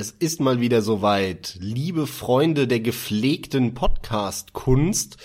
Es 0.00 0.12
ist 0.12 0.40
mal 0.40 0.60
wieder 0.60 0.80
soweit. 0.80 1.56
Liebe 1.58 2.06
Freunde 2.06 2.68
der 2.68 2.78
gepflegten 2.78 3.74
Podcast-Kunst. 3.74 5.16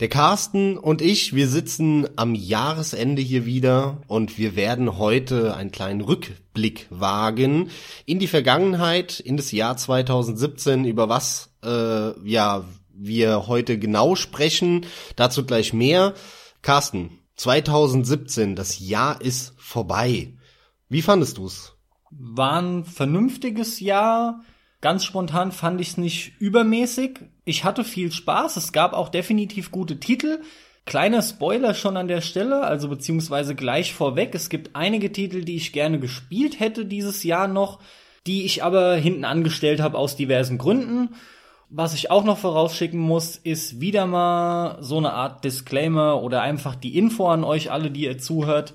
Der 0.00 0.10
Carsten 0.10 0.76
und 0.76 1.00
ich, 1.00 1.34
wir 1.34 1.48
sitzen 1.48 2.06
am 2.16 2.34
Jahresende 2.34 3.22
hier 3.22 3.46
wieder 3.46 4.02
und 4.06 4.36
wir 4.36 4.54
werden 4.54 4.98
heute 4.98 5.56
einen 5.56 5.72
kleinen 5.72 6.02
Rückblick 6.02 6.88
wagen 6.90 7.70
in 8.04 8.18
die 8.18 8.26
Vergangenheit, 8.26 9.18
in 9.18 9.38
das 9.38 9.50
Jahr 9.50 9.78
2017, 9.78 10.84
über 10.84 11.08
was 11.08 11.48
äh, 11.64 12.10
ja 12.28 12.66
wir 12.92 13.46
heute 13.46 13.78
genau 13.78 14.14
sprechen. 14.14 14.84
Dazu 15.16 15.46
gleich 15.46 15.72
mehr. 15.72 16.12
Carsten, 16.60 17.18
2017, 17.36 18.56
das 18.56 18.78
Jahr 18.78 19.22
ist 19.22 19.54
vorbei. 19.56 20.34
Wie 20.90 21.00
fandest 21.00 21.38
du's? 21.38 21.77
War 22.10 22.62
ein 22.62 22.84
vernünftiges 22.84 23.80
Jahr. 23.80 24.40
Ganz 24.80 25.04
spontan 25.04 25.52
fand 25.52 25.80
ich 25.80 25.88
es 25.88 25.98
nicht 25.98 26.40
übermäßig. 26.40 27.20
Ich 27.44 27.64
hatte 27.64 27.84
viel 27.84 28.12
Spaß. 28.12 28.56
Es 28.56 28.72
gab 28.72 28.92
auch 28.92 29.08
definitiv 29.08 29.70
gute 29.70 29.98
Titel. 29.98 30.40
Kleiner 30.86 31.20
Spoiler 31.20 31.74
schon 31.74 31.98
an 31.98 32.08
der 32.08 32.22
Stelle, 32.22 32.62
also 32.62 32.88
beziehungsweise 32.88 33.54
gleich 33.54 33.92
vorweg. 33.92 34.34
Es 34.34 34.48
gibt 34.48 34.74
einige 34.74 35.12
Titel, 35.12 35.44
die 35.44 35.56
ich 35.56 35.72
gerne 35.74 35.98
gespielt 35.98 36.60
hätte 36.60 36.86
dieses 36.86 37.24
Jahr 37.24 37.46
noch, 37.46 37.80
die 38.26 38.44
ich 38.44 38.64
aber 38.64 38.94
hinten 38.94 39.26
angestellt 39.26 39.80
habe 39.80 39.98
aus 39.98 40.16
diversen 40.16 40.56
Gründen. 40.56 41.10
Was 41.68 41.92
ich 41.92 42.10
auch 42.10 42.24
noch 42.24 42.38
vorausschicken 42.38 42.98
muss, 42.98 43.36
ist 43.36 43.82
wieder 43.82 44.06
mal 44.06 44.78
so 44.80 44.96
eine 44.96 45.12
Art 45.12 45.44
Disclaimer 45.44 46.22
oder 46.22 46.40
einfach 46.40 46.74
die 46.74 46.96
Info 46.96 47.28
an 47.28 47.44
euch 47.44 47.70
alle, 47.70 47.90
die 47.90 48.04
ihr 48.04 48.16
zuhört 48.16 48.72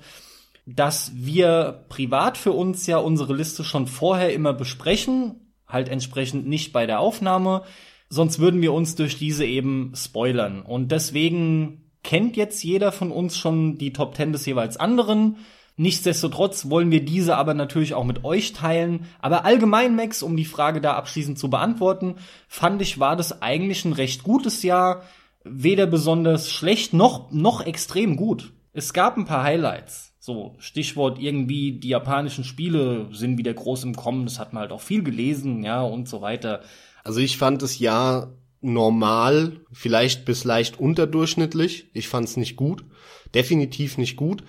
dass 0.66 1.12
wir 1.14 1.84
privat 1.88 2.38
für 2.38 2.52
uns 2.52 2.86
ja 2.86 2.98
unsere 2.98 3.34
Liste 3.34 3.64
schon 3.64 3.86
vorher 3.86 4.32
immer 4.32 4.52
besprechen, 4.52 5.52
halt 5.66 5.88
entsprechend 5.88 6.46
nicht 6.46 6.72
bei 6.72 6.86
der 6.86 7.00
Aufnahme, 7.00 7.62
sonst 8.08 8.38
würden 8.38 8.62
wir 8.62 8.72
uns 8.72 8.94
durch 8.94 9.18
diese 9.18 9.44
eben 9.44 9.92
spoilern. 9.94 10.62
Und 10.62 10.90
deswegen 10.92 11.90
kennt 12.02 12.36
jetzt 12.36 12.62
jeder 12.62 12.92
von 12.92 13.10
uns 13.10 13.36
schon 13.36 13.76
die 13.78 13.92
Top 13.92 14.14
10 14.14 14.32
des 14.32 14.46
jeweils 14.46 14.76
anderen. 14.76 15.38
Nichtsdestotrotz 15.76 16.70
wollen 16.70 16.92
wir 16.92 17.04
diese 17.04 17.36
aber 17.36 17.54
natürlich 17.54 17.94
auch 17.94 18.04
mit 18.04 18.24
euch 18.24 18.52
teilen. 18.52 19.06
Aber 19.20 19.44
allgemein, 19.44 19.96
Max, 19.96 20.22
um 20.22 20.36
die 20.36 20.44
Frage 20.44 20.80
da 20.80 20.94
abschließend 20.94 21.38
zu 21.38 21.50
beantworten, 21.50 22.14
fand 22.46 22.80
ich, 22.80 23.00
war 23.00 23.16
das 23.16 23.42
eigentlich 23.42 23.84
ein 23.84 23.92
recht 23.92 24.22
gutes 24.22 24.62
Jahr. 24.62 25.02
Weder 25.42 25.86
besonders 25.86 26.52
schlecht 26.52 26.94
noch, 26.94 27.32
noch 27.32 27.60
extrem 27.60 28.16
gut. 28.16 28.52
Es 28.72 28.92
gab 28.92 29.16
ein 29.16 29.24
paar 29.24 29.42
Highlights. 29.42 30.13
So, 30.26 30.54
Stichwort 30.56 31.18
irgendwie, 31.18 31.72
die 31.72 31.88
japanischen 31.88 32.44
Spiele 32.44 33.10
sind 33.12 33.36
wieder 33.36 33.52
groß 33.52 33.84
im 33.84 33.94
Kommen, 33.94 34.24
das 34.24 34.38
hat 34.38 34.54
man 34.54 34.62
halt 34.62 34.72
auch 34.72 34.80
viel 34.80 35.02
gelesen, 35.02 35.62
ja, 35.62 35.82
und 35.82 36.08
so 36.08 36.22
weiter. 36.22 36.62
Also 37.02 37.20
ich 37.20 37.36
fand 37.36 37.60
das 37.60 37.78
Jahr 37.78 38.32
normal, 38.62 39.60
vielleicht 39.70 40.24
bis 40.24 40.44
leicht 40.44 40.80
unterdurchschnittlich. 40.80 41.90
Ich 41.92 42.08
fand 42.08 42.26
es 42.26 42.38
nicht 42.38 42.56
gut, 42.56 42.86
definitiv 43.34 43.98
nicht 43.98 44.16
gut. 44.16 44.44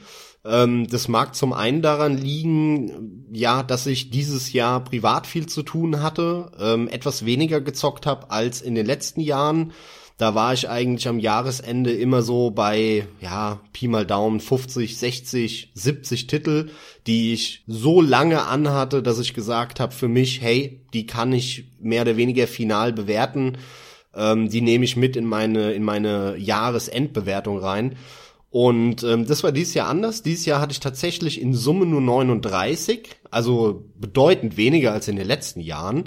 Ähm, 0.46 0.88
das 0.88 1.10
mag 1.10 1.36
zum 1.36 1.52
einen 1.52 1.82
daran 1.82 2.18
liegen, 2.18 3.28
ja, 3.34 3.62
dass 3.62 3.86
ich 3.86 4.12
dieses 4.12 4.54
Jahr 4.54 4.82
privat 4.82 5.28
viel 5.28 5.48
zu 5.48 5.62
tun 5.62 6.02
hatte, 6.02 6.54
ähm, 6.58 6.88
etwas 6.88 7.26
weniger 7.26 7.60
gezockt 7.60 8.06
habe 8.06 8.32
als 8.32 8.62
in 8.62 8.76
den 8.76 8.86
letzten 8.86 9.20
Jahren. 9.20 9.74
Da 10.18 10.34
war 10.34 10.54
ich 10.54 10.70
eigentlich 10.70 11.10
am 11.10 11.20
Jahresende 11.20 11.92
immer 11.92 12.22
so 12.22 12.50
bei, 12.50 13.06
ja, 13.20 13.60
Pi 13.74 13.90
mal 13.90 14.06
Daumen 14.06 14.40
50, 14.40 14.98
60, 14.98 15.72
70 15.74 16.28
Titel, 16.28 16.70
die 17.06 17.34
ich 17.34 17.64
so 17.68 18.00
lange 18.00 18.44
anhatte, 18.44 19.04
dass 19.04 19.20
ich 19.20 19.34
gesagt 19.34 19.82
habe 19.82 19.92
für 19.94 20.08
mich, 20.08 20.42
hey, 20.42 20.80
die 20.94 21.06
kann 21.06 21.34
ich 21.34 21.66
mehr 21.82 22.04
oder 22.04 22.16
weniger 22.16 22.48
final 22.48 22.94
bewerten. 22.94 23.58
Ähm, 24.16 24.48
die 24.48 24.62
nehme 24.62 24.86
ich 24.86 24.96
mit 24.96 25.18
in 25.18 25.26
meine, 25.26 25.74
in 25.74 25.84
meine 25.84 26.38
Jahresendbewertung 26.38 27.58
rein. 27.58 27.98
Und 28.50 29.04
ähm, 29.04 29.28
das 29.28 29.44
war 29.44 29.52
dieses 29.52 29.74
Jahr 29.74 29.90
anders. 29.90 30.24
Dieses 30.24 30.46
Jahr 30.46 30.62
hatte 30.62 30.72
ich 30.72 30.80
tatsächlich 30.80 31.42
in 31.42 31.54
Summe 31.54 31.86
nur 31.86 32.00
39, 32.00 33.10
also 33.30 33.84
bedeutend 34.00 34.56
weniger 34.56 34.94
als 34.94 35.10
in 35.10 35.18
den 35.18 35.28
letzten 35.28 35.60
Jahren. 35.60 36.06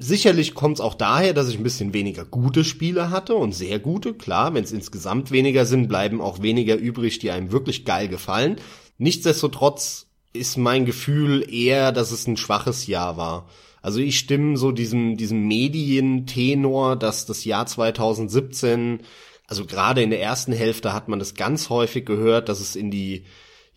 Sicherlich 0.00 0.54
kommt 0.54 0.76
es 0.76 0.80
auch 0.80 0.94
daher, 0.94 1.34
dass 1.34 1.48
ich 1.48 1.58
ein 1.58 1.64
bisschen 1.64 1.92
weniger 1.92 2.24
gute 2.24 2.62
Spiele 2.62 3.10
hatte 3.10 3.34
und 3.34 3.52
sehr 3.52 3.80
gute. 3.80 4.14
Klar, 4.14 4.54
wenn 4.54 4.62
es 4.62 4.70
insgesamt 4.70 5.32
weniger 5.32 5.66
sind, 5.66 5.88
bleiben 5.88 6.20
auch 6.20 6.40
weniger 6.40 6.76
übrig, 6.76 7.18
die 7.18 7.32
einem 7.32 7.50
wirklich 7.50 7.84
geil 7.84 8.06
gefallen. 8.06 8.56
Nichtsdestotrotz 8.98 10.06
ist 10.32 10.56
mein 10.56 10.86
Gefühl 10.86 11.52
eher, 11.52 11.90
dass 11.90 12.12
es 12.12 12.28
ein 12.28 12.36
schwaches 12.36 12.86
Jahr 12.86 13.16
war. 13.16 13.48
Also 13.82 13.98
ich 13.98 14.18
stimme 14.20 14.56
so 14.56 14.70
diesem, 14.70 15.16
diesem 15.16 15.48
Medientenor, 15.48 16.94
dass 16.94 17.26
das 17.26 17.44
Jahr 17.44 17.66
2017, 17.66 19.00
also 19.48 19.64
gerade 19.64 20.02
in 20.02 20.10
der 20.10 20.22
ersten 20.22 20.52
Hälfte 20.52 20.92
hat 20.92 21.08
man 21.08 21.18
das 21.18 21.34
ganz 21.34 21.70
häufig 21.70 22.06
gehört, 22.06 22.48
dass 22.48 22.60
es 22.60 22.76
in 22.76 22.92
die 22.92 23.24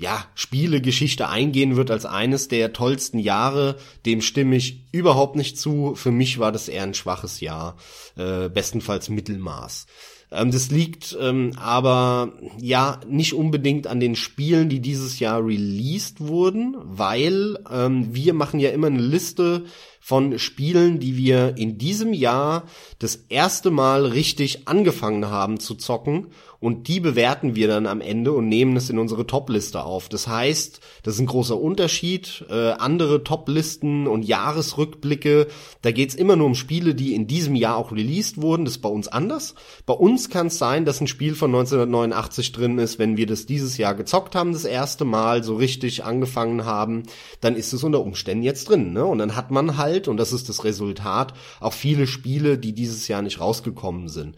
ja, 0.01 0.25
Spielegeschichte 0.33 1.29
eingehen 1.29 1.75
wird 1.75 1.91
als 1.91 2.05
eines 2.05 2.47
der 2.47 2.73
tollsten 2.73 3.19
Jahre, 3.19 3.75
dem 4.07 4.21
stimme 4.21 4.55
ich 4.55 4.81
überhaupt 4.91 5.35
nicht 5.35 5.59
zu. 5.59 5.93
Für 5.93 6.09
mich 6.09 6.39
war 6.39 6.51
das 6.51 6.69
eher 6.69 6.83
ein 6.83 6.95
schwaches 6.95 7.39
Jahr, 7.39 7.77
äh, 8.17 8.49
bestenfalls 8.49 9.09
Mittelmaß. 9.09 9.85
Ähm, 10.31 10.49
das 10.49 10.71
liegt 10.71 11.15
ähm, 11.21 11.51
aber 11.55 12.33
ja 12.59 12.99
nicht 13.07 13.35
unbedingt 13.35 13.85
an 13.85 13.99
den 13.99 14.15
Spielen, 14.15 14.69
die 14.69 14.79
dieses 14.79 15.19
Jahr 15.19 15.45
released 15.45 16.19
wurden, 16.19 16.77
weil 16.81 17.59
ähm, 17.69 18.07
wir 18.15 18.33
machen 18.33 18.59
ja 18.59 18.71
immer 18.71 18.87
eine 18.87 19.01
Liste 19.01 19.65
von 19.99 20.39
Spielen, 20.39 20.99
die 20.99 21.15
wir 21.15 21.57
in 21.57 21.77
diesem 21.77 22.11
Jahr 22.11 22.63
das 22.97 23.25
erste 23.29 23.69
Mal 23.69 24.07
richtig 24.07 24.67
angefangen 24.67 25.27
haben 25.27 25.59
zu 25.59 25.75
zocken 25.75 26.29
und 26.61 26.87
die 26.87 26.99
bewerten 26.99 27.55
wir 27.55 27.67
dann 27.67 27.87
am 27.87 28.01
Ende 28.01 28.33
und 28.33 28.47
nehmen 28.47 28.77
es 28.77 28.91
in 28.91 28.99
unsere 28.99 29.25
Top-Liste 29.25 29.83
auf. 29.83 30.09
Das 30.09 30.27
heißt, 30.27 30.79
das 31.01 31.15
ist 31.15 31.19
ein 31.19 31.25
großer 31.25 31.59
Unterschied. 31.59 32.45
Äh, 32.51 32.73
andere 32.73 33.23
Top-Listen 33.23 34.05
und 34.05 34.23
Jahresrückblicke, 34.23 35.47
da 35.81 35.91
geht's 35.91 36.13
immer 36.13 36.35
nur 36.35 36.45
um 36.45 36.53
Spiele, 36.53 36.93
die 36.93 37.15
in 37.15 37.25
diesem 37.25 37.55
Jahr 37.55 37.77
auch 37.77 37.91
released 37.91 38.39
wurden. 38.43 38.65
Das 38.65 38.75
ist 38.75 38.81
bei 38.83 38.89
uns 38.89 39.07
anders. 39.07 39.55
Bei 39.87 39.95
uns 39.95 40.29
kann 40.29 40.47
es 40.47 40.59
sein, 40.59 40.85
dass 40.85 41.01
ein 41.01 41.07
Spiel 41.07 41.33
von 41.33 41.49
1989 41.49 42.51
drin 42.51 42.77
ist, 42.77 42.99
wenn 42.99 43.17
wir 43.17 43.25
das 43.25 43.47
dieses 43.47 43.77
Jahr 43.77 43.95
gezockt 43.95 44.35
haben, 44.35 44.53
das 44.53 44.65
erste 44.65 45.03
Mal 45.03 45.43
so 45.43 45.55
richtig 45.55 46.03
angefangen 46.03 46.65
haben, 46.65 47.03
dann 47.39 47.55
ist 47.55 47.73
es 47.73 47.83
unter 47.83 48.01
Umständen 48.01 48.43
jetzt 48.43 48.69
drin. 48.69 48.93
Ne? 48.93 49.03
Und 49.03 49.17
dann 49.17 49.35
hat 49.35 49.49
man 49.49 49.77
halt, 49.77 50.07
und 50.07 50.17
das 50.17 50.31
ist 50.31 50.47
das 50.47 50.63
Resultat, 50.63 51.33
auch 51.59 51.73
viele 51.73 52.05
Spiele, 52.05 52.59
die 52.59 52.73
dieses 52.73 53.07
Jahr 53.07 53.23
nicht 53.23 53.39
rausgekommen 53.39 54.09
sind. 54.09 54.35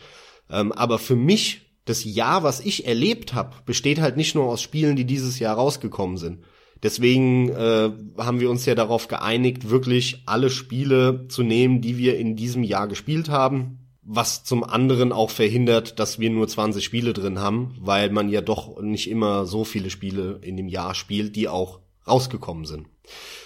Ähm, 0.50 0.72
aber 0.72 1.00
für 1.00 1.18
mich 1.18 1.63
das 1.86 2.04
Jahr, 2.04 2.44
was 2.44 2.60
ich 2.60 2.88
erlebt 2.88 3.34
habe, 3.34 3.56
besteht 3.66 4.00
halt 4.00 4.18
nicht 4.18 4.36
nur 4.36 4.46
aus 4.46 4.62
Spielen, 4.62 4.96
die 4.96 5.06
dieses 5.06 5.40
Jahr 5.40 5.56
rausgekommen 5.56 6.18
sind. 6.18 6.40
Deswegen 6.82 7.50
äh, 7.50 7.92
haben 8.18 8.40
wir 8.42 8.50
uns 8.50 8.66
ja 8.66 8.76
darauf 8.76 9.08
geeinigt, 9.08 9.70
wirklich 9.70 10.24
alle 10.26 10.50
Spiele 10.50 11.28
zu 11.30 11.42
nehmen, 11.42 11.82
die 11.82 11.98
wir 11.98 12.18
in 12.18 12.36
diesem 12.36 12.64
Jahr 12.64 12.88
gespielt 12.88 13.30
haben. 13.30 13.80
Was 14.02 14.44
zum 14.44 14.66
anderen 14.66 15.14
auch 15.14 15.30
verhindert, 15.30 15.98
dass 15.98 16.20
wir 16.20 16.30
nur 16.30 16.46
20 16.46 16.84
Spiele 16.84 17.14
drin 17.14 17.40
haben, 17.40 17.74
weil 17.80 18.10
man 18.10 18.28
ja 18.28 18.42
doch 18.42 18.82
nicht 18.82 19.10
immer 19.10 19.46
so 19.46 19.64
viele 19.64 19.90
Spiele 19.90 20.40
in 20.42 20.58
dem 20.58 20.68
Jahr 20.68 20.94
spielt, 20.94 21.38
die 21.38 21.48
auch 21.48 21.80
rausgekommen 22.06 22.66
sind. 22.66 22.88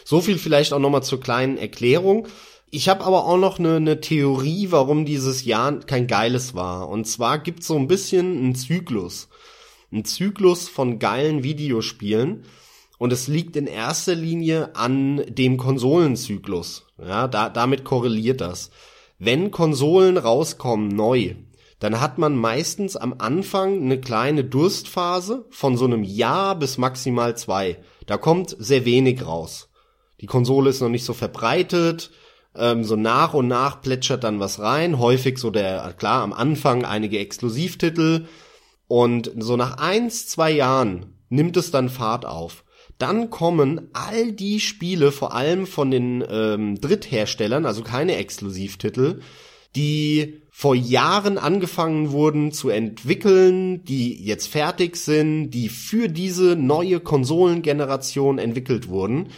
So 0.03 0.19
viel 0.19 0.39
vielleicht 0.39 0.73
auch 0.73 0.79
nochmal 0.79 1.03
zur 1.03 1.19
kleinen 1.19 1.57
Erklärung. 1.59 2.27
Ich 2.69 2.89
habe 2.89 3.05
aber 3.05 3.25
auch 3.25 3.37
noch 3.37 3.59
eine, 3.59 3.77
eine 3.77 4.01
Theorie, 4.01 4.67
warum 4.71 5.05
dieses 5.05 5.45
Jahr 5.45 5.79
kein 5.79 6.05
geiles 6.07 6.53
war. 6.53 6.89
Und 6.89 7.05
zwar 7.05 7.39
gibt 7.39 7.61
es 7.61 7.67
so 7.67 7.77
ein 7.77 7.87
bisschen 7.87 8.37
einen 8.37 8.55
Zyklus. 8.55 9.29
Ein 9.91 10.03
Zyklus 10.03 10.67
von 10.67 10.99
geilen 10.99 11.43
Videospielen. 11.43 12.43
Und 12.97 13.13
es 13.13 13.27
liegt 13.27 13.55
in 13.55 13.67
erster 13.67 14.15
Linie 14.15 14.75
an 14.75 15.23
dem 15.29 15.55
Konsolenzyklus. 15.55 16.85
Ja, 16.99 17.27
da, 17.27 17.49
damit 17.49 17.85
korreliert 17.85 18.41
das. 18.41 18.71
Wenn 19.17 19.51
Konsolen 19.51 20.17
rauskommen 20.17 20.89
neu, 20.89 21.35
dann 21.79 22.01
hat 22.01 22.17
man 22.17 22.35
meistens 22.35 22.97
am 22.97 23.15
Anfang 23.19 23.81
eine 23.81 24.01
kleine 24.01 24.43
Durstphase 24.43 25.45
von 25.51 25.77
so 25.77 25.85
einem 25.85 26.03
Jahr 26.03 26.55
bis 26.55 26.77
maximal 26.77 27.37
zwei. 27.37 27.77
Da 28.07 28.17
kommt 28.17 28.55
sehr 28.59 28.83
wenig 28.83 29.25
raus. 29.25 29.69
Die 30.19 30.25
Konsole 30.25 30.71
ist 30.71 30.81
noch 30.81 30.89
nicht 30.89 31.05
so 31.05 31.13
verbreitet, 31.13 32.11
ähm, 32.57 32.83
so 32.83 32.95
nach 32.95 33.33
und 33.33 33.47
nach 33.47 33.81
plätschert 33.81 34.23
dann 34.23 34.39
was 34.39 34.59
rein. 34.59 34.99
Häufig 34.99 35.37
so 35.37 35.49
der, 35.49 35.93
klar, 35.97 36.23
am 36.23 36.33
Anfang 36.33 36.85
einige 36.85 37.19
Exklusivtitel. 37.19 38.25
Und 38.87 39.31
so 39.37 39.57
nach 39.57 39.77
eins, 39.77 40.27
zwei 40.27 40.51
Jahren 40.51 41.17
nimmt 41.29 41.57
es 41.57 41.71
dann 41.71 41.89
Fahrt 41.89 42.25
auf. 42.25 42.63
Dann 42.97 43.29
kommen 43.29 43.89
all 43.93 44.31
die 44.31 44.59
Spiele, 44.59 45.11
vor 45.11 45.33
allem 45.33 45.67
von 45.67 45.91
den 45.91 46.23
ähm, 46.29 46.81
Drittherstellern, 46.81 47.65
also 47.65 47.83
keine 47.83 48.15
Exklusivtitel, 48.15 49.19
die 49.75 50.41
vor 50.49 50.73
Jahren 50.73 51.37
angefangen 51.37 52.11
wurden 52.11 52.51
zu 52.51 52.69
entwickeln, 52.69 53.83
die 53.83 54.15
jetzt 54.23 54.47
fertig 54.47 54.97
sind, 54.97 55.51
die 55.51 55.69
für 55.69 56.07
diese 56.07 56.55
neue 56.55 56.99
Konsolengeneration 56.99 58.39
entwickelt 58.39 58.87
wurden 58.87 59.29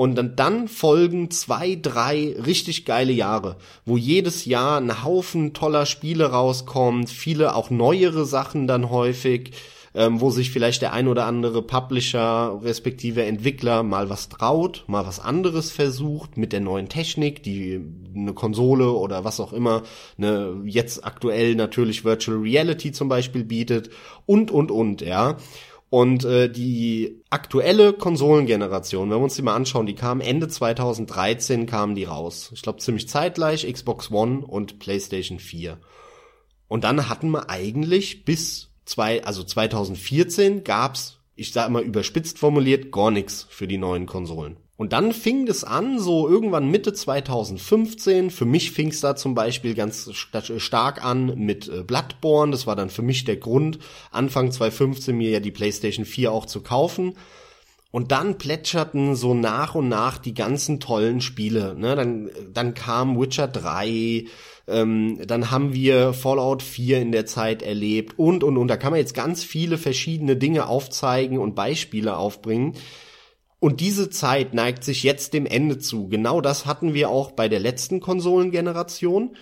Und 0.00 0.14
dann, 0.14 0.34
dann 0.34 0.66
folgen 0.66 1.30
zwei, 1.30 1.74
drei 1.74 2.34
richtig 2.46 2.86
geile 2.86 3.12
Jahre, 3.12 3.56
wo 3.84 3.98
jedes 3.98 4.46
Jahr 4.46 4.80
ein 4.80 5.04
Haufen 5.04 5.52
toller 5.52 5.84
Spiele 5.84 6.30
rauskommt, 6.30 7.10
viele 7.10 7.54
auch 7.54 7.68
neuere 7.68 8.24
Sachen 8.24 8.66
dann 8.66 8.88
häufig, 8.88 9.50
ähm, 9.92 10.22
wo 10.22 10.30
sich 10.30 10.52
vielleicht 10.52 10.80
der 10.80 10.94
ein 10.94 11.06
oder 11.06 11.26
andere 11.26 11.60
Publisher 11.60 12.60
respektive 12.62 13.24
Entwickler 13.24 13.82
mal 13.82 14.08
was 14.08 14.30
traut, 14.30 14.84
mal 14.86 15.06
was 15.06 15.20
anderes 15.20 15.70
versucht 15.70 16.38
mit 16.38 16.54
der 16.54 16.60
neuen 16.60 16.88
Technik, 16.88 17.42
die 17.42 17.84
eine 18.16 18.32
Konsole 18.32 18.92
oder 18.92 19.24
was 19.24 19.38
auch 19.38 19.52
immer, 19.52 19.82
eine 20.16 20.62
jetzt 20.64 21.04
aktuell 21.04 21.56
natürlich 21.56 22.06
Virtual 22.06 22.38
Reality 22.38 22.92
zum 22.92 23.10
Beispiel 23.10 23.44
bietet 23.44 23.90
und 24.24 24.50
und 24.50 24.70
und, 24.70 25.02
ja. 25.02 25.36
Und 25.90 26.24
äh, 26.24 26.48
die 26.48 27.20
aktuelle 27.30 27.92
Konsolengeneration, 27.92 29.10
wenn 29.10 29.18
wir 29.18 29.24
uns 29.24 29.34
die 29.34 29.42
mal 29.42 29.56
anschauen, 29.56 29.86
die 29.86 29.96
kam 29.96 30.20
Ende 30.20 30.46
2013 30.46 31.66
kamen 31.66 31.96
die 31.96 32.04
raus. 32.04 32.50
Ich 32.54 32.62
glaube 32.62 32.78
ziemlich 32.78 33.08
zeitgleich 33.08 33.70
Xbox 33.70 34.12
One 34.12 34.46
und 34.46 34.78
PlayStation 34.78 35.40
4. 35.40 35.78
Und 36.68 36.84
dann 36.84 37.08
hatten 37.08 37.30
wir 37.30 37.50
eigentlich 37.50 38.24
bis 38.24 38.70
zwei, 38.84 39.24
also 39.24 39.42
2014 39.42 40.62
gab's, 40.62 41.18
ich 41.34 41.52
sage 41.52 41.66
immer 41.66 41.80
überspitzt 41.80 42.38
formuliert, 42.38 42.92
gar 42.92 43.10
nichts 43.10 43.46
für 43.50 43.66
die 43.66 43.78
neuen 43.78 44.06
Konsolen. 44.06 44.58
Und 44.80 44.94
dann 44.94 45.12
fing 45.12 45.46
es 45.46 45.62
an, 45.62 45.98
so 45.98 46.26
irgendwann 46.26 46.70
Mitte 46.70 46.94
2015. 46.94 48.30
Für 48.30 48.46
mich 48.46 48.70
fing 48.70 48.88
es 48.88 49.02
da 49.02 49.14
zum 49.14 49.34
Beispiel 49.34 49.74
ganz 49.74 50.10
stark 50.14 51.04
an 51.04 51.34
mit 51.36 51.68
äh, 51.68 51.82
Bloodborne. 51.82 52.50
Das 52.50 52.66
war 52.66 52.76
dann 52.76 52.88
für 52.88 53.02
mich 53.02 53.24
der 53.26 53.36
Grund, 53.36 53.78
Anfang 54.10 54.50
2015 54.50 55.14
mir 55.14 55.28
ja 55.28 55.40
die 55.40 55.50
PlayStation 55.50 56.06
4 56.06 56.32
auch 56.32 56.46
zu 56.46 56.62
kaufen. 56.62 57.12
Und 57.90 58.10
dann 58.10 58.38
plätscherten 58.38 59.16
so 59.16 59.34
nach 59.34 59.74
und 59.74 59.90
nach 59.90 60.16
die 60.16 60.32
ganzen 60.32 60.80
tollen 60.80 61.20
Spiele. 61.20 61.74
Ne? 61.78 61.94
Dann, 61.94 62.30
dann 62.50 62.72
kam 62.72 63.20
Witcher 63.20 63.48
3, 63.48 64.24
ähm, 64.66 65.18
dann 65.26 65.50
haben 65.50 65.74
wir 65.74 66.14
Fallout 66.14 66.62
4 66.62 67.02
in 67.02 67.12
der 67.12 67.26
Zeit 67.26 67.62
erlebt 67.62 68.18
und, 68.18 68.42
und, 68.42 68.56
und. 68.56 68.68
Da 68.68 68.78
kann 68.78 68.92
man 68.92 69.00
jetzt 69.00 69.12
ganz 69.12 69.44
viele 69.44 69.76
verschiedene 69.76 70.36
Dinge 70.36 70.68
aufzeigen 70.68 71.36
und 71.36 71.54
Beispiele 71.54 72.16
aufbringen. 72.16 72.76
Und 73.60 73.80
diese 73.80 74.08
Zeit 74.08 74.54
neigt 74.54 74.82
sich 74.84 75.02
jetzt 75.02 75.34
dem 75.34 75.44
Ende 75.44 75.78
zu. 75.78 76.08
Genau 76.08 76.40
das 76.40 76.64
hatten 76.64 76.94
wir 76.94 77.10
auch 77.10 77.32
bei 77.32 77.48
der 77.48 77.60
letzten 77.60 78.00
Konsolengeneration. 78.00 79.36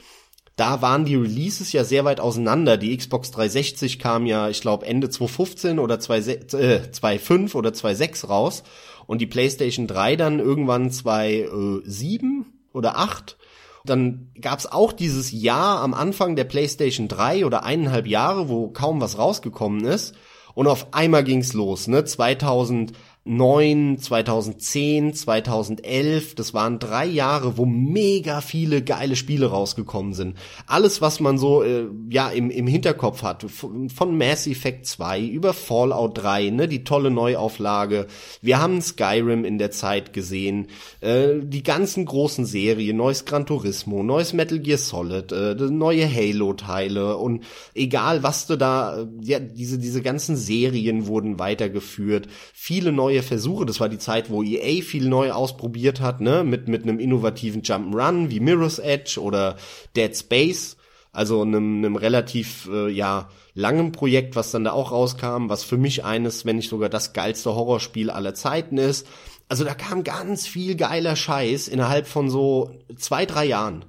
Da 0.56 0.82
waren 0.82 1.05
die 1.05 1.15
Releases 1.15 1.73
ja 1.73 1.85
sehr 1.85 2.05
weit 2.05 2.19
auseinander. 2.19 2.76
Die 2.76 2.97
Xbox 2.97 3.31
360 3.31 4.00
kam 4.00 4.26
ja, 4.26 4.49
ich 4.49 4.61
glaube, 4.61 4.87
Ende 4.87 5.09
2015 5.09 5.79
oder 5.79 5.94
2.5 5.97 6.56
äh, 6.59 7.56
oder 7.56 7.70
2.6 7.70 8.26
raus. 8.26 8.65
Und 9.06 9.20
die 9.20 9.26
PlayStation 9.26 9.87
3 9.87 10.17
dann 10.17 10.41
irgendwann 10.41 10.91
2.7 10.91 12.44
oder 12.73 12.99
8. 12.99 13.37
Dann 13.85 14.32
gab's 14.41 14.67
auch 14.67 14.93
dieses 14.93 15.31
Jahr 15.31 15.81
am 15.81 15.94
Anfang 15.94 16.35
der 16.35 16.44
PlayStation 16.44 17.06
3 17.06 17.47
oder 17.47 17.62
eineinhalb 17.62 18.09
Jahre, 18.09 18.49
wo 18.49 18.69
kaum 18.69 19.00
was 19.00 19.17
rausgekommen 19.17 19.85
ist. 19.85 20.17
Und 20.55 20.67
auf 20.67 20.93
einmal 20.93 21.23
ging's 21.23 21.53
los, 21.53 21.87
ne? 21.87 22.05
2000 22.05 22.93
2009, 23.28 23.98
2010, 23.98 25.14
2011, 25.14 26.34
das 26.34 26.54
waren 26.54 26.78
drei 26.78 27.04
Jahre, 27.04 27.58
wo 27.58 27.66
mega 27.66 28.40
viele 28.40 28.82
geile 28.82 29.16
Spiele 29.16 29.46
rausgekommen 29.46 30.14
sind. 30.14 30.36
Alles, 30.66 31.02
was 31.02 31.20
man 31.20 31.36
so 31.36 31.62
äh, 31.62 31.88
ja 32.08 32.30
im, 32.30 32.50
im 32.50 32.66
Hinterkopf 32.66 33.22
hat, 33.22 33.44
von 33.50 34.16
Mass 34.16 34.46
Effect 34.46 34.86
2 34.86 35.20
über 35.20 35.52
Fallout 35.52 36.16
3, 36.16 36.50
ne, 36.50 36.69
die 36.69 36.84
tolle 36.84 37.10
Neuauflage. 37.10 38.06
Wir 38.40 38.60
haben 38.60 38.80
Skyrim 38.80 39.44
in 39.44 39.58
der 39.58 39.72
Zeit 39.72 40.14
gesehen, 40.14 40.69
äh, 41.00 41.34
die 41.42 41.62
ganzen 41.62 42.06
großen 42.06 42.46
Serien, 42.46 42.96
neues 42.96 43.26
Gran 43.26 43.44
Turismo, 43.44 44.02
neues 44.02 44.32
Metal 44.32 44.58
Gear 44.58 44.78
Solid, 44.78 45.32
äh, 45.32 45.54
neue 45.54 46.10
Halo-Teile 46.10 47.19
und 47.19 47.44
egal 47.74 48.22
was 48.22 48.46
du 48.46 48.56
da, 48.56 49.06
ja, 49.22 49.38
diese, 49.38 49.78
diese 49.78 50.00
ganzen 50.00 50.34
Serien 50.36 51.06
wurden 51.06 51.38
weitergeführt, 51.38 52.28
viele 52.54 52.90
neue 52.90 53.18
neue 53.19 53.23
Versuche. 53.23 53.67
Das 53.67 53.81
war 53.81 53.88
die 53.88 53.99
Zeit, 53.99 54.31
wo 54.31 54.43
EA 54.43 54.82
viel 54.82 55.09
neu 55.09 55.32
ausprobiert 55.32 56.00
hat, 56.00 56.20
ne, 56.20 56.44
mit, 56.44 56.69
mit 56.69 56.82
einem 56.82 57.00
innovativen 57.00 57.62
Jump'n'Run 57.62 58.31
wie 58.31 58.41
Mirror's 58.41 58.79
Edge 58.79 59.20
oder 59.20 59.56
Dead 59.97 60.17
Space. 60.17 60.76
Also 61.12 61.43
einem, 61.43 61.79
einem 61.79 61.97
relativ, 61.97 62.69
äh, 62.73 62.88
ja, 62.91 63.29
langen 63.55 63.93
Projekt, 63.93 64.37
was 64.37 64.53
dann 64.53 64.65
da 64.65 64.73
auch 64.73 64.93
rauskam, 64.93 65.49
was 65.49 65.65
für 65.65 65.79
mich 65.79 66.05
eines, 66.05 66.44
wenn 66.44 66.56
nicht 66.56 66.70
sogar 66.70 66.88
das 66.88 67.12
geilste 67.12 67.55
Horrorspiel 67.55 68.11
aller 68.11 68.35
Zeiten 68.35 68.79
ist. 68.79 69.06
Also 69.49 69.65
da 69.65 69.75
kam 69.75 70.05
ganz 70.05 70.47
viel 70.47 70.76
geiler 70.76 71.17
Scheiß 71.17 71.67
innerhalb 71.67 72.06
von 72.06 72.31
so 72.31 72.70
zwei, 72.97 73.26
drei 73.26 73.47
Jahren. 73.47 73.85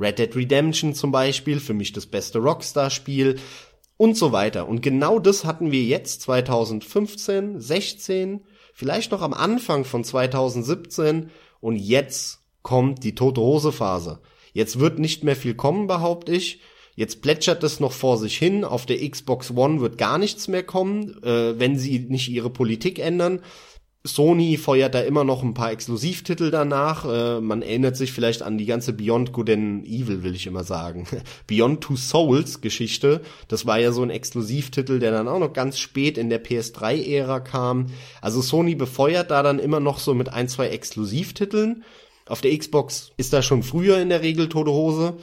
Red 0.00 0.18
Dead 0.18 0.34
Redemption 0.34 0.94
zum 0.94 1.12
Beispiel, 1.12 1.60
für 1.60 1.74
mich 1.74 1.92
das 1.92 2.06
beste 2.06 2.38
Rockstar-Spiel 2.38 3.36
und 3.96 4.16
so 4.16 4.32
weiter. 4.32 4.66
Und 4.66 4.82
genau 4.82 5.18
das 5.18 5.44
hatten 5.44 5.70
wir 5.70 5.82
jetzt 5.82 6.22
2015, 6.22 7.60
16, 7.60 8.40
vielleicht 8.74 9.12
noch 9.12 9.22
am 9.22 9.32
Anfang 9.32 9.84
von 9.84 10.04
2017 10.04 11.30
und 11.60 11.76
jetzt 11.76 12.40
kommt 12.62 13.04
die 13.04 13.14
tote 13.14 13.40
Hose 13.40 13.72
Phase. 13.72 14.20
Jetzt 14.52 14.78
wird 14.78 14.98
nicht 14.98 15.24
mehr 15.24 15.36
viel 15.36 15.54
kommen, 15.54 15.86
behaupte 15.86 16.32
ich. 16.32 16.60
Jetzt 16.96 17.22
plätschert 17.22 17.64
es 17.64 17.80
noch 17.80 17.92
vor 17.92 18.18
sich 18.18 18.36
hin. 18.36 18.64
Auf 18.64 18.86
der 18.86 19.08
Xbox 19.08 19.50
One 19.50 19.80
wird 19.80 19.98
gar 19.98 20.18
nichts 20.18 20.46
mehr 20.46 20.62
kommen, 20.62 21.22
äh, 21.24 21.58
wenn 21.58 21.76
sie 21.76 22.00
nicht 22.00 22.28
ihre 22.28 22.50
Politik 22.50 22.98
ändern. 22.98 23.40
Sony 24.06 24.58
feuert 24.58 24.94
da 24.94 25.00
immer 25.00 25.24
noch 25.24 25.42
ein 25.42 25.54
paar 25.54 25.72
Exklusivtitel 25.72 26.50
danach. 26.50 27.06
Äh, 27.06 27.40
man 27.40 27.62
erinnert 27.62 27.96
sich 27.96 28.12
vielleicht 28.12 28.42
an 28.42 28.58
die 28.58 28.66
ganze 28.66 28.92
Beyond 28.92 29.32
Good 29.32 29.48
and 29.48 29.86
Evil, 29.86 30.22
will 30.22 30.34
ich 30.34 30.46
immer 30.46 30.62
sagen. 30.62 31.06
Beyond 31.46 31.80
Two 31.80 31.96
Souls 31.96 32.60
Geschichte. 32.60 33.22
Das 33.48 33.64
war 33.64 33.78
ja 33.78 33.92
so 33.92 34.02
ein 34.02 34.10
Exklusivtitel, 34.10 34.98
der 34.98 35.10
dann 35.10 35.26
auch 35.26 35.38
noch 35.38 35.54
ganz 35.54 35.78
spät 35.78 36.18
in 36.18 36.28
der 36.28 36.44
PS3-Ära 36.44 37.40
kam. 37.40 37.86
Also 38.20 38.42
Sony 38.42 38.74
befeuert 38.74 39.30
da 39.30 39.42
dann 39.42 39.58
immer 39.58 39.80
noch 39.80 39.98
so 39.98 40.12
mit 40.12 40.28
ein, 40.28 40.48
zwei 40.48 40.68
Exklusivtiteln. 40.68 41.82
Auf 42.26 42.42
der 42.42 42.56
Xbox 42.58 43.12
ist 43.16 43.32
da 43.32 43.40
schon 43.40 43.62
früher 43.62 43.98
in 43.98 44.10
der 44.10 44.20
Regel 44.20 44.50
tote 44.50 44.72
Hose. 44.72 45.14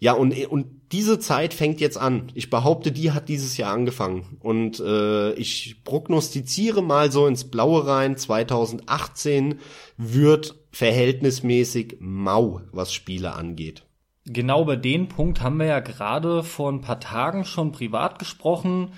Ja, 0.00 0.14
und, 0.14 0.34
und 0.48 0.83
diese 0.94 1.18
Zeit 1.18 1.54
fängt 1.54 1.80
jetzt 1.80 1.98
an. 1.98 2.30
Ich 2.34 2.50
behaupte, 2.50 2.92
die 2.92 3.10
hat 3.10 3.28
dieses 3.28 3.56
Jahr 3.56 3.72
angefangen. 3.72 4.38
Und 4.38 4.78
äh, 4.78 5.32
ich 5.32 5.82
prognostiziere 5.82 6.84
mal 6.84 7.10
so 7.10 7.26
ins 7.26 7.50
Blaue 7.50 7.84
rein, 7.84 8.16
2018 8.16 9.58
wird 9.96 10.54
verhältnismäßig 10.70 11.96
mau, 11.98 12.60
was 12.70 12.92
Spiele 12.94 13.34
angeht. 13.34 13.82
Genau 14.24 14.62
über 14.62 14.76
den 14.76 15.08
Punkt 15.08 15.42
haben 15.42 15.58
wir 15.58 15.66
ja 15.66 15.80
gerade 15.80 16.44
vor 16.44 16.70
ein 16.70 16.80
paar 16.80 17.00
Tagen 17.00 17.44
schon 17.44 17.72
privat 17.72 18.20
gesprochen. 18.20 18.92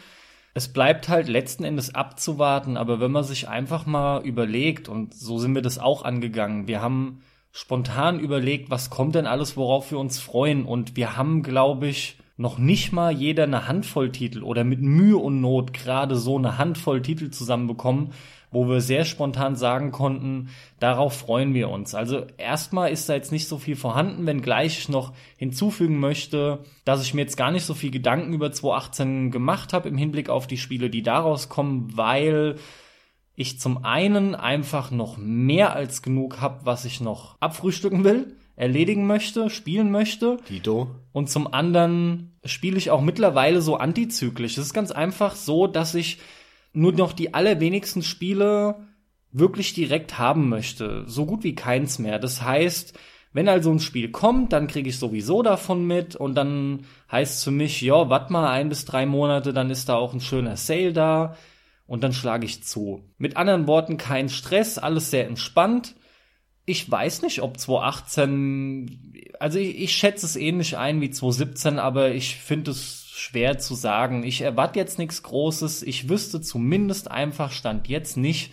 Es 0.53 0.69
bleibt 0.69 1.09
halt 1.09 1.29
letzten 1.29 1.65
Endes 1.65 1.95
abzuwarten, 1.95 2.76
aber 2.76 3.00
wenn 3.00 3.11
man 3.11 3.25
sich 3.25 3.49
einfach 3.49 3.87
mal 3.87 4.23
überlegt, 4.23 4.91
und 4.91 5.15
so 5.15 5.38
sind 5.38 5.55
wir 5.55 5.62
das 5.62 5.79
auch 5.79 6.05
angegangen, 6.05 6.69
wir 6.69 6.83
haben 6.83 7.23
spontan 7.57 8.21
überlegt, 8.21 8.69
was 8.69 8.91
kommt 8.91 9.15
denn 9.15 9.27
alles, 9.27 9.57
worauf 9.57 9.91
wir 9.91 9.99
uns 9.99 10.19
freuen. 10.19 10.67
Und 10.67 10.95
wir 10.95 11.17
haben, 11.17 11.43
glaube 11.43 11.89
ich, 11.89 12.19
noch 12.37 12.59
nicht 12.59 12.93
mal 12.93 13.11
jeder 13.11 13.45
eine 13.45 13.67
Handvoll 13.67 14.13
Titel 14.13 14.43
oder 14.43 14.63
mit 14.63 14.83
Mühe 14.83 15.17
und 15.17 15.41
Not 15.41 15.73
gerade 15.73 16.17
so 16.17 16.37
eine 16.37 16.59
Handvoll 16.59 17.01
Titel 17.01 17.31
zusammenbekommen, 17.31 18.13
wo 18.51 18.69
wir 18.69 18.83
sehr 18.83 19.07
spontan 19.07 19.57
sagen 19.57 19.91
konnten, 19.91 20.51
darauf 20.81 21.17
freuen 21.17 21.55
wir 21.55 21.71
uns. 21.71 21.95
Also 21.95 22.27
erstmal 22.37 22.91
ist 22.91 23.09
da 23.09 23.15
jetzt 23.15 23.33
nicht 23.33 23.49
so 23.49 23.57
viel 23.57 23.75
vorhanden, 23.75 24.27
wenngleich 24.27 24.79
ich 24.79 24.89
noch 24.91 25.15
hinzufügen 25.39 25.99
möchte, 25.99 26.59
dass 26.85 27.03
ich 27.03 27.15
mir 27.15 27.23
jetzt 27.23 27.39
gar 27.39 27.53
nicht 27.53 27.65
so 27.65 27.73
viel 27.73 27.91
Gedanken 27.91 28.35
über 28.35 28.53
2018 28.53 29.31
gemacht 29.31 29.73
habe 29.73 29.89
im 29.89 29.97
Hinblick 29.97 30.29
auf 30.29 30.47
die 30.47 30.59
Spiele, 30.59 30.91
die 30.91 31.03
daraus 31.03 31.49
kommen, 31.49 31.97
weil 31.97 32.57
ich 33.37 33.61
zum 33.61 33.85
einen 33.85 34.35
einfach 34.35 34.90
noch 34.90 35.19
mehr 35.19 35.75
als 35.75 36.00
genug 36.00 36.40
habe, 36.40 36.64
was 36.64 36.87
ich 36.87 37.02
noch 37.02 37.37
abfrühstücken 37.38 38.02
will, 38.02 38.35
erledigen 38.57 39.07
möchte, 39.07 39.50
spielen 39.50 39.90
möchte. 39.90 40.38
Dito. 40.49 40.90
Und 41.12 41.28
zum 41.28 41.52
anderen 41.52 42.38
spiele 42.47 42.78
ich 42.78 42.90
auch 42.90 43.02
mittlerweile 43.02 43.61
so 43.61 43.76
antizyklisch. 43.76 44.57
Es 44.57 44.66
ist 44.66 44.75
ganz 44.75 44.90
einfach 44.90 45.37
so, 45.37 45.66
dass 45.66 45.95
ich 45.95 46.19
nur 46.73 46.93
noch 46.93 47.12
die 47.12 47.35
allerwenigsten 47.35 48.02
Spiele 48.02 48.76
wirklich 49.33 49.75
direkt 49.75 50.19
haben 50.19 50.49
möchte. 50.49 51.05
So 51.07 51.26
gut 51.26 51.45
wie 51.45 51.55
keins 51.55 51.99
mehr. 51.99 52.19
Das 52.19 52.40
heißt, 52.40 52.99
wenn 53.35 53.50
also 53.50 53.71
ein 53.71 53.81
Spiel 53.81 54.11
kommt, 54.11 54.55
dann 54.55 54.66
kriege 54.66 54.88
ich 54.88 54.99
sowieso 54.99 55.43
davon 55.43 55.87
mit 55.87 56.16
und 56.16 56.35
dann 56.37 56.87
heißt 57.12 57.38
es 57.38 57.45
für 57.45 57.50
mich, 57.50 57.83
ja, 57.83 58.09
warte 58.09 58.33
mal 58.33 58.49
ein 58.49 58.71
bis 58.71 58.87
drei 58.87 59.05
Monate, 59.05 59.52
dann 59.52 59.69
ist 59.69 59.90
da 59.90 59.97
auch 59.97 60.14
ein 60.14 60.21
schöner 60.21 60.57
Sale 60.57 60.95
da 60.95 61.37
und 61.87 62.02
dann 62.02 62.12
schlage 62.12 62.47
ich 62.47 62.64
zu. 62.64 63.05
Mit 63.19 63.37
anderen 63.37 63.66
Worten, 63.66 63.97
kein 63.97 64.28
Stress, 64.28 64.78
alles 64.78 65.11
sehr 65.11 65.26
entspannt. 65.26 65.95
Ich 66.64 66.90
weiß 66.90 67.23
nicht, 67.23 67.43
ob 67.43 67.59
2018, 67.59 69.12
also 69.38 69.59
ich, 69.59 69.78
ich 69.78 69.93
schätze 69.93 70.26
es 70.26 70.37
ähnlich 70.37 70.76
ein 70.76 71.00
wie 71.00 71.11
2017, 71.11 71.78
aber 71.78 72.11
ich 72.11 72.37
finde 72.37 72.73
es 72.73 73.07
schwer 73.16 73.59
zu 73.59 73.75
sagen. 73.75 74.25
Ich 74.25 74.40
erwarte 74.40 74.78
jetzt 74.78 74.99
nichts 74.99 75.23
Großes. 75.23 75.83
Ich 75.85 76.09
wüsste 76.09 76.40
zumindest 76.40 77.11
einfach, 77.11 77.52
stand 77.52 77.88
jetzt 77.88 78.16
nicht, 78.16 78.52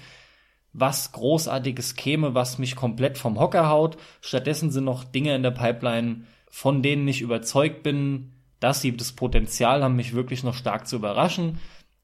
was 0.73 1.11
Großartiges 1.11 1.95
käme, 1.95 2.33
was 2.33 2.57
mich 2.57 2.75
komplett 2.75 3.17
vom 3.17 3.39
Hocker 3.39 3.67
haut. 3.67 3.97
Stattdessen 4.21 4.71
sind 4.71 4.85
noch 4.85 5.03
Dinge 5.03 5.35
in 5.35 5.43
der 5.43 5.51
Pipeline, 5.51 6.25
von 6.49 6.81
denen 6.81 7.07
ich 7.07 7.21
überzeugt 7.21 7.83
bin, 7.83 8.33
dass 8.59 8.81
sie 8.81 8.95
das 8.95 9.11
Potenzial 9.11 9.83
haben, 9.83 9.95
mich 9.95 10.13
wirklich 10.13 10.43
noch 10.43 10.55
stark 10.55 10.87
zu 10.87 10.95
überraschen. 10.95 11.59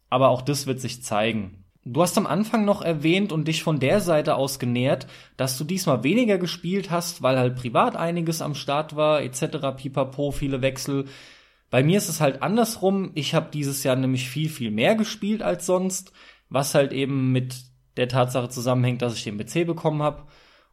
Aber 0.09 0.29
auch 0.29 0.41
das 0.41 0.67
wird 0.67 0.79
sich 0.79 1.03
zeigen. 1.03 1.65
Du 1.85 2.01
hast 2.01 2.17
am 2.17 2.27
Anfang 2.27 2.65
noch 2.65 2.81
erwähnt 2.81 3.31
und 3.31 3.47
dich 3.47 3.63
von 3.63 3.79
der 3.79 4.01
Seite 4.01 4.35
aus 4.35 4.59
genährt, 4.59 5.07
dass 5.37 5.57
du 5.57 5.63
diesmal 5.63 6.03
weniger 6.03 6.37
gespielt 6.37 6.91
hast, 6.91 7.23
weil 7.23 7.37
halt 7.37 7.55
privat 7.55 7.95
einiges 7.95 8.41
am 8.41 8.53
Start 8.53 8.95
war, 8.95 9.21
etc. 9.21 9.75
Pipapo, 9.75 10.31
viele 10.31 10.61
Wechsel. 10.61 11.05
Bei 11.69 11.81
mir 11.81 11.97
ist 11.97 12.09
es 12.09 12.19
halt 12.21 12.43
andersrum. 12.43 13.11
Ich 13.15 13.33
habe 13.33 13.49
dieses 13.53 13.83
Jahr 13.83 13.95
nämlich 13.95 14.29
viel, 14.29 14.49
viel 14.49 14.71
mehr 14.71 14.95
gespielt 14.95 15.41
als 15.41 15.65
sonst, 15.65 16.11
was 16.49 16.75
halt 16.75 16.91
eben 16.91 17.31
mit 17.31 17.55
der 17.97 18.07
Tatsache 18.07 18.49
zusammenhängt, 18.49 19.01
dass 19.01 19.15
ich 19.15 19.23
den 19.23 19.37
PC 19.37 19.65
bekommen 19.65 20.03
habe. 20.03 20.23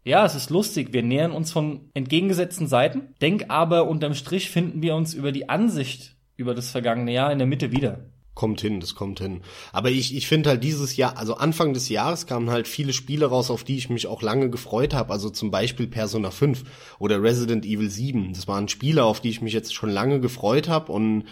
Ja, 0.04 0.24
es 0.24 0.34
ist 0.34 0.50
lustig, 0.50 0.92
wir 0.92 1.02
nähern 1.02 1.32
uns 1.32 1.52
von 1.52 1.90
entgegengesetzten 1.94 2.66
Seiten. 2.66 3.14
Denk 3.20 3.46
aber, 3.48 3.88
unterm 3.88 4.14
Strich 4.14 4.50
finden 4.50 4.82
wir 4.82 4.94
uns 4.94 5.14
über 5.14 5.32
die 5.32 5.48
Ansicht 5.48 6.16
über 6.36 6.54
das 6.54 6.70
vergangene 6.70 7.12
Jahr 7.12 7.32
in 7.32 7.38
der 7.38 7.46
Mitte 7.46 7.72
wieder. 7.72 8.10
Kommt 8.36 8.60
hin, 8.60 8.80
das 8.80 8.94
kommt 8.94 9.20
hin. 9.20 9.40
Aber 9.72 9.90
ich, 9.90 10.14
ich 10.14 10.26
finde 10.28 10.50
halt 10.50 10.62
dieses 10.62 10.94
Jahr, 10.94 11.16
also 11.16 11.36
Anfang 11.36 11.72
des 11.72 11.88
Jahres 11.88 12.26
kamen 12.26 12.50
halt 12.50 12.68
viele 12.68 12.92
Spiele 12.92 13.24
raus, 13.24 13.50
auf 13.50 13.64
die 13.64 13.78
ich 13.78 13.88
mich 13.88 14.06
auch 14.06 14.20
lange 14.20 14.50
gefreut 14.50 14.92
habe. 14.92 15.10
Also 15.10 15.30
zum 15.30 15.50
Beispiel 15.50 15.86
Persona 15.86 16.30
5 16.30 16.62
oder 16.98 17.22
Resident 17.22 17.64
Evil 17.64 17.88
7. 17.88 18.34
Das 18.34 18.46
waren 18.46 18.68
Spiele, 18.68 19.04
auf 19.04 19.20
die 19.20 19.30
ich 19.30 19.40
mich 19.40 19.54
jetzt 19.54 19.74
schon 19.74 19.88
lange 19.88 20.20
gefreut 20.20 20.68
habe 20.68 20.92
und 20.92 21.24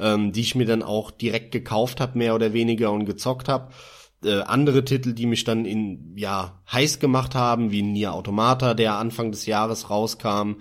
ähm, 0.00 0.32
die 0.32 0.40
ich 0.40 0.56
mir 0.56 0.66
dann 0.66 0.82
auch 0.82 1.12
direkt 1.12 1.52
gekauft 1.52 2.00
habe, 2.00 2.18
mehr 2.18 2.34
oder 2.34 2.52
weniger 2.52 2.90
und 2.90 3.04
gezockt 3.04 3.48
habe. 3.48 3.72
Äh, 4.24 4.40
andere 4.40 4.84
Titel, 4.84 5.12
die 5.12 5.26
mich 5.26 5.44
dann 5.44 5.64
in 5.64 6.16
ja 6.16 6.60
heiß 6.72 6.98
gemacht 6.98 7.36
haben, 7.36 7.70
wie 7.70 7.82
Nier 7.82 8.14
Automata, 8.14 8.74
der 8.74 8.96
Anfang 8.96 9.30
des 9.30 9.46
Jahres 9.46 9.90
rauskam. 9.90 10.54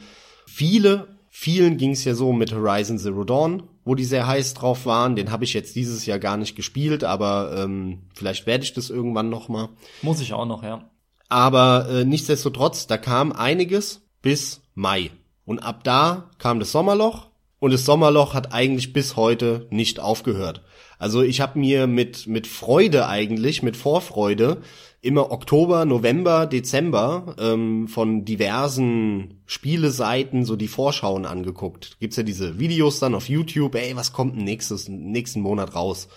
Viele, 0.45 1.16
vielen 1.39 1.77
ging 1.77 1.91
es 1.91 2.03
ja 2.03 2.15
so 2.15 2.33
mit 2.33 2.51
Horizon 2.51 2.97
Zero 2.97 3.23
Dawn, 3.23 3.61
wo 3.85 3.93
die 3.93 4.05
sehr 4.05 4.25
heiß 4.25 4.55
drauf 4.55 4.87
waren. 4.87 5.15
Den 5.15 5.31
habe 5.31 5.43
ich 5.43 5.53
jetzt 5.53 5.75
dieses 5.75 6.07
Jahr 6.07 6.17
gar 6.17 6.35
nicht 6.35 6.55
gespielt, 6.55 7.03
aber 7.03 7.55
ähm, 7.55 7.99
vielleicht 8.15 8.47
werde 8.47 8.63
ich 8.63 8.73
das 8.73 8.89
irgendwann 8.89 9.29
noch 9.29 9.47
mal. 9.47 9.69
Muss 10.01 10.19
ich 10.19 10.33
auch 10.33 10.47
noch, 10.47 10.63
ja. 10.63 10.89
Aber 11.29 11.87
äh, 11.89 12.05
nichtsdestotrotz, 12.05 12.87
da 12.87 12.97
kam 12.97 13.31
einiges 13.31 14.01
bis 14.23 14.63
Mai. 14.73 15.11
Und 15.45 15.59
ab 15.59 15.83
da 15.83 16.31
kam 16.39 16.59
das 16.59 16.71
Sommerloch 16.71 17.27
und 17.59 17.71
das 17.71 17.85
Sommerloch 17.85 18.33
hat 18.33 18.51
eigentlich 18.51 18.91
bis 18.91 19.15
heute 19.15 19.67
nicht 19.69 19.99
aufgehört. 19.99 20.63
Also 20.97 21.21
ich 21.21 21.39
habe 21.39 21.59
mir 21.59 21.85
mit 21.85 22.25
mit 22.25 22.47
Freude 22.47 23.07
eigentlich, 23.07 23.61
mit 23.61 23.77
Vorfreude 23.77 24.63
immer 25.01 25.31
Oktober, 25.31 25.85
November, 25.85 26.47
Dezember 26.47 27.35
ähm, 27.39 27.87
von 27.87 28.25
diversen 28.25 29.41
Spieleseiten 29.45 30.45
so 30.45 30.55
die 30.55 30.67
Vorschauen 30.67 31.25
angeguckt. 31.25 31.97
Gibt's 31.99 32.17
ja 32.17 32.23
diese 32.23 32.59
Videos 32.59 32.99
dann 32.99 33.15
auf 33.15 33.29
YouTube, 33.29 33.75
ey, 33.75 33.95
was 33.95 34.13
kommt 34.13 34.35
nächstes 34.35 34.87
nächsten 34.89 35.41
Monat 35.41 35.75
raus? 35.75 36.07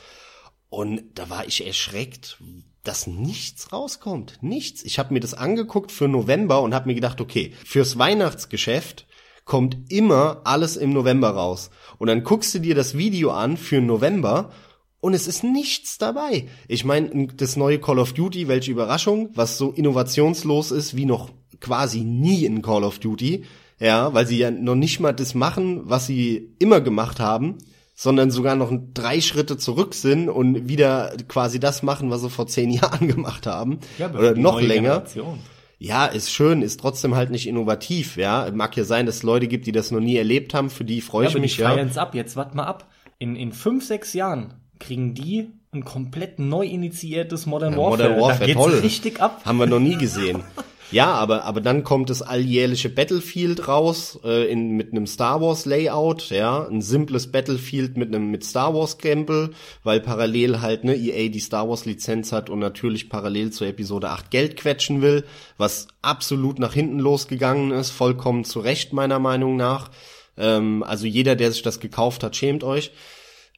Und 0.70 1.02
da 1.14 1.28
war 1.28 1.46
ich 1.46 1.66
erschreckt, 1.66 2.38
dass 2.84 3.06
nichts 3.06 3.72
rauskommt, 3.72 4.38
nichts. 4.40 4.82
Ich 4.84 4.99
habe 4.99 5.12
mir 5.12 5.20
das 5.20 5.34
angeguckt 5.34 5.92
für 5.92 6.08
November 6.08 6.62
und 6.62 6.75
habe 6.75 6.88
mir 6.88 6.94
gedacht, 6.94 7.20
okay, 7.20 7.52
fürs 7.64 7.99
Weihnachtsgeschäft 7.99 9.06
kommt 9.44 9.90
immer 9.90 10.42
alles 10.44 10.76
im 10.76 10.92
November 10.92 11.30
raus. 11.30 11.70
Und 11.99 12.06
dann 12.06 12.22
guckst 12.22 12.54
du 12.54 12.60
dir 12.60 12.75
das 12.75 12.96
Video 12.96 13.32
an 13.32 13.56
für 13.56 13.80
November 13.80 14.52
und 15.00 15.14
es 15.14 15.26
ist 15.26 15.42
nichts 15.45 15.99
dabei. 15.99 16.47
Ich 16.69 16.85
meine, 16.85 17.28
das 17.28 17.57
neue 17.57 17.78
Call 17.78 17.99
of 17.99 18.12
Duty, 18.12 18.49
welche 18.49 18.71
Überraschung, 18.71 19.30
was 19.35 19.59
so 19.59 19.71
innovationslos 19.71 20.71
ist 20.71 20.97
wie 20.97 21.07
noch 21.07 21.30
quasi 21.61 22.00
nie 22.00 22.45
in 22.45 22.62
Call 22.62 22.85
of 22.85 22.99
Duty. 22.99 23.45
Ja, 23.78 24.12
weil 24.12 24.26
sie 24.26 24.38
ja 24.38 24.50
noch 24.50 24.75
nicht 24.75 25.00
mal 25.00 25.12
das 25.12 25.35
machen, 25.35 25.83
was 25.85 26.07
sie 26.07 26.54
immer 26.59 26.83
gemacht 26.83 27.19
haben, 27.19 27.57
sondern 27.95 28.30
sogar 28.30 28.54
noch 28.54 28.71
drei 28.92 29.23
Schritte 29.23 29.57
zurück 29.57 29.95
sind 29.95 30.28
und 30.28 30.69
wieder 30.69 31.14
quasi 31.28 31.59
das 31.61 31.83
machen, 31.83 32.11
was 32.11 32.21
sie 32.21 32.28
vor 32.28 32.47
zehn 32.47 32.71
Jahren 32.71 33.09
gemacht 33.09 33.47
haben. 33.47 33.78
Ja, 33.99 34.11
oder 34.11 34.35
noch 34.35 34.61
länger. 34.61 35.00
Generation 35.00 35.38
ja, 35.83 36.04
ist 36.04 36.30
schön, 36.30 36.61
ist 36.61 36.78
trotzdem 36.78 37.14
halt 37.14 37.30
nicht 37.30 37.49
innovativ, 37.49 38.19
ja. 38.19 38.50
Mag 38.52 38.76
ja 38.76 38.85
sein, 38.85 39.07
dass 39.07 39.16
es 39.16 39.23
Leute 39.23 39.49
gibt, 39.49 39.66
die 39.66 39.73
das 39.73 39.90
noch 39.90 40.00
nie 40.00 40.16
erlebt 40.16 40.52
haben, 40.52 40.69
für 40.69 40.85
die 40.85 41.00
freue 41.00 41.25
ja, 41.25 41.30
ich 41.30 41.35
aber 41.35 41.40
mich, 41.40 41.57
die 41.57 41.62
ja. 41.62 41.75
ab, 41.97 42.14
jetzt 42.14 42.37
wart 42.37 42.54
mal 42.54 42.64
ab. 42.64 42.87
In, 43.19 43.35
in 43.35 43.52
fünf, 43.52 43.87
sechs 43.87 44.12
Jahren 44.12 44.60
kriegen 44.80 45.14
die 45.14 45.49
ein 45.72 45.84
komplett 45.84 46.40
neu 46.40 46.66
initiiertes 46.66 47.46
Modern 47.46 47.75
ja, 47.75 47.78
Warfare. 47.78 48.08
Modern 48.10 48.20
Warfare, 48.20 48.46
da 48.49 48.54
toll. 48.54 48.78
richtig 48.80 49.20
ab. 49.20 49.42
Haben 49.44 49.58
wir 49.58 49.66
noch 49.66 49.78
nie 49.78 49.96
gesehen. 49.96 50.42
Ja, 50.92 51.12
aber, 51.12 51.44
aber 51.44 51.60
dann 51.60 51.84
kommt 51.84 52.10
das 52.10 52.20
alljährliche 52.20 52.88
Battlefield 52.88 53.68
raus, 53.68 54.18
äh, 54.25 54.50
in, 54.50 54.76
mit 54.76 54.90
einem 54.90 55.06
Star 55.06 55.40
Wars 55.40 55.64
Layout, 55.64 56.30
ja, 56.30 56.66
ein 56.66 56.82
simples 56.82 57.30
Battlefield 57.30 57.96
mit 57.96 58.08
einem, 58.08 58.32
mit 58.32 58.42
Star 58.44 58.75
Wars 58.75 58.99
Gamble, 58.99 59.50
weil 59.84 60.00
parallel 60.00 60.60
halt, 60.60 60.82
ne, 60.82 60.96
EA 60.96 61.28
die 61.28 61.38
Star 61.38 61.68
Wars 61.68 61.84
Lizenz 61.84 62.32
hat 62.32 62.50
und 62.50 62.58
natürlich 62.58 63.08
parallel 63.08 63.52
zur 63.52 63.68
Episode 63.68 64.10
8 64.10 64.32
Geld 64.32 64.56
quetschen 64.56 65.00
will, 65.00 65.25
was 65.58 65.87
absolut 66.02 66.58
nach 66.58 66.75
hinten 66.75 66.99
losgegangen 66.99 67.70
ist, 67.70 67.90
vollkommen 67.90 68.44
zu 68.44 68.58
Recht 68.58 68.92
meiner 68.92 69.20
Meinung 69.20 69.56
nach. 69.56 69.92
Ähm, 70.37 70.82
also 70.82 71.06
jeder, 71.06 71.37
der 71.37 71.52
sich 71.52 71.62
das 71.62 71.78
gekauft 71.78 72.25
hat, 72.25 72.34
schämt 72.34 72.64
euch. 72.64 72.90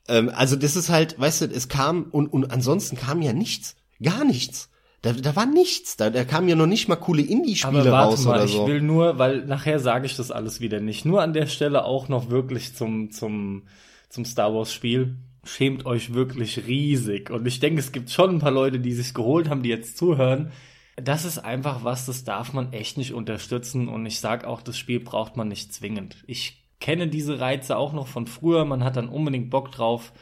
Ähm, 0.08 0.30
also 0.34 0.56
das 0.56 0.76
ist 0.76 0.88
halt, 0.88 1.18
weißt 1.18 1.42
du, 1.42 1.44
es 1.46 1.68
kam 1.68 2.04
und, 2.04 2.28
und 2.32 2.50
ansonsten 2.50 2.96
kam 2.96 3.22
ja 3.22 3.32
nichts. 3.32 3.76
Gar 4.02 4.24
nichts. 4.24 4.68
Da, 5.02 5.12
da 5.12 5.34
war 5.34 5.46
nichts. 5.46 5.96
Da, 5.96 6.10
da 6.10 6.24
kamen 6.24 6.48
ja 6.48 6.54
noch 6.54 6.66
nicht 6.66 6.88
mal 6.88 6.96
coole 6.96 7.22
Indie-Spiele 7.22 7.90
raus 7.90 8.24
mal, 8.24 8.36
oder 8.36 8.48
so. 8.48 8.62
Ich 8.62 8.68
will 8.68 8.80
nur, 8.80 9.18
weil 9.18 9.44
nachher 9.44 9.80
sage 9.80 10.06
ich 10.06 10.16
das 10.16 10.30
alles 10.30 10.60
wieder 10.60 10.80
nicht. 10.80 11.04
Nur 11.04 11.22
an 11.22 11.32
der 11.32 11.46
Stelle 11.46 11.84
auch 11.84 12.08
noch 12.08 12.30
wirklich 12.30 12.74
zum, 12.74 13.10
zum, 13.10 13.64
zum 14.08 14.24
Star 14.24 14.54
Wars-Spiel. 14.54 15.16
Schämt 15.44 15.86
euch 15.86 16.14
wirklich 16.14 16.68
riesig. 16.68 17.30
Und 17.30 17.46
ich 17.46 17.58
denke, 17.58 17.80
es 17.80 17.90
gibt 17.90 18.10
schon 18.10 18.36
ein 18.36 18.38
paar 18.38 18.52
Leute, 18.52 18.78
die 18.78 18.92
sich 18.92 19.12
geholt 19.12 19.50
haben, 19.50 19.64
die 19.64 19.70
jetzt 19.70 19.98
zuhören. 19.98 20.52
Das 20.94 21.24
ist 21.24 21.38
einfach 21.38 21.82
was, 21.82 22.06
das 22.06 22.22
darf 22.22 22.52
man 22.52 22.72
echt 22.72 22.96
nicht 22.96 23.12
unterstützen. 23.12 23.88
Und 23.88 24.06
ich 24.06 24.20
sag 24.20 24.44
auch, 24.44 24.62
das 24.62 24.78
Spiel 24.78 25.00
braucht 25.00 25.36
man 25.36 25.48
nicht 25.48 25.72
zwingend. 25.74 26.22
Ich 26.28 26.61
kenne 26.82 27.08
diese 27.08 27.40
Reize 27.40 27.78
auch 27.78 27.94
noch 27.94 28.08
von 28.08 28.26
früher. 28.26 28.66
Man 28.66 28.84
hat 28.84 28.96
dann 28.96 29.08
unbedingt 29.08 29.48
Bock 29.48 29.70
drauf. 29.70 30.12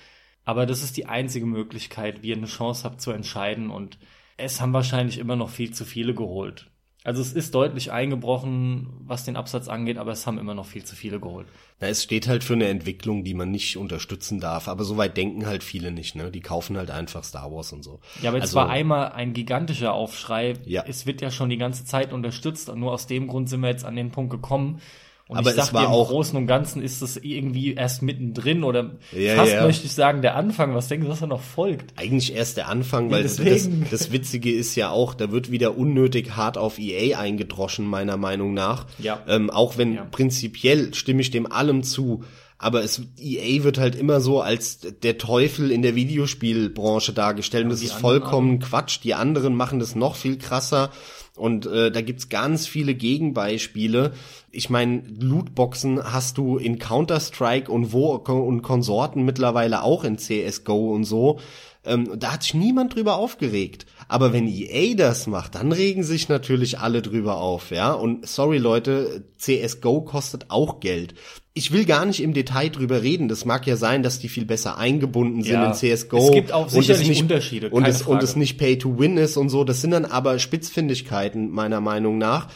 Aber 0.45 0.67
das 0.67 0.83
ist 0.83 0.97
die 0.97 1.07
einzige 1.07 1.47
Möglichkeit, 1.47 2.23
wie 2.23 2.29
ihr 2.29 2.37
eine 2.37 2.47
Chance 2.47 2.85
habt 2.85 3.00
zu 3.00 3.11
entscheiden. 3.12 3.71
Und 3.71 3.99
es 4.37 4.61
haben 4.61 4.73
wahrscheinlich 4.73 5.19
immer 5.19 5.37
noch 5.37 5.49
viel 5.50 5.73
zu 5.73 5.85
viele 5.85 6.14
geholt. 6.14 6.71
Also 7.02 7.23
es 7.23 7.33
ist 7.33 7.55
deutlich 7.55 7.93
eingebrochen, 7.93 8.88
was 9.07 9.25
den 9.25 9.37
Absatz 9.37 9.69
angeht, 9.69 9.97
aber 9.97 10.12
es 10.12 10.26
haben 10.26 10.38
immer 10.38 10.55
noch 10.55 10.67
viel 10.67 10.85
zu 10.85 10.95
viele 10.95 11.19
geholt. 11.19 11.47
Na, 11.81 11.88
es 11.88 12.02
steht 12.02 12.29
halt 12.29 12.45
für 12.45 12.52
eine 12.52 12.69
Entwicklung, 12.69 13.25
die 13.25 13.33
man 13.33 13.50
nicht 13.50 13.79
unterstützen 13.79 14.38
darf. 14.38 14.69
Aber 14.69 14.85
so 14.85 14.99
weit 14.99 15.17
denken 15.17 15.47
halt 15.47 15.64
viele 15.64 15.93
nicht, 15.93 16.14
ne? 16.14 16.31
Die 16.31 16.43
kaufen 16.43 16.76
halt 16.76 16.90
einfach 16.90 17.25
Star 17.25 17.50
Wars 17.50 17.73
und 17.73 17.83
so. 17.83 18.00
Ja, 18.21 18.29
aber 18.29 18.37
jetzt 18.37 18.49
also, 18.49 18.57
war 18.57 18.69
einmal 18.69 19.12
ein 19.12 19.33
gigantischer 19.33 19.95
Aufschrei. 19.95 20.55
Ja. 20.67 20.85
Es 20.87 21.07
wird 21.07 21.23
ja 21.23 21.31
schon 21.31 21.49
die 21.49 21.57
ganze 21.57 21.87
Zeit 21.87 22.12
unterstützt 22.12 22.69
und 22.69 22.81
nur 22.81 22.93
aus 22.93 23.07
dem 23.07 23.29
Grund 23.29 23.49
sind 23.49 23.62
wir 23.62 23.71
jetzt 23.71 23.87
an 23.87 23.97
den 23.97 24.11
Punkt 24.11 24.31
gekommen, 24.31 24.83
und 25.31 25.37
aber 25.37 25.51
ich 25.51 25.57
sag 25.57 25.67
es 25.67 25.73
war 25.73 25.83
dir, 25.83 25.87
im 25.87 25.93
auch 25.93 26.09
Großen 26.09 26.37
und 26.37 26.49
Ganzen 26.49 26.83
ist 26.83 27.03
es 27.03 27.17
irgendwie 27.17 27.75
erst 27.75 28.03
mittendrin 28.03 28.65
oder 28.65 28.91
ja, 29.17 29.37
fast 29.37 29.53
ja. 29.53 29.65
möchte 29.65 29.87
ich 29.87 29.93
sagen 29.93 30.23
der 30.23 30.35
Anfang. 30.35 30.75
Was 30.75 30.89
denkst 30.89 31.05
du, 31.05 31.11
was 31.13 31.21
da 31.21 31.29
noch 31.29 31.41
folgt? 31.41 31.93
Eigentlich 31.97 32.35
erst 32.35 32.57
der 32.57 32.69
Anfang, 32.69 33.13
weil 33.13 33.23
das, 33.23 33.37
das, 33.37 34.11
Witzige 34.11 34.53
ist 34.53 34.75
ja 34.75 34.91
auch, 34.91 35.15
da 35.15 35.31
wird 35.31 35.53
wieder 35.53 35.79
unnötig 35.79 36.33
hart 36.35 36.59
auf 36.59 36.81
EA 36.81 37.17
eingedroschen, 37.17 37.87
meiner 37.87 38.17
Meinung 38.17 38.55
nach. 38.55 38.87
Ja. 38.99 39.23
Ähm, 39.29 39.51
auch 39.51 39.79
wenn 39.79 39.95
ja. 39.95 40.05
prinzipiell 40.11 40.95
stimme 40.95 41.21
ich 41.21 41.31
dem 41.31 41.51
allem 41.51 41.85
zu. 41.85 42.25
Aber 42.59 42.83
es, 42.83 43.01
EA 43.17 43.63
wird 43.63 43.79
halt 43.79 43.95
immer 43.95 44.21
so 44.21 44.41
als 44.41 44.81
der 44.81 45.17
Teufel 45.17 45.71
in 45.71 45.83
der 45.83 45.95
Videospielbranche 45.95 47.13
dargestellt. 47.13 47.65
und 47.65 47.71
das 47.71 47.83
ist 47.83 47.93
vollkommen 47.93 48.59
Quatsch. 48.59 48.99
Die 49.05 49.15
anderen 49.15 49.55
machen 49.55 49.79
das 49.79 49.95
noch 49.95 50.17
viel 50.17 50.39
krasser. 50.39 50.91
Und 51.37 51.67
äh, 51.67 51.91
da 51.91 52.01
gibt's 52.03 52.29
ganz 52.29 52.67
viele 52.67 52.95
Gegenbeispiele. 52.95 54.13
Ich 54.51 54.69
meine, 54.69 55.03
Lootboxen 55.19 56.13
hast 56.13 56.39
du 56.39 56.59
in 56.59 56.79
Counter-Strike 56.79 57.71
und 57.71 57.93
wo 57.93 58.15
und 58.15 58.63
Konsorten 58.63 59.25
mittlerweile 59.25 59.83
auch 59.83 60.05
in 60.05 60.19
CSGO 60.19 60.93
und 60.93 61.05
so. 61.05 61.39
Ähm, 61.85 62.19
da 62.19 62.33
hat 62.33 62.43
sich 62.43 62.55
niemand 62.55 62.95
drüber 62.95 63.17
aufgeregt. 63.17 63.87
Aber 64.07 64.33
wenn 64.33 64.47
EA 64.47 64.95
das 64.95 65.27
macht, 65.27 65.55
dann 65.55 65.73
regen 65.73 66.03
sich 66.03 66.29
natürlich 66.29 66.79
alle 66.79 67.01
drüber 67.01 67.39
auf, 67.39 67.71
ja. 67.71 67.93
Und 67.93 68.27
sorry 68.29 68.59
Leute, 68.59 69.25
CSGO 69.39 70.03
kostet 70.03 70.51
auch 70.51 70.81
Geld. 70.81 71.15
Ich 71.52 71.73
will 71.73 71.85
gar 71.85 72.04
nicht 72.04 72.23
im 72.23 72.33
Detail 72.33 72.69
drüber 72.69 73.02
reden. 73.02 73.28
Das 73.28 73.45
mag 73.45 73.66
ja 73.66 73.76
sein, 73.76 74.02
dass 74.02 74.21
die 74.21 74.28
viel 74.28 74.45
besser 74.45 74.78
eingebunden 74.78 75.42
sind 75.42 75.54
ja, 75.54 75.66
in 75.66 75.75
CSGO. 75.75 76.28
Es 76.28 76.33
gibt 76.33 76.52
auch 76.52 76.69
sicherlich 76.69 77.09
nicht, 77.09 77.23
Unterschiede. 77.23 77.71
Und 77.71 77.87
es, 77.87 78.02
und 78.02 78.23
es 78.23 78.37
nicht 78.37 78.57
Pay 78.57 78.78
to 78.78 78.99
Win 78.99 79.16
ist 79.16 79.37
und 79.37 79.49
so. 79.49 79.64
Das 79.64 79.80
sind 79.80 79.90
dann 79.90 80.04
aber 80.04 80.38
Spitzfindigkeiten 80.38 81.50
meiner 81.50 81.80
Meinung 81.80 82.19
nach. 82.19 82.49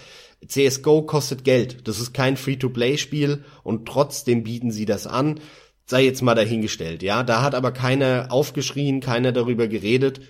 CSGO 0.47 1.03
kostet 1.03 1.43
Geld. 1.45 1.89
Das 1.89 1.99
ist 1.99 2.13
kein 2.13 2.37
Free-to-Play-Spiel 2.37 3.45
und 3.63 3.87
trotzdem 3.87 4.45
bieten 4.45 4.71
sie 4.71 4.85
das 4.85 5.07
an 5.07 5.41
sei 5.87 6.05
jetzt 6.05 6.23
mal 6.23 6.35
dahingestellt, 6.35 7.03
ja. 7.03 7.23
Da 7.23 7.43
hat 7.43 7.55
aber 7.55 7.73
keiner 7.73 8.29
aufgeschrien, 8.31 9.01
keiner 9.01 9.33
darüber 9.33 9.69
geredet. 9.69 10.21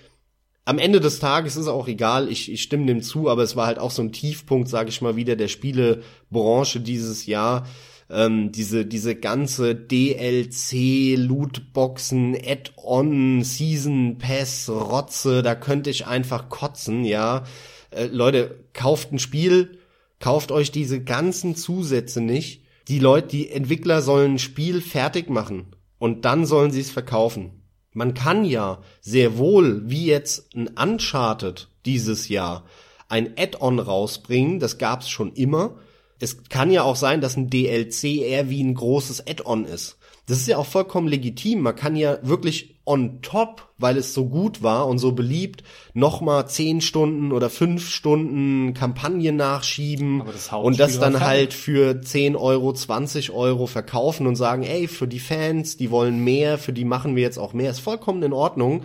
am 0.67 0.79
Ende 0.79 0.99
des 0.99 1.19
Tages 1.19 1.57
ist 1.57 1.67
auch 1.67 1.87
egal, 1.87 2.27
ich, 2.27 2.51
ich 2.51 2.63
stimme 2.63 2.87
dem 2.87 3.03
zu, 3.03 3.29
aber 3.29 3.43
es 3.43 3.55
war 3.55 3.67
halt 3.67 3.77
auch 3.77 3.91
so 3.91 4.01
ein 4.01 4.11
Tiefpunkt, 4.11 4.67
sage 4.67 4.89
ich 4.89 4.99
mal 5.01 5.15
wieder, 5.15 5.35
der 5.35 5.47
Spielebranche 5.47 6.79
dieses 6.79 7.27
Jahr. 7.27 7.67
Ähm, 8.09 8.51
diese, 8.51 8.85
diese 8.85 9.15
ganze 9.15 9.73
DLC, 9.73 11.17
Lootboxen, 11.17 12.35
Add-on, 12.35 13.43
Season 13.43 14.17
Pass, 14.19 14.69
Rotze, 14.69 15.41
da 15.41 15.55
könnte 15.55 15.89
ich 15.89 16.05
einfach 16.05 16.49
kotzen, 16.49 17.03
ja. 17.03 17.43
Äh, 17.89 18.05
Leute, 18.07 18.65
kauft 18.73 19.11
ein 19.11 19.19
Spiel, 19.19 19.79
kauft 20.19 20.51
euch 20.51 20.71
diese 20.71 21.03
ganzen 21.03 21.55
Zusätze 21.55 22.21
nicht. 22.21 22.61
Die 22.87 22.99
Leute, 22.99 23.29
die 23.29 23.49
Entwickler 23.49 24.01
sollen 24.03 24.33
ein 24.33 24.39
Spiel 24.39 24.81
fertig 24.81 25.29
machen 25.29 25.75
und 25.97 26.25
dann 26.25 26.45
sollen 26.45 26.71
sie 26.71 26.81
es 26.81 26.91
verkaufen. 26.91 27.63
Man 27.93 28.13
kann 28.13 28.45
ja 28.45 28.81
sehr 29.01 29.37
wohl, 29.37 29.89
wie 29.89 30.05
jetzt 30.05 30.53
ein 30.53 30.67
Uncharted 30.67 31.69
dieses 31.85 32.29
Jahr, 32.29 32.65
ein 33.07 33.33
Add-on 33.37 33.79
rausbringen, 33.79 34.59
das 34.59 34.77
gab's 34.77 35.09
schon 35.09 35.33
immer. 35.33 35.79
Es 36.19 36.43
kann 36.49 36.71
ja 36.71 36.83
auch 36.83 36.95
sein, 36.95 37.21
dass 37.21 37.35
ein 37.35 37.49
DLC 37.49 38.03
eher 38.21 38.49
wie 38.49 38.63
ein 38.63 38.73
großes 38.73 39.27
Add-on 39.27 39.65
ist. 39.65 39.97
Das 40.27 40.39
ist 40.39 40.47
ja 40.47 40.57
auch 40.57 40.65
vollkommen 40.65 41.07
legitim. 41.07 41.61
Man 41.61 41.75
kann 41.75 41.95
ja 41.95 42.17
wirklich 42.23 42.75
on 42.85 43.21
top, 43.21 43.67
weil 43.77 43.97
es 43.97 44.13
so 44.13 44.25
gut 44.27 44.63
war 44.63 44.87
und 44.87 44.99
so 44.99 45.11
beliebt, 45.11 45.63
nochmal 45.93 46.47
zehn 46.47 46.81
Stunden 46.81 47.31
oder 47.31 47.49
fünf 47.49 47.89
Stunden 47.89 48.73
Kampagnen 48.73 49.35
nachschieben 49.35 50.23
das 50.25 50.51
und 50.51 50.79
das 50.79 50.99
dann 50.99 51.19
halt 51.19 51.53
für 51.53 52.01
10 52.01 52.35
Euro, 52.35 52.73
20 52.73 53.31
Euro 53.31 53.65
verkaufen 53.67 54.27
und 54.27 54.35
sagen, 54.35 54.63
ey, 54.63 54.87
für 54.87 55.07
die 55.07 55.19
Fans, 55.19 55.77
die 55.77 55.91
wollen 55.91 56.23
mehr, 56.23 56.57
für 56.57 56.73
die 56.73 56.85
machen 56.85 57.15
wir 57.15 57.23
jetzt 57.23 57.39
auch 57.39 57.53
mehr, 57.53 57.71
ist 57.71 57.79
vollkommen 57.79 58.23
in 58.23 58.33
Ordnung. 58.33 58.83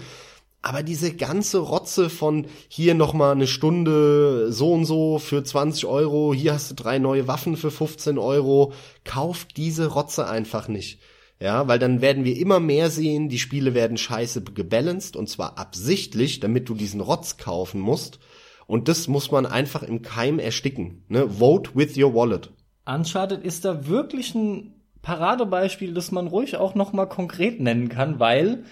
Aber 0.62 0.82
diese 0.82 1.14
ganze 1.14 1.58
Rotze 1.58 2.10
von 2.10 2.46
hier 2.68 2.94
nochmal 2.94 3.32
eine 3.32 3.46
Stunde 3.46 4.52
so 4.52 4.72
und 4.72 4.84
so 4.84 5.18
für 5.18 5.42
20 5.42 5.86
Euro, 5.86 6.34
hier 6.34 6.52
hast 6.52 6.70
du 6.70 6.74
drei 6.74 6.98
neue 6.98 7.26
Waffen 7.26 7.56
für 7.56 7.70
15 7.70 8.18
Euro, 8.18 8.72
kauft 9.04 9.56
diese 9.56 9.86
Rotze 9.86 10.28
einfach 10.28 10.68
nicht. 10.68 11.00
Ja, 11.40 11.66
weil 11.66 11.78
dann 11.78 12.02
werden 12.02 12.24
wir 12.24 12.36
immer 12.36 12.60
mehr 12.60 12.90
sehen, 12.90 13.30
die 13.30 13.38
Spiele 13.38 13.72
werden 13.72 13.96
scheiße 13.96 14.42
gebalanced 14.42 15.16
und 15.16 15.30
zwar 15.30 15.56
absichtlich, 15.56 16.40
damit 16.40 16.68
du 16.68 16.74
diesen 16.74 17.00
Rotz 17.00 17.38
kaufen 17.38 17.80
musst. 17.80 18.18
Und 18.66 18.88
das 18.88 19.08
muss 19.08 19.30
man 19.30 19.46
einfach 19.46 19.82
im 19.82 20.02
Keim 20.02 20.38
ersticken. 20.38 21.02
Ne? 21.08 21.28
Vote 21.28 21.70
with 21.74 21.96
your 21.96 22.14
wallet. 22.14 22.50
Uncharted 22.84 23.42
ist 23.42 23.64
da 23.64 23.86
wirklich 23.88 24.34
ein 24.34 24.74
Paradebeispiel, 25.00 25.94
das 25.94 26.12
man 26.12 26.26
ruhig 26.26 26.56
auch 26.56 26.74
noch 26.74 26.92
mal 26.92 27.06
konkret 27.06 27.58
nennen 27.58 27.88
kann, 27.88 28.20
weil 28.20 28.64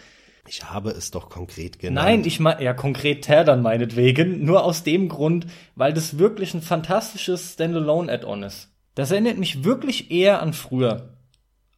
Ich 0.48 0.64
habe 0.64 0.90
es 0.90 1.10
doch 1.10 1.28
konkret 1.28 1.78
genannt. 1.78 2.06
Nein, 2.06 2.22
ich 2.24 2.40
meine, 2.40 2.62
ja, 2.62 2.72
konkret 2.72 3.28
dann 3.28 3.62
meinetwegen. 3.62 4.44
Nur 4.44 4.64
aus 4.64 4.82
dem 4.82 5.08
Grund, 5.08 5.46
weil 5.74 5.92
das 5.92 6.18
wirklich 6.18 6.54
ein 6.54 6.62
fantastisches 6.62 7.52
Standalone-Add-on 7.54 8.42
ist. 8.42 8.72
Das 8.94 9.10
erinnert 9.10 9.38
mich 9.38 9.64
wirklich 9.64 10.10
eher 10.10 10.42
an 10.42 10.52
früher. 10.52 11.10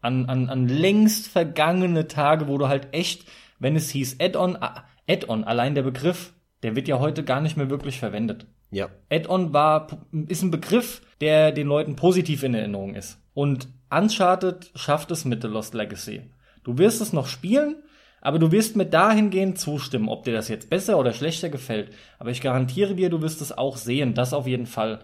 An, 0.00 0.26
an, 0.26 0.48
an 0.48 0.68
längst 0.68 1.28
vergangene 1.28 2.08
Tage, 2.08 2.48
wo 2.48 2.56
du 2.56 2.68
halt 2.68 2.88
echt, 2.92 3.24
wenn 3.58 3.76
es 3.76 3.90
hieß 3.90 4.16
Add-on, 4.20 4.56
ah, 4.56 4.84
Add-on, 5.08 5.44
allein 5.44 5.74
der 5.74 5.82
Begriff, 5.82 6.32
der 6.62 6.76
wird 6.76 6.88
ja 6.88 6.98
heute 6.98 7.24
gar 7.24 7.40
nicht 7.40 7.56
mehr 7.56 7.68
wirklich 7.68 7.98
verwendet. 7.98 8.46
Ja. 8.70 8.88
Add-on 9.10 9.52
war, 9.52 9.88
ist 10.28 10.42
ein 10.42 10.50
Begriff, 10.50 11.02
der 11.20 11.52
den 11.52 11.66
Leuten 11.66 11.96
positiv 11.96 12.42
in 12.44 12.54
Erinnerung 12.54 12.94
ist. 12.94 13.18
Und 13.34 13.68
Uncharted 13.90 14.70
schafft 14.74 15.10
es 15.10 15.24
mit 15.24 15.42
The 15.42 15.48
Lost 15.48 15.74
Legacy. 15.74 16.22
Du 16.62 16.78
wirst 16.78 17.00
es 17.00 17.12
noch 17.12 17.26
spielen, 17.26 17.76
aber 18.20 18.38
du 18.38 18.52
wirst 18.52 18.76
mit 18.76 18.92
dahingehend 18.92 19.58
zustimmen, 19.58 20.08
ob 20.08 20.24
dir 20.24 20.32
das 20.32 20.48
jetzt 20.48 20.70
besser 20.70 20.98
oder 20.98 21.12
schlechter 21.12 21.48
gefällt. 21.48 21.92
Aber 22.18 22.30
ich 22.30 22.40
garantiere 22.40 22.94
dir, 22.94 23.10
du 23.10 23.22
wirst 23.22 23.40
es 23.40 23.56
auch 23.56 23.76
sehen, 23.76 24.14
das 24.14 24.32
auf 24.32 24.46
jeden 24.46 24.66
Fall. 24.66 25.00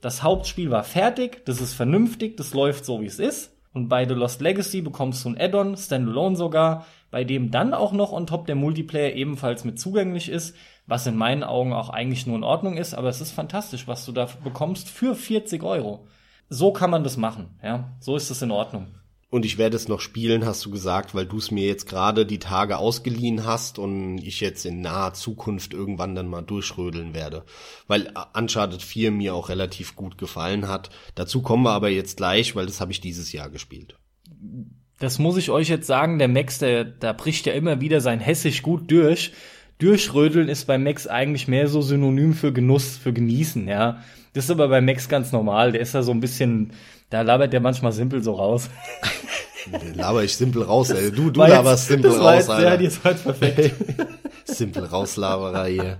Das 0.00 0.22
Hauptspiel 0.22 0.70
war 0.70 0.84
fertig, 0.84 1.44
das 1.44 1.60
ist 1.60 1.74
vernünftig, 1.74 2.36
das 2.36 2.54
läuft 2.54 2.84
so 2.84 3.00
wie 3.00 3.06
es 3.06 3.18
ist. 3.18 3.52
Und 3.72 3.88
bei 3.88 4.08
The 4.08 4.14
Lost 4.14 4.40
Legacy 4.40 4.80
bekommst 4.80 5.24
du 5.24 5.30
ein 5.30 5.38
Add-on, 5.38 5.76
Standalone 5.76 6.36
sogar, 6.36 6.86
bei 7.10 7.24
dem 7.24 7.50
dann 7.50 7.74
auch 7.74 7.92
noch 7.92 8.12
on 8.12 8.26
top 8.26 8.46
der 8.46 8.54
Multiplayer 8.54 9.14
ebenfalls 9.14 9.64
mit 9.64 9.78
zugänglich 9.78 10.30
ist, 10.30 10.56
was 10.86 11.06
in 11.06 11.16
meinen 11.16 11.42
Augen 11.42 11.72
auch 11.72 11.90
eigentlich 11.90 12.26
nur 12.26 12.36
in 12.36 12.44
Ordnung 12.44 12.76
ist, 12.78 12.94
aber 12.94 13.08
es 13.08 13.20
ist 13.20 13.32
fantastisch, 13.32 13.86
was 13.86 14.06
du 14.06 14.12
da 14.12 14.28
bekommst 14.42 14.88
für 14.88 15.14
40 15.14 15.62
Euro. 15.62 16.06
So 16.48 16.72
kann 16.72 16.90
man 16.90 17.04
das 17.04 17.16
machen, 17.16 17.58
ja. 17.62 17.90
So 18.00 18.16
ist 18.16 18.30
es 18.30 18.40
in 18.40 18.50
Ordnung. 18.50 18.86
Und 19.28 19.44
ich 19.44 19.58
werde 19.58 19.76
es 19.76 19.88
noch 19.88 20.00
spielen, 20.00 20.46
hast 20.46 20.64
du 20.64 20.70
gesagt, 20.70 21.14
weil 21.14 21.26
du 21.26 21.38
es 21.38 21.50
mir 21.50 21.66
jetzt 21.66 21.88
gerade 21.88 22.26
die 22.26 22.38
Tage 22.38 22.78
ausgeliehen 22.78 23.44
hast 23.44 23.78
und 23.78 24.18
ich 24.18 24.40
jetzt 24.40 24.64
in 24.64 24.80
naher 24.80 25.14
Zukunft 25.14 25.74
irgendwann 25.74 26.14
dann 26.14 26.28
mal 26.28 26.42
durchrödeln 26.42 27.12
werde. 27.12 27.44
Weil 27.88 28.12
Uncharted 28.34 28.82
4 28.82 29.10
mir 29.10 29.34
auch 29.34 29.48
relativ 29.48 29.96
gut 29.96 30.16
gefallen 30.16 30.68
hat. 30.68 30.90
Dazu 31.16 31.42
kommen 31.42 31.64
wir 31.64 31.72
aber 31.72 31.88
jetzt 31.88 32.18
gleich, 32.18 32.54
weil 32.54 32.66
das 32.66 32.80
habe 32.80 32.92
ich 32.92 33.00
dieses 33.00 33.32
Jahr 33.32 33.50
gespielt. 33.50 33.96
Das 35.00 35.18
muss 35.18 35.36
ich 35.36 35.50
euch 35.50 35.68
jetzt 35.68 35.88
sagen, 35.88 36.18
der 36.18 36.28
Max, 36.28 36.60
der, 36.60 36.84
da 36.84 37.12
bricht 37.12 37.46
ja 37.46 37.52
immer 37.52 37.80
wieder 37.80 38.00
sein 38.00 38.20
Hessisch 38.20 38.62
gut 38.62 38.90
durch. 38.90 39.32
Durchrödeln 39.78 40.48
ist 40.48 40.66
bei 40.66 40.78
Max 40.78 41.06
eigentlich 41.06 41.48
mehr 41.48 41.68
so 41.68 41.82
synonym 41.82 42.32
für 42.32 42.52
Genuss, 42.52 42.96
für 42.96 43.12
Genießen, 43.12 43.68
ja. 43.68 44.02
Das 44.32 44.44
ist 44.44 44.50
aber 44.50 44.68
bei 44.68 44.80
Max 44.80 45.08
ganz 45.08 45.32
normal. 45.32 45.72
Der 45.72 45.80
ist 45.80 45.94
da 45.94 46.02
so 46.02 46.12
ein 46.12 46.20
bisschen, 46.20 46.72
da 47.10 47.22
labert 47.22 47.52
der 47.52 47.60
manchmal 47.60 47.92
simpel 47.92 48.22
so 48.22 48.32
raus. 48.34 48.68
Laber 49.94 50.22
ich 50.24 50.36
simpel 50.36 50.62
raus, 50.62 50.90
ey. 50.90 51.10
Du, 51.10 51.30
du 51.30 51.40
jetzt- 51.40 51.50
laberst 51.50 51.88
simpel 51.88 52.12
raus, 52.12 52.34
jetzt, 52.36 52.48
Ja, 52.48 52.54
Alter. 52.54 52.76
die 52.78 52.84
ist 52.86 53.02
halt 53.04 53.22
perfekt. 53.22 53.74
simpel 54.44 54.84
rauslaberer 54.84 55.66
hier. 55.66 55.98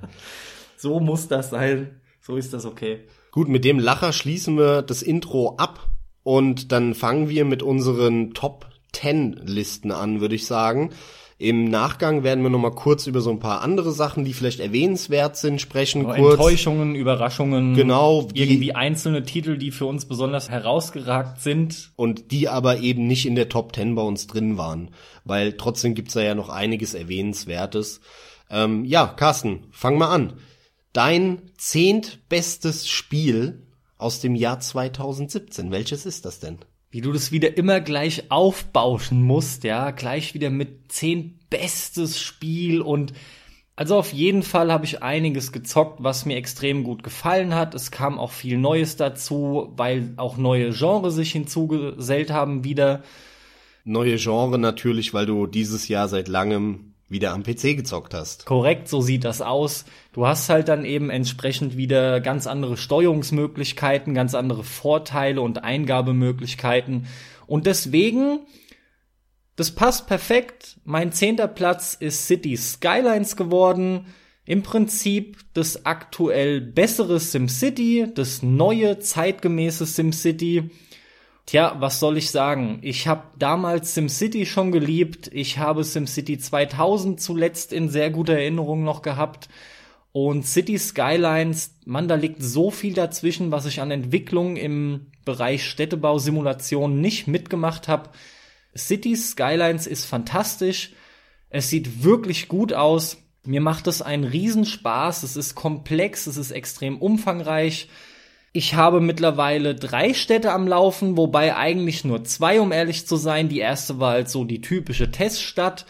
so 0.76 1.00
muss 1.00 1.26
das 1.28 1.50
sein. 1.50 2.00
So 2.20 2.36
ist 2.36 2.52
das 2.52 2.64
okay. 2.64 3.06
Gut, 3.32 3.48
mit 3.48 3.64
dem 3.64 3.78
Lacher 3.78 4.12
schließen 4.12 4.56
wir 4.56 4.82
das 4.82 5.02
Intro 5.02 5.56
ab 5.58 5.88
und 6.22 6.72
dann 6.72 6.94
fangen 6.94 7.28
wir 7.28 7.44
mit 7.44 7.62
unseren 7.62 8.34
Top 8.34 8.66
10 8.92 9.40
Listen 9.44 9.90
an, 9.92 10.20
würde 10.20 10.34
ich 10.36 10.46
sagen. 10.46 10.90
Im 11.38 11.64
Nachgang 11.68 12.22
werden 12.22 12.42
wir 12.42 12.48
noch 12.48 12.58
mal 12.58 12.70
kurz 12.70 13.06
über 13.06 13.20
so 13.20 13.28
ein 13.30 13.40
paar 13.40 13.60
andere 13.60 13.92
Sachen, 13.92 14.24
die 14.24 14.32
vielleicht 14.32 14.58
erwähnenswert 14.58 15.36
sind, 15.36 15.60
sprechen. 15.60 16.04
kurz. 16.04 16.32
Enttäuschungen, 16.32 16.94
Überraschungen. 16.94 17.74
Genau, 17.74 18.26
wie- 18.32 18.40
Irgendwie 18.42 18.74
einzelne 18.74 19.22
Titel, 19.22 19.58
die 19.58 19.70
für 19.70 19.84
uns 19.84 20.06
besonders 20.06 20.48
herausgeragt 20.48 21.42
sind. 21.42 21.90
und 21.96 22.30
die 22.30 22.48
aber 22.48 22.78
eben 22.78 23.06
nicht 23.06 23.26
in 23.26 23.34
der 23.34 23.50
Top 23.50 23.74
10 23.74 23.94
bei 23.94 24.02
uns 24.02 24.26
drin 24.26 24.56
waren, 24.56 24.90
weil 25.24 25.52
trotzdem 25.58 25.94
gibt's 25.94 26.14
da 26.14 26.22
ja 26.22 26.34
noch 26.34 26.48
einiges 26.48 26.94
Erwähnenswertes. 26.94 28.00
Ähm, 28.48 28.86
ja, 28.86 29.06
Carsten, 29.06 29.64
fang 29.72 29.98
mal 29.98 30.08
an. 30.08 30.34
Dein 30.94 31.42
zehntbestes 31.58 32.88
Spiel 32.88 33.62
aus 33.98 34.20
dem 34.20 34.34
Jahr 34.34 34.60
2017, 34.60 35.70
welches 35.70 36.06
ist 36.06 36.24
das 36.24 36.40
denn? 36.40 36.58
Wie 36.90 37.00
du 37.00 37.12
das 37.12 37.32
wieder 37.32 37.56
immer 37.56 37.80
gleich 37.80 38.30
aufbauschen 38.30 39.22
musst, 39.22 39.64
ja, 39.64 39.90
gleich 39.90 40.34
wieder 40.34 40.50
mit 40.50 40.92
zehn 40.92 41.38
bestes 41.50 42.20
Spiel 42.20 42.80
und 42.80 43.12
also 43.78 43.98
auf 43.98 44.14
jeden 44.14 44.42
Fall 44.42 44.72
habe 44.72 44.86
ich 44.86 45.02
einiges 45.02 45.52
gezockt, 45.52 46.02
was 46.02 46.24
mir 46.24 46.36
extrem 46.36 46.82
gut 46.82 47.02
gefallen 47.02 47.54
hat. 47.54 47.74
Es 47.74 47.90
kam 47.90 48.18
auch 48.18 48.32
viel 48.32 48.56
Neues 48.56 48.96
dazu, 48.96 49.74
weil 49.76 50.14
auch 50.16 50.38
neue 50.38 50.70
Genres 50.70 51.14
sich 51.14 51.32
hinzugesellt 51.32 52.30
haben 52.30 52.64
wieder. 52.64 53.02
Neue 53.84 54.16
Genre 54.16 54.58
natürlich, 54.58 55.12
weil 55.12 55.26
du 55.26 55.46
dieses 55.46 55.88
Jahr 55.88 56.08
seit 56.08 56.26
langem 56.26 56.94
wieder 57.08 57.32
am 57.32 57.42
PC 57.42 57.76
gezockt 57.76 58.14
hast. 58.14 58.46
Korrekt, 58.46 58.88
so 58.88 59.00
sieht 59.00 59.24
das 59.24 59.40
aus. 59.40 59.84
Du 60.12 60.26
hast 60.26 60.48
halt 60.48 60.68
dann 60.68 60.84
eben 60.84 61.10
entsprechend 61.10 61.76
wieder 61.76 62.20
ganz 62.20 62.46
andere 62.46 62.76
Steuerungsmöglichkeiten, 62.76 64.14
ganz 64.14 64.34
andere 64.34 64.64
Vorteile 64.64 65.40
und 65.40 65.62
Eingabemöglichkeiten. 65.62 67.06
Und 67.46 67.66
deswegen, 67.66 68.40
das 69.54 69.70
passt 69.70 70.08
perfekt. 70.08 70.78
Mein 70.84 71.12
zehnter 71.12 71.46
Platz 71.48 71.94
ist 71.94 72.26
City 72.26 72.56
Skylines 72.56 73.36
geworden. 73.36 74.06
Im 74.44 74.62
Prinzip 74.62 75.38
das 75.54 75.86
aktuell 75.86 76.60
bessere 76.60 77.18
SimCity, 77.18 78.08
das 78.14 78.42
neue 78.42 78.98
zeitgemäße 79.00 79.86
SimCity. 79.86 80.70
Tja, 81.46 81.76
was 81.78 82.00
soll 82.00 82.18
ich 82.18 82.30
sagen? 82.32 82.80
Ich 82.82 83.06
habe 83.06 83.22
damals 83.38 83.94
SimCity 83.94 84.46
schon 84.46 84.72
geliebt. 84.72 85.30
Ich 85.32 85.58
habe 85.58 85.84
SimCity 85.84 86.38
2000 86.38 87.20
zuletzt 87.20 87.72
in 87.72 87.88
sehr 87.88 88.10
guter 88.10 88.32
Erinnerung 88.32 88.82
noch 88.82 89.00
gehabt. 89.00 89.48
Und 90.10 90.44
City 90.44 90.76
Skylines, 90.76 91.76
man, 91.84 92.08
da 92.08 92.16
liegt 92.16 92.42
so 92.42 92.72
viel 92.72 92.94
dazwischen, 92.94 93.52
was 93.52 93.66
ich 93.66 93.80
an 93.80 93.92
Entwicklung 93.92 94.56
im 94.56 95.12
Bereich 95.24 95.68
Städtebausimulation 95.68 97.00
nicht 97.00 97.28
mitgemacht 97.28 97.86
habe. 97.86 98.10
City 98.76 99.14
Skylines 99.14 99.86
ist 99.86 100.04
fantastisch. 100.04 100.94
Es 101.48 101.70
sieht 101.70 102.02
wirklich 102.02 102.48
gut 102.48 102.72
aus. 102.72 103.18
Mir 103.44 103.60
macht 103.60 103.86
es 103.86 104.02
einen 104.02 104.24
Riesenspaß. 104.24 105.22
Es 105.22 105.36
ist 105.36 105.54
komplex, 105.54 106.26
es 106.26 106.38
ist 106.38 106.50
extrem 106.50 106.98
umfangreich. 106.98 107.88
Ich 108.56 108.72
habe 108.72 109.02
mittlerweile 109.02 109.74
drei 109.74 110.14
Städte 110.14 110.50
am 110.50 110.66
Laufen, 110.66 111.18
wobei 111.18 111.54
eigentlich 111.54 112.06
nur 112.06 112.24
zwei, 112.24 112.58
um 112.58 112.72
ehrlich 112.72 113.06
zu 113.06 113.16
sein. 113.16 113.50
Die 113.50 113.58
erste 113.58 114.00
war 114.00 114.12
halt 114.12 114.30
so 114.30 114.46
die 114.46 114.62
typische 114.62 115.10
Teststadt. 115.10 115.84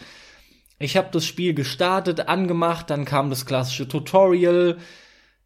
Ich 0.77 0.97
habe 0.97 1.07
das 1.13 1.25
Spiel 1.25 1.53
gestartet, 1.53 2.27
angemacht, 2.27 2.89
dann 2.89 3.05
kam 3.05 3.29
das 3.29 3.45
klassische 3.45 3.87
Tutorial. 3.87 4.79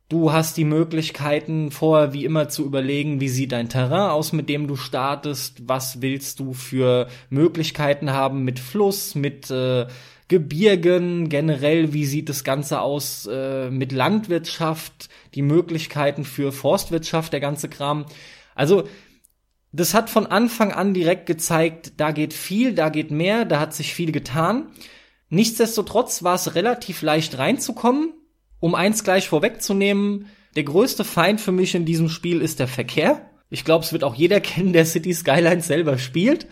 Du 0.10 0.32
hast 0.32 0.58
die 0.58 0.64
Möglichkeiten 0.64 1.70
vorher 1.70 2.12
wie 2.12 2.26
immer 2.26 2.50
zu 2.50 2.66
überlegen, 2.66 3.22
wie 3.22 3.30
sieht 3.30 3.52
dein 3.52 3.70
Terrain 3.70 4.10
aus, 4.10 4.34
mit 4.34 4.50
dem 4.50 4.66
du 4.66 4.76
startest, 4.76 5.70
was 5.70 6.02
willst 6.02 6.40
du 6.40 6.54
für 6.54 7.08
Möglichkeiten 7.30 8.14
haben 8.14 8.44
mit 8.46 8.58
Fluss, 8.58 9.14
mit 9.14 9.52
äh, 9.52 9.86
Gebirgen, 10.28 11.30
generell, 11.30 11.94
wie 11.94 12.06
sieht 12.06 12.30
das 12.30 12.44
Ganze 12.44 12.82
aus 12.82 13.28
äh, 13.32 13.70
mit 13.70 13.92
Landwirtschaft, 13.92 15.10
die 15.36 15.41
Möglichkeiten 15.41 16.26
für 16.26 16.52
Forstwirtschaft, 16.52 17.34
der 17.34 17.39
ganze 17.39 17.70
Kram. 17.70 18.06
Also 18.56 18.84
das 19.72 19.94
hat 19.94 20.10
von 20.10 20.28
Anfang 20.28 20.74
an 20.74 20.94
direkt 20.94 21.26
gezeigt, 21.26 21.94
da 21.98 22.12
geht 22.12 22.34
viel, 22.34 22.74
da 22.74 22.89
geht 22.89 23.12
mehr, 23.12 23.46
da 23.46 23.60
hat 23.60 23.74
sich 23.74 23.94
viel 23.94 24.12
getan. 24.12 24.67
Nichtsdestotrotz 25.30 26.24
war 26.24 26.36
es 26.36 26.56
relativ 26.56 27.02
leicht 27.02 27.38
reinzukommen. 27.38 28.13
Um 28.60 28.76
eins 28.76 29.04
gleich 29.04 29.30
vorwegzunehmen, 29.30 30.28
der 30.56 30.63
größte 30.63 31.04
Feind 31.04 31.39
für 31.39 31.54
mich 31.54 31.74
in 31.74 31.86
diesem 31.86 32.10
Spiel 32.10 32.41
ist 32.41 32.60
der 32.60 32.67
Verkehr. 32.67 33.30
Ich 33.50 33.63
glaube, 33.63 33.86
es 33.86 33.94
wird 33.94 34.04
auch 34.04 34.15
jeder 34.15 34.39
kennen, 34.41 34.74
der 34.74 34.86
City 34.86 35.13
Skylines 35.13 35.67
selber 35.67 35.98
spielt. 35.98 36.48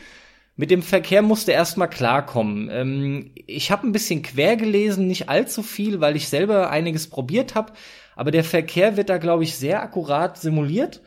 Mit 0.56 0.72
dem 0.72 0.82
Verkehr 0.82 1.22
musste 1.22 1.52
erstmal 1.52 1.90
klarkommen. 1.90 2.70
Ähm, 2.72 3.32
ich 3.48 3.72
habe 3.72 3.88
ein 3.88 3.92
bisschen 3.92 4.24
quer 4.24 4.56
gelesen, 4.58 5.08
nicht 5.08 5.30
allzu 5.30 5.64
viel, 5.64 6.02
weil 6.02 6.16
ich 6.16 6.28
selber 6.28 6.70
einiges 6.70 7.08
probiert 7.08 7.56
habe. 7.56 7.74
Aber 8.20 8.32
der 8.32 8.44
Verkehr 8.44 8.98
wird 8.98 9.10
da, 9.10 9.18
glaube 9.18 9.44
ich, 9.44 9.56
sehr 9.56 9.82
akkurat 9.82 10.38
simuliert 10.38 11.02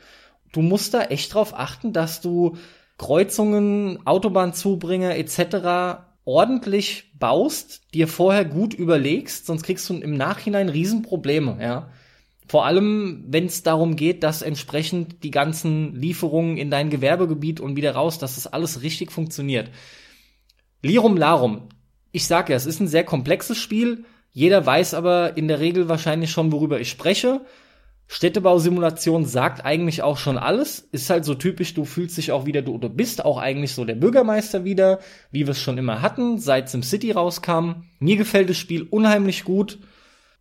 du 0.53 0.61
musst 0.61 0.95
da 0.95 1.03
echt 1.05 1.35
drauf 1.35 1.55
achten, 1.59 1.93
dass 1.93 2.21
du 2.21 2.57
Kreuzungen, 2.99 4.07
Autobahnzubringer 4.07 5.17
etc. 5.17 6.05
ordentlich 6.25 7.11
baust, 7.19 7.83
dir 7.95 8.07
vorher 8.07 8.45
gut 8.45 8.75
überlegst, 8.75 9.47
sonst 9.47 9.65
kriegst 9.65 9.89
du 9.91 9.95
im 9.95 10.17
Nachhinein 10.17 10.69
Riesenprobleme, 10.69 11.59
ja. 11.61 11.91
Vor 12.49 12.67
allem, 12.67 13.25
wenn 13.29 13.47
es 13.47 13.63
darum 13.63 13.97
geht, 13.97 14.23
dass 14.23 14.43
entsprechend 14.43 15.23
die 15.23 15.31
ganzen 15.31 15.95
Lieferungen 15.95 16.59
in 16.59 16.71
dein 16.71 16.91
Gewerbegebiet 16.91 17.61
und 17.61 17.77
wieder 17.77 17.93
raus, 17.93 18.19
dass 18.19 18.35
das 18.35 18.47
alles 18.47 18.83
richtig 18.83 19.11
funktioniert. 19.11 19.71
Lirum 20.83 21.17
Larum. 21.17 21.69
Ich 22.11 22.27
sag 22.27 22.51
ja, 22.51 22.57
es 22.57 22.67
ist 22.67 22.81
ein 22.81 22.89
sehr 22.89 23.05
komplexes 23.05 23.57
Spiel. 23.57 24.05
Jeder 24.33 24.65
weiß 24.65 24.95
aber 24.95 25.37
in 25.37 25.49
der 25.49 25.61
Regel 25.61 25.89
wahrscheinlich 25.89 26.31
schon, 26.31 26.53
worüber 26.53 26.81
ich 26.81 26.91
spreche. 26.91 27.43
Städtebausimulation 28.09 29.25
sagt 29.25 29.65
eigentlich 29.65 30.03
auch 30.03 30.19
schon 30.19 30.37
alles. 30.37 30.81
Ist 30.93 31.09
halt 31.09 31.25
so 31.25 31.35
typisch, 31.35 31.75
du 31.75 31.85
fühlst 31.85 32.17
dich 32.17 32.33
auch 32.33 32.45
wieder, 32.45 32.63
du, 32.63 32.77
du 32.79 32.89
bist 32.89 33.25
auch 33.25 33.39
eigentlich 33.39 33.75
so 33.75 33.85
der 33.85 33.95
Bürgermeister 33.95 34.65
wieder, 34.65 34.99
wie 35.31 35.47
wir 35.47 35.53
es 35.53 35.61
schon 35.61 35.79
immer 35.79 36.03
hatten, 36.03 36.39
seit 36.39 36.69
SimCity 36.69 37.13
rauskam. 37.13 37.85
Mir 38.01 38.17
gefällt 38.17 38.51
das 38.51 38.59
Spiel 38.59 38.83
unheimlich 38.83 39.45
gut. 39.45 39.79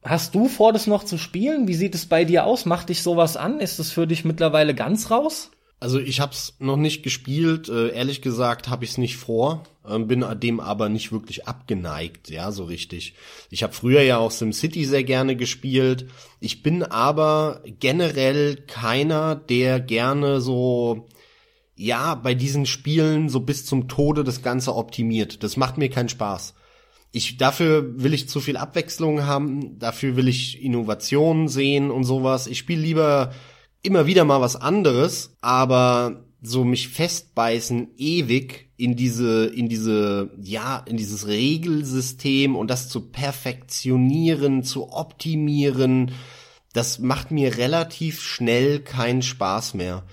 Hast 0.03 0.35
du 0.35 0.47
vor, 0.47 0.73
das 0.73 0.87
noch 0.87 1.03
zu 1.03 1.17
spielen? 1.17 1.67
Wie 1.67 1.75
sieht 1.75 1.95
es 1.95 2.07
bei 2.07 2.25
dir 2.25 2.45
aus? 2.45 2.65
Macht 2.65 2.89
dich 2.89 3.03
sowas 3.03 3.37
an? 3.37 3.59
Ist 3.59 3.79
es 3.79 3.91
für 3.91 4.07
dich 4.07 4.25
mittlerweile 4.25 4.73
ganz 4.73 5.11
raus? 5.11 5.51
Also 5.81 5.99
ich 5.99 6.19
habe 6.19 6.31
es 6.31 6.53
noch 6.59 6.77
nicht 6.77 7.01
gespielt. 7.01 7.67
Äh, 7.67 7.89
ehrlich 7.89 8.21
gesagt 8.21 8.69
habe 8.69 8.85
ich 8.85 8.91
es 8.91 8.97
nicht 8.99 9.17
vor, 9.17 9.63
äh, 9.83 9.97
bin 9.97 10.23
dem 10.39 10.59
aber 10.59 10.89
nicht 10.89 11.11
wirklich 11.11 11.47
abgeneigt, 11.47 12.29
ja, 12.29 12.51
so 12.51 12.65
richtig. 12.65 13.15
Ich 13.49 13.63
habe 13.63 13.73
früher 13.73 14.03
ja 14.03 14.19
auch 14.19 14.29
SimCity 14.29 14.85
sehr 14.85 15.03
gerne 15.03 15.35
gespielt. 15.35 16.05
Ich 16.39 16.61
bin 16.61 16.83
aber 16.83 17.63
generell 17.79 18.57
keiner, 18.57 19.35
der 19.35 19.79
gerne 19.79 20.39
so 20.39 21.07
ja, 21.75 22.13
bei 22.13 22.35
diesen 22.35 22.67
Spielen 22.67 23.27
so 23.27 23.39
bis 23.39 23.65
zum 23.65 23.87
Tode 23.87 24.23
das 24.23 24.43
Ganze 24.43 24.75
optimiert. 24.75 25.41
Das 25.41 25.57
macht 25.57 25.79
mir 25.79 25.89
keinen 25.89 26.09
Spaß. 26.09 26.53
Ich, 27.11 27.37
dafür 27.37 27.99
will 28.03 28.13
ich 28.13 28.29
zu 28.29 28.39
viel 28.39 28.55
Abwechslung 28.55 29.25
haben, 29.25 29.79
dafür 29.79 30.15
will 30.15 30.27
ich 30.27 30.63
Innovationen 30.63 31.47
sehen 31.47 31.89
und 31.89 32.03
sowas. 32.03 32.45
Ich 32.45 32.59
spiele 32.59 32.83
lieber 32.83 33.33
immer 33.81 34.05
wieder 34.05 34.25
mal 34.25 34.41
was 34.41 34.55
anderes, 34.55 35.35
aber 35.41 36.25
so 36.41 36.63
mich 36.63 36.89
festbeißen 36.89 37.89
ewig 37.97 38.71
in 38.77 38.95
diese 38.95 39.45
in 39.45 39.69
diese 39.69 40.31
ja 40.41 40.83
in 40.87 40.97
dieses 40.97 41.27
Regelsystem 41.27 42.55
und 42.55 42.69
das 42.69 42.89
zu 42.89 43.11
perfektionieren, 43.11 44.63
zu 44.63 44.91
optimieren, 44.91 46.11
das 46.73 46.99
macht 46.99 47.31
mir 47.31 47.57
relativ 47.57 48.21
schnell 48.21 48.79
keinen 48.79 49.21
Spaß 49.21 49.75
mehr. 49.75 50.03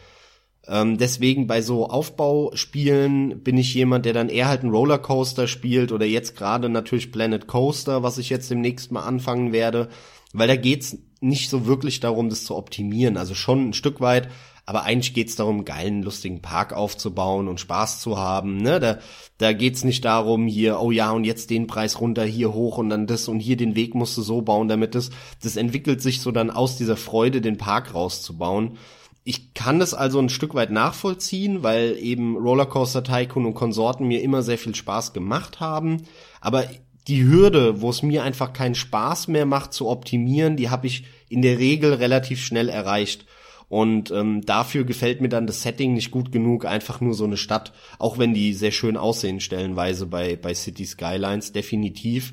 Ähm, 0.66 0.98
deswegen 0.98 1.46
bei 1.46 1.62
so 1.62 1.88
Aufbauspielen 1.88 3.42
bin 3.42 3.57
ich 3.57 3.72
jemand, 3.72 4.04
der 4.04 4.12
dann 4.12 4.28
eher 4.28 4.48
halt 4.48 4.62
einen 4.62 4.72
Rollercoaster 4.72 5.48
spielt 5.48 5.92
oder 5.92 6.04
jetzt 6.04 6.37
gerade 6.37 6.68
natürlich 6.68 7.11
Planet 7.11 7.46
Coaster, 7.46 8.02
was 8.02 8.18
ich 8.18 8.28
jetzt 8.28 8.50
demnächst 8.50 8.92
mal 8.92 9.04
anfangen 9.04 9.52
werde, 9.52 9.88
weil 10.35 10.46
da 10.46 10.57
geht's 10.57 10.98
nicht 11.20 11.50
so 11.50 11.66
wirklich 11.66 12.00
darum, 12.00 12.28
das 12.28 12.44
zu 12.44 12.57
optimieren. 12.57 13.16
Also 13.16 13.35
schon 13.35 13.70
ein 13.70 13.72
Stück 13.72 14.00
weit, 14.00 14.28
aber 14.68 14.83
eigentlich 14.83 15.14
geht's 15.14 15.35
darum, 15.35 15.64
geilen, 15.64 16.02
lustigen 16.02 16.42
Park 16.42 16.74
aufzubauen 16.74 17.48
und 17.48 17.59
Spaß 17.59 18.00
zu 18.00 18.18
haben. 18.18 18.59
Ne? 18.59 18.78
Da, 18.78 18.98
da 19.38 19.54
geht's 19.54 19.83
nicht 19.83 20.04
darum, 20.04 20.46
hier, 20.46 20.81
oh 20.81 20.90
ja, 20.90 21.11
und 21.11 21.24
jetzt 21.24 21.48
den 21.48 21.66
Preis 21.66 22.00
runter, 22.00 22.24
hier 22.24 22.52
hoch 22.52 22.76
und 22.76 22.90
dann 22.90 23.07
das 23.07 23.28
und 23.28 23.40
hier 23.40 23.57
den 23.57 23.76
Weg 23.76 23.94
musst 23.94 24.16
du 24.18 24.22
so 24.22 24.42
bauen, 24.42 24.68
damit 24.68 24.94
das, 24.94 25.09
das 25.42 25.57
entwickelt 25.57 26.02
sich 26.02 26.20
so 26.20 26.33
dann 26.33 26.50
aus 26.50 26.76
dieser 26.76 26.98
Freude, 26.98 27.40
den 27.40 27.57
Park 27.57 27.94
rauszubauen. 27.94 28.76
Ich 29.24 29.54
kann 29.54 29.78
das 29.78 29.94
also 29.94 30.18
ein 30.18 30.28
Stück 30.28 30.54
weit 30.54 30.70
nachvollziehen, 30.70 31.62
weil 31.62 31.96
eben 31.98 32.37
Rollercoaster 32.37 33.02
Tycoon 33.02 33.46
und 33.46 33.54
Konsorten 33.54 34.07
mir 34.07 34.22
immer 34.22 34.42
sehr 34.42 34.59
viel 34.59 34.74
Spaß 34.74 35.12
gemacht 35.12 35.61
haben. 35.61 36.02
Aber 36.42 36.64
die 37.09 37.25
Hürde, 37.25 37.81
wo 37.81 37.90
es 37.90 38.03
mir 38.03 38.23
einfach 38.23 38.53
keinen 38.53 38.75
Spaß 38.75 39.29
mehr 39.29 39.47
macht 39.47 39.73
zu 39.73 39.88
optimieren, 39.88 40.57
die 40.57 40.68
habe 40.68 40.87
ich 40.87 41.05
in 41.29 41.42
der 41.42 41.59
Regel 41.59 41.94
relativ 41.94 42.44
schnell 42.44 42.68
erreicht. 42.68 43.25
Und 43.68 44.11
ähm, 44.11 44.42
dafür 44.47 44.85
gefällt 44.85 45.21
mir 45.21 45.29
dann 45.29 45.47
das 45.47 45.62
Setting 45.62 45.92
nicht 45.94 46.11
gut 46.11 46.33
genug, 46.33 46.64
einfach 46.64 47.01
nur 47.01 47.14
so 47.14 47.25
eine 47.25 47.37
Stadt, 47.37 47.73
auch 47.99 48.18
wenn 48.18 48.33
die 48.33 48.55
sehr 48.55 48.71
schön 48.71 48.97
aussehen 48.97 49.40
stellenweise 49.40 50.07
bei, 50.07 50.37
bei 50.37 50.55
City 50.55 50.87
Skylines, 50.87 51.53
definitiv. 51.53 52.33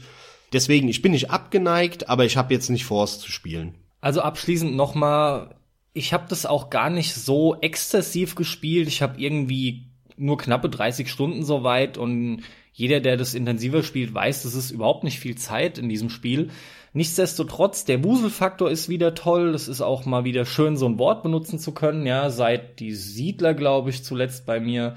Deswegen, 0.54 0.88
ich 0.88 1.02
bin 1.02 1.12
nicht 1.12 1.32
abgeneigt, 1.32 2.08
aber 2.08 2.24
ich 2.24 2.38
habe 2.38 2.54
jetzt 2.54 2.70
nicht 2.70 2.86
vor, 2.86 3.04
es 3.04 3.20
zu 3.20 3.32
spielen. 3.32 3.76
Also 4.00 4.22
abschließend 4.22 4.76
nochmal, 4.76 5.56
ich 5.92 6.14
habe 6.14 6.26
das 6.30 6.46
auch 6.46 6.70
gar 6.70 6.90
nicht 6.90 7.14
so 7.14 7.56
exzessiv 7.60 8.36
gespielt. 8.36 8.88
Ich 8.88 9.02
habe 9.02 9.20
irgendwie 9.20 9.88
nur 10.16 10.38
knappe 10.38 10.70
30 10.70 11.10
Stunden 11.10 11.44
soweit 11.44 11.98
und 11.98 12.44
jeder, 12.76 13.00
der 13.00 13.16
das 13.16 13.36
intensiver 13.36 13.84
spielt, 13.84 14.14
weiß, 14.14 14.44
das 14.44 14.54
ist 14.54 14.70
überhaupt 14.70 15.06
nicht 15.06 15.18
viel 15.18 15.36
Zeit 15.36 15.78
in 15.78 15.88
diesem 15.88 16.10
Spiel. 16.10 16.50
Nichtsdestotrotz, 16.92 17.86
der 17.86 18.04
Wuselfaktor 18.04 18.70
ist 18.70 18.90
wieder 18.90 19.16
toll. 19.16 19.56
Es 19.56 19.70
ist 19.70 19.80
auch 19.80 20.06
mal 20.06 20.26
wieder 20.26 20.46
schön, 20.46 20.76
so 20.76 20.86
ein 20.86 21.00
Wort 21.00 21.24
benutzen 21.24 21.58
zu 21.58 21.74
können. 21.74 22.06
Ja, 22.06 22.30
seit 22.30 22.82
die 22.82 22.94
Siedler, 22.94 23.54
glaube 23.54 23.92
ich, 23.92 24.04
zuletzt 24.04 24.46
bei 24.46 24.60
mir. 24.60 24.96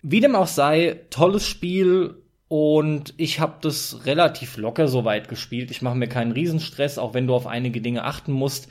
Wie 0.00 0.20
dem 0.20 0.34
auch 0.34 0.46
sei, 0.46 1.00
tolles 1.10 1.46
Spiel. 1.46 2.14
Und 2.48 3.12
ich 3.18 3.40
habe 3.40 3.58
das 3.60 4.06
relativ 4.06 4.56
locker 4.56 4.88
soweit 4.88 5.28
gespielt. 5.28 5.70
Ich 5.70 5.82
mache 5.82 5.96
mir 5.96 6.08
keinen 6.08 6.32
Riesenstress, 6.32 6.96
auch 6.96 7.12
wenn 7.12 7.26
du 7.26 7.34
auf 7.34 7.46
einige 7.46 7.82
Dinge 7.82 8.04
achten 8.04 8.32
musst. 8.32 8.68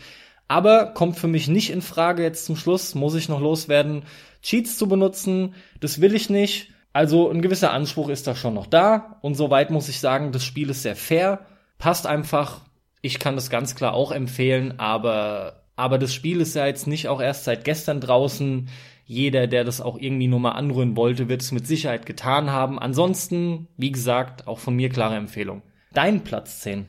Aber 0.48 0.88
kommt 0.88 1.20
für 1.20 1.28
mich 1.28 1.48
nicht 1.48 1.70
in 1.70 1.84
Frage 1.84 2.24
jetzt 2.24 2.46
zum 2.46 2.56
Schluss, 2.56 2.96
muss 2.96 3.14
ich 3.14 3.30
noch 3.30 3.40
loswerden, 3.40 4.02
Cheats 4.42 4.80
zu 4.80 4.88
benutzen. 4.88 5.54
Das 5.80 6.02
will 6.02 6.16
ich 6.16 6.32
nicht. 6.32 6.72
Also 6.94 7.30
ein 7.30 7.42
gewisser 7.42 7.72
Anspruch 7.72 8.10
ist 8.10 8.28
da 8.28 8.36
schon 8.36 8.54
noch 8.54 8.68
da 8.68 9.18
und 9.22 9.36
soweit 9.36 9.72
muss 9.72 9.90
ich 9.90 10.00
sagen, 10.00 10.32
das 10.32 10.44
Spiel 10.44 10.70
ist 10.70 10.84
sehr 10.84 10.96
fair, 10.96 11.46
passt 11.78 12.06
einfach. 12.06 12.62
Ich 13.02 13.18
kann 13.20 13.36
das 13.36 13.50
ganz 13.50 13.76
klar 13.76 13.94
auch 13.94 14.12
empfehlen, 14.12 14.80
aber 14.80 15.62
aber 15.76 15.98
das 15.98 16.14
Spiel 16.14 16.42
ist 16.42 16.56
ja 16.56 16.68
jetzt 16.68 16.86
nicht 16.86 17.08
auch 17.08 17.22
erst 17.22 17.46
seit 17.46 17.64
gestern 17.64 18.02
draußen. 18.02 18.70
Jeder, 19.06 19.48
der 19.48 19.64
das 19.64 19.82
auch 19.82 19.98
irgendwie 19.98 20.28
nur 20.28 20.40
mal 20.40 20.52
anrühren 20.52 20.96
wollte, 20.96 21.28
wird 21.28 21.42
es 21.42 21.52
mit 21.52 21.66
Sicherheit 21.66 22.06
getan 22.06 22.52
haben. 22.52 22.78
Ansonsten, 22.78 23.68
wie 23.78 23.92
gesagt, 23.92 24.48
auch 24.48 24.60
von 24.60 24.76
mir 24.76 24.90
klare 24.90 25.16
Empfehlung. 25.16 25.64
Dein 25.92 26.24
Platz 26.24 26.60
10. 26.62 26.86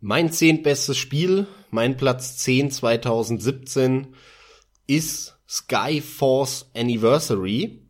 Mein 0.00 0.32
zehntbestes 0.32 0.96
Spiel, 0.96 1.46
mein 1.70 1.96
Platz 1.96 2.38
10 2.38 2.70
2017 2.70 4.14
ist 4.86 5.38
Skyforce 5.46 6.70
Anniversary. 6.74 7.81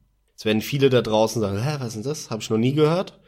Jetzt 0.43 0.47
werden 0.47 0.61
viele 0.61 0.91
da 0.91 1.03
draußen 1.03 1.41
sagen, 1.41 1.63
hä, 1.63 1.77
was 1.79 1.95
ist 1.95 2.05
das? 2.05 2.31
Habe 2.31 2.43
ich 2.43 2.51
noch 2.51 2.59
nie 2.59 2.73
gehört. 2.73 3.21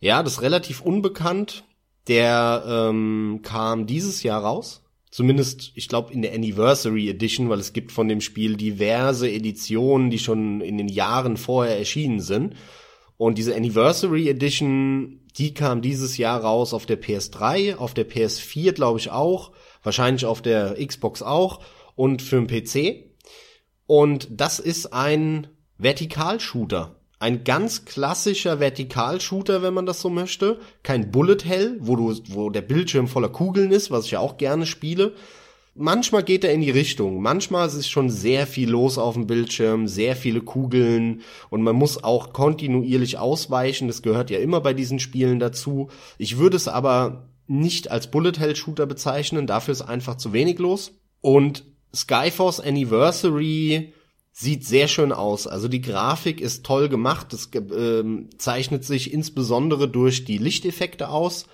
Ja, 0.00 0.24
das 0.24 0.32
ist 0.32 0.42
relativ 0.42 0.80
unbekannt. 0.80 1.62
Der 2.08 2.64
ähm, 2.66 3.42
kam 3.44 3.86
dieses 3.86 4.24
Jahr 4.24 4.42
raus. 4.42 4.82
Zumindest, 5.08 5.70
ich 5.76 5.86
glaube, 5.86 6.12
in 6.12 6.20
der 6.20 6.34
Anniversary 6.34 7.08
Edition, 7.10 7.48
weil 7.48 7.60
es 7.60 7.72
gibt 7.72 7.92
von 7.92 8.08
dem 8.08 8.20
Spiel 8.20 8.56
diverse 8.56 9.30
Editionen, 9.30 10.10
die 10.10 10.18
schon 10.18 10.60
in 10.60 10.78
den 10.78 10.88
Jahren 10.88 11.36
vorher 11.36 11.78
erschienen 11.78 12.18
sind. 12.18 12.56
Und 13.16 13.38
diese 13.38 13.54
Anniversary 13.54 14.28
Edition, 14.28 15.28
die 15.36 15.54
kam 15.54 15.80
dieses 15.80 16.16
Jahr 16.18 16.40
raus 16.40 16.74
auf 16.74 16.86
der 16.86 17.00
PS3, 17.00 17.76
auf 17.76 17.94
der 17.94 18.10
PS4 18.10 18.72
glaube 18.72 18.98
ich 18.98 19.12
auch, 19.12 19.52
wahrscheinlich 19.84 20.26
auf 20.26 20.42
der 20.42 20.74
Xbox 20.84 21.22
auch 21.22 21.60
und 21.94 22.20
für 22.20 22.42
den 22.42 22.48
PC. 22.48 23.14
Und 23.86 24.26
das 24.32 24.58
ist 24.58 24.92
ein 24.92 25.46
Vertikalshooter. 25.78 26.96
ein 27.20 27.44
ganz 27.44 27.84
klassischer 27.84 28.60
Vertikalshooter, 28.60 29.62
wenn 29.62 29.74
man 29.74 29.86
das 29.86 30.00
so 30.00 30.10
möchte. 30.10 30.58
Kein 30.82 31.10
Bullet 31.10 31.44
Hell, 31.44 31.76
wo 31.80 31.96
du, 31.96 32.16
wo 32.28 32.50
der 32.50 32.62
Bildschirm 32.62 33.08
voller 33.08 33.28
Kugeln 33.28 33.72
ist, 33.72 33.90
was 33.90 34.06
ich 34.06 34.12
ja 34.12 34.20
auch 34.20 34.36
gerne 34.36 34.66
spiele. 34.66 35.14
Manchmal 35.74 36.24
geht 36.24 36.42
er 36.42 36.52
in 36.52 36.60
die 36.60 36.70
Richtung. 36.70 37.22
Manchmal 37.22 37.68
ist 37.68 37.88
schon 37.88 38.10
sehr 38.10 38.46
viel 38.48 38.68
los 38.70 38.98
auf 38.98 39.14
dem 39.14 39.28
Bildschirm, 39.28 39.86
sehr 39.86 40.16
viele 40.16 40.40
Kugeln 40.40 41.22
und 41.50 41.62
man 41.62 41.76
muss 41.76 42.02
auch 42.02 42.32
kontinuierlich 42.32 43.18
ausweichen. 43.18 43.86
Das 43.86 44.02
gehört 44.02 44.30
ja 44.30 44.38
immer 44.40 44.60
bei 44.60 44.74
diesen 44.74 44.98
Spielen 44.98 45.38
dazu. 45.38 45.88
Ich 46.18 46.38
würde 46.38 46.56
es 46.56 46.66
aber 46.66 47.28
nicht 47.46 47.90
als 47.90 48.10
Bullet 48.10 48.38
Hell 48.38 48.56
Shooter 48.56 48.86
bezeichnen. 48.86 49.46
Dafür 49.46 49.72
ist 49.72 49.82
einfach 49.82 50.16
zu 50.16 50.32
wenig 50.32 50.58
los. 50.58 50.92
Und 51.20 51.64
Skyforce 51.94 52.60
Anniversary 52.60 53.92
sieht 54.40 54.64
sehr 54.64 54.86
schön 54.86 55.10
aus. 55.10 55.48
Also 55.48 55.66
die 55.66 55.80
Grafik 55.80 56.40
ist 56.40 56.64
toll 56.64 56.88
gemacht. 56.88 57.32
Es 57.32 57.50
äh, 57.54 58.04
zeichnet 58.38 58.84
sich 58.84 59.12
insbesondere 59.12 59.88
durch 59.88 60.24
die 60.24 60.38
Lichteffekte 60.38 61.08
aus. 61.08 61.46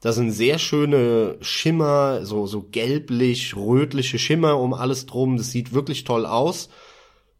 Da 0.00 0.12
sind 0.12 0.32
sehr 0.32 0.58
schöne 0.58 1.36
Schimmer, 1.40 2.26
so, 2.26 2.48
so 2.48 2.62
gelblich, 2.62 3.54
rötliche 3.56 4.18
Schimmer 4.18 4.58
um 4.58 4.74
alles 4.74 5.06
drum. 5.06 5.36
Das 5.36 5.52
sieht 5.52 5.72
wirklich 5.72 6.02
toll 6.02 6.26
aus. 6.26 6.68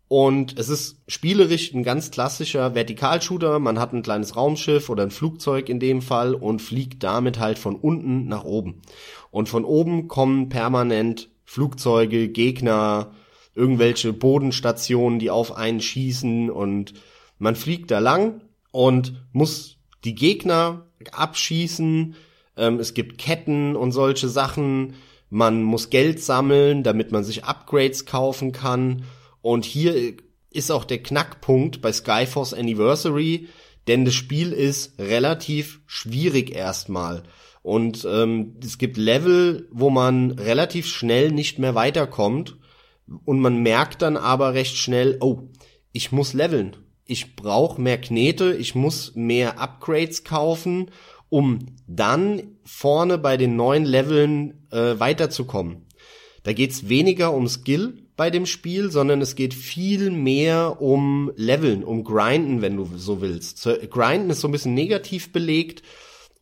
Und 0.07 0.57
es 0.57 0.69
ist 0.69 0.99
spielerisch 1.09 1.75
ein 1.75 1.83
ganz 1.83 2.13
klassischer 2.13 2.77
Vertikalshooter. 2.77 3.59
Man 3.59 3.81
hat 3.81 3.93
ein 3.93 4.03
kleines 4.03 4.37
Raumschiff 4.37 4.89
oder 4.89 5.03
ein 5.03 5.11
Flugzeug 5.11 5.69
in 5.69 5.81
dem 5.81 6.01
Fall 6.01 6.35
und 6.35 6.63
fliegt 6.63 7.03
damit 7.03 7.41
halt 7.41 7.59
von 7.59 7.75
unten 7.75 8.29
nach 8.29 8.45
oben. 8.45 8.83
Und 9.33 9.49
von 9.49 9.65
oben 9.65 10.07
kommen 10.07 10.49
permanent 10.49 11.29
Flugzeuge, 11.45 12.29
Gegner, 12.29 13.11
irgendwelche 13.55 14.13
Bodenstationen, 14.13 15.19
die 15.19 15.31
auf 15.31 15.57
einen 15.57 15.81
schießen 15.81 16.51
und 16.51 16.95
man 17.39 17.57
fliegt 17.57 17.91
da 17.91 17.99
lang 17.99 18.41
und 18.71 19.27
muss 19.33 19.79
die 20.05 20.15
Gegner 20.15 20.87
abschießen. 21.11 22.15
Ähm, 22.57 22.79
es 22.79 22.95
gibt 22.95 23.19
Ketten 23.19 23.77
und 23.77 23.93
solche 23.93 24.29
Sachen. 24.29 24.95
Man 25.29 25.63
muss 25.63 25.91
Geld 25.91 26.23
sammeln, 26.23 26.83
damit 26.83 27.13
man 27.13 27.25
sich 27.25 27.45
Upgrades 27.45 28.07
kaufen 28.07 28.53
kann. 28.53 29.05
Und 29.41 29.65
hier 29.65 30.15
ist 30.51 30.71
auch 30.71 30.85
der 30.85 31.03
Knackpunkt 31.03 31.81
bei 31.81 31.93
Skyforce 31.93 32.55
Anniversary, 32.55 33.49
denn 33.89 34.05
das 34.05 34.15
Spiel 34.15 34.53
ist 34.53 34.99
relativ 34.99 35.81
schwierig 35.87 36.55
erstmal. 36.55 37.25
Und 37.63 38.07
ähm, 38.09 38.57
es 38.63 38.79
gibt 38.79 38.97
Level, 38.97 39.69
wo 39.71 39.91
man 39.91 40.33
relativ 40.33 40.87
schnell 40.87 41.33
nicht 41.33 41.59
mehr 41.59 41.75
weiterkommt 41.75 42.57
und 43.25 43.41
man 43.41 43.63
merkt 43.63 44.03
dann 44.03 44.17
aber 44.17 44.55
recht 44.55 44.77
schnell, 44.77 45.19
oh, 45.21 45.49
ich 45.93 46.13
muss 46.13 46.33
leveln. 46.33 46.77
Ich 47.05 47.37
brauche 47.37 47.81
mehr 47.81 48.01
Knete, 48.01 48.55
ich 48.55 48.75
muss 48.75 49.15
mehr 49.15 49.59
Upgrades 49.59 50.25
kaufen, 50.25 50.91
um 51.29 51.67
dann 51.87 52.43
vorne 52.65 53.19
bei 53.19 53.37
den 53.37 53.57
neuen 53.57 53.85
Leveln 53.85 54.67
äh, 54.71 54.99
weiterzukommen. 54.99 55.87
Da 56.43 56.53
geht's 56.53 56.89
weniger 56.89 57.33
um 57.33 57.49
Skill 57.49 58.03
bei 58.17 58.31
dem 58.31 58.47
Spiel, 58.47 58.91
sondern 58.91 59.21
es 59.21 59.35
geht 59.35 59.55
viel 59.55 60.11
mehr 60.11 60.81
um 60.81 61.33
Leveln, 61.37 61.85
um 61.85 62.05
Grinden, 62.05 62.63
wenn 62.63 62.77
du 62.77 62.89
so 62.97 63.21
willst. 63.21 63.69
Grinden 63.91 64.31
ist 64.31 64.41
so 64.41 64.49
ein 64.49 64.53
bisschen 64.53 64.75
negativ 64.75 65.33
belegt 65.33 65.83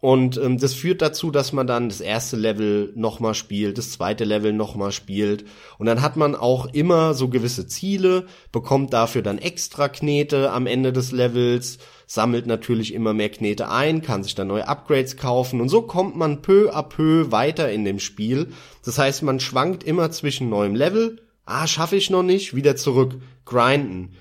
und 0.01 0.39
ähm, 0.39 0.59
das 0.59 0.73
führt 0.73 1.03
dazu, 1.03 1.31
dass 1.31 1.53
man 1.53 1.67
dann 1.67 1.91
das 1.91 2.01
erste 2.01 2.37
Level 2.37 2.91
nochmal 2.97 3.35
spielt, 3.35 3.77
das 3.77 3.93
zweite 3.93 4.25
Level 4.25 4.55
nochmal 4.55 4.93
spielt. 4.93 5.45
Und 5.79 5.87
dann 5.87 6.01
hat 6.01 6.17
man 6.17 6.35
auch 6.35 6.73
immer 6.73 7.13
so 7.13 7.29
gewisse 7.29 7.67
Ziele, 7.67 8.27
bekommt 8.51 8.95
dafür 8.95 9.21
dann 9.21 9.37
extra 9.37 9.89
Knete 9.89 10.53
am 10.53 10.67
Ende 10.67 10.95
des 10.95 11.13
Levels, 11.13 11.79
sammelt 12.07 12.47
natürlich 12.47 12.95
immer 12.95 13.13
mehr 13.13 13.29
Knete 13.29 13.69
ein, 13.69 14.01
kann 14.01 14.23
sich 14.23 14.35
dann 14.35 14.49
neue 14.49 14.67
Upgrades 14.67 15.19
kaufen. 15.19 15.61
Und 15.61 15.69
so 15.69 15.83
kommt 15.83 16.17
man 16.17 16.41
peu 16.41 16.75
à 16.75 16.83
peu 16.83 17.31
weiter 17.31 17.71
in 17.71 17.85
dem 17.85 17.99
Spiel. 17.99 18.49
Das 18.83 18.99
heißt, 18.99 19.23
man 19.23 19.39
schwankt 19.39 19.85
immer 19.85 20.11
zwischen 20.11 20.49
neuem 20.49 20.75
Level, 20.75 21.21
ah, 21.45 21.67
schaffe 21.67 21.97
ich 21.97 22.09
noch 22.09 22.23
nicht, 22.23 22.55
wieder 22.55 22.75
zurück, 22.75 23.17
grinden. 23.45 24.13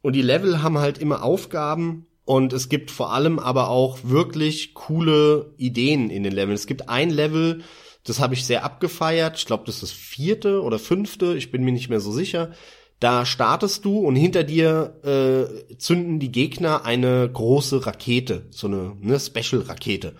Und 0.00 0.14
die 0.14 0.22
Level 0.22 0.62
haben 0.62 0.78
halt 0.78 0.96
immer 0.96 1.22
Aufgaben, 1.22 2.05
und 2.26 2.52
es 2.52 2.68
gibt 2.68 2.90
vor 2.90 3.12
allem 3.12 3.38
aber 3.38 3.70
auch 3.70 4.00
wirklich 4.02 4.74
coole 4.74 5.54
Ideen 5.56 6.10
in 6.10 6.24
den 6.24 6.32
Leveln. 6.32 6.56
Es 6.56 6.66
gibt 6.66 6.88
ein 6.88 7.08
Level, 7.08 7.62
das 8.02 8.18
habe 8.18 8.34
ich 8.34 8.44
sehr 8.44 8.64
abgefeiert. 8.64 9.38
Ich 9.38 9.46
glaube, 9.46 9.62
das 9.64 9.76
ist 9.76 9.82
das 9.84 9.92
vierte 9.92 10.60
oder 10.62 10.80
fünfte. 10.80 11.36
Ich 11.36 11.52
bin 11.52 11.62
mir 11.62 11.70
nicht 11.70 11.88
mehr 11.88 12.00
so 12.00 12.10
sicher. 12.10 12.50
Da 12.98 13.24
startest 13.24 13.84
du 13.84 14.00
und 14.00 14.16
hinter 14.16 14.42
dir 14.42 15.00
äh, 15.04 15.76
zünden 15.76 16.18
die 16.18 16.32
Gegner 16.32 16.84
eine 16.84 17.30
große 17.30 17.86
Rakete, 17.86 18.46
so 18.50 18.66
eine 18.66 18.96
ne, 19.00 19.20
Special-Rakete. 19.20 20.16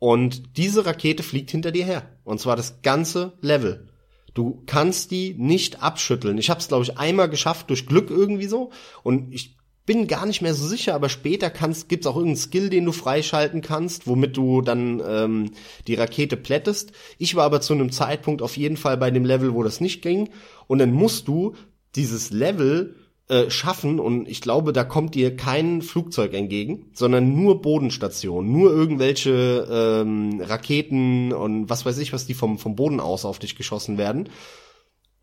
Und 0.00 0.56
diese 0.56 0.84
Rakete 0.84 1.22
fliegt 1.22 1.52
hinter 1.52 1.70
dir 1.70 1.84
her. 1.84 2.18
Und 2.24 2.40
zwar 2.40 2.56
das 2.56 2.82
ganze 2.82 3.34
Level. 3.40 3.88
Du 4.34 4.64
kannst 4.66 5.12
die 5.12 5.34
nicht 5.34 5.80
abschütteln. 5.80 6.38
Ich 6.38 6.50
habe 6.50 6.58
es, 6.58 6.66
glaube 6.66 6.82
ich, 6.82 6.98
einmal 6.98 7.28
geschafft 7.28 7.70
durch 7.70 7.86
Glück 7.86 8.10
irgendwie 8.10 8.46
so. 8.46 8.70
Und 9.04 9.32
ich 9.32 9.57
bin 9.88 10.06
gar 10.06 10.26
nicht 10.26 10.42
mehr 10.42 10.52
so 10.52 10.68
sicher, 10.68 10.94
aber 10.94 11.08
später 11.08 11.48
kannst, 11.48 11.88
gibt's 11.88 12.06
auch 12.06 12.14
irgendeinen 12.14 12.36
Skill, 12.36 12.68
den 12.68 12.84
du 12.84 12.92
freischalten 12.92 13.62
kannst, 13.62 14.06
womit 14.06 14.36
du 14.36 14.60
dann 14.60 15.02
ähm, 15.04 15.50
die 15.86 15.94
Rakete 15.94 16.36
plättest. 16.36 16.92
Ich 17.16 17.36
war 17.36 17.46
aber 17.46 17.62
zu 17.62 17.72
einem 17.72 17.90
Zeitpunkt 17.90 18.42
auf 18.42 18.58
jeden 18.58 18.76
Fall 18.76 18.98
bei 18.98 19.10
dem 19.10 19.24
Level, 19.24 19.54
wo 19.54 19.62
das 19.62 19.80
nicht 19.80 20.02
ging. 20.02 20.28
Und 20.66 20.78
dann 20.78 20.92
musst 20.92 21.26
du 21.26 21.54
dieses 21.96 22.30
Level 22.30 22.96
äh, 23.28 23.48
schaffen 23.48 23.98
und 23.98 24.28
ich 24.28 24.42
glaube, 24.42 24.74
da 24.74 24.84
kommt 24.84 25.14
dir 25.14 25.34
kein 25.36 25.80
Flugzeug 25.80 26.34
entgegen, 26.34 26.90
sondern 26.92 27.34
nur 27.34 27.62
Bodenstationen, 27.62 28.52
nur 28.52 28.70
irgendwelche 28.70 29.66
ähm, 29.70 30.42
Raketen 30.44 31.32
und 31.32 31.70
was 31.70 31.86
weiß 31.86 31.96
ich, 31.96 32.12
was 32.12 32.26
die 32.26 32.34
vom, 32.34 32.58
vom 32.58 32.76
Boden 32.76 33.00
aus 33.00 33.24
auf 33.24 33.38
dich 33.38 33.56
geschossen 33.56 33.96
werden. 33.96 34.28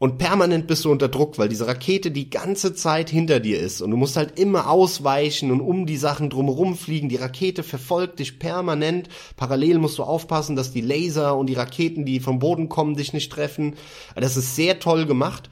Und 0.05 0.19
permanent 0.19 0.67
bist 0.67 0.85
du 0.85 0.91
unter 0.91 1.07
Druck, 1.07 1.39
weil 1.39 1.49
diese 1.49 1.65
Rakete 1.65 2.11
die 2.11 2.29
ganze 2.29 2.75
Zeit 2.75 3.09
hinter 3.09 3.39
dir 3.39 3.59
ist 3.59 3.81
und 3.81 3.89
du 3.89 3.97
musst 3.97 4.17
halt 4.17 4.37
immer 4.39 4.69
ausweichen 4.69 5.49
und 5.49 5.61
um 5.61 5.87
die 5.87 5.97
Sachen 5.97 6.29
drumherum 6.29 6.77
fliegen. 6.77 7.09
Die 7.09 7.15
Rakete 7.15 7.63
verfolgt 7.63 8.19
dich 8.19 8.37
permanent. 8.37 9.09
Parallel 9.35 9.79
musst 9.79 9.97
du 9.97 10.03
aufpassen, 10.03 10.55
dass 10.55 10.71
die 10.71 10.81
Laser 10.81 11.35
und 11.35 11.47
die 11.47 11.55
Raketen, 11.55 12.05
die 12.05 12.19
vom 12.19 12.37
Boden 12.37 12.69
kommen, 12.69 12.95
dich 12.95 13.13
nicht 13.13 13.31
treffen. 13.31 13.77
Das 14.15 14.37
ist 14.37 14.55
sehr 14.55 14.77
toll 14.77 15.07
gemacht 15.07 15.49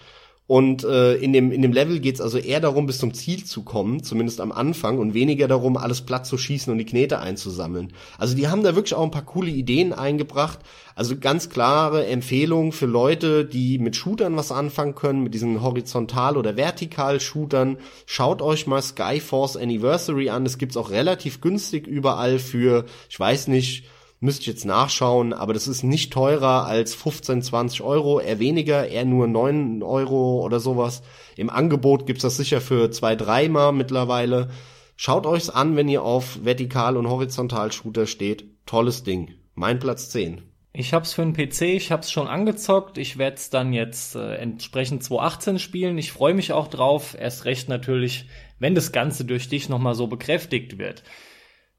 und 0.54 0.84
äh, 0.84 1.16
in, 1.16 1.34
dem, 1.34 1.52
in 1.52 1.64
dem 1.64 1.74
Level 1.74 2.00
geht's 2.00 2.22
also 2.22 2.38
eher 2.38 2.60
darum, 2.60 2.86
bis 2.86 3.00
zum 3.00 3.16
Ziel 3.16 3.44
zu 3.44 3.64
kommen, 3.64 4.04
zumindest 4.04 4.40
am 4.40 4.52
Anfang, 4.52 5.00
und 5.00 5.16
weniger 5.16 5.48
darum, 5.48 5.78
alles 5.78 6.02
platt 6.02 6.28
zu 6.28 6.38
schießen 6.38 6.72
und 6.72 6.78
die 6.78 6.86
Knete 6.86 7.18
einzusammeln. 7.18 7.92
Also 8.20 8.36
die 8.36 8.48
haben 8.48 8.62
da 8.62 8.76
wirklich 8.76 8.94
auch 8.94 9.02
ein 9.02 9.10
paar 9.10 9.26
coole 9.26 9.50
Ideen 9.50 9.94
eingebracht. 9.94 10.60
Also 10.94 11.18
ganz 11.18 11.50
klare 11.50 12.06
Empfehlung 12.06 12.72
für 12.72 12.86
Leute, 12.86 13.46
die 13.46 13.80
mit 13.80 13.96
Shootern 13.96 14.38
was 14.38 14.52
anfangen 14.52 14.94
können, 14.94 15.24
mit 15.24 15.34
diesen 15.34 15.64
Horizontal- 15.64 16.38
oder 16.38 16.56
Vertikal-Shootern. 16.56 17.78
Schaut 18.06 18.44
euch 18.44 18.68
mal 18.68 18.84
Skyforce 18.84 19.58
Anniversary 19.58 20.30
an. 20.30 20.46
Es 20.46 20.60
gibt's 20.60 20.78
auch 20.78 20.92
relativ 20.92 21.42
günstig 21.42 21.88
überall 21.88 22.38
für, 22.38 22.86
ich 23.10 23.20
weiß 23.20 23.48
nicht, 23.48 23.86
Müsste 24.24 24.44
ich 24.44 24.48
jetzt 24.48 24.64
nachschauen, 24.64 25.34
aber 25.34 25.52
das 25.52 25.68
ist 25.68 25.84
nicht 25.84 26.14
teurer 26.14 26.66
als 26.66 26.96
15, 26.96 27.42
20 27.42 27.82
Euro, 27.82 28.22
eher 28.22 28.40
weniger, 28.40 28.88
eher 28.88 29.04
nur 29.04 29.28
9 29.28 29.84
Euro 29.84 30.46
oder 30.46 30.62
sowas. 30.62 31.04
Im 31.36 31.50
Angebot 31.50 32.06
gibt's 32.06 32.22
das 32.22 32.38
sicher 32.38 32.62
für 32.62 32.90
zwei, 32.90 33.18
dreimal 33.18 33.74
mittlerweile. 33.74 34.50
Schaut 34.96 35.26
euch's 35.26 35.50
an, 35.50 35.76
wenn 35.76 35.90
ihr 35.90 36.04
auf 36.04 36.40
Vertikal- 36.46 36.96
und 36.96 37.10
Horizontal-Shooter 37.10 38.08
steht. 38.08 38.46
Tolles 38.66 39.04
Ding. 39.04 39.32
Mein 39.56 39.80
Platz 39.80 40.10
10. 40.12 40.42
Ich 40.72 40.94
hab's 40.94 41.12
für 41.12 41.24
einen 41.24 41.34
PC, 41.34 41.64
ich 41.64 41.92
hab's 41.92 42.10
schon 42.10 42.30
angezockt. 42.30 42.98
Ich 42.98 43.18
werde 43.18 43.36
es 43.36 43.50
dann 43.50 43.74
jetzt 43.74 44.16
äh, 44.16 44.36
entsprechend 44.36 45.04
2018 45.04 45.60
spielen. 45.60 45.98
Ich 45.98 46.14
freue 46.14 46.34
mich 46.34 46.54
auch 46.54 46.70
drauf. 46.70 47.14
Erst 47.20 47.44
recht 47.44 47.68
natürlich, 47.68 48.30
wenn 48.58 48.74
das 48.74 48.94
Ganze 48.94 49.26
durch 49.26 49.50
dich 49.50 49.68
nochmal 49.68 49.96
so 49.96 50.08
bekräftigt 50.08 50.78
wird. 50.78 51.04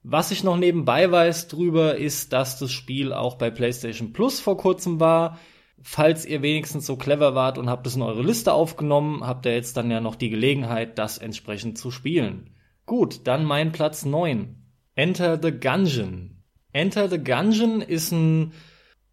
Was 0.07 0.29
ich 0.29 0.43
noch 0.43 0.55
nebenbei 0.55 1.11
weiß 1.11 1.47
drüber, 1.47 1.95
ist, 1.95 2.31
dass 2.31 2.59
das 2.59 2.71
Spiel 2.71 3.11
auch 3.11 3.39
bei 3.39 3.49
PlayStation 3.49 4.13
Plus 4.13 4.39
vor 4.39 4.55
kurzem 4.55 4.99
war. 4.99 5.39
Falls 5.81 6.27
ihr 6.27 6.43
wenigstens 6.43 6.85
so 6.85 6.95
clever 6.95 7.33
wart 7.33 7.57
und 7.57 7.71
habt 7.71 7.87
es 7.87 7.95
in 7.95 8.03
eure 8.03 8.21
Liste 8.21 8.53
aufgenommen, 8.53 9.25
habt 9.25 9.47
ihr 9.47 9.55
jetzt 9.55 9.77
dann 9.77 9.89
ja 9.89 10.01
noch 10.01 10.13
die 10.13 10.29
Gelegenheit, 10.29 10.99
das 10.99 11.17
entsprechend 11.17 11.79
zu 11.79 11.89
spielen. 11.89 12.51
Gut, 12.85 13.21
dann 13.25 13.45
mein 13.45 13.71
Platz 13.71 14.05
9. 14.05 14.55
Enter 14.93 15.39
the 15.41 15.51
Gungeon. 15.51 16.43
Enter 16.71 17.09
the 17.09 17.17
Gungeon 17.17 17.81
ist 17.81 18.11
ein 18.11 18.53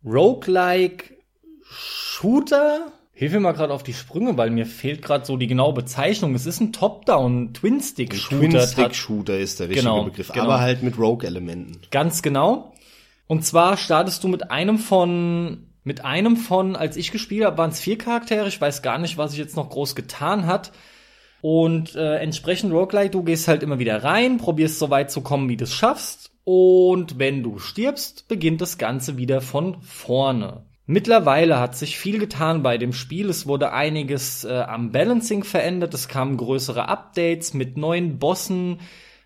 roguelike 0.05 1.17
Shooter 1.63 2.93
Hilf 3.15 3.33
mir 3.33 3.41
mal 3.41 3.53
gerade 3.53 3.75
auf 3.75 3.83
die 3.83 3.93
Sprünge, 3.93 4.39
weil 4.39 4.51
mir 4.51 4.65
fehlt 4.65 5.03
gerade 5.03 5.27
so 5.27 5.37
die 5.37 5.47
genaue 5.47 5.75
Bezeichnung. 5.75 6.35
Es 6.35 6.47
ist 6.47 6.61
ein 6.61 6.73
Top-Down-Twin-Stick-Shooter. 6.73 8.49
Twin-Stick-Shooter 8.49 9.39
ist 9.39 9.61
der 9.61 9.69
richtige 9.69 9.87
genau, 9.87 10.05
Begriff, 10.05 10.33
genau. 10.33 10.45
aber 10.45 10.61
halt 10.61 10.83
mit 10.83 10.99
Rogue-Elementen. 10.99 11.83
Ganz 11.91 12.23
genau. 12.23 12.73
Und 13.27 13.45
zwar 13.45 13.77
startest 13.77 14.25
du 14.25 14.29
mit 14.29 14.51
einem 14.51 14.79
von, 14.79 15.67
mit 15.85 16.05
einem 16.05 16.37
von, 16.37 16.75
als 16.75 16.97
ich 16.97 17.13
gespielt 17.13 17.45
habe, 17.45 17.59
waren 17.59 17.71
es 17.71 17.81
vier 17.81 17.99
Charaktere. 17.99 18.49
Ich 18.49 18.61
weiß 18.61 18.81
gar 18.83 18.99
nicht, 18.99 19.19
was 19.19 19.33
sich 19.33 19.41
jetzt 19.41 19.57
noch 19.57 19.69
groß 19.69 19.95
getan 19.95 20.47
hat. 20.47 20.73
Und 21.43 21.95
äh, 21.95 22.17
entsprechend 22.17 22.73
Roguelike, 22.73 23.11
du 23.11 23.23
gehst 23.25 23.47
halt 23.47 23.63
immer 23.63 23.79
wieder 23.79 24.03
rein, 24.03 24.39
probierst 24.39 24.79
so 24.79 24.91
weit 24.91 25.11
zu 25.11 25.21
kommen, 25.21 25.49
wie 25.49 25.57
du 25.57 25.65
es 25.65 25.75
schaffst. 25.75 26.31
Und 26.45 27.19
wenn 27.19 27.43
du 27.43 27.59
stirbst, 27.59 28.27
beginnt 28.29 28.61
das 28.61 28.79
Ganze 28.79 29.17
wieder 29.19 29.41
von 29.41 29.81
vorne. 29.83 30.65
Mittlerweile 30.87 31.61
hat 31.61 31.77
sich 31.77 31.99
viel 31.99 32.19
getan 32.19 32.63
bei 32.63 32.77
dem 32.77 32.93
Spiel. 32.93 33.31
Es 33.31 33.47
wurde 33.47 33.73
einiges 33.73 34.45
äh, 34.45 34.53
am 34.53 34.91
Balancing 34.91 35.45
verändert. 35.45 35.95
Es 35.95 36.09
kamen 36.09 36.37
größere 36.37 36.89
Updates 36.89 37.55
mit 37.55 37.77
neuen 37.77 38.19
Bossen, 38.19 38.81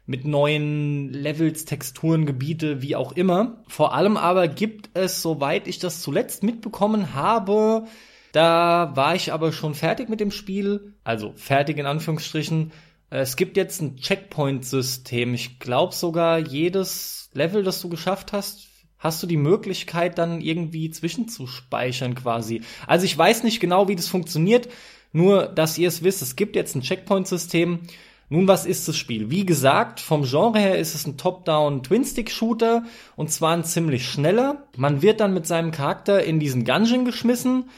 mit 0.05 0.27
neuen 0.27 1.13
Levels, 1.13 1.65
Texturen, 1.65 2.27
Gebiete, 2.27 2.83
wie 2.83 2.95
auch 2.95 3.13
immer. 3.13 3.63
Vor 3.69 3.95
allem 3.95 4.17
aber 4.17 4.49
gibt 4.49 4.91
es, 4.95 5.23
soweit 5.23 5.67
ich 5.67 5.79
das 5.79 6.03
zuletzt 6.03 6.43
mitbekommen 6.43 7.15
habe, 7.15 7.85
da 8.33 8.93
war 8.95 9.15
ich 9.15 9.33
aber 9.33 9.51
schon 9.51 9.75
fertig 9.75 10.11
mit 10.11 10.21
dem 10.21 10.31
Spiel, 10.31 10.95
also 11.05 11.33
fertig 11.37 11.79
in 11.79 11.87
Anführungsstrichen. 11.87 12.71
Es 13.09 13.37
gibt 13.37 13.57
jetzt 13.57 13.81
ein 13.81 13.97
Checkpoint-System. 13.97 15.33
Ich 15.33 15.59
glaube 15.59 15.95
sogar, 15.95 16.39
jedes 16.39 17.31
Level, 17.33 17.63
das 17.63 17.81
du 17.81 17.89
geschafft 17.89 18.35
hast, 18.35 18.69
hast 19.07 19.23
du 19.23 19.27
die 19.27 19.37
Möglichkeit, 19.37 20.19
dann 20.19 20.41
irgendwie 20.41 20.91
zwischenzuspeichern 20.91 22.15
quasi. 22.15 22.61
Also 22.87 23.07
ich 23.07 23.17
weiß 23.17 23.43
nicht 23.43 23.61
genau, 23.61 23.89
wie 23.89 23.97
das 23.97 24.09
funktioniert, 24.09 24.69
nur 25.13 25.47
dass 25.47 25.79
ihr 25.79 25.89
es 25.89 26.03
wisst, 26.03 26.23
es 26.23 26.37
gibt 26.37 26.57
jetzt 26.57 26.75
ein 26.75 26.83
Checkpoint-System 26.83 27.81
nun, 28.29 28.49
was 28.49 28.67
ist 28.67 28.89
das 28.89 28.97
Spiel? 28.97 29.31
Wie 29.31 29.47
gesagt, 29.47 30.01
vom 30.01 30.25
Genre 30.25 30.59
her 30.59 30.79
ist 30.79 30.97
es 30.97 31.07
ein 31.07 31.17
Top-Down 31.17 31.85
Twin-Stick-Shooter 31.85 32.83
und 33.15 33.31
zwar 33.31 33.57
ein 33.57 33.63
ziemlich 33.63 34.09
schneller. 34.09 34.65
Man 34.77 35.01
wird 35.01 35.21
dann 35.21 35.33
mit 35.33 35.47
seinem 35.47 35.71
Charakter 35.71 36.25
in 36.25 36.41
diesen 36.41 36.65
Dungeon 36.65 37.05
geschmissen. 37.05 37.71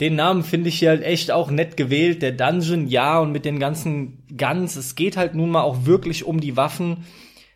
Den 0.00 0.16
Namen 0.16 0.42
finde 0.42 0.70
ich 0.70 0.78
hier 0.78 0.88
halt 0.88 1.02
echt 1.02 1.30
auch 1.30 1.50
nett 1.50 1.76
gewählt, 1.76 2.22
der 2.22 2.32
Dungeon, 2.32 2.88
ja, 2.88 3.18
und 3.18 3.32
mit 3.32 3.44
den 3.44 3.58
ganzen 3.58 4.24
Guns. 4.34 4.76
Es 4.76 4.94
geht 4.94 5.18
halt 5.18 5.34
nun 5.34 5.50
mal 5.50 5.62
auch 5.62 5.84
wirklich 5.84 6.24
um 6.24 6.40
die 6.40 6.56
Waffen. 6.56 7.04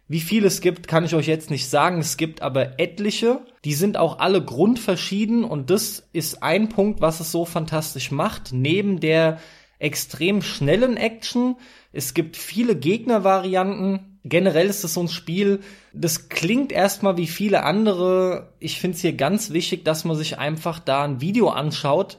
Wie 0.07 0.21
viel 0.21 0.45
es 0.45 0.61
gibt, 0.61 0.87
kann 0.87 1.05
ich 1.05 1.14
euch 1.14 1.27
jetzt 1.27 1.51
nicht 1.51 1.69
sagen. 1.69 1.99
Es 1.99 2.17
gibt 2.17 2.43
aber 2.43 2.79
etliche. 2.79 3.40
Die 3.64 3.73
sind 3.73 3.97
auch 3.97 4.19
alle 4.19 4.45
grundverschieden 4.45 5.45
und 5.45 5.71
das 5.71 6.09
ist 6.12 6.43
ein 6.43 6.69
Punkt, 6.69 7.01
was 7.01 7.21
es 7.21 7.33
so 7.33 7.45
fantastisch 7.45 8.11
macht. 8.11 8.53
Neben 8.53 9.01
der 9.01 9.38
extrem 9.79 10.43
schnellen 10.43 10.97
Action. 10.97 11.57
Es 11.93 12.14
gibt 12.14 12.37
viele 12.37 12.77
Gegnervarianten. 12.77 14.19
Generell 14.25 14.69
ist 14.69 14.85
es 14.85 14.95
so 14.95 15.03
ein 15.03 15.09
Spiel, 15.09 15.61
das 15.93 16.31
klingt 16.31 16.73
erstmal 16.73 17.19
wie 17.19 17.27
viele 17.27 17.62
andere. 17.62 18.55
Ich 18.59 18.81
finde 18.81 18.97
es 18.97 19.03
hier 19.03 19.12
ganz 19.12 19.51
wichtig, 19.51 19.85
dass 19.85 20.05
man 20.05 20.17
sich 20.17 20.38
einfach 20.38 20.79
da 20.79 21.05
ein 21.05 21.21
Video 21.21 21.51
anschaut, 21.51 22.17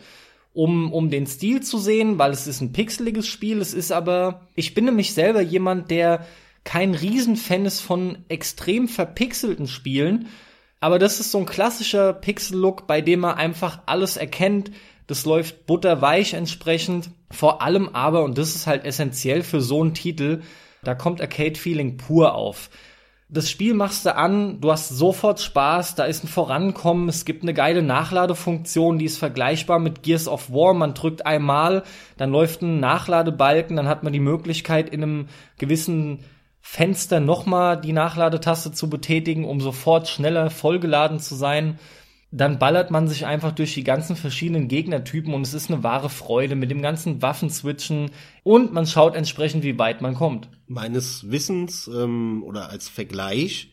um, 0.53 0.93
um 0.93 1.09
den 1.09 1.25
Stil 1.25 1.61
zu 1.61 1.79
sehen, 1.79 2.19
weil 2.19 2.31
es 2.31 2.45
ist 2.45 2.61
ein 2.61 2.73
pixeliges 2.73 3.27
Spiel. 3.27 3.59
Es 3.59 3.73
ist 3.73 3.91
aber, 3.91 4.41
ich 4.53 4.75
bin 4.75 4.85
nämlich 4.85 5.13
selber 5.13 5.41
jemand, 5.41 5.89
der 5.89 6.25
kein 6.65 6.95
Riesenfan 6.95 7.65
ist 7.65 7.79
von 7.79 8.17
extrem 8.27 8.89
verpixelten 8.89 9.67
Spielen. 9.67 10.27
Aber 10.81 10.99
das 10.99 11.21
ist 11.21 11.31
so 11.31 11.37
ein 11.37 11.45
klassischer 11.45 12.11
Pixel-Look, 12.11 12.85
bei 12.87 12.99
dem 12.99 13.21
man 13.21 13.35
einfach 13.35 13.79
alles 13.85 14.17
erkennt, 14.17 14.71
das 15.07 15.25
läuft 15.25 15.67
butterweich 15.67 16.33
entsprechend. 16.33 17.11
Vor 17.31 17.61
allem 17.61 17.89
aber, 17.89 18.23
und 18.23 18.37
das 18.37 18.55
ist 18.55 18.67
halt 18.67 18.83
essentiell 18.83 19.43
für 19.43 19.61
so 19.61 19.81
einen 19.81 19.93
Titel, 19.93 20.41
da 20.83 20.95
kommt 20.95 21.21
Arcade-Feeling 21.21 21.97
pur 21.97 22.35
auf. 22.35 22.69
Das 23.27 23.49
Spiel 23.49 23.73
machst 23.73 24.05
du 24.05 24.15
an, 24.15 24.61
du 24.61 24.71
hast 24.71 24.89
sofort 24.89 25.39
Spaß, 25.39 25.95
da 25.95 26.05
ist 26.05 26.23
ein 26.23 26.27
Vorankommen, 26.27 27.09
es 27.09 27.25
gibt 27.25 27.41
eine 27.41 27.55
geile 27.55 27.81
Nachladefunktion, 27.81 28.99
die 28.99 29.05
ist 29.05 29.17
vergleichbar 29.17 29.79
mit 29.79 30.03
Gears 30.03 30.27
of 30.27 30.51
War. 30.51 30.75
Man 30.75 30.93
drückt 30.93 31.25
einmal, 31.25 31.83
dann 32.17 32.31
läuft 32.31 32.61
ein 32.61 32.79
Nachladebalken, 32.79 33.77
dann 33.77 33.87
hat 33.87 34.03
man 34.03 34.13
die 34.13 34.19
Möglichkeit, 34.19 34.89
in 34.89 35.01
einem 35.01 35.27
gewissen 35.57 36.19
Fenster 36.67 37.19
nochmal 37.19 37.79
die 37.79 37.93
Nachladetaste 37.93 38.71
zu 38.71 38.89
betätigen, 38.89 39.45
um 39.45 39.61
sofort 39.61 40.07
schneller 40.07 40.49
vollgeladen 40.49 41.19
zu 41.19 41.35
sein 41.35 41.79
dann 42.35 42.59
ballert 42.59 42.91
man 42.91 43.07
sich 43.07 43.25
einfach 43.25 43.53
durch 43.53 43.73
die 43.73 43.85
ganzen 43.85 44.17
verschiedenen 44.17 44.67
Gegnertypen 44.67 45.33
und 45.33 45.43
es 45.43 45.53
ist 45.53 45.71
eine 45.71 45.83
wahre 45.83 46.09
Freude 46.09 46.55
mit 46.55 46.69
dem 46.69 46.81
ganzen 46.81 47.21
Waffenswitchen 47.21 48.11
und 48.43 48.73
man 48.73 48.85
schaut 48.85 49.15
entsprechend, 49.15 49.63
wie 49.63 49.79
weit 49.79 50.01
man 50.01 50.15
kommt. 50.15 50.49
Meines 50.67 51.31
Wissens 51.31 51.87
ähm, 51.87 52.43
oder 52.43 52.69
als 52.69 52.89
Vergleich 52.89 53.71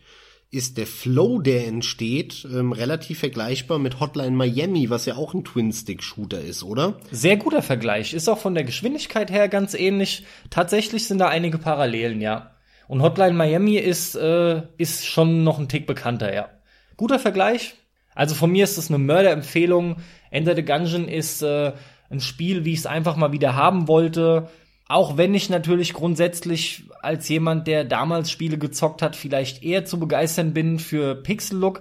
ist 0.52 0.76
der 0.76 0.87
Flow, 0.87 1.40
der 1.40 1.66
entsteht, 1.66 2.46
ähm, 2.52 2.72
relativ 2.72 3.20
vergleichbar 3.20 3.78
mit 3.81 3.98
Hotline 3.98 4.37
Miami, 4.37 4.90
was 4.90 5.07
ja 5.07 5.16
auch 5.16 5.35
ein 5.35 5.44
Twin-Stick-Shooter 5.44 6.42
ist, 6.42 6.62
oder? 6.62 7.00
Sehr 7.11 7.38
guter 7.38 7.62
Vergleich. 7.62 8.12
Ist 8.12 8.28
auch 8.28 8.38
von 8.38 8.55
der 8.55 8.64
Geschwindigkeit 8.64 9.31
her 9.31 9.48
ganz 9.48 9.72
ähnlich. 9.72 10.24
Tatsächlich 10.50 11.09
sind 11.09 11.18
da 11.18 11.28
einige 11.28 11.57
Parallelen, 11.57 12.20
ja. 12.20 12.52
Und 12.88 13.03
Hotline 13.03 13.35
Miami 13.35 13.77
ist, 13.77 14.14
äh, 14.14 14.62
ist 14.77 15.07
schon 15.07 15.45
noch 15.45 15.59
ein 15.59 15.68
Tick 15.68 15.87
bekannter, 15.87 16.35
ja. 16.35 16.49
Guter 16.97 17.18
Vergleich, 17.18 17.75
also 18.14 18.35
von 18.35 18.51
mir 18.51 18.64
ist 18.64 18.79
es 18.79 18.88
eine 18.88 18.99
Mörderempfehlung. 18.99 19.97
Enter 20.31 20.55
the 20.55 20.64
Gungeon 20.64 21.09
ist 21.09 21.42
äh, 21.42 21.73
ein 22.11 22.21
Spiel, 22.21 22.64
wie 22.64 22.73
ich 22.73 22.81
es 22.81 22.87
einfach 22.87 23.16
mal 23.16 23.33
wieder 23.33 23.55
haben 23.55 23.88
wollte. 23.88 24.49
Auch 24.88 25.16
wenn 25.16 25.35
ich 25.35 25.49
natürlich 25.49 25.95
grundsätzlich 25.95 26.85
als 27.01 27.29
jemand, 27.29 27.66
der 27.66 27.85
damals 27.85 28.31
Spiele 28.31 28.59
gezockt 28.59 29.01
hat, 29.01 29.16
vielleicht 29.16 29.62
eher 29.62 29.85
zu 29.85 29.99
begeistern 29.99 30.53
bin 30.53 30.79
für 30.79 31.14
Pixel-Look. 31.14 31.81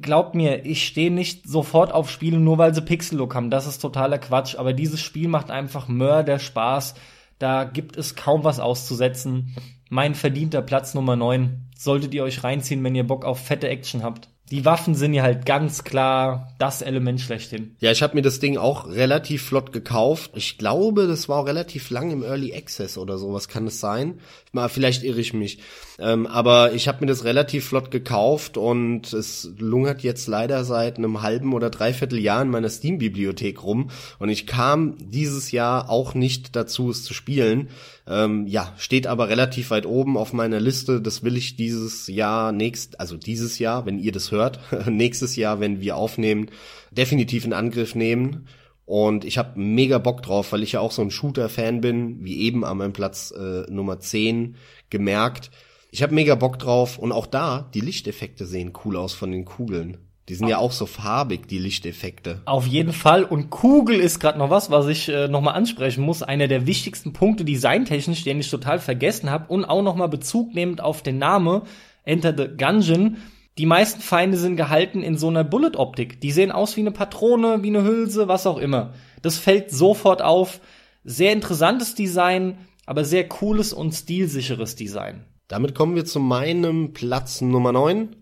Glaubt 0.00 0.34
mir, 0.34 0.64
ich 0.64 0.86
stehe 0.86 1.10
nicht 1.10 1.46
sofort 1.46 1.92
auf 1.92 2.10
Spiele, 2.10 2.38
nur 2.38 2.56
weil 2.56 2.74
sie 2.74 2.80
Pixel-Look 2.80 3.34
haben. 3.34 3.50
Das 3.50 3.66
ist 3.66 3.80
totaler 3.80 4.18
Quatsch. 4.18 4.56
Aber 4.56 4.72
dieses 4.72 5.02
Spiel 5.02 5.28
macht 5.28 5.50
einfach 5.50 5.88
Mörder 5.88 6.38
Spaß. 6.38 6.94
Da 7.38 7.64
gibt 7.64 7.96
es 7.98 8.16
kaum 8.16 8.44
was 8.44 8.60
auszusetzen. 8.60 9.54
Mein 9.94 10.16
verdienter 10.16 10.60
Platz 10.60 10.94
Nummer 10.94 11.14
9. 11.14 11.68
Solltet 11.78 12.14
ihr 12.14 12.24
euch 12.24 12.42
reinziehen, 12.42 12.82
wenn 12.82 12.96
ihr 12.96 13.06
Bock 13.06 13.24
auf 13.24 13.38
fette 13.38 13.68
Action 13.68 14.02
habt 14.02 14.28
die 14.50 14.66
Waffen 14.66 14.94
sind 14.94 15.14
ja 15.14 15.22
halt 15.22 15.46
ganz 15.46 15.84
klar 15.84 16.54
das 16.58 16.82
Element 16.82 17.20
schlechthin. 17.20 17.76
Ja, 17.80 17.90
ich 17.90 18.02
habe 18.02 18.14
mir 18.14 18.20
das 18.20 18.40
Ding 18.40 18.58
auch 18.58 18.86
relativ 18.88 19.42
flott 19.42 19.72
gekauft. 19.72 20.32
Ich 20.34 20.58
glaube, 20.58 21.06
das 21.06 21.30
war 21.30 21.40
auch 21.40 21.46
relativ 21.46 21.88
lang 21.88 22.10
im 22.10 22.22
Early 22.22 22.54
Access 22.54 22.98
oder 22.98 23.16
sowas 23.16 23.48
kann 23.48 23.66
es 23.66 23.80
sein. 23.80 24.20
Mal, 24.52 24.68
vielleicht 24.68 25.02
irre 25.02 25.20
ich 25.20 25.32
mich. 25.32 25.60
Ähm, 25.98 26.26
aber 26.26 26.74
ich 26.74 26.88
habe 26.88 27.00
mir 27.00 27.06
das 27.06 27.24
relativ 27.24 27.66
flott 27.66 27.90
gekauft 27.90 28.58
und 28.58 29.14
es 29.14 29.50
lungert 29.56 30.02
jetzt 30.02 30.26
leider 30.26 30.64
seit 30.64 30.98
einem 30.98 31.22
halben 31.22 31.54
oder 31.54 31.70
dreiviertel 31.70 32.18
Jahr 32.18 32.42
in 32.42 32.50
meiner 32.50 32.68
Steam-Bibliothek 32.68 33.62
rum. 33.62 33.90
Und 34.18 34.28
ich 34.28 34.46
kam 34.46 34.96
dieses 34.98 35.52
Jahr 35.52 35.88
auch 35.88 36.12
nicht 36.14 36.54
dazu, 36.54 36.90
es 36.90 37.02
zu 37.02 37.14
spielen. 37.14 37.70
Ähm, 38.06 38.46
ja, 38.46 38.74
steht 38.76 39.06
aber 39.06 39.28
relativ 39.28 39.70
weit 39.70 39.86
oben 39.86 40.16
auf 40.16 40.32
meiner 40.32 40.60
Liste. 40.60 41.00
Das 41.00 41.22
will 41.22 41.36
ich 41.36 41.56
dieses 41.56 42.06
Jahr 42.06 42.52
nächst, 42.52 43.00
also 43.00 43.16
dieses 43.16 43.58
Jahr, 43.58 43.86
wenn 43.86 43.98
ihr 43.98 44.12
das 44.12 44.30
hört, 44.30 44.60
nächstes 44.86 45.36
Jahr, 45.36 45.60
wenn 45.60 45.80
wir 45.80 45.96
aufnehmen, 45.96 46.50
definitiv 46.90 47.44
in 47.44 47.54
Angriff 47.54 47.94
nehmen. 47.94 48.46
Und 48.86 49.24
ich 49.24 49.38
habe 49.38 49.58
mega 49.58 49.96
Bock 49.96 50.22
drauf, 50.22 50.52
weil 50.52 50.62
ich 50.62 50.72
ja 50.72 50.80
auch 50.80 50.92
so 50.92 51.00
ein 51.00 51.10
Shooter-Fan 51.10 51.80
bin, 51.80 52.22
wie 52.22 52.40
eben 52.40 52.64
an 52.64 52.76
meinem 52.76 52.92
Platz 52.92 53.30
äh, 53.30 53.62
Nummer 53.70 53.98
10 53.98 54.56
gemerkt. 54.90 55.50
Ich 55.90 56.02
habe 56.02 56.14
mega 56.14 56.34
Bock 56.34 56.58
drauf 56.58 56.98
und 56.98 57.12
auch 57.12 57.26
da, 57.26 57.70
die 57.72 57.80
Lichteffekte 57.80 58.44
sehen 58.44 58.74
cool 58.84 58.96
aus 58.96 59.14
von 59.14 59.30
den 59.30 59.46
Kugeln. 59.46 59.98
Die 60.28 60.34
sind 60.34 60.48
ja 60.48 60.56
auch 60.56 60.72
so 60.72 60.86
farbig, 60.86 61.48
die 61.48 61.58
Lichteffekte. 61.58 62.40
Auf 62.46 62.66
jeden 62.66 62.94
Fall. 62.94 63.24
Und 63.24 63.50
Kugel 63.50 64.00
ist 64.00 64.20
gerade 64.20 64.38
noch 64.38 64.48
was, 64.48 64.70
was 64.70 64.86
ich 64.86 65.10
äh, 65.10 65.28
nochmal 65.28 65.54
ansprechen 65.54 66.02
muss. 66.02 66.22
Einer 66.22 66.48
der 66.48 66.66
wichtigsten 66.66 67.12
Punkte 67.12 67.44
designtechnisch, 67.44 68.24
den 68.24 68.40
ich 68.40 68.48
total 68.48 68.78
vergessen 68.78 69.30
habe. 69.30 69.52
Und 69.52 69.66
auch 69.66 69.82
nochmal 69.82 70.08
Bezug 70.08 70.54
nehmend 70.54 70.80
auf 70.80 71.02
den 71.02 71.18
Namen 71.18 71.62
Enter 72.04 72.34
the 72.36 72.56
Gungeon. 72.56 73.18
Die 73.58 73.66
meisten 73.66 74.00
Feinde 74.00 74.38
sind 74.38 74.56
gehalten 74.56 75.02
in 75.02 75.18
so 75.18 75.28
einer 75.28 75.44
Bullet-Optik. 75.44 76.20
Die 76.20 76.32
sehen 76.32 76.50
aus 76.50 76.76
wie 76.76 76.80
eine 76.80 76.90
Patrone, 76.90 77.62
wie 77.62 77.68
eine 77.68 77.84
Hülse, 77.84 78.26
was 78.26 78.46
auch 78.46 78.58
immer. 78.58 78.94
Das 79.22 79.38
fällt 79.38 79.70
sofort 79.70 80.22
auf. 80.22 80.60
Sehr 81.04 81.32
interessantes 81.32 81.94
Design, 81.94 82.58
aber 82.86 83.04
sehr 83.04 83.28
cooles 83.28 83.74
und 83.74 83.92
stilsicheres 83.92 84.74
Design. 84.74 85.24
Damit 85.48 85.74
kommen 85.74 85.94
wir 85.94 86.06
zu 86.06 86.18
meinem 86.18 86.94
Platz 86.94 87.42
Nummer 87.42 87.72
9. 87.72 88.16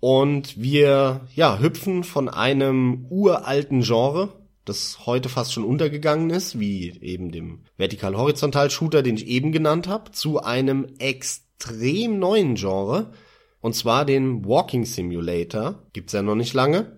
Und 0.00 0.60
wir, 0.60 1.28
ja, 1.34 1.58
hüpfen 1.58 2.04
von 2.04 2.28
einem 2.28 3.06
uralten 3.10 3.82
Genre, 3.82 4.32
das 4.64 5.06
heute 5.06 5.28
fast 5.28 5.52
schon 5.52 5.64
untergegangen 5.64 6.30
ist, 6.30 6.58
wie 6.58 6.98
eben 7.02 7.30
dem 7.30 7.60
Vertikal-Horizontal-Shooter, 7.76 9.02
den 9.02 9.16
ich 9.16 9.26
eben 9.26 9.52
genannt 9.52 9.88
habe, 9.88 10.10
zu 10.12 10.42
einem 10.42 10.86
extrem 10.98 12.18
neuen 12.18 12.54
Genre, 12.54 13.12
und 13.60 13.74
zwar 13.74 14.06
den 14.06 14.46
Walking 14.46 14.86
Simulator. 14.86 15.82
Gibt's 15.92 16.14
ja 16.14 16.22
noch 16.22 16.34
nicht 16.34 16.54
lange. 16.54 16.96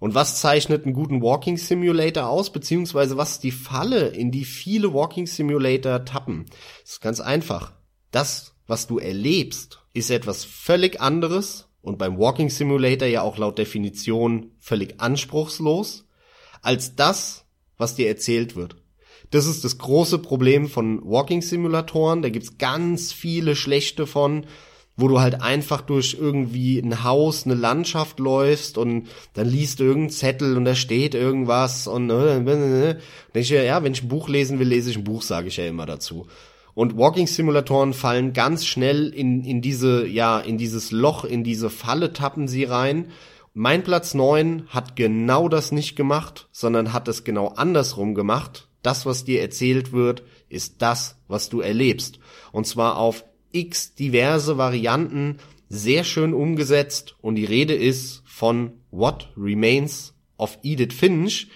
Und 0.00 0.14
was 0.14 0.40
zeichnet 0.40 0.84
einen 0.84 0.92
guten 0.92 1.22
Walking 1.22 1.56
Simulator 1.56 2.28
aus, 2.28 2.50
beziehungsweise 2.50 3.16
was 3.16 3.32
ist 3.32 3.44
die 3.44 3.52
Falle, 3.52 4.08
in 4.08 4.32
die 4.32 4.44
viele 4.44 4.92
Walking 4.92 5.26
Simulator 5.26 6.04
tappen? 6.04 6.46
Das 6.82 6.94
ist 6.94 7.00
ganz 7.00 7.20
einfach. 7.20 7.72
Das, 8.10 8.54
was 8.66 8.88
du 8.88 8.98
erlebst, 8.98 9.80
ist 9.92 10.10
etwas 10.10 10.44
völlig 10.44 11.00
anderes 11.00 11.63
und 11.84 11.98
beim 11.98 12.18
Walking 12.18 12.50
Simulator 12.50 13.06
ja 13.06 13.22
auch 13.22 13.38
laut 13.38 13.58
Definition 13.58 14.52
völlig 14.58 15.00
anspruchslos, 15.00 16.06
als 16.62 16.96
das, 16.96 17.44
was 17.76 17.94
dir 17.94 18.08
erzählt 18.08 18.56
wird. 18.56 18.76
Das 19.30 19.46
ist 19.46 19.64
das 19.64 19.78
große 19.78 20.18
Problem 20.18 20.68
von 20.68 21.00
Walking-Simulatoren. 21.04 22.22
Da 22.22 22.28
gibt's 22.28 22.58
ganz 22.58 23.12
viele 23.12 23.56
schlechte 23.56 24.06
von, 24.06 24.46
wo 24.96 25.08
du 25.08 25.20
halt 25.20 25.42
einfach 25.42 25.80
durch 25.80 26.16
irgendwie 26.18 26.78
ein 26.78 27.02
Haus, 27.02 27.44
eine 27.44 27.54
Landschaft 27.54 28.20
läufst 28.20 28.78
und 28.78 29.08
dann 29.32 29.48
liest 29.48 29.80
du 29.80 29.84
irgendeinen 29.84 30.10
Zettel 30.10 30.56
und 30.56 30.64
da 30.64 30.74
steht 30.74 31.14
irgendwas 31.14 31.88
und 31.88 32.10
äh, 32.10 32.38
äh, 32.38 32.90
äh. 32.90 32.96
ich, 33.34 33.50
ja, 33.50 33.82
wenn 33.82 33.92
ich 33.92 34.04
ein 34.04 34.08
Buch 34.08 34.28
lesen 34.28 34.60
will, 34.60 34.68
lese 34.68 34.90
ich 34.90 34.96
ein 34.96 35.04
Buch, 35.04 35.22
sage 35.22 35.48
ich 35.48 35.56
ja 35.56 35.66
immer 35.66 35.86
dazu. 35.86 36.26
Und 36.74 36.96
Walking-Simulatoren 36.96 37.94
fallen 37.94 38.32
ganz 38.32 38.66
schnell 38.66 39.08
in, 39.08 39.44
in 39.44 39.62
diese, 39.62 40.06
ja, 40.06 40.40
in 40.40 40.58
dieses 40.58 40.90
Loch, 40.90 41.24
in 41.24 41.44
diese 41.44 41.70
Falle 41.70 42.12
tappen 42.12 42.48
sie 42.48 42.64
rein. 42.64 43.10
Mein 43.52 43.84
Platz 43.84 44.14
neun 44.14 44.66
hat 44.68 44.96
genau 44.96 45.48
das 45.48 45.70
nicht 45.70 45.94
gemacht, 45.94 46.48
sondern 46.50 46.92
hat 46.92 47.06
es 47.06 47.22
genau 47.22 47.48
andersrum 47.48 48.14
gemacht. 48.14 48.68
Das, 48.82 49.06
was 49.06 49.24
dir 49.24 49.40
erzählt 49.40 49.92
wird, 49.92 50.24
ist 50.48 50.82
das, 50.82 51.16
was 51.28 51.48
du 51.48 51.60
erlebst. 51.60 52.18
Und 52.50 52.66
zwar 52.66 52.98
auf 52.98 53.24
x 53.52 53.94
diverse 53.94 54.58
Varianten, 54.58 55.38
sehr 55.68 56.04
schön 56.04 56.34
umgesetzt. 56.34 57.14
Und 57.20 57.36
die 57.36 57.44
Rede 57.44 57.74
ist 57.74 58.22
von 58.26 58.72
What 58.90 59.32
Remains 59.36 60.14
of 60.36 60.58
Edith 60.62 60.92
Finch. 60.92 61.48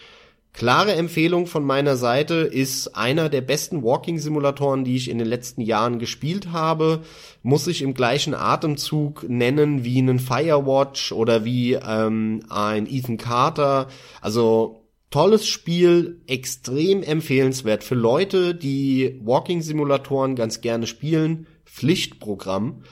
Klare 0.52 0.94
Empfehlung 0.94 1.46
von 1.46 1.64
meiner 1.64 1.96
Seite 1.96 2.34
ist 2.34 2.96
einer 2.96 3.28
der 3.28 3.42
besten 3.42 3.82
Walking-Simulatoren, 3.82 4.84
die 4.84 4.96
ich 4.96 5.08
in 5.08 5.18
den 5.18 5.28
letzten 5.28 5.60
Jahren 5.60 5.98
gespielt 5.98 6.50
habe. 6.50 7.02
Muss 7.42 7.66
ich 7.68 7.82
im 7.82 7.94
gleichen 7.94 8.34
Atemzug 8.34 9.28
nennen 9.28 9.84
wie 9.84 9.98
einen 9.98 10.18
Firewatch 10.18 11.12
oder 11.12 11.44
wie 11.44 11.74
ähm, 11.74 12.42
ein 12.48 12.86
Ethan 12.86 13.18
Carter. 13.18 13.86
Also 14.20 14.88
Tolles 15.10 15.46
Spiel, 15.46 16.20
extrem 16.26 17.02
empfehlenswert 17.02 17.82
für 17.82 17.94
Leute, 17.94 18.54
die 18.54 19.18
Walking-Simulatoren 19.24 20.36
ganz 20.36 20.60
gerne 20.60 20.86
spielen. 20.86 21.46
Pflichtprogramm. 21.64 22.82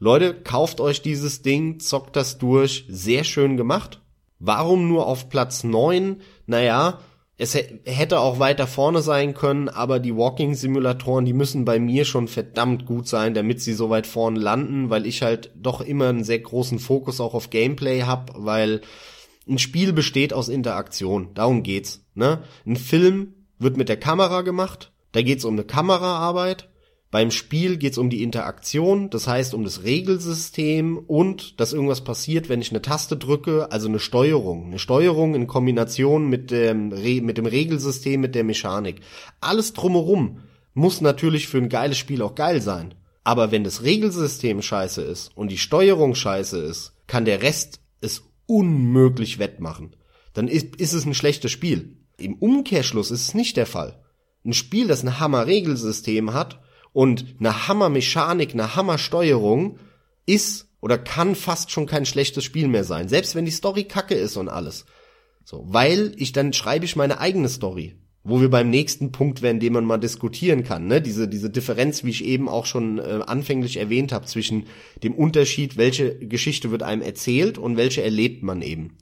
Leute, 0.00 0.34
kauft 0.34 0.80
euch 0.80 1.02
dieses 1.02 1.42
Ding, 1.42 1.78
zockt 1.78 2.16
das 2.16 2.38
durch, 2.38 2.84
sehr 2.88 3.22
schön 3.22 3.56
gemacht. 3.56 4.00
Warum 4.40 4.88
nur 4.88 5.06
auf 5.06 5.28
Platz 5.28 5.62
neun? 5.62 6.22
Naja, 6.52 6.98
es 7.38 7.54
hätte 7.54 8.20
auch 8.20 8.38
weiter 8.38 8.66
vorne 8.66 9.00
sein 9.00 9.32
können, 9.32 9.70
aber 9.70 10.00
die 10.00 10.14
Walking-Simulatoren, 10.14 11.24
die 11.24 11.32
müssen 11.32 11.64
bei 11.64 11.78
mir 11.78 12.04
schon 12.04 12.28
verdammt 12.28 12.84
gut 12.84 13.08
sein, 13.08 13.32
damit 13.32 13.62
sie 13.62 13.72
so 13.72 13.88
weit 13.88 14.06
vorne 14.06 14.38
landen, 14.38 14.90
weil 14.90 15.06
ich 15.06 15.22
halt 15.22 15.50
doch 15.56 15.80
immer 15.80 16.10
einen 16.10 16.24
sehr 16.24 16.40
großen 16.40 16.78
Fokus 16.78 17.22
auch 17.22 17.32
auf 17.32 17.48
Gameplay 17.48 18.02
hab, 18.02 18.32
weil 18.36 18.82
ein 19.48 19.56
Spiel 19.56 19.94
besteht 19.94 20.34
aus 20.34 20.50
Interaktion, 20.50 21.30
darum 21.32 21.62
geht's. 21.62 22.04
Ne? 22.14 22.42
Ein 22.66 22.76
Film 22.76 23.32
wird 23.58 23.78
mit 23.78 23.88
der 23.88 23.98
Kamera 23.98 24.42
gemacht, 24.42 24.92
da 25.12 25.22
geht's 25.22 25.46
um 25.46 25.54
eine 25.54 25.64
Kameraarbeit. 25.64 26.68
Beim 27.12 27.30
Spiel 27.30 27.76
geht's 27.76 27.98
um 27.98 28.08
die 28.08 28.22
Interaktion, 28.22 29.10
das 29.10 29.28
heißt 29.28 29.52
um 29.52 29.64
das 29.64 29.82
Regelsystem 29.82 30.96
und 30.96 31.60
dass 31.60 31.74
irgendwas 31.74 32.00
passiert, 32.00 32.48
wenn 32.48 32.62
ich 32.62 32.70
eine 32.70 32.80
Taste 32.80 33.18
drücke, 33.18 33.70
also 33.70 33.86
eine 33.86 33.98
Steuerung. 33.98 34.68
Eine 34.68 34.78
Steuerung 34.78 35.34
in 35.34 35.46
Kombination 35.46 36.30
mit 36.30 36.50
dem, 36.50 36.90
Re 36.90 37.20
mit 37.20 37.36
dem 37.36 37.44
Regelsystem, 37.44 38.18
mit 38.18 38.34
der 38.34 38.44
Mechanik. 38.44 39.02
Alles 39.42 39.74
drumherum 39.74 40.40
muss 40.72 41.02
natürlich 41.02 41.48
für 41.48 41.58
ein 41.58 41.68
geiles 41.68 41.98
Spiel 41.98 42.22
auch 42.22 42.34
geil 42.34 42.62
sein. 42.62 42.94
Aber 43.24 43.52
wenn 43.52 43.62
das 43.62 43.82
Regelsystem 43.82 44.62
scheiße 44.62 45.02
ist 45.02 45.36
und 45.36 45.52
die 45.52 45.58
Steuerung 45.58 46.14
scheiße 46.14 46.58
ist, 46.60 46.94
kann 47.08 47.26
der 47.26 47.42
Rest 47.42 47.80
es 48.00 48.22
unmöglich 48.46 49.38
wettmachen. 49.38 49.96
Dann 50.32 50.48
ist, 50.48 50.76
ist 50.76 50.94
es 50.94 51.04
ein 51.04 51.12
schlechtes 51.12 51.52
Spiel. 51.52 51.98
Im 52.16 52.36
Umkehrschluss 52.36 53.10
ist 53.10 53.28
es 53.28 53.34
nicht 53.34 53.58
der 53.58 53.66
Fall. 53.66 54.02
Ein 54.46 54.54
Spiel, 54.54 54.88
das 54.88 55.02
ein 55.02 55.20
Hammer-Regelsystem 55.20 56.32
hat 56.32 56.62
und 56.92 57.36
eine 57.38 57.68
Hammer-Mechanik, 57.68 58.52
eine 58.52 58.76
Hammer-Steuerung, 58.76 59.78
ist 60.26 60.68
oder 60.80 60.98
kann 60.98 61.34
fast 61.34 61.70
schon 61.70 61.86
kein 61.86 62.06
schlechtes 62.06 62.44
Spiel 62.44 62.68
mehr 62.68 62.84
sein. 62.84 63.08
Selbst 63.08 63.34
wenn 63.34 63.44
die 63.44 63.50
Story 63.50 63.84
kacke 63.84 64.14
ist 64.14 64.36
und 64.36 64.48
alles. 64.48 64.84
So, 65.44 65.64
weil 65.66 66.12
ich 66.16 66.32
dann 66.32 66.52
schreibe 66.52 66.84
ich 66.84 66.96
meine 66.96 67.18
eigene 67.18 67.48
Story 67.48 67.96
wo 68.24 68.40
wir 68.40 68.50
beim 68.50 68.70
nächsten 68.70 69.10
Punkt 69.10 69.42
wären, 69.42 69.58
den 69.58 69.72
man 69.72 69.84
mal 69.84 69.98
diskutieren 69.98 70.62
kann, 70.62 70.86
ne? 70.86 71.02
Diese 71.02 71.26
diese 71.26 71.50
Differenz, 71.50 72.04
wie 72.04 72.10
ich 72.10 72.24
eben 72.24 72.48
auch 72.48 72.66
schon 72.66 72.98
äh, 72.98 73.20
anfänglich 73.26 73.78
erwähnt 73.78 74.12
habe, 74.12 74.26
zwischen 74.26 74.66
dem 75.02 75.14
Unterschied, 75.14 75.76
welche 75.76 76.18
Geschichte 76.18 76.70
wird 76.70 76.82
einem 76.82 77.02
erzählt 77.02 77.58
und 77.58 77.76
welche 77.76 78.02
erlebt 78.02 78.42
man 78.42 78.62
eben. 78.62 78.96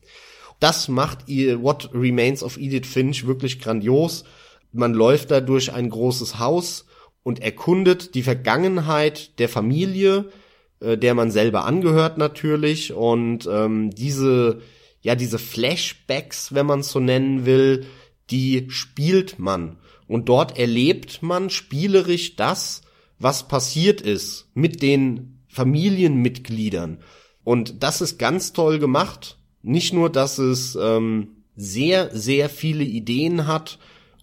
Das 0.59 0.89
macht 0.89 1.29
ihr 1.29 1.63
What 1.63 1.91
Remains 1.95 2.43
of 2.43 2.57
Edith 2.59 2.87
Finch 2.87 3.27
wirklich 3.27 3.61
grandios. 3.61 4.25
Man 4.73 4.95
läuft 4.95 5.31
da 5.31 5.41
durch 5.41 5.73
ein 5.73 5.91
großes 5.91 6.39
Haus 6.39 6.87
und 7.23 7.41
erkundet 7.41 8.15
die 8.15 8.23
Vergangenheit 8.23 9.39
der 9.39 9.49
Familie, 9.49 10.31
äh, 10.81 10.97
der 10.97 11.15
man 11.15 11.31
selber 11.31 11.65
angehört 11.65 12.19
natürlich 12.19 12.93
und 12.93 13.49
ähm, 13.51 13.91
diese 13.91 14.61
ja 15.03 15.15
diese 15.15 15.39
Flashbacks, 15.39 16.55
wenn 16.55 16.67
man 16.67 16.83
so 16.83 17.01
nennen 17.01 17.47
will, 17.47 17.87
die 18.31 18.67
spielt 18.69 19.39
man. 19.39 19.79
Und 20.07 20.29
dort 20.29 20.59
erlebt 20.59 21.23
man 21.23 21.51
spielerisch 21.51 22.37
das, 22.37 22.83
was 23.19 23.49
passiert 23.49 24.01
ist 24.01 24.49
mit 24.55 24.83
den 24.83 25.41
Familienmitgliedern. 25.49 26.99
Und 27.45 27.83
das 27.83 28.01
ist 28.01 28.19
ganz 28.19 28.53
toll 28.53 28.79
gemacht. 28.79 29.39
Nicht 29.63 29.93
nur, 29.93 30.11
dass 30.11 30.39
es 30.39 30.77
ähm, 30.81 31.45
sehr, 31.57 32.11
sehr 32.17 32.49
viele 32.49 32.85
Ideen 32.85 33.47
hat 33.47 33.79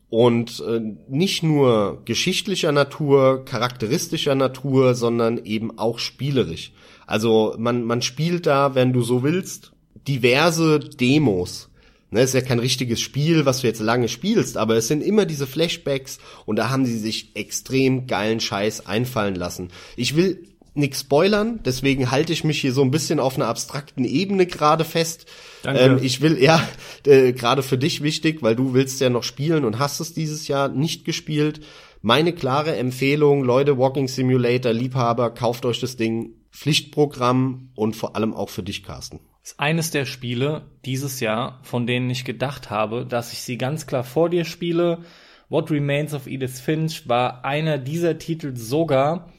und 0.09 0.63
äh, 0.67 0.81
nicht 1.09 1.43
nur 1.43 2.01
geschichtlicher 2.05 2.71
Natur, 2.71 3.43
charakteristischer 3.45 4.35
Natur, 4.35 4.95
sondern 4.95 5.43
eben 5.43 5.77
auch 5.77 5.99
spielerisch. 5.99 6.71
Also 7.05 7.55
man, 7.57 7.83
man 7.83 8.01
spielt 8.01 8.45
da, 8.45 8.75
wenn 8.75 8.93
du 8.93 9.01
so 9.01 9.23
willst, 9.23 9.73
diverse 10.07 10.79
Demos 10.79 11.69
Ne, 12.09 12.21
ist 12.21 12.33
ja 12.33 12.39
kein 12.39 12.59
richtiges 12.59 13.01
Spiel, 13.01 13.45
was 13.45 13.59
du 13.59 13.67
jetzt 13.67 13.81
lange 13.81 14.07
spielst, 14.07 14.55
aber 14.55 14.77
es 14.77 14.87
sind 14.87 15.03
immer 15.03 15.25
diese 15.25 15.45
Flashbacks 15.45 16.19
und 16.45 16.55
da 16.55 16.69
haben 16.69 16.85
sie 16.85 16.97
sich 16.97 17.35
extrem 17.35 18.07
geilen 18.07 18.39
Scheiß 18.39 18.85
einfallen 18.85 19.35
lassen. 19.35 19.71
Ich 19.97 20.15
will 20.15 20.41
nix 20.77 21.01
spoilern, 21.01 21.59
deswegen 21.65 22.11
halte 22.11 22.33
ich 22.33 22.43
mich 22.43 22.61
hier 22.61 22.73
so 22.73 22.81
ein 22.81 22.91
bisschen 22.91 23.19
auf 23.19 23.35
einer 23.35 23.47
abstrakten 23.47 24.05
Ebene 24.05 24.45
gerade 24.45 24.85
fest. 24.85 25.25
Danke. 25.63 25.81
Ähm, 25.81 25.99
ich 26.01 26.21
will, 26.21 26.41
ja, 26.41 26.67
äh, 27.05 27.33
gerade 27.33 27.63
für 27.63 27.77
dich 27.77 28.01
wichtig, 28.01 28.41
weil 28.41 28.55
du 28.55 28.73
willst 28.73 29.01
ja 29.01 29.09
noch 29.09 29.23
spielen 29.23 29.65
und 29.65 29.79
hast 29.79 29.99
es 29.99 30.13
dieses 30.13 30.47
Jahr 30.47 30.69
nicht 30.69 31.05
gespielt. 31.05 31.61
Meine 32.01 32.33
klare 32.33 32.75
Empfehlung, 32.75 33.43
Leute, 33.43 33.77
Walking 33.77 34.07
Simulator, 34.07 34.71
Liebhaber, 34.71 35.31
kauft 35.31 35.65
euch 35.65 35.79
das 35.79 35.97
Ding. 35.97 36.33
Pflichtprogramm 36.51 37.69
und 37.75 37.95
vor 37.95 38.15
allem 38.15 38.33
auch 38.33 38.49
für 38.49 38.63
dich, 38.63 38.83
Carsten 38.83 39.19
ist 39.47 39.61
eines 39.61 39.91
der 39.91 40.05
Spiele 40.05 40.63
dieses 40.83 41.21
Jahr, 41.21 41.59
von 41.63 41.87
denen 41.87 42.09
ich 42.09 42.25
gedacht 42.25 42.69
habe, 42.69 43.05
dass 43.05 43.31
ich 43.31 43.43
sie 43.43 43.57
ganz 43.57 43.87
klar 43.87 44.03
vor 44.03 44.29
dir 44.29 44.43
spiele. 44.43 44.99
What 45.47 45.71
Remains 45.71 46.13
of 46.13 46.27
Edith 46.27 46.59
Finch 46.59 47.07
war 47.07 47.45
einer 47.45 47.77
dieser 47.77 48.17
Titel 48.17 48.57
sogar, 48.57 49.31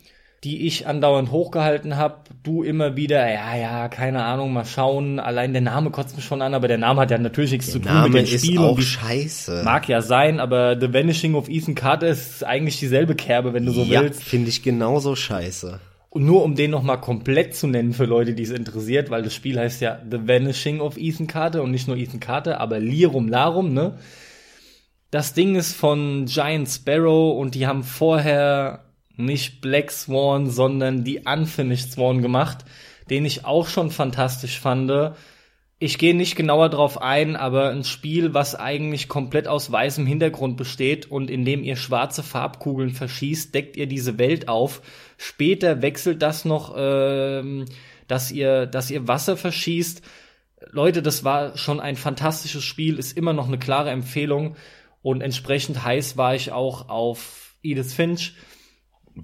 die 0.45 0.67
ich 0.67 0.87
andauernd 0.87 1.33
hochgehalten 1.33 1.97
habe. 1.97 2.19
Du 2.45 2.63
immer 2.63 2.95
wieder, 2.95 3.29
ja, 3.29 3.57
ja, 3.57 3.89
keine 3.89 4.23
Ahnung, 4.25 4.53
mal 4.53 4.65
schauen. 4.65 5.19
Allein 5.19 5.53
der 5.53 5.63
Name 5.63 5.91
kotzt 5.91 6.15
mich 6.17 6.25
schon 6.25 6.43
an, 6.43 6.55
aber 6.55 6.69
der 6.69 6.79
Name 6.79 7.01
hat 7.01 7.11
ja 7.11 7.19
natürlich 7.19 7.51
nichts 7.51 7.67
der 7.67 7.73
zu 7.75 7.79
tun 7.81 7.93
Name 7.93 8.09
mit 8.11 8.31
dem 8.31 8.39
Spiel. 8.39 8.55
Ist 8.55 8.59
auch 8.59 8.81
scheiße. 8.81 9.63
Mag 9.65 9.89
ja 9.89 10.01
sein, 10.01 10.39
aber 10.39 10.79
The 10.81 10.93
Vanishing 10.93 11.35
of 11.35 11.49
Ethan 11.49 11.75
Carter 11.75 12.09
ist 12.09 12.45
eigentlich 12.45 12.79
dieselbe 12.79 13.17
Kerbe, 13.17 13.53
wenn 13.53 13.67
du 13.67 13.73
so 13.73 13.83
ja, 13.83 14.03
willst. 14.03 14.23
finde 14.23 14.49
ich 14.49 14.63
genauso 14.63 15.17
scheiße. 15.17 15.81
Und 16.11 16.25
nur 16.25 16.45
um 16.45 16.55
den 16.55 16.71
nochmal 16.71 17.01
komplett 17.01 17.55
zu 17.55 17.67
nennen 17.67 17.93
für 17.93 18.07
Leute, 18.07 18.33
die 18.35 18.45
es 18.45 18.51
interessiert, 18.51 19.11
weil 19.11 19.23
das 19.23 19.35
Spiel 19.35 19.59
heißt 19.59 19.81
ja 19.83 20.01
The 20.09 20.27
Vanishing 20.27 20.81
of 20.81 20.97
Ethan 20.97 21.27
Carter 21.27 21.63
und 21.63 21.73
nicht 21.73 21.89
nur 21.89 21.97
Ethan 21.97 22.21
Carter, 22.21 22.61
aber 22.61 22.79
Lirum 22.79 23.29
Larum, 23.29 23.75
ne? 23.75 23.99
Das 25.11 25.33
Ding 25.33 25.57
ist 25.57 25.75
von 25.75 26.27
Giant 26.27 26.69
Sparrow 26.69 27.39
und 27.39 27.55
die 27.55 27.67
haben 27.67 27.83
vorher 27.83 28.88
nicht 29.19 29.61
Black 29.61 29.91
Swan, 29.91 30.49
sondern 30.49 31.05
die 31.05 31.21
Unfinished 31.21 31.93
Swan 31.93 32.23
gemacht, 32.23 32.65
den 33.11 33.25
ich 33.25 33.45
auch 33.45 33.67
schon 33.67 33.91
fantastisch 33.91 34.59
fand. 34.59 34.91
Ich 35.81 35.99
gehe 35.99 36.15
nicht 36.15 36.35
genauer 36.35 36.71
drauf 36.71 37.01
ein, 37.01 37.37
aber 37.37 37.71
ein 37.71 37.85
Spiel, 37.85 38.35
was 38.35 38.55
eigentlich 38.55 39.09
komplett 39.09 39.47
aus 39.47 39.71
weißem 39.71 40.07
Hintergrund 40.07 40.57
besteht 40.57 41.11
und 41.11 41.31
in 41.31 41.45
dem 41.45 41.63
ihr 41.63 41.77
schwarze 41.77 42.23
Farbkugeln 42.23 42.91
verschießt, 42.91 43.55
deckt 43.55 43.77
ihr 43.77 43.87
diese 43.87 44.19
Welt 44.19 44.49
auf. 44.49 44.83
Später 45.19 45.83
wechselt 45.83 46.23
das 46.23 46.45
noch, 46.45 46.75
ähm, 46.77 47.67
dass 48.09 48.33
ihr, 48.33 48.67
dass 48.67 48.91
ihr 48.91 49.07
Wasser 49.07 49.37
verschießt. 49.37 50.03
Leute, 50.71 51.03
das 51.03 51.23
war 51.23 51.57
schon 51.57 51.79
ein 51.79 51.97
fantastisches 51.97 52.65
Spiel, 52.65 52.99
ist 52.99 53.17
immer 53.17 53.33
noch 53.33 53.47
eine 53.47 53.59
klare 53.59 53.91
Empfehlung 53.91 54.57
und 55.03 55.21
entsprechend 55.21 55.85
heiß 55.85 56.17
war 56.17 56.35
ich 56.35 56.51
auch 56.51 56.89
auf 56.89 57.55
Edith 57.63 57.95
Finch. 57.95 58.35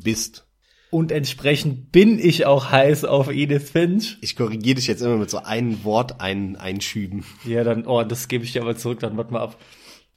Bist. 0.03 0.47
Und 0.91 1.11
entsprechend 1.11 1.91
bin 1.91 2.21
ich 2.21 2.47
auch 2.47 2.71
heiß 2.71 3.05
auf 3.05 3.29
Edith 3.29 3.71
Finch. 3.71 4.17
Ich 4.21 4.37
korrigiere 4.37 4.77
dich 4.77 4.87
jetzt 4.87 5.03
immer 5.03 5.17
mit 5.17 5.29
so 5.29 5.39
einem 5.39 5.83
Wort 5.83 6.21
ein, 6.21 6.55
einschüben. 6.55 7.25
Ja, 7.45 7.65
dann, 7.65 7.85
oh, 7.87 8.05
das 8.05 8.29
gebe 8.29 8.45
ich 8.45 8.53
dir 8.53 8.63
aber 8.63 8.77
zurück, 8.77 9.01
dann 9.01 9.17
warte 9.17 9.33
mal 9.33 9.41
ab. 9.41 9.59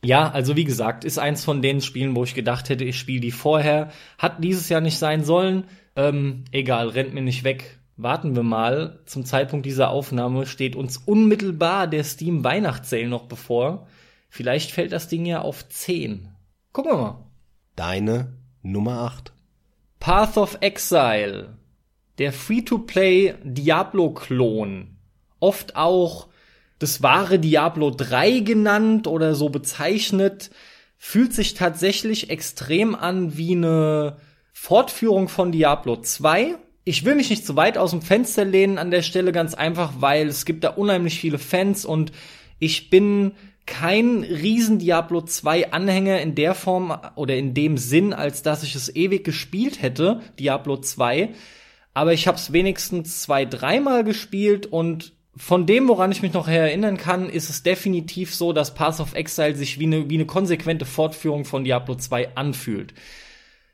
Ja, 0.03 0.29
also 0.29 0.55
wie 0.55 0.65
gesagt, 0.65 1.03
ist 1.03 1.17
eins 1.17 1.43
von 1.43 1.63
den 1.63 1.81
Spielen, 1.81 2.15
wo 2.15 2.23
ich 2.23 2.35
gedacht 2.35 2.69
hätte, 2.69 2.83
ich 2.83 2.99
spiele 2.99 3.21
die 3.21 3.31
vorher. 3.31 3.91
Hat 4.19 4.43
dieses 4.43 4.69
Jahr 4.69 4.81
nicht 4.81 4.99
sein 4.99 5.23
sollen. 5.23 5.63
Ähm, 5.95 6.45
egal, 6.51 6.89
rennt 6.89 7.13
mir 7.13 7.23
nicht 7.23 7.43
weg. 7.43 7.79
Warten 7.95 8.35
wir 8.35 8.43
mal. 8.43 8.99
Zum 9.05 9.25
Zeitpunkt 9.25 9.65
dieser 9.65 9.89
Aufnahme 9.89 10.45
steht 10.45 10.75
uns 10.75 10.97
unmittelbar 10.97 11.87
der 11.87 12.03
Steam 12.03 12.43
Weihnachtssale 12.43 13.07
noch 13.07 13.25
bevor. 13.25 13.87
Vielleicht 14.29 14.69
fällt 14.69 14.91
das 14.91 15.07
Ding 15.07 15.25
ja 15.25 15.41
auf 15.41 15.67
10. 15.67 16.29
Gucken 16.71 16.91
wir 16.91 16.97
mal. 16.97 17.25
Deine 17.75 18.37
Nummer 18.61 18.99
8. 18.99 19.33
Path 19.99 20.37
of 20.37 20.57
Exile. 20.61 21.57
Der 22.17 22.31
Free-to-Play 22.31 23.35
Diablo-Klon. 23.43 24.95
Oft 25.39 25.75
auch 25.75 26.27
das 26.79 27.01
wahre 27.01 27.39
Diablo 27.39 27.89
3 27.91 28.39
genannt 28.39 29.07
oder 29.07 29.35
so 29.35 29.49
bezeichnet, 29.49 30.51
fühlt 30.97 31.33
sich 31.33 31.53
tatsächlich 31.53 32.29
extrem 32.29 32.95
an 32.95 33.37
wie 33.37 33.53
eine 33.53 34.17
Fortführung 34.53 35.27
von 35.29 35.51
Diablo 35.51 35.97
2. 35.97 36.55
Ich 36.83 37.03
will 37.03 37.15
mich 37.15 37.29
nicht 37.29 37.45
zu 37.45 37.55
weit 37.55 37.77
aus 37.77 37.91
dem 37.91 38.01
Fenster 38.01 38.45
lehnen 38.45 38.77
an 38.77 38.91
der 38.91 39.01
Stelle, 39.01 39.31
ganz 39.31 39.53
einfach, 39.53 39.93
weil 39.99 40.27
es 40.27 40.45
gibt 40.45 40.63
da 40.63 40.69
unheimlich 40.69 41.19
viele 41.19 41.39
Fans 41.39 41.85
und 41.85 42.11
ich 42.59 42.89
bin 42.89 43.33
kein 43.67 44.23
riesen 44.23 44.79
Diablo 44.79 45.21
2 45.21 45.71
Anhänger 45.71 46.19
in 46.21 46.33
der 46.33 46.55
Form 46.55 46.97
oder 47.15 47.35
in 47.35 47.53
dem 47.53 47.77
Sinn, 47.77 48.13
als 48.13 48.41
dass 48.41 48.63
ich 48.63 48.73
es 48.73 48.95
ewig 48.95 49.23
gespielt 49.23 49.81
hätte, 49.81 50.21
Diablo 50.39 50.77
2. 50.77 51.29
Aber 51.93 52.13
ich 52.13 52.27
habe 52.27 52.37
es 52.37 52.53
wenigstens 52.53 53.21
zwei, 53.21 53.45
dreimal 53.45 54.03
gespielt 54.03 54.65
und 54.65 55.13
von 55.35 55.67
dem, 55.67 55.87
woran 55.87 56.11
ich 56.11 56.23
mich 56.23 56.33
noch 56.33 56.47
erinnern 56.47 56.97
kann, 56.97 57.29
ist 57.29 57.49
es 57.49 57.61
definitiv 57.61 58.33
so, 58.33 58.53
dass 58.53 58.73
Path 58.73 58.99
of 58.99 59.13
Exile 59.13 59.55
sich 59.55 59.79
wie 59.79 59.85
eine, 59.85 60.09
wie 60.09 60.15
eine 60.15 60.25
konsequente 60.25 60.85
Fortführung 60.85 61.45
von 61.45 61.63
Diablo 61.63 61.95
2 61.95 62.35
anfühlt. 62.35 62.93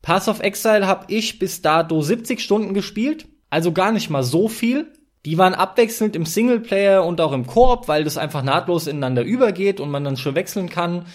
Path 0.01 0.27
of 0.27 0.41
Exile 0.41 0.85
habe 0.87 1.05
ich 1.07 1.39
bis 1.39 1.61
dato 1.61 2.01
70 2.01 2.41
Stunden 2.41 2.73
gespielt, 2.73 3.27
also 3.49 3.71
gar 3.71 3.93
nicht 3.93 4.09
mal 4.09 4.23
so 4.23 4.49
viel. 4.49 4.91
Die 5.25 5.37
waren 5.37 5.53
abwechselnd 5.53 6.15
im 6.15 6.25
Singleplayer 6.25 7.05
und 7.05 7.21
auch 7.21 7.31
im 7.31 7.47
Koop, 7.47 7.87
weil 7.87 8.03
das 8.03 8.17
einfach 8.17 8.43
nahtlos 8.43 8.87
ineinander 8.87 9.23
übergeht 9.23 9.79
und 9.79 9.89
man 9.89 10.03
dann 10.03 10.17
schon 10.17 10.35
wechseln 10.35 10.69
kann. 10.69 11.05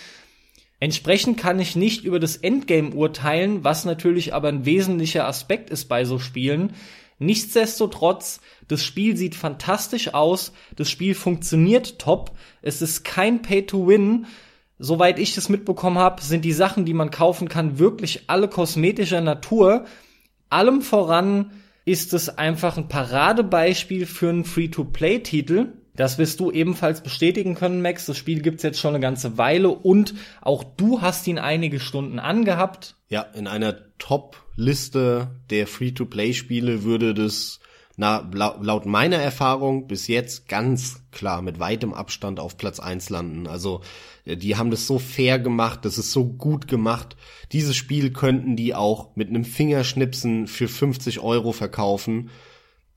Entsprechend 0.80 1.38
kann 1.38 1.60
ich 1.60 1.76
nicht 1.76 2.04
über 2.04 2.18
das 2.18 2.36
Endgame 2.36 2.94
urteilen, 2.94 3.64
was 3.64 3.84
natürlich 3.84 4.32
aber 4.32 4.48
ein 4.48 4.64
wesentlicher 4.64 5.26
Aspekt 5.26 5.70
ist 5.70 5.86
bei 5.86 6.04
so 6.04 6.18
Spielen. 6.18 6.72
Nichtsdestotrotz, 7.18 8.40
das 8.68 8.84
Spiel 8.84 9.16
sieht 9.16 9.34
fantastisch 9.34 10.14
aus, 10.14 10.52
das 10.76 10.88
Spiel 10.88 11.14
funktioniert 11.14 11.98
top, 11.98 12.30
es 12.62 12.80
ist 12.80 13.04
kein 13.04 13.42
Pay-to-Win. 13.42 14.26
Soweit 14.78 15.18
ich 15.18 15.34
das 15.34 15.48
mitbekommen 15.48 15.98
habe, 15.98 16.22
sind 16.22 16.44
die 16.44 16.52
Sachen, 16.52 16.84
die 16.84 16.94
man 16.94 17.10
kaufen 17.10 17.48
kann, 17.48 17.80
wirklich 17.80 18.24
alle 18.28 18.46
kosmetischer 18.46 19.20
Natur. 19.20 19.84
Allem 20.48 20.80
voran 20.80 21.50
ist 21.88 22.12
es 22.12 22.28
einfach 22.28 22.76
ein 22.76 22.88
Paradebeispiel 22.88 24.04
für 24.04 24.28
einen 24.28 24.44
Free-to-Play-Titel. 24.44 25.72
Das 25.96 26.18
wirst 26.18 26.38
du 26.38 26.52
ebenfalls 26.52 27.02
bestätigen 27.02 27.54
können, 27.54 27.80
Max. 27.80 28.04
Das 28.04 28.18
Spiel 28.18 28.42
gibt's 28.42 28.62
jetzt 28.62 28.78
schon 28.78 28.94
eine 28.94 29.00
ganze 29.00 29.38
Weile 29.38 29.70
und 29.70 30.14
auch 30.42 30.62
du 30.62 31.00
hast 31.00 31.26
ihn 31.26 31.38
einige 31.38 31.80
Stunden 31.80 32.18
angehabt. 32.18 32.94
Ja, 33.08 33.22
in 33.22 33.46
einer 33.46 33.74
Top-Liste 33.98 35.28
der 35.48 35.66
Free-to-Play-Spiele 35.66 36.84
würde 36.84 37.14
das 37.14 37.58
na, 38.00 38.30
laut 38.32 38.86
meiner 38.86 39.16
Erfahrung 39.16 39.88
bis 39.88 40.06
jetzt 40.06 40.46
ganz 40.46 41.02
klar 41.10 41.42
mit 41.42 41.58
weitem 41.58 41.92
Abstand 41.92 42.38
auf 42.38 42.56
Platz 42.56 42.78
eins 42.78 43.10
landen. 43.10 43.48
Also 43.48 43.80
äh, 44.24 44.36
die 44.36 44.54
haben 44.54 44.70
das 44.70 44.86
so 44.86 45.00
fair 45.00 45.40
gemacht, 45.40 45.84
das 45.84 45.98
ist 45.98 46.12
so 46.12 46.24
gut 46.24 46.68
gemacht. 46.68 47.16
Dieses 47.50 47.74
Spiel 47.74 48.12
könnten 48.12 48.54
die 48.54 48.72
auch 48.72 49.16
mit 49.16 49.30
einem 49.30 49.44
Fingerschnipsen 49.44 50.46
für 50.46 50.68
50 50.68 51.18
Euro 51.18 51.50
verkaufen. 51.50 52.30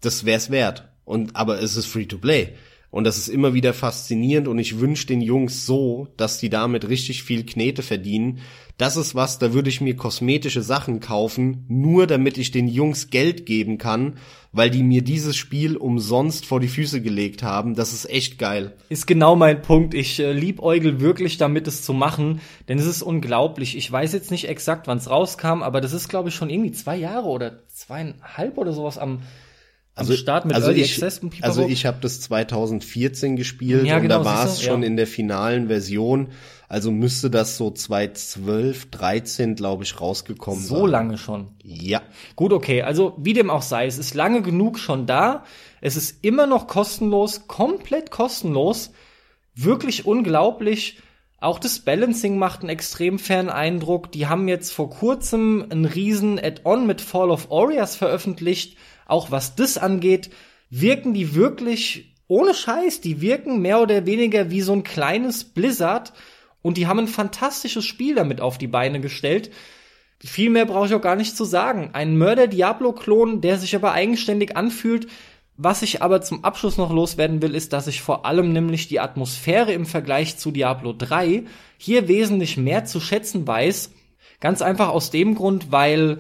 Das 0.02 0.24
wär's 0.26 0.52
wert. 0.52 0.88
Und 1.04 1.36
aber 1.36 1.60
es 1.60 1.76
ist 1.76 1.88
free 1.88 2.06
to 2.06 2.20
play. 2.20 2.50
Und 2.92 3.06
das 3.06 3.18
ist 3.18 3.28
immer 3.28 3.56
wieder 3.56 3.74
faszinierend 3.74 4.48
und 4.48 4.60
ich 4.60 4.80
wünsche 4.80 5.08
den 5.08 5.22
Jungs 5.22 5.66
so, 5.66 6.10
dass 6.16 6.38
die 6.38 6.50
damit 6.50 6.88
richtig 6.90 7.24
viel 7.24 7.44
Knete 7.44 7.82
verdienen. 7.82 8.40
Das 8.82 8.98
ist 8.98 9.14
was, 9.14 9.38
da 9.38 9.54
würde 9.54 9.70
ich 9.70 9.80
mir 9.80 9.96
kosmetische 9.96 10.64
Sachen 10.64 11.02
kaufen, 11.02 11.66
nur 11.68 12.08
damit 12.08 12.40
ich 12.40 12.50
den 12.50 12.68
Jungs 12.68 13.12
Geld 13.12 13.46
geben 13.46 13.78
kann, 13.78 14.16
weil 14.54 14.72
die 14.72 14.82
mir 14.82 15.04
dieses 15.04 15.38
Spiel 15.38 15.78
umsonst 15.78 16.48
vor 16.48 16.60
die 16.60 16.68
Füße 16.68 17.00
gelegt 17.00 17.44
haben. 17.44 17.76
Das 17.76 17.94
ist 17.94 18.10
echt 18.10 18.40
geil. 18.40 18.74
Ist 18.90 19.06
genau 19.06 19.36
mein 19.36 19.62
Punkt. 19.62 19.94
Ich 19.94 20.20
äh, 20.20 20.32
liebäugel 20.32 21.00
wirklich 21.00 21.38
damit, 21.38 21.68
es 21.68 21.84
zu 21.84 21.94
machen, 21.94 22.42
denn 22.70 22.80
es 22.80 22.88
ist 22.88 23.04
unglaublich. 23.04 23.78
Ich 23.78 23.92
weiß 23.92 24.14
jetzt 24.14 24.32
nicht 24.32 24.50
exakt, 24.50 24.88
wann 24.88 24.98
es 24.98 25.12
rauskam, 25.12 25.62
aber 25.62 25.80
das 25.80 25.94
ist, 25.94 26.10
glaube 26.10 26.30
ich, 26.30 26.36
schon 26.36 26.50
irgendwie 26.50 26.72
zwei 26.72 26.98
Jahre 26.98 27.28
oder 27.28 27.60
zweieinhalb 27.68 28.58
oder 28.58 28.74
sowas 28.74 28.98
am 28.98 29.22
also, 29.94 30.14
Start 30.14 30.46
mit 30.46 30.56
also 30.56 30.70
Early 30.70 30.82
ich, 30.82 30.94
Access 30.94 31.20
und 31.20 31.36
Also 31.42 31.68
ich 31.68 31.86
habe 31.86 31.98
das 32.02 32.22
2014 32.22 33.36
gespielt 33.36 33.86
ja, 33.86 33.98
und 33.98 34.04
genau, 34.04 34.20
da 34.20 34.26
war 34.26 34.46
es 34.46 34.64
schon 34.64 34.82
ja. 34.82 34.88
in 34.88 34.96
der 34.96 35.06
finalen 35.06 35.68
Version. 35.68 36.30
Also 36.72 36.92
müsste 36.92 37.30
das 37.30 37.58
so 37.58 37.70
2012, 37.70 38.92
13, 38.92 39.56
glaube 39.56 39.84
ich, 39.84 40.00
rausgekommen 40.00 40.62
so 40.62 40.76
sein. 40.76 40.80
So 40.80 40.86
lange 40.88 41.18
schon. 41.18 41.48
Ja. 41.64 42.02
Gut, 42.36 42.54
okay. 42.54 42.82
Also 42.82 43.16
wie 43.18 43.34
dem 43.34 43.50
auch 43.50 43.62
sei, 43.62 43.88
es 43.88 43.98
ist 43.98 44.14
lange 44.14 44.42
genug 44.42 44.80
schon 44.80 45.06
da. 45.06 45.44
Es 45.82 45.98
ist 45.98 46.24
immer 46.24 46.48
noch 46.48 46.68
kostenlos, 46.68 47.48
komplett 47.48 48.10
kostenlos. 48.10 48.92
Wirklich 49.54 50.06
unglaublich. 50.06 51.00
Auch 51.40 51.60
das 51.60 51.80
Balancing 51.80 52.38
macht 52.38 52.62
einen 52.62 52.70
extrem 52.70 53.20
fairen 53.20 53.50
Eindruck. 53.50 54.12
Die 54.12 54.28
haben 54.28 54.48
jetzt 54.48 54.72
vor 54.72 54.90
kurzem 54.90 55.66
einen 55.70 55.86
riesen 55.86 56.40
Add-on 56.40 56.88
mit 56.88 57.02
Fall 57.02 57.32
of 57.32 57.50
Warriors 57.50 57.96
veröffentlicht 57.96 58.78
auch 59.12 59.30
was 59.30 59.56
das 59.56 59.78
angeht, 59.78 60.30
wirken 60.70 61.14
die 61.14 61.36
wirklich 61.36 62.16
ohne 62.28 62.54
Scheiß, 62.54 63.02
die 63.02 63.20
wirken 63.20 63.62
mehr 63.62 63.82
oder 63.82 64.06
weniger 64.06 64.50
wie 64.50 64.62
so 64.62 64.72
ein 64.72 64.84
kleines 64.84 65.44
Blizzard 65.44 66.14
und 66.62 66.78
die 66.78 66.88
haben 66.88 67.00
ein 67.00 67.08
fantastisches 67.08 67.86
Spiel 67.86 68.16
damit 68.16 68.42
auf 68.42 68.58
die 68.58 68.68
Beine 68.68 69.00
gestellt. 69.00 69.52
Viel 70.24 70.52
mehr 70.52 70.66
brauche 70.66 70.86
ich 70.86 70.94
auch 70.94 71.02
gar 71.02 71.16
nicht 71.16 71.36
zu 71.36 71.46
sagen. 71.46 71.92
Ein 71.94 72.18
Mörder-Diablo-Klon, 72.18 73.42
der 73.42 73.58
sich 73.58 73.76
aber 73.76 73.94
eigenständig 73.94 74.56
anfühlt. 74.56 75.08
Was 75.58 75.82
ich 75.82 76.02
aber 76.02 76.22
zum 76.22 76.44
Abschluss 76.44 76.78
noch 76.78 76.92
loswerden 76.92 77.42
will, 77.42 77.56
ist, 77.56 77.74
dass 77.74 77.88
ich 77.88 78.02
vor 78.02 78.26
allem 78.26 78.54
nämlich 78.54 78.88
die 78.88 79.00
Atmosphäre 79.00 79.74
im 79.74 79.86
Vergleich 79.86 80.38
zu 80.38 80.52
Diablo 80.52 80.94
3 80.94 81.44
hier 81.78 82.08
wesentlich 82.08 82.58
mehr 82.58 82.86
zu 82.86 83.00
schätzen 83.00 83.48
weiß. 83.48 83.92
Ganz 84.40 84.62
einfach 84.62 84.90
aus 84.90 85.12
dem 85.12 85.36
Grund, 85.36 85.72
weil 85.72 86.20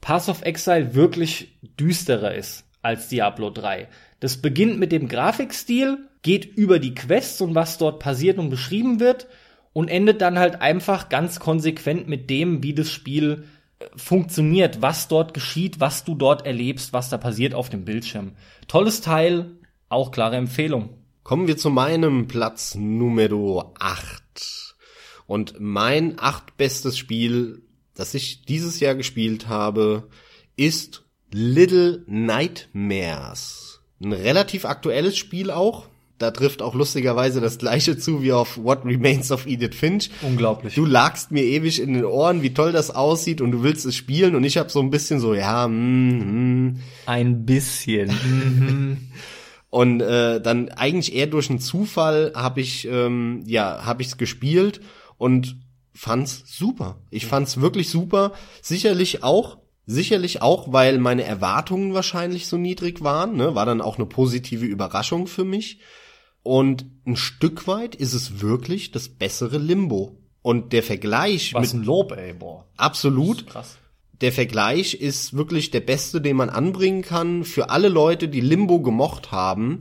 Path 0.00 0.28
of 0.28 0.42
Exile 0.42 0.94
wirklich 0.94 1.58
düsterer 1.78 2.34
ist 2.34 2.64
als 2.82 3.08
Diablo 3.08 3.50
3. 3.50 3.88
Das 4.18 4.38
beginnt 4.38 4.78
mit 4.78 4.92
dem 4.92 5.08
Grafikstil, 5.08 5.98
geht 6.22 6.44
über 6.44 6.78
die 6.78 6.94
Quests 6.94 7.40
und 7.40 7.54
was 7.54 7.78
dort 7.78 8.00
passiert 8.00 8.38
und 8.38 8.50
beschrieben 8.50 9.00
wird 9.00 9.26
und 9.72 9.88
endet 9.88 10.20
dann 10.20 10.38
halt 10.38 10.60
einfach 10.60 11.08
ganz 11.08 11.40
konsequent 11.40 12.08
mit 12.08 12.30
dem, 12.30 12.62
wie 12.62 12.74
das 12.74 12.90
Spiel 12.90 13.44
äh, 13.78 13.86
funktioniert, 13.96 14.82
was 14.82 15.08
dort 15.08 15.34
geschieht, 15.34 15.80
was 15.80 16.04
du 16.04 16.14
dort 16.14 16.46
erlebst, 16.46 16.92
was 16.92 17.08
da 17.08 17.18
passiert 17.18 17.54
auf 17.54 17.68
dem 17.68 17.84
Bildschirm. 17.84 18.32
Tolles 18.68 19.00
Teil, 19.00 19.56
auch 19.88 20.10
klare 20.10 20.36
Empfehlung. 20.36 20.90
Kommen 21.22 21.46
wir 21.46 21.56
zu 21.56 21.70
meinem 21.70 22.26
Platz 22.26 22.74
Numero 22.74 23.74
8. 23.78 24.76
Und 25.26 25.60
mein 25.60 26.18
achtbestes 26.18 26.98
Spiel 26.98 27.62
das 28.00 28.14
ich 28.14 28.46
dieses 28.46 28.80
Jahr 28.80 28.94
gespielt 28.94 29.48
habe, 29.48 30.08
ist 30.56 31.04
Little 31.32 32.02
Nightmares. 32.06 33.82
Ein 34.02 34.14
relativ 34.14 34.64
aktuelles 34.64 35.18
Spiel 35.18 35.50
auch. 35.50 35.89
Da 36.20 36.32
trifft 36.32 36.60
auch 36.60 36.74
lustigerweise 36.74 37.40
das 37.40 37.56
gleiche 37.56 37.96
zu 37.96 38.22
wie 38.22 38.32
auf 38.32 38.62
What 38.62 38.84
Remains 38.84 39.32
of 39.32 39.46
Edith 39.46 39.74
Finch. 39.74 40.10
Unglaublich. 40.20 40.74
Du 40.74 40.84
lagst 40.84 41.30
mir 41.30 41.42
ewig 41.42 41.80
in 41.80 41.94
den 41.94 42.04
Ohren, 42.04 42.42
wie 42.42 42.52
toll 42.52 42.72
das 42.72 42.90
aussieht 42.90 43.40
und 43.40 43.52
du 43.52 43.62
willst 43.62 43.86
es 43.86 43.96
spielen 43.96 44.34
und 44.34 44.44
ich 44.44 44.58
habe 44.58 44.68
so 44.68 44.80
ein 44.80 44.90
bisschen 44.90 45.18
so, 45.18 45.32
ja, 45.32 45.66
mm, 45.66 46.72
mm. 46.72 46.80
ein 47.06 47.46
bisschen. 47.46 48.10
Und 49.70 50.00
äh, 50.00 50.40
dann 50.40 50.68
eigentlich 50.70 51.14
eher 51.14 51.28
durch 51.28 51.48
einen 51.48 51.60
Zufall 51.60 52.32
habe 52.34 52.60
ich 52.60 52.88
ähm, 52.88 53.44
ja 53.46 53.84
habe 53.84 54.02
ich's 54.02 54.18
gespielt 54.18 54.80
und 55.16 55.60
fand's 55.94 56.42
super. 56.44 56.98
Ich 57.10 57.26
fand's 57.26 57.60
wirklich 57.60 57.88
super. 57.88 58.32
Sicherlich 58.62 59.22
auch, 59.22 59.58
sicherlich 59.86 60.42
auch, 60.42 60.72
weil 60.72 60.98
meine 60.98 61.22
Erwartungen 61.22 61.94
wahrscheinlich 61.94 62.48
so 62.48 62.56
niedrig 62.56 63.04
waren. 63.04 63.36
Ne? 63.36 63.54
War 63.54 63.64
dann 63.64 63.80
auch 63.80 63.96
eine 63.96 64.06
positive 64.06 64.66
Überraschung 64.66 65.28
für 65.28 65.44
mich. 65.44 65.78
Und 66.42 66.86
ein 67.06 67.16
Stück 67.16 67.66
weit 67.66 67.94
ist 67.94 68.14
es 68.14 68.40
wirklich 68.40 68.92
das 68.92 69.08
bessere 69.08 69.58
Limbo. 69.58 70.18
Und 70.42 70.72
der 70.72 70.82
Vergleich 70.82 71.52
Was 71.54 71.74
mit 71.74 71.82
ein 71.82 71.84
Lob, 71.84 72.12
ey, 72.12 72.32
boah. 72.32 72.66
Absolut. 72.76 73.46
Krass. 73.46 73.76
Der 74.20 74.32
Vergleich 74.32 74.94
ist 74.94 75.34
wirklich 75.34 75.70
der 75.70 75.80
beste, 75.80 76.20
den 76.20 76.36
man 76.36 76.50
anbringen 76.50 77.02
kann. 77.02 77.44
Für 77.44 77.70
alle 77.70 77.88
Leute, 77.88 78.28
die 78.28 78.40
Limbo 78.40 78.80
gemocht 78.80 79.32
haben, 79.32 79.80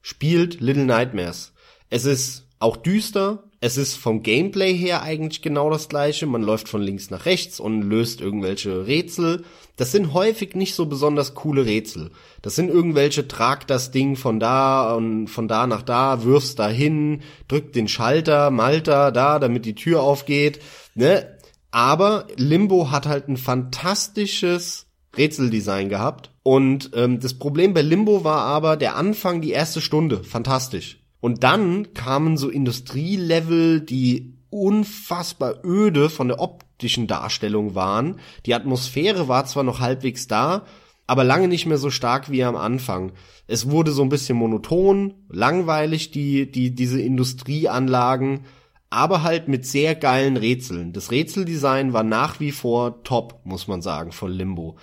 spielt 0.00 0.60
Little 0.60 0.84
Nightmares. 0.84 1.52
Es 1.90 2.04
ist 2.04 2.48
auch 2.58 2.76
düster, 2.76 3.45
Es 3.60 3.78
ist 3.78 3.96
vom 3.96 4.22
Gameplay 4.22 4.74
her 4.74 5.02
eigentlich 5.02 5.40
genau 5.40 5.70
das 5.70 5.88
gleiche. 5.88 6.26
Man 6.26 6.42
läuft 6.42 6.68
von 6.68 6.82
links 6.82 7.08
nach 7.10 7.24
rechts 7.24 7.58
und 7.58 7.82
löst 7.82 8.20
irgendwelche 8.20 8.86
Rätsel. 8.86 9.44
Das 9.76 9.92
sind 9.92 10.12
häufig 10.12 10.54
nicht 10.54 10.74
so 10.74 10.86
besonders 10.86 11.34
coole 11.34 11.64
Rätsel. 11.64 12.10
Das 12.42 12.54
sind 12.54 12.68
irgendwelche, 12.68 13.28
trag 13.28 13.66
das 13.66 13.90
Ding 13.90 14.16
von 14.16 14.40
da 14.40 14.94
und 14.94 15.28
von 15.28 15.48
da 15.48 15.66
nach 15.66 15.82
da, 15.82 16.22
wirfst 16.24 16.58
da 16.58 16.68
hin, 16.68 17.22
drück 17.48 17.72
den 17.72 17.88
Schalter, 17.88 18.50
Malta 18.50 19.10
da, 19.10 19.38
damit 19.38 19.64
die 19.64 19.74
Tür 19.74 20.02
aufgeht. 20.02 20.60
Ne? 20.94 21.26
Aber 21.70 22.26
Limbo 22.36 22.90
hat 22.90 23.06
halt 23.06 23.28
ein 23.28 23.38
fantastisches 23.38 24.86
Rätseldesign 25.16 25.88
gehabt. 25.88 26.30
Und 26.42 26.90
ähm, 26.94 27.20
das 27.20 27.34
Problem 27.34 27.72
bei 27.72 27.82
Limbo 27.82 28.22
war 28.22 28.42
aber 28.42 28.76
der 28.76 28.96
Anfang, 28.96 29.40
die 29.40 29.50
erste 29.50 29.80
Stunde, 29.80 30.22
fantastisch. 30.24 31.05
Und 31.26 31.42
dann 31.42 31.92
kamen 31.92 32.36
so 32.36 32.48
Industrielevel, 32.48 33.80
die 33.80 34.34
unfassbar 34.48 35.56
öde 35.64 36.08
von 36.08 36.28
der 36.28 36.38
optischen 36.38 37.08
Darstellung 37.08 37.74
waren. 37.74 38.20
Die 38.46 38.54
Atmosphäre 38.54 39.26
war 39.26 39.44
zwar 39.44 39.64
noch 39.64 39.80
halbwegs 39.80 40.28
da, 40.28 40.66
aber 41.08 41.24
lange 41.24 41.48
nicht 41.48 41.66
mehr 41.66 41.78
so 41.78 41.90
stark 41.90 42.30
wie 42.30 42.44
am 42.44 42.54
Anfang. 42.54 43.10
Es 43.48 43.68
wurde 43.68 43.90
so 43.90 44.02
ein 44.02 44.08
bisschen 44.08 44.38
monoton, 44.38 45.14
langweilig, 45.28 46.12
die, 46.12 46.48
die, 46.48 46.72
diese 46.76 47.00
Industrieanlagen, 47.00 48.44
aber 48.88 49.24
halt 49.24 49.48
mit 49.48 49.66
sehr 49.66 49.96
geilen 49.96 50.36
Rätseln. 50.36 50.92
Das 50.92 51.10
Rätseldesign 51.10 51.92
war 51.92 52.04
nach 52.04 52.38
wie 52.38 52.52
vor 52.52 53.02
top, 53.02 53.40
muss 53.42 53.66
man 53.66 53.82
sagen, 53.82 54.12
von 54.12 54.30
Limbo. 54.30 54.76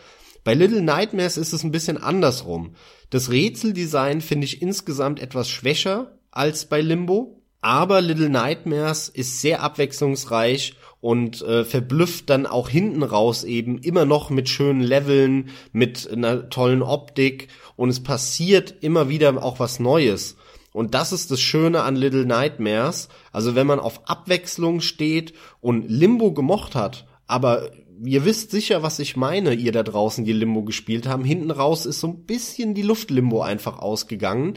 Bei 0.43 0.55
Little 0.55 0.81
Nightmares 0.81 1.37
ist 1.37 1.53
es 1.53 1.63
ein 1.63 1.71
bisschen 1.71 1.95
andersrum. 1.95 2.75
Das 3.11 3.31
Rätseldesign 3.31 4.19
finde 4.19 4.43
ich 4.43 4.61
insgesamt 4.61 5.21
etwas 5.21 5.47
schwächer 5.47 6.12
als 6.33 6.65
bei 6.65 6.81
Limbo. 6.81 7.39
Aber 7.61 8.01
Little 8.01 8.29
Nightmares 8.29 9.07
ist 9.07 9.39
sehr 9.39 9.63
abwechslungsreich 9.63 10.75
und 10.99 11.41
äh, 11.41 11.63
verblüfft 11.63 12.29
dann 12.29 12.45
auch 12.45 12.67
hinten 12.67 13.03
raus 13.03 13.45
eben 13.45 13.77
immer 13.77 14.03
noch 14.03 14.29
mit 14.29 14.49
schönen 14.49 14.81
Leveln, 14.81 15.49
mit 15.71 16.09
einer 16.11 16.49
tollen 16.49 16.81
Optik 16.81 17.47
und 17.77 17.89
es 17.89 18.03
passiert 18.03 18.75
immer 18.81 19.07
wieder 19.07 19.41
auch 19.41 19.59
was 19.59 19.79
Neues. 19.79 20.35
Und 20.73 20.93
das 20.93 21.13
ist 21.13 21.31
das 21.31 21.39
Schöne 21.39 21.83
an 21.83 21.95
Little 21.95 22.25
Nightmares. 22.25 23.07
Also 23.31 23.55
wenn 23.55 23.67
man 23.67 23.79
auf 23.79 24.09
Abwechslung 24.09 24.81
steht 24.81 25.33
und 25.61 25.89
Limbo 25.89 26.33
gemocht 26.33 26.75
hat, 26.75 27.05
aber 27.27 27.69
ihr 28.03 28.25
wisst 28.25 28.51
sicher, 28.51 28.83
was 28.83 28.99
ich 28.99 29.15
meine, 29.15 29.53
ihr 29.53 29.71
da 29.71 29.83
draußen, 29.83 30.25
die 30.25 30.33
Limbo 30.33 30.63
gespielt 30.63 31.07
haben. 31.07 31.23
Hinten 31.23 31.51
raus 31.51 31.85
ist 31.85 31.99
so 31.99 32.07
ein 32.07 32.25
bisschen 32.25 32.73
die 32.73 32.81
Luftlimbo 32.81 33.41
einfach 33.41 33.79
ausgegangen. 33.79 34.55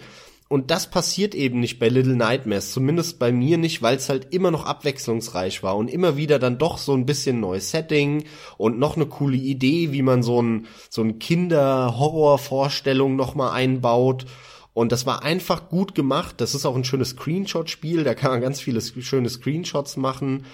Und 0.49 0.71
das 0.71 0.89
passiert 0.91 1.35
eben 1.35 1.59
nicht 1.59 1.81
bei 1.81 1.89
Little 1.89 2.15
Nightmares, 2.15 2.71
zumindest 2.71 3.19
bei 3.19 3.33
mir 3.33 3.59
nicht, 3.59 3.83
weil 3.83 3.97
es 3.97 4.09
halt 4.09 4.33
immer 4.33 4.53
noch 4.53 4.65
abwechslungsreich 4.65 5.65
war 5.65 5.77
und 5.77 5.91
immer 5.91 6.17
wieder 6.17 6.39
dann 6.39 6.59
doch 6.59 6.79
so 6.79 6.95
ein 6.95 7.05
bisschen 7.05 7.41
neues 7.41 7.73
Setting 7.73 8.25
und 8.57 8.79
noch 8.79 8.95
eine 8.95 9.07
coole 9.07 9.37
Idee, 9.37 9.91
wie 9.91 10.03
man 10.03 10.23
so 10.23 10.41
ein 10.41 10.67
so 10.89 11.03
ein 11.03 11.19
Kinder-Horror-Vorstellung 11.19 13.17
noch 13.17 13.35
mal 13.35 13.51
einbaut. 13.53 14.27
Und 14.73 14.93
das 14.93 15.05
war 15.07 15.25
einfach 15.25 15.69
gut 15.69 15.95
gemacht. 15.95 16.35
Das 16.39 16.55
ist 16.55 16.67
auch 16.67 16.77
ein 16.77 16.85
schönes 16.85 17.09
Screenshot-Spiel. 17.11 18.05
Da 18.05 18.15
kann 18.15 18.31
man 18.31 18.43
ganz 18.43 18.61
viele 18.61 18.81
schöne 18.83 19.31
Screenshots 19.31 19.97
machen. 19.97 20.45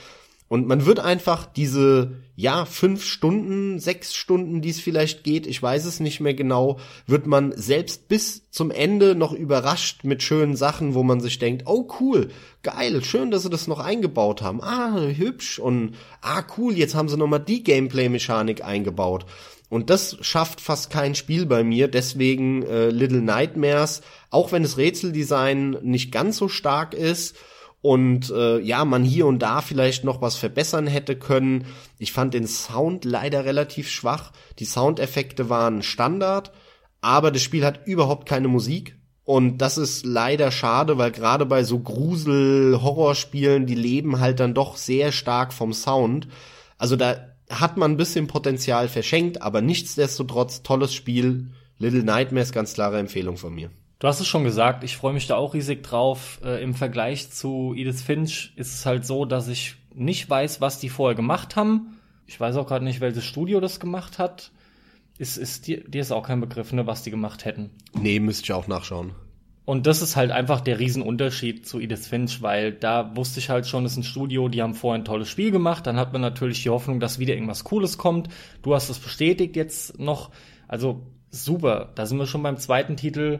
Und 0.52 0.66
man 0.66 0.84
wird 0.84 1.00
einfach 1.00 1.46
diese, 1.46 2.12
ja, 2.36 2.66
fünf 2.66 3.06
Stunden, 3.06 3.78
sechs 3.78 4.14
Stunden, 4.14 4.60
die 4.60 4.68
es 4.68 4.80
vielleicht 4.80 5.24
geht, 5.24 5.46
ich 5.46 5.62
weiß 5.62 5.86
es 5.86 5.98
nicht 5.98 6.20
mehr 6.20 6.34
genau, 6.34 6.78
wird 7.06 7.26
man 7.26 7.54
selbst 7.56 8.06
bis 8.08 8.50
zum 8.50 8.70
Ende 8.70 9.14
noch 9.14 9.32
überrascht 9.32 10.04
mit 10.04 10.22
schönen 10.22 10.54
Sachen, 10.54 10.92
wo 10.92 11.04
man 11.04 11.22
sich 11.22 11.38
denkt, 11.38 11.62
oh 11.64 11.88
cool, 12.00 12.28
geil, 12.62 13.02
schön, 13.02 13.30
dass 13.30 13.44
sie 13.44 13.48
das 13.48 13.66
noch 13.66 13.78
eingebaut 13.80 14.42
haben. 14.42 14.62
Ah, 14.62 15.00
hübsch 15.00 15.58
und 15.58 15.94
ah, 16.20 16.42
cool, 16.58 16.76
jetzt 16.76 16.94
haben 16.94 17.08
sie 17.08 17.16
nochmal 17.16 17.40
die 17.40 17.62
Gameplay-Mechanik 17.64 18.62
eingebaut. 18.62 19.24
Und 19.70 19.88
das 19.88 20.18
schafft 20.20 20.60
fast 20.60 20.90
kein 20.90 21.14
Spiel 21.14 21.46
bei 21.46 21.64
mir, 21.64 21.88
deswegen 21.88 22.62
äh, 22.64 22.90
Little 22.90 23.22
Nightmares, 23.22 24.02
auch 24.28 24.52
wenn 24.52 24.64
das 24.64 24.76
Rätseldesign 24.76 25.78
nicht 25.80 26.12
ganz 26.12 26.36
so 26.36 26.48
stark 26.48 26.92
ist, 26.92 27.38
und 27.82 28.30
äh, 28.30 28.60
ja, 28.60 28.84
man 28.84 29.02
hier 29.02 29.26
und 29.26 29.40
da 29.40 29.60
vielleicht 29.60 30.04
noch 30.04 30.22
was 30.22 30.36
verbessern 30.36 30.86
hätte 30.86 31.16
können. 31.16 31.66
Ich 31.98 32.12
fand 32.12 32.32
den 32.32 32.46
Sound 32.46 33.04
leider 33.04 33.44
relativ 33.44 33.90
schwach. 33.90 34.32
Die 34.60 34.64
Soundeffekte 34.64 35.50
waren 35.50 35.82
Standard, 35.82 36.52
aber 37.00 37.32
das 37.32 37.42
Spiel 37.42 37.64
hat 37.64 37.86
überhaupt 37.86 38.26
keine 38.28 38.46
Musik. 38.46 38.96
Und 39.24 39.58
das 39.58 39.78
ist 39.78 40.06
leider 40.06 40.52
schade, 40.52 40.96
weil 40.96 41.10
gerade 41.10 41.44
bei 41.44 41.64
so 41.64 41.80
Grusel-Horrorspielen, 41.80 43.66
die 43.66 43.74
leben 43.74 44.20
halt 44.20 44.38
dann 44.40 44.54
doch 44.54 44.76
sehr 44.76 45.10
stark 45.10 45.52
vom 45.52 45.72
Sound. 45.72 46.28
Also 46.78 46.94
da 46.96 47.34
hat 47.50 47.76
man 47.76 47.92
ein 47.92 47.96
bisschen 47.96 48.28
Potenzial 48.28 48.88
verschenkt, 48.88 49.42
aber 49.42 49.60
nichtsdestotrotz 49.60 50.62
tolles 50.62 50.94
Spiel. 50.94 51.50
Little 51.78 52.04
Nightmares, 52.04 52.52
ganz 52.52 52.74
klare 52.74 53.00
Empfehlung 53.00 53.36
von 53.36 53.54
mir. 53.54 53.70
Du 54.02 54.08
hast 54.08 54.18
es 54.18 54.26
schon 54.26 54.42
gesagt, 54.42 54.82
ich 54.82 54.96
freue 54.96 55.12
mich 55.12 55.28
da 55.28 55.36
auch 55.36 55.54
riesig 55.54 55.84
drauf. 55.84 56.40
Äh, 56.44 56.60
Im 56.60 56.74
Vergleich 56.74 57.30
zu 57.30 57.72
Edith 57.76 58.02
Finch 58.02 58.52
ist 58.56 58.74
es 58.74 58.84
halt 58.84 59.06
so, 59.06 59.24
dass 59.26 59.46
ich 59.46 59.76
nicht 59.94 60.28
weiß, 60.28 60.60
was 60.60 60.80
die 60.80 60.88
vorher 60.88 61.14
gemacht 61.14 61.54
haben. 61.54 62.00
Ich 62.26 62.40
weiß 62.40 62.56
auch 62.56 62.66
gerade 62.66 62.84
nicht, 62.84 63.00
welches 63.00 63.24
Studio 63.24 63.60
das 63.60 63.78
gemacht 63.78 64.18
hat. 64.18 64.50
Ist, 65.18 65.36
ist 65.36 65.68
dir, 65.68 65.84
dir 65.84 66.00
ist 66.00 66.10
auch 66.10 66.26
kein 66.26 66.40
Begriff, 66.40 66.72
ne, 66.72 66.84
was 66.84 67.04
die 67.04 67.12
gemacht 67.12 67.44
hätten. 67.44 67.70
Nee, 67.94 68.18
müsste 68.18 68.42
ich 68.42 68.52
auch 68.52 68.66
nachschauen. 68.66 69.12
Und 69.66 69.86
das 69.86 70.02
ist 70.02 70.16
halt 70.16 70.32
einfach 70.32 70.62
der 70.62 70.80
Riesenunterschied 70.80 71.64
zu 71.64 71.78
Edith 71.78 72.08
Finch, 72.08 72.42
weil 72.42 72.72
da 72.72 73.14
wusste 73.14 73.38
ich 73.38 73.50
halt 73.50 73.68
schon, 73.68 73.84
das 73.84 73.92
ist 73.92 73.98
ein 73.98 74.02
Studio, 74.02 74.48
die 74.48 74.62
haben 74.62 74.74
vorher 74.74 75.00
ein 75.00 75.04
tolles 75.04 75.28
Spiel 75.28 75.52
gemacht, 75.52 75.86
dann 75.86 75.96
hat 75.96 76.12
man 76.12 76.22
natürlich 76.22 76.64
die 76.64 76.70
Hoffnung, 76.70 76.98
dass 76.98 77.20
wieder 77.20 77.34
irgendwas 77.34 77.62
Cooles 77.62 77.98
kommt. 77.98 78.30
Du 78.62 78.74
hast 78.74 78.88
es 78.88 78.98
bestätigt 78.98 79.54
jetzt 79.54 80.00
noch. 80.00 80.32
Also 80.66 81.06
super, 81.30 81.92
da 81.94 82.04
sind 82.04 82.18
wir 82.18 82.26
schon 82.26 82.42
beim 82.42 82.56
zweiten 82.56 82.96
Titel 82.96 83.38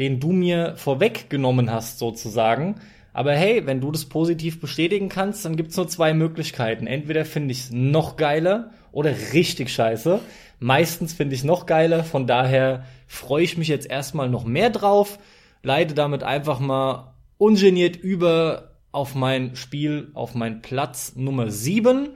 den 0.00 0.18
du 0.18 0.32
mir 0.32 0.76
vorweggenommen 0.76 1.70
hast, 1.70 1.98
sozusagen. 1.98 2.76
Aber 3.12 3.34
hey, 3.34 3.66
wenn 3.66 3.82
du 3.82 3.92
das 3.92 4.06
positiv 4.06 4.58
bestätigen 4.58 5.10
kannst, 5.10 5.44
dann 5.44 5.56
gibt's 5.56 5.76
nur 5.76 5.88
zwei 5.88 6.14
Möglichkeiten. 6.14 6.86
Entweder 6.86 7.26
finde 7.26 7.52
ich 7.52 7.64
es 7.64 7.70
noch 7.70 8.16
geiler 8.16 8.70
oder 8.92 9.14
richtig 9.34 9.70
scheiße. 9.70 10.20
Meistens 10.58 11.12
finde 11.12 11.34
ich 11.34 11.44
noch 11.44 11.66
geiler, 11.66 12.02
von 12.02 12.26
daher 12.26 12.84
freue 13.06 13.44
ich 13.44 13.58
mich 13.58 13.68
jetzt 13.68 13.90
erstmal 13.90 14.30
noch 14.30 14.44
mehr 14.44 14.70
drauf, 14.70 15.18
leite 15.62 15.94
damit 15.94 16.22
einfach 16.22 16.60
mal 16.60 17.14
ungeniert 17.36 17.96
über 17.96 18.76
auf 18.92 19.14
mein 19.14 19.54
Spiel, 19.54 20.10
auf 20.14 20.34
mein 20.34 20.62
Platz 20.62 21.14
Nummer 21.14 21.50
7. 21.50 22.10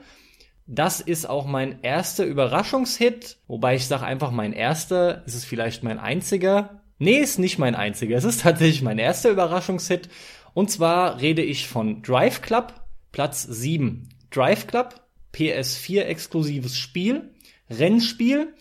Das 0.65 1.01
ist 1.01 1.29
auch 1.29 1.45
mein 1.45 1.81
erster 1.83 2.25
Überraschungshit, 2.25 3.37
wobei 3.47 3.75
ich 3.75 3.85
sage 3.85 4.05
einfach 4.05 4.31
mein 4.31 4.53
erster, 4.53 5.23
ist 5.25 5.35
es 5.35 5.45
vielleicht 5.45 5.83
mein 5.83 5.99
einziger, 5.99 6.81
Nee, 6.97 7.17
ist 7.17 7.39
nicht 7.39 7.59
mein 7.59 7.75
einziger. 7.75 8.17
Es 8.17 8.23
ist 8.23 8.41
tatsächlich 8.41 8.81
mein 8.81 8.99
erster 8.99 9.29
Überraschungshit. 9.29 10.09
Und 10.53 10.71
zwar 10.71 11.19
rede 11.19 11.41
ich 11.41 11.67
von 11.67 12.01
Drive 12.01 12.41
Club, 12.41 12.73
Platz 13.11 13.43
7. 13.43 14.09
Drive 14.31 14.67
Club, 14.67 14.95
PS4 15.33 16.03
exklusives 16.03 16.77
Spiel, 16.77 17.31
Rennspiel, 17.69 18.53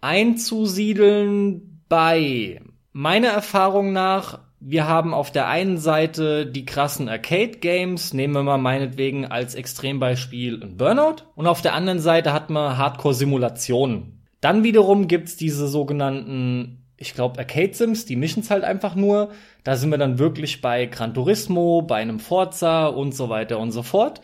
einzusiedeln 0.00 1.82
bei 1.88 2.60
meiner 2.92 3.28
Erfahrung 3.28 3.92
nach, 3.92 4.40
wir 4.58 4.88
haben 4.88 5.12
auf 5.12 5.30
der 5.30 5.48
einen 5.48 5.76
Seite 5.76 6.46
die 6.46 6.64
krassen 6.64 7.08
Arcade-Games, 7.08 8.14
nehmen 8.14 8.34
wir 8.34 8.42
mal 8.42 8.56
meinetwegen 8.56 9.26
als 9.26 9.54
Extrembeispiel 9.54 10.62
ein 10.62 10.76
Burnout, 10.78 11.24
und 11.34 11.46
auf 11.46 11.60
der 11.60 11.74
anderen 11.74 12.00
Seite 12.00 12.32
hat 12.32 12.48
man 12.48 12.78
Hardcore-Simulationen. 12.78 14.26
Dann 14.40 14.64
wiederum 14.64 15.08
gibt's 15.08 15.36
diese 15.36 15.68
sogenannten 15.68 16.85
ich 16.98 17.14
glaube, 17.14 17.38
Arcade 17.38 17.74
Sims, 17.74 18.06
die 18.06 18.16
mischen 18.16 18.42
es 18.42 18.50
halt 18.50 18.64
einfach 18.64 18.94
nur. 18.94 19.30
Da 19.64 19.76
sind 19.76 19.90
wir 19.90 19.98
dann 19.98 20.18
wirklich 20.18 20.62
bei 20.62 20.86
Gran 20.86 21.14
Turismo, 21.14 21.82
bei 21.82 21.96
einem 21.96 22.20
Forza 22.20 22.86
und 22.86 23.14
so 23.14 23.28
weiter 23.28 23.58
und 23.58 23.70
so 23.72 23.82
fort. 23.82 24.20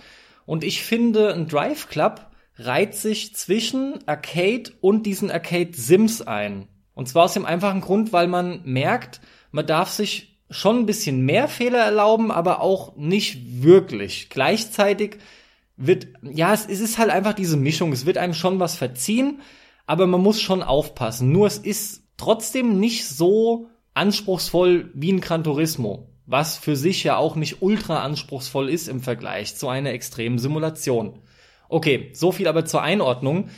Und 0.47 0.65
ich 0.65 0.83
finde, 0.83 1.35
ein 1.35 1.49
Drive 1.49 1.89
Club 1.89 2.27
reiht 2.57 2.95
sich 2.95 3.35
zwischen 3.35 3.99
Arcade 4.07 4.71
und 4.81 5.05
diesen 5.05 5.31
Arcade 5.31 5.73
Sims 5.73 6.23
ein. 6.23 6.69
Und 6.95 7.09
zwar 7.09 7.25
aus 7.25 7.35
dem 7.35 7.47
einfachen 7.47 7.81
Grund, 7.81 8.13
weil 8.13 8.29
man 8.29 8.63
merkt, 8.65 9.21
man 9.51 9.67
darf 9.67 9.91
sich 9.91 10.39
schon 10.51 10.81
ein 10.81 10.87
bisschen 10.87 11.23
mehr 11.23 11.49
Fehler 11.49 11.79
erlauben, 11.79 12.31
aber 12.31 12.61
auch 12.61 12.97
nicht 12.97 13.63
wirklich. 13.63 14.29
Gleichzeitig 14.29 15.19
wird, 15.77 16.09
ja, 16.23 16.53
es, 16.53 16.67
ist 16.67 16.99
halt 16.99 17.11
einfach 17.11 17.33
diese 17.33 17.57
Mischung. 17.57 17.93
Es 17.93 18.07
wird 18.07 18.19
einem 18.19 18.35
schon 18.35 18.61
was 18.61 18.77
verziehen, 18.77 19.41
aber 19.87 20.07
man 20.07 20.21
muss 20.21 20.41
schon 20.41 20.63
aufpassen. 20.63 21.33
Nur 21.33 21.47
es 21.47 21.59
ist 21.59 22.02
trotzdem 22.17 22.79
nicht 22.79 23.07
so 23.07 23.69
anspruchsvoll 23.95 24.91
wie 24.95 25.13
ein 25.13 25.21
Gran 25.21 25.45
Turismo, 25.45 26.09
was 26.27 26.57
für 26.57 26.77
sich 26.77 27.05
ja 27.05 27.17
auch 27.17 27.37
nicht 27.37 27.63
ultra 27.63 28.03
anspruchsvoll 28.03 28.69
ist 28.69 28.89
im 28.89 29.01
Vergleich 29.01 29.57
zu 29.57 29.69
einer 29.69 29.91
extremen 29.91 30.39
Simulation. 30.39 31.21
Okay, 31.69 32.11
so 32.13 32.33
viel 32.33 32.49
aber 32.49 32.65
zur 32.65 32.83
Einordnung. 32.83 33.49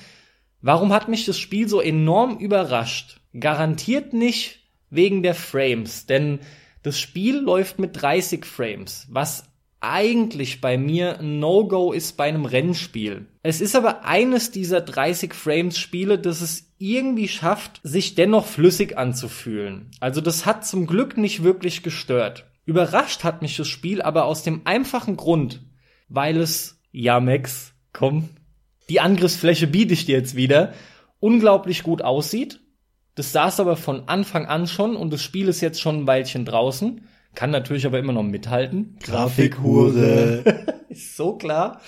Warum 0.61 0.93
hat 0.93 1.09
mich 1.09 1.27
das 1.27 1.39
Spiel 1.39 1.69
so 1.69 1.81
enorm 1.81 2.39
überrascht? 2.39 3.21
Garantiert 3.39 4.13
nicht 4.13 4.61
wegen 4.91 5.23
der 5.23 5.35
Frames, 5.35 6.07
denn 6.07 6.41
das 6.83 6.99
Spiel 6.99 7.39
läuft 7.39 7.79
mit 7.79 8.01
30 8.01 8.45
Frames, 8.45 9.07
was 9.11 9.45
eigentlich 9.91 10.61
bei 10.61 10.79
mir 10.79 11.21
ein 11.21 11.39
No-Go 11.39 11.93
ist 11.93 12.17
bei 12.17 12.25
einem 12.25 12.45
Rennspiel. 12.45 13.27
Es 13.43 13.61
ist 13.61 13.77
aber 13.77 14.05
eines 14.05 14.51
dieser 14.51 14.81
30 14.81 15.35
Frames 15.35 15.79
Spiele, 15.79 16.19
das 16.19 16.41
es 16.41 16.73
irgendwie 16.79 17.29
schafft, 17.29 17.81
sich 17.83 18.15
dennoch 18.15 18.47
flüssig 18.47 18.97
anzufühlen. 18.97 19.91
Also 20.01 20.21
das 20.21 20.47
hat 20.47 20.67
zum 20.67 20.87
Glück 20.87 21.17
nicht 21.17 21.43
wirklich 21.43 21.83
gestört. 21.83 22.47
Überrascht 22.65 23.25
hat 23.25 23.43
mich 23.43 23.57
das 23.57 23.69
Spiel 23.69 24.01
aber 24.01 24.25
aus 24.25 24.43
dem 24.43 24.63
einfachen 24.65 25.17
Grund, 25.17 25.63
weil 26.09 26.39
es, 26.39 26.81
ja 26.93 27.21
Max, 27.21 27.75
komm, 27.93 28.31
die 28.89 29.01
Angriffsfläche 29.01 29.67
biete 29.67 29.95
ich 29.95 30.07
dir 30.07 30.17
jetzt 30.17 30.37
wieder, 30.37 30.73
unglaublich 31.21 31.83
gut 31.83 32.03
aussieht. 32.03 32.61
Das 33.15 33.33
saß 33.33 33.61
aber 33.61 33.77
von 33.77 34.09
Anfang 34.09 34.47
an 34.47 34.67
schon 34.67 34.97
und 34.97 35.13
das 35.13 35.23
Spiel 35.23 35.49
ist 35.49 35.61
jetzt 35.61 35.81
schon 35.81 36.01
ein 36.01 36.07
Weilchen 36.07 36.45
draußen. 36.45 37.07
Kann 37.35 37.51
natürlich 37.51 37.87
aber 37.87 37.99
immer 37.99 38.13
noch 38.13 38.23
mithalten. 38.23 38.97
Grafikhure. 39.03 40.45
ist 40.89 41.17
so 41.17 41.37
klar. 41.37 41.81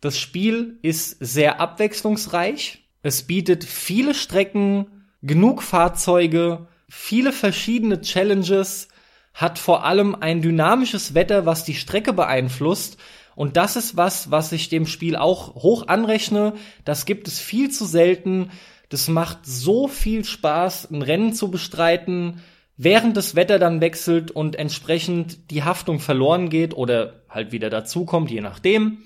Das 0.00 0.18
Spiel 0.18 0.78
ist 0.82 1.16
sehr 1.20 1.60
abwechslungsreich. 1.60 2.84
Es 3.02 3.22
bietet 3.22 3.64
viele 3.64 4.14
Strecken, 4.14 4.86
genug 5.22 5.62
Fahrzeuge, 5.62 6.66
viele 6.88 7.32
verschiedene 7.32 8.00
Challenges, 8.00 8.88
hat 9.34 9.58
vor 9.58 9.84
allem 9.84 10.16
ein 10.16 10.42
dynamisches 10.42 11.14
Wetter, 11.14 11.46
was 11.46 11.64
die 11.64 11.74
Strecke 11.74 12.12
beeinflusst. 12.12 12.98
Und 13.36 13.56
das 13.56 13.76
ist 13.76 13.96
was, 13.96 14.32
was 14.32 14.50
ich 14.50 14.68
dem 14.68 14.86
Spiel 14.86 15.14
auch 15.14 15.54
hoch 15.54 15.86
anrechne. 15.86 16.54
Das 16.84 17.06
gibt 17.06 17.28
es 17.28 17.38
viel 17.38 17.70
zu 17.70 17.84
selten. 17.84 18.50
Das 18.88 19.06
macht 19.06 19.46
so 19.46 19.86
viel 19.86 20.24
Spaß, 20.24 20.90
ein 20.90 21.02
Rennen 21.02 21.34
zu 21.34 21.50
bestreiten 21.50 22.40
während 22.78 23.16
das 23.16 23.34
Wetter 23.34 23.58
dann 23.58 23.82
wechselt 23.82 24.30
und 24.30 24.56
entsprechend 24.56 25.50
die 25.50 25.64
Haftung 25.64 25.98
verloren 25.98 26.48
geht 26.48 26.74
oder 26.74 27.20
halt 27.28 27.52
wieder 27.52 27.68
dazukommt, 27.68 28.30
je 28.30 28.40
nachdem. 28.40 29.02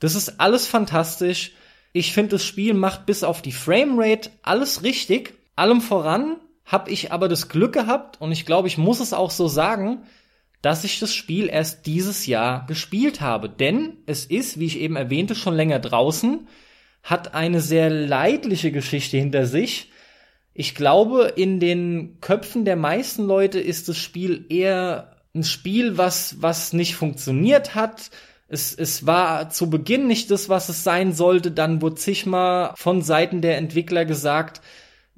Das 0.00 0.16
ist 0.16 0.40
alles 0.40 0.66
fantastisch. 0.66 1.52
Ich 1.92 2.12
finde, 2.12 2.30
das 2.30 2.44
Spiel 2.44 2.74
macht 2.74 3.06
bis 3.06 3.22
auf 3.22 3.42
die 3.42 3.52
Framerate 3.52 4.30
alles 4.42 4.82
richtig. 4.82 5.34
Allem 5.54 5.82
voran 5.82 6.36
habe 6.64 6.90
ich 6.90 7.12
aber 7.12 7.28
das 7.28 7.48
Glück 7.48 7.74
gehabt, 7.74 8.20
und 8.20 8.32
ich 8.32 8.46
glaube, 8.46 8.66
ich 8.66 8.78
muss 8.78 8.98
es 8.98 9.12
auch 9.12 9.30
so 9.30 9.46
sagen, 9.46 10.04
dass 10.62 10.84
ich 10.84 10.98
das 10.98 11.14
Spiel 11.14 11.48
erst 11.48 11.86
dieses 11.86 12.26
Jahr 12.26 12.66
gespielt 12.66 13.20
habe. 13.20 13.50
Denn 13.50 13.98
es 14.06 14.24
ist, 14.24 14.58
wie 14.58 14.66
ich 14.66 14.80
eben 14.80 14.96
erwähnte, 14.96 15.34
schon 15.34 15.54
länger 15.54 15.80
draußen, 15.80 16.48
hat 17.02 17.34
eine 17.34 17.60
sehr 17.60 17.90
leidliche 17.90 18.72
Geschichte 18.72 19.18
hinter 19.18 19.44
sich 19.44 19.90
ich 20.54 20.74
glaube, 20.74 21.32
in 21.36 21.60
den 21.60 22.18
Köpfen 22.20 22.64
der 22.64 22.76
meisten 22.76 23.24
Leute 23.24 23.58
ist 23.58 23.88
das 23.88 23.96
Spiel 23.96 24.46
eher 24.48 25.16
ein 25.34 25.44
Spiel, 25.44 25.96
was, 25.96 26.42
was 26.42 26.72
nicht 26.72 26.94
funktioniert 26.94 27.74
hat. 27.74 28.10
Es, 28.48 28.74
es 28.74 29.06
war 29.06 29.48
zu 29.48 29.70
Beginn 29.70 30.06
nicht 30.06 30.30
das, 30.30 30.50
was 30.50 30.68
es 30.68 30.84
sein 30.84 31.14
sollte. 31.14 31.52
Dann 31.52 31.80
wurde 31.80 31.94
zigmal 31.94 32.72
von 32.76 33.00
Seiten 33.00 33.40
der 33.40 33.56
Entwickler 33.56 34.04
gesagt, 34.04 34.60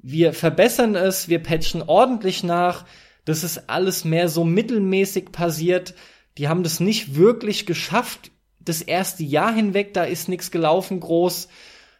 wir 0.07 0.33
verbessern 0.33 0.95
es, 0.95 1.27
wir 1.27 1.43
patchen 1.43 1.81
ordentlich 1.81 2.43
nach. 2.43 2.85
Das 3.25 3.43
ist 3.43 3.69
alles 3.69 4.05
mehr 4.05 4.29
so 4.29 4.45
mittelmäßig 4.45 5.31
passiert. 5.31 5.95
Die 6.37 6.47
haben 6.47 6.63
das 6.63 6.79
nicht 6.79 7.15
wirklich 7.15 7.65
geschafft. 7.65 8.31
Das 8.59 8.81
erste 8.81 9.23
Jahr 9.23 9.53
hinweg, 9.53 9.93
da 9.93 10.05
ist 10.05 10.29
nichts 10.29 10.51
gelaufen 10.51 11.01
groß. 11.01 11.49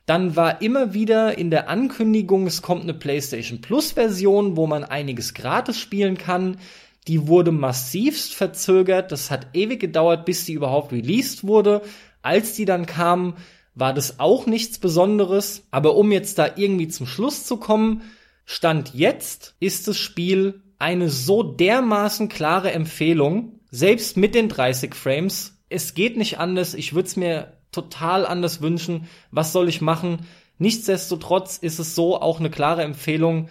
Dann 0.05 0.35
war 0.35 0.61
immer 0.61 0.93
wieder 0.93 1.37
in 1.37 1.49
der 1.49 1.67
Ankündigung, 1.67 2.45
es 2.45 2.61
kommt 2.61 2.83
eine 2.83 2.93
PlayStation 2.93 3.61
Plus 3.61 3.93
Version, 3.93 4.55
wo 4.55 4.67
man 4.67 4.83
einiges 4.83 5.33
gratis 5.33 5.79
spielen 5.79 6.17
kann. 6.17 6.57
Die 7.07 7.27
wurde 7.27 7.51
massivst 7.51 8.35
verzögert. 8.35 9.11
Das 9.11 9.31
hat 9.31 9.47
ewig 9.53 9.79
gedauert, 9.79 10.25
bis 10.25 10.45
die 10.45 10.53
überhaupt 10.53 10.91
released 10.91 11.45
wurde. 11.45 11.81
Als 12.21 12.53
die 12.53 12.65
dann 12.65 12.85
kam, 12.85 13.35
war 13.73 13.93
das 13.93 14.19
auch 14.19 14.45
nichts 14.45 14.79
Besonderes. 14.79 15.63
Aber 15.71 15.95
um 15.95 16.11
jetzt 16.11 16.37
da 16.37 16.49
irgendwie 16.55 16.87
zum 16.87 17.07
Schluss 17.07 17.45
zu 17.45 17.57
kommen, 17.57 18.01
Stand 18.45 18.93
jetzt 18.93 19.55
ist 19.59 19.87
das 19.87 19.97
Spiel 19.97 20.61
eine 20.77 21.09
so 21.09 21.41
dermaßen 21.41 22.29
klare 22.29 22.71
Empfehlung, 22.71 23.59
selbst 23.71 24.17
mit 24.17 24.35
den 24.35 24.49
30 24.49 24.93
Frames. 24.93 25.57
Es 25.69 25.95
geht 25.95 26.15
nicht 26.15 26.37
anders. 26.37 26.75
Ich 26.75 26.93
würde 26.93 27.07
es 27.07 27.15
mir 27.15 27.54
total 27.75 28.25
anders 28.25 28.61
wünschen. 28.61 29.07
Was 29.29 29.53
soll 29.53 29.69
ich 29.69 29.81
machen? 29.81 30.25
Nichtsdestotrotz 30.57 31.57
ist 31.57 31.79
es 31.79 31.93
so 31.93 32.19
auch 32.19 32.39
eine 32.39 32.49
klare 32.49 32.83
Empfehlung. 32.83 33.49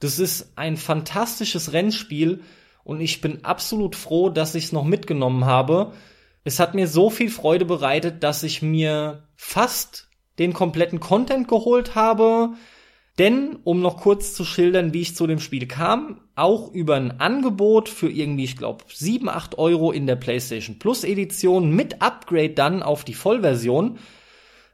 Das 0.00 0.18
ist 0.18 0.52
ein 0.56 0.76
fantastisches 0.76 1.72
Rennspiel 1.72 2.42
und 2.84 3.00
ich 3.00 3.20
bin 3.20 3.44
absolut 3.44 3.96
froh, 3.96 4.30
dass 4.30 4.54
ich 4.54 4.64
es 4.64 4.72
noch 4.72 4.84
mitgenommen 4.84 5.44
habe. 5.44 5.92
Es 6.44 6.60
hat 6.60 6.74
mir 6.74 6.86
so 6.86 7.10
viel 7.10 7.30
Freude 7.30 7.64
bereitet, 7.64 8.22
dass 8.22 8.42
ich 8.42 8.62
mir 8.62 9.26
fast 9.34 10.08
den 10.38 10.52
kompletten 10.52 11.00
Content 11.00 11.48
geholt 11.48 11.94
habe. 11.94 12.50
Denn, 13.18 13.58
um 13.64 13.80
noch 13.80 13.96
kurz 13.98 14.34
zu 14.34 14.44
schildern, 14.44 14.92
wie 14.92 15.00
ich 15.00 15.16
zu 15.16 15.26
dem 15.26 15.40
Spiel 15.40 15.66
kam, 15.66 16.20
auch 16.36 16.72
über 16.72 16.96
ein 16.96 17.20
Angebot 17.20 17.88
für 17.88 18.10
irgendwie, 18.10 18.44
ich 18.44 18.56
glaube, 18.56 18.84
7, 18.92 19.28
8 19.28 19.58
Euro 19.58 19.92
in 19.92 20.06
der 20.06 20.16
PlayStation 20.16 20.78
Plus 20.78 21.04
Edition 21.04 21.70
mit 21.70 22.02
Upgrade 22.02 22.50
dann 22.50 22.82
auf 22.82 23.04
die 23.04 23.14
Vollversion. 23.14 23.98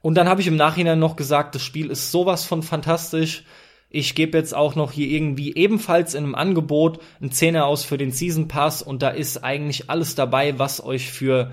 Und 0.03 0.15
dann 0.15 0.29
habe 0.29 0.41
ich 0.41 0.47
im 0.47 0.57
Nachhinein 0.57 0.99
noch 0.99 1.17
gesagt, 1.17 1.55
das 1.55 1.63
Spiel 1.63 1.91
ist 1.91 2.11
sowas 2.11 2.47
von 2.47 2.63
fantastisch. 2.63 3.45
Ich 3.91 4.15
gebe 4.15 4.39
jetzt 4.39 4.55
auch 4.55 4.77
noch 4.77 4.93
hier 4.93 5.09
irgendwie 5.09 5.55
ebenfalls 5.55 6.15
in 6.15 6.25
einem 6.25 6.35
Angebot 6.35 7.01
einen 7.21 7.33
Zehner 7.33 7.67
aus 7.67 7.85
für 7.85 7.99
den 7.99 8.13
Season 8.13 8.49
Pass 8.49 8.83
und 8.83 9.03
da 9.03 9.09
ist 9.11 9.45
eigentlich 9.45 9.91
alles 9.91 10.15
dabei, 10.15 10.59
was 10.59 10.83
euch 10.83 11.11
für 11.11 11.51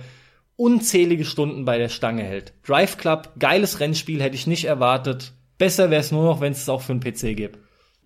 unzählige 0.55 1.26
Stunden 1.26 1.66
bei 1.66 1.78
der 1.78 1.89
Stange 1.89 2.24
hält. 2.24 2.53
Drive 2.66 2.97
Club, 2.97 3.34
geiles 3.39 3.80
Rennspiel, 3.80 4.22
hätte 4.22 4.36
ich 4.36 4.47
nicht 4.47 4.66
erwartet. 4.66 5.34
Besser 5.58 5.89
wäre 5.89 6.01
es 6.01 6.12
nur 6.12 6.24
noch, 6.24 6.39
wenn 6.39 6.51
es 6.51 6.70
auch 6.70 6.82
für 6.82 6.93
einen 6.93 7.01
PC 7.01 7.36
gibt. 7.36 7.60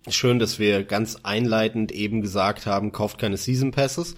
Schön, 0.08 0.38
dass 0.38 0.58
wir 0.58 0.84
ganz 0.84 1.18
einleitend 1.22 1.92
eben 1.92 2.22
gesagt 2.22 2.66
haben, 2.66 2.92
kauft 2.92 3.18
keine 3.18 3.36
Season 3.36 3.70
Passes. 3.70 4.14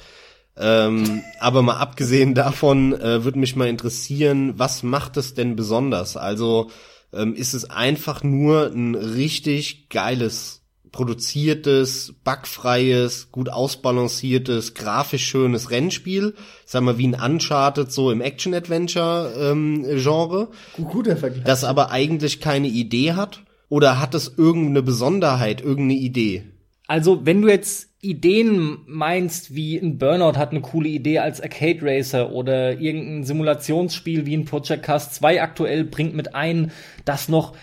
Ähm, 0.56 1.22
aber 1.40 1.62
mal 1.62 1.78
abgesehen 1.78 2.34
davon 2.34 2.92
äh, 2.92 3.24
würde 3.24 3.38
mich 3.38 3.56
mal 3.56 3.68
interessieren, 3.68 4.54
was 4.56 4.82
macht 4.82 5.16
es 5.16 5.34
denn 5.34 5.56
besonders? 5.56 6.16
Also 6.16 6.70
ähm, 7.12 7.34
ist 7.34 7.54
es 7.54 7.68
einfach 7.68 8.22
nur 8.22 8.66
ein 8.66 8.94
richtig 8.94 9.88
geiles 9.88 10.60
produziertes, 10.92 12.14
bugfreies, 12.22 13.32
gut 13.32 13.48
ausbalanciertes, 13.48 14.74
grafisch 14.74 15.26
schönes 15.26 15.72
Rennspiel, 15.72 16.34
sagen 16.64 16.86
wir 16.86 16.98
wie 16.98 17.08
ein 17.08 17.20
Uncharted 17.20 17.90
so 17.90 18.12
im 18.12 18.20
Action-Adventure-Genre, 18.20 20.48
ähm, 20.78 20.84
Guter 20.88 21.16
Vergleich. 21.16 21.44
das 21.44 21.64
aber 21.64 21.90
eigentlich 21.90 22.40
keine 22.40 22.68
Idee 22.68 23.14
hat? 23.14 23.40
Oder 23.74 24.00
hat 24.00 24.14
es 24.14 24.32
irgendeine 24.36 24.84
Besonderheit, 24.84 25.60
irgendeine 25.60 25.98
Idee? 25.98 26.44
Also, 26.86 27.26
wenn 27.26 27.42
du 27.42 27.48
jetzt 27.48 27.88
Ideen 28.02 28.78
meinst, 28.86 29.56
wie 29.56 29.76
ein 29.76 29.98
Burnout 29.98 30.38
hat 30.38 30.52
eine 30.52 30.60
coole 30.60 30.88
Idee 30.88 31.18
als 31.18 31.40
Arcade 31.40 31.80
Racer 31.82 32.30
oder 32.30 32.78
irgendein 32.78 33.24
Simulationsspiel 33.24 34.26
wie 34.26 34.36
ein 34.36 34.44
Project 34.44 34.84
Cast 34.84 35.16
2 35.16 35.42
aktuell 35.42 35.82
bringt 35.82 36.14
mit 36.14 36.36
ein, 36.36 36.70
dass 37.04 37.28
noch 37.28 37.56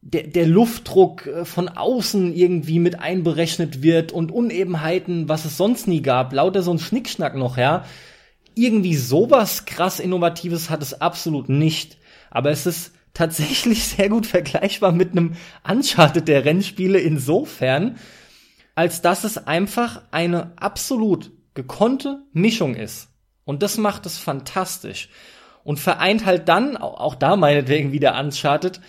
der, 0.00 0.24
der 0.24 0.48
Luftdruck 0.48 1.28
äh, 1.28 1.44
von 1.44 1.68
außen 1.68 2.34
irgendwie 2.34 2.80
mit 2.80 2.98
einberechnet 2.98 3.84
wird 3.84 4.10
und 4.10 4.32
Unebenheiten, 4.32 5.28
was 5.28 5.44
es 5.44 5.56
sonst 5.56 5.86
nie 5.86 6.02
gab, 6.02 6.32
lauter 6.32 6.62
so 6.62 6.72
ein 6.72 6.80
Schnickschnack 6.80 7.36
noch, 7.36 7.56
ja. 7.56 7.84
Irgendwie 8.56 8.96
sowas 8.96 9.64
krass 9.64 10.00
Innovatives 10.00 10.70
hat 10.70 10.82
es 10.82 11.00
absolut 11.00 11.48
nicht. 11.48 11.98
Aber 12.32 12.50
es 12.50 12.66
ist 12.66 12.90
tatsächlich 13.14 13.84
sehr 13.88 14.08
gut 14.08 14.26
vergleichbar 14.26 14.92
mit 14.92 15.12
einem 15.12 15.36
Uncharted 15.68 16.28
der 16.28 16.44
Rennspiele 16.44 16.98
insofern, 16.98 17.98
als 18.74 19.02
dass 19.02 19.24
es 19.24 19.46
einfach 19.46 20.02
eine 20.10 20.52
absolut 20.56 21.30
gekonnte 21.54 22.22
Mischung 22.32 22.74
ist. 22.74 23.08
Und 23.44 23.62
das 23.62 23.76
macht 23.76 24.06
es 24.06 24.18
fantastisch. 24.18 25.08
Und 25.64 25.78
vereint 25.78 26.24
halt 26.24 26.48
dann, 26.48 26.76
auch 26.76 27.14
da 27.14 27.36
meinetwegen 27.36 27.92
wieder 27.92 28.18
Uncharted, 28.18 28.80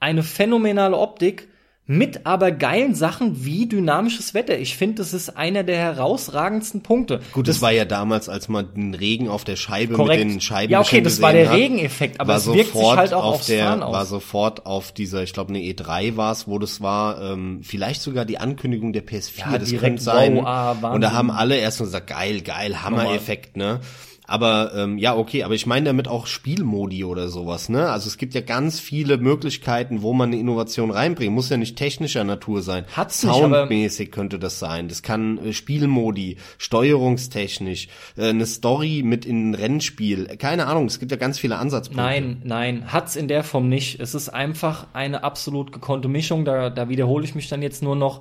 eine 0.00 0.22
phänomenale 0.22 0.96
Optik 0.96 1.48
mit 1.90 2.26
aber 2.26 2.52
geilen 2.52 2.94
Sachen 2.94 3.46
wie 3.46 3.66
dynamisches 3.66 4.34
Wetter. 4.34 4.58
Ich 4.58 4.76
finde, 4.76 4.96
das 4.96 5.14
ist 5.14 5.30
einer 5.38 5.64
der 5.64 5.78
herausragendsten 5.78 6.82
Punkte. 6.82 7.20
Gut, 7.32 7.48
das, 7.48 7.56
das 7.56 7.62
war 7.62 7.72
ja 7.72 7.86
damals, 7.86 8.28
als 8.28 8.48
man 8.50 8.74
den 8.74 8.92
Regen 8.92 9.30
auf 9.30 9.42
der 9.44 9.56
Scheibe 9.56 9.94
korrekt. 9.94 10.22
mit 10.22 10.34
den 10.34 10.40
Scheiben 10.42 10.70
Ja, 10.70 10.80
okay, 10.80 11.00
das 11.00 11.22
war 11.22 11.32
der 11.32 11.50
Regeneffekt, 11.50 12.20
aber 12.20 12.36
es 12.36 12.46
wirkt 12.46 12.74
sich 12.76 12.86
halt 12.86 13.14
auch 13.14 13.24
auf 13.24 13.34
aufs 13.36 13.46
der, 13.46 13.64
Fahren 13.64 13.82
aus. 13.82 13.94
war 13.94 14.04
sofort 14.04 14.66
auf 14.66 14.92
dieser, 14.92 15.22
ich 15.22 15.32
glaube 15.32 15.48
eine 15.48 15.60
E3 15.60 16.18
war 16.18 16.30
es, 16.32 16.46
wo 16.46 16.58
das 16.58 16.82
war, 16.82 17.22
ähm, 17.22 17.60
vielleicht 17.62 18.02
sogar 18.02 18.26
die 18.26 18.36
Ankündigung 18.36 18.92
der 18.92 19.06
PS4, 19.06 19.38
Ja, 19.50 19.58
das 19.58 19.70
direkt, 19.70 19.82
könnte 19.82 20.02
sein. 20.02 20.36
wow, 20.36 20.44
ah, 20.46 20.90
und 20.92 21.00
da 21.00 21.12
haben 21.12 21.30
alle 21.30 21.56
erst 21.56 21.80
mal 21.80 21.86
gesagt, 21.86 22.08
geil, 22.08 22.42
geil, 22.42 22.82
Hammer-Effekt, 22.82 23.56
ne? 23.56 23.80
Aber 24.28 24.72
ähm, 24.74 24.98
ja, 24.98 25.16
okay, 25.16 25.42
aber 25.42 25.54
ich 25.54 25.64
meine 25.64 25.86
damit 25.86 26.06
auch 26.06 26.26
Spielmodi 26.26 27.02
oder 27.02 27.28
sowas, 27.28 27.70
ne? 27.70 27.88
Also 27.88 28.08
es 28.08 28.18
gibt 28.18 28.34
ja 28.34 28.42
ganz 28.42 28.78
viele 28.78 29.16
Möglichkeiten, 29.16 30.02
wo 30.02 30.12
man 30.12 30.28
eine 30.28 30.38
Innovation 30.38 30.90
reinbringt. 30.90 31.32
Muss 31.32 31.48
ja 31.48 31.56
nicht 31.56 31.76
technischer 31.76 32.24
Natur 32.24 32.60
sein. 32.60 32.84
Hat's 32.94 33.22
Soundmäßig 33.22 34.12
könnte 34.12 34.38
das 34.38 34.58
sein. 34.58 34.88
Das 34.88 35.02
kann 35.02 35.38
äh, 35.38 35.54
Spielmodi, 35.54 36.36
steuerungstechnisch, 36.58 37.88
äh, 38.18 38.28
eine 38.28 38.44
Story 38.44 39.02
mit 39.02 39.24
in 39.24 39.50
ein 39.50 39.54
Rennspiel. 39.54 40.26
Keine 40.36 40.66
Ahnung, 40.66 40.84
es 40.84 41.00
gibt 41.00 41.10
ja 41.10 41.16
ganz 41.16 41.38
viele 41.38 41.56
Ansatzpunkte. 41.56 42.04
Nein, 42.04 42.42
nein, 42.44 42.92
hat's 42.92 43.16
in 43.16 43.28
der 43.28 43.44
Form 43.44 43.70
nicht. 43.70 43.98
Es 43.98 44.14
ist 44.14 44.28
einfach 44.28 44.88
eine 44.92 45.24
absolut 45.24 45.72
gekonnte 45.72 46.08
Mischung. 46.08 46.44
Da, 46.44 46.68
da 46.68 46.90
wiederhole 46.90 47.24
ich 47.24 47.34
mich 47.34 47.48
dann 47.48 47.62
jetzt 47.62 47.82
nur 47.82 47.96
noch. 47.96 48.20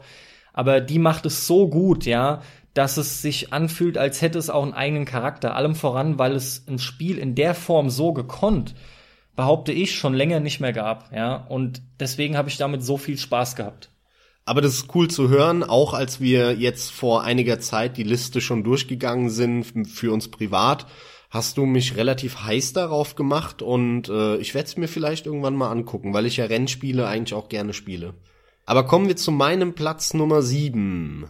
Aber 0.53 0.79
die 0.79 0.99
macht 0.99 1.25
es 1.25 1.45
so 1.45 1.67
gut, 1.67 2.05
ja 2.05 2.41
dass 2.77 2.97
es 2.97 3.21
sich 3.23 3.53
anfühlt, 3.53 3.97
als 3.97 4.21
hätte 4.21 4.37
es 4.37 4.51
auch 4.51 4.61
einen 4.61 4.73
eigenen 4.73 5.05
Charakter. 5.05 5.55
Allem 5.55 5.73
voran, 5.73 6.19
weil 6.19 6.33
es 6.33 6.63
ein 6.67 6.77
Spiel 6.77 7.17
in 7.17 7.33
der 7.33 7.55
Form 7.55 7.89
so 7.89 8.13
gekonnt, 8.13 8.75
behaupte 9.35 9.71
ich, 9.71 9.95
schon 9.95 10.13
länger 10.13 10.39
nicht 10.39 10.59
mehr 10.59 10.73
gab. 10.73 11.11
Ja, 11.11 11.35
und 11.35 11.81
deswegen 11.99 12.37
habe 12.37 12.49
ich 12.49 12.57
damit 12.57 12.83
so 12.83 12.97
viel 12.97 13.17
Spaß 13.17 13.55
gehabt. 13.55 13.89
Aber 14.45 14.61
das 14.61 14.75
ist 14.75 14.95
cool 14.95 15.09
zu 15.09 15.27
hören, 15.27 15.63
auch 15.63 15.93
als 15.93 16.21
wir 16.21 16.53
jetzt 16.53 16.91
vor 16.91 17.23
einiger 17.23 17.59
Zeit 17.59 17.97
die 17.97 18.03
Liste 18.03 18.41
schon 18.41 18.63
durchgegangen 18.63 19.29
sind 19.29 19.65
für 19.89 20.13
uns 20.13 20.29
privat, 20.29 20.85
hast 21.29 21.57
du 21.57 21.65
mich 21.65 21.97
relativ 21.97 22.43
heiß 22.43 22.73
darauf 22.73 23.15
gemacht 23.15 23.61
und 23.61 24.07
äh, 24.07 24.37
ich 24.37 24.53
werde 24.53 24.67
es 24.67 24.77
mir 24.77 24.87
vielleicht 24.87 25.25
irgendwann 25.25 25.55
mal 25.55 25.69
angucken, 25.69 26.13
weil 26.13 26.25
ich 26.25 26.37
ja 26.37 26.45
Rennspiele 26.45 27.05
eigentlich 27.05 27.33
auch 27.33 27.49
gerne 27.49 27.73
spiele. 27.73 28.13
Aber 28.65 28.85
kommen 28.85 29.07
wir 29.07 29.17
zu 29.17 29.31
meinem 29.31 29.73
Platz 29.73 30.13
Nummer 30.13 30.41
sieben. 30.41 31.25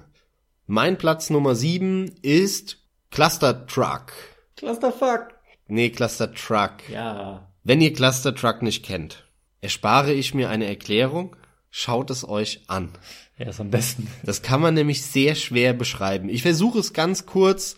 Mein 0.70 0.98
Platz 0.98 1.30
Nummer 1.30 1.56
7 1.56 2.12
ist 2.24 2.80
Cluster 3.10 3.66
Truck. 3.68 4.12
Clusterfuck. 4.58 5.30
Nee, 5.70 5.92
Cluster 5.92 6.34
Truck. 6.34 6.90
Ja. 6.92 7.54
Wenn 7.64 7.80
ihr 7.80 7.94
Cluster 7.94 8.36
Truck 8.36 8.62
nicht 8.62 8.84
kennt, 8.84 9.30
erspare 9.62 10.12
ich 10.12 10.34
mir 10.34 10.50
eine 10.50 10.66
Erklärung. 10.66 11.38
Schaut 11.70 12.10
es 12.10 12.28
euch 12.28 12.64
an. 12.68 12.90
Ja, 13.38 13.48
ist 13.48 13.62
am 13.62 13.72
besten. 13.72 14.10
Das 14.24 14.42
kann 14.42 14.60
man 14.60 14.74
nämlich 14.74 15.04
sehr 15.04 15.36
schwer 15.36 15.72
beschreiben. 15.72 16.28
Ich 16.28 16.42
versuche 16.42 16.80
es 16.80 16.92
ganz 16.92 17.26
kurz. 17.26 17.78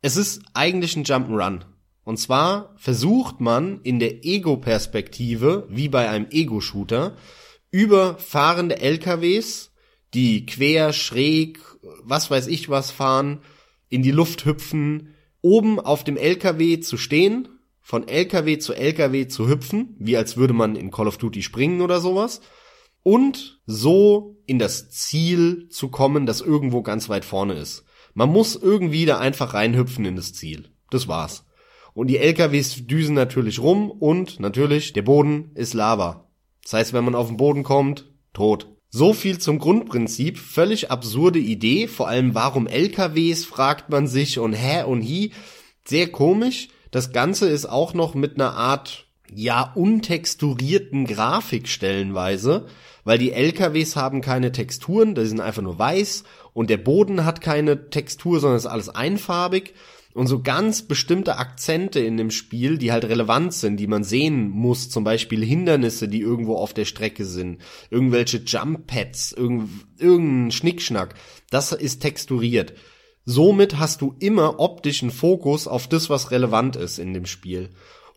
Es 0.00 0.16
ist 0.16 0.42
eigentlich 0.54 0.94
ein 0.94 1.04
Jump'n'Run. 1.04 1.62
Und 2.04 2.18
zwar 2.18 2.72
versucht 2.76 3.40
man 3.40 3.80
in 3.82 3.98
der 3.98 4.24
Ego-Perspektive, 4.24 5.66
wie 5.70 5.88
bei 5.88 6.08
einem 6.08 6.28
Ego-Shooter, 6.30 7.16
über 7.72 8.16
fahrende 8.16 8.78
LKWs, 8.78 9.72
die 10.14 10.46
quer, 10.46 10.92
schräg 10.92 11.58
was 12.02 12.30
weiß 12.30 12.46
ich 12.46 12.68
was 12.68 12.90
fahren, 12.90 13.40
in 13.88 14.02
die 14.02 14.10
Luft 14.10 14.44
hüpfen, 14.44 15.14
oben 15.40 15.80
auf 15.80 16.04
dem 16.04 16.16
LKW 16.16 16.80
zu 16.80 16.96
stehen, 16.96 17.48
von 17.80 18.06
LKW 18.06 18.58
zu 18.58 18.74
LKW 18.74 19.28
zu 19.28 19.48
hüpfen, 19.48 19.96
wie 19.98 20.16
als 20.16 20.36
würde 20.36 20.52
man 20.52 20.76
in 20.76 20.90
Call 20.90 21.08
of 21.08 21.18
Duty 21.18 21.42
springen 21.42 21.80
oder 21.80 22.00
sowas, 22.00 22.40
und 23.02 23.60
so 23.66 24.36
in 24.44 24.58
das 24.58 24.90
Ziel 24.90 25.68
zu 25.70 25.88
kommen, 25.88 26.26
das 26.26 26.40
irgendwo 26.40 26.82
ganz 26.82 27.08
weit 27.08 27.24
vorne 27.24 27.54
ist. 27.54 27.84
Man 28.14 28.30
muss 28.30 28.56
irgendwie 28.56 29.06
da 29.06 29.18
einfach 29.18 29.54
reinhüpfen 29.54 30.04
in 30.04 30.16
das 30.16 30.34
Ziel. 30.34 30.70
Das 30.90 31.08
war's. 31.08 31.46
Und 31.94 32.08
die 32.08 32.18
LKWs 32.18 32.86
düsen 32.86 33.14
natürlich 33.14 33.60
rum 33.60 33.90
und 33.90 34.40
natürlich 34.40 34.92
der 34.92 35.02
Boden 35.02 35.52
ist 35.54 35.74
Lava. 35.74 36.28
Das 36.62 36.74
heißt, 36.74 36.92
wenn 36.92 37.04
man 37.04 37.14
auf 37.14 37.28
den 37.28 37.36
Boden 37.36 37.62
kommt, 37.62 38.12
tot. 38.32 38.68
So 38.90 39.12
viel 39.12 39.38
zum 39.38 39.58
Grundprinzip. 39.58 40.38
Völlig 40.38 40.90
absurde 40.90 41.38
Idee. 41.38 41.88
Vor 41.88 42.08
allem 42.08 42.34
warum 42.34 42.66
LKWs, 42.66 43.44
fragt 43.44 43.90
man 43.90 44.06
sich 44.06 44.38
und 44.38 44.54
hä 44.54 44.84
und 44.84 45.02
hi. 45.02 45.32
Sehr 45.86 46.08
komisch. 46.08 46.68
Das 46.90 47.12
Ganze 47.12 47.48
ist 47.48 47.66
auch 47.66 47.92
noch 47.92 48.14
mit 48.14 48.34
einer 48.34 48.54
Art, 48.54 49.06
ja, 49.30 49.72
untexturierten 49.74 51.06
Grafik 51.06 51.68
stellenweise, 51.68 52.66
weil 53.04 53.18
die 53.18 53.32
LKWs 53.32 53.94
haben 53.94 54.22
keine 54.22 54.52
Texturen, 54.52 55.14
die 55.14 55.26
sind 55.26 55.40
einfach 55.40 55.60
nur 55.60 55.78
weiß 55.78 56.24
und 56.54 56.70
der 56.70 56.78
Boden 56.78 57.26
hat 57.26 57.42
keine 57.42 57.90
Textur, 57.90 58.40
sondern 58.40 58.56
ist 58.56 58.66
alles 58.66 58.88
einfarbig 58.88 59.74
und 60.18 60.26
so 60.26 60.42
ganz 60.42 60.82
bestimmte 60.82 61.38
Akzente 61.38 62.00
in 62.00 62.16
dem 62.16 62.32
Spiel, 62.32 62.76
die 62.76 62.90
halt 62.90 63.04
relevant 63.04 63.54
sind, 63.54 63.76
die 63.76 63.86
man 63.86 64.02
sehen 64.02 64.48
muss, 64.48 64.90
zum 64.90 65.04
Beispiel 65.04 65.44
Hindernisse, 65.44 66.08
die 66.08 66.20
irgendwo 66.20 66.56
auf 66.56 66.74
der 66.74 66.86
Strecke 66.86 67.24
sind, 67.24 67.60
irgendwelche 67.88 68.38
Jump 68.38 68.88
Pads, 68.88 69.30
irgend, 69.30 69.70
irgendein 69.96 70.50
Schnickschnack, 70.50 71.14
das 71.50 71.70
ist 71.70 72.00
texturiert. 72.00 72.74
Somit 73.26 73.78
hast 73.78 74.00
du 74.00 74.16
immer 74.18 74.58
optischen 74.58 75.12
Fokus 75.12 75.68
auf 75.68 75.86
das, 75.86 76.10
was 76.10 76.32
relevant 76.32 76.74
ist 76.74 76.98
in 76.98 77.14
dem 77.14 77.26
Spiel 77.26 77.70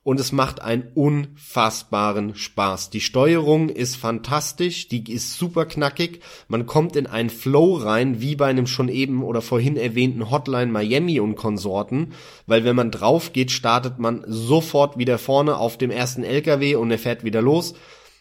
und 0.03 0.19
es 0.19 0.31
macht 0.31 0.61
einen 0.61 0.87
unfassbaren 0.95 2.33
Spaß. 2.33 2.89
Die 2.89 3.01
Steuerung 3.01 3.69
ist 3.69 3.95
fantastisch, 3.95 4.87
die 4.87 5.11
ist 5.11 5.37
super 5.37 5.65
knackig. 5.65 6.21
Man 6.47 6.65
kommt 6.65 6.95
in 6.95 7.05
einen 7.05 7.29
Flow 7.29 7.75
rein, 7.75 8.19
wie 8.19 8.35
bei 8.35 8.47
einem 8.47 8.65
schon 8.65 8.89
eben 8.89 9.23
oder 9.23 9.41
vorhin 9.41 9.77
erwähnten 9.77 10.31
Hotline 10.31 10.71
Miami 10.71 11.19
und 11.19 11.35
Konsorten, 11.35 12.13
weil 12.47 12.63
wenn 12.63 12.75
man 12.75 12.89
drauf 12.89 13.31
geht, 13.31 13.51
startet 13.51 13.99
man 13.99 14.23
sofort 14.25 14.97
wieder 14.97 15.19
vorne 15.19 15.57
auf 15.57 15.77
dem 15.77 15.91
ersten 15.91 16.23
LKW 16.23 16.75
und 16.75 16.89
er 16.89 16.99
fährt 16.99 17.23
wieder 17.23 17.41
los. 17.41 17.75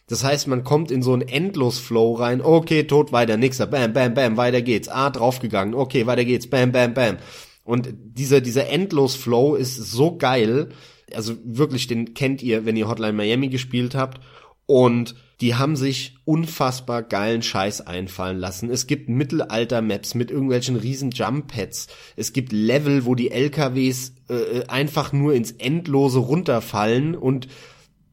Das 0.06 0.24
heißt, 0.24 0.48
man 0.48 0.64
kommt 0.64 0.90
in 0.90 1.02
so 1.02 1.12
einen 1.12 1.22
Endlos-Flow 1.22 2.14
rein. 2.14 2.42
Okay, 2.42 2.82
tot, 2.82 3.12
weiter, 3.12 3.36
nixer, 3.36 3.66
bam, 3.66 3.92
bam, 3.92 4.12
bam, 4.12 4.36
weiter 4.36 4.60
geht's. 4.60 4.88
Ah, 4.88 5.08
draufgegangen. 5.08 5.72
Okay, 5.72 6.06
weiter 6.06 6.24
geht's, 6.24 6.50
bam, 6.50 6.72
bam, 6.72 6.94
bam. 6.94 7.18
Und 7.64 7.88
dieser, 7.94 8.40
dieser 8.40 8.68
Endlos-Flow 8.68 9.54
ist 9.54 9.76
so 9.76 10.18
geil 10.18 10.70
also 11.14 11.36
wirklich, 11.44 11.86
den 11.86 12.14
kennt 12.14 12.42
ihr, 12.42 12.64
wenn 12.64 12.76
ihr 12.76 12.88
Hotline 12.88 13.12
Miami 13.12 13.48
gespielt 13.48 13.94
habt. 13.94 14.20
Und 14.66 15.16
die 15.40 15.54
haben 15.54 15.74
sich 15.74 16.16
unfassbar 16.24 17.02
geilen 17.02 17.42
Scheiß 17.42 17.86
einfallen 17.86 18.38
lassen. 18.38 18.70
Es 18.70 18.86
gibt 18.86 19.08
Mittelalter-Maps 19.08 20.14
mit 20.14 20.30
irgendwelchen 20.30 20.76
riesen 20.76 21.10
Jump-Pads. 21.10 21.88
Es 22.16 22.32
gibt 22.32 22.52
Level, 22.52 23.04
wo 23.04 23.14
die 23.14 23.30
LKWs 23.30 24.12
äh, 24.28 24.66
einfach 24.68 25.12
nur 25.12 25.34
ins 25.34 25.52
Endlose 25.52 26.18
runterfallen 26.18 27.16
und 27.16 27.48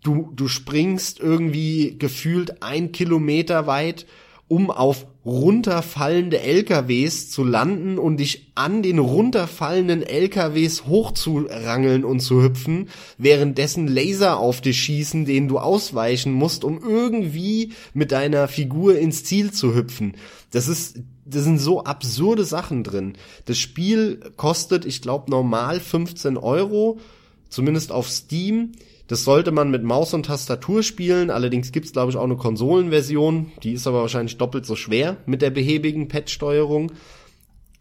du, 0.03 0.31
du 0.35 0.47
springst 0.47 1.19
irgendwie 1.19 1.97
gefühlt 1.97 2.63
ein 2.63 2.91
Kilometer 2.91 3.67
weit 3.67 4.05
um 4.47 4.71
auf 4.71 5.05
runterfallende 5.27 6.39
LKWs 6.39 7.29
zu 7.29 7.43
landen 7.43 7.99
und 7.99 8.17
dich 8.17 8.51
an 8.55 8.81
den 8.81 8.97
runterfallenden 8.97 10.01
LKWs 10.01 10.85
hochzurangeln 10.85 12.05
und 12.05 12.21
zu 12.21 12.41
hüpfen, 12.41 12.89
währenddessen 13.17 13.87
Laser 13.87 14.37
auf 14.37 14.61
dich 14.61 14.79
schießen, 14.79 15.25
denen 15.25 15.49
du 15.49 15.59
ausweichen 15.59 16.31
musst, 16.31 16.63
um 16.63 16.79
irgendwie 16.81 17.73
mit 17.93 18.11
deiner 18.11 18.47
Figur 18.47 18.97
ins 18.97 19.25
Ziel 19.25 19.51
zu 19.51 19.75
hüpfen. 19.75 20.15
Das 20.51 20.67
ist 20.67 20.99
das 21.29 21.43
sind 21.43 21.59
so 21.59 21.83
absurde 21.83 22.45
Sachen 22.45 22.85
drin. 22.85 23.13
Das 23.43 23.57
Spiel 23.57 24.21
kostet, 24.37 24.85
ich 24.85 25.01
glaube, 25.01 25.29
normal 25.29 25.81
15 25.81 26.37
Euro, 26.37 26.99
zumindest 27.49 27.91
auf 27.91 28.09
Steam. 28.09 28.71
Das 29.07 29.23
sollte 29.23 29.51
man 29.51 29.71
mit 29.71 29.83
Maus 29.83 30.13
und 30.13 30.25
Tastatur 30.25 30.83
spielen. 30.83 31.29
Allerdings 31.29 31.71
gibt's 31.71 31.93
glaube 31.93 32.11
ich 32.11 32.17
auch 32.17 32.23
eine 32.23 32.37
Konsolenversion. 32.37 33.51
Die 33.63 33.73
ist 33.73 33.87
aber 33.87 34.01
wahrscheinlich 34.01 34.37
doppelt 34.37 34.65
so 34.65 34.75
schwer 34.75 35.17
mit 35.25 35.41
der 35.41 35.49
behäbigen 35.49 36.07
Pad-Steuerung. 36.07 36.91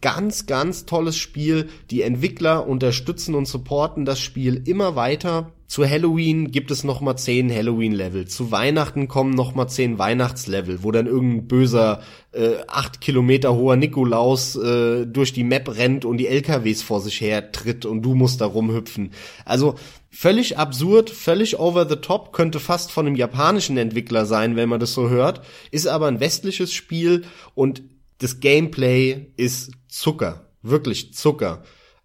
Ganz, 0.02 0.46
ganz 0.46 0.86
tolles 0.86 1.16
Spiel. 1.16 1.68
Die 1.90 2.02
Entwickler 2.02 2.68
unterstützen 2.68 3.34
und 3.34 3.48
supporten 3.48 4.04
das 4.04 4.20
Spiel 4.20 4.62
immer 4.66 4.94
weiter. 4.94 5.52
Zu 5.66 5.84
Halloween 5.84 6.52
gibt 6.52 6.70
es 6.70 6.84
noch 6.84 7.00
mal 7.00 7.16
zehn 7.16 7.52
Halloween-Level. 7.52 8.28
Zu 8.28 8.52
Weihnachten 8.52 9.08
kommen 9.08 9.34
noch 9.34 9.56
mal 9.56 9.66
zehn 9.66 9.98
Weihnachtslevel, 9.98 10.84
wo 10.84 10.92
dann 10.92 11.06
irgendein 11.06 11.48
böser 11.48 12.02
äh, 12.30 12.58
acht 12.68 13.00
Kilometer 13.00 13.56
hoher 13.56 13.74
Nikolaus 13.74 14.54
äh, 14.54 15.06
durch 15.06 15.32
die 15.32 15.42
Map 15.42 15.76
rennt 15.76 16.04
und 16.04 16.18
die 16.18 16.28
LKWs 16.28 16.82
vor 16.82 17.00
sich 17.00 17.20
her 17.20 17.50
tritt 17.50 17.84
und 17.84 18.02
du 18.02 18.14
musst 18.14 18.40
da 18.40 18.46
rumhüpfen. 18.46 19.10
Also 19.44 19.74
völlig 20.16 20.56
absurd, 20.56 21.10
völlig 21.10 21.58
over 21.58 21.86
the 21.88 21.96
top, 21.96 22.32
könnte 22.32 22.58
fast 22.58 22.90
von 22.90 23.06
einem 23.06 23.16
japanischen 23.16 23.76
Entwickler 23.76 24.24
sein, 24.24 24.56
wenn 24.56 24.68
man 24.68 24.80
das 24.80 24.94
so 24.94 25.10
hört, 25.10 25.42
ist 25.70 25.86
aber 25.86 26.06
ein 26.06 26.20
westliches 26.20 26.72
Spiel 26.72 27.24
und 27.54 27.82
das 28.18 28.40
Gameplay 28.40 29.26
ist 29.36 29.72
Zucker, 29.88 30.48
wirklich 30.62 31.12
Zucker. 31.12 31.62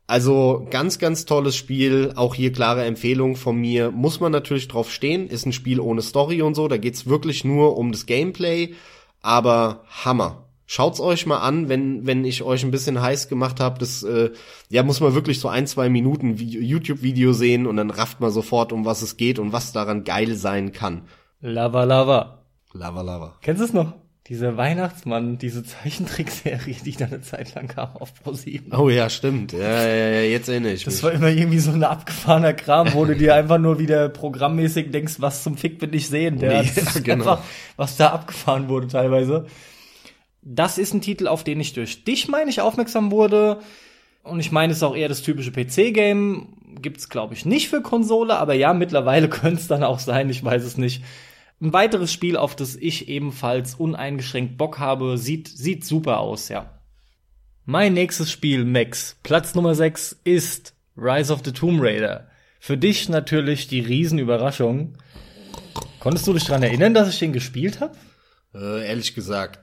Also 0.08 0.68
ganz, 0.70 1.00
ganz 1.00 1.24
tolles 1.24 1.56
Spiel. 1.56 2.12
Auch 2.18 2.36
hier 2.36 2.52
klare 2.52 2.84
Empfehlung 2.84 3.38
von 3.38 3.56
mir. 3.56 3.92
Muss 3.92 4.20
man 4.20 4.34
natürlich 4.34 4.68
drauf 4.68 4.92
stehen. 4.92 5.30
Ist 5.30 5.46
ein 5.46 5.54
Spiel 5.54 5.80
ohne 5.80 6.02
Story 6.02 6.42
und 6.42 6.54
so. 6.54 6.68
Da 6.68 6.76
geht's 6.76 7.06
wirklich 7.06 7.46
nur 7.46 7.78
um 7.78 7.94
das 7.94 8.08
Gameplay. 8.08 8.74
Aber 9.22 9.86
Hammer. 9.88 10.51
Schaut's 10.74 11.02
euch 11.02 11.26
mal 11.26 11.40
an, 11.40 11.68
wenn, 11.68 12.08
wenn 12.08 12.24
ich 12.24 12.44
euch 12.44 12.64
ein 12.64 12.72
bisschen 12.72 13.02
heiß 13.02 13.28
gemacht 13.28 13.60
habe. 13.60 13.78
Das 13.78 14.04
äh, 14.04 14.30
ja, 14.70 14.84
muss 14.84 15.02
man 15.02 15.14
wirklich 15.14 15.38
so 15.42 15.50
ein, 15.50 15.68
zwei 15.68 15.90
Minuten 15.90 16.38
YouTube-Video 16.38 17.34
sehen 17.34 17.68
und 17.68 17.76
dann 17.76 17.90
rafft 17.90 18.22
man 18.22 18.32
sofort, 18.32 18.72
um 18.72 18.86
was 18.86 19.02
es 19.02 19.18
geht 19.18 19.38
und 19.38 19.52
was 19.52 19.74
daran 19.74 20.06
geil 20.06 20.34
sein 20.36 20.72
kann. 20.72 21.02
Lava 21.42 21.84
Lava. 21.84 22.46
Lava 22.72 23.02
Lava. 23.02 23.36
Kennst 23.42 23.60
du 23.60 23.66
es 23.66 23.74
noch? 23.74 23.92
Dieser 24.30 24.56
Weihnachtsmann, 24.56 25.38
diese 25.38 25.62
Zeichentrickserie, 25.66 26.78
die 26.86 26.92
da 26.96 27.04
eine 27.08 27.20
Zeit 27.20 27.54
lang 27.54 27.68
kam 27.68 27.90
auf 27.98 28.14
ProSieben. 28.24 28.74
Oh 28.74 28.90
ja, 28.90 29.10
stimmt. 29.10 29.52
Ja, 29.52 29.60
ja, 29.86 30.08
ja, 30.10 30.22
jetzt 30.22 30.48
erinnere 30.48 30.72
ich 30.72 30.86
Das 30.86 30.94
mich. 30.94 31.04
war 31.04 31.12
immer 31.12 31.28
irgendwie 31.28 31.60
so 31.60 31.72
ein 31.72 31.84
abgefahrener 31.84 32.54
Kram, 32.54 32.94
wo 32.94 33.04
du 33.04 33.18
dir 33.18 33.36
einfach 33.36 33.58
nur 33.58 33.78
wieder 33.78 34.08
programmmäßig 34.08 34.90
denkst, 34.92 35.16
was 35.18 35.44
zum 35.44 35.58
Fick 35.58 35.82
will 35.82 35.94
ich 35.94 36.08
sehen. 36.08 36.40
Der 36.40 36.62
Nee, 36.62 36.70
ist 36.74 36.96
genau. 37.04 37.32
einfach, 37.32 37.44
was 37.76 37.98
da 37.98 38.12
abgefahren 38.12 38.70
wurde 38.70 38.88
teilweise. 38.88 39.48
Das 40.42 40.78
ist 40.78 40.94
ein 40.94 41.02
Titel, 41.02 41.28
auf 41.28 41.44
den 41.44 41.60
ich 41.60 41.74
durch 41.74 42.04
dich, 42.04 42.28
meine 42.28 42.50
ich, 42.50 42.62
aufmerksam 42.62 43.12
wurde. 43.12 43.60
Und 44.24 44.40
ich 44.40 44.52
meine, 44.52 44.72
es 44.72 44.78
ist 44.78 44.84
auch 44.84 44.96
eher 44.96 45.10
das 45.10 45.22
typische 45.22 45.52
PC-Game. 45.52 46.54
Gibt's, 46.82 47.10
glaube 47.10 47.34
ich, 47.34 47.46
nicht 47.46 47.70
für 47.70 47.82
Konsole, 47.82 48.38
aber 48.38 48.54
ja, 48.54 48.74
mittlerweile 48.74 49.30
könnte 49.30 49.62
es 49.62 49.68
dann 49.68 49.84
auch 49.84 50.00
sein, 50.00 50.30
ich 50.30 50.44
weiß 50.44 50.64
es 50.64 50.78
nicht. 50.78 51.04
Ein 51.62 51.74
weiteres 51.74 52.12
Spiel, 52.12 52.38
auf 52.38 52.56
das 52.56 52.76
ich 52.76 53.08
ebenfalls 53.08 53.76
uneingeschränkt 53.76 54.58
Bock 54.58 54.80
habe, 54.80 55.18
sieht, 55.18 55.48
sieht 55.48 55.86
super 55.86 56.20
aus, 56.20 56.50
ja. 56.50 56.80
Mein 57.66 57.94
nächstes 57.94 58.32
Spiel, 58.32 58.66
Max, 58.66 59.18
Platz 59.22 59.54
Nummer 59.54 59.76
6, 59.76 60.22
ist 60.24 60.74
Rise 60.98 61.32
of 61.32 61.42
the 61.46 61.52
Tomb 61.52 61.80
Raider. 61.82 62.28
Für 62.60 62.78
dich 62.78 63.10
natürlich 63.10 63.68
die 63.68 63.80
Riesenüberraschung. 63.80 64.98
Konntest 66.00 66.26
du 66.26 66.34
dich 66.34 66.46
dran 66.46 66.64
erinnern, 66.64 66.96
dass 66.96 67.10
ich 67.10 67.20
den 67.20 67.34
gespielt 67.34 67.80
habe? 67.80 67.96
Äh, 68.54 68.86
ehrlich 68.86 69.16
gesagt, 69.16 69.62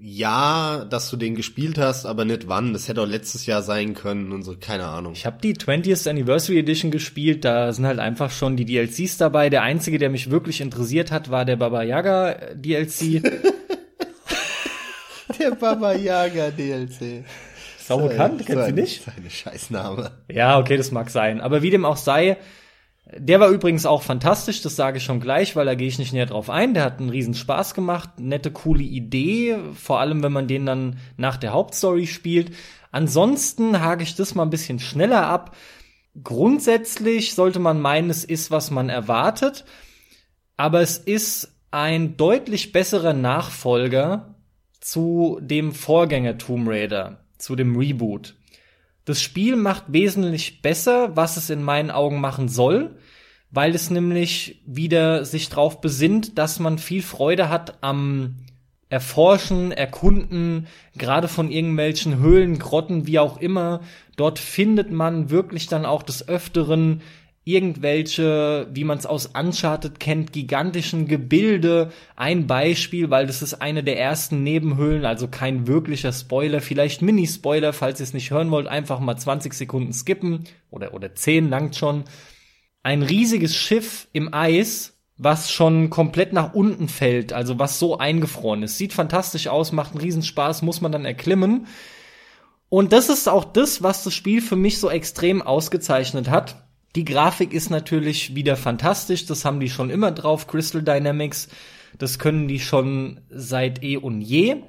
ja, 0.00 0.86
dass 0.88 1.10
du 1.10 1.16
den 1.18 1.34
gespielt 1.34 1.76
hast, 1.76 2.06
aber 2.06 2.24
nicht 2.24 2.48
wann. 2.48 2.72
Das 2.72 2.88
hätte 2.88 3.02
auch 3.02 3.06
letztes 3.06 3.44
Jahr 3.44 3.60
sein 3.60 3.92
können 3.92 4.32
und 4.32 4.44
so, 4.44 4.56
keine 4.58 4.86
Ahnung. 4.86 5.12
Ich 5.12 5.26
habe 5.26 5.38
die 5.42 5.54
20th 5.54 6.08
Anniversary 6.08 6.58
Edition 6.58 6.90
gespielt, 6.90 7.44
da 7.44 7.70
sind 7.72 7.86
halt 7.86 7.98
einfach 7.98 8.30
schon 8.30 8.56
die 8.56 8.64
DLCs 8.64 9.18
dabei. 9.18 9.50
Der 9.50 9.60
einzige, 9.62 9.98
der 9.98 10.08
mich 10.08 10.30
wirklich 10.30 10.62
interessiert 10.62 11.12
hat, 11.12 11.30
war 11.30 11.44
der 11.44 11.56
Baba 11.56 11.82
Yaga 11.82 12.30
äh, 12.30 12.56
DLC. 12.56 13.22
Der 15.38 15.52
Baba 15.52 15.94
Yaga 15.94 16.50
DLC. 16.50 17.24
Sau 17.78 17.98
bekannt, 17.98 18.46
kennst 18.46 18.68
du 18.68 18.72
nicht? 18.72 19.02
Seine 19.04 19.30
Scheißname. 19.30 20.12
Ja, 20.30 20.58
okay, 20.58 20.76
das 20.76 20.92
mag 20.92 21.10
sein. 21.10 21.40
Aber 21.40 21.62
wie 21.62 21.70
dem 21.70 21.84
auch 21.84 21.96
sei, 21.96 22.36
der 23.06 23.38
war 23.38 23.48
übrigens 23.50 23.84
auch 23.84 24.02
fantastisch, 24.02 24.62
das 24.62 24.76
sage 24.76 24.98
ich 24.98 25.04
schon 25.04 25.20
gleich, 25.20 25.56
weil 25.56 25.66
da 25.66 25.74
gehe 25.74 25.88
ich 25.88 25.98
nicht 25.98 26.12
näher 26.12 26.26
drauf 26.26 26.48
ein. 26.48 26.72
Der 26.72 26.84
hat 26.84 27.00
einen 27.00 27.10
riesen 27.10 27.34
Spaß 27.34 27.74
gemacht, 27.74 28.18
nette, 28.18 28.50
coole 28.50 28.82
Idee, 28.82 29.58
vor 29.74 30.00
allem 30.00 30.22
wenn 30.22 30.32
man 30.32 30.48
den 30.48 30.64
dann 30.64 30.98
nach 31.16 31.36
der 31.36 31.52
Hauptstory 31.52 32.06
spielt. 32.06 32.52
Ansonsten 32.90 33.80
hake 33.80 34.02
ich 34.02 34.14
das 34.14 34.34
mal 34.34 34.44
ein 34.44 34.50
bisschen 34.50 34.78
schneller 34.78 35.26
ab. 35.26 35.54
Grundsätzlich 36.22 37.34
sollte 37.34 37.58
man 37.58 37.80
meinen, 37.80 38.08
es 38.08 38.24
ist, 38.24 38.50
was 38.50 38.70
man 38.70 38.88
erwartet, 38.88 39.64
aber 40.56 40.80
es 40.80 40.96
ist 40.96 41.52
ein 41.72 42.16
deutlich 42.16 42.72
besserer 42.72 43.12
Nachfolger 43.12 44.34
zu 44.80 45.38
dem 45.42 45.72
Vorgänger 45.72 46.38
Tomb 46.38 46.68
Raider, 46.68 47.24
zu 47.36 47.56
dem 47.56 47.76
Reboot. 47.76 48.36
Das 49.04 49.20
Spiel 49.20 49.56
macht 49.56 49.84
wesentlich 49.88 50.62
besser, 50.62 51.14
was 51.16 51.36
es 51.36 51.50
in 51.50 51.62
meinen 51.62 51.90
Augen 51.90 52.20
machen 52.20 52.48
soll, 52.48 52.96
weil 53.50 53.74
es 53.74 53.90
nämlich 53.90 54.62
wieder 54.66 55.24
sich 55.24 55.48
darauf 55.48 55.80
besinnt, 55.80 56.38
dass 56.38 56.58
man 56.58 56.78
viel 56.78 57.02
Freude 57.02 57.48
hat 57.48 57.78
am 57.82 58.36
Erforschen, 58.88 59.72
Erkunden, 59.72 60.66
gerade 60.96 61.28
von 61.28 61.50
irgendwelchen 61.50 62.18
Höhlen, 62.18 62.58
Grotten, 62.58 63.06
wie 63.06 63.18
auch 63.18 63.38
immer. 63.38 63.80
Dort 64.16 64.38
findet 64.38 64.90
man 64.90 65.30
wirklich 65.30 65.66
dann 65.66 65.84
auch 65.84 66.02
des 66.02 66.28
Öfteren 66.28 67.02
irgendwelche, 67.44 68.68
wie 68.72 68.84
man 68.84 68.98
es 68.98 69.06
aus 69.06 69.26
Uncharted 69.26 70.00
kennt, 70.00 70.32
gigantischen 70.32 71.06
Gebilde. 71.06 71.92
Ein 72.16 72.46
Beispiel, 72.46 73.10
weil 73.10 73.26
das 73.26 73.42
ist 73.42 73.54
eine 73.54 73.84
der 73.84 73.98
ersten 73.98 74.42
Nebenhöhlen, 74.42 75.04
also 75.04 75.28
kein 75.28 75.66
wirklicher 75.66 76.12
Spoiler, 76.12 76.60
vielleicht 76.60 77.02
Mini-Spoiler, 77.02 77.74
falls 77.74 78.00
ihr 78.00 78.04
es 78.04 78.14
nicht 78.14 78.30
hören 78.30 78.50
wollt, 78.50 78.66
einfach 78.66 78.98
mal 78.98 79.16
20 79.16 79.52
Sekunden 79.52 79.92
skippen 79.92 80.44
oder, 80.70 80.94
oder 80.94 81.14
10 81.14 81.50
langt 81.50 81.76
schon. 81.76 82.04
Ein 82.82 83.02
riesiges 83.02 83.54
Schiff 83.54 84.08
im 84.12 84.32
Eis, 84.32 84.94
was 85.16 85.50
schon 85.50 85.90
komplett 85.90 86.32
nach 86.32 86.54
unten 86.54 86.88
fällt, 86.88 87.32
also 87.32 87.58
was 87.58 87.78
so 87.78 87.98
eingefroren 87.98 88.62
ist. 88.62 88.78
Sieht 88.78 88.94
fantastisch 88.94 89.48
aus, 89.48 89.70
macht 89.70 89.92
einen 89.92 90.00
Riesenspaß, 90.00 90.62
muss 90.62 90.80
man 90.80 90.92
dann 90.92 91.04
erklimmen. 91.04 91.66
Und 92.68 92.92
das 92.92 93.08
ist 93.08 93.28
auch 93.28 93.44
das, 93.44 93.82
was 93.82 94.02
das 94.02 94.14
Spiel 94.14 94.40
für 94.40 94.56
mich 94.56 94.78
so 94.78 94.90
extrem 94.90 95.42
ausgezeichnet 95.42 96.28
hat. 96.28 96.63
Die 96.96 97.04
Grafik 97.04 97.52
ist 97.52 97.70
natürlich 97.70 98.36
wieder 98.36 98.56
fantastisch, 98.56 99.26
das 99.26 99.44
haben 99.44 99.58
die 99.58 99.68
schon 99.68 99.90
immer 99.90 100.12
drauf, 100.12 100.46
Crystal 100.46 100.82
Dynamics, 100.82 101.48
das 101.98 102.20
können 102.20 102.46
die 102.46 102.60
schon 102.60 103.20
seit 103.30 103.82
eh 103.82 103.96
und 103.96 104.20
je. 104.20 104.62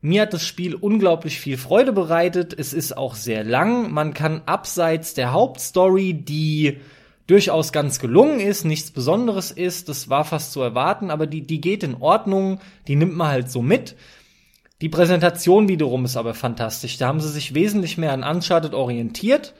Mir 0.00 0.22
hat 0.22 0.32
das 0.32 0.46
Spiel 0.46 0.74
unglaublich 0.74 1.40
viel 1.40 1.56
Freude 1.56 1.92
bereitet, 1.92 2.54
es 2.56 2.72
ist 2.72 2.96
auch 2.96 3.16
sehr 3.16 3.42
lang, 3.42 3.92
man 3.92 4.14
kann 4.14 4.42
abseits 4.46 5.14
der 5.14 5.32
Hauptstory, 5.32 6.14
die 6.14 6.78
durchaus 7.26 7.72
ganz 7.72 7.98
gelungen 7.98 8.38
ist, 8.38 8.64
nichts 8.64 8.92
Besonderes 8.92 9.50
ist, 9.50 9.88
das 9.88 10.08
war 10.08 10.24
fast 10.24 10.52
zu 10.52 10.60
erwarten, 10.60 11.10
aber 11.10 11.26
die, 11.26 11.42
die 11.42 11.60
geht 11.60 11.82
in 11.82 11.96
Ordnung, 11.96 12.60
die 12.86 12.96
nimmt 12.96 13.16
man 13.16 13.28
halt 13.28 13.50
so 13.50 13.62
mit. 13.62 13.96
Die 14.80 14.88
Präsentation 14.88 15.68
wiederum 15.68 16.04
ist 16.04 16.16
aber 16.16 16.34
fantastisch. 16.34 16.98
Da 16.98 17.06
haben 17.06 17.20
sie 17.20 17.28
sich 17.28 17.54
wesentlich 17.54 17.98
mehr 17.98 18.12
an 18.12 18.24
Uncharted 18.24 18.74
orientiert. 18.74 19.54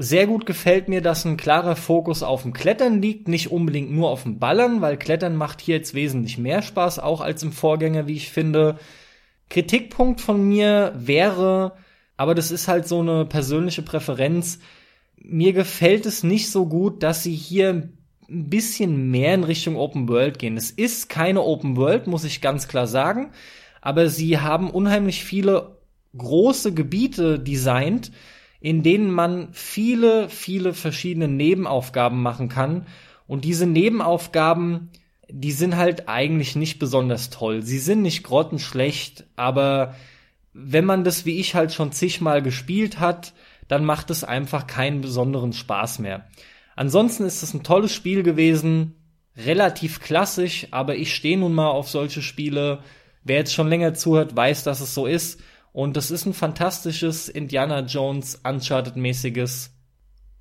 Sehr 0.00 0.28
gut 0.28 0.46
gefällt 0.46 0.88
mir, 0.88 1.02
dass 1.02 1.24
ein 1.24 1.36
klarer 1.36 1.74
Fokus 1.74 2.22
auf 2.22 2.42
dem 2.42 2.52
Klettern 2.52 3.02
liegt, 3.02 3.26
nicht 3.26 3.50
unbedingt 3.50 3.90
nur 3.90 4.10
auf 4.10 4.22
dem 4.22 4.38
Ballern, 4.38 4.80
weil 4.80 4.96
Klettern 4.96 5.34
macht 5.34 5.60
hier 5.60 5.76
jetzt 5.76 5.92
wesentlich 5.92 6.38
mehr 6.38 6.62
Spaß, 6.62 7.00
auch 7.00 7.20
als 7.20 7.42
im 7.42 7.50
Vorgänger, 7.50 8.06
wie 8.06 8.14
ich 8.14 8.30
finde. 8.30 8.78
Kritikpunkt 9.50 10.20
von 10.20 10.46
mir 10.46 10.92
wäre, 10.96 11.72
aber 12.16 12.36
das 12.36 12.52
ist 12.52 12.68
halt 12.68 12.86
so 12.86 13.00
eine 13.00 13.24
persönliche 13.24 13.82
Präferenz, 13.82 14.60
mir 15.20 15.52
gefällt 15.52 16.06
es 16.06 16.22
nicht 16.22 16.48
so 16.48 16.66
gut, 16.66 17.02
dass 17.02 17.24
sie 17.24 17.34
hier 17.34 17.90
ein 18.28 18.48
bisschen 18.50 19.10
mehr 19.10 19.34
in 19.34 19.42
Richtung 19.42 19.74
Open 19.74 20.08
World 20.08 20.38
gehen. 20.38 20.56
Es 20.56 20.70
ist 20.70 21.08
keine 21.08 21.42
Open 21.42 21.76
World, 21.76 22.06
muss 22.06 22.22
ich 22.22 22.40
ganz 22.40 22.68
klar 22.68 22.86
sagen, 22.86 23.32
aber 23.80 24.08
sie 24.08 24.38
haben 24.38 24.70
unheimlich 24.70 25.24
viele 25.24 25.76
große 26.16 26.72
Gebiete 26.72 27.40
designt, 27.40 28.12
in 28.60 28.82
denen 28.82 29.10
man 29.10 29.48
viele, 29.52 30.28
viele 30.28 30.74
verschiedene 30.74 31.28
Nebenaufgaben 31.28 32.20
machen 32.20 32.48
kann. 32.48 32.86
Und 33.26 33.44
diese 33.44 33.66
Nebenaufgaben, 33.66 34.90
die 35.28 35.52
sind 35.52 35.76
halt 35.76 36.08
eigentlich 36.08 36.56
nicht 36.56 36.78
besonders 36.78 37.30
toll. 37.30 37.62
Sie 37.62 37.78
sind 37.78 38.02
nicht 38.02 38.24
grottenschlecht, 38.24 39.26
aber 39.36 39.94
wenn 40.52 40.84
man 40.84 41.04
das 41.04 41.24
wie 41.24 41.38
ich 41.38 41.54
halt 41.54 41.72
schon 41.72 41.92
zigmal 41.92 42.42
gespielt 42.42 42.98
hat, 42.98 43.32
dann 43.68 43.84
macht 43.84 44.10
es 44.10 44.24
einfach 44.24 44.66
keinen 44.66 45.02
besonderen 45.02 45.52
Spaß 45.52 45.98
mehr. 46.00 46.26
Ansonsten 46.74 47.24
ist 47.24 47.42
es 47.42 47.54
ein 47.54 47.62
tolles 47.62 47.92
Spiel 47.92 48.22
gewesen, 48.22 48.94
relativ 49.36 50.00
klassisch, 50.00 50.68
aber 50.70 50.96
ich 50.96 51.14
stehe 51.14 51.38
nun 51.38 51.54
mal 51.54 51.68
auf 51.68 51.88
solche 51.88 52.22
Spiele. 52.22 52.80
Wer 53.24 53.38
jetzt 53.38 53.54
schon 53.54 53.68
länger 53.68 53.94
zuhört, 53.94 54.34
weiß, 54.34 54.64
dass 54.64 54.80
es 54.80 54.94
so 54.94 55.06
ist. 55.06 55.40
Und 55.78 55.96
das 55.96 56.10
ist 56.10 56.26
ein 56.26 56.34
fantastisches 56.34 57.28
Indiana 57.28 57.82
Jones 57.82 58.40
Uncharted-mäßiges 58.42 59.70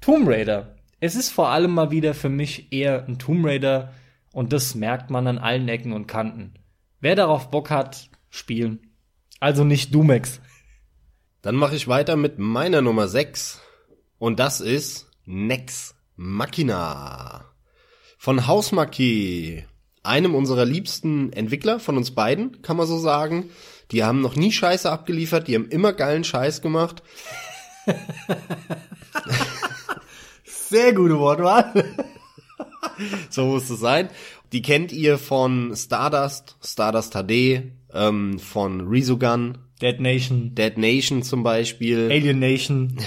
Tomb 0.02 0.28
Raider. 0.28 0.78
Es 1.00 1.16
ist 1.16 1.30
vor 1.30 1.50
allem 1.50 1.76
mal 1.76 1.92
wieder 1.92 2.16
für 2.16 2.30
mich 2.30 2.74
eher 2.74 3.06
ein 3.06 3.20
Tomb 3.20 3.46
Raider 3.46 3.94
und 4.34 4.52
das 4.52 4.74
merkt 4.74 5.12
man 5.12 5.28
an 5.28 5.38
allen 5.38 5.70
Ecken 5.70 5.94
und 5.94 6.08
Kanten. 6.08 6.56
Wer 7.02 7.16
darauf 7.16 7.52
Bock 7.52 7.70
hat, 7.70 8.10
spielen. 8.32 8.80
Also 9.40 9.64
nicht 9.64 9.94
Dumex. 9.94 10.42
Dann 11.44 11.54
mache 11.54 11.76
ich 11.76 11.88
weiter 11.88 12.16
mit 12.16 12.40
meiner 12.40 12.82
Nummer 12.82 13.08
6. 13.08 13.62
Und 14.18 14.40
das 14.40 14.60
ist 14.60 15.08
Nex 15.26 15.94
Machina. 16.16 17.46
Von 18.18 18.48
Hausmaki. 18.48 19.68
Einem 20.02 20.34
unserer 20.34 20.66
liebsten 20.66 21.32
Entwickler 21.32 21.80
von 21.80 21.96
uns 21.96 22.16
beiden, 22.16 22.64
kann 22.64 22.78
man 22.78 22.88
so 22.88 22.98
sagen. 22.98 23.52
Die 23.92 24.04
haben 24.04 24.22
noch 24.22 24.36
nie 24.36 24.52
Scheiße 24.52 24.90
abgeliefert, 24.90 25.48
die 25.48 25.56
haben 25.56 25.70
immer 25.70 25.94
geilen 25.94 26.24
Scheiß 26.24 26.62
gemacht. 26.62 27.02
Sehr 30.44 30.94
gute 30.94 31.18
Wortwahl. 31.18 31.86
So 33.30 33.46
muss 33.46 33.70
es 33.70 33.80
sein. 33.80 34.10
Die 34.52 34.62
kennt 34.62 34.92
ihr 34.92 35.18
von 35.18 35.74
Stardust, 35.76 36.58
Stardust 36.64 37.14
HD, 37.14 37.64
ähm, 37.94 38.40
von 38.40 38.88
Resogun, 38.88 39.58
Dead 39.82 40.00
Nation, 40.00 40.56
Dead 40.56 40.78
Nation 40.78 41.24
zum 41.24 41.44
Beispiel. 41.44 42.10
Alien 42.12 42.40
Nation. 42.40 42.98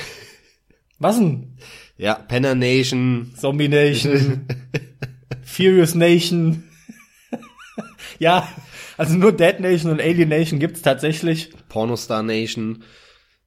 Was 0.99 1.19
denn? 1.19 1.57
Ja, 1.97 2.15
Penner 2.15 2.55
Nation. 2.55 3.33
Zombie 3.37 3.69
Nation. 3.69 4.47
Furious 5.43 5.95
Nation. 5.95 6.65
ja, 8.19 8.49
also 9.01 9.15
nur 9.15 9.33
Dead 9.33 9.59
Nation 9.61 9.91
und 9.91 9.99
Alien 9.99 10.29
Nation 10.29 10.59
gibt's 10.59 10.83
tatsächlich. 10.83 11.49
Pornostar 11.71 12.23
Nation. 12.23 12.85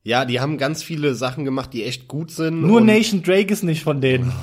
Ja, 0.02 0.26
die 0.26 0.40
haben 0.40 0.58
ganz 0.58 0.82
viele 0.82 1.14
Sachen 1.14 1.46
gemacht, 1.46 1.74
die 1.74 1.84
echt 1.84 2.08
gut 2.08 2.32
sind. 2.32 2.62
Nur 2.62 2.82
Nation 2.82 3.22
Drake 3.22 3.54
ist 3.54 3.62
nicht 3.62 3.84
von 3.84 4.02
denen. 4.02 4.34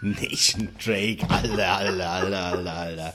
Nation 0.00 0.68
Drake, 0.82 1.28
Alter, 1.28 1.68
Alter, 1.68 2.10
Alter, 2.10 2.44
Alter, 2.44 2.72
Alter. 2.72 3.14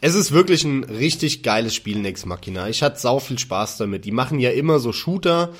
Es 0.00 0.14
ist 0.14 0.32
wirklich 0.32 0.64
ein 0.64 0.84
richtig 0.84 1.42
geiles 1.42 1.74
Spiel, 1.74 1.98
Nex 1.98 2.24
Machina. 2.24 2.70
Ich 2.70 2.82
hatte 2.82 2.98
sau 2.98 3.18
viel 3.18 3.38
Spaß 3.38 3.76
damit. 3.76 4.06
Die 4.06 4.10
machen 4.10 4.40
ja 4.40 4.52
immer 4.52 4.78
so 4.78 4.94
Shooter 4.94 5.52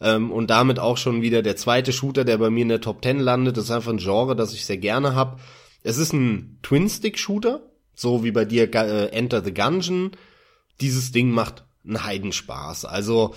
ähm, 0.00 0.32
und 0.32 0.50
damit 0.50 0.80
auch 0.80 0.96
schon 0.96 1.22
wieder 1.22 1.42
der 1.42 1.54
zweite 1.54 1.92
Shooter, 1.92 2.24
der 2.24 2.38
bei 2.38 2.50
mir 2.50 2.62
in 2.62 2.70
der 2.70 2.80
Top 2.80 3.04
10 3.04 3.20
landet. 3.20 3.56
Das 3.56 3.66
ist 3.66 3.70
einfach 3.70 3.92
ein 3.92 3.98
Genre, 3.98 4.34
das 4.34 4.52
ich 4.52 4.66
sehr 4.66 4.78
gerne 4.78 5.14
hab. 5.14 5.38
Es 5.84 5.98
ist 5.98 6.12
ein 6.14 6.58
Twin-Stick-Shooter, 6.62 7.60
so 7.94 8.24
wie 8.24 8.32
bei 8.32 8.44
dir 8.46 8.74
äh, 8.74 9.08
Enter 9.10 9.44
the 9.44 9.52
Gungeon. 9.52 10.12
Dieses 10.80 11.12
Ding 11.12 11.30
macht 11.30 11.64
einen 11.84 12.02
Heidenspaß. 12.02 12.86
Also 12.86 13.34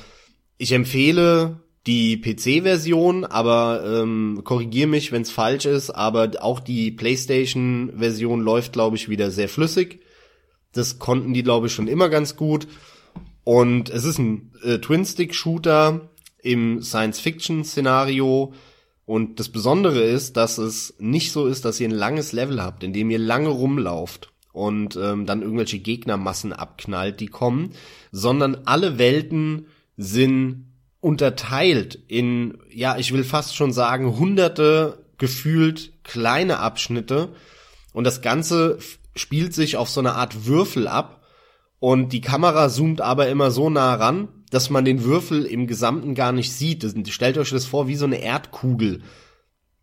ich 0.57 0.71
empfehle 0.71 1.59
die 1.85 2.17
PC-Version, 2.17 3.25
aber 3.25 3.83
ähm, 3.85 4.41
korrigier 4.43 4.87
mich, 4.87 5.11
wenn 5.11 5.21
es 5.21 5.31
falsch 5.31 5.65
ist, 5.65 5.89
aber 5.89 6.31
auch 6.39 6.61
die 6.61 6.91
PlayStation-Version 6.91 8.41
läuft, 8.41 8.73
glaube 8.73 8.95
ich, 8.95 9.09
wieder 9.09 9.29
sehr 9.29 9.49
flüssig. 9.49 10.01
Das 10.71 10.99
konnten 10.99 11.33
die, 11.33 11.43
glaube 11.43 11.67
ich, 11.67 11.73
schon 11.73 11.87
immer 11.87 12.07
ganz 12.07 12.37
gut. 12.37 12.67
Und 13.43 13.89
es 13.89 14.05
ist 14.05 14.19
ein 14.19 14.53
äh, 14.63 14.79
Twin-Stick-Shooter 14.79 16.09
im 16.41 16.81
Science-Fiction-Szenario. 16.81 18.53
Und 19.07 19.39
das 19.39 19.47
Besondere 19.47 20.01
ist, 20.01 20.35
dass 20.35 20.57
es 20.57 20.93
nicht 20.99 21.31
so 21.31 21.47
ist, 21.47 21.63
dass 21.63 21.79
ihr 21.79 21.87
ein 21.87 21.91
langes 21.91 22.33
Level 22.33 22.61
habt, 22.61 22.83
in 22.83 22.91
dem 22.91 23.09
ihr 23.09 23.19
lange 23.19 23.47
rumlauft 23.47 24.33
und 24.51 24.97
ähm, 24.97 25.25
dann 25.25 25.41
irgendwelche 25.41 25.79
Gegnermassen 25.79 26.51
abknallt, 26.51 27.21
die 27.21 27.27
kommen, 27.27 27.71
sondern 28.11 28.63
alle 28.65 28.97
Welten 28.97 29.67
sind 29.95 30.65
unterteilt 30.99 31.97
in, 32.09 32.57
ja, 32.69 32.97
ich 32.97 33.13
will 33.13 33.23
fast 33.23 33.55
schon 33.55 33.71
sagen, 33.71 34.17
hunderte 34.19 35.05
gefühlt 35.17 35.93
kleine 36.03 36.59
Abschnitte. 36.59 37.29
Und 37.93 38.03
das 38.03 38.21
Ganze 38.21 38.77
spielt 39.15 39.53
sich 39.53 39.77
auf 39.77 39.89
so 39.89 40.01
eine 40.01 40.15
Art 40.15 40.45
Würfel 40.47 40.85
ab. 40.85 41.23
Und 41.79 42.11
die 42.11 42.21
Kamera 42.21 42.67
zoomt 42.67 42.99
aber 42.99 43.29
immer 43.29 43.51
so 43.51 43.69
nah 43.69 43.95
ran, 43.95 44.27
dass 44.49 44.69
man 44.69 44.85
den 44.85 45.03
Würfel 45.03 45.45
im 45.45 45.67
Gesamten 45.67 46.15
gar 46.15 46.31
nicht 46.31 46.53
sieht. 46.53 46.85
Stellt 47.09 47.37
euch 47.37 47.49
das 47.49 47.65
vor 47.65 47.87
wie 47.87 47.95
so 47.95 48.05
eine 48.05 48.21
Erdkugel, 48.21 49.01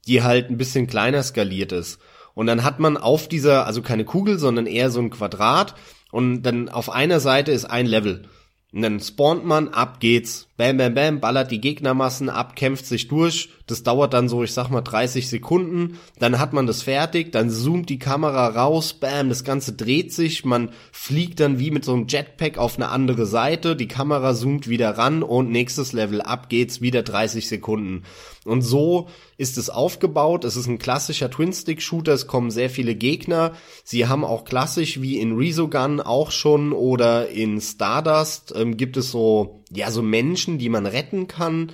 die 0.07 0.23
halt 0.23 0.51
ein 0.51 0.59
bisschen 0.59 0.87
kleiner 0.87 1.23
skaliert 1.23 1.73
ist. 1.73 2.01
Und 2.35 2.47
dann 2.47 2.65
hat 2.65 2.81
man 2.81 2.97
auf 2.97 3.29
dieser, 3.29 3.67
also 3.67 3.83
keine 3.83 4.05
Kugel, 4.05 4.39
sondern 4.39 4.67
eher 4.67 4.91
so 4.91 5.01
ein 5.01 5.11
Quadrat 5.11 5.75
und 6.11 6.43
dann 6.43 6.69
auf 6.69 6.91
einer 6.91 7.21
Seite 7.21 7.53
ist 7.53 7.65
ein 7.65 7.87
Level. 7.87 8.29
Und 8.75 8.83
dann 8.83 8.99
spawnt 8.99 9.45
man, 9.45 9.68
ab 9.68 10.01
geht's. 10.01 10.49
Bam, 10.57 10.79
bam, 10.79 10.95
bam, 10.95 11.20
ballert 11.20 11.53
die 11.53 11.61
Gegnermassen 11.61 12.29
ab, 12.29 12.57
kämpft 12.57 12.87
sich 12.87 13.07
durch. 13.07 13.51
Das 13.68 13.85
dauert 13.85 14.12
dann 14.12 14.29
so, 14.29 14.43
ich 14.43 14.53
sag 14.53 14.68
mal, 14.68 14.81
30 14.81 15.29
Sekunden. 15.29 16.01
Dann 16.18 16.41
hat 16.41 16.53
man 16.53 16.66
das 16.66 16.83
fertig, 16.83 17.31
dann 17.31 17.51
zoomt 17.51 17.89
die 17.89 18.01
Kamera 18.01 18.49
raus, 18.49 18.93
bam, 18.95 19.29
das 19.29 19.45
Ganze 19.45 19.75
dreht 19.75 20.12
sich. 20.12 20.45
Man 20.45 20.70
fliegt 20.91 21.39
dann 21.39 21.61
wie 21.61 21.70
mit 21.70 21.85
so 21.85 21.93
einem 21.93 22.09
Jetpack 22.09 22.59
auf 22.59 22.75
eine 22.75 22.89
andere 22.89 23.27
Seite. 23.27 23.77
Die 23.77 23.87
Kamera 23.87 24.35
zoomt 24.35 24.68
wieder 24.68 24.99
ran 24.99 25.22
und 25.22 25.53
nächstes 25.53 25.93
Level, 25.93 26.20
ab 26.20 26.49
geht's, 26.49 26.81
wieder 26.81 27.05
30 27.05 27.49
Sekunden. 27.49 28.03
Und 28.45 28.63
so 28.63 29.09
ist 29.39 29.57
es 29.57 29.71
aufgebaut. 29.71 30.45
Es 30.45 30.57
ist 30.57 30.67
ein 30.67 30.79
klassischer 30.79 31.31
Twin-Stick-Shooter. 31.31 32.13
Es 32.13 32.27
kommen 32.27 32.51
sehr 32.51 32.71
viele 32.71 32.95
Gegner. 32.95 33.53
Sie 33.85 34.07
haben 34.07 34.25
auch 34.25 34.45
klassisch 34.45 35.01
wie 35.01 35.19
in 35.19 35.37
Resogun 35.37 36.01
auch 36.01 36.31
schon 36.31 36.73
oder 36.73 37.29
in 37.29 37.61
Stardust 37.61 38.53
ähm, 38.55 38.77
gibt 38.77 38.97
es 38.97 39.11
so, 39.11 39.65
ja, 39.71 39.91
so 39.91 40.03
Menschen, 40.03 40.59
die 40.59 40.69
man 40.69 40.87
retten 40.87 41.27
kann. 41.27 41.73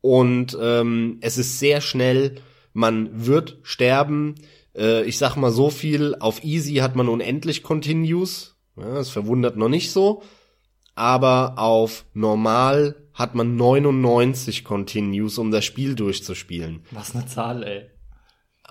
Und 0.00 0.56
ähm, 0.60 1.18
es 1.20 1.36
ist 1.38 1.58
sehr 1.58 1.80
schnell. 1.80 2.36
Man 2.72 3.26
wird 3.26 3.58
sterben. 3.62 4.36
Äh, 4.74 5.04
ich 5.04 5.18
sag 5.18 5.36
mal 5.36 5.52
so 5.52 5.68
viel. 5.68 6.14
Auf 6.18 6.42
Easy 6.42 6.76
hat 6.76 6.96
man 6.96 7.08
unendlich 7.08 7.62
Continues. 7.62 8.56
Ja, 8.76 8.94
das 8.94 9.10
verwundert 9.10 9.56
noch 9.56 9.68
nicht 9.68 9.90
so. 9.90 10.22
Aber 10.94 11.58
auf 11.58 12.06
normal 12.14 12.96
hat 13.18 13.34
man 13.34 13.56
99 13.56 14.62
Continues, 14.64 15.38
um 15.38 15.50
das 15.50 15.64
Spiel 15.64 15.96
durchzuspielen. 15.96 16.84
Was 16.92 17.16
eine 17.16 17.26
Zahl, 17.26 17.64
ey. 17.64 17.90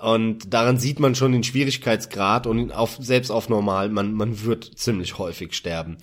Und 0.02 0.54
daran 0.54 0.78
sieht 0.78 1.02
man 1.02 1.16
schon 1.16 1.34
den 1.34 1.44
Schwierigkeitsgrad 1.44 2.48
und 2.48 2.72
auf, 2.72 2.98
selbst 3.00 3.30
auf 3.30 3.50
normal, 3.50 3.90
man, 3.90 4.14
man 4.14 4.44
wird 4.44 4.64
ziemlich 4.80 5.18
häufig 5.18 5.54
sterben. 5.54 5.98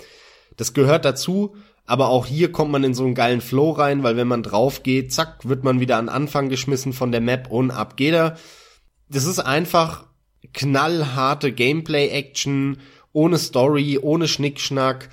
Das 0.59 0.75
gehört 0.75 1.07
dazu, 1.07 1.57
aber 1.87 2.09
auch 2.09 2.27
hier 2.27 2.53
kommt 2.53 2.71
man 2.71 2.85
in 2.85 2.93
so 2.93 3.05
einen 3.05 3.15
geilen 3.15 3.41
Flow 3.41 3.71
rein, 3.71 4.03
weil 4.03 4.17
wenn 4.17 4.29
man 4.29 4.43
drauf 4.43 4.83
geht, 4.83 5.13
zack, 5.13 5.49
wird 5.49 5.65
man 5.65 5.81
wieder 5.81 5.97
an 5.97 6.11
Anfang 6.11 6.51
geschmissen 6.51 6.93
von 6.93 7.13
der 7.13 7.23
Map 7.23 7.51
und 7.51 7.71
ab 7.71 7.97
geht 7.97 8.15
er. 8.15 8.37
Das 9.09 9.25
ist 9.25 9.39
einfach 9.39 10.07
knallharte 10.53 11.53
Gameplay-Action, 11.53 12.79
ohne 13.13 13.39
Story, 13.39 13.99
ohne 14.03 14.29
Schnickschnack, 14.29 15.09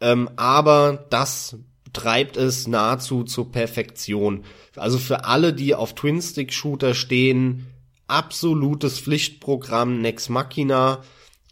ähm, 0.00 0.28
aber 0.36 1.06
das 1.08 1.56
treibt 1.96 2.36
es 2.36 2.66
nahezu 2.66 3.24
zur 3.24 3.50
Perfektion. 3.50 4.44
Also 4.76 4.98
für 4.98 5.24
alle, 5.24 5.54
die 5.54 5.74
auf 5.74 5.94
Twin-Stick-Shooter 5.94 6.94
stehen, 6.94 7.66
absolutes 8.06 9.00
Pflichtprogramm 9.00 10.02
Nex 10.02 10.28
Machina. 10.28 11.02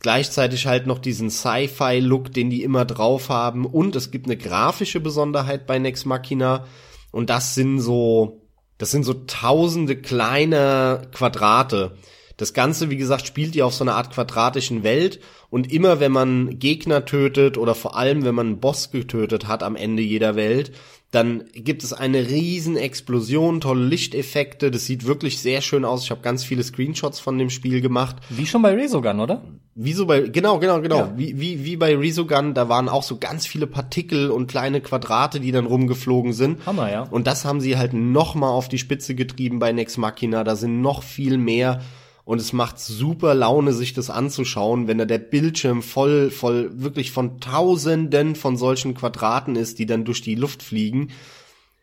Gleichzeitig 0.01 0.67
halt 0.67 0.87
noch 0.87 0.99
diesen 0.99 1.31
Sci-Fi-Look, 1.31 2.31
den 2.31 2.51
die 2.51 2.63
immer 2.63 2.85
drauf 2.85 3.31
haben. 3.31 3.65
Und 3.65 3.97
es 3.97 4.11
gibt 4.11 4.27
eine 4.27 4.37
grafische 4.37 5.01
Besonderheit 5.01 5.67
bei 5.67 5.79
Nex 5.79 6.05
Machina. 6.05 6.67
Und 7.11 7.31
das 7.31 7.55
sind 7.55 7.81
so, 7.81 8.43
das 8.77 8.91
sind 8.91 9.05
so 9.05 9.15
tausende 9.15 9.97
kleine 9.97 11.09
Quadrate. 11.13 11.97
Das 12.37 12.53
Ganze, 12.53 12.91
wie 12.91 12.97
gesagt, 12.97 13.27
spielt 13.27 13.55
ihr 13.55 13.67
auf 13.67 13.75
so 13.75 13.85
einer 13.85 13.95
Art 13.95 14.13
quadratischen 14.13 14.83
Welt 14.83 15.21
und 15.51 15.73
immer 15.73 16.01
wenn 16.01 16.13
man 16.13 16.59
Gegner 16.59 17.05
tötet 17.05 17.59
oder 17.59 17.75
vor 17.75 17.97
allem 17.97 18.25
wenn 18.25 18.35
man 18.35 18.47
einen 18.47 18.61
Boss 18.61 18.91
getötet 18.91 19.47
hat 19.47 19.63
am 19.63 19.77
Ende 19.77 20.03
jeder 20.03 20.35
Welt, 20.35 20.73
dann 21.15 21.45
gibt 21.55 21.85
es 21.85 21.93
eine 21.93 22.29
riesen 22.29 22.77
Explosion, 22.77 23.61
tolle 23.61 23.87
Lichteffekte, 23.87 24.73
das 24.73 24.85
sieht 24.85 25.07
wirklich 25.07 25.39
sehr 25.39 25.61
schön 25.61 25.85
aus. 25.85 26.03
Ich 26.03 26.11
habe 26.11 26.23
ganz 26.23 26.43
viele 26.43 26.65
Screenshots 26.65 27.21
von 27.21 27.39
dem 27.39 27.51
Spiel 27.51 27.81
gemacht. 27.81 28.17
Wie 28.31 28.47
schon 28.47 28.63
bei 28.63 28.75
Resogun, 28.75 29.21
oder? 29.21 29.45
Wie 29.77 29.93
so 29.93 30.07
bei 30.07 30.23
genau, 30.23 30.59
genau, 30.59 30.81
genau. 30.81 30.99
Ja. 30.99 31.13
Wie, 31.17 31.39
wie, 31.39 31.65
wie 31.65 31.77
bei 31.77 31.97
Resogun, 31.97 32.53
da 32.55 32.69
waren 32.69 32.89
auch 32.89 33.05
so 33.05 33.19
ganz 33.19 33.47
viele 33.47 33.69
Partikel 33.69 34.31
und 34.33 34.49
kleine 34.49 34.81
Quadrate, 34.81 35.39
die 35.39 35.53
dann 35.53 35.67
rumgeflogen 35.67 36.33
sind. 36.33 36.67
Hammer, 36.67 36.91
ja. 36.91 37.03
Und 37.03 37.29
das 37.29 37.45
haben 37.45 37.61
sie 37.61 37.77
halt 37.77 37.93
noch 37.93 38.35
mal 38.35 38.51
auf 38.51 38.69
die 38.69 38.79
Spitze 38.79 39.15
getrieben 39.15 39.61
bei 39.61 39.71
Nex 39.71 39.97
Machina, 39.97 40.43
da 40.43 40.57
sind 40.57 40.81
noch 40.81 41.05
viel 41.05 41.39
mehr 41.39 41.81
und 42.25 42.41
es 42.41 42.53
macht 42.53 42.79
super 42.79 43.35
Laune, 43.35 43.73
sich 43.73 43.93
das 43.93 44.09
anzuschauen, 44.09 44.89
wenn 44.89 44.99
da 44.99 45.05
der 45.05 45.19
Bildschirm 45.19 45.83
voll, 45.83 46.31
voll, 46.31 46.71
wirklich 46.73 47.11
von 47.11 47.39
Tausenden 47.41 48.35
von 48.35 48.57
solchen 48.57 48.95
Quadraten 48.95 49.57
ist, 49.57 49.79
die 49.79 49.87
dann 49.87 50.05
durch 50.05 50.23
die 50.23 50.35
Luft 50.35 50.63
fliegen. 50.63 51.11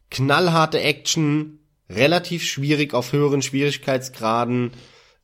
Knallharte 0.09 0.81
Action, 0.81 1.59
relativ 1.89 2.43
schwierig 2.43 2.93
auf 2.93 3.13
höheren 3.13 3.43
Schwierigkeitsgraden. 3.43 4.71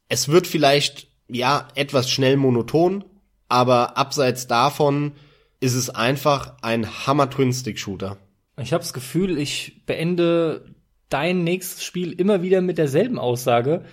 Es 0.07 0.29
wird 0.29 0.45
vielleicht, 0.45 1.07
ja, 1.27 1.67
etwas 1.73 2.11
schnell 2.11 2.37
monoton, 2.37 3.03
aber 3.49 3.97
abseits 3.97 4.45
davon 4.45 5.13
ist 5.59 5.73
es 5.73 5.89
einfach 5.89 6.57
ein 6.61 7.07
Hammer 7.07 7.29
Twin 7.29 7.51
Stick 7.51 7.79
Shooter. 7.79 8.17
Ich 8.61 8.71
habe 8.71 8.83
das 8.83 8.93
Gefühl, 8.93 9.39
ich 9.39 9.81
beende 9.87 10.65
dein 11.09 11.43
nächstes 11.43 11.83
Spiel 11.83 12.11
immer 12.11 12.43
wieder 12.43 12.61
mit 12.61 12.77
derselben 12.77 13.17
Aussage 13.17 13.83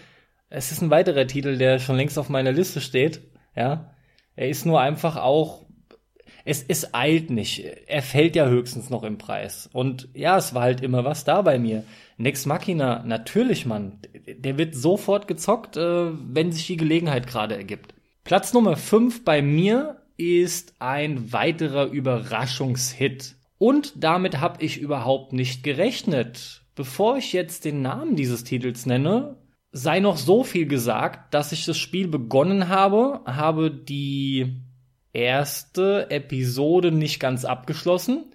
es 0.55 0.72
ist 0.72 0.82
ein 0.82 0.90
weiterer 0.90 1.26
Titel, 1.26 1.59
der 1.59 1.78
schon 1.78 1.96
längst 1.96 2.18
auf 2.18 2.28
meiner 2.28 2.52
Liste 2.52 2.80
steht. 2.80 3.22
Ja, 3.57 3.90
er 4.36 4.48
ist 4.48 4.66
nur 4.66 4.80
einfach 4.80 5.16
auch, 5.16 5.64
es, 6.44 6.64
es 6.66 6.94
eilt 6.94 7.31
nicht. 7.31 7.64
Er 7.86 8.02
fällt 8.02 8.36
ja 8.36 8.47
höchstens 8.47 8.90
noch 8.90 9.02
im 9.02 9.18
Preis. 9.18 9.68
Und 9.72 10.09
ja, 10.14 10.36
es 10.36 10.55
war 10.55 10.62
halt 10.62 10.81
immer 10.82 11.05
was 11.05 11.24
da 11.24 11.43
bei 11.43 11.59
mir. 11.59 11.85
Nex 12.16 12.47
Machina, 12.47 13.02
natürlich, 13.05 13.66
Mann. 13.66 13.98
Der 14.26 14.59
wird 14.59 14.74
sofort 14.74 15.26
gezockt, 15.26 15.76
äh, 15.76 16.10
wenn 16.12 16.52
sich 16.52 16.66
die 16.66 16.76
Gelegenheit 16.76 17.26
gerade 17.26 17.56
ergibt. 17.56 17.94
Platz 18.24 18.52
Nummer 18.52 18.76
5 18.76 19.24
bei 19.24 19.43
mir 19.43 20.02
ist 20.16 20.74
ein 20.78 21.32
weiterer 21.32 21.86
Überraschungshit. 21.86 23.36
Und 23.59 23.93
damit 23.97 24.40
habe 24.40 24.62
ich 24.62 24.81
überhaupt 24.81 25.32
nicht 25.32 25.62
gerechnet. 25.62 26.62
Bevor 26.74 27.16
ich 27.16 27.32
jetzt 27.32 27.64
den 27.64 27.82
Namen 27.82 28.16
dieses 28.16 28.44
Titels 28.44 28.85
nenne, 28.86 29.36
sei 29.76 29.98
noch 29.98 30.16
so 30.16 30.44
viel 30.44 30.66
gesagt, 30.66 31.34
dass 31.34 31.51
ich 31.51 31.66
das 31.66 31.76
Spiel 31.76 32.06
begonnen 32.06 32.68
habe, 32.68 33.20
habe 33.26 33.72
die 33.72 34.62
erste 35.12 36.10
Episode 36.10 36.92
nicht 36.92 37.18
ganz 37.18 37.44
abgeschlossen. 37.44 38.32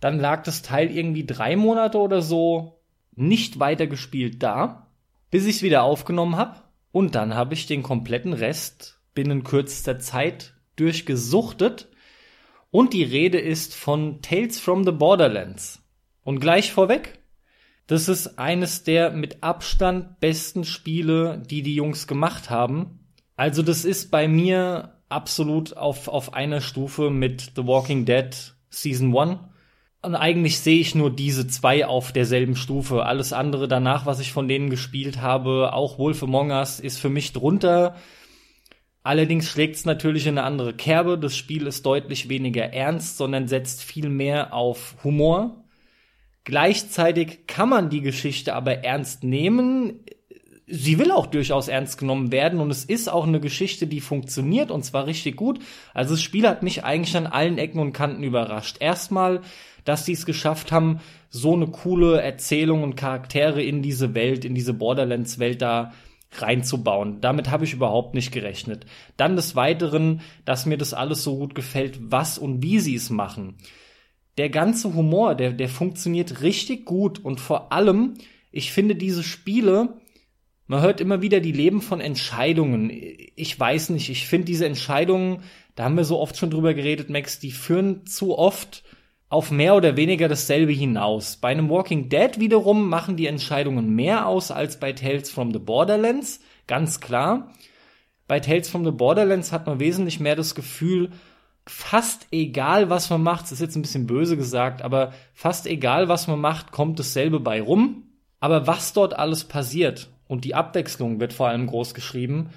Dann 0.00 0.18
lag 0.18 0.42
das 0.44 0.62
Teil 0.62 0.90
irgendwie 0.90 1.26
drei 1.26 1.56
Monate 1.56 1.98
oder 1.98 2.22
so 2.22 2.80
nicht 3.14 3.60
weiter 3.60 3.86
gespielt 3.86 4.42
da, 4.42 4.86
bis 5.30 5.44
ich 5.44 5.56
es 5.56 5.62
wieder 5.62 5.82
aufgenommen 5.82 6.36
habe. 6.36 6.56
Und 6.90 7.14
dann 7.14 7.34
habe 7.34 7.52
ich 7.52 7.66
den 7.66 7.82
kompletten 7.82 8.32
Rest 8.32 8.98
binnen 9.14 9.44
kürzester 9.44 9.98
Zeit 9.98 10.54
durchgesuchtet. 10.76 11.88
Und 12.70 12.94
die 12.94 13.04
Rede 13.04 13.38
ist 13.38 13.74
von 13.74 14.22
Tales 14.22 14.58
from 14.58 14.84
the 14.84 14.92
Borderlands. 14.92 15.82
Und 16.24 16.40
gleich 16.40 16.72
vorweg, 16.72 17.21
das 17.86 18.08
ist 18.08 18.38
eines 18.38 18.84
der 18.84 19.10
mit 19.10 19.42
Abstand 19.42 20.20
besten 20.20 20.64
Spiele, 20.64 21.42
die 21.50 21.62
die 21.62 21.74
Jungs 21.74 22.06
gemacht 22.06 22.50
haben. 22.50 23.00
Also 23.36 23.62
das 23.62 23.84
ist 23.84 24.10
bei 24.10 24.28
mir 24.28 25.00
absolut 25.08 25.76
auf, 25.76 26.08
auf 26.08 26.34
einer 26.34 26.60
Stufe 26.60 27.10
mit 27.10 27.52
The 27.56 27.66
Walking 27.66 28.04
Dead 28.04 28.34
Season 28.70 29.16
1. 29.16 29.38
Und 30.04 30.16
eigentlich 30.16 30.58
sehe 30.58 30.80
ich 30.80 30.96
nur 30.96 31.14
diese 31.14 31.46
zwei 31.46 31.86
auf 31.86 32.12
derselben 32.12 32.56
Stufe. 32.56 33.04
Alles 33.04 33.32
andere 33.32 33.68
danach, 33.68 34.04
was 34.04 34.18
ich 34.18 34.32
von 34.32 34.48
denen 34.48 34.68
gespielt 34.68 35.20
habe, 35.20 35.72
auch 35.72 35.98
Wolf 35.98 36.22
Among 36.24 36.50
Us, 36.50 36.80
ist 36.80 36.98
für 36.98 37.08
mich 37.08 37.32
drunter. 37.32 37.94
Allerdings 39.04 39.48
schlägt 39.48 39.76
es 39.76 39.84
natürlich 39.84 40.26
in 40.26 40.38
eine 40.38 40.46
andere 40.46 40.74
Kerbe. 40.74 41.18
Das 41.18 41.36
Spiel 41.36 41.66
ist 41.66 41.86
deutlich 41.86 42.28
weniger 42.28 42.72
ernst, 42.72 43.16
sondern 43.16 43.46
setzt 43.48 43.82
viel 43.82 44.08
mehr 44.08 44.52
auf 44.54 44.96
Humor. 45.04 45.61
Gleichzeitig 46.44 47.46
kann 47.46 47.68
man 47.68 47.88
die 47.88 48.00
Geschichte 48.00 48.54
aber 48.54 48.78
ernst 48.84 49.22
nehmen. 49.22 50.00
Sie 50.66 50.98
will 50.98 51.12
auch 51.12 51.26
durchaus 51.26 51.68
ernst 51.68 51.98
genommen 51.98 52.32
werden 52.32 52.58
und 52.58 52.70
es 52.70 52.84
ist 52.84 53.08
auch 53.08 53.26
eine 53.26 53.40
Geschichte, 53.40 53.86
die 53.86 54.00
funktioniert 54.00 54.70
und 54.70 54.84
zwar 54.84 55.06
richtig 55.06 55.36
gut. 55.36 55.60
Also 55.94 56.14
das 56.14 56.22
Spiel 56.22 56.48
hat 56.48 56.62
mich 56.62 56.82
eigentlich 56.84 57.16
an 57.16 57.26
allen 57.26 57.58
Ecken 57.58 57.78
und 57.78 57.92
Kanten 57.92 58.24
überrascht. 58.24 58.78
Erstmal, 58.80 59.42
dass 59.84 60.04
sie 60.04 60.12
es 60.12 60.26
geschafft 60.26 60.72
haben, 60.72 61.00
so 61.30 61.54
eine 61.54 61.68
coole 61.68 62.20
Erzählung 62.20 62.82
und 62.82 62.96
Charaktere 62.96 63.62
in 63.62 63.82
diese 63.82 64.14
Welt, 64.14 64.44
in 64.44 64.54
diese 64.54 64.74
Borderlands-Welt 64.74 65.62
da 65.62 65.92
reinzubauen. 66.32 67.20
Damit 67.20 67.50
habe 67.50 67.64
ich 67.64 67.74
überhaupt 67.74 68.14
nicht 68.14 68.32
gerechnet. 68.32 68.86
Dann 69.16 69.36
des 69.36 69.54
Weiteren, 69.54 70.22
dass 70.44 70.66
mir 70.66 70.78
das 70.78 70.94
alles 70.94 71.22
so 71.22 71.36
gut 71.36 71.54
gefällt, 71.54 71.98
was 72.10 72.38
und 72.38 72.62
wie 72.62 72.80
sie 72.80 72.94
es 72.94 73.10
machen 73.10 73.56
der 74.38 74.48
ganze 74.48 74.94
Humor, 74.94 75.34
der, 75.34 75.52
der 75.52 75.68
funktioniert 75.68 76.42
richtig 76.42 76.84
gut 76.84 77.22
und 77.24 77.40
vor 77.40 77.72
allem, 77.72 78.14
ich 78.50 78.72
finde 78.72 78.94
diese 78.94 79.22
Spiele, 79.22 80.00
man 80.66 80.80
hört 80.80 81.00
immer 81.00 81.20
wieder 81.20 81.40
die 81.40 81.52
Leben 81.52 81.82
von 81.82 82.00
Entscheidungen. 82.00 82.90
Ich 82.90 83.58
weiß 83.58 83.90
nicht, 83.90 84.08
ich 84.08 84.26
finde 84.26 84.46
diese 84.46 84.66
Entscheidungen, 84.66 85.42
da 85.74 85.84
haben 85.84 85.96
wir 85.96 86.04
so 86.04 86.18
oft 86.18 86.36
schon 86.36 86.50
drüber 86.50 86.72
geredet, 86.72 87.10
Max, 87.10 87.38
die 87.38 87.50
führen 87.50 88.06
zu 88.06 88.38
oft 88.38 88.82
auf 89.28 89.50
mehr 89.50 89.74
oder 89.74 89.96
weniger 89.96 90.28
dasselbe 90.28 90.72
hinaus. 90.72 91.38
Bei 91.38 91.48
einem 91.48 91.70
Walking 91.70 92.08
Dead 92.08 92.38
wiederum 92.38 92.88
machen 92.88 93.16
die 93.16 93.26
Entscheidungen 93.26 93.94
mehr 93.94 94.26
aus 94.26 94.50
als 94.50 94.78
bei 94.78 94.92
Tales 94.92 95.30
from 95.30 95.52
the 95.52 95.58
Borderlands, 95.58 96.40
ganz 96.66 97.00
klar. 97.00 97.52
Bei 98.28 98.40
Tales 98.40 98.68
from 98.68 98.84
the 98.84 98.90
Borderlands 98.90 99.52
hat 99.52 99.66
man 99.66 99.80
wesentlich 99.80 100.20
mehr 100.20 100.36
das 100.36 100.54
Gefühl, 100.54 101.10
fast 101.66 102.26
egal, 102.30 102.90
was 102.90 103.10
man 103.10 103.22
macht, 103.22 103.44
das 103.44 103.52
ist 103.52 103.60
jetzt 103.60 103.76
ein 103.76 103.82
bisschen 103.82 104.06
böse 104.06 104.36
gesagt, 104.36 104.82
aber 104.82 105.12
fast 105.34 105.66
egal, 105.66 106.08
was 106.08 106.26
man 106.26 106.40
macht, 106.40 106.72
kommt 106.72 106.98
dasselbe 106.98 107.40
bei 107.40 107.60
rum. 107.60 108.04
Aber 108.40 108.66
was 108.66 108.92
dort 108.92 109.16
alles 109.16 109.44
passiert 109.44 110.10
und 110.26 110.44
die 110.44 110.54
Abwechslung 110.54 111.20
wird 111.20 111.32
vor 111.32 111.48
allem 111.48 111.68
groß 111.68 111.94
geschrieben. 111.94 112.50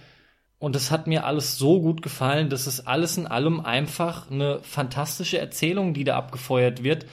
Und 0.57 0.76
es 0.76 0.90
hat 0.90 1.06
mir 1.06 1.26
alles 1.26 1.57
so 1.57 1.80
gut 1.82 2.02
gefallen, 2.02 2.49
dass 2.49 2.65
es 2.65 2.88
alles 2.88 3.18
in 3.18 3.27
allem 3.27 3.60
einfach 3.60 4.32
eine 4.32 4.61
fantastische 4.64 5.38
Erzählung, 5.38 5.94
die 5.94 6.06
da 6.06 6.15
abgefeuert 6.15 6.84
wird. 6.84 7.06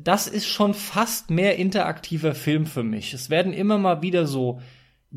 Das 0.00 0.26
ist 0.26 0.46
schon 0.46 0.74
fast 0.74 1.30
mehr 1.30 1.56
interaktiver 1.56 2.34
Film 2.34 2.66
für 2.66 2.82
mich. 2.82 3.12
Es 3.14 3.30
werden 3.30 3.52
immer 3.52 3.78
mal 3.78 4.02
wieder 4.02 4.26
so 4.26 4.60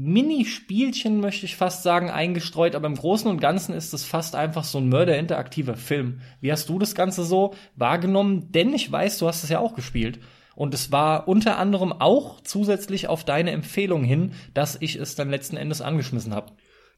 Minispielchen, 0.01 1.19
möchte 1.19 1.45
ich 1.45 1.57
fast 1.57 1.83
sagen, 1.83 2.09
eingestreut, 2.09 2.73
aber 2.73 2.87
im 2.87 2.95
Großen 2.95 3.29
und 3.29 3.41
Ganzen 3.41 3.75
ist 3.75 3.93
es 3.93 4.05
fast 4.05 4.33
einfach 4.33 4.63
so 4.63 4.77
ein 4.77 4.87
Mörder-interaktiver 4.87 5.75
Film. 5.75 6.21
Wie 6.39 6.53
hast 6.53 6.69
du 6.69 6.79
das 6.79 6.95
Ganze 6.95 7.25
so 7.25 7.53
wahrgenommen? 7.75 8.49
Denn 8.53 8.73
ich 8.73 8.89
weiß, 8.89 9.17
du 9.17 9.27
hast 9.27 9.43
es 9.43 9.49
ja 9.49 9.59
auch 9.59 9.75
gespielt. 9.75 10.19
Und 10.55 10.73
es 10.73 10.93
war 10.93 11.27
unter 11.27 11.57
anderem 11.57 11.91
auch 11.91 12.39
zusätzlich 12.41 13.09
auf 13.09 13.25
deine 13.25 13.51
Empfehlung 13.51 14.05
hin, 14.05 14.31
dass 14.53 14.77
ich 14.79 14.95
es 14.95 15.15
dann 15.15 15.29
letzten 15.29 15.57
Endes 15.57 15.81
angeschmissen 15.81 16.33
habe. 16.33 16.53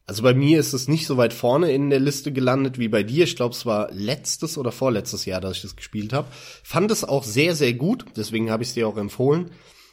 Also 0.05 0.21
bei 0.21 0.35
mir 0.35 0.59
ist 0.59 0.73
es 0.73 0.87
nicht 0.87 1.07
so 1.07 1.17
weit 1.17 1.33
vorne 1.33 1.71
in 1.71 1.89
der 1.89 1.99
Liste 1.99 2.31
gelandet 2.31 2.77
wie 2.77 2.87
bei 2.87 3.01
dir. 3.01 3.23
Ich 3.23 3.35
glaube, 3.35 3.55
es 3.55 3.65
war 3.65 3.89
letztes 3.91 4.59
oder 4.59 4.71
vorletztes 4.71 5.25
Jahr, 5.25 5.41
dass 5.41 5.57
ich 5.57 5.63
das 5.63 5.75
gespielt 5.75 6.13
habe. 6.13 6.27
Fand 6.63 6.91
es 6.91 7.03
auch 7.03 7.23
sehr, 7.23 7.55
sehr 7.55 7.73
gut. 7.73 8.05
Deswegen 8.15 8.51
habe 8.51 8.61
ich 8.61 8.69
es 8.69 8.75
dir 8.75 8.87
auch 8.87 8.97
empfohlen. 8.97 9.49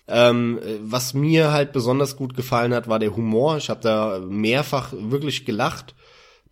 Ähm, 0.09 0.59
was 0.81 1.13
mir 1.13 1.53
halt 1.53 1.73
besonders 1.73 2.17
gut 2.17 2.35
gefallen 2.35 2.73
hat, 2.73 2.89
war 2.89 2.99
der 2.99 3.15
Humor. 3.15 3.59
Ich 3.59 3.69
habe 3.69 3.81
da 3.83 4.21
mehrfach 4.21 4.93
wirklich 4.93 5.45
gelacht. 5.45 5.95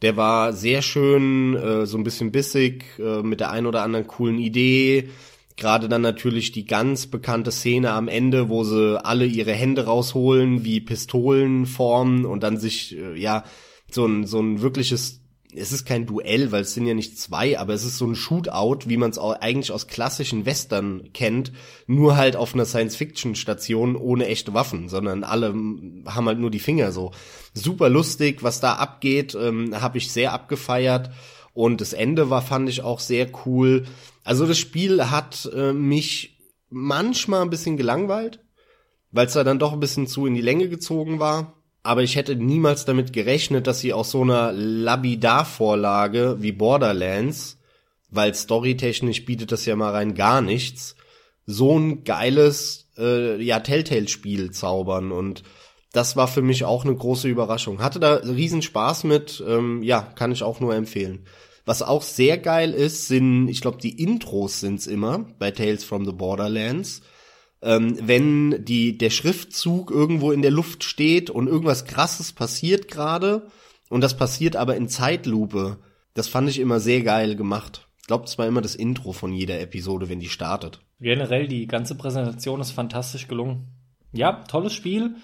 Der 0.03 0.17
war 0.17 0.53
sehr 0.53 0.83
schön, 0.83 1.57
äh, 1.57 1.87
so 1.87 1.97
ein 1.97 2.05
bisschen 2.05 2.33
bissig, 2.33 2.85
äh, 2.99 3.23
mit 3.23 3.41
der 3.41 3.51
ein 3.51 3.67
oder 3.67 3.83
anderen 3.83 4.07
coolen 4.07 4.39
Idee. 4.39 5.09
Gerade 5.57 5.89
dann 5.89 6.03
natürlich 6.03 6.53
die 6.53 6.67
ganz 6.67 7.07
bekannte 7.07 7.51
Szene 7.51 7.93
am 7.93 8.09
Ende, 8.09 8.51
wo 8.51 8.63
sie 8.63 9.03
alle 9.03 9.25
ihre 9.25 9.53
Hände 9.53 9.87
rausholen, 9.87 10.65
wie 10.65 10.83
Pistolen 10.83 11.65
formen 11.65 12.27
und 12.27 12.43
dann 12.43 12.59
sich, 12.59 12.95
äh, 12.99 13.19
ja, 13.19 13.45
so 13.91 14.05
ein, 14.05 14.27
so 14.27 14.39
ein 14.39 14.61
wirkliches 14.61 15.23
es 15.57 15.73
ist 15.73 15.85
kein 15.85 16.07
Duell, 16.07 16.53
weil 16.53 16.63
es 16.63 16.75
sind 16.75 16.87
ja 16.87 16.95
nicht 16.95 17.19
zwei, 17.19 17.59
aber 17.59 17.75
es 17.75 17.85
ist 17.85 17.99
so 17.99 18.07
ein 18.07 18.15
Shootout, 18.15 18.89
wie 18.89 18.97
man 18.97 19.11
es 19.11 19.19
eigentlich 19.19 19.73
aus 19.73 19.87
klassischen 19.87 20.47
Western 20.47 21.11
kennt, 21.13 21.53
nur 21.87 22.17
halt 22.17 22.37
auf 22.37 22.55
einer 22.55 22.65
Science-Fiction-Station 22.65 23.97
ohne 23.97 24.27
echte 24.27 24.55
Waffen, 24.55 24.89
sondern 24.89 25.25
alle 25.25 25.49
haben 25.49 26.27
halt 26.27 26.39
nur 26.39 26.51
die 26.51 26.59
Finger 26.59 26.93
so. 26.93 27.13
Super 27.55 27.89
lustig, 27.89 28.43
was 28.43 28.61
da 28.61 28.75
abgeht, 28.75 29.35
ähm, 29.35 29.81
habe 29.81 29.99
ich 29.99 30.13
sehr 30.13 30.33
abgefeiert 30.33 31.11
und 31.55 31.81
das 31.81 31.93
Ende 31.93 32.29
war, 32.29 32.43
fand 32.43 32.69
ich 32.69 32.83
auch 32.83 33.01
sehr 33.01 33.29
cool. 33.47 33.85
Also 34.25 34.47
das 34.47 34.59
Spiel 34.59 35.11
hat 35.11 35.51
äh, 35.55 35.73
mich 35.73 36.39
manchmal 36.69 37.43
ein 37.43 37.51
bisschen 37.51 37.77
gelangweilt, 37.77 38.41
weil 39.11 39.27
es 39.27 39.33
da 39.33 39.45
dann 39.45 39.59
doch 39.59 39.73
ein 39.73 39.81
bisschen 39.81 40.07
zu 40.07 40.27
in 40.27 40.35
die 40.35 40.43
Länge 40.43 40.69
gezogen 40.69 41.19
war 41.19 41.56
aber 41.87 42.03
ich 42.03 42.17
hätte 42.17 42.37
niemals 42.37 42.85
damit 42.85 43.13
gerechnet, 43.13 43.67
dass 43.67 43.81
sie 43.81 43.93
aus 43.93 44.11
so 44.11 44.23
einer 44.23 44.53
Labidar-Vorlage 44.53 46.37
wie 46.41 46.53
Borderlands, 46.53 47.59
weil 48.11 48.35
storytechnisch 48.35 49.25
bietet 49.25 49.53
das 49.53 49.67
ja 49.67 49.77
mal 49.77 49.93
rein 49.93 50.15
gar 50.15 50.41
nichts, 50.41 50.97
so 51.47 51.79
ein 51.79 52.05
geiles 52.05 52.89
äh, 52.99 53.41
ja 53.43 53.61
Telltale-Spiel 53.61 54.51
zaubern 54.51 55.13
und 55.13 55.43
das 55.93 56.17
war 56.17 56.29
für 56.29 56.43
mich 56.43 56.65
auch 56.65 56.85
eine 56.85 56.95
große 56.95 57.27
Überraschung. 57.27 57.81
Hatte 57.81 58.01
da 58.01 58.17
riesen 58.17 58.61
Spaß 58.61 59.05
mit, 59.05 59.43
ähm, 59.47 59.83
ja, 59.83 60.03
kann 60.03 60.31
ich 60.31 60.43
auch 60.43 60.61
nur 60.61 60.75
empfehlen. 60.75 61.25
Was 61.65 61.83
auch 61.83 62.03
sehr 62.03 62.37
geil 62.37 62.73
ist, 62.73 63.09
sind, 63.09 63.49
ich 63.49 63.63
glaube, 63.63 63.79
die 63.79 64.03
Intros 64.03 64.61
sind's 64.61 64.87
immer 64.87 65.27
bei 65.39 65.51
Tales 65.51 65.85
from 65.85 66.05
the 66.05 66.13
Borderlands 66.13 67.01
ähm, 67.63 67.97
wenn 68.03 68.65
die, 68.65 68.99
der 68.99 69.11
Schriftzug 69.11 69.91
irgendwo 69.91 70.33
in 70.33 70.43
der 70.43 70.51
Luft 70.51 70.85
steht 70.85 71.31
und 71.31 71.47
irgendwas 71.47 71.85
krasses 71.85 72.33
passiert 72.33 72.89
gerade 72.89 73.49
und 73.89 74.03
das 74.03 74.17
passiert 74.17 74.57
aber 74.57 74.77
in 74.77 74.89
Zeitlupe. 74.89 75.79
Das 76.15 76.29
fand 76.29 76.49
ich 76.49 76.59
immer 76.59 76.81
sehr 76.81 77.03
geil 77.03 77.37
gemacht. 77.37 77.89
Ich 78.01 78.07
glaube, 78.07 78.25
das 78.25 78.39
war 78.39 78.47
immer 78.47 78.63
das 78.63 78.75
Intro 78.75 79.13
von 79.13 79.33
jeder 79.33 79.61
Episode, 79.61 80.09
wenn 80.09 80.21
die 80.21 80.29
startet. 80.29 80.81
Generell, 81.01 81.49
die 81.49 81.67
ganze 81.67 81.95
Präsentation 81.95 82.61
ist 82.61 82.71
fantastisch 82.71 83.27
gelungen. 83.27 83.69
Ja, 84.13 84.45
tolles 84.45 84.73
Spiel. 84.73 85.17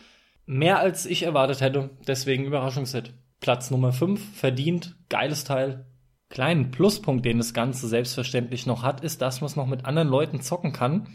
Mehr 0.45 0.79
als 0.79 1.07
ich 1.07 1.23
erwartet 1.23 1.61
hätte. 1.61 1.91
Deswegen 2.07 2.45
Überraschungshit. 2.45 3.15
Platz 3.41 3.71
Nummer 3.71 3.93
5, 3.93 4.37
verdient, 4.37 4.97
geiles 5.09 5.45
Teil. 5.45 5.87
Kleinen 6.29 6.71
Pluspunkt, 6.71 7.25
den 7.25 7.39
das 7.39 7.55
Ganze 7.55 7.89
selbstverständlich 7.89 8.67
noch 8.67 8.83
hat, 8.83 9.03
ist, 9.03 9.23
dass 9.23 9.41
man 9.41 9.47
es 9.47 9.57
noch 9.57 9.67
mit 9.67 9.85
anderen 9.85 10.09
Leuten 10.09 10.41
zocken 10.41 10.73
kann 10.73 11.09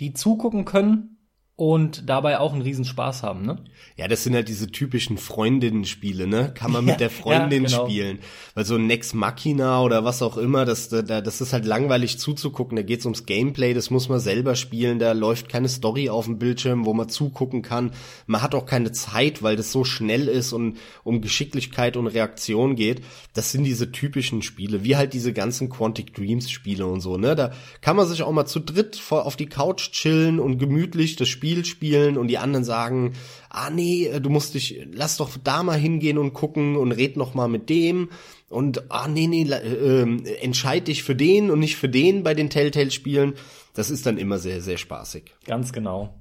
die 0.00 0.12
zugucken 0.12 0.64
können 0.64 1.13
und 1.56 2.08
dabei 2.08 2.40
auch 2.40 2.52
einen 2.52 2.62
Riesenspaß 2.62 3.22
haben, 3.22 3.46
ne? 3.46 3.58
Ja, 3.96 4.08
das 4.08 4.24
sind 4.24 4.34
halt 4.34 4.48
diese 4.48 4.72
typischen 4.72 5.18
Freundinnen-Spiele, 5.18 6.26
ne? 6.26 6.52
Kann 6.52 6.72
man 6.72 6.84
mit 6.84 6.98
der 7.00 7.10
Freundin 7.10 7.64
ja, 7.64 7.68
genau. 7.68 7.84
spielen. 7.84 8.18
Weil 8.54 8.64
so 8.64 8.76
Nex 8.76 9.14
Machina 9.14 9.80
oder 9.80 10.04
was 10.04 10.20
auch 10.20 10.36
immer, 10.36 10.64
das, 10.64 10.88
das 10.88 11.40
ist 11.40 11.52
halt 11.52 11.64
langweilig 11.64 12.18
zuzugucken. 12.18 12.74
Da 12.74 12.82
geht's 12.82 13.04
ums 13.04 13.24
Gameplay, 13.24 13.72
das 13.72 13.90
muss 13.90 14.08
man 14.08 14.18
selber 14.18 14.56
spielen. 14.56 14.98
Da 14.98 15.12
läuft 15.12 15.48
keine 15.48 15.68
Story 15.68 16.10
auf 16.10 16.24
dem 16.24 16.40
Bildschirm, 16.40 16.86
wo 16.86 16.92
man 16.92 17.08
zugucken 17.08 17.62
kann. 17.62 17.92
Man 18.26 18.42
hat 18.42 18.56
auch 18.56 18.66
keine 18.66 18.90
Zeit, 18.90 19.44
weil 19.44 19.54
das 19.54 19.70
so 19.70 19.84
schnell 19.84 20.26
ist 20.26 20.52
und 20.52 20.78
um 21.04 21.20
Geschicklichkeit 21.20 21.96
und 21.96 22.08
Reaktion 22.08 22.74
geht. 22.74 23.02
Das 23.32 23.52
sind 23.52 23.62
diese 23.62 23.92
typischen 23.92 24.42
Spiele, 24.42 24.82
wie 24.82 24.96
halt 24.96 25.12
diese 25.12 25.32
ganzen 25.32 25.68
Quantic 25.68 26.14
Dreams 26.14 26.50
Spiele 26.50 26.86
und 26.86 27.00
so, 27.00 27.16
ne? 27.16 27.36
Da 27.36 27.52
kann 27.80 27.94
man 27.94 28.08
sich 28.08 28.24
auch 28.24 28.32
mal 28.32 28.46
zu 28.46 28.58
dritt 28.58 29.00
auf 29.10 29.36
die 29.36 29.46
Couch 29.46 29.92
chillen 29.92 30.40
und 30.40 30.58
gemütlich 30.58 31.14
das 31.14 31.28
Spiel 31.28 31.43
Spiel 31.44 31.64
spielen 31.66 32.16
und 32.16 32.28
die 32.28 32.38
anderen 32.38 32.64
sagen, 32.64 33.12
ah 33.50 33.68
nee, 33.68 34.10
du 34.18 34.30
musst 34.30 34.54
dich, 34.54 34.80
lass 34.90 35.18
doch 35.18 35.30
da 35.42 35.62
mal 35.62 35.78
hingehen 35.78 36.16
und 36.16 36.32
gucken 36.32 36.76
und 36.76 36.92
red 36.92 37.18
noch 37.18 37.34
mal 37.34 37.48
mit 37.48 37.68
dem 37.68 38.08
und 38.48 38.90
ah 38.90 39.08
nee, 39.08 39.26
nee, 39.26 39.42
äh, 39.42 40.40
entscheid 40.40 40.88
dich 40.88 41.02
für 41.02 41.14
den 41.14 41.50
und 41.50 41.58
nicht 41.58 41.76
für 41.76 41.90
den 41.90 42.22
bei 42.22 42.32
den 42.32 42.48
Telltale-Spielen. 42.48 43.34
Das 43.74 43.90
ist 43.90 44.06
dann 44.06 44.16
immer 44.16 44.38
sehr, 44.38 44.62
sehr 44.62 44.78
spaßig. 44.78 45.34
Ganz 45.44 45.74
genau. 45.74 46.14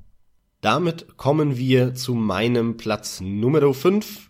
Damit 0.60 1.16
kommen 1.16 1.58
wir 1.58 1.96
zu 1.96 2.16
meinem 2.16 2.76
Platz 2.76 3.22
Nummer 3.22 3.74
5 3.74 4.30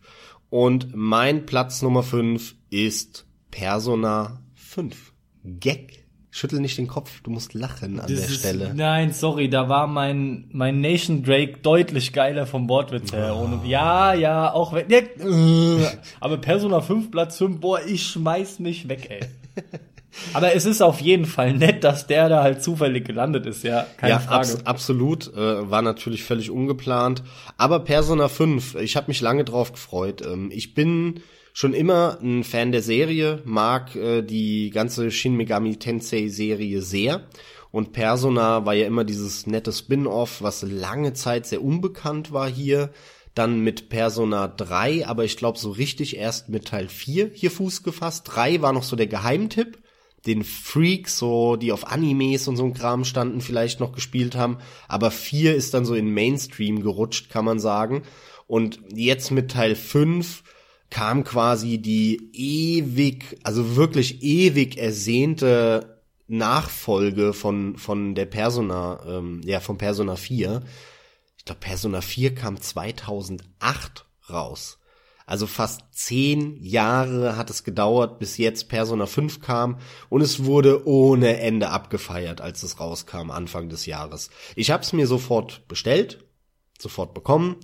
und 0.51 0.95
mein 0.95 1.47
Platz 1.47 1.81
Nummer 1.81 2.03
5 2.03 2.53
ist 2.69 3.25
Persona 3.49 4.43
5. 4.53 5.11
Gag 5.43 6.02
Schüttel 6.35 6.59
nicht 6.59 6.79
den 6.79 6.87
Kopf, 6.87 7.21
du 7.21 7.29
musst 7.29 7.53
lachen 7.53 7.99
an 7.99 8.07
Das 8.11 8.19
der 8.19 8.25
ist- 8.29 8.39
Stelle. 8.39 8.71
Nein, 8.73 9.11
sorry, 9.13 9.49
da 9.49 9.69
war 9.69 9.85
mein, 9.85 10.45
mein 10.51 10.81
Nation 10.81 11.21
Drake 11.23 11.59
deutlich 11.61 12.11
geiler 12.11 12.47
vom 12.47 12.67
Wortwitz 12.67 13.13
her. 13.13 13.35
Ohne, 13.35 13.59
ja, 13.67 14.15
ja, 14.15 14.51
auch 14.51 14.73
wenn, 14.73 14.89
ja, 14.89 14.97
äh, 14.97 15.87
aber 16.19 16.37
Persona 16.37 16.81
5 16.81 17.11
Platz 17.11 17.37
5, 17.37 17.59
boah, 17.59 17.79
ich 17.85 18.03
schmeiß 18.07 18.57
mich 18.59 18.89
weg, 18.89 19.07
ey. 19.11 19.19
Aber 20.33 20.53
es 20.53 20.65
ist 20.65 20.81
auf 20.83 21.01
jeden 21.01 21.25
Fall 21.25 21.53
nett, 21.53 21.83
dass 21.83 22.05
der 22.05 22.29
da 22.29 22.43
halt 22.43 22.61
zufällig 22.61 23.03
gelandet 23.05 23.47
ist, 23.47 23.63
ja, 23.63 23.87
keine 23.97 24.11
ja, 24.13 24.19
Frage. 24.19 24.37
abs 24.41 24.65
absolut. 24.65 25.33
Äh, 25.35 25.71
war 25.71 25.81
natürlich 25.81 26.23
völlig 26.23 26.51
ungeplant. 26.51 27.23
Aber 27.57 27.79
Persona 27.79 28.27
5, 28.27 28.75
ich 28.75 28.95
habe 28.95 29.07
mich 29.07 29.21
lange 29.21 29.43
drauf 29.43 29.71
gefreut. 29.71 30.21
Ähm, 30.23 30.51
ich 30.53 30.75
bin 30.75 31.21
schon 31.53 31.73
immer 31.73 32.19
ein 32.21 32.43
Fan 32.43 32.71
der 32.71 32.81
Serie, 32.81 33.41
mag 33.45 33.95
äh, 33.95 34.23
die 34.23 34.71
ganze 34.71 35.11
Shin 35.11 35.35
Megami 35.35 35.77
Tensei 35.77 36.27
Serie 36.27 36.81
sehr. 36.81 37.27
Und 37.71 37.93
Persona 37.93 38.65
war 38.65 38.73
ja 38.73 38.85
immer 38.85 39.03
dieses 39.03 39.47
nette 39.47 39.71
Spin-off, 39.71 40.41
was 40.41 40.63
lange 40.63 41.13
Zeit 41.13 41.45
sehr 41.45 41.63
unbekannt 41.63 42.31
war 42.31 42.49
hier. 42.49 42.91
Dann 43.33 43.61
mit 43.61 43.89
Persona 43.89 44.47
3, 44.47 45.07
aber 45.07 45.23
ich 45.23 45.37
glaube 45.37 45.57
so 45.57 45.71
richtig 45.71 46.17
erst 46.17 46.49
mit 46.49 46.65
Teil 46.65 46.87
4 46.87 47.31
hier 47.33 47.49
Fuß 47.49 47.81
gefasst. 47.81 48.29
3 48.31 48.61
war 48.61 48.73
noch 48.73 48.83
so 48.83 48.95
der 48.95 49.07
Geheimtipp 49.07 49.79
den 50.25 50.43
Freaks, 50.43 51.17
so 51.17 51.55
die 51.55 51.71
auf 51.71 51.91
Animes 51.91 52.47
und 52.47 52.55
so 52.55 52.63
ein 52.63 52.73
Kram 52.73 53.03
standen, 53.03 53.41
vielleicht 53.41 53.79
noch 53.79 53.91
gespielt 53.91 54.35
haben. 54.35 54.57
Aber 54.87 55.11
vier 55.11 55.55
ist 55.55 55.73
dann 55.73 55.85
so 55.85 55.95
in 55.95 56.13
Mainstream 56.13 56.81
gerutscht, 56.81 57.29
kann 57.29 57.45
man 57.45 57.59
sagen. 57.59 58.03
Und 58.47 58.79
jetzt 58.93 59.31
mit 59.31 59.51
Teil 59.51 59.75
5 59.75 60.43
kam 60.93 61.23
quasi 61.23 61.79
die 61.79 62.29
ewig, 62.33 63.39
also 63.41 63.75
wirklich 63.75 64.21
ewig 64.21 64.77
ersehnte 64.77 66.03
Nachfolge 66.27 67.33
von, 67.33 67.77
von 67.77 68.13
der 68.13 68.27
Persona, 68.27 69.03
ähm, 69.07 69.41
ja, 69.43 69.59
von 69.59 69.79
Persona 69.79 70.15
4. 70.15 70.61
Ich 71.39 71.45
glaube, 71.45 71.61
Persona 71.61 71.99
4 71.99 72.35
kam 72.35 72.61
2008 72.61 74.05
raus. 74.29 74.77
Also 75.25 75.47
fast 75.47 75.81
zehn 75.93 76.63
Jahre 76.63 77.37
hat 77.37 77.49
es 77.49 77.63
gedauert, 77.63 78.19
bis 78.19 78.37
jetzt 78.37 78.69
Persona 78.69 79.07
5 79.07 79.39
kam 79.41 79.79
und 80.09 80.21
es 80.21 80.45
wurde 80.45 80.87
ohne 80.87 81.39
Ende 81.39 81.69
abgefeiert, 81.69 82.39
als 82.39 82.61
es 82.61 82.79
rauskam 82.79 83.31
Anfang 83.31 83.67
des 83.67 83.87
Jahres. 83.87 84.29
Ich 84.55 84.69
habe 84.69 84.83
es 84.83 84.93
mir 84.93 85.07
sofort 85.07 85.67
bestellt, 85.67 86.23
sofort 86.79 87.15
bekommen, 87.15 87.55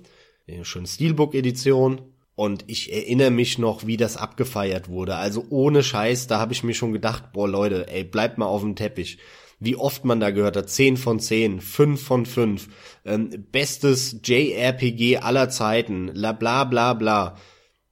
eine 0.48 0.64
schöne 0.64 0.88
Steelbook-Edition 0.88 2.09
und 2.40 2.64
ich 2.68 2.90
erinnere 2.90 3.30
mich 3.30 3.58
noch, 3.58 3.86
wie 3.86 3.98
das 3.98 4.16
abgefeiert 4.16 4.88
wurde. 4.88 5.16
Also 5.16 5.44
ohne 5.50 5.82
Scheiß, 5.82 6.26
da 6.26 6.38
habe 6.38 6.54
ich 6.54 6.64
mir 6.64 6.72
schon 6.72 6.94
gedacht, 6.94 7.34
boah 7.34 7.46
Leute, 7.46 7.86
ey, 7.88 8.02
bleibt 8.02 8.38
mal 8.38 8.46
auf 8.46 8.62
dem 8.62 8.76
Teppich. 8.76 9.18
Wie 9.58 9.76
oft 9.76 10.06
man 10.06 10.20
da 10.20 10.30
gehört 10.30 10.56
hat, 10.56 10.70
10 10.70 10.96
von 10.96 11.20
10, 11.20 11.60
5 11.60 12.02
von 12.02 12.24
5, 12.24 12.68
ähm, 13.04 13.44
bestes 13.52 14.20
JRPG 14.24 15.18
aller 15.18 15.50
Zeiten, 15.50 16.10
la 16.14 16.32
bla 16.32 16.64
bla 16.64 16.94
bla. 16.94 17.36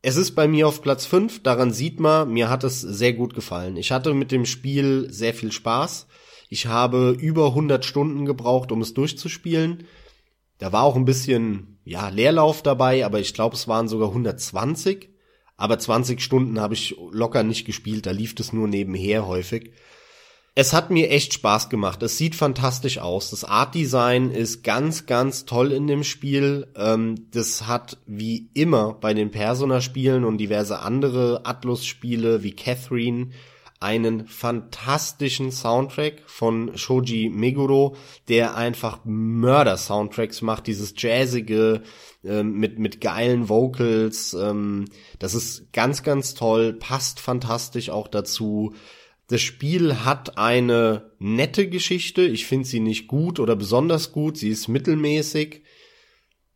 Es 0.00 0.16
ist 0.16 0.30
bei 0.34 0.48
mir 0.48 0.66
auf 0.66 0.80
Platz 0.80 1.04
5, 1.04 1.42
daran 1.42 1.70
sieht 1.70 2.00
man, 2.00 2.32
mir 2.32 2.48
hat 2.48 2.64
es 2.64 2.80
sehr 2.80 3.12
gut 3.12 3.34
gefallen. 3.34 3.76
Ich 3.76 3.92
hatte 3.92 4.14
mit 4.14 4.32
dem 4.32 4.46
Spiel 4.46 5.08
sehr 5.10 5.34
viel 5.34 5.52
Spaß. 5.52 6.06
Ich 6.48 6.68
habe 6.68 7.14
über 7.20 7.48
100 7.48 7.84
Stunden 7.84 8.24
gebraucht, 8.24 8.72
um 8.72 8.80
es 8.80 8.94
durchzuspielen. 8.94 9.84
Da 10.58 10.72
war 10.72 10.82
auch 10.82 10.96
ein 10.96 11.04
bisschen, 11.04 11.78
ja, 11.84 12.08
Leerlauf 12.08 12.62
dabei, 12.62 13.04
aber 13.06 13.20
ich 13.20 13.32
glaube, 13.34 13.56
es 13.56 13.68
waren 13.68 13.88
sogar 13.88 14.08
120. 14.08 15.08
Aber 15.56 15.78
20 15.78 16.20
Stunden 16.20 16.60
habe 16.60 16.74
ich 16.74 16.96
locker 17.10 17.42
nicht 17.42 17.64
gespielt, 17.64 18.06
da 18.06 18.12
lief 18.12 18.34
es 18.38 18.52
nur 18.52 18.68
nebenher 18.68 19.26
häufig. 19.26 19.72
Es 20.54 20.72
hat 20.72 20.90
mir 20.90 21.10
echt 21.10 21.34
Spaß 21.34 21.68
gemacht. 21.68 22.02
Es 22.02 22.18
sieht 22.18 22.34
fantastisch 22.34 22.98
aus. 22.98 23.30
Das 23.30 23.44
Art-Design 23.44 24.32
ist 24.32 24.64
ganz, 24.64 25.06
ganz 25.06 25.44
toll 25.44 25.70
in 25.70 25.86
dem 25.86 26.02
Spiel. 26.02 26.66
Ähm, 26.74 27.28
das 27.30 27.68
hat 27.68 27.98
wie 28.06 28.50
immer 28.54 28.94
bei 28.94 29.14
den 29.14 29.30
Persona-Spielen 29.30 30.24
und 30.24 30.38
diverse 30.38 30.80
andere 30.80 31.42
Atlus-Spiele 31.44 32.42
wie 32.42 32.56
Catherine 32.56 33.28
einen 33.80 34.26
fantastischen 34.26 35.52
Soundtrack 35.52 36.22
von 36.26 36.76
Shoji 36.76 37.28
Meguro, 37.28 37.96
der 38.28 38.56
einfach 38.56 39.00
Mörder-Soundtracks 39.04 40.42
macht, 40.42 40.66
dieses 40.66 40.94
jazzige 40.96 41.82
ähm, 42.24 42.54
mit 42.54 42.78
mit 42.78 43.00
geilen 43.00 43.48
Vocals. 43.48 44.34
Ähm, 44.34 44.86
das 45.18 45.34
ist 45.34 45.72
ganz 45.72 46.02
ganz 46.02 46.34
toll, 46.34 46.72
passt 46.72 47.20
fantastisch 47.20 47.90
auch 47.90 48.08
dazu. 48.08 48.74
Das 49.28 49.42
Spiel 49.42 50.04
hat 50.06 50.38
eine 50.38 51.10
nette 51.18 51.68
Geschichte. 51.68 52.22
Ich 52.22 52.46
finde 52.46 52.66
sie 52.66 52.80
nicht 52.80 53.08
gut 53.08 53.38
oder 53.38 53.56
besonders 53.56 54.10
gut. 54.10 54.38
Sie 54.38 54.48
ist 54.48 54.68
mittelmäßig. 54.68 55.62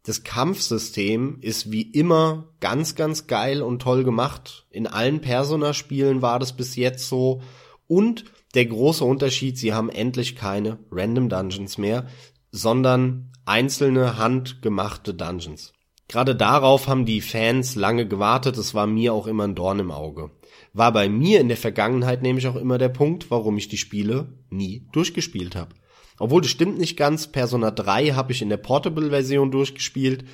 Das 0.04 0.24
Kampfsystem 0.24 1.38
ist 1.42 1.70
wie 1.70 1.82
immer 1.82 2.48
ganz, 2.58 2.96
ganz 2.96 3.28
geil 3.28 3.62
und 3.62 3.80
toll 3.80 4.02
gemacht. 4.02 4.66
In 4.70 4.88
allen 4.88 5.20
Persona-Spielen 5.20 6.22
war 6.22 6.40
das 6.40 6.56
bis 6.56 6.74
jetzt 6.74 7.08
so. 7.08 7.40
Und 7.86 8.24
der 8.54 8.66
große 8.66 9.04
Unterschied, 9.04 9.58
sie 9.58 9.72
haben 9.72 9.90
endlich 9.90 10.34
keine 10.34 10.78
Random 10.90 11.28
Dungeons 11.28 11.78
mehr, 11.78 12.08
sondern 12.50 13.30
einzelne 13.44 14.18
handgemachte 14.18 15.14
Dungeons. 15.14 15.72
Gerade 16.08 16.34
darauf 16.34 16.88
haben 16.88 17.06
die 17.06 17.20
Fans 17.20 17.76
lange 17.76 18.06
gewartet. 18.06 18.58
Es 18.58 18.74
war 18.74 18.86
mir 18.86 19.14
auch 19.14 19.28
immer 19.28 19.44
ein 19.44 19.54
Dorn 19.54 19.78
im 19.78 19.90
Auge. 19.90 20.30
War 20.72 20.92
bei 20.92 21.08
mir 21.08 21.40
in 21.40 21.48
der 21.48 21.56
Vergangenheit 21.56 22.22
nämlich 22.22 22.48
auch 22.48 22.56
immer 22.56 22.76
der 22.76 22.88
Punkt, 22.88 23.30
warum 23.30 23.56
ich 23.56 23.68
die 23.68 23.78
Spiele 23.78 24.34
nie 24.50 24.88
durchgespielt 24.92 25.54
habe. 25.54 25.74
Obwohl 26.18 26.42
das 26.42 26.50
stimmt 26.50 26.78
nicht 26.78 26.96
ganz, 26.96 27.26
Persona 27.26 27.70
3 27.70 28.10
habe 28.10 28.32
ich 28.32 28.42
in 28.42 28.48
der 28.48 28.56
Portable-Version 28.56 29.50
durchgespielt, 29.50 30.24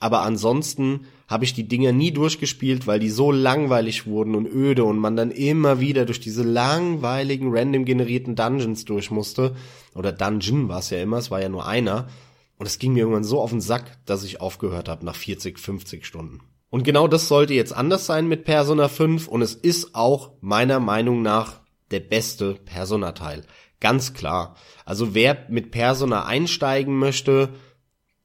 aber 0.00 0.22
ansonsten 0.22 1.06
habe 1.26 1.44
ich 1.44 1.54
die 1.54 1.68
Dinger 1.68 1.92
nie 1.92 2.12
durchgespielt, 2.12 2.86
weil 2.86 3.00
die 3.00 3.10
so 3.10 3.30
langweilig 3.32 4.06
wurden 4.06 4.34
und 4.34 4.46
öde 4.46 4.84
und 4.84 4.98
man 4.98 5.16
dann 5.16 5.30
immer 5.30 5.80
wieder 5.80 6.06
durch 6.06 6.20
diese 6.20 6.42
langweiligen 6.42 7.48
random 7.50 7.84
generierten 7.84 8.34
Dungeons 8.34 8.84
durch 8.84 9.10
musste. 9.10 9.54
Oder 9.94 10.12
Dungeon 10.12 10.68
war 10.68 10.78
es 10.78 10.90
ja 10.90 10.98
immer, 10.98 11.18
es 11.18 11.30
war 11.30 11.42
ja 11.42 11.48
nur 11.48 11.66
einer. 11.66 12.08
Und 12.56 12.66
es 12.66 12.78
ging 12.78 12.92
mir 12.92 13.00
irgendwann 13.00 13.24
so 13.24 13.40
auf 13.40 13.50
den 13.50 13.60
Sack, 13.60 13.98
dass 14.06 14.24
ich 14.24 14.40
aufgehört 14.40 14.88
habe 14.88 15.04
nach 15.04 15.16
40, 15.16 15.58
50 15.58 16.06
Stunden. 16.06 16.40
Und 16.70 16.82
genau 16.82 17.08
das 17.08 17.28
sollte 17.28 17.54
jetzt 17.54 17.72
anders 17.72 18.06
sein 18.06 18.26
mit 18.26 18.44
Persona 18.44 18.88
5 18.88 19.28
und 19.28 19.42
es 19.42 19.54
ist 19.54 19.94
auch 19.94 20.32
meiner 20.40 20.80
Meinung 20.80 21.22
nach 21.22 21.60
der 21.90 22.00
beste 22.00 22.54
Persona-Teil. 22.54 23.44
Ganz 23.80 24.14
klar. 24.14 24.56
Also 24.84 25.14
wer 25.14 25.46
mit 25.48 25.70
Persona 25.70 26.24
einsteigen 26.24 26.96
möchte, 26.96 27.50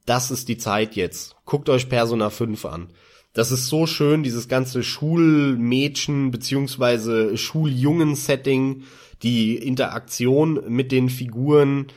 das 0.06 0.30
ist 0.30 0.48
die 0.48 0.58
Zeit 0.58 0.96
jetzt. 0.96 1.36
Guckt 1.44 1.68
euch 1.68 1.88
Persona 1.88 2.30
5 2.30 2.64
an. 2.64 2.88
Das 3.32 3.50
ist 3.50 3.66
so 3.66 3.86
schön, 3.86 4.22
dieses 4.22 4.48
ganze 4.48 4.82
Schulmädchen 4.82 6.30
beziehungsweise 6.30 7.36
Schuljungen-Setting, 7.36 8.84
die 9.22 9.56
Interaktion 9.56 10.60
mit 10.68 10.92
den 10.92 11.08
Figuren, 11.08 11.88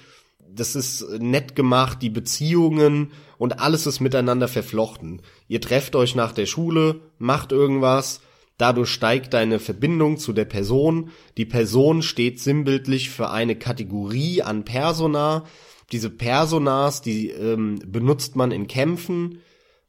das 0.57 0.75
ist 0.75 1.07
nett 1.19 1.55
gemacht, 1.55 2.01
die 2.01 2.09
Beziehungen 2.09 3.11
und 3.37 3.59
alles 3.59 3.85
ist 3.85 3.99
miteinander 3.99 4.47
verflochten. 4.47 5.21
Ihr 5.47 5.61
trefft 5.61 5.95
euch 5.95 6.15
nach 6.15 6.31
der 6.31 6.47
Schule, 6.47 7.01
macht 7.19 7.51
irgendwas, 7.51 8.21
dadurch 8.57 8.89
steigt 8.89 9.33
deine 9.33 9.59
Verbindung 9.59 10.17
zu 10.17 10.33
der 10.33 10.45
Person. 10.45 11.11
Die 11.37 11.45
Person 11.45 12.01
steht 12.01 12.39
sinnbildlich 12.39 13.09
für 13.09 13.29
eine 13.29 13.55
Kategorie 13.55 14.41
an 14.41 14.65
Persona. 14.65 15.45
Diese 15.91 16.09
Personas, 16.09 17.01
die 17.01 17.29
ähm, 17.29 17.79
benutzt 17.85 18.35
man 18.35 18.51
in 18.51 18.67
Kämpfen. 18.67 19.39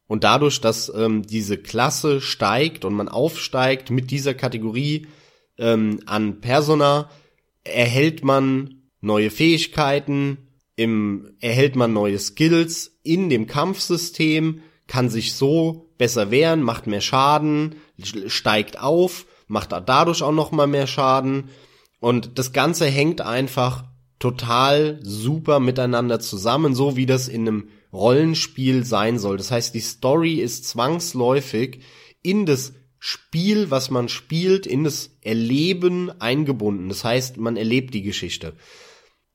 Und 0.06 0.24
dadurch, 0.24 0.60
dass 0.60 0.92
ähm, 0.94 1.22
diese 1.22 1.58
Klasse 1.58 2.20
steigt 2.20 2.84
und 2.84 2.94
man 2.94 3.08
aufsteigt 3.08 3.90
mit 3.90 4.10
dieser 4.10 4.34
Kategorie 4.34 5.06
ähm, 5.58 6.00
an 6.06 6.40
Persona, 6.40 7.10
erhält 7.64 8.24
man 8.24 8.82
neue 9.00 9.30
Fähigkeiten, 9.30 10.38
im, 10.76 11.36
erhält 11.40 11.76
man 11.76 11.92
neue 11.92 12.18
Skills 12.18 12.98
in 13.02 13.28
dem 13.28 13.46
Kampfsystem, 13.46 14.62
kann 14.86 15.10
sich 15.10 15.34
so 15.34 15.90
besser 15.98 16.30
wehren, 16.30 16.62
macht 16.62 16.86
mehr 16.86 17.00
Schaden, 17.00 17.74
steigt 18.02 18.80
auf, 18.80 19.26
macht 19.46 19.72
dadurch 19.72 20.22
auch 20.22 20.32
noch 20.32 20.52
mal 20.52 20.66
mehr 20.66 20.86
Schaden 20.86 21.50
und 22.00 22.38
das 22.38 22.52
Ganze 22.52 22.86
hängt 22.86 23.20
einfach 23.20 23.84
total 24.18 24.98
super 25.02 25.60
miteinander 25.60 26.20
zusammen, 26.20 26.74
so 26.74 26.96
wie 26.96 27.06
das 27.06 27.28
in 27.28 27.42
einem 27.42 27.68
Rollenspiel 27.92 28.84
sein 28.84 29.18
soll. 29.18 29.36
Das 29.36 29.50
heißt, 29.50 29.74
die 29.74 29.80
Story 29.80 30.34
ist 30.34 30.68
zwangsläufig 30.68 31.80
in 32.22 32.46
das 32.46 32.74
Spiel, 32.98 33.70
was 33.70 33.90
man 33.90 34.08
spielt, 34.08 34.66
in 34.66 34.84
das 34.84 35.16
Erleben 35.22 36.10
eingebunden. 36.20 36.88
Das 36.88 37.04
heißt, 37.04 37.36
man 37.36 37.56
erlebt 37.56 37.94
die 37.94 38.02
Geschichte. 38.02 38.54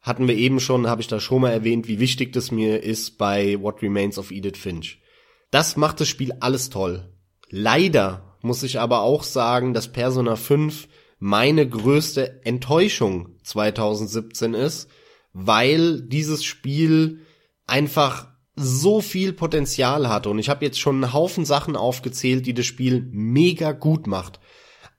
Hatten 0.01 0.27
wir 0.27 0.35
eben 0.35 0.59
schon, 0.59 0.87
habe 0.87 1.01
ich 1.01 1.07
da 1.07 1.21
schon 1.21 1.41
mal 1.41 1.51
erwähnt, 1.51 1.87
wie 1.87 1.99
wichtig 1.99 2.33
das 2.33 2.51
mir 2.51 2.83
ist 2.83 3.17
bei 3.17 3.59
What 3.61 3.81
Remains 3.81 4.17
of 4.17 4.31
Edith 4.31 4.57
Finch. 4.57 5.01
Das 5.49 5.77
macht 5.77 6.01
das 6.01 6.09
Spiel 6.09 6.33
alles 6.41 6.69
toll. 6.69 7.09
Leider 7.49 8.32
muss 8.43 8.61
ich 8.61 8.79
aber 8.79 9.01
auch 9.01 9.23
sagen, 9.23 9.73
dass 9.73 9.91
Persona 9.91 10.35
5 10.35 10.87
meine 11.17 11.67
größte 11.67 12.41
Enttäuschung 12.43 13.37
2017 13.43 14.53
ist, 14.53 14.89
weil 15.31 16.01
dieses 16.01 16.43
Spiel 16.43 17.21
einfach 17.65 18.27
so 18.55 19.01
viel 19.01 19.31
Potenzial 19.33 20.09
hatte 20.09 20.29
und 20.29 20.37
ich 20.39 20.49
habe 20.49 20.65
jetzt 20.65 20.79
schon 20.79 21.03
einen 21.03 21.13
Haufen 21.13 21.45
Sachen 21.45 21.75
aufgezählt, 21.75 22.45
die 22.45 22.53
das 22.53 22.65
Spiel 22.65 23.07
mega 23.11 23.71
gut 23.71 24.05
macht. 24.07 24.39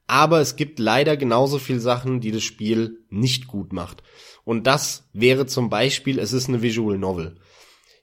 Aber 0.07 0.41
es 0.41 0.57
gibt 0.57 0.79
leider 0.79 1.17
genauso 1.17 1.59
viel 1.59 1.81
Sachen, 1.81 2.21
die 2.21 2.33
das 2.33 2.43
Spiel 2.43 3.05
nicht 3.11 3.47
gut 3.47 3.73
macht. 3.73 4.03
Und 4.45 4.67
das 4.67 5.09
wäre 5.13 5.47
zum 5.47 5.71
Beispiel, 5.71 6.19
es 6.19 6.33
ist 6.33 6.49
eine 6.49 6.63
Visual 6.63 6.99
Novel. 6.99 7.37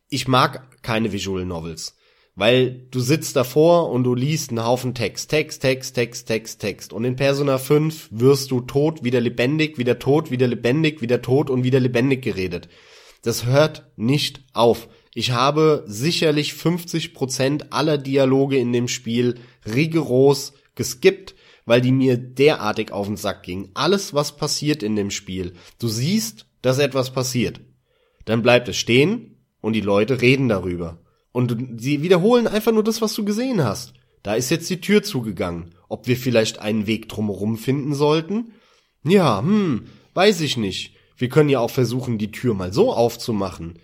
Ich 0.07 0.27
mag 0.27 0.81
keine 0.83 1.11
Visual 1.11 1.45
Novels. 1.45 1.95
Weil 2.35 2.87
du 2.91 3.01
sitzt 3.01 3.35
davor 3.35 3.89
und 3.89 4.03
du 4.03 4.15
liest 4.15 4.51
einen 4.51 4.65
Haufen 4.65 4.93
Text, 4.93 5.29
Text, 5.29 5.61
Text, 5.61 5.95
Text, 5.95 6.27
Text, 6.27 6.61
Text. 6.61 6.93
Und 6.93 7.03
in 7.03 7.17
Persona 7.17 7.57
5 7.57 8.09
wirst 8.11 8.51
du 8.51 8.61
tot, 8.61 9.03
wieder 9.03 9.19
lebendig, 9.19 9.77
wieder 9.77 9.99
tot, 9.99 10.31
wieder 10.31 10.47
lebendig, 10.47 11.01
wieder 11.01 11.21
tot 11.21 11.49
und 11.49 11.63
wieder 11.63 11.79
lebendig 11.79 12.21
geredet. 12.21 12.69
Das 13.21 13.45
hört 13.45 13.91
nicht 13.97 14.45
auf. 14.53 14.87
Ich 15.13 15.31
habe 15.31 15.83
sicherlich 15.87 16.53
50 16.53 17.13
Prozent 17.13 17.73
aller 17.73 17.97
Dialoge 17.97 18.57
in 18.57 18.71
dem 18.71 18.87
Spiel 18.87 19.35
rigoros 19.65 20.53
geskippt, 20.75 21.35
weil 21.65 21.81
die 21.81 21.91
mir 21.91 22.17
derartig 22.17 22.91
auf 22.91 23.07
den 23.07 23.17
Sack 23.17 23.43
gingen. 23.43 23.71
Alles, 23.73 24.13
was 24.13 24.37
passiert 24.37 24.83
in 24.83 24.95
dem 24.95 25.11
Spiel, 25.11 25.53
du 25.79 25.89
siehst, 25.89 26.47
dass 26.61 26.79
etwas 26.79 27.11
passiert. 27.11 27.59
Dann 28.25 28.41
bleibt 28.41 28.69
es 28.69 28.77
stehen 28.77 29.37
und 29.59 29.73
die 29.73 29.81
Leute 29.81 30.21
reden 30.21 30.47
darüber. 30.47 30.99
Und 31.31 31.81
sie 31.81 32.01
wiederholen 32.01 32.47
einfach 32.47 32.71
nur 32.71 32.83
das, 32.83 33.01
was 33.01 33.13
du 33.13 33.23
gesehen 33.23 33.63
hast. 33.63 33.93
Da 34.23 34.35
ist 34.35 34.51
jetzt 34.51 34.69
die 34.69 34.81
Tür 34.81 35.03
zugegangen. 35.03 35.73
Ob 35.89 36.07
wir 36.07 36.17
vielleicht 36.17 36.59
einen 36.59 36.87
Weg 36.87 37.09
drumherum 37.09 37.57
finden 37.57 37.93
sollten? 37.93 38.53
Ja, 39.03 39.39
hm, 39.41 39.87
weiß 40.13 40.41
ich 40.41 40.57
nicht. 40.57 40.95
Wir 41.17 41.29
können 41.29 41.49
ja 41.49 41.59
auch 41.59 41.69
versuchen, 41.69 42.17
die 42.17 42.31
Tür 42.31 42.53
mal 42.53 42.73
so 42.73 42.93
aufzumachen. 42.93 43.79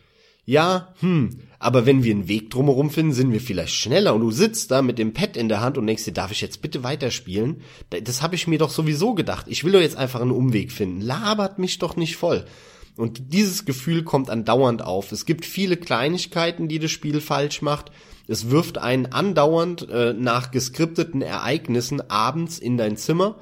Ja, 0.46 0.94
hm, 1.02 1.42
aber 1.60 1.86
wenn 1.86 2.04
wir 2.04 2.14
einen 2.14 2.30
Weg 2.30 2.50
drumherum 2.52 2.90
finden, 2.90 3.12
sind 3.12 3.34
wir 3.34 3.42
vielleicht 3.42 3.74
schneller 3.74 4.16
und 4.16 4.22
du 4.22 4.32
sitzt 4.32 4.72
da 4.72 4.82
mit 4.82 4.98
dem 4.98 5.14
Pad 5.14 5.36
in 5.36 5.50
der 5.50 5.60
Hand 5.60 5.78
und 5.78 5.88
denkst 5.88 6.06
dir, 6.06 6.14
darf 6.14 6.32
ich 6.32 6.40
jetzt 6.40 6.62
bitte 6.62 6.84
weiterspielen? 6.84 7.62
Das 7.90 8.22
habe 8.22 8.36
ich 8.36 8.48
mir 8.48 8.58
doch 8.58 8.70
sowieso 8.70 9.14
gedacht. 9.14 9.48
Ich 9.50 9.64
will 9.64 9.74
doch 9.74 9.82
jetzt 9.82 9.98
einfach 9.98 10.22
einen 10.22 10.32
Umweg 10.32 10.72
finden. 10.72 11.02
Labert 11.02 11.60
mich 11.60 11.80
doch 11.80 11.98
nicht 11.98 12.16
voll. 12.16 12.46
Und 12.98 13.32
dieses 13.32 13.66
Gefühl 13.66 14.04
kommt 14.04 14.30
andauernd 14.30 14.82
auf. 14.82 15.12
Es 15.12 15.26
gibt 15.26 15.46
viele 15.46 15.78
Kleinigkeiten, 15.78 16.68
die 16.68 16.80
das 16.80 16.92
Spiel 16.92 17.22
falsch 17.22 17.62
macht. 17.62 17.92
Es 18.28 18.50
wirft 18.50 18.80
einen 18.80 19.06
andauernd 19.06 19.88
äh, 19.90 20.14
nach 20.14 20.52
geskripteten 20.52 21.22
Ereignissen 21.22 22.02
abends 22.10 22.58
in 22.58 22.76
dein 22.78 22.98
Zimmer. 22.98 23.36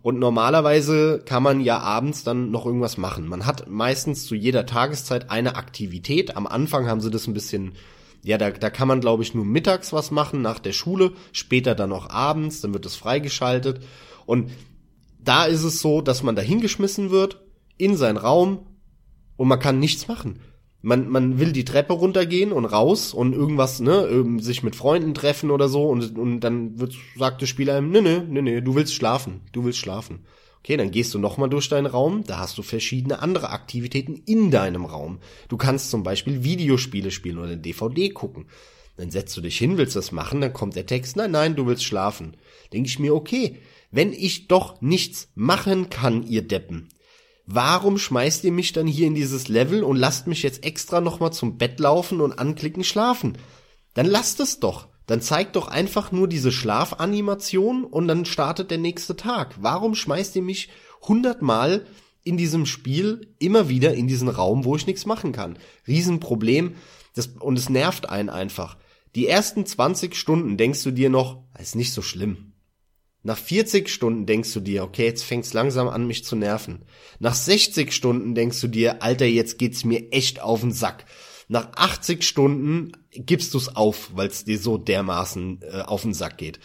Und 0.00 0.18
normalerweise 0.18 1.22
kann 1.24 1.44
man 1.44 1.60
ja 1.60 1.78
abends 1.78 2.24
dann 2.24 2.50
noch 2.50 2.66
irgendwas 2.66 2.96
machen. 2.96 3.28
Man 3.28 3.46
hat 3.46 3.68
meistens 3.68 4.24
zu 4.26 4.34
jeder 4.34 4.66
Tageszeit 4.66 5.30
eine 5.30 5.54
Aktivität. 5.54 6.36
Am 6.36 6.46
Anfang 6.46 6.88
haben 6.88 7.00
sie 7.00 7.10
das 7.10 7.28
ein 7.28 7.34
bisschen, 7.34 7.72
ja, 8.24 8.36
da, 8.38 8.50
da 8.50 8.70
kann 8.70 8.88
man 8.88 9.00
glaube 9.00 9.22
ich 9.22 9.34
nur 9.34 9.44
mittags 9.44 9.92
was 9.92 10.10
machen 10.10 10.42
nach 10.42 10.58
der 10.58 10.72
Schule, 10.72 11.12
später 11.30 11.76
dann 11.76 11.90
noch 11.90 12.10
abends, 12.10 12.62
dann 12.62 12.72
wird 12.72 12.84
es 12.86 12.96
freigeschaltet. 12.96 13.80
Und 14.26 14.50
da 15.20 15.44
ist 15.44 15.62
es 15.62 15.80
so, 15.80 16.00
dass 16.00 16.24
man 16.24 16.34
da 16.34 16.42
hingeschmissen 16.42 17.10
wird 17.10 17.40
in 17.76 17.96
seinen 17.96 18.16
Raum 18.16 18.66
und 19.36 19.48
man 19.48 19.58
kann 19.58 19.78
nichts 19.78 20.08
machen. 20.08 20.40
Man, 20.84 21.08
man 21.08 21.38
will 21.38 21.52
die 21.52 21.64
Treppe 21.64 21.92
runtergehen 21.92 22.50
und 22.50 22.64
raus 22.64 23.14
und 23.14 23.34
irgendwas, 23.34 23.78
ne, 23.78 24.26
sich 24.38 24.64
mit 24.64 24.74
Freunden 24.74 25.14
treffen 25.14 25.52
oder 25.52 25.68
so 25.68 25.88
und, 25.88 26.18
und 26.18 26.40
dann 26.40 26.80
wird, 26.80 26.94
sagt 27.16 27.40
das 27.40 27.48
Spiel 27.48 27.70
einem, 27.70 27.90
ne, 27.90 28.02
ne, 28.02 28.26
ne, 28.28 28.42
ne, 28.42 28.62
du 28.62 28.74
willst 28.74 28.94
schlafen, 28.94 29.42
du 29.52 29.64
willst 29.64 29.78
schlafen. 29.78 30.24
Okay, 30.58 30.76
dann 30.76 30.92
gehst 30.92 31.12
du 31.14 31.18
nochmal 31.18 31.48
durch 31.48 31.68
deinen 31.68 31.86
Raum, 31.86 32.22
da 32.24 32.38
hast 32.38 32.56
du 32.56 32.62
verschiedene 32.62 33.20
andere 33.20 33.50
Aktivitäten 33.50 34.22
in 34.26 34.52
deinem 34.52 34.84
Raum. 34.84 35.18
Du 35.48 35.56
kannst 35.56 35.90
zum 35.90 36.04
Beispiel 36.04 36.44
Videospiele 36.44 37.10
spielen 37.10 37.38
oder 37.38 37.56
DVD 37.56 38.10
gucken. 38.10 38.46
Dann 38.96 39.10
setzt 39.10 39.36
du 39.36 39.40
dich 39.40 39.58
hin, 39.58 39.78
willst 39.78 39.96
das 39.96 40.12
machen, 40.12 40.40
dann 40.40 40.52
kommt 40.52 40.76
der 40.76 40.86
Text, 40.86 41.16
nein, 41.16 41.32
nein, 41.32 41.56
du 41.56 41.66
willst 41.66 41.84
schlafen. 41.84 42.36
Denke 42.72 42.88
ich 42.88 42.98
mir, 42.98 43.14
okay, 43.14 43.56
wenn 43.90 44.12
ich 44.12 44.48
doch 44.48 44.80
nichts 44.80 45.28
machen 45.34 45.90
kann, 45.90 46.22
ihr 46.22 46.42
Deppen, 46.42 46.88
warum 47.46 47.98
schmeißt 47.98 48.44
ihr 48.44 48.52
mich 48.52 48.72
dann 48.72 48.86
hier 48.86 49.06
in 49.06 49.14
dieses 49.14 49.48
Level 49.48 49.82
und 49.82 49.96
lasst 49.96 50.26
mich 50.26 50.42
jetzt 50.42 50.64
extra 50.64 51.00
nochmal 51.00 51.32
zum 51.32 51.58
Bett 51.58 51.80
laufen 51.80 52.20
und 52.20 52.38
anklicken 52.38 52.84
schlafen? 52.84 53.38
Dann 53.94 54.06
lasst 54.06 54.40
es 54.40 54.60
doch. 54.60 54.88
Dann 55.06 55.20
zeigt 55.20 55.56
doch 55.56 55.68
einfach 55.68 56.12
nur 56.12 56.28
diese 56.28 56.52
Schlafanimation 56.52 57.84
und 57.84 58.08
dann 58.08 58.24
startet 58.24 58.70
der 58.70 58.78
nächste 58.78 59.16
Tag. 59.16 59.56
Warum 59.60 59.94
schmeißt 59.94 60.36
ihr 60.36 60.42
mich 60.42 60.68
hundertmal 61.02 61.86
in 62.22 62.36
diesem 62.36 62.66
Spiel 62.66 63.34
immer 63.38 63.68
wieder 63.68 63.94
in 63.94 64.06
diesen 64.06 64.28
Raum, 64.28 64.64
wo 64.64 64.76
ich 64.76 64.86
nichts 64.86 65.04
machen 65.04 65.32
kann? 65.32 65.58
Riesenproblem. 65.88 66.76
Das, 67.14 67.26
und 67.26 67.58
es 67.58 67.68
nervt 67.68 68.08
einen 68.08 68.30
einfach. 68.30 68.76
Die 69.14 69.26
ersten 69.26 69.66
20 69.66 70.14
Stunden 70.14 70.56
denkst 70.56 70.82
du 70.84 70.92
dir 70.92 71.10
noch, 71.10 71.42
ist 71.58 71.76
nicht 71.76 71.92
so 71.92 72.00
schlimm. 72.00 72.51
Nach 73.22 73.38
40 73.38 73.88
Stunden 73.88 74.26
denkst 74.26 74.52
du 74.52 74.60
dir, 74.60 74.82
okay, 74.82 75.04
jetzt 75.04 75.22
fängt's 75.22 75.52
langsam 75.52 75.88
an, 75.88 76.06
mich 76.06 76.24
zu 76.24 76.34
nerven. 76.34 76.84
Nach 77.20 77.34
60 77.34 77.92
Stunden 77.92 78.34
denkst 78.34 78.60
du 78.60 78.68
dir, 78.68 79.02
Alter, 79.02 79.26
jetzt 79.26 79.58
geht's 79.58 79.84
mir 79.84 80.12
echt 80.12 80.40
auf 80.40 80.60
den 80.60 80.72
Sack. 80.72 81.04
Nach 81.48 81.70
80 81.76 82.24
Stunden 82.24 82.92
gibst 83.12 83.54
du's 83.54 83.68
auf, 83.68 84.10
weil's 84.14 84.44
dir 84.44 84.58
so 84.58 84.78
dermaßen 84.78 85.60
äh, 85.62 85.82
auf 85.82 86.02
den 86.02 86.14
Sack 86.14 86.38
geht. 86.38 86.58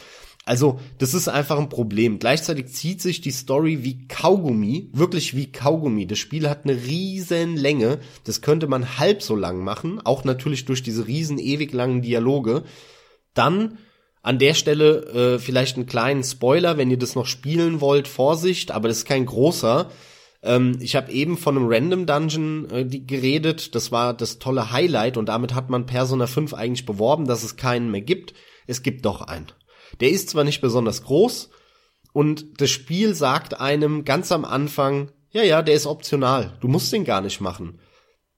Also, 0.45 0.79
das 0.97 1.13
ist 1.13 1.27
einfach 1.27 1.59
ein 1.59 1.67
Problem. 1.67 2.19
Gleichzeitig 2.19 2.67
zieht 2.67 3.01
sich 3.01 3.19
die 3.19 3.31
Story 3.31 3.83
wie 3.83 4.07
Kaugummi, 4.07 4.89
wirklich 4.93 5.35
wie 5.35 5.51
Kaugummi. 5.51 6.07
Das 6.07 6.19
Spiel 6.19 6.49
hat 6.49 6.63
eine 6.63 6.73
riesen 6.85 7.57
Länge. 7.57 7.99
Das 8.23 8.41
könnte 8.41 8.67
man 8.67 8.97
halb 8.97 9.21
so 9.21 9.35
lang 9.35 9.61
machen, 9.61 9.99
auch 10.05 10.23
natürlich 10.23 10.63
durch 10.63 10.81
diese 10.81 11.05
riesen 11.05 11.37
ewig 11.37 11.73
langen 11.73 12.01
Dialoge. 12.01 12.63
Dann 13.33 13.77
an 14.27 14.39
der 14.39 14.55
Stelle 14.55 15.05
äh, 15.35 15.39
vielleicht 15.39 15.77
einen 15.77 15.85
kleinen 15.85 16.21
Spoiler, 16.21 16.77
wenn 16.77 16.91
ihr 16.91 16.99
das 16.99 17.15
noch 17.15 17.27
spielen 17.27 17.79
wollt, 17.79 18.09
Vorsicht, 18.09 18.71
aber 18.71 18.89
das 18.89 18.97
ist 18.97 19.05
kein 19.05 19.25
großer. 19.25 19.89
Ähm, 20.43 20.77
ich 20.81 20.97
habe 20.97 21.13
eben 21.13 21.37
von 21.37 21.55
einem 21.55 21.67
Random 21.69 22.05
Dungeon 22.05 22.69
äh, 22.69 22.85
die, 22.85 23.07
geredet, 23.07 23.73
das 23.73 23.93
war 23.93 24.13
das 24.13 24.37
tolle 24.37 24.73
Highlight 24.73 25.15
und 25.15 25.27
damit 25.27 25.55
hat 25.55 25.69
man 25.69 25.85
Persona 25.85 26.27
5 26.27 26.53
eigentlich 26.53 26.85
beworben, 26.85 27.25
dass 27.25 27.45
es 27.45 27.55
keinen 27.55 27.89
mehr 27.89 28.01
gibt. 28.01 28.33
Es 28.67 28.83
gibt 28.83 29.05
doch 29.05 29.21
einen. 29.21 29.47
Der 30.01 30.09
ist 30.09 30.29
zwar 30.29 30.43
nicht 30.43 30.59
besonders 30.59 31.03
groß 31.03 31.49
und 32.11 32.59
das 32.59 32.69
Spiel 32.69 33.15
sagt 33.15 33.61
einem 33.61 34.03
ganz 34.03 34.33
am 34.33 34.43
Anfang, 34.43 35.09
ja, 35.31 35.43
ja, 35.43 35.61
der 35.61 35.75
ist 35.75 35.85
optional, 35.85 36.57
du 36.59 36.67
musst 36.67 36.91
den 36.91 37.05
gar 37.05 37.21
nicht 37.21 37.39
machen. 37.39 37.79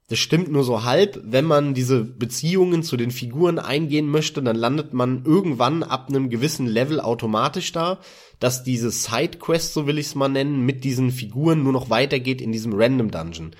Das 0.09 0.17
stimmt 0.17 0.51
nur 0.51 0.63
so 0.63 0.83
halb. 0.83 1.21
Wenn 1.23 1.45
man 1.45 1.75
diese 1.75 2.03
Beziehungen 2.03 2.81
zu 2.81 2.97
den 2.97 3.11
Figuren 3.11 3.59
eingehen 3.59 4.07
möchte, 4.07 4.41
dann 4.41 4.55
landet 4.55 4.91
man 4.91 5.23
irgendwann 5.23 5.83
ab 5.83 6.09
einem 6.09 6.29
gewissen 6.29 6.65
Level 6.65 6.99
automatisch 6.99 7.71
da, 7.71 7.99
dass 8.39 8.63
diese 8.63 8.89
Sidequest, 8.89 9.73
so 9.73 9.85
will 9.85 9.99
ich 9.99 10.07
es 10.07 10.15
mal 10.15 10.27
nennen, 10.27 10.65
mit 10.65 10.83
diesen 10.83 11.11
Figuren 11.11 11.61
nur 11.61 11.73
noch 11.73 11.91
weitergeht 11.91 12.41
in 12.41 12.51
diesem 12.51 12.73
Random 12.73 13.11
Dungeon. 13.11 13.51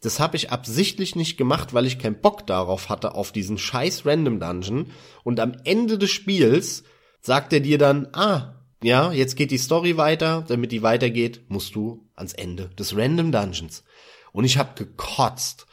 Das 0.00 0.18
habe 0.18 0.36
ich 0.36 0.50
absichtlich 0.50 1.14
nicht 1.14 1.36
gemacht, 1.36 1.74
weil 1.74 1.84
ich 1.84 1.98
keinen 1.98 2.20
Bock 2.20 2.46
darauf 2.46 2.88
hatte, 2.88 3.14
auf 3.14 3.32
diesen 3.32 3.58
scheiß 3.58 4.06
Random 4.06 4.40
Dungeon. 4.40 4.86
Und 5.24 5.40
am 5.40 5.56
Ende 5.64 5.98
des 5.98 6.10
Spiels 6.10 6.84
sagt 7.20 7.52
er 7.52 7.60
dir 7.60 7.76
dann, 7.76 8.08
ah, 8.12 8.54
ja, 8.82 9.12
jetzt 9.12 9.36
geht 9.36 9.50
die 9.50 9.58
Story 9.58 9.96
weiter, 9.96 10.44
damit 10.46 10.72
die 10.72 10.82
weitergeht, 10.82 11.42
musst 11.48 11.74
du 11.74 12.08
ans 12.14 12.32
Ende 12.32 12.70
des 12.78 12.96
Random 12.96 13.32
Dungeons. 13.32 13.84
Und 14.32 14.44
ich 14.44 14.56
habe 14.56 14.70
gekotzt. 14.76 15.66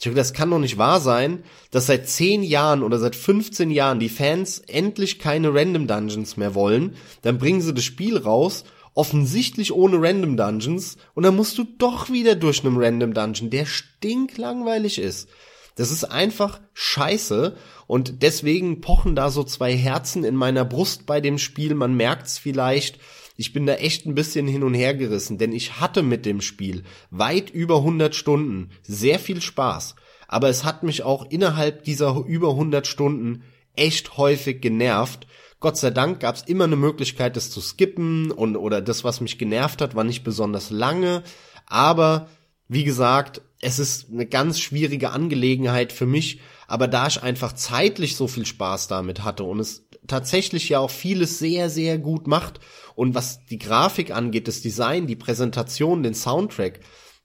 Ich 0.00 0.06
habe 0.06 0.16
das 0.16 0.32
kann 0.32 0.50
doch 0.50 0.58
nicht 0.58 0.78
wahr 0.78 0.98
sein, 0.98 1.44
dass 1.70 1.86
seit 1.86 2.08
10 2.08 2.42
Jahren 2.42 2.82
oder 2.82 2.98
seit 2.98 3.14
15 3.14 3.70
Jahren 3.70 4.00
die 4.00 4.08
Fans 4.08 4.58
endlich 4.60 5.18
keine 5.18 5.52
Random 5.52 5.86
Dungeons 5.86 6.38
mehr 6.38 6.54
wollen. 6.54 6.96
Dann 7.20 7.36
bringen 7.36 7.60
sie 7.60 7.74
das 7.74 7.84
Spiel 7.84 8.16
raus, 8.16 8.64
offensichtlich 8.94 9.74
ohne 9.74 10.00
Random 10.00 10.38
Dungeons, 10.38 10.96
und 11.14 11.24
dann 11.24 11.36
musst 11.36 11.58
du 11.58 11.64
doch 11.64 12.08
wieder 12.08 12.34
durch 12.34 12.64
einen 12.64 12.82
Random 12.82 13.12
Dungeon, 13.12 13.50
der 13.50 13.66
stinklangweilig 13.66 14.98
ist. 14.98 15.28
Das 15.74 15.90
ist 15.90 16.04
einfach 16.04 16.60
scheiße 16.72 17.56
und 17.86 18.22
deswegen 18.22 18.80
pochen 18.80 19.14
da 19.14 19.30
so 19.30 19.44
zwei 19.44 19.76
Herzen 19.76 20.24
in 20.24 20.34
meiner 20.34 20.64
Brust 20.64 21.04
bei 21.04 21.20
dem 21.20 21.36
Spiel. 21.36 21.74
Man 21.74 21.94
merkt's 21.94 22.38
vielleicht. 22.38 22.98
Ich 23.40 23.54
bin 23.54 23.64
da 23.64 23.72
echt 23.76 24.04
ein 24.04 24.14
bisschen 24.14 24.46
hin 24.46 24.62
und 24.62 24.74
her 24.74 24.92
gerissen, 24.94 25.38
denn 25.38 25.52
ich 25.52 25.80
hatte 25.80 26.02
mit 26.02 26.26
dem 26.26 26.42
Spiel 26.42 26.82
weit 27.10 27.48
über 27.48 27.76
100 27.76 28.14
Stunden 28.14 28.68
sehr 28.82 29.18
viel 29.18 29.40
Spaß. 29.40 29.94
Aber 30.28 30.50
es 30.50 30.62
hat 30.62 30.82
mich 30.82 31.04
auch 31.04 31.24
innerhalb 31.30 31.84
dieser 31.84 32.22
über 32.26 32.50
100 32.50 32.86
Stunden 32.86 33.44
echt 33.74 34.18
häufig 34.18 34.60
genervt. 34.60 35.26
Gott 35.58 35.78
sei 35.78 35.88
Dank 35.88 36.20
gab 36.20 36.36
es 36.36 36.42
immer 36.42 36.64
eine 36.64 36.76
Möglichkeit, 36.76 37.34
das 37.34 37.48
zu 37.48 37.62
skippen 37.62 38.30
und 38.30 38.58
oder 38.58 38.82
das, 38.82 39.04
was 39.04 39.22
mich 39.22 39.38
genervt 39.38 39.80
hat, 39.80 39.94
war 39.94 40.04
nicht 40.04 40.22
besonders 40.22 40.68
lange. 40.68 41.22
Aber 41.64 42.28
wie 42.68 42.84
gesagt, 42.84 43.40
es 43.62 43.78
ist 43.78 44.10
eine 44.12 44.26
ganz 44.26 44.60
schwierige 44.60 45.12
Angelegenheit 45.12 45.94
für 45.94 46.04
mich. 46.04 46.40
Aber 46.68 46.88
da 46.88 47.06
ich 47.06 47.22
einfach 47.22 47.54
zeitlich 47.54 48.16
so 48.16 48.28
viel 48.28 48.44
Spaß 48.44 48.86
damit 48.88 49.24
hatte 49.24 49.44
und 49.44 49.60
es 49.60 49.86
tatsächlich 50.06 50.68
ja 50.68 50.78
auch 50.78 50.90
vieles 50.90 51.38
sehr, 51.38 51.70
sehr 51.70 51.98
gut 51.98 52.26
macht. 52.26 52.60
Und 53.00 53.14
was 53.14 53.46
die 53.46 53.56
Grafik 53.56 54.14
angeht, 54.14 54.46
das 54.46 54.60
Design, 54.60 55.06
die 55.06 55.16
Präsentation, 55.16 56.02
den 56.02 56.12
Soundtrack, 56.12 56.80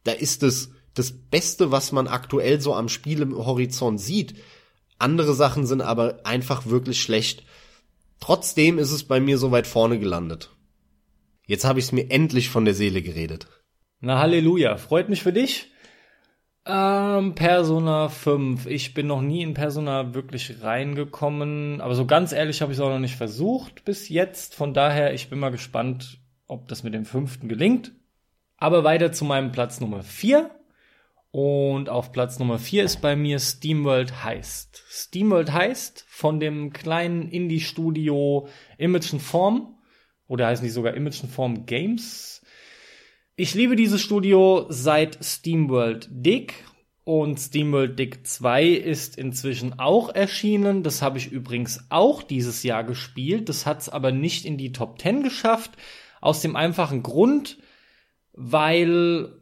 da 0.06 0.14
ist 0.14 0.42
es 0.42 0.72
das 0.94 1.12
Beste, 1.12 1.70
was 1.70 1.92
man 1.92 2.08
aktuell 2.08 2.62
so 2.62 2.74
am 2.74 2.88
Spielehorizont 2.88 4.00
sieht. 4.00 4.36
Andere 5.00 5.34
Sachen 5.34 5.66
sind 5.66 5.82
aber 5.82 6.22
einfach 6.24 6.68
wirklich 6.68 7.02
schlecht. 7.02 7.44
Trotzdem 8.22 8.80
ist 8.80 8.92
es 8.92 9.04
bei 9.04 9.20
mir 9.20 9.38
so 9.38 9.52
weit 9.52 9.68
vorne 9.68 10.00
gelandet. 10.00 10.56
Jetzt 11.46 11.66
habe 11.66 11.80
ich 11.80 11.88
es 11.88 11.92
mir 11.92 12.10
endlich 12.10 12.48
von 12.48 12.64
der 12.64 12.74
Seele 12.74 13.02
geredet. 13.02 13.48
Na 14.00 14.20
Halleluja, 14.20 14.78
freut 14.78 15.10
mich 15.10 15.24
für 15.24 15.34
dich. 15.34 15.74
Ähm, 16.68 17.36
Persona 17.36 18.10
5. 18.10 18.66
Ich 18.66 18.96
bin 18.96 19.08
noch 19.08 19.22
nie 19.22 19.44
in 19.44 19.54
Persona 19.54 20.16
wirklich 20.16 20.64
reingekommen, 20.64 21.80
aber 21.80 21.94
so 21.94 22.08
ganz 22.08 22.32
ehrlich 22.32 22.62
habe 22.62 22.72
ich 22.72 22.80
es 22.80 22.84
auch 22.84 22.90
noch 22.90 23.00
nicht 23.00 23.16
versucht 23.16 23.86
bis 23.86 24.10
jetzt. 24.10 24.56
Von 24.56 24.74
daher, 24.74 25.14
ich 25.14 25.30
bin 25.30 25.40
mal 25.40 25.52
gespannt, 25.52 26.20
ob 26.48 26.68
das 26.68 26.84
mit 26.84 26.96
dem 26.96 27.06
fünften 27.06 27.48
gelingt. 27.48 27.92
Aber 28.58 28.84
weiter 28.84 29.12
zu 29.12 29.26
meinem 29.26 29.52
Platz 29.52 29.80
Nummer 29.80 30.02
4. 30.02 30.50
Und 31.30 31.90
auf 31.90 32.12
Platz 32.14 32.40
Nummer 32.40 32.58
4 32.58 32.84
ist 32.86 33.02
bei 33.02 33.16
mir 33.16 33.40
SteamWorld 33.40 34.24
Heist. 34.24 34.84
SteamWorld 34.88 35.52
Heist 35.52 36.06
von 36.08 36.40
dem 36.40 36.72
kleinen 36.72 37.30
Indie-Studio 37.30 38.48
Image 38.78 39.20
Form. 39.20 39.78
Oder 40.28 40.48
heißen 40.48 40.64
die 40.64 40.72
sogar 40.72 40.96
Image 40.96 41.26
Form 41.28 41.66
Games? 41.66 42.35
Ich 43.38 43.54
liebe 43.54 43.76
dieses 43.76 44.02
Studio 44.02 44.66
seit 44.70 45.18
SteamWorld 45.22 46.08
Dig 46.10 46.54
und 47.04 47.38
SteamWorld 47.38 48.00
Dig 48.00 48.26
2 48.26 48.66
ist 48.66 49.18
inzwischen 49.18 49.78
auch 49.78 50.08
erschienen. 50.16 50.84
Das 50.84 51.02
habe 51.02 51.18
ich 51.18 51.34
übrigens 51.34 51.86
auch 51.90 52.24
dieses 52.24 52.64
Jahr 52.64 52.86
gespielt. 52.86 53.50
Das 53.50 53.66
hat 53.66 53.82
es 53.82 53.90
aber 53.90 54.14
nicht 54.14 54.46
in 54.46 54.58
die 54.58 54.72
Top 54.72 55.02
10 55.02 55.22
geschafft. 55.22 55.72
Aus 56.22 56.40
dem 56.40 56.56
einfachen 56.56 57.04
Grund, 57.04 57.58
weil 58.32 59.34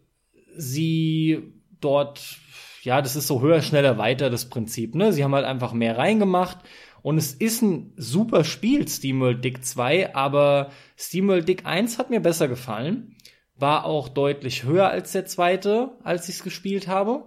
sie 0.58 1.54
dort, 1.80 2.40
ja, 2.82 3.00
das 3.00 3.16
ist 3.16 3.28
so 3.28 3.42
höher, 3.42 3.62
schneller, 3.62 4.00
weiter 4.00 4.32
das 4.32 4.50
Prinzip. 4.50 4.96
Ne? 4.96 5.14
Sie 5.14 5.24
haben 5.24 5.36
halt 5.36 5.46
einfach 5.46 5.74
mehr 5.74 6.00
reingemacht. 6.00 6.58
Und 7.04 7.20
es 7.20 7.36
ist 7.36 7.62
ein 7.62 7.94
super 7.96 8.44
Spiel, 8.44 8.88
SteamWorld 8.88 9.46
Dig 9.46 9.64
2, 9.64 10.16
aber 10.16 10.72
SteamWorld 10.98 11.48
Dig 11.48 11.68
1 11.68 12.00
hat 12.00 12.10
mir 12.10 12.22
besser 12.22 12.48
gefallen 12.48 13.16
war 13.56 13.86
auch 13.86 14.10
deutlich 14.10 14.64
höher 14.64 14.90
als 14.90 15.12
der 15.12 15.26
zweite, 15.26 15.98
als 16.04 16.28
ich 16.30 16.36
es 16.36 16.44
gespielt 16.44 16.88
habe. 16.88 17.26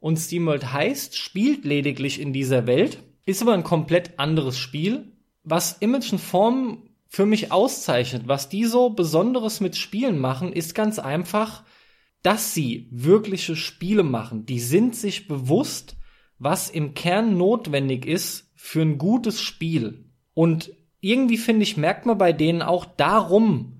Und 0.00 0.18
SteamWorld 0.18 0.72
heißt, 0.72 1.16
spielt 1.16 1.64
lediglich 1.64 2.20
in 2.20 2.32
dieser 2.32 2.66
Welt, 2.66 3.02
ist 3.24 3.42
aber 3.42 3.54
ein 3.54 3.64
komplett 3.64 4.18
anderes 4.18 4.58
Spiel, 4.58 5.12
was 5.42 5.78
Image 5.80 6.12
und 6.12 6.20
Form 6.20 6.82
für 7.08 7.26
mich 7.26 7.52
auszeichnet. 7.52 8.24
Was 8.26 8.48
die 8.48 8.64
so 8.64 8.90
Besonderes 8.90 9.60
mit 9.60 9.76
Spielen 9.76 10.18
machen, 10.18 10.52
ist 10.52 10.74
ganz 10.74 10.98
einfach, 10.98 11.64
dass 12.22 12.54
sie 12.54 12.88
wirkliche 12.90 13.56
Spiele 13.56 14.02
machen. 14.02 14.46
Die 14.46 14.60
sind 14.60 14.96
sich 14.96 15.28
bewusst, 15.28 15.96
was 16.38 16.68
im 16.68 16.94
Kern 16.94 17.36
notwendig 17.36 18.04
ist 18.04 18.52
für 18.56 18.82
ein 18.82 18.98
gutes 18.98 19.40
Spiel. 19.40 20.04
Und 20.34 20.72
irgendwie 21.00 21.38
finde 21.38 21.62
ich, 21.62 21.76
merkt 21.76 22.04
man 22.04 22.18
bei 22.18 22.32
denen 22.32 22.62
auch 22.62 22.84
darum, 22.84 23.75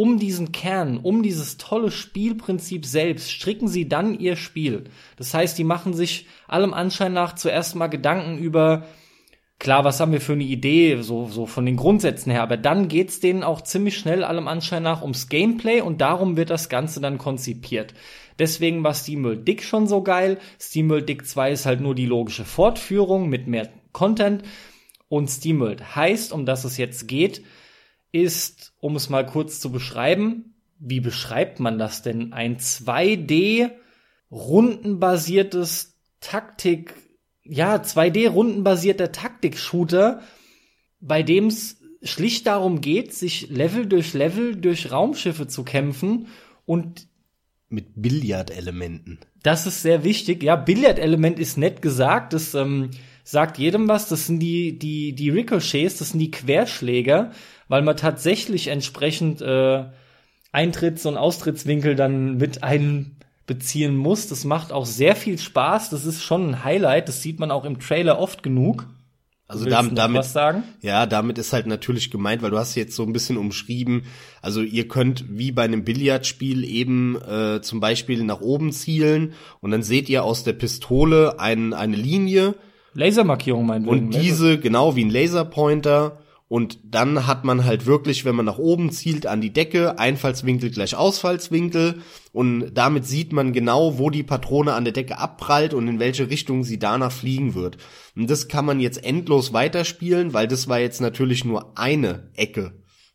um 0.00 0.18
diesen 0.18 0.50
Kern, 0.50 0.96
um 0.96 1.22
dieses 1.22 1.58
tolle 1.58 1.90
Spielprinzip 1.90 2.86
selbst, 2.86 3.30
stricken 3.30 3.68
sie 3.68 3.86
dann 3.86 4.18
ihr 4.18 4.34
Spiel. 4.34 4.84
Das 5.16 5.34
heißt, 5.34 5.58
die 5.58 5.64
machen 5.64 5.92
sich 5.92 6.26
allem 6.48 6.72
Anschein 6.72 7.12
nach 7.12 7.34
zuerst 7.34 7.76
mal 7.76 7.88
Gedanken 7.88 8.38
über, 8.38 8.86
klar, 9.58 9.84
was 9.84 10.00
haben 10.00 10.12
wir 10.12 10.22
für 10.22 10.32
eine 10.32 10.44
Idee, 10.44 11.02
so, 11.02 11.26
so 11.26 11.44
von 11.44 11.66
den 11.66 11.76
Grundsätzen 11.76 12.32
her, 12.32 12.42
aber 12.42 12.56
dann 12.56 12.88
geht's 12.88 13.20
denen 13.20 13.42
auch 13.42 13.60
ziemlich 13.60 13.98
schnell 13.98 14.24
allem 14.24 14.48
Anschein 14.48 14.84
nach 14.84 15.02
ums 15.02 15.28
Gameplay 15.28 15.82
und 15.82 16.00
darum 16.00 16.38
wird 16.38 16.48
das 16.48 16.70
Ganze 16.70 17.02
dann 17.02 17.18
konzipiert. 17.18 17.92
Deswegen 18.38 18.82
war 18.82 18.94
SteamWorld 18.94 19.46
Dick 19.46 19.62
schon 19.62 19.86
so 19.86 20.02
geil. 20.02 20.38
SteamWorld 20.58 21.10
Dick 21.10 21.26
2 21.26 21.52
ist 21.52 21.66
halt 21.66 21.82
nur 21.82 21.94
die 21.94 22.06
logische 22.06 22.46
Fortführung 22.46 23.28
mit 23.28 23.48
mehr 23.48 23.68
Content. 23.92 24.44
Und 25.10 25.28
SteamWorld 25.28 25.94
heißt, 25.94 26.32
um 26.32 26.46
das 26.46 26.64
es 26.64 26.78
jetzt 26.78 27.06
geht, 27.06 27.42
ist, 28.12 28.72
um 28.78 28.96
es 28.96 29.08
mal 29.08 29.26
kurz 29.26 29.60
zu 29.60 29.70
beschreiben, 29.70 30.54
wie 30.78 31.00
beschreibt 31.00 31.60
man 31.60 31.78
das 31.78 32.02
denn? 32.02 32.32
Ein 32.32 32.56
2D 32.56 33.70
rundenbasiertes 34.30 35.98
Taktik, 36.20 36.94
ja, 37.44 37.76
2D 37.76 38.28
rundenbasierter 38.28 39.12
Taktik-Shooter, 39.12 40.22
bei 41.00 41.22
dem 41.22 41.46
es 41.46 41.80
schlicht 42.02 42.46
darum 42.46 42.80
geht, 42.80 43.12
sich 43.12 43.50
Level 43.50 43.86
durch 43.86 44.14
Level 44.14 44.56
durch 44.56 44.90
Raumschiffe 44.90 45.46
zu 45.46 45.64
kämpfen 45.64 46.28
und 46.64 47.08
mit 47.68 47.86
Billardelementen. 47.96 49.20
Das 49.42 49.66
ist 49.66 49.82
sehr 49.82 50.02
wichtig. 50.02 50.42
Ja, 50.42 50.56
Billardelement 50.56 51.38
ist 51.38 51.56
nett 51.56 51.82
gesagt. 51.82 52.32
Das 52.32 52.54
ähm, 52.54 52.90
sagt 53.22 53.58
jedem 53.58 53.86
was. 53.88 54.08
Das 54.08 54.26
sind 54.26 54.40
die 54.40 54.78
die 54.78 55.14
die 55.14 55.30
Ricochets. 55.30 55.98
Das 55.98 56.10
sind 56.10 56.18
die 56.18 56.30
Querschläger 56.30 57.32
weil 57.70 57.82
man 57.82 57.96
tatsächlich 57.96 58.66
entsprechend 58.66 59.40
äh, 59.42 59.84
Eintritts- 60.52 61.06
und 61.06 61.16
Austrittswinkel 61.16 61.94
dann 61.94 62.36
mit 62.36 62.64
einbeziehen 62.64 63.96
muss. 63.96 64.26
Das 64.26 64.44
macht 64.44 64.72
auch 64.72 64.84
sehr 64.84 65.14
viel 65.14 65.38
Spaß. 65.38 65.88
Das 65.90 66.04
ist 66.04 66.20
schon 66.20 66.50
ein 66.50 66.64
Highlight. 66.64 67.08
Das 67.08 67.22
sieht 67.22 67.38
man 67.38 67.52
auch 67.52 67.64
im 67.64 67.78
Trailer 67.78 68.18
oft 68.18 68.42
genug. 68.42 68.88
Also 69.46 69.66
damit, 69.66 69.96
damit 69.96 70.24
ja, 70.80 71.06
damit 71.06 71.38
ist 71.38 71.52
halt 71.52 71.68
natürlich 71.68 72.10
gemeint, 72.10 72.42
weil 72.42 72.50
du 72.50 72.58
hast 72.58 72.74
jetzt 72.74 72.96
so 72.96 73.04
ein 73.04 73.12
bisschen 73.12 73.36
umschrieben. 73.36 74.02
Also 74.42 74.62
ihr 74.62 74.88
könnt 74.88 75.24
wie 75.28 75.52
bei 75.52 75.62
einem 75.62 75.84
Billardspiel 75.84 76.64
eben 76.64 77.20
äh, 77.22 77.60
zum 77.60 77.78
Beispiel 77.78 78.24
nach 78.24 78.40
oben 78.40 78.72
zielen 78.72 79.34
und 79.60 79.70
dann 79.70 79.84
seht 79.84 80.08
ihr 80.08 80.24
aus 80.24 80.42
der 80.42 80.52
Pistole 80.54 81.38
ein, 81.38 81.72
eine 81.72 81.96
Linie. 81.96 82.56
Lasermarkierung 82.94 83.66
meint 83.66 83.86
Und 83.86 84.10
diese 84.10 84.58
genau 84.58 84.96
wie 84.96 85.04
ein 85.04 85.10
Laserpointer 85.10 86.19
und 86.50 86.80
dann 86.82 87.28
hat 87.28 87.44
man 87.44 87.64
halt 87.64 87.86
wirklich, 87.86 88.24
wenn 88.24 88.34
man 88.34 88.46
nach 88.46 88.58
oben 88.58 88.90
zielt, 88.90 89.24
an 89.24 89.40
die 89.40 89.52
Decke, 89.52 90.00
Einfallswinkel 90.00 90.70
gleich 90.70 90.96
Ausfallswinkel. 90.96 92.02
Und 92.32 92.74
damit 92.74 93.06
sieht 93.06 93.32
man 93.32 93.52
genau, 93.52 94.00
wo 94.00 94.10
die 94.10 94.24
Patrone 94.24 94.72
an 94.72 94.82
der 94.82 94.92
Decke 94.92 95.18
abprallt 95.18 95.74
und 95.74 95.86
in 95.86 96.00
welche 96.00 96.28
Richtung 96.28 96.64
sie 96.64 96.80
danach 96.80 97.12
fliegen 97.12 97.54
wird. 97.54 97.76
Und 98.16 98.28
das 98.28 98.48
kann 98.48 98.64
man 98.64 98.80
jetzt 98.80 99.04
endlos 99.04 99.52
weiterspielen, 99.52 100.34
weil 100.34 100.48
das 100.48 100.66
war 100.66 100.80
jetzt 100.80 101.00
natürlich 101.00 101.44
nur 101.44 101.78
eine 101.78 102.30
Ecke. 102.34 102.72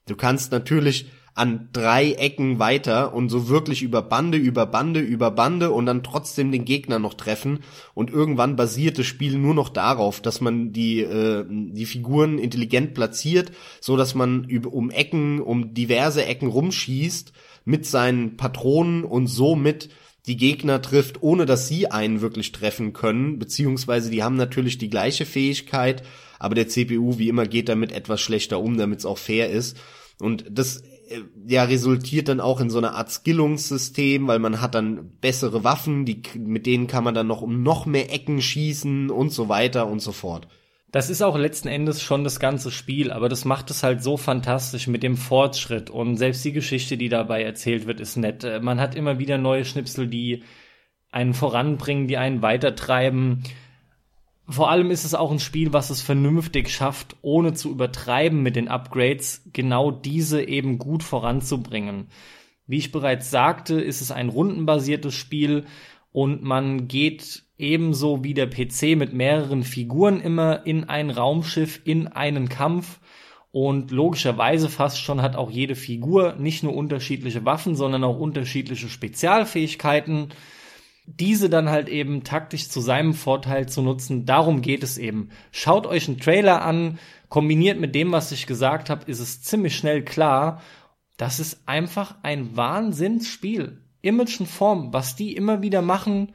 Du 0.08 0.16
kannst 0.16 0.54
natürlich 0.54 1.08
an 1.36 1.68
drei 1.74 2.14
Ecken 2.14 2.60
weiter 2.60 3.14
und 3.14 3.28
so 3.28 3.50
wirklich 3.50 3.82
über 3.82 4.02
Bande, 4.02 4.38
über 4.38 4.66
Bande, 4.66 5.02
über 5.02 5.32
Bande 5.32 5.72
und 5.72 5.86
dann 5.86 6.02
trotzdem 6.02 6.50
den 6.50 6.64
Gegner 6.64 6.98
noch 6.98 7.14
treffen. 7.14 7.60
Und 7.94 8.10
irgendwann 8.10 8.56
basiert 8.56 8.98
das 8.98 9.06
Spiel 9.06 9.38
nur 9.38 9.54
noch 9.54 9.68
darauf, 9.68 10.22
dass 10.22 10.40
man 10.40 10.72
die, 10.72 11.02
äh, 11.02 11.44
die 11.50 11.86
Figuren 11.86 12.40
intelligent 12.40 12.94
platziert, 12.94 13.52
so 13.82 13.98
dass 13.98 14.16
man 14.16 14.46
über, 14.46 14.72
um 14.72 14.90
Ecken, 14.90 15.42
um 15.42 15.74
diverse 15.74 16.24
Ecken 16.24 16.48
rumschießt 16.48 17.34
mit 17.66 17.86
seinen 17.86 18.38
Patronen 18.38 19.04
und 19.04 19.28
somit 19.28 19.90
die 20.28 20.38
Gegner 20.38 20.82
trifft, 20.82 21.22
ohne 21.22 21.46
dass 21.46 21.68
sie 21.68 21.92
einen 21.92 22.22
wirklich 22.22 22.54
treffen 22.54 22.94
können, 22.94 23.40
beziehungsweise 23.40 24.10
die 24.10 24.24
haben 24.24 24.38
natürlich 24.38 24.78
die 24.78 24.90
gleiche 24.90 25.26
Fähigkeit, 25.26 26.02
aber 26.40 26.56
der 26.56 26.70
CPU 26.70 27.18
wie 27.18 27.28
immer 27.28 27.46
geht 27.46 27.68
damit 27.68 27.92
etwas 27.92 28.22
schlechter 28.22 28.62
um, 28.62 28.78
damit 28.78 29.00
es 29.00 29.06
auch 29.06 29.18
fair 29.18 29.50
ist. 29.50 29.78
Und 30.20 30.46
das 30.50 30.82
ja 31.46 31.64
resultiert 31.64 32.28
dann 32.28 32.40
auch 32.40 32.60
in 32.60 32.70
so 32.70 32.78
einer 32.78 32.96
Art 32.96 33.12
Skillungssystem, 33.12 34.28
weil 34.28 34.40
man 34.40 34.62
hat 34.62 34.76
dann 34.76 35.12
bessere 35.22 35.64
Waffen, 35.64 36.06
die 36.06 36.22
mit 36.38 36.66
denen 36.66 36.88
kann 36.88 37.04
man 37.04 37.14
dann 37.14 37.28
noch 37.28 37.42
um 37.42 37.64
noch 37.64 37.86
mehr 37.86 38.14
Ecken 38.14 38.42
schießen 38.42 39.10
und 39.10 39.30
so 39.32 39.50
weiter 39.50 39.88
und 39.88 40.00
so 40.00 40.12
fort. 40.12 40.48
Das 40.92 41.10
ist 41.10 41.22
auch 41.22 41.38
letzten 41.38 41.68
Endes 41.68 42.02
schon 42.02 42.24
das 42.24 42.40
ganze 42.40 42.72
Spiel, 42.72 43.12
aber 43.12 43.28
das 43.28 43.44
macht 43.44 43.70
es 43.70 43.84
halt 43.84 44.02
so 44.02 44.16
fantastisch 44.16 44.88
mit 44.88 45.04
dem 45.04 45.18
Fortschritt 45.18 45.90
und 45.90 46.16
selbst 46.16 46.46
die 46.46 46.54
Geschichte, 46.54 46.96
die 46.96 47.10
dabei 47.10 47.44
erzählt 47.44 47.86
wird, 47.86 48.00
ist 48.00 48.16
nett. 48.16 48.44
Äh, 48.44 48.62
man 48.62 48.80
hat 48.80 48.96
immer 48.96 49.20
wieder 49.20 49.38
neue 49.38 49.66
Schnipsel, 49.66 50.08
die 50.08 50.44
einen 51.12 51.34
voranbringen, 51.34 52.08
die 52.08 52.18
einen 52.18 52.42
weitertreiben 52.42 53.44
vor 54.48 54.70
allem 54.70 54.92
ist 54.92 55.06
es 55.06 55.16
auch 55.16 55.32
ein 55.32 55.40
Spiel, 55.40 55.74
was 55.74 55.90
es 55.90 56.02
vernünftig 56.02 56.70
schafft, 56.70 57.16
ohne 57.22 57.54
zu 57.54 57.72
übertreiben 57.72 58.44
mit 58.44 58.56
den 58.56 58.68
Upgrades, 58.68 59.44
genau 59.54 59.92
diese 59.92 60.44
eben 60.44 60.78
gut 60.78 61.02
voranzubringen. 61.02 62.08
Wie 62.68 62.78
ich 62.78 62.92
bereits 62.92 63.32
sagte, 63.32 63.82
ist 63.82 64.02
es 64.02 64.12
ein 64.12 64.30
rundenbasiertes 64.30 65.14
Spiel 65.14 65.66
und 66.12 66.44
man 66.44 66.88
geht 66.88 67.44
ebenso 67.58 68.24
wie 68.24 68.34
der 68.34 68.48
PC 68.48 68.96
mit 68.96 69.14
mehreren 69.14 69.64
Figuren 69.64 70.20
immer 70.20 70.66
in 70.66 70.84
ein 70.84 71.10
Raumschiff, 71.10 71.82
in 71.84 72.08
einen 72.08 72.50
Kampf 72.50 73.00
und 73.52 73.92
logischerweise 73.92 74.68
fast 74.70 75.02
schon 75.02 75.22
hat 75.22 75.36
auch 75.36 75.50
jede 75.50 75.76
Figur 75.76 76.36
nicht 76.38 76.62
nur 76.62 76.76
unterschiedliche 76.76 77.46
Waffen, 77.46 77.76
sondern 77.76 78.04
auch 78.04 78.20
unterschiedliche 78.20 78.90
Spezialfähigkeiten 78.90 80.30
diese 81.06 81.50
dann 81.50 81.70
halt 81.70 81.88
eben 81.88 82.24
taktisch 82.24 82.70
zu 82.70 82.82
seinem 82.82 83.14
Vorteil 83.14 83.68
zu 83.70 83.82
nutzen. 83.82 84.26
Darum 84.26 84.62
geht 84.62 84.84
es 84.84 84.98
eben. 84.98 85.30
Schaut 85.52 85.86
euch 85.86 86.08
einen 86.08 86.20
Trailer 86.20 86.64
an, 86.64 87.00
kombiniert 87.30 87.80
mit 87.80 87.96
dem, 87.96 88.12
was 88.12 88.32
ich 88.32 88.48
gesagt 88.48 88.90
habe, 88.90 89.10
ist 89.10 89.20
es 89.20 89.42
ziemlich 89.42 89.76
schnell 89.76 90.04
klar. 90.04 90.62
Das 91.18 91.40
ist 91.40 91.62
einfach 91.68 92.16
ein 92.24 92.58
Wahnsinnsspiel. 92.58 93.82
Image 94.02 94.40
und 94.40 94.48
Form, 94.48 94.94
was 94.94 95.16
die 95.16 95.36
immer 95.36 95.62
wieder 95.62 95.82
machen, 95.82 96.34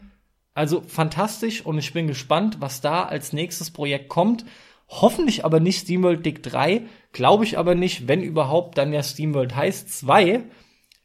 also 0.54 0.82
fantastisch 0.82 1.64
und 1.64 1.78
ich 1.78 1.92
bin 1.92 2.08
gespannt, 2.08 2.56
was 2.60 2.80
da 2.80 3.04
als 3.04 3.32
nächstes 3.32 3.70
Projekt 3.70 4.08
kommt. 4.08 4.44
Hoffentlich 4.88 5.44
aber 5.44 5.60
nicht 5.60 5.82
SteamWorld 5.82 6.26
Dick 6.26 6.42
3, 6.42 6.82
glaube 7.12 7.44
ich 7.44 7.58
aber 7.58 7.76
nicht, 7.76 8.08
wenn 8.08 8.22
überhaupt, 8.22 8.76
dann 8.76 8.92
ja 8.92 9.02
SteamWorld 9.02 9.54
heißt 9.54 9.88
2. 10.00 10.42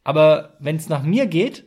Aber 0.04 0.56
wenn 0.60 0.76
es 0.76 0.90
nach 0.90 1.04
mir 1.04 1.28
geht, 1.28 1.66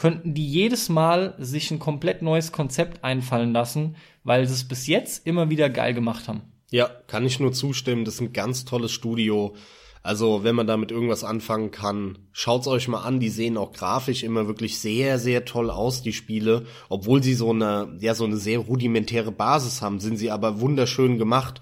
könnten 0.00 0.32
die 0.32 0.48
jedes 0.48 0.88
Mal 0.88 1.34
sich 1.36 1.70
ein 1.70 1.78
komplett 1.78 2.22
neues 2.22 2.52
Konzept 2.52 3.04
einfallen 3.04 3.52
lassen, 3.52 3.96
weil 4.24 4.46
sie 4.46 4.54
es 4.54 4.66
bis 4.66 4.86
jetzt 4.86 5.26
immer 5.26 5.50
wieder 5.50 5.68
geil 5.68 5.92
gemacht 5.92 6.26
haben. 6.26 6.40
Ja, 6.70 6.88
kann 7.06 7.26
ich 7.26 7.38
nur 7.38 7.52
zustimmen. 7.52 8.06
Das 8.06 8.14
ist 8.14 8.22
ein 8.22 8.32
ganz 8.32 8.64
tolles 8.64 8.92
Studio. 8.92 9.54
Also, 10.02 10.42
wenn 10.42 10.54
man 10.54 10.66
damit 10.66 10.90
irgendwas 10.90 11.22
anfangen 11.22 11.70
kann, 11.70 12.16
schaut's 12.32 12.66
euch 12.66 12.88
mal 12.88 13.02
an. 13.02 13.20
Die 13.20 13.28
sehen 13.28 13.58
auch 13.58 13.72
grafisch 13.72 14.22
immer 14.22 14.46
wirklich 14.46 14.78
sehr, 14.78 15.18
sehr 15.18 15.44
toll 15.44 15.68
aus, 15.68 16.00
die 16.00 16.14
Spiele. 16.14 16.64
Obwohl 16.88 17.22
sie 17.22 17.34
so 17.34 17.50
eine, 17.50 17.94
ja, 18.00 18.14
so 18.14 18.24
eine 18.24 18.38
sehr 18.38 18.60
rudimentäre 18.60 19.32
Basis 19.32 19.82
haben, 19.82 20.00
sind 20.00 20.16
sie 20.16 20.30
aber 20.30 20.62
wunderschön 20.62 21.18
gemacht. 21.18 21.60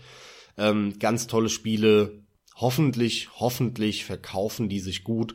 Ähm, 0.57 0.95
ganz 1.01 1.27
tolle 1.27 1.49
Spiele. 1.49 2.23
Hoffentlich, 2.55 3.31
hoffentlich 3.41 4.05
verkaufen 4.05 4.69
die 4.69 4.79
sich 4.79 5.03
gut. 5.03 5.35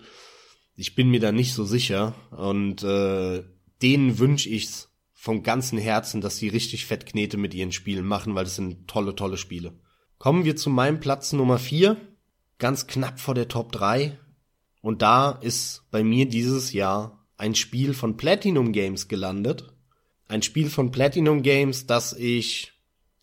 Ich 0.75 0.95
bin 0.95 1.09
mir 1.09 1.19
da 1.19 1.31
nicht 1.31 1.53
so 1.53 1.65
sicher 1.65 2.15
und 2.31 2.83
äh, 2.83 3.43
denen 3.81 4.17
wünsche 4.19 4.49
ich's 4.49 4.89
vom 5.13 5.43
ganzen 5.43 5.77
Herzen, 5.77 6.19
dass 6.19 6.37
sie 6.37 6.49
richtig 6.49 6.85
Fettknete 6.85 7.37
mit 7.37 7.53
ihren 7.53 7.71
Spielen 7.71 8.05
machen, 8.05 8.35
weil 8.35 8.43
das 8.43 8.55
sind 8.55 8.87
tolle, 8.87 9.15
tolle 9.15 9.37
Spiele. 9.37 9.73
Kommen 10.17 10.45
wir 10.45 10.55
zu 10.55 10.69
meinem 10.69 10.99
Platz 10.99 11.31
Nummer 11.31 11.59
vier, 11.59 11.97
ganz 12.57 12.87
knapp 12.87 13.19
vor 13.19 13.35
der 13.35 13.47
Top 13.47 13.71
3. 13.71 14.17
Und 14.81 15.01
da 15.01 15.31
ist 15.31 15.83
bei 15.91 16.03
mir 16.03 16.27
dieses 16.27 16.73
Jahr 16.73 17.25
ein 17.37 17.55
Spiel 17.55 17.93
von 17.93 18.17
Platinum 18.17 18.73
Games 18.73 19.07
gelandet. 19.07 19.73
Ein 20.27 20.41
Spiel 20.41 20.69
von 20.69 20.91
Platinum 20.91 21.41
Games, 21.41 21.87
das 21.87 22.13
ich 22.13 22.73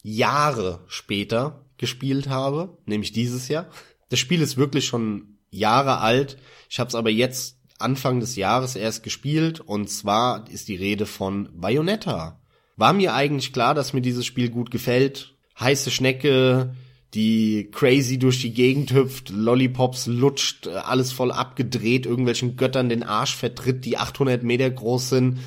Jahre 0.03 0.85
später 0.87 1.67
gespielt 1.77 2.29
habe, 2.29 2.79
nämlich 2.87 3.13
dieses 3.13 3.49
Jahr. 3.49 3.69
Das 4.09 4.19
Spiel 4.19 4.41
ist 4.41 4.57
wirklich 4.57 4.87
schon 4.87 5.30
Jahre 5.51 5.99
alt. 5.99 6.37
Ich 6.69 6.79
habe 6.79 6.89
es 6.89 6.95
aber 6.95 7.11
jetzt 7.11 7.59
Anfang 7.79 8.21
des 8.21 8.37
Jahres 8.37 8.77
erst 8.77 9.03
gespielt 9.03 9.61
und 9.61 9.89
zwar 9.89 10.49
ist 10.51 10.69
die 10.69 10.77
Rede 10.77 11.07
von 11.07 11.49
Bayonetta. 11.55 12.39
War 12.77 12.93
mir 12.93 13.15
eigentlich 13.15 13.53
klar, 13.53 13.75
dass 13.75 13.93
mir 13.93 14.03
dieses 14.03 14.27
Spiel 14.27 14.51
gut 14.51 14.71
gefällt. 14.71 15.35
Heiße 15.59 15.91
Schnecke, 15.91 16.75
die 17.15 17.71
crazy 17.73 18.19
durch 18.19 18.41
die 18.41 18.53
Gegend 18.53 18.93
hüpft, 18.93 19.31
Lollipops 19.31 20.07
lutscht, 20.07 20.69
alles 20.69 21.13
voll 21.13 21.33
abgedreht, 21.33 22.07
irgendwelchen 22.07 22.57
Göttern 22.57 22.89
den 22.89 23.03
Arsch 23.03 23.35
vertritt, 23.35 23.85
die 23.85 23.99
800 23.99 24.43
Meter 24.43 24.71
groß 24.71 25.11
sind, 25.11 25.41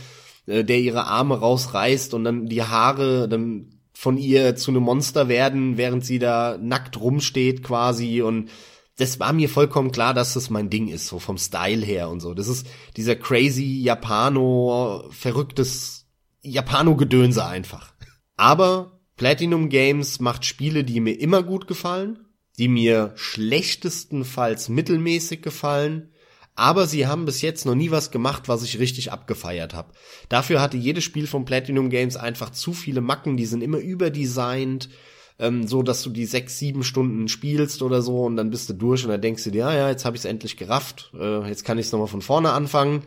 äh, 0.46 0.64
der 0.64 0.80
ihre 0.80 1.06
Arme 1.06 1.40
rausreißt 1.40 2.14
und 2.14 2.26
dann 2.26 2.48
die 2.48 2.64
Haare 2.64 3.30
dann 3.30 3.70
von 3.94 4.18
ihr 4.18 4.56
zu 4.56 4.72
einem 4.72 4.84
Monster 4.84 5.30
werden, 5.30 5.78
während 5.78 6.04
sie 6.04 6.20
da 6.20 6.58
nackt 6.62 7.00
rumsteht 7.00 7.64
quasi 7.64 8.22
und 8.22 8.50
das 8.98 9.20
war 9.20 9.34
mir 9.34 9.50
vollkommen 9.50 9.92
klar, 9.92 10.14
dass 10.14 10.34
das 10.34 10.50
mein 10.50 10.70
Ding 10.70 10.88
ist, 10.88 11.08
so 11.08 11.20
vom 11.20 11.38
Style 11.38 11.84
her 11.84 12.10
und 12.10 12.20
so. 12.20 12.34
Das 12.34 12.48
ist 12.48 12.68
dieser 12.96 13.16
crazy 13.16 13.82
Japano, 13.82 15.06
verrücktes 15.10 16.06
Japano-Gedönse 16.42 17.46
einfach. 17.46 17.94
Aber 18.38 19.00
Platinum 19.16 19.70
Games 19.70 20.20
macht 20.20 20.46
Spiele, 20.46 20.84
die 20.84 21.00
mir 21.00 21.20
immer 21.20 21.42
gut 21.44 21.68
gefallen, 21.68 22.20
die 22.60 22.68
mir 22.68 23.14
schlechtestenfalls 23.16 24.70
mittelmäßig 24.70 25.42
gefallen, 25.42 26.10
aber 26.56 26.86
sie 26.86 27.08
haben 27.08 27.26
bis 27.26 27.42
jetzt 27.42 27.66
noch 27.66 27.74
nie 27.74 27.90
was 27.90 28.12
gemacht, 28.12 28.48
was 28.48 28.64
ich 28.64 28.78
richtig 28.78 29.12
abgefeiert 29.12 29.74
habe. 29.74 29.94
Dafür 30.30 30.62
hatte 30.62 30.78
jedes 30.78 31.04
Spiel 31.04 31.26
von 31.26 31.46
Platinum 31.46 31.90
Games 31.90 32.16
einfach 32.16 32.52
zu 32.52 32.74
viele 32.74 33.02
Macken, 33.02 33.38
die 33.38 33.48
sind 33.48 33.64
immer 33.64 33.80
überdesignt 33.80 34.90
ähm, 35.40 35.68
so 35.68 35.84
dass 35.84 36.04
du 36.04 36.10
die 36.10 36.26
sechs, 36.26 36.60
sieben 36.60 36.84
Stunden 36.84 37.28
spielst 37.28 37.82
oder 37.82 38.02
so 38.02 38.24
und 38.24 38.38
dann 38.38 38.50
bist 38.50 38.70
du 38.70 38.74
durch 38.74 39.04
und 39.04 39.10
dann 39.10 39.22
denkst 39.22 39.44
du 39.44 39.52
dir, 39.52 39.60
ja, 39.60 39.76
ja, 39.76 39.90
jetzt 39.90 40.06
habe 40.06 40.16
ich 40.16 40.22
es 40.22 40.26
endlich 40.26 40.58
gerafft, 40.58 41.12
äh, 41.20 41.48
jetzt 41.48 41.66
kann 41.66 41.78
ich 41.78 41.88
es 41.88 41.92
nochmal 41.92 42.08
von 42.08 42.22
vorne 42.22 42.52
anfangen. 42.52 43.04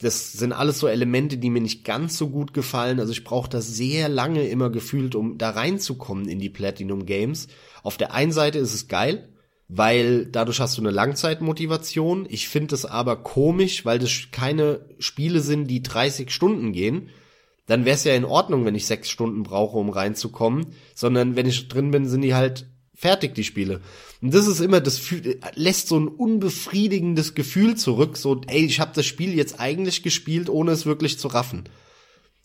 Das 0.00 0.32
sind 0.32 0.52
alles 0.52 0.80
so 0.80 0.88
Elemente, 0.88 1.38
die 1.38 1.48
mir 1.48 1.62
nicht 1.62 1.84
ganz 1.84 2.18
so 2.18 2.28
gut 2.28 2.52
gefallen. 2.52 2.98
Also 2.98 3.12
ich 3.12 3.22
brauche 3.22 3.48
das 3.48 3.68
sehr 3.68 4.08
lange 4.08 4.48
immer 4.48 4.68
gefühlt, 4.68 5.14
um 5.14 5.38
da 5.38 5.50
reinzukommen 5.50 6.28
in 6.28 6.40
die 6.40 6.50
Platinum 6.50 7.06
Games. 7.06 7.46
Auf 7.84 7.98
der 7.98 8.12
einen 8.12 8.32
Seite 8.32 8.58
ist 8.58 8.74
es 8.74 8.88
geil, 8.88 9.28
weil 9.68 10.26
dadurch 10.26 10.58
hast 10.58 10.76
du 10.76 10.82
eine 10.82 10.90
Langzeitmotivation. 10.90 12.26
Ich 12.28 12.48
finde 12.48 12.74
es 12.74 12.84
aber 12.84 13.22
komisch, 13.22 13.84
weil 13.84 14.00
das 14.00 14.10
keine 14.32 14.80
Spiele 14.98 15.40
sind, 15.40 15.68
die 15.68 15.84
30 15.84 16.32
Stunden 16.32 16.72
gehen, 16.72 17.08
dann 17.66 17.84
wäre 17.84 17.94
es 17.94 18.04
ja 18.04 18.14
in 18.14 18.24
Ordnung, 18.24 18.64
wenn 18.64 18.74
ich 18.74 18.86
sechs 18.86 19.08
Stunden 19.08 19.42
brauche, 19.42 19.78
um 19.78 19.90
reinzukommen, 19.90 20.66
sondern 20.94 21.36
wenn 21.36 21.46
ich 21.46 21.68
drin 21.68 21.90
bin, 21.90 22.06
sind 22.06 22.22
die 22.22 22.34
halt 22.34 22.66
fertig, 22.94 23.34
die 23.34 23.44
Spiele. 23.44 23.80
Und 24.20 24.34
das 24.34 24.46
ist 24.46 24.60
immer, 24.60 24.80
das 24.80 25.02
lässt 25.54 25.88
so 25.88 25.98
ein 25.98 26.08
unbefriedigendes 26.08 27.34
Gefühl 27.34 27.76
zurück, 27.76 28.16
so, 28.16 28.40
ey, 28.46 28.64
ich 28.64 28.80
habe 28.80 28.92
das 28.94 29.06
Spiel 29.06 29.34
jetzt 29.34 29.60
eigentlich 29.60 30.02
gespielt, 30.02 30.48
ohne 30.48 30.72
es 30.72 30.86
wirklich 30.86 31.18
zu 31.18 31.28
raffen. 31.28 31.64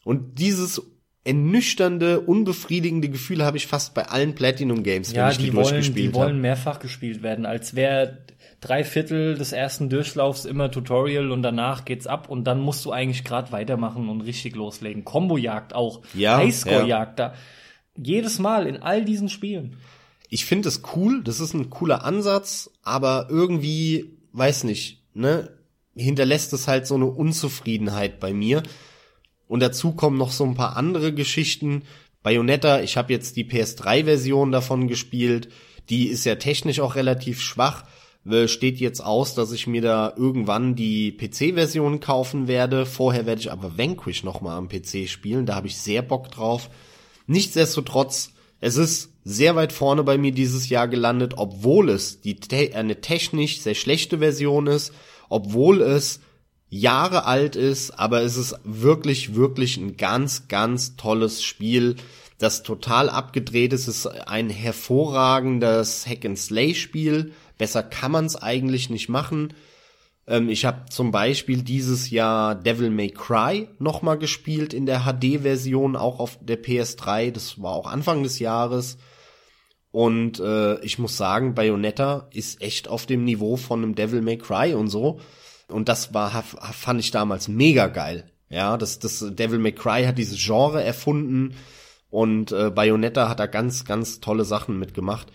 Und 0.03 0.39
dieses 0.39 0.81
ernüchternde, 1.23 2.21
unbefriedigende 2.21 3.09
Gefühl 3.09 3.43
habe 3.43 3.57
ich 3.57 3.67
fast 3.67 3.93
bei 3.93 4.07
allen 4.07 4.33
Platinum 4.33 4.81
Games, 4.81 5.11
ja, 5.11 5.25
wenn 5.25 5.31
ich 5.31 5.37
die, 5.37 5.43
die 5.45 5.53
wollen, 5.53 5.65
durchgespielt 5.65 6.07
habe. 6.07 6.11
Die 6.11 6.13
wollen 6.13 6.41
mehrfach 6.41 6.79
gespielt 6.79 7.21
werden, 7.21 7.45
als 7.45 7.75
wäre 7.75 8.25
drei 8.61 8.83
Viertel 8.83 9.37
des 9.37 9.51
ersten 9.51 9.89
Durchlaufs 9.89 10.45
immer 10.45 10.71
Tutorial 10.71 11.31
und 11.31 11.43
danach 11.43 11.85
geht's 11.85 12.07
ab 12.07 12.29
und 12.29 12.45
dann 12.45 12.59
musst 12.59 12.83
du 12.85 12.91
eigentlich 12.91 13.23
gerade 13.23 13.51
weitermachen 13.51 14.09
und 14.09 14.21
richtig 14.21 14.55
loslegen. 14.55 15.05
Kombojagd 15.05 15.73
auch, 15.73 16.01
ja, 16.13 16.37
Highscore-Jagd 16.37 17.19
ja. 17.19 17.29
da. 17.29 17.35
Jedes 17.95 18.39
Mal 18.39 18.67
in 18.67 18.77
all 18.77 19.05
diesen 19.05 19.29
Spielen. 19.29 19.77
Ich 20.29 20.45
finde 20.45 20.69
es 20.69 20.81
cool, 20.95 21.23
das 21.23 21.39
ist 21.39 21.53
ein 21.53 21.69
cooler 21.69 22.03
Ansatz, 22.03 22.71
aber 22.83 23.27
irgendwie, 23.29 24.17
weiß 24.33 24.65
nicht, 24.65 25.03
ne, 25.13 25.49
hinterlässt 25.95 26.53
es 26.53 26.67
halt 26.67 26.85
so 26.85 26.95
eine 26.95 27.05
Unzufriedenheit 27.05 28.19
bei 28.19 28.33
mir. 28.33 28.63
Und 29.47 29.61
dazu 29.61 29.93
kommen 29.93 30.17
noch 30.17 30.31
so 30.31 30.43
ein 30.43 30.55
paar 30.55 30.75
andere 30.75 31.13
Geschichten. 31.13 31.83
Bayonetta, 32.21 32.81
ich 32.81 32.97
habe 32.97 33.13
jetzt 33.13 33.37
die 33.37 33.45
PS3-Version 33.45 34.51
davon 34.51 34.87
gespielt. 34.87 35.49
Die 35.89 36.07
ist 36.07 36.25
ja 36.25 36.35
technisch 36.35 36.81
auch 36.81 36.95
relativ 36.95 37.41
schwach. 37.41 37.85
Äh, 38.29 38.47
steht 38.47 38.79
jetzt 38.79 38.99
aus, 38.99 39.35
dass 39.35 39.51
ich 39.51 39.67
mir 39.67 39.81
da 39.81 40.13
irgendwann 40.15 40.75
die 40.75 41.11
PC-Version 41.11 41.99
kaufen 41.99 42.47
werde. 42.47 42.85
Vorher 42.85 43.25
werde 43.25 43.41
ich 43.41 43.51
aber 43.51 43.77
Vanquish 43.77 44.23
nochmal 44.23 44.57
am 44.57 44.69
PC 44.69 45.07
spielen. 45.07 45.45
Da 45.45 45.55
habe 45.55 45.67
ich 45.67 45.77
sehr 45.77 46.01
Bock 46.01 46.29
drauf. 46.31 46.69
Nichtsdestotrotz, 47.27 48.31
es 48.59 48.77
ist 48.77 49.11
sehr 49.23 49.55
weit 49.55 49.73
vorne 49.73 50.03
bei 50.03 50.17
mir 50.17 50.31
dieses 50.31 50.69
Jahr 50.69 50.87
gelandet, 50.87 51.33
obwohl 51.37 51.89
es 51.89 52.21
die 52.21 52.39
eine 52.73 53.01
technisch 53.01 53.61
sehr 53.61 53.75
schlechte 53.75 54.19
Version 54.19 54.67
ist, 54.67 54.93
obwohl 55.29 55.81
es 55.81 56.21
Jahre 56.69 57.25
alt 57.25 57.55
ist, 57.55 57.91
aber 57.91 58.21
es 58.21 58.35
ist 58.35 58.55
wirklich, 58.63 59.35
wirklich 59.35 59.77
ein 59.77 59.95
ganz, 59.95 60.47
ganz 60.47 60.95
tolles 60.95 61.43
Spiel, 61.43 61.95
das 62.39 62.63
total 62.63 63.09
abgedreht 63.09 63.73
ist. 63.73 63.87
Es 63.87 64.05
ist 64.05 64.07
ein 64.07 64.49
hervorragendes 64.49 66.05
Hack-and-Slay-Spiel. 66.05 67.33
Besser 67.57 67.83
kann 67.83 68.11
man 68.11 68.25
es 68.25 68.35
eigentlich 68.35 68.89
nicht 68.89 69.09
machen. 69.09 69.53
Ähm, 70.27 70.49
ich 70.49 70.65
habe 70.65 70.85
zum 70.89 71.11
Beispiel 71.11 71.63
dieses 71.63 72.09
Jahr 72.09 72.55
Devil 72.55 72.89
May 72.89 73.09
Cry 73.09 73.69
nochmal 73.79 74.17
gespielt 74.17 74.73
in 74.73 74.85
der 74.85 75.01
HD-Version, 75.05 75.95
auch 75.95 76.19
auf 76.19 76.37
der 76.41 76.61
PS3. 76.61 77.31
Das 77.31 77.61
war 77.61 77.73
auch 77.73 77.87
Anfang 77.87 78.23
des 78.23 78.39
Jahres. 78.39 78.97
Und 79.91 80.39
äh, 80.39 80.79
ich 80.81 80.99
muss 80.99 81.17
sagen, 81.17 81.55
Bayonetta 81.55 82.29
ist 82.33 82.61
echt 82.61 82.87
auf 82.87 83.05
dem 83.05 83.23
Niveau 83.23 83.55
von 83.55 83.81
einem 83.81 83.95
Devil 83.95 84.21
May 84.21 84.37
Cry 84.37 84.73
und 84.73 84.89
so. 84.89 85.19
Und 85.69 85.89
das 85.89 86.13
war, 86.13 86.43
fand 86.43 86.99
ich 86.99 87.11
damals 87.11 87.47
mega 87.47 87.87
geil. 87.87 88.31
Ja, 88.49 88.77
das, 88.77 88.99
das 88.99 89.25
Devil 89.31 89.59
May 89.59 89.73
Cry 89.73 90.05
hat 90.05 90.17
dieses 90.17 90.43
Genre 90.43 90.81
erfunden 90.83 91.55
und 92.09 92.51
äh, 92.51 92.69
Bayonetta 92.69 93.27
hat 93.27 93.39
da 93.39 93.47
ganz, 93.47 93.83
ganz 93.83 94.21
tolle 94.21 94.45
Sachen 94.45 94.79
mitgemacht. 94.79 95.27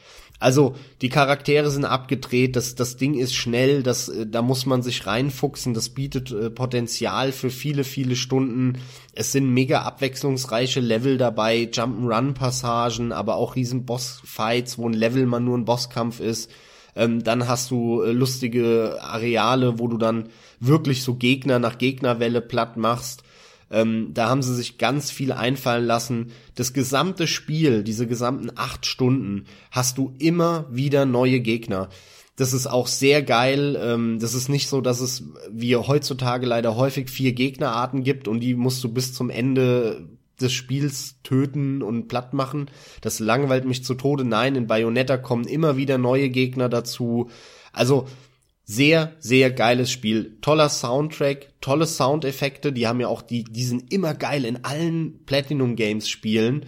Also 0.42 0.74
die 1.02 1.08
Charaktere 1.08 1.70
sind 1.70 1.84
abgedreht, 1.84 2.56
das, 2.56 2.74
das 2.74 2.96
Ding 2.96 3.14
ist 3.14 3.32
schnell, 3.32 3.84
das, 3.84 4.08
äh, 4.08 4.26
da 4.26 4.42
muss 4.42 4.66
man 4.66 4.82
sich 4.82 5.06
reinfuchsen, 5.06 5.72
das 5.72 5.90
bietet 5.90 6.32
äh, 6.32 6.50
Potenzial 6.50 7.30
für 7.30 7.48
viele, 7.48 7.84
viele 7.84 8.16
Stunden. 8.16 8.78
Es 9.14 9.30
sind 9.30 9.48
mega 9.48 9.82
abwechslungsreiche 9.82 10.80
Level 10.80 11.16
dabei, 11.16 11.68
Jump'n'Run-Passagen, 11.72 13.12
aber 13.12 13.36
auch 13.36 13.54
riesen 13.54 13.86
Boss-Fights, 13.86 14.78
wo 14.78 14.88
ein 14.88 14.94
Level 14.94 15.26
man 15.26 15.44
nur 15.44 15.56
ein 15.56 15.64
Bosskampf 15.64 16.18
ist. 16.18 16.50
Ähm, 16.96 17.22
dann 17.22 17.46
hast 17.46 17.70
du 17.70 18.02
äh, 18.02 18.10
lustige 18.10 18.98
Areale, 19.00 19.78
wo 19.78 19.86
du 19.86 19.96
dann 19.96 20.28
wirklich 20.58 21.04
so 21.04 21.14
Gegner 21.14 21.60
nach 21.60 21.78
Gegnerwelle 21.78 22.40
platt 22.40 22.76
machst. 22.76 23.22
Ähm, 23.72 24.10
da 24.12 24.28
haben 24.28 24.42
sie 24.42 24.54
sich 24.54 24.78
ganz 24.78 25.10
viel 25.10 25.32
einfallen 25.32 25.86
lassen. 25.86 26.30
Das 26.54 26.72
gesamte 26.72 27.26
Spiel, 27.26 27.82
diese 27.82 28.06
gesamten 28.06 28.50
acht 28.54 28.86
Stunden, 28.86 29.46
hast 29.70 29.98
du 29.98 30.14
immer 30.18 30.66
wieder 30.70 31.06
neue 31.06 31.40
Gegner. 31.40 31.88
Das 32.36 32.52
ist 32.52 32.66
auch 32.66 32.86
sehr 32.86 33.22
geil. 33.22 33.78
Ähm, 33.80 34.18
das 34.20 34.34
ist 34.34 34.48
nicht 34.48 34.68
so, 34.68 34.80
dass 34.80 35.00
es 35.00 35.24
wie 35.50 35.74
heutzutage 35.74 36.46
leider 36.46 36.76
häufig 36.76 37.10
vier 37.10 37.32
Gegnerarten 37.32 38.02
gibt 38.04 38.28
und 38.28 38.40
die 38.40 38.54
musst 38.54 38.84
du 38.84 38.88
bis 38.92 39.14
zum 39.14 39.30
Ende 39.30 40.08
des 40.40 40.52
Spiels 40.52 41.16
töten 41.22 41.82
und 41.82 42.08
platt 42.08 42.34
machen. 42.34 42.70
Das 43.00 43.20
langweilt 43.20 43.64
mich 43.64 43.84
zu 43.84 43.94
Tode. 43.94 44.24
Nein, 44.24 44.56
in 44.56 44.66
Bayonetta 44.66 45.16
kommen 45.16 45.46
immer 45.46 45.76
wieder 45.76 45.98
neue 45.98 46.28
Gegner 46.28 46.68
dazu. 46.68 47.30
Also 47.72 48.06
sehr, 48.74 49.14
sehr 49.18 49.50
geiles 49.50 49.90
Spiel. 49.90 50.38
Toller 50.40 50.68
Soundtrack, 50.68 51.52
tolle 51.60 51.86
Soundeffekte. 51.86 52.72
Die 52.72 52.86
haben 52.86 53.00
ja 53.00 53.08
auch 53.08 53.22
die, 53.22 53.44
die 53.44 53.64
sind 53.64 53.92
immer 53.92 54.14
geil 54.14 54.44
in 54.44 54.64
allen 54.64 55.24
Platinum 55.26 55.76
Games 55.76 56.08
Spielen. 56.08 56.66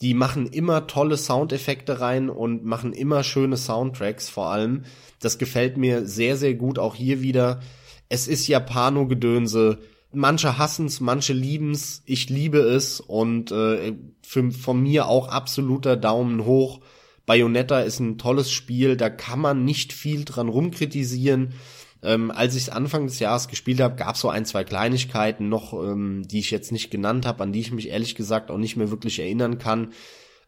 Die 0.00 0.14
machen 0.14 0.46
immer 0.46 0.86
tolle 0.86 1.16
Soundeffekte 1.16 2.00
rein 2.00 2.30
und 2.30 2.64
machen 2.64 2.92
immer 2.92 3.22
schöne 3.22 3.56
Soundtracks 3.56 4.28
vor 4.28 4.46
allem. 4.46 4.84
Das 5.20 5.38
gefällt 5.38 5.76
mir 5.76 6.06
sehr, 6.06 6.36
sehr 6.36 6.54
gut. 6.54 6.78
Auch 6.78 6.94
hier 6.94 7.20
wieder. 7.20 7.60
Es 8.08 8.28
ist 8.28 8.48
Japano-Gedönse 8.48 9.78
manche 10.12 10.58
hassen's, 10.58 11.00
manche 11.00 11.32
lieben's, 11.32 12.02
ich 12.06 12.28
liebe 12.28 12.58
es 12.58 13.00
und 13.00 13.52
äh, 13.52 13.94
für, 14.22 14.50
von 14.50 14.82
mir 14.82 15.06
auch 15.06 15.28
absoluter 15.28 15.96
Daumen 15.96 16.44
hoch. 16.44 16.80
Bayonetta 17.26 17.80
ist 17.80 18.00
ein 18.00 18.18
tolles 18.18 18.50
Spiel, 18.50 18.96
da 18.96 19.10
kann 19.10 19.40
man 19.40 19.64
nicht 19.64 19.92
viel 19.92 20.24
dran 20.24 20.48
rumkritisieren. 20.48 21.54
Ähm, 22.02 22.30
als 22.30 22.54
ich 22.54 22.62
es 22.62 22.68
Anfang 22.70 23.06
des 23.06 23.18
Jahres 23.18 23.48
gespielt 23.48 23.80
habe, 23.80 23.96
gab 23.96 24.16
so 24.16 24.30
ein, 24.30 24.46
zwei 24.46 24.64
Kleinigkeiten 24.64 25.48
noch, 25.48 25.74
ähm, 25.74 26.22
die 26.26 26.38
ich 26.38 26.50
jetzt 26.50 26.72
nicht 26.72 26.90
genannt 26.90 27.26
habe, 27.26 27.42
an 27.42 27.52
die 27.52 27.60
ich 27.60 27.72
mich 27.72 27.88
ehrlich 27.88 28.14
gesagt 28.14 28.50
auch 28.50 28.56
nicht 28.56 28.76
mehr 28.76 28.90
wirklich 28.90 29.18
erinnern 29.18 29.58
kann. 29.58 29.92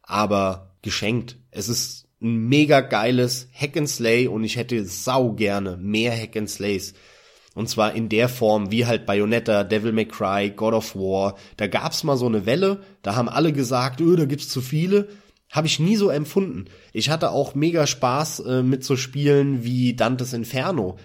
Aber 0.03 0.75
geschenkt. 0.83 1.37
Es 1.51 1.69
ist 1.69 2.09
ein 2.23 2.49
mega 2.49 2.81
geiles 2.81 3.49
Hack 3.53 3.77
and 3.77 3.89
Slay 3.89 4.27
und 4.29 4.45
ich 4.45 4.57
hätte 4.57 4.85
sau 4.85 5.33
gerne 5.33 5.77
mehr 5.77 6.17
Hack 6.17 6.37
and 6.37 6.49
Slays. 6.49 6.95
Und 7.55 7.69
zwar 7.69 7.95
in 7.95 8.09
der 8.09 8.29
Form 8.29 8.71
wie 8.71 8.87
halt 8.87 9.05
Bayonetta, 9.05 9.65
Devil 9.65 9.93
May 9.93 10.07
Cry, 10.07 10.51
God 10.51 10.73
of 10.73 10.97
War. 10.97 11.37
Da 11.59 11.67
gab's 11.67 12.03
mal 12.03 12.17
so 12.17 12.27
eine 12.27 12.47
Welle, 12.47 12.83
da 13.03 13.15
haben 13.15 13.29
alle 13.29 13.53
gesagt, 13.53 14.01
öh, 14.01 14.17
da 14.17 14.25
gibt's 14.25 14.49
zu 14.49 14.63
viele. 14.63 15.09
Habe 15.53 15.67
ich 15.67 15.79
nie 15.79 15.97
so 15.97 16.09
empfunden. 16.09 16.65
Ich 16.93 17.11
hatte 17.11 17.31
auch 17.31 17.55
mega 17.55 17.87
Spaß 17.87 18.41
äh, 18.41 18.63
mit 18.63 18.83
so 18.85 18.97
Spielen 18.97 19.63
wie 19.63 19.95
Dantes 19.95 20.33
Inferno. 20.33 20.97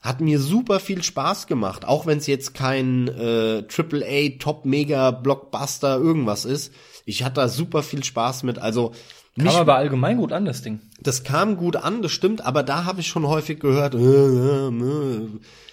Hat 0.00 0.20
mir 0.20 0.40
super 0.40 0.80
viel 0.80 1.02
Spaß 1.02 1.46
gemacht, 1.46 1.86
auch 1.86 2.04
wenn 2.04 2.18
es 2.18 2.26
jetzt 2.26 2.52
kein 2.52 3.08
äh, 3.08 3.62
AAA 3.66 4.38
Top 4.38 4.66
Mega 4.66 5.12
Blockbuster 5.12 5.96
irgendwas 5.96 6.44
ist. 6.44 6.74
Ich 7.06 7.22
hatte 7.22 7.36
da 7.36 7.48
super 7.48 7.82
viel 7.82 8.04
Spaß 8.04 8.42
mit. 8.42 8.58
Also 8.58 8.92
Kam 9.36 9.46
mich, 9.46 9.54
aber 9.54 9.76
allgemein 9.76 10.18
gut 10.18 10.32
an, 10.32 10.44
das 10.44 10.62
Ding. 10.62 10.80
Das 11.00 11.24
kam 11.24 11.56
gut 11.56 11.76
an, 11.76 12.02
das 12.02 12.12
stimmt, 12.12 12.44
aber 12.44 12.62
da 12.62 12.84
habe 12.84 13.00
ich 13.00 13.08
schon 13.08 13.26
häufig 13.26 13.58
gehört, 13.58 13.94
äh, 13.94 13.98
äh, 13.98 14.68
äh, 14.68 15.28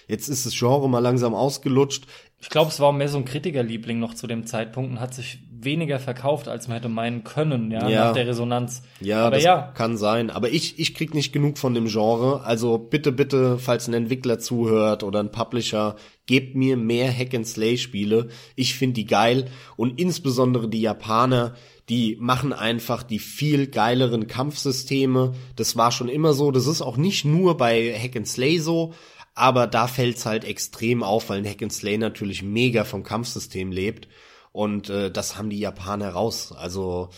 jetzt 0.08 0.28
ist 0.28 0.46
das 0.46 0.54
Genre 0.58 0.88
mal 0.88 0.98
langsam 0.98 1.32
ausgelutscht. 1.34 2.06
Ich 2.42 2.48
glaube, 2.48 2.70
es 2.70 2.80
war 2.80 2.92
mehr 2.92 3.08
so 3.08 3.18
ein 3.18 3.24
Kritikerliebling 3.24 4.00
noch 4.00 4.14
zu 4.14 4.26
dem 4.26 4.46
Zeitpunkt 4.46 4.90
und 4.90 5.00
hat 5.00 5.14
sich 5.14 5.38
weniger 5.64 6.00
verkauft, 6.00 6.48
als 6.48 6.66
man 6.66 6.76
hätte 6.76 6.88
meinen 6.88 7.22
können, 7.22 7.70
ja, 7.70 7.88
ja. 7.88 8.04
nach 8.06 8.14
der 8.14 8.26
Resonanz. 8.26 8.82
Ja, 9.00 9.26
aber 9.26 9.36
das 9.36 9.44
ja. 9.44 9.72
kann 9.74 9.96
sein. 9.96 10.28
Aber 10.28 10.50
ich, 10.50 10.80
ich 10.80 10.92
krieg 10.92 11.14
nicht 11.14 11.32
genug 11.32 11.56
von 11.56 11.72
dem 11.72 11.86
Genre. 11.86 12.42
Also 12.42 12.78
bitte, 12.78 13.12
bitte, 13.12 13.58
falls 13.58 13.86
ein 13.86 13.94
Entwickler 13.94 14.40
zuhört 14.40 15.04
oder 15.04 15.20
ein 15.20 15.30
Publisher, 15.30 15.94
gebt 16.26 16.56
mir 16.56 16.76
mehr 16.76 17.16
Hack-and-Slay-Spiele. 17.16 18.28
Ich 18.56 18.74
finde 18.74 18.94
die 18.94 19.06
geil. 19.06 19.46
Und 19.76 20.00
insbesondere 20.00 20.68
die 20.68 20.80
Japaner, 20.80 21.54
die 21.88 22.16
machen 22.20 22.52
einfach 22.52 23.04
die 23.04 23.20
viel 23.20 23.68
geileren 23.68 24.26
Kampfsysteme. 24.26 25.34
Das 25.54 25.76
war 25.76 25.92
schon 25.92 26.08
immer 26.08 26.32
so. 26.32 26.50
Das 26.50 26.66
ist 26.66 26.82
auch 26.82 26.96
nicht 26.96 27.24
nur 27.24 27.56
bei 27.56 27.94
Hack 27.96 28.16
and 28.16 28.26
Slay 28.26 28.58
so, 28.58 28.94
aber 29.34 29.66
da 29.66 29.86
fällt's 29.86 30.26
halt 30.26 30.44
extrem 30.44 31.02
auf, 31.02 31.28
weil 31.28 31.38
ein 31.38 31.48
Hack 31.48 31.62
and 31.62 31.72
Slay 31.72 31.98
natürlich 31.98 32.42
mega 32.42 32.84
vom 32.84 33.02
Kampfsystem 33.02 33.72
lebt. 33.72 34.08
Und 34.52 34.90
äh, 34.90 35.10
das 35.10 35.38
haben 35.38 35.50
die 35.50 35.58
Japaner 35.58 36.10
raus. 36.10 36.52
Also 36.52 37.08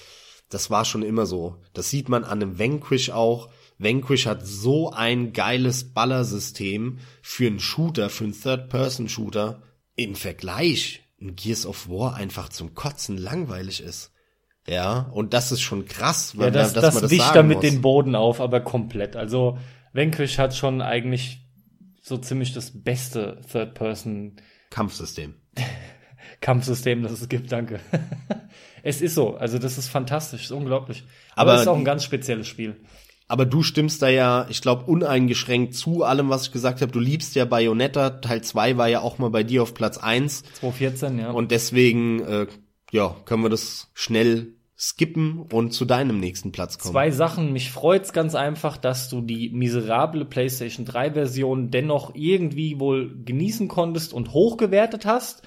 das 0.48 0.70
war 0.70 0.84
schon 0.84 1.02
immer 1.02 1.26
so. 1.26 1.56
Das 1.72 1.90
sieht 1.90 2.08
man 2.08 2.22
an 2.24 2.40
einem 2.40 2.58
Vanquish 2.58 3.10
auch. 3.10 3.48
Vanquish 3.78 4.26
hat 4.26 4.46
so 4.46 4.92
ein 4.92 5.32
geiles 5.32 5.92
Ballersystem 5.92 6.98
für 7.22 7.48
einen 7.48 7.58
Shooter, 7.58 8.08
für 8.08 8.24
einen 8.24 8.40
Third-Person-Shooter. 8.40 9.62
Im 9.96 10.14
Vergleich 10.14 11.02
ein 11.20 11.34
Gears 11.34 11.66
of 11.66 11.88
War 11.88 12.14
einfach 12.14 12.48
zum 12.48 12.74
Kotzen 12.74 13.18
langweilig 13.18 13.80
ist. 13.80 14.12
Ja, 14.66 15.10
und 15.12 15.34
das 15.34 15.52
ist 15.52 15.60
schon 15.60 15.86
krass, 15.86 16.38
weil 16.38 16.46
ja, 16.46 16.50
das, 16.52 16.72
dass 16.72 16.82
das, 16.82 16.94
man 16.94 17.02
das 17.02 17.10
wischt 17.10 17.34
damit 17.34 17.56
muss. 17.56 17.66
den 17.66 17.82
Boden 17.82 18.14
auf, 18.14 18.40
aber 18.40 18.60
komplett. 18.60 19.16
Also 19.16 19.58
Vanquish 19.92 20.38
hat 20.38 20.56
schon 20.56 20.80
eigentlich 20.80 21.43
so 22.04 22.18
ziemlich 22.18 22.52
das 22.52 22.70
beste 22.70 23.40
Third-Person 23.50 24.36
Kampfsystem. 24.70 25.34
Kampfsystem, 26.40 27.02
das 27.02 27.12
es 27.12 27.28
gibt, 27.28 27.50
danke. 27.50 27.80
es 28.82 29.00
ist 29.00 29.14
so, 29.14 29.36
also 29.36 29.58
das 29.58 29.78
ist 29.78 29.88
fantastisch, 29.88 30.44
ist 30.44 30.50
unglaublich. 30.50 31.04
Aber, 31.34 31.52
aber 31.52 31.54
es 31.54 31.62
ist 31.62 31.68
auch 31.68 31.78
ein 31.78 31.84
ganz 31.84 32.04
spezielles 32.04 32.46
Spiel. 32.46 32.76
Aber 33.26 33.46
du 33.46 33.62
stimmst 33.62 34.02
da 34.02 34.08
ja, 34.08 34.46
ich 34.50 34.60
glaube, 34.60 34.84
uneingeschränkt 34.84 35.74
zu 35.74 36.04
allem, 36.04 36.28
was 36.28 36.46
ich 36.46 36.52
gesagt 36.52 36.82
habe. 36.82 36.92
Du 36.92 37.00
liebst 37.00 37.34
ja 37.36 37.46
Bayonetta. 37.46 38.10
Teil 38.10 38.42
2 38.42 38.76
war 38.76 38.88
ja 38.88 39.00
auch 39.00 39.16
mal 39.16 39.30
bei 39.30 39.42
dir 39.42 39.62
auf 39.62 39.72
Platz 39.72 39.96
1. 39.96 40.42
2014, 40.60 41.18
ja. 41.18 41.30
Und 41.30 41.50
deswegen 41.50 42.20
äh, 42.20 42.46
ja, 42.92 43.16
können 43.24 43.42
wir 43.42 43.48
das 43.48 43.90
schnell 43.94 44.54
skippen 44.76 45.42
und 45.52 45.72
zu 45.72 45.84
deinem 45.84 46.18
nächsten 46.18 46.50
Platz 46.50 46.78
kommen. 46.78 46.92
Zwei 46.92 47.10
Sachen. 47.10 47.52
Mich 47.52 47.70
freut's 47.70 48.12
ganz 48.12 48.34
einfach, 48.34 48.76
dass 48.76 49.08
du 49.08 49.20
die 49.20 49.50
miserable 49.50 50.24
PlayStation 50.24 50.84
3 50.84 51.12
Version 51.12 51.70
dennoch 51.70 52.14
irgendwie 52.14 52.80
wohl 52.80 53.14
genießen 53.24 53.68
konntest 53.68 54.12
und 54.12 54.32
hochgewertet 54.32 55.06
hast. 55.06 55.42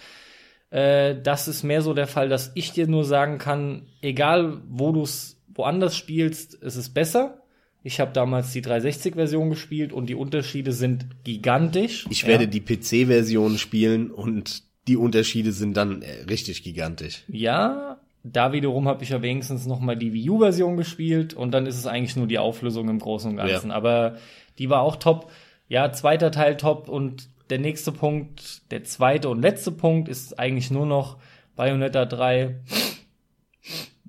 Äh, 0.69 1.21
das 1.21 1.47
ist 1.47 1.63
mehr 1.63 1.81
so 1.81 1.93
der 1.93 2.07
Fall, 2.07 2.29
dass 2.29 2.51
ich 2.55 2.71
dir 2.71 2.87
nur 2.87 3.03
sagen 3.03 3.37
kann, 3.37 3.87
egal 4.01 4.61
wo 4.69 4.91
du 4.91 5.03
es 5.03 5.41
woanders 5.53 5.97
spielst, 5.97 6.61
es 6.61 6.75
ist 6.75 6.93
besser. 6.93 7.41
Ich 7.83 7.99
habe 7.99 8.11
damals 8.11 8.51
die 8.51 8.61
360-Version 8.61 9.49
gespielt 9.49 9.93
und 9.93 10.07
die 10.07 10.15
Unterschiede 10.15 10.71
sind 10.71 11.23
gigantisch. 11.23 12.05
Ich 12.09 12.23
ja. 12.23 12.29
werde 12.29 12.47
die 12.47 12.61
PC-Version 12.61 13.57
spielen 13.57 14.11
und 14.11 14.63
die 14.87 14.97
Unterschiede 14.97 15.51
sind 15.51 15.75
dann 15.75 16.01
äh, 16.01 16.23
richtig 16.29 16.63
gigantisch. 16.63 17.23
Ja, 17.27 17.96
da 18.33 18.53
wiederum 18.53 18.87
habe 18.87 19.03
ich 19.03 19.09
ja 19.09 19.21
wenigstens 19.21 19.65
noch 19.65 19.79
mal 19.79 19.95
die 19.95 20.13
Wii 20.13 20.29
U-Version 20.29 20.77
gespielt 20.77 21.33
und 21.33 21.51
dann 21.51 21.65
ist 21.65 21.77
es 21.77 21.87
eigentlich 21.87 22.15
nur 22.15 22.27
die 22.27 22.39
Auflösung 22.39 22.89
im 22.89 22.99
Großen 22.99 23.31
und 23.31 23.37
Ganzen. 23.37 23.69
Ja. 23.69 23.75
Aber 23.75 24.17
die 24.57 24.69
war 24.69 24.81
auch 24.81 24.95
top. 24.95 25.31
Ja, 25.67 25.91
zweiter 25.91 26.31
Teil 26.31 26.57
top 26.57 26.89
und 26.89 27.29
der 27.49 27.59
nächste 27.59 27.91
Punkt, 27.91 28.71
der 28.71 28.83
zweite 28.83 29.29
und 29.29 29.41
letzte 29.41 29.71
Punkt 29.71 30.09
ist 30.09 30.37
eigentlich 30.39 30.71
nur 30.71 30.85
noch 30.85 31.17
Bayonetta 31.55 32.05
3. 32.05 32.59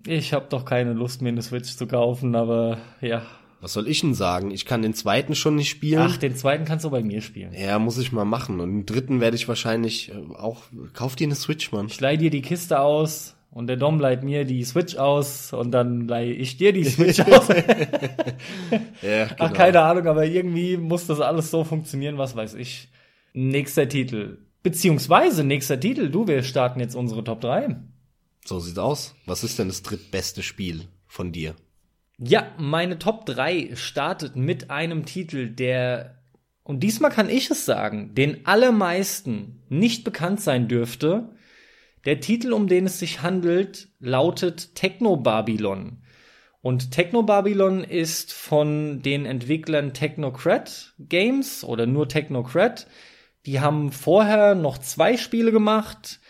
Ich 0.07 0.32
habe 0.32 0.47
doch 0.49 0.65
keine 0.65 0.93
Lust, 0.93 1.23
mir 1.23 1.28
eine 1.28 1.43
Switch 1.43 1.77
zu 1.77 1.86
kaufen, 1.86 2.35
aber 2.35 2.78
ja, 3.01 3.23
was 3.61 3.73
soll 3.73 3.89
ich 3.89 4.01
denn 4.03 4.15
sagen? 4.15 4.53
Ich 4.53 4.66
kann 4.66 4.82
den 4.82 4.95
zweiten 4.95 5.35
schon 5.35 5.57
nicht 5.57 5.69
spielen. 5.69 6.01
Ach, 6.01 6.16
den 6.16 6.36
zweiten 6.36 6.65
kannst 6.65 6.85
du 6.85 6.90
bei 6.90 7.03
mir 7.03 7.20
spielen. 7.23 7.53
Ja, 7.55 7.81
muss 7.81 7.99
ich 7.99 8.12
mal 8.12 8.24
machen. 8.24 8.61
Und 8.61 8.70
den 8.70 8.86
dritten 8.86 9.20
werde 9.20 9.36
ich 9.36 9.49
wahrscheinlich 9.49 10.11
äh, 10.11 10.36
auch. 10.36 10.62
Kauf 10.95 11.16
dir 11.16 11.27
eine 11.27 11.35
Switch, 11.35 11.73
Mann. 11.73 11.86
Ich 11.86 12.01
leih 12.01 12.16
dir 12.16 12.31
die 12.31 12.43
Kiste 12.43 12.78
aus 12.81 13.35
und 13.51 13.66
der 13.66 13.77
Dom 13.77 13.99
leiht 13.99 14.23
mir 14.23 14.45
die 14.45 14.62
Switch 14.65 14.97
aus 14.97 15.53
und 15.53 15.70
dann 15.70 16.07
leih 16.07 16.31
ich 16.31 16.57
dir 16.57 16.73
die 16.73 16.85
Switch 16.85 17.20
aus. 17.20 17.49
ja, 17.49 17.65
genau. 19.01 19.35
Ach, 19.39 19.53
keine 19.53 19.81
Ahnung, 19.81 20.07
aber 20.07 20.27
irgendwie 20.27 20.77
muss 20.77 21.07
das 21.07 21.20
alles 21.20 21.51
so 21.51 21.65
funktionieren, 21.65 22.19
was 22.19 22.37
weiß 22.37 22.55
ich. 22.55 22.89
Nächster 23.33 23.89
Titel. 23.89 24.39
Beziehungsweise 24.62 25.45
nächster 25.45 25.79
Titel. 25.79 26.11
Du, 26.11 26.27
wir 26.27 26.43
starten 26.43 26.81
jetzt 26.81 26.95
unsere 26.95 27.25
Top 27.25 27.41
3. 27.41 27.77
So 28.45 28.61
sieht's 28.61 28.79
aus. 28.79 29.15
Was 29.27 29.45
ist 29.45 29.59
denn 29.59 29.69
das 29.69 29.83
drittbeste 29.83 30.43
Spiel 30.43 30.89
von 31.07 31.33
dir? 31.33 31.55
Ja, 32.19 32.49
meine 32.59 32.99
Top 32.99 33.27
3 33.27 33.77
startet 33.77 34.35
mit 34.35 34.70
einem 34.70 35.05
Titel, 35.05 35.49
der, 35.49 36.16
und 36.65 36.81
diesmal 36.81 37.12
kann 37.12 37.31
ich 37.31 37.51
es 37.51 37.65
sagen, 37.65 38.15
den 38.15 38.45
allermeisten 38.47 39.62
nicht 39.69 40.03
bekannt 40.03 40.41
sein 40.41 40.66
dürfte. 40.66 41.29
Der 42.05 42.20
Titel, 42.20 42.53
um 42.53 42.69
den 42.69 42.87
es 42.87 42.99
sich 42.99 43.23
handelt, 43.23 43.89
lautet 43.99 44.75
Techno 44.75 45.16
Babylon. 45.16 45.99
Und 46.61 46.91
Techno 46.91 47.23
Babylon 47.23 47.85
ist 47.85 48.33
von 48.33 49.01
den 49.03 49.27
Entwicklern 49.27 49.95
Technocrat 49.95 50.95
Games 50.99 51.65
oder 51.65 51.87
nur 51.87 52.09
Technocrat. 52.09 52.87
Die 53.47 53.61
haben 53.61 53.93
vorher 53.93 54.55
noch 54.55 54.79
zwei 54.79 55.16
Spiele 55.16 55.53
gemacht. 55.53 56.20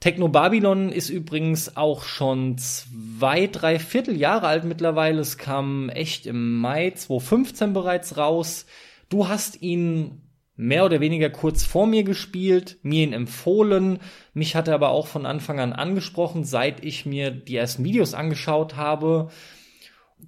Techno 0.00 0.28
Babylon 0.28 0.90
ist 0.90 1.10
übrigens 1.10 1.76
auch 1.76 2.04
schon 2.04 2.58
zwei, 2.58 3.46
drei 3.46 3.78
Vierteljahre 3.78 4.46
alt 4.46 4.64
mittlerweile. 4.64 5.20
Es 5.20 5.38
kam 5.38 5.88
echt 5.90 6.26
im 6.26 6.58
Mai 6.58 6.90
2015 6.90 7.72
bereits 7.72 8.16
raus. 8.16 8.66
Du 9.08 9.28
hast 9.28 9.62
ihn 9.62 10.22
mehr 10.62 10.84
oder 10.84 11.00
weniger 11.00 11.28
kurz 11.28 11.64
vor 11.64 11.86
mir 11.86 12.04
gespielt, 12.04 12.78
mir 12.82 13.04
ihn 13.04 13.12
empfohlen. 13.12 13.98
Mich 14.32 14.56
hat 14.56 14.68
er 14.68 14.74
aber 14.74 14.90
auch 14.90 15.06
von 15.06 15.26
Anfang 15.26 15.60
an 15.60 15.72
angesprochen, 15.72 16.44
seit 16.44 16.84
ich 16.84 17.04
mir 17.04 17.30
die 17.30 17.56
ersten 17.56 17.84
Videos 17.84 18.14
angeschaut 18.14 18.76
habe. 18.76 19.30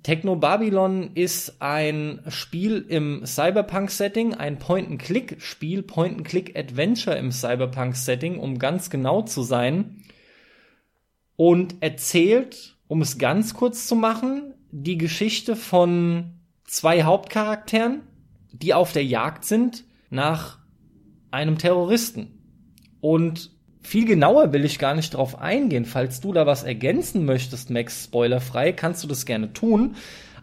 Techno 0.03 0.35
Babylon 0.37 1.13
ist 1.15 1.63
ein 1.63 2.21
Spiel 2.29 2.85
im 2.89 3.25
Cyberpunk-Setting, 3.25 4.35
ein 4.35 4.59
Point-and-Click-Spiel, 4.59 5.83
Point-and-Click-Adventure 5.83 7.17
im 7.17 7.31
Cyberpunk-Setting, 7.31 8.39
um 8.39 8.59
ganz 8.59 8.91
genau 8.91 9.23
zu 9.23 9.43
sein. 9.43 10.03
Und 11.37 11.77
erzählt, 11.81 12.77
um 12.89 13.03
es 13.03 13.19
ganz 13.19 13.55
kurz 13.55 13.87
zu 13.87 13.95
machen, 13.95 14.55
die 14.73 14.99
Geschichte 14.99 15.55
von 15.55 16.35
zwei 16.65 17.05
Hauptcharakteren, 17.05 18.03
die 18.53 18.75
auf 18.75 18.93
der 18.93 19.05
Jagd 19.05 19.45
sind 19.45 19.85
nach 20.11 20.59
einem 21.31 21.59
Terroristen. 21.59 22.39
Und 23.01 23.51
viel 23.83 24.07
genauer 24.07 24.53
will 24.53 24.65
ich 24.65 24.79
gar 24.79 24.95
nicht 24.95 25.15
drauf 25.15 25.39
eingehen. 25.39 25.85
Falls 25.85 26.21
du 26.21 26.33
da 26.33 26.47
was 26.47 26.63
ergänzen 26.63 27.25
möchtest, 27.25 27.71
Max, 27.71 28.05
spoilerfrei, 28.05 28.73
kannst 28.73 29.05
du 29.05 29.09
das 29.09 29.27
gerne 29.27 29.53
tun. 29.53 29.97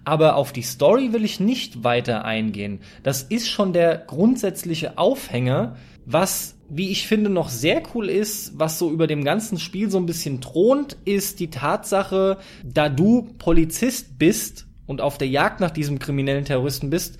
Aber 0.03 0.35
auf 0.35 0.51
die 0.51 0.61
Story 0.61 1.13
will 1.13 1.23
ich 1.23 1.39
nicht 1.39 1.83
weiter 1.83 2.25
eingehen. 2.25 2.79
Das 3.03 3.23
ist 3.23 3.49
schon 3.49 3.73
der 3.73 3.97
grundsätzliche 3.97 4.97
Aufhänger, 4.97 5.75
was, 6.05 6.55
wie 6.69 6.89
ich 6.89 7.07
finde, 7.07 7.29
noch 7.29 7.49
sehr 7.49 7.83
cool 7.93 8.09
ist, 8.09 8.57
was 8.57 8.79
so 8.79 8.89
über 8.91 9.07
dem 9.07 9.23
ganzen 9.23 9.59
Spiel 9.59 9.89
so 9.91 9.97
ein 9.97 10.07
bisschen 10.07 10.41
thront, 10.41 10.97
ist 11.05 11.39
die 11.39 11.49
Tatsache, 11.49 12.37
da 12.63 12.89
du 12.89 13.29
Polizist 13.37 14.17
bist 14.17 14.67
und 14.87 15.01
auf 15.01 15.17
der 15.17 15.27
Jagd 15.27 15.59
nach 15.59 15.71
diesem 15.71 15.99
kriminellen 15.99 16.45
Terroristen 16.45 16.89
bist, 16.89 17.17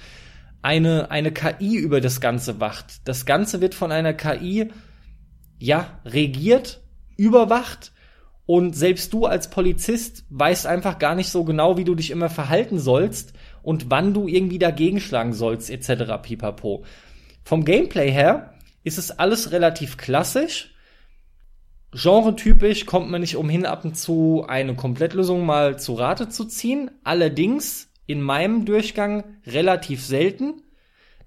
eine, 0.62 1.12
eine 1.12 1.32
KI 1.32 1.78
über 1.78 2.02
das 2.02 2.22
Ganze 2.22 2.60
wacht. 2.60 3.08
Das 3.08 3.26
Ganze 3.26 3.62
wird 3.62 3.76
von 3.76 3.92
einer 3.92 4.14
KI, 4.14 4.70
ja, 5.60 6.00
regiert, 6.06 6.82
überwacht 7.18 7.92
und 8.46 8.76
selbst 8.76 9.14
du 9.14 9.26
als 9.26 9.50
Polizist 9.50 10.26
weißt 10.30 10.68
einfach 10.68 11.00
gar 11.00 11.16
nicht 11.16 11.30
so 11.30 11.44
genau, 11.44 11.78
wie 11.78 11.84
du 11.84 11.96
dich 11.96 12.12
immer 12.12 12.30
verhalten 12.30 12.80
sollst 12.80 13.34
und 13.64 13.90
wann 13.90 14.14
du 14.14 14.28
irgendwie 14.28 14.60
dagegen 14.60 15.00
schlagen 15.00 15.34
sollst, 15.34 15.70
etc. 15.70 16.22
pipapo. 16.22 16.84
Vom 17.44 17.64
Gameplay 17.66 18.12
her 18.12 18.56
ist 18.84 18.98
es 18.98 19.12
alles 19.12 19.52
relativ 19.52 19.98
klassisch. 19.98 20.74
Genre-typisch 21.94 22.86
kommt 22.86 23.12
man 23.12 23.22
nicht 23.22 23.36
umhin, 23.36 23.66
ab 23.66 23.86
und 23.86 23.98
zu 23.98 24.46
eine 24.48 24.76
Komplettlösung 24.76 25.46
mal 25.46 25.78
zu 25.78 25.94
Rate 25.94 26.30
zu 26.30 26.46
ziehen. 26.46 26.90
Allerdings 27.04 27.91
in 28.12 28.22
meinem 28.22 28.66
Durchgang 28.66 29.24
relativ 29.46 30.04
selten. 30.04 30.62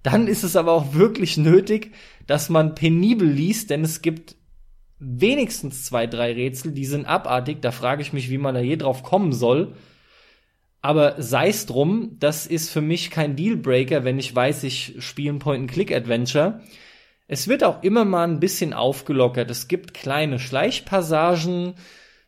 Dann 0.02 0.26
ist 0.26 0.42
es 0.42 0.56
aber 0.56 0.72
auch 0.72 0.94
wirklich 0.94 1.36
nötig, 1.36 1.92
dass 2.26 2.48
man 2.48 2.74
penibel 2.74 3.28
liest, 3.28 3.70
denn 3.70 3.82
es 3.84 4.02
gibt 4.02 4.36
wenigstens 4.98 5.84
zwei, 5.84 6.06
drei 6.06 6.32
Rätsel, 6.32 6.72
die 6.72 6.84
sind 6.84 7.06
abartig. 7.06 7.60
Da 7.60 7.72
frage 7.72 8.02
ich 8.02 8.12
mich, 8.12 8.30
wie 8.30 8.38
man 8.38 8.54
da 8.54 8.60
je 8.60 8.76
drauf 8.76 9.02
kommen 9.02 9.32
soll. 9.32 9.74
Aber 10.80 11.22
sei 11.22 11.48
es 11.48 11.64
drum, 11.64 12.16
das 12.20 12.46
ist 12.46 12.68
für 12.68 12.82
mich 12.82 13.10
kein 13.10 13.36
Dealbreaker, 13.36 14.04
wenn 14.04 14.18
ich 14.18 14.34
weiß, 14.34 14.64
ich 14.64 14.96
spiele 14.98 15.32
ein 15.32 15.38
Point-and-Click-Adventure. 15.38 16.60
Es 17.26 17.48
wird 17.48 17.64
auch 17.64 17.82
immer 17.82 18.04
mal 18.04 18.28
ein 18.28 18.40
bisschen 18.40 18.74
aufgelockert. 18.74 19.50
Es 19.50 19.66
gibt 19.66 19.94
kleine 19.94 20.38
Schleichpassagen, 20.38 21.74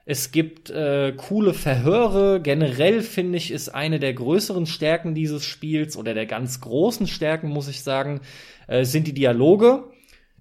es 0.09 0.31
gibt 0.31 0.71
äh, 0.71 1.15
coole 1.17 1.53
Verhöre. 1.53 2.41
Generell 2.41 3.03
finde 3.03 3.39
ich, 3.39 3.51
ist 3.51 3.71
eine 3.71 3.99
der 3.99 4.15
größeren 4.15 4.67
Stärken 4.67 5.17
dieses 5.17 5.45
Spiels 5.45 5.97
oder 5.97 6.15
der 6.15 6.27
ganz 6.27 6.61
großen 6.61 7.09
Stärken, 7.09 7.49
muss 7.49 7.67
ich 7.67 7.83
sagen, 7.83 8.21
äh, 8.69 8.85
sind 8.85 9.09
die 9.09 9.15
Dialoge. 9.15 9.83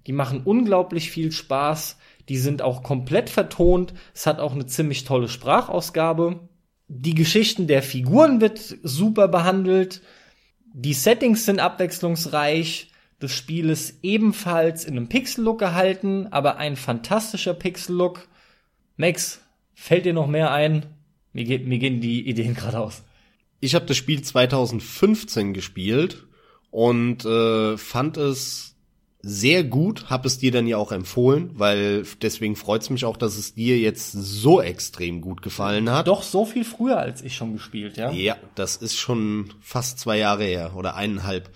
Die 0.06 0.12
machen 0.12 0.42
unglaublich 0.44 1.10
viel 1.10 1.32
Spaß. 1.32 1.98
Die 2.28 2.38
sind 2.38 2.62
auch 2.62 2.84
komplett 2.84 3.28
vertont. 3.28 3.92
Es 4.14 4.26
hat 4.26 4.38
auch 4.38 4.52
eine 4.52 4.66
ziemlich 4.66 5.02
tolle 5.02 5.26
Sprachausgabe. 5.26 6.48
Die 6.86 7.16
Geschichten 7.16 7.66
der 7.66 7.82
Figuren 7.82 8.40
wird 8.40 8.60
super 8.84 9.26
behandelt. 9.26 10.00
Die 10.74 10.94
Settings 10.94 11.44
sind 11.44 11.58
abwechslungsreich. 11.58 12.92
Das 13.18 13.32
Spiel 13.32 13.70
ist 13.70 13.98
ebenfalls 14.04 14.84
in 14.84 14.96
einem 14.96 15.08
Pixel-Look 15.08 15.58
gehalten, 15.58 16.28
aber 16.30 16.58
ein 16.58 16.76
fantastischer 16.76 17.54
Pixel-Look. 17.54 18.28
Max, 18.96 19.40
Fällt 19.78 20.06
dir 20.06 20.14
noch 20.14 20.26
mehr 20.26 20.50
ein? 20.50 20.86
Mir, 21.34 21.44
geht, 21.44 21.66
mir 21.66 21.78
gehen 21.78 22.00
die 22.00 22.26
Ideen 22.26 22.54
gerade 22.54 22.80
aus. 22.80 23.04
Ich 23.60 23.74
habe 23.74 23.84
das 23.84 23.96
Spiel 23.96 24.22
2015 24.22 25.52
gespielt 25.52 26.26
und 26.70 27.26
äh, 27.26 27.76
fand 27.76 28.16
es 28.16 28.74
sehr 29.20 29.64
gut, 29.64 30.08
habe 30.08 30.28
es 30.28 30.38
dir 30.38 30.50
dann 30.50 30.66
ja 30.66 30.78
auch 30.78 30.92
empfohlen, 30.92 31.50
weil 31.54 32.04
deswegen 32.22 32.56
freut's 32.56 32.88
mich 32.88 33.04
auch, 33.04 33.18
dass 33.18 33.36
es 33.36 33.54
dir 33.54 33.78
jetzt 33.78 34.12
so 34.12 34.62
extrem 34.62 35.20
gut 35.20 35.42
gefallen 35.42 35.90
hat. 35.90 36.08
Doch 36.08 36.22
so 36.22 36.46
viel 36.46 36.64
früher 36.64 36.98
als 36.98 37.22
ich 37.22 37.36
schon 37.36 37.52
gespielt, 37.52 37.98
ja. 37.98 38.10
Ja, 38.10 38.36
das 38.54 38.76
ist 38.76 38.96
schon 38.96 39.52
fast 39.60 39.98
zwei 39.98 40.16
Jahre 40.16 40.44
her 40.44 40.72
oder 40.74 40.96
eineinhalb. 40.96 41.50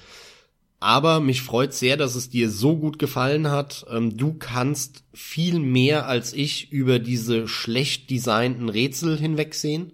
Aber 0.80 1.20
mich 1.20 1.42
freut 1.42 1.74
sehr, 1.74 1.98
dass 1.98 2.14
es 2.14 2.30
dir 2.30 2.50
so 2.50 2.76
gut 2.76 2.98
gefallen 2.98 3.50
hat. 3.50 3.84
Ähm, 3.90 4.16
du 4.16 4.32
kannst 4.32 5.04
viel 5.12 5.58
mehr 5.58 6.06
als 6.06 6.32
ich 6.32 6.72
über 6.72 6.98
diese 6.98 7.46
schlecht 7.48 8.08
designten 8.08 8.70
Rätsel 8.70 9.18
hinwegsehen. 9.18 9.92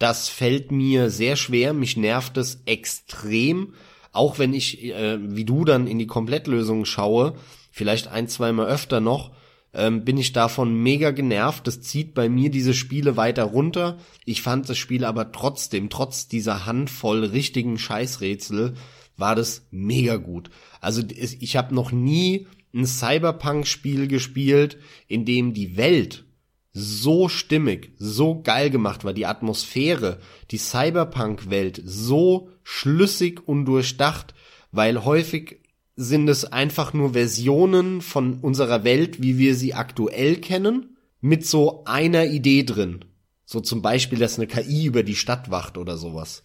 Das 0.00 0.28
fällt 0.28 0.72
mir 0.72 1.10
sehr 1.10 1.36
schwer. 1.36 1.72
Mich 1.72 1.96
nervt 1.96 2.36
es 2.36 2.62
extrem. 2.66 3.74
Auch 4.10 4.40
wenn 4.40 4.52
ich, 4.52 4.82
äh, 4.82 5.18
wie 5.20 5.44
du 5.44 5.64
dann 5.64 5.86
in 5.86 6.00
die 6.00 6.08
Komplettlösung 6.08 6.84
schaue, 6.84 7.34
vielleicht 7.70 8.08
ein, 8.08 8.26
zweimal 8.26 8.66
öfter 8.66 9.00
noch, 9.00 9.30
ähm, 9.72 10.04
bin 10.04 10.18
ich 10.18 10.32
davon 10.32 10.74
mega 10.74 11.12
genervt. 11.12 11.68
Das 11.68 11.80
zieht 11.80 12.12
bei 12.12 12.28
mir 12.28 12.50
diese 12.50 12.74
Spiele 12.74 13.16
weiter 13.16 13.44
runter. 13.44 13.98
Ich 14.24 14.42
fand 14.42 14.68
das 14.68 14.78
Spiel 14.78 15.04
aber 15.04 15.30
trotzdem, 15.30 15.90
trotz 15.90 16.26
dieser 16.26 16.66
Handvoll 16.66 17.24
richtigen 17.24 17.78
Scheißrätsel, 17.78 18.74
war 19.22 19.36
das 19.36 19.68
mega 19.70 20.16
gut. 20.16 20.50
Also 20.80 21.00
ich 21.16 21.56
habe 21.56 21.72
noch 21.72 21.92
nie 21.92 22.48
ein 22.74 22.86
Cyberpunk-Spiel 22.86 24.08
gespielt, 24.08 24.78
in 25.06 25.24
dem 25.24 25.54
die 25.54 25.76
Welt 25.76 26.24
so 26.72 27.28
stimmig, 27.28 27.92
so 27.98 28.42
geil 28.42 28.68
gemacht 28.68 29.04
war, 29.04 29.12
die 29.12 29.26
Atmosphäre, 29.26 30.18
die 30.50 30.58
Cyberpunk-Welt 30.58 31.80
so 31.84 32.48
schlüssig 32.64 33.46
und 33.46 33.64
durchdacht, 33.66 34.34
weil 34.72 35.04
häufig 35.04 35.60
sind 35.94 36.28
es 36.28 36.44
einfach 36.44 36.92
nur 36.92 37.12
Versionen 37.12 38.00
von 38.00 38.40
unserer 38.40 38.82
Welt, 38.82 39.22
wie 39.22 39.38
wir 39.38 39.54
sie 39.54 39.72
aktuell 39.74 40.36
kennen, 40.36 40.96
mit 41.20 41.46
so 41.46 41.84
einer 41.84 42.26
Idee 42.26 42.64
drin. 42.64 43.04
So 43.44 43.60
zum 43.60 43.82
Beispiel, 43.82 44.18
dass 44.18 44.36
eine 44.36 44.48
KI 44.48 44.86
über 44.86 45.04
die 45.04 45.14
Stadt 45.14 45.48
wacht 45.52 45.78
oder 45.78 45.96
sowas. 45.96 46.42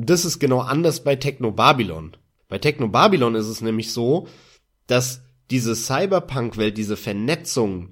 Das 0.00 0.24
ist 0.24 0.38
genau 0.38 0.60
anders 0.60 1.02
bei 1.02 1.16
Techno 1.16 1.50
Babylon. 1.50 2.16
Bei 2.46 2.58
Techno 2.58 2.86
Babylon 2.86 3.34
ist 3.34 3.48
es 3.48 3.60
nämlich 3.60 3.92
so, 3.92 4.28
dass 4.86 5.22
diese 5.50 5.74
Cyberpunk-Welt, 5.74 6.78
diese 6.78 6.96
Vernetzung, 6.96 7.90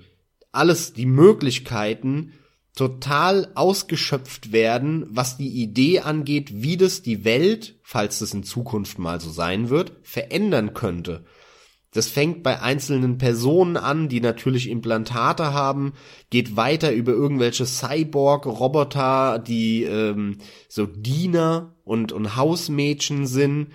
alles 0.52 0.92
die 0.92 1.04
Möglichkeiten 1.04 2.32
total 2.76 3.50
ausgeschöpft 3.56 4.52
werden, 4.52 5.06
was 5.10 5.36
die 5.36 5.48
Idee 5.48 5.98
angeht, 6.00 6.62
wie 6.62 6.76
das 6.76 7.02
die 7.02 7.24
Welt, 7.24 7.74
falls 7.82 8.20
es 8.20 8.32
in 8.32 8.44
Zukunft 8.44 9.00
mal 9.00 9.20
so 9.20 9.30
sein 9.30 9.68
wird, 9.68 9.92
verändern 10.04 10.74
könnte. 10.74 11.24
Das 11.96 12.08
fängt 12.08 12.42
bei 12.42 12.60
einzelnen 12.60 13.16
Personen 13.16 13.78
an, 13.78 14.10
die 14.10 14.20
natürlich 14.20 14.68
Implantate 14.68 15.54
haben, 15.54 15.94
geht 16.28 16.54
weiter 16.54 16.92
über 16.92 17.12
irgendwelche 17.12 17.64
Cyborg-Roboter, 17.64 19.38
die 19.38 19.84
ähm, 19.84 20.36
so 20.68 20.84
Diener 20.84 21.74
und, 21.84 22.12
und 22.12 22.36
Hausmädchen 22.36 23.26
sind. 23.26 23.68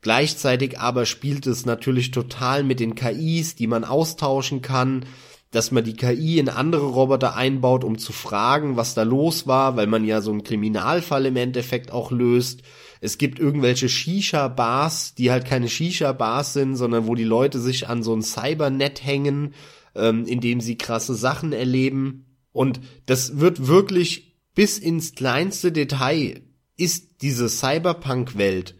Gleichzeitig 0.00 0.80
aber 0.80 1.06
spielt 1.06 1.46
es 1.46 1.66
natürlich 1.66 2.10
total 2.10 2.64
mit 2.64 2.80
den 2.80 2.96
KIs, 2.96 3.54
die 3.54 3.68
man 3.68 3.84
austauschen 3.84 4.60
kann, 4.60 5.04
dass 5.52 5.70
man 5.70 5.84
die 5.84 5.94
KI 5.94 6.40
in 6.40 6.48
andere 6.48 6.86
Roboter 6.86 7.36
einbaut, 7.36 7.84
um 7.84 7.96
zu 7.96 8.12
fragen, 8.12 8.76
was 8.76 8.94
da 8.94 9.04
los 9.04 9.46
war, 9.46 9.76
weil 9.76 9.86
man 9.86 10.04
ja 10.04 10.20
so 10.20 10.32
einen 10.32 10.42
Kriminalfall 10.42 11.26
im 11.26 11.36
Endeffekt 11.36 11.92
auch 11.92 12.10
löst 12.10 12.62
es 13.00 13.18
gibt 13.18 13.38
irgendwelche 13.38 13.88
Shisha-Bars, 13.88 15.14
die 15.14 15.30
halt 15.30 15.44
keine 15.44 15.68
Shisha-Bars 15.68 16.52
sind, 16.52 16.76
sondern 16.76 17.06
wo 17.06 17.14
die 17.14 17.24
Leute 17.24 17.60
sich 17.60 17.88
an 17.88 18.02
so 18.02 18.14
ein 18.14 18.22
Cybernet 18.22 19.04
hängen, 19.04 19.54
ähm, 19.94 20.26
in 20.26 20.40
dem 20.40 20.60
sie 20.60 20.76
krasse 20.76 21.14
Sachen 21.14 21.52
erleben. 21.52 22.26
Und 22.52 22.80
das 23.06 23.38
wird 23.38 23.66
wirklich 23.66 24.36
bis 24.54 24.78
ins 24.78 25.14
kleinste 25.14 25.70
Detail 25.70 26.42
ist 26.76 27.22
diese 27.22 27.48
Cyberpunk-Welt 27.48 28.76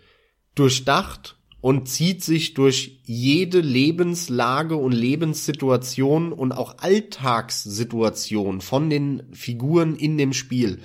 durchdacht 0.55 1.37
und 1.61 1.89
zieht 1.89 2.23
sich 2.23 2.55
durch 2.55 3.01
jede 3.05 3.61
Lebenslage 3.61 4.77
und 4.77 4.93
Lebenssituation 4.93 6.33
und 6.33 6.53
auch 6.53 6.79
Alltagssituation 6.79 8.61
von 8.61 8.89
den 8.89 9.25
Figuren 9.33 9.97
in 9.97 10.17
dem 10.17 10.33
Spiel. 10.33 10.81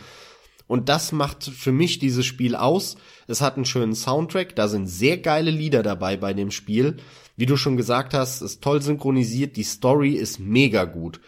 Und 0.68 0.89
das 0.89 1.11
macht 1.11 1.43
für 1.43 1.72
mich 1.72 1.99
dieses 1.99 2.26
Spiel 2.26 2.55
aus. 2.55 2.95
Es 3.27 3.41
hat 3.41 3.55
einen 3.55 3.65
schönen 3.65 3.95
Soundtrack, 3.95 4.55
da 4.55 4.67
sind 4.67 4.87
sehr 4.87 5.17
geile 5.17 5.51
Lieder 5.51 5.83
dabei 5.83 6.17
bei 6.17 6.33
dem 6.33 6.51
Spiel. 6.51 6.97
Wie 7.35 7.45
du 7.45 7.57
schon 7.57 7.77
gesagt 7.77 8.13
hast, 8.13 8.41
ist 8.41 8.61
toll 8.61 8.81
synchronisiert, 8.81 9.55
die 9.57 9.63
Story 9.63 10.11
ist 10.11 10.39
mega 10.39 10.85
gut. 10.85 11.19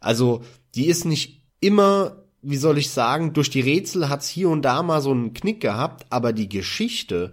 Also, 0.00 0.42
die 0.74 0.86
ist 0.86 1.04
nicht 1.04 1.42
immer, 1.60 2.24
wie 2.42 2.56
soll 2.56 2.78
ich 2.78 2.90
sagen, 2.90 3.32
durch 3.32 3.50
die 3.50 3.60
Rätsel 3.60 4.08
hat's 4.08 4.28
hier 4.28 4.50
und 4.50 4.62
da 4.62 4.82
mal 4.82 5.00
so 5.00 5.10
einen 5.10 5.32
Knick 5.32 5.60
gehabt, 5.60 6.06
aber 6.10 6.32
die 6.32 6.48
Geschichte 6.48 7.32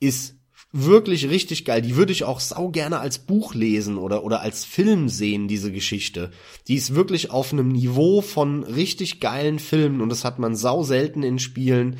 ist 0.00 0.36
wirklich 0.72 1.28
richtig 1.28 1.64
geil. 1.64 1.82
Die 1.82 1.96
würde 1.96 2.12
ich 2.12 2.24
auch 2.24 2.40
sau 2.40 2.68
gerne 2.68 3.00
als 3.00 3.18
Buch 3.18 3.54
lesen 3.54 3.98
oder, 3.98 4.24
oder 4.24 4.40
als 4.40 4.64
Film 4.64 5.08
sehen, 5.08 5.48
diese 5.48 5.72
Geschichte. 5.72 6.30
Die 6.68 6.76
ist 6.76 6.94
wirklich 6.94 7.30
auf 7.30 7.52
einem 7.52 7.68
Niveau 7.68 8.20
von 8.20 8.62
richtig 8.62 9.20
geilen 9.20 9.58
Filmen 9.58 10.00
und 10.00 10.10
das 10.10 10.24
hat 10.24 10.38
man 10.38 10.54
sau 10.54 10.82
selten 10.82 11.22
in 11.22 11.38
Spielen. 11.38 11.98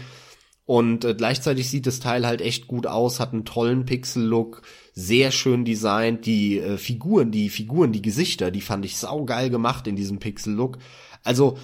Und 0.71 1.05
äh, 1.05 1.17
gleichzeitig 1.17 1.69
sieht 1.69 1.89
das 1.89 1.99
Teil 1.99 2.25
halt 2.25 2.41
echt 2.41 2.69
gut 2.69 2.87
aus, 2.87 3.19
hat 3.19 3.33
einen 3.33 3.45
tollen 3.45 3.87
Pixel-Look, 3.87 4.63
sehr 4.93 5.33
schön 5.33 5.65
designt. 5.65 6.27
Die 6.27 6.61
äh, 6.61 6.77
Figuren, 6.77 7.33
die 7.33 7.49
Figuren, 7.49 7.91
die 7.91 8.03
Gesichter, 8.03 8.53
die 8.53 8.61
fand 8.61 8.85
ich 8.85 8.97
sau 8.97 9.25
geil 9.25 9.51
gemacht 9.51 9.89
in 9.89 9.97
diesem 9.97 10.21
Pixel-Look. 10.21 10.79
Also 11.25 11.59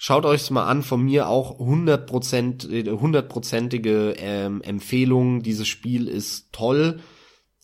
Schaut 0.00 0.26
euch's 0.26 0.50
mal 0.50 0.66
an, 0.66 0.82
von 0.82 1.02
mir 1.04 1.28
auch 1.28 1.60
100%, 1.60 2.70
äh, 2.70 2.90
hundertprozentige 2.90 4.14
ähm, 4.18 4.60
Empfehlung. 4.62 5.42
Dieses 5.42 5.66
Spiel 5.68 6.08
ist 6.08 6.52
toll. 6.52 7.00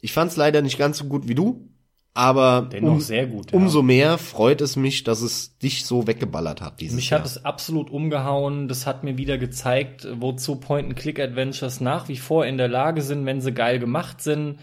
Ich 0.00 0.12
fand's 0.12 0.36
leider 0.36 0.62
nicht 0.62 0.78
ganz 0.78 0.98
so 0.98 1.06
gut 1.06 1.26
wie 1.28 1.36
du, 1.36 1.68
aber 2.14 2.68
Dennoch 2.70 2.92
um, 2.92 3.00
sehr 3.00 3.26
gut, 3.26 3.52
ja. 3.52 3.58
umso 3.58 3.82
mehr 3.82 4.18
freut 4.18 4.60
es 4.60 4.76
mich, 4.76 5.04
dass 5.04 5.20
es 5.20 5.58
dich 5.58 5.84
so 5.84 6.06
weggeballert 6.06 6.60
hat. 6.60 6.80
Dieses 6.80 6.96
mich 6.96 7.10
Jahr. 7.10 7.20
hat 7.20 7.26
es 7.26 7.44
absolut 7.44 7.90
umgehauen. 7.90 8.68
Das 8.68 8.86
hat 8.86 9.02
mir 9.02 9.18
wieder 9.18 9.36
gezeigt, 9.36 10.06
wozu 10.12 10.56
Point-and-Click-Adventures 10.56 11.80
nach 11.80 12.08
wie 12.08 12.16
vor 12.16 12.46
in 12.46 12.56
der 12.56 12.68
Lage 12.68 13.02
sind, 13.02 13.26
wenn 13.26 13.40
sie 13.40 13.52
geil 13.52 13.78
gemacht 13.80 14.22
sind 14.22 14.58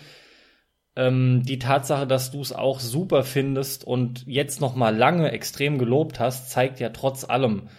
ähm, 0.95 1.43
die 1.43 1.59
Tatsache, 1.59 2.05
dass 2.05 2.31
du 2.31 2.41
es 2.41 2.51
auch 2.51 2.79
super 2.79 3.23
findest 3.23 3.85
und 3.85 4.25
jetzt 4.27 4.59
noch 4.61 4.75
mal 4.75 4.95
lange 4.95 5.31
extrem 5.31 5.77
gelobt 5.77 6.19
hast, 6.19 6.49
zeigt 6.49 6.79
ja 6.79 6.89
trotz 6.89 7.23
allem, 7.23 7.69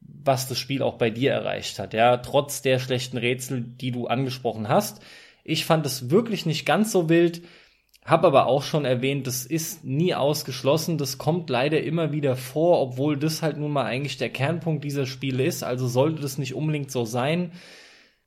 was 0.00 0.48
das 0.48 0.58
Spiel 0.58 0.82
auch 0.82 0.96
bei 0.98 1.10
dir 1.10 1.32
erreicht 1.32 1.78
hat. 1.78 1.94
Ja, 1.94 2.16
trotz 2.16 2.62
der 2.62 2.78
schlechten 2.78 3.18
Rätsel, 3.18 3.62
die 3.62 3.92
du 3.92 4.06
angesprochen 4.06 4.68
hast. 4.68 5.00
Ich 5.44 5.64
fand 5.64 5.86
es 5.86 6.10
wirklich 6.10 6.46
nicht 6.46 6.66
ganz 6.66 6.92
so 6.92 7.08
wild, 7.08 7.42
hab 8.08 8.24
aber 8.24 8.46
auch 8.46 8.62
schon 8.62 8.84
erwähnt, 8.86 9.26
das 9.26 9.44
ist 9.44 9.84
nie 9.84 10.14
ausgeschlossen, 10.14 10.96
das 10.96 11.18
kommt 11.18 11.50
leider 11.50 11.82
immer 11.82 12.10
wieder 12.10 12.36
vor, 12.36 12.80
obwohl 12.80 13.18
das 13.18 13.42
halt 13.42 13.58
nun 13.58 13.70
mal 13.70 13.84
eigentlich 13.84 14.16
der 14.16 14.30
Kernpunkt 14.30 14.82
dieser 14.82 15.04
Spiele 15.04 15.44
ist, 15.44 15.62
also 15.62 15.86
sollte 15.86 16.22
das 16.22 16.38
nicht 16.38 16.54
unbedingt 16.54 16.90
so 16.90 17.04
sein. 17.04 17.52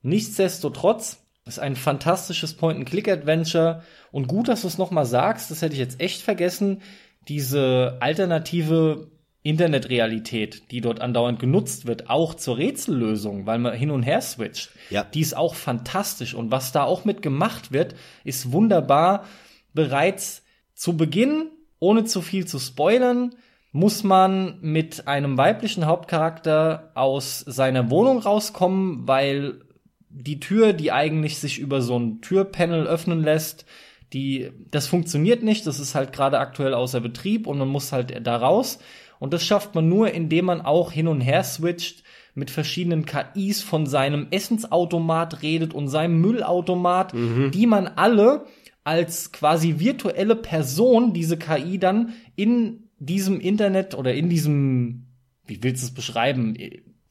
Nichtsdestotrotz 0.04 1.26
ist 1.46 1.60
ein 1.60 1.76
fantastisches 1.76 2.54
Point-and-Click-Adventure 2.54 3.82
und 4.12 4.28
gut, 4.28 4.50
dass 4.50 4.62
du 4.62 4.68
es 4.68 4.78
noch 4.78 4.92
mal 4.92 5.06
sagst, 5.06 5.50
das 5.50 5.64
hätte 5.64 5.74
ich 5.74 5.80
jetzt 5.80 6.00
echt 6.00 6.22
vergessen, 6.22 6.84
diese 7.28 7.98
alternative 8.02 9.10
Internetrealität, 9.44 10.70
die 10.70 10.82
dort 10.82 11.02
andauernd 11.02 11.40
genutzt 11.40 11.88
wird, 11.88 12.10
auch 12.12 12.36
zur 12.36 12.58
Rätsellösung, 12.58 13.48
weil 13.48 13.58
man 13.58 13.74
hin 13.74 13.90
und 13.90 14.04
her 14.04 14.22
switcht, 14.22 14.70
ja. 14.92 15.04
die 15.04 15.22
ist 15.22 15.36
auch 15.36 15.56
fantastisch. 15.56 16.36
Und 16.36 16.52
was 16.52 16.72
da 16.72 16.84
auch 16.84 17.06
mit 17.06 17.24
gemacht 17.24 17.72
wird, 17.72 17.96
ist 18.24 18.52
wunderbar. 18.52 19.26
Bereits 19.74 20.44
zu 20.74 20.98
Beginn, 20.98 21.50
ohne 21.80 22.06
zu 22.06 22.22
viel 22.22 22.46
zu 22.46 22.60
spoilern, 22.60 23.36
muss 23.72 24.04
man 24.04 24.60
mit 24.62 25.08
einem 25.08 25.38
weiblichen 25.38 25.86
Hauptcharakter 25.86 26.92
aus 26.94 27.40
seiner 27.40 27.90
Wohnung 27.90 28.20
rauskommen, 28.20 29.08
weil 29.08 29.62
die 30.10 30.40
Tür, 30.42 30.74
die 30.74 30.92
eigentlich 30.92 31.40
sich 31.40 31.60
über 31.60 31.82
so 31.82 31.98
ein 31.98 32.22
Türpanel 32.22 32.86
öffnen 32.86 33.24
lässt, 33.24 33.66
die, 34.12 34.52
das 34.70 34.88
funktioniert 34.88 35.42
nicht, 35.42 35.66
das 35.66 35.80
ist 35.80 35.96
halt 35.96 36.12
gerade 36.12 36.40
aktuell 36.40 36.74
außer 36.74 37.00
Betrieb 37.00 37.48
und 37.48 37.58
man 37.58 37.70
muss 37.70 37.94
halt 37.94 38.28
da 38.28 38.36
raus. 38.36 38.80
Und 39.20 39.34
das 39.34 39.46
schafft 39.46 39.74
man 39.74 39.88
nur, 39.88 40.12
indem 40.12 40.46
man 40.46 40.62
auch 40.62 40.92
hin 40.92 41.08
und 41.08 41.22
her 41.22 41.44
switcht, 41.44 42.04
mit 42.34 42.50
verschiedenen 42.50 43.06
KIs 43.06 43.62
von 43.62 43.86
seinem 43.86 44.28
Essensautomat 44.32 45.42
redet 45.42 45.74
und 45.74 45.90
seinem 45.90 46.22
Müllautomat, 46.22 47.14
mhm. 47.14 47.52
die 47.52 47.68
man 47.68 47.88
alle 47.88 48.46
als 48.84 49.32
quasi 49.32 49.80
virtuelle 49.80 50.36
Person, 50.36 51.14
diese 51.14 51.38
KI 51.38 51.78
dann 51.78 52.14
in 52.36 52.90
diesem 52.98 53.40
Internet 53.40 53.96
oder 53.96 54.14
in 54.14 54.30
diesem, 54.30 55.08
wie 55.46 55.64
willst 55.64 55.84
du 55.84 55.88
es 55.88 55.94
beschreiben, 55.94 56.56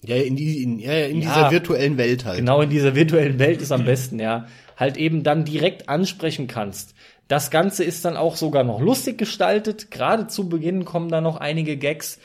ja, 0.03 0.17
in, 0.17 0.35
die, 0.37 0.63
in, 0.63 0.79
ja, 0.79 0.93
in 1.05 1.21
ja, 1.21 1.29
dieser 1.29 1.51
virtuellen 1.51 1.99
Welt 1.99 2.25
halt. 2.25 2.39
Genau, 2.39 2.63
in 2.63 2.71
dieser 2.71 2.95
virtuellen 2.95 3.39
Welt 3.39 3.61
ist 3.61 3.71
am 3.71 3.85
besten, 3.85 4.19
ja. 4.19 4.47
Halt 4.77 4.97
eben 4.97 5.23
dann 5.23 5.45
direkt 5.45 5.91
ansprechen 5.91 6.47
kannst. 6.47 6.95
Das 7.29 7.51
Ganze 7.51 7.85
ist 7.85 8.05
dann 8.05 8.17
auch 8.17 8.37
sogar 8.37 8.65
noch 8.65 8.81
lustig 8.81 9.19
gestaltet. 9.19 9.91
Gerade 9.91 10.27
zu 10.27 10.49
Beginn 10.49 10.87
kommen 10.87 11.11
da 11.11 11.21
noch 11.21 11.37
einige 11.37 11.77
Gags. 11.77 12.19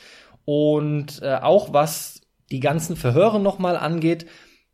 Und 0.46 1.20
äh, 1.22 1.34
auch 1.34 1.74
was 1.74 2.22
die 2.50 2.60
ganzen 2.60 2.96
Verhöre 2.96 3.40
nochmal 3.40 3.76
angeht, 3.76 4.26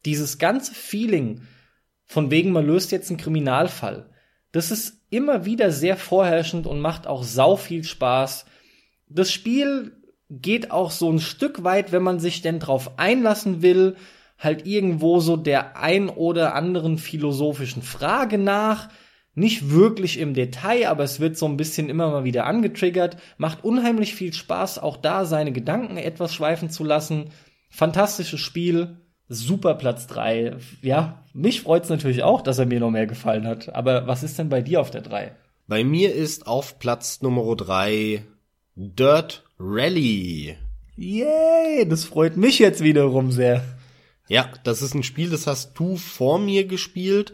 dieses 0.04 0.38
ganze 0.38 0.74
Feeling 0.74 1.42
von 2.06 2.30
wegen, 2.30 2.52
man 2.52 2.66
löst 2.66 2.92
jetzt 2.92 3.10
einen 3.10 3.18
Kriminalfall. 3.18 4.11
Das 4.52 4.70
ist 4.70 4.98
immer 5.10 5.44
wieder 5.44 5.72
sehr 5.72 5.96
vorherrschend 5.96 6.66
und 6.66 6.80
macht 6.80 7.06
auch 7.06 7.24
sau 7.24 7.56
viel 7.56 7.84
Spaß. 7.84 8.44
Das 9.08 9.32
Spiel 9.32 9.92
geht 10.30 10.70
auch 10.70 10.90
so 10.90 11.10
ein 11.10 11.20
Stück 11.20 11.64
weit, 11.64 11.92
wenn 11.92 12.02
man 12.02 12.20
sich 12.20 12.42
denn 12.42 12.58
drauf 12.58 12.98
einlassen 12.98 13.62
will, 13.62 13.96
halt 14.38 14.66
irgendwo 14.66 15.20
so 15.20 15.36
der 15.36 15.76
ein 15.76 16.08
oder 16.08 16.54
anderen 16.54 16.98
philosophischen 16.98 17.82
Frage 17.82 18.38
nach. 18.38 18.88
Nicht 19.34 19.70
wirklich 19.70 20.18
im 20.18 20.34
Detail, 20.34 20.88
aber 20.88 21.04
es 21.04 21.18
wird 21.18 21.38
so 21.38 21.46
ein 21.46 21.56
bisschen 21.56 21.88
immer 21.88 22.10
mal 22.10 22.24
wieder 22.24 22.44
angetriggert. 22.44 23.16
Macht 23.38 23.64
unheimlich 23.64 24.14
viel 24.14 24.32
Spaß, 24.32 24.78
auch 24.78 24.98
da 24.98 25.24
seine 25.24 25.52
Gedanken 25.52 25.96
etwas 25.96 26.34
schweifen 26.34 26.68
zu 26.68 26.84
lassen. 26.84 27.30
Fantastisches 27.70 28.40
Spiel. 28.40 28.98
Super 29.32 29.74
Platz 29.74 30.06
drei. 30.06 30.56
Ja, 30.82 31.24
mich 31.32 31.62
freut's 31.62 31.88
natürlich 31.88 32.22
auch, 32.22 32.42
dass 32.42 32.58
er 32.58 32.66
mir 32.66 32.80
noch 32.80 32.90
mehr 32.90 33.06
gefallen 33.06 33.46
hat. 33.46 33.74
Aber 33.74 34.06
was 34.06 34.22
ist 34.22 34.38
denn 34.38 34.48
bei 34.48 34.60
dir 34.60 34.80
auf 34.80 34.90
der 34.90 35.00
drei? 35.00 35.34
Bei 35.66 35.84
mir 35.84 36.14
ist 36.14 36.46
auf 36.46 36.78
Platz 36.78 37.22
Nummer 37.22 37.56
drei 37.56 38.24
Dirt 38.74 39.44
Rally. 39.58 40.56
Yay, 40.96 41.88
das 41.88 42.04
freut 42.04 42.36
mich 42.36 42.58
jetzt 42.58 42.82
wiederum 42.82 43.32
sehr. 43.32 43.64
Ja, 44.28 44.50
das 44.64 44.82
ist 44.82 44.94
ein 44.94 45.02
Spiel, 45.02 45.30
das 45.30 45.46
hast 45.46 45.78
du 45.78 45.96
vor 45.96 46.38
mir 46.38 46.66
gespielt. 46.66 47.32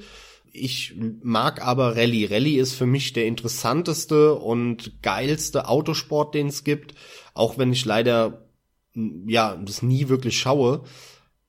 Ich 0.52 0.94
mag 1.22 1.66
aber 1.66 1.96
Rally. 1.96 2.26
Rally 2.26 2.56
ist 2.56 2.74
für 2.74 2.86
mich 2.86 3.12
der 3.12 3.26
interessanteste 3.26 4.34
und 4.34 5.02
geilste 5.02 5.68
Autosport, 5.68 6.34
den 6.34 6.46
es 6.46 6.64
gibt. 6.64 6.94
Auch 7.34 7.58
wenn 7.58 7.72
ich 7.72 7.84
leider 7.84 8.46
ja 9.26 9.56
das 9.56 9.82
nie 9.82 10.08
wirklich 10.08 10.38
schaue. 10.38 10.84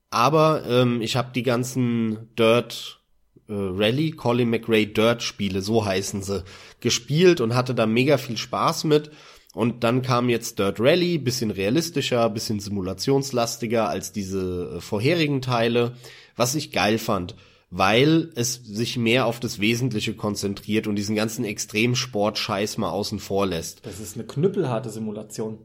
Aber 0.09 0.63
ähm, 0.67 1.01
ich 1.01 1.15
habe 1.15 1.31
die 1.33 1.43
ganzen 1.43 2.33
Dirt 2.37 2.99
äh, 3.47 3.53
Rally, 3.53 4.11
Colin 4.11 4.49
McRae 4.49 4.85
Dirt 4.85 5.21
Spiele, 5.23 5.61
so 5.61 5.85
heißen 5.85 6.23
sie, 6.23 6.43
gespielt 6.79 7.41
und 7.41 7.55
hatte 7.55 7.75
da 7.75 7.85
mega 7.85 8.17
viel 8.17 8.37
Spaß 8.37 8.85
mit. 8.85 9.11
Und 9.53 9.83
dann 9.83 10.01
kam 10.01 10.29
jetzt 10.29 10.59
Dirt 10.59 10.79
Rally, 10.79 11.17
bisschen 11.17 11.51
realistischer, 11.51 12.29
bisschen 12.29 12.59
simulationslastiger 12.59 13.89
als 13.89 14.11
diese 14.11 14.75
äh, 14.77 14.81
vorherigen 14.81 15.41
Teile, 15.41 15.95
was 16.35 16.55
ich 16.55 16.71
geil 16.71 16.99
fand, 16.99 17.35
weil 17.71 18.31
es 18.35 18.53
sich 18.53 18.97
mehr 18.97 19.25
auf 19.25 19.39
das 19.39 19.59
Wesentliche 19.59 20.13
konzentriert 20.13 20.87
und 20.87 20.95
diesen 20.95 21.15
ganzen 21.15 21.45
Extremsport-Scheiß 21.45 22.77
mal 22.77 22.89
außen 22.89 23.19
vor 23.19 23.47
lässt. 23.47 23.85
Das 23.85 23.99
ist 23.99 24.15
eine 24.15 24.25
knüppelharte 24.25 24.89
Simulation. 24.89 25.59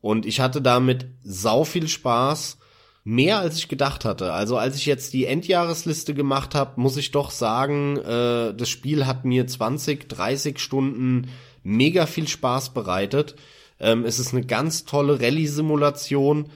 Und 0.00 0.26
ich 0.26 0.40
hatte 0.40 0.62
damit 0.62 1.06
sau 1.22 1.64
viel 1.64 1.88
Spaß, 1.88 2.58
mehr 3.04 3.38
als 3.38 3.56
ich 3.56 3.68
gedacht 3.68 4.04
hatte. 4.04 4.32
Also 4.32 4.56
als 4.56 4.76
ich 4.76 4.86
jetzt 4.86 5.12
die 5.12 5.26
Endjahresliste 5.26 6.14
gemacht 6.14 6.54
habe, 6.54 6.80
muss 6.80 6.96
ich 6.96 7.10
doch 7.10 7.30
sagen, 7.30 7.96
äh, 7.98 8.54
das 8.54 8.68
Spiel 8.68 9.06
hat 9.06 9.24
mir 9.24 9.46
20, 9.46 10.08
30 10.08 10.58
Stunden 10.58 11.28
mega 11.62 12.06
viel 12.06 12.28
Spaß 12.28 12.74
bereitet. 12.74 13.36
Ähm, 13.80 14.04
es 14.04 14.18
ist 14.18 14.32
eine 14.34 14.44
ganz 14.44 14.84
tolle 14.84 15.20
Rallye-Simulation, 15.20 16.50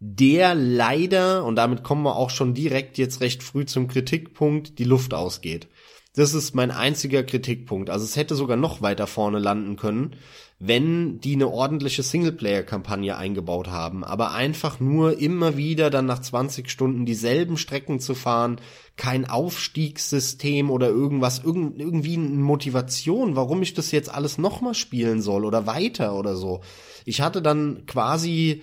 der 0.00 0.54
leider, 0.54 1.44
und 1.44 1.56
damit 1.56 1.82
kommen 1.82 2.04
wir 2.04 2.16
auch 2.16 2.30
schon 2.30 2.54
direkt 2.54 2.98
jetzt 2.98 3.20
recht 3.20 3.42
früh 3.42 3.66
zum 3.66 3.88
Kritikpunkt, 3.88 4.78
die 4.78 4.84
Luft 4.84 5.12
ausgeht. 5.12 5.68
Das 6.14 6.34
ist 6.34 6.54
mein 6.54 6.70
einziger 6.70 7.22
Kritikpunkt. 7.22 7.90
Also 7.90 8.04
es 8.04 8.16
hätte 8.16 8.34
sogar 8.34 8.56
noch 8.56 8.80
weiter 8.80 9.06
vorne 9.06 9.38
landen 9.38 9.76
können, 9.76 10.16
wenn 10.60 11.20
die 11.20 11.34
eine 11.34 11.48
ordentliche 11.48 12.02
Singleplayer-Kampagne 12.02 13.16
eingebaut 13.16 13.68
haben. 13.68 14.02
Aber 14.02 14.32
einfach 14.32 14.80
nur 14.80 15.18
immer 15.18 15.56
wieder 15.56 15.88
dann 15.88 16.06
nach 16.06 16.18
20 16.18 16.68
Stunden 16.68 17.06
dieselben 17.06 17.56
Strecken 17.56 18.00
zu 18.00 18.14
fahren, 18.14 18.60
kein 18.96 19.30
Aufstiegssystem 19.30 20.70
oder 20.70 20.88
irgendwas, 20.88 21.44
irgend, 21.44 21.80
irgendwie 21.80 22.14
eine 22.14 22.28
Motivation, 22.28 23.36
warum 23.36 23.62
ich 23.62 23.74
das 23.74 23.92
jetzt 23.92 24.12
alles 24.12 24.36
nochmal 24.38 24.74
spielen 24.74 25.22
soll 25.22 25.44
oder 25.44 25.66
weiter 25.66 26.16
oder 26.16 26.34
so. 26.34 26.60
Ich 27.04 27.20
hatte 27.20 27.40
dann 27.40 27.86
quasi 27.86 28.62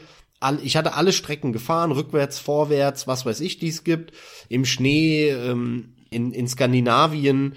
ich 0.62 0.78
hatte 0.78 0.94
alle 0.94 1.14
Strecken 1.14 1.54
gefahren, 1.54 1.92
rückwärts, 1.92 2.38
vorwärts, 2.38 3.08
was 3.08 3.26
weiß 3.26 3.40
ich, 3.40 3.58
dies 3.58 3.84
gibt, 3.84 4.12
im 4.48 4.66
Schnee, 4.66 5.30
ähm, 5.30 5.96
in, 6.12 6.34
in 6.34 6.48
Skandinavien 6.48 7.56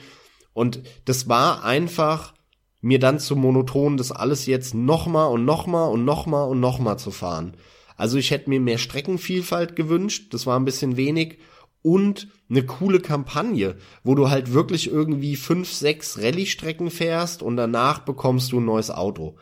Und 0.54 0.80
das 1.04 1.28
war 1.28 1.64
einfach 1.64 2.32
mir 2.80 2.98
dann 2.98 3.18
zu 3.18 3.36
monoton, 3.36 3.96
das 3.96 4.12
alles 4.12 4.46
jetzt 4.46 4.74
nochmal 4.74 5.30
und 5.30 5.44
nochmal 5.44 5.90
und 5.90 6.04
nochmal 6.04 6.48
und 6.48 6.60
nochmal 6.60 6.98
zu 6.98 7.10
fahren. 7.10 7.56
Also 7.96 8.16
ich 8.18 8.30
hätte 8.30 8.48
mir 8.48 8.60
mehr 8.60 8.78
Streckenvielfalt 8.78 9.74
gewünscht, 9.74 10.32
das 10.32 10.46
war 10.46 10.58
ein 10.58 10.64
bisschen 10.64 10.96
wenig 10.96 11.38
und 11.82 12.28
eine 12.48 12.64
coole 12.64 13.00
Kampagne, 13.00 13.76
wo 14.04 14.14
du 14.14 14.30
halt 14.30 14.52
wirklich 14.52 14.90
irgendwie 14.90 15.36
fünf, 15.36 15.72
sechs 15.72 16.18
Rallye-Strecken 16.18 16.90
fährst 16.90 17.42
und 17.42 17.56
danach 17.56 18.00
bekommst 18.00 18.52
du 18.52 18.60
ein 18.60 18.64
neues 18.64 18.90
Auto, 18.90 19.36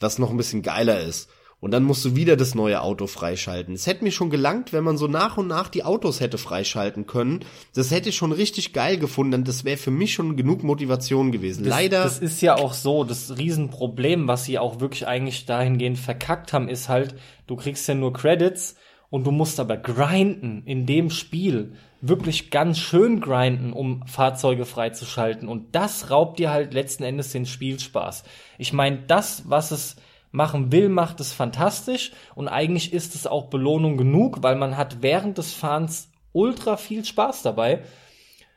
was 0.00 0.18
noch 0.18 0.30
ein 0.30 0.36
bisschen 0.36 0.62
geiler 0.62 1.00
ist. 1.00 1.30
Und 1.62 1.70
dann 1.70 1.84
musst 1.84 2.04
du 2.04 2.16
wieder 2.16 2.36
das 2.36 2.56
neue 2.56 2.82
Auto 2.82 3.06
freischalten. 3.06 3.74
Es 3.74 3.86
hätte 3.86 4.02
mir 4.02 4.10
schon 4.10 4.30
gelangt, 4.30 4.72
wenn 4.72 4.82
man 4.82 4.98
so 4.98 5.06
nach 5.06 5.36
und 5.36 5.46
nach 5.46 5.68
die 5.68 5.84
Autos 5.84 6.18
hätte 6.18 6.36
freischalten 6.36 7.06
können. 7.06 7.44
Das 7.72 7.92
hätte 7.92 8.08
ich 8.08 8.16
schon 8.16 8.32
richtig 8.32 8.72
geil 8.72 8.98
gefunden. 8.98 9.44
Das 9.44 9.64
wäre 9.64 9.76
für 9.76 9.92
mich 9.92 10.12
schon 10.12 10.36
genug 10.36 10.64
Motivation 10.64 11.30
gewesen. 11.30 11.62
Das, 11.62 11.70
Leider. 11.70 12.02
Das 12.02 12.18
ist 12.18 12.42
ja 12.42 12.56
auch 12.56 12.72
so. 12.72 13.04
Das 13.04 13.38
Riesenproblem, 13.38 14.26
was 14.26 14.44
sie 14.44 14.58
auch 14.58 14.80
wirklich 14.80 15.06
eigentlich 15.06 15.46
dahingehend 15.46 16.00
verkackt 16.00 16.52
haben, 16.52 16.68
ist 16.68 16.88
halt, 16.88 17.14
du 17.46 17.54
kriegst 17.54 17.86
ja 17.86 17.94
nur 17.94 18.12
Credits 18.12 18.74
und 19.08 19.24
du 19.24 19.30
musst 19.30 19.60
aber 19.60 19.76
grinden 19.76 20.64
in 20.66 20.84
dem 20.84 21.10
Spiel. 21.10 21.74
Wirklich 22.00 22.50
ganz 22.50 22.80
schön 22.80 23.20
grinden, 23.20 23.72
um 23.72 24.04
Fahrzeuge 24.08 24.64
freizuschalten. 24.64 25.46
Und 25.46 25.76
das 25.76 26.10
raubt 26.10 26.40
dir 26.40 26.50
halt 26.50 26.74
letzten 26.74 27.04
Endes 27.04 27.30
den 27.30 27.46
Spielspaß. 27.46 28.24
Ich 28.58 28.72
meine, 28.72 29.04
das, 29.06 29.44
was 29.46 29.70
es 29.70 29.94
machen 30.32 30.72
will, 30.72 30.88
macht 30.88 31.20
es 31.20 31.32
fantastisch 31.32 32.10
und 32.34 32.48
eigentlich 32.48 32.92
ist 32.92 33.14
es 33.14 33.26
auch 33.26 33.46
Belohnung 33.46 33.96
genug, 33.96 34.42
weil 34.42 34.56
man 34.56 34.76
hat 34.76 35.02
während 35.02 35.38
des 35.38 35.52
Fahrens 35.52 36.10
ultra 36.32 36.76
viel 36.76 37.04
Spaß 37.04 37.42
dabei. 37.42 37.82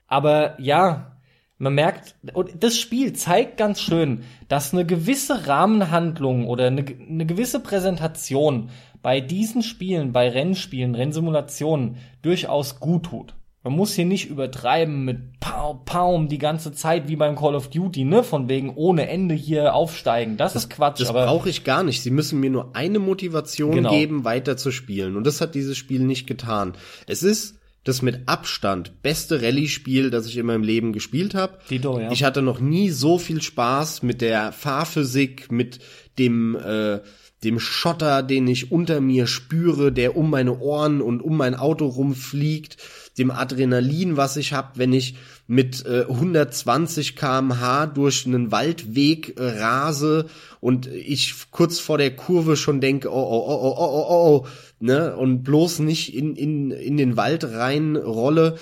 Aber 0.07 0.59
ja, 0.59 1.17
man 1.57 1.75
merkt, 1.75 2.15
und 2.33 2.63
das 2.63 2.77
Spiel 2.77 3.13
zeigt 3.13 3.57
ganz 3.57 3.81
schön, 3.81 4.23
dass 4.47 4.73
eine 4.73 4.85
gewisse 4.85 5.47
Rahmenhandlung 5.47 6.47
oder 6.47 6.67
eine, 6.67 6.85
eine 6.85 7.25
gewisse 7.25 7.59
Präsentation 7.59 8.69
bei 9.01 9.21
diesen 9.21 9.61
Spielen, 9.61 10.11
bei 10.11 10.29
Rennspielen, 10.29 10.95
Rennsimulationen 10.95 11.97
durchaus 12.21 12.79
gut 12.79 13.03
tut. 13.03 13.35
Man 13.65 13.73
muss 13.73 13.95
hier 13.95 14.05
nicht 14.05 14.29
übertreiben 14.29 15.05
mit 15.05 15.39
Pau, 15.39 15.81
Paum 15.85 16.27
die 16.27 16.37
ganze 16.37 16.71
Zeit 16.71 17.07
wie 17.07 17.15
beim 17.15 17.35
Call 17.35 17.55
of 17.55 17.71
Duty, 17.71 18.03
ne? 18.03 18.23
Von 18.23 18.47
wegen 18.47 18.69
ohne 18.75 19.09
Ende 19.09 19.33
hier 19.33 19.73
aufsteigen. 19.73 20.37
Das, 20.37 20.53
das 20.53 20.65
ist 20.65 20.69
Quatsch. 20.69 21.01
Das 21.01 21.11
brauche 21.11 21.49
ich 21.49 21.63
gar 21.63 21.81
nicht. 21.81 22.03
Sie 22.03 22.11
müssen 22.11 22.39
mir 22.39 22.51
nur 22.51 22.75
eine 22.75 22.99
Motivation 22.99 23.71
genau. 23.71 23.89
geben, 23.89 24.23
weiter 24.23 24.55
zu 24.55 24.69
spielen. 24.69 25.15
Und 25.15 25.25
das 25.25 25.41
hat 25.41 25.55
dieses 25.55 25.77
Spiel 25.77 26.01
nicht 26.01 26.27
getan. 26.27 26.73
Es 27.07 27.23
ist 27.23 27.57
das 27.83 28.03
mit 28.03 28.27
Abstand 28.27 29.01
beste 29.01 29.41
Rallye-Spiel, 29.41 30.11
das 30.11 30.27
ich 30.27 30.37
in 30.37 30.45
meinem 30.45 30.63
Leben 30.63 30.93
gespielt 30.93 31.33
habe. 31.33 31.57
Ja. 31.71 32.11
Ich 32.11 32.23
hatte 32.23 32.43
noch 32.43 32.59
nie 32.59 32.91
so 32.91 33.17
viel 33.17 33.41
Spaß 33.41 34.03
mit 34.03 34.21
der 34.21 34.51
Fahrphysik, 34.51 35.51
mit 35.51 35.79
dem 36.19 36.55
äh, 36.55 36.99
dem 37.43 37.59
Schotter, 37.59 38.23
den 38.23 38.47
ich 38.47 38.71
unter 38.71 39.01
mir 39.01 39.27
spüre, 39.27 39.91
der 39.91 40.17
um 40.17 40.29
meine 40.29 40.59
Ohren 40.59 41.01
und 41.01 41.21
um 41.21 41.37
mein 41.37 41.53
Auto 41.53 41.85
rumfliegt 41.85 42.77
dem 43.17 43.31
Adrenalin, 43.31 44.17
was 44.17 44.35
ich 44.37 44.53
habe, 44.53 44.71
wenn 44.75 44.91
ich 44.91 45.15
mit 45.47 45.85
äh, 45.85 46.05
120 46.09 47.15
kmh 47.15 47.87
durch 47.87 48.25
einen 48.25 48.51
Waldweg 48.51 49.39
äh, 49.39 49.61
rase 49.61 50.25
und 50.59 50.87
ich 50.87 51.33
kurz 51.51 51.79
vor 51.79 51.97
der 51.97 52.15
Kurve 52.15 52.57
schon 52.57 52.81
denke, 52.81 53.09
oh, 53.09 53.13
oh, 53.13 53.45
oh, 53.47 53.61
oh, 53.61 53.75
oh, 53.77 54.05
oh, 54.09 54.43
oh, 54.43 54.47
ne, 54.79 55.15
und 55.15 55.43
bloß 55.43 55.79
nicht 55.79 56.13
in, 56.13 56.35
in, 56.35 56.71
in 56.71 56.97
den 56.97 57.15
Wald 57.15 57.43
rein 57.45 57.95
rolle. 57.95 58.57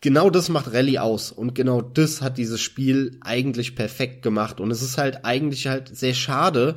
Genau 0.00 0.30
das 0.30 0.48
macht 0.48 0.72
Rallye 0.72 1.00
aus 1.00 1.32
und 1.32 1.54
genau 1.56 1.82
das 1.82 2.22
hat 2.22 2.38
dieses 2.38 2.60
Spiel 2.60 3.18
eigentlich 3.20 3.74
perfekt 3.74 4.22
gemacht 4.22 4.60
und 4.60 4.70
es 4.70 4.80
ist 4.80 4.96
halt 4.96 5.24
eigentlich 5.24 5.66
halt 5.66 5.94
sehr 5.94 6.14
schade, 6.14 6.76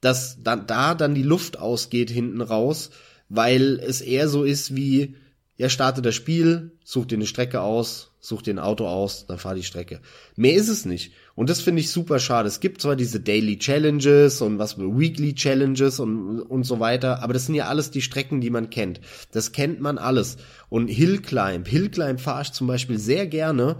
dass 0.00 0.42
dann 0.42 0.66
da 0.66 0.94
dann 0.94 1.14
die 1.14 1.22
Luft 1.22 1.58
ausgeht 1.58 2.10
hinten 2.10 2.40
raus, 2.40 2.90
weil 3.28 3.78
es 3.78 4.00
eher 4.00 4.26
so 4.26 4.42
ist 4.42 4.74
wie 4.74 5.16
ja, 5.62 5.68
starte 5.68 6.02
das 6.02 6.16
Spiel, 6.16 6.72
such 6.82 7.06
dir 7.06 7.14
eine 7.14 7.26
Strecke 7.26 7.60
aus, 7.60 8.16
such 8.18 8.42
dir 8.42 8.52
ein 8.52 8.58
Auto 8.58 8.84
aus, 8.84 9.26
dann 9.28 9.38
fahr 9.38 9.54
die 9.54 9.62
Strecke. 9.62 10.00
Mehr 10.34 10.54
ist 10.54 10.68
es 10.68 10.84
nicht. 10.86 11.12
Und 11.36 11.48
das 11.50 11.60
finde 11.60 11.78
ich 11.78 11.92
super 11.92 12.18
schade. 12.18 12.48
Es 12.48 12.58
gibt 12.58 12.82
zwar 12.82 12.96
diese 12.96 13.20
Daily 13.20 13.60
Challenges 13.60 14.42
und 14.42 14.58
was 14.58 14.76
Weekly 14.76 15.36
Challenges 15.36 16.00
und, 16.00 16.40
und 16.40 16.64
so 16.64 16.80
weiter, 16.80 17.22
aber 17.22 17.32
das 17.32 17.46
sind 17.46 17.54
ja 17.54 17.68
alles 17.68 17.92
die 17.92 18.02
Strecken, 18.02 18.40
die 18.40 18.50
man 18.50 18.70
kennt. 18.70 19.00
Das 19.30 19.52
kennt 19.52 19.80
man 19.80 19.98
alles. 19.98 20.36
Und 20.68 20.88
Hill 20.88 21.22
Climb, 21.22 21.68
Hill 21.68 21.90
Climb 21.90 22.18
fahre 22.18 22.42
ich 22.42 22.50
zum 22.50 22.66
Beispiel 22.66 22.98
sehr 22.98 23.28
gerne, 23.28 23.76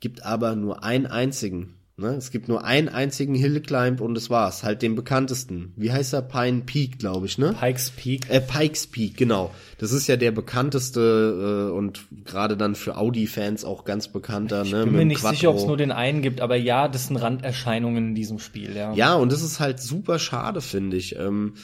gibt 0.00 0.24
aber 0.24 0.56
nur 0.56 0.82
einen 0.82 1.06
einzigen. 1.06 1.76
Ne? 2.00 2.14
Es 2.16 2.30
gibt 2.30 2.48
nur 2.48 2.64
einen 2.64 2.88
einzigen 2.88 3.34
Hill 3.34 3.60
Climb 3.60 4.00
und 4.00 4.14
das 4.14 4.30
war's. 4.30 4.62
Halt 4.62 4.82
den 4.82 4.94
bekanntesten. 4.94 5.72
Wie 5.76 5.92
heißt 5.92 6.14
er? 6.14 6.22
Pine 6.22 6.62
Peak, 6.62 6.98
glaube 6.98 7.26
ich, 7.26 7.38
ne? 7.38 7.54
Pikes 7.58 7.90
Peak. 7.90 8.30
Äh, 8.30 8.40
Pikes 8.40 8.86
Peak, 8.86 9.16
genau. 9.16 9.52
Das 9.78 9.92
ist 9.92 10.06
ja 10.06 10.16
der 10.16 10.30
bekannteste 10.30 11.68
äh, 11.70 11.72
und 11.72 12.06
gerade 12.24 12.56
dann 12.56 12.74
für 12.74 12.96
Audi-Fans 12.96 13.64
auch 13.64 13.84
ganz 13.84 14.08
bekannter. 14.08 14.62
Ich 14.62 14.72
ne? 14.72 14.84
bin 14.84 14.94
mir 14.94 15.04
nicht 15.04 15.20
Quattro. 15.20 15.34
sicher, 15.36 15.50
ob 15.50 15.56
es 15.56 15.66
nur 15.66 15.76
den 15.76 15.92
einen 15.92 16.22
gibt, 16.22 16.40
aber 16.40 16.56
ja, 16.56 16.88
das 16.88 17.08
sind 17.08 17.16
Randerscheinungen 17.16 18.08
in 18.08 18.14
diesem 18.14 18.38
Spiel, 18.38 18.74
ja. 18.74 18.94
Ja, 18.94 19.14
und 19.14 19.30
das 19.30 19.42
ist 19.42 19.60
halt 19.60 19.80
super 19.80 20.18
schade, 20.18 20.60
finde 20.60 20.96
ich. 20.96 21.16
Ähm, 21.16 21.54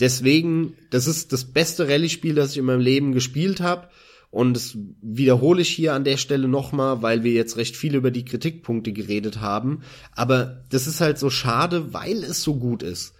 deswegen, 0.00 0.74
das 0.90 1.06
ist 1.06 1.32
das 1.32 1.44
beste 1.44 1.88
Rallye-Spiel, 1.88 2.34
das 2.34 2.52
ich 2.52 2.58
in 2.58 2.64
meinem 2.64 2.80
Leben 2.80 3.12
gespielt 3.12 3.60
habe. 3.60 3.88
Und 4.34 4.54
das 4.54 4.76
wiederhole 5.00 5.62
ich 5.62 5.68
hier 5.68 5.94
an 5.94 6.02
der 6.02 6.16
Stelle 6.16 6.48
nochmal, 6.48 7.02
weil 7.02 7.22
wir 7.22 7.30
jetzt 7.30 7.56
recht 7.56 7.76
viel 7.76 7.94
über 7.94 8.10
die 8.10 8.24
Kritikpunkte 8.24 8.92
geredet 8.92 9.40
haben. 9.40 9.82
Aber 10.10 10.64
das 10.70 10.88
ist 10.88 11.00
halt 11.00 11.20
so 11.20 11.30
schade, 11.30 11.94
weil 11.94 12.24
es 12.24 12.42
so 12.42 12.56
gut 12.56 12.82
ist. 12.82 13.14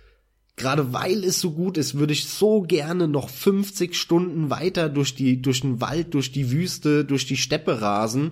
Gerade 0.56 0.92
weil 0.92 1.22
es 1.22 1.40
so 1.40 1.52
gut 1.52 1.78
ist, 1.78 1.96
würde 1.96 2.12
ich 2.12 2.26
so 2.26 2.62
gerne 2.62 3.06
noch 3.06 3.28
50 3.28 3.94
Stunden 3.94 4.50
weiter 4.50 4.88
durch 4.88 5.14
die, 5.14 5.40
durch 5.40 5.60
den 5.60 5.80
Wald, 5.80 6.14
durch 6.14 6.32
die 6.32 6.50
Wüste, 6.50 7.04
durch 7.04 7.26
die 7.26 7.36
Steppe 7.36 7.80
rasen. 7.80 8.30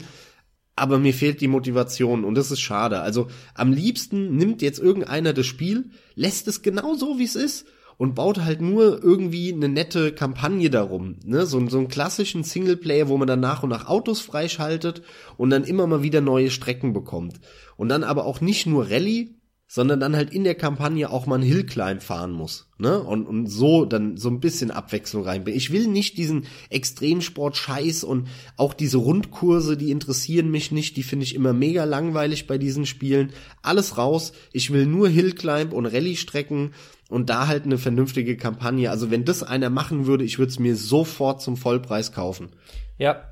Aber 0.75 0.99
mir 0.99 1.15
fehlt 1.15 1.41
die 1.41 1.47
Motivation 1.47 2.25
und 2.25 2.35
das 2.35 2.51
ist 2.51 2.63
schade. 2.63 3.01
Also 3.01 3.29
am 3.55 3.73
liebsten 3.73 4.35
nimmt 4.35 4.61
jetzt 4.61 4.81
irgendeiner 4.81 5.33
das 5.33 5.47
Spiel, 5.47 5.91
lässt 6.17 6.49
es 6.49 6.63
genau 6.63 6.97
so, 6.97 7.21
wie 7.21 7.25
es 7.25 7.37
ist 7.37 7.65
und 8.03 8.17
baut 8.17 8.41
halt 8.41 8.61
nur 8.61 9.01
irgendwie 9.01 9.53
eine 9.53 9.69
nette 9.69 10.13
Kampagne 10.13 10.71
darum. 10.71 11.21
Ne? 11.25 11.47
So, 11.47 11.65
so 11.69 11.79
einen 11.79 11.87
klassischen 11.87 12.43
Singleplayer, 12.43 13.07
wo 13.07 13.17
man 13.17 13.29
dann 13.29 13.39
nach 13.39 13.63
und 13.63 13.69
nach 13.69 13.87
Autos 13.87 14.21
freischaltet 14.21 15.03
und 15.37 15.51
dann 15.51 15.63
immer 15.63 15.87
mal 15.87 16.03
wieder 16.03 16.21
neue 16.21 16.51
Strecken 16.51 16.95
bekommt. 16.95 17.39
Und 17.77 17.91
dann 17.91 18.03
aber 18.03 18.25
auch 18.25 18.41
nicht 18.41 18.67
nur 18.67 18.91
Rallye, 18.91 19.37
sondern 19.69 20.01
dann 20.01 20.17
halt 20.17 20.35
in 20.35 20.43
der 20.43 20.57
Kampagne 20.57 21.11
auch 21.11 21.27
mal 21.27 21.37
einen 21.37 21.45
Hillclimb 21.45 22.03
fahren 22.03 22.33
muss. 22.33 22.69
Ne? 22.77 23.01
Und, 23.01 23.25
und 23.25 23.47
so 23.47 23.85
dann 23.85 24.17
so 24.17 24.31
ein 24.31 24.41
bisschen 24.41 24.73
Abwechslung 24.73 25.23
reinbringen. 25.23 25.57
Ich 25.57 25.71
will 25.71 25.87
nicht 25.87 26.19
diesen 26.19 26.47
Extremsport-Scheiß 26.71 28.03
und 28.03 28.27
auch 28.57 28.75
diese 28.75 28.99
Rundkurse, 28.99 29.77
die 29.77 29.93
interessieren 29.93 30.51
mich 30.51 30.73
nicht, 30.73 30.97
die 30.97 31.05
finde 31.05 31.23
ich 31.23 31.37
immer 31.37 31.53
mega 31.53 31.85
langweilig 31.85 32.49
bei 32.49 32.59
diesen 32.59 32.85
Spielen. 32.85 33.33
Alles 33.63 33.97
raus. 33.97 34.33
Ich 34.53 34.73
will 34.73 34.87
nur 34.87 35.09
Hillclimb 35.09 35.73
und 35.73 35.87
Rallye-Strecken 35.87 36.73
und 37.13 37.29
da 37.29 37.47
halt 37.47 37.65
eine 37.65 37.79
vernünftige 37.79 38.37
Kampagne. 38.37 38.91
Also 38.91 39.11
wenn 39.11 39.25
das 39.25 39.43
einer 39.43 39.71
machen 39.71 40.07
würde, 40.07 40.25
ich 40.25 40.39
würde 40.39 40.51
es 40.51 40.59
mir 40.59 40.75
sofort 40.75 41.43
zum 41.43 41.57
Vollpreis 41.57 42.13
kaufen. 42.13 42.51
Ja, 42.99 43.23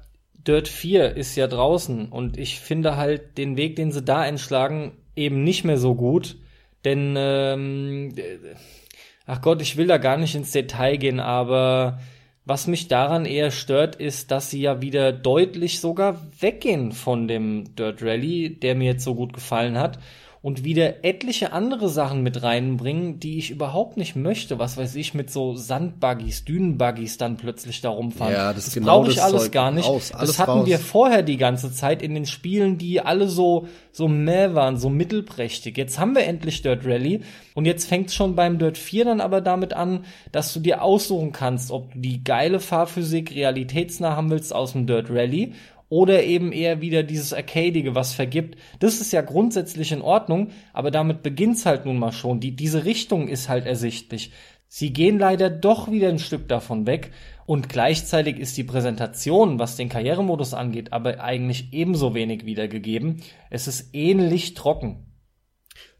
Dirt 0.47 0.69
4 0.69 1.17
ist 1.17 1.35
ja 1.37 1.47
draußen 1.47 2.09
und 2.09 2.37
ich 2.37 2.61
finde 2.61 2.97
halt 2.97 3.39
den 3.39 3.57
Weg, 3.57 3.77
den 3.77 3.91
sie 3.91 4.03
da 4.03 4.21
einschlagen, 4.21 4.93
eben 5.17 5.45
nicht 5.45 5.65
mehr 5.65 5.79
so 5.79 5.95
gut. 5.95 6.37
Denn, 6.85 7.15
ähm, 7.17 8.15
ach 9.27 9.41
Gott, 9.41 9.61
ich 9.63 9.77
will 9.77 9.87
da 9.87 9.99
gar 9.99 10.17
nicht 10.17 10.35
ins 10.35 10.53
Detail 10.53 10.97
gehen, 10.97 11.21
aber 11.21 12.01
was 12.45 12.67
mich 12.67 12.89
daran 12.89 13.27
eher 13.27 13.51
stört, 13.51 13.97
ist, 13.97 14.31
dass 14.31 14.51
sie 14.51 14.61
ja 14.61 14.81
wieder 14.83 15.13
deutlich 15.13 15.81
sogar 15.81 16.21
weggehen 16.39 16.93
von 16.93 17.29
dem 17.29 17.77
Dirt 17.77 18.03
Rally, 18.03 18.59
der 18.59 18.75
mir 18.75 18.93
jetzt 18.93 19.05
so 19.05 19.15
gut 19.15 19.33
gefallen 19.33 19.79
hat 19.79 19.99
und 20.43 20.65
wieder 20.65 21.05
etliche 21.05 21.53
andere 21.53 21.91
Sachen 21.91 22.23
mit 22.23 22.43
reinbringen, 22.43 23.21
die 23.21 23.37
ich 23.37 23.51
überhaupt 23.51 23.99
nicht 23.99 24.17
möchte. 24.17 24.59
Was 24.59 24.79
weiß 24.79 24.95
ich, 24.95 25.13
mit 25.13 25.31
so 25.31 25.55
Sandbuggies, 25.55 26.47
Dünenbuggies 26.47 27.19
dann 27.19 27.37
plötzlich 27.37 27.83
da 27.83 27.91
rumfahren. 27.91 28.33
Ja, 28.33 28.55
das, 28.55 28.65
das 28.65 28.75
genau 28.75 29.01
brauche 29.01 29.11
ich 29.11 29.23
alles 29.23 29.43
Zeug 29.43 29.53
gar 29.53 29.71
nicht. 29.71 29.87
Raus, 29.87 30.13
alles 30.13 30.31
das 30.31 30.39
hatten 30.39 30.61
raus. 30.61 30.67
wir 30.67 30.79
vorher 30.79 31.23
die 31.23 31.37
ganze 31.37 31.71
Zeit 31.71 32.03
in 32.03 32.15
den 32.15 32.25
Spielen, 32.25 32.79
die 32.79 33.03
alle 33.03 33.29
so, 33.29 33.69
so 33.93 34.09
mäh 34.09 34.55
waren, 34.55 34.79
so 34.79 34.89
mittelprächtig. 34.89 35.77
Jetzt 35.77 35.99
haben 35.99 36.15
wir 36.15 36.25
endlich 36.25 36.63
Dirt 36.63 36.87
Rally 36.87 37.21
und 37.53 37.67
jetzt 37.67 37.87
fängt 37.87 38.11
schon 38.11 38.35
beim 38.35 38.59
Dirt 38.59 38.79
4 38.79 39.05
dann 39.05 39.21
aber 39.21 39.43
damit 39.43 39.75
an, 39.75 40.07
dass 40.33 40.55
du 40.55 40.61
dir 40.61 40.83
aussuchen 40.83 41.33
kannst, 41.33 41.71
ob 41.71 41.93
du 41.93 41.99
die 41.99 42.25
geile 42.25 42.61
Fahrphysik 42.61 43.35
realitätsnah 43.35 44.17
haben 44.17 44.31
willst 44.31 44.55
aus 44.55 44.73
dem 44.73 44.87
Dirt 44.87 45.11
Rally 45.11 45.53
oder 45.91 46.23
eben 46.23 46.53
eher 46.53 46.81
wieder 46.81 47.03
dieses 47.03 47.35
Arcadige, 47.35 47.95
was 47.95 48.15
vergibt. 48.15 48.57
Das 48.79 49.01
ist 49.01 49.13
ja 49.13 49.21
grundsätzlich 49.21 49.93
in 49.93 50.01
Ordnung, 50.01 50.53
aber 50.73 50.91
damit 50.91 51.23
beginnt's 51.23 51.67
halt 51.67 51.85
nun 51.85 51.99
mal 51.99 52.13
schon. 52.13 52.41
Die, 52.41 52.57
diese 52.57 52.87
Richtung 52.87 53.29
ist 53.29 53.51
halt 53.51 53.67
ersichtlich. 53.67 54.33
Sie 54.69 54.93
gehen 54.93 55.19
leider 55.19 55.51
doch 55.51 55.91
wieder 55.91 56.09
ein 56.09 56.21
Stück 56.21 56.47
davon 56.47 56.87
weg 56.87 57.11
und 57.45 57.69
gleichzeitig 57.69 58.39
ist 58.39 58.57
die 58.57 58.63
Präsentation, 58.63 59.59
was 59.59 59.77
den 59.77 59.89
Karrieremodus 59.89 60.55
angeht, 60.55 60.93
aber 60.93 61.21
eigentlich 61.21 61.73
ebenso 61.73 62.15
wenig 62.15 62.47
wiedergegeben. 62.47 63.21
Es 63.51 63.67
ist 63.67 63.93
ähnlich 63.93 64.55
trocken. 64.55 65.11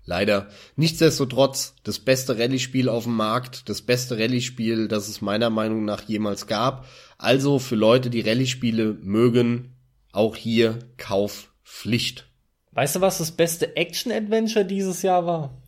Leider. 0.05 0.49
Nichtsdestotrotz, 0.77 1.75
das 1.83 1.99
beste 1.99 2.39
Rallye-Spiel 2.39 2.89
auf 2.89 3.05
dem 3.05 3.17
Markt, 3.17 3.69
das 3.69 3.83
beste 3.83 4.19
Rallye-Spiel, 4.19 4.87
das 4.87 5.09
es 5.09 5.21
meiner 5.21 5.51
Meinung 5.51 5.85
nach 5.85 6.03
jemals 6.09 6.47
gab. 6.47 6.87
Also 7.19 7.59
für 7.59 7.77
Leute, 7.77 8.09
die 8.09 8.21
Rallye-Spiele 8.21 8.99
mögen, 9.03 9.77
auch 10.13 10.37
hier 10.37 10.79
Kaufpflicht. 10.97 12.27
Weißt 12.73 12.97
du, 12.97 13.01
was 13.01 13.19
das 13.19 13.33
beste 13.33 13.77
Action-Adventure 13.77 14.65
dieses 14.65 15.03
Jahr 15.03 15.27
war? 15.27 15.63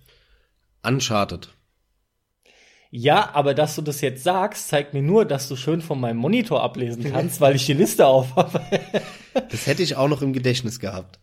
Uncharted. 0.82 1.48
Ja, 2.94 3.30
aber 3.34 3.54
dass 3.54 3.74
du 3.74 3.82
das 3.82 4.02
jetzt 4.02 4.22
sagst, 4.22 4.68
zeigt 4.68 4.92
mir 4.92 5.02
nur, 5.02 5.24
dass 5.24 5.48
du 5.48 5.56
schön 5.56 5.80
von 5.80 5.98
meinem 5.98 6.18
Monitor 6.18 6.62
ablesen 6.62 7.10
kannst, 7.10 7.40
weil 7.40 7.56
ich 7.56 7.64
die 7.64 7.72
Liste 7.72 8.06
auf 8.06 8.36
habe. 8.36 8.60
das 9.50 9.66
hätte 9.66 9.82
ich 9.82 9.96
auch 9.96 10.08
noch 10.08 10.20
im 10.20 10.34
Gedächtnis 10.34 10.78
gehabt. 10.78 11.18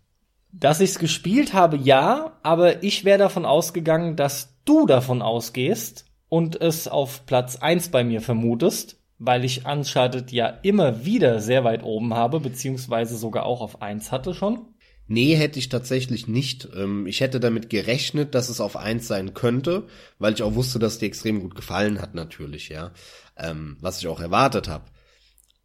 Dass 0.52 0.82
ich's 0.82 0.98
gespielt 0.98 1.54
habe, 1.54 1.78
ja, 1.78 2.40
aber 2.42 2.82
ich 2.82 3.06
wäre 3.06 3.20
davon 3.20 3.46
ausgegangen, 3.46 4.16
dass 4.16 4.56
du 4.66 4.88
davon 4.88 5.22
ausgehst 5.22 6.06
und 6.28 6.60
es 6.60 6.88
auf 6.88 7.28
Platz 7.28 7.58
eins 7.58 7.90
bei 7.90 8.04
mir 8.04 8.22
vermutest, 8.22 8.99
weil 9.20 9.44
ich 9.44 9.66
Uncharted 9.66 10.32
ja 10.32 10.48
immer 10.48 11.06
wieder 11.06 11.42
sehr 11.42 11.64
weit 11.64 11.84
oben 11.84 12.14
habe, 12.14 12.40
beziehungsweise 12.40 13.18
sogar 13.18 13.46
auch 13.46 13.62
auf 13.62 13.82
eins 13.82 14.12
hatte 14.12 14.34
schon. 14.34 14.66
Nee, 15.08 15.36
hätte 15.36 15.60
ich 15.60 15.70
tatsächlich 15.70 16.28
nicht. 16.28 16.70
Ähm, 16.76 17.06
ich 17.08 17.20
hätte 17.20 17.40
damit 17.40 17.70
gerechnet, 17.70 18.36
dass 18.36 18.48
es 18.48 18.62
auf 18.62 18.78
eins 18.78 19.08
sein 19.08 19.34
könnte, 19.34 19.88
weil 20.20 20.34
ich 20.34 20.44
auch 20.44 20.56
wusste, 20.56 20.80
dass 20.80 21.00
dir 21.00 21.08
extrem 21.08 21.42
gut 21.42 21.56
gefallen 21.56 22.00
hat, 22.00 22.16
natürlich, 22.16 22.70
ja. 22.70 22.92
Ähm, 23.36 23.78
was 23.82 24.00
ich 24.00 24.08
auch 24.08 24.20
erwartet 24.20 24.68
habe. 24.68 24.86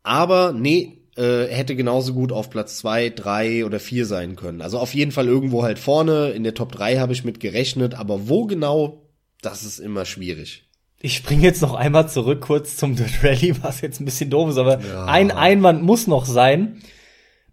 Aber 0.02 0.52
nee, 0.52 1.04
äh, 1.16 1.46
hätte 1.46 1.76
genauso 1.76 2.14
gut 2.14 2.32
auf 2.32 2.50
Platz 2.50 2.78
zwei, 2.78 3.10
drei 3.10 3.64
oder 3.64 3.78
vier 3.80 4.06
sein 4.06 4.34
können. 4.34 4.62
Also 4.62 4.78
auf 4.78 4.94
jeden 4.94 5.12
Fall 5.12 5.28
irgendwo 5.28 5.62
halt 5.62 5.78
vorne. 5.78 6.30
In 6.30 6.42
der 6.42 6.54
Top 6.54 6.72
drei 6.72 6.96
habe 6.96 7.12
ich 7.12 7.24
mit 7.24 7.38
gerechnet, 7.38 7.94
aber 7.94 8.28
wo 8.28 8.46
genau, 8.46 9.10
das 9.42 9.62
ist 9.62 9.78
immer 9.78 10.06
schwierig. 10.06 10.70
Ich 11.00 11.16
springe 11.16 11.42
jetzt 11.42 11.62
noch 11.62 11.74
einmal 11.74 12.08
zurück 12.08 12.40
kurz 12.40 12.76
zum 12.76 12.96
Dirt 12.96 13.22
Rally, 13.22 13.62
was 13.62 13.80
jetzt 13.80 14.00
ein 14.00 14.04
bisschen 14.04 14.30
doof 14.30 14.50
ist, 14.50 14.58
aber 14.58 14.80
ja. 14.80 15.04
ein 15.06 15.30
Einwand 15.30 15.82
muss 15.82 16.06
noch 16.06 16.24
sein. 16.24 16.82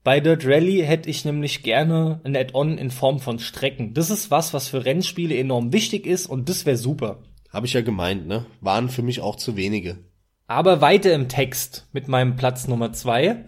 Bei 0.03 0.19
Dirt 0.19 0.45
Rally 0.45 0.81
hätte 0.83 1.09
ich 1.09 1.25
nämlich 1.25 1.61
gerne 1.61 2.21
ein 2.23 2.35
Add-on 2.35 2.77
in 2.77 2.89
Form 2.89 3.19
von 3.19 3.37
Strecken. 3.37 3.93
Das 3.93 4.09
ist 4.09 4.31
was, 4.31 4.53
was 4.53 4.67
für 4.67 4.83
Rennspiele 4.83 5.37
enorm 5.37 5.73
wichtig 5.73 6.07
ist 6.07 6.25
und 6.25 6.49
das 6.49 6.65
wäre 6.65 6.77
super. 6.77 7.19
Habe 7.51 7.67
ich 7.67 7.73
ja 7.73 7.81
gemeint, 7.81 8.27
ne? 8.27 8.45
Waren 8.61 8.89
für 8.89 9.03
mich 9.03 9.19
auch 9.19 9.35
zu 9.35 9.57
wenige. 9.57 9.99
Aber 10.47 10.81
weiter 10.81 11.13
im 11.13 11.29
Text 11.29 11.87
mit 11.91 12.07
meinem 12.07 12.35
Platz 12.35 12.67
Nummer 12.67 12.93
zwei. 12.93 13.45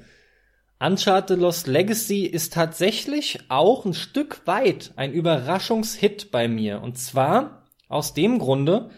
Uncharted 0.80 1.40
Lost 1.40 1.68
Legacy 1.68 2.26
ist 2.26 2.54
tatsächlich 2.54 3.40
auch 3.50 3.86
ein 3.86 3.94
Stück 3.94 4.42
weit 4.46 4.92
ein 4.96 5.14
Überraschungshit 5.14 6.30
bei 6.30 6.48
mir. 6.48 6.82
Und 6.82 6.98
zwar 6.98 7.64
aus 7.88 8.14
dem 8.14 8.38
Grunde, 8.38 8.90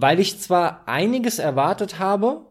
weil 0.00 0.20
ich 0.20 0.40
zwar 0.40 0.86
einiges 0.86 1.38
erwartet 1.38 1.98
habe, 1.98 2.46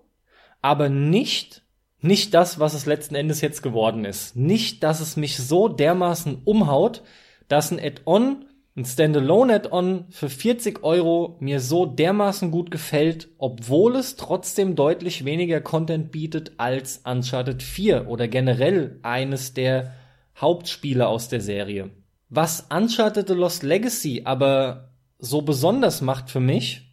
aber 0.62 0.90
nicht 0.90 1.64
nicht 2.02 2.34
das, 2.34 2.60
was 2.60 2.74
es 2.74 2.86
letzten 2.86 3.16
Endes 3.16 3.42
jetzt 3.42 3.62
geworden 3.62 4.06
ist. 4.06 4.36
Nicht, 4.36 4.84
dass 4.84 5.02
es 5.02 5.18
mich 5.18 5.38
so 5.38 5.68
dermaßen 5.68 6.42
umhaut, 6.46 7.04
dass 7.50 7.72
ein 7.72 7.80
Add-on, 7.80 8.46
ein 8.78 8.86
Standalone-Add-on 8.86 10.06
für 10.10 10.30
40 10.30 10.84
Euro 10.84 11.36
mir 11.42 11.60
so 11.60 11.86
dermaßen 11.86 12.52
gut 12.52 12.72
gefällt, 12.72 13.28
obwohl 13.38 13.98
es 13.98 14.16
trotzdem 14.16 14.76
deutlich 14.76 15.26
weniger 15.26 15.60
Content 15.60 16.12
bietet 16.12 16.54
als 16.58 17.02
Uncharted 17.04 17.62
4 17.62 18.08
oder 18.08 18.30
generell 18.30 19.00
eines 19.04 19.54
der 19.54 19.94
Hauptspiele 20.38 21.06
aus 21.06 21.28
der 21.28 21.42
Serie. 21.42 21.90
Was 22.30 22.68
Uncharted 22.70 23.28
The 23.28 23.34
Lost 23.34 23.64
Legacy 23.64 24.22
aber 24.24 24.92
so 25.18 25.42
besonders 25.42 26.00
macht 26.00 26.30
für 26.30 26.40
mich 26.40 26.89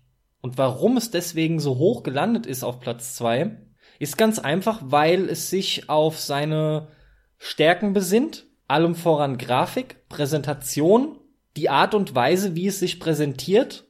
und 0.47 0.59
warum 0.59 0.97
es 0.97 1.10
deswegen 1.10 1.59
so 1.59 1.77
hoch 1.77 2.05
gelandet 2.05 2.47
ist 2.47 2.62
auf 2.62 2.78
Platz 2.78 3.16
2, 3.16 3.56
ist 3.98 4.16
ganz 4.16 4.39
einfach, 4.39 4.81
weil 4.81 5.28
es 5.28 5.51
sich 5.51 5.90
auf 5.90 6.20
seine 6.20 6.86
Stärken 7.36 7.93
besinnt, 7.93 8.47
allem 8.68 8.94
voran 8.94 9.39
Grafik, 9.39 10.09
Präsentation, 10.09 11.18
die 11.56 11.68
Art 11.68 11.97
und 11.97 12.14
Weise, 12.14 12.55
wie 12.55 12.68
es 12.68 12.78
sich 12.78 13.01
präsentiert 13.01 13.89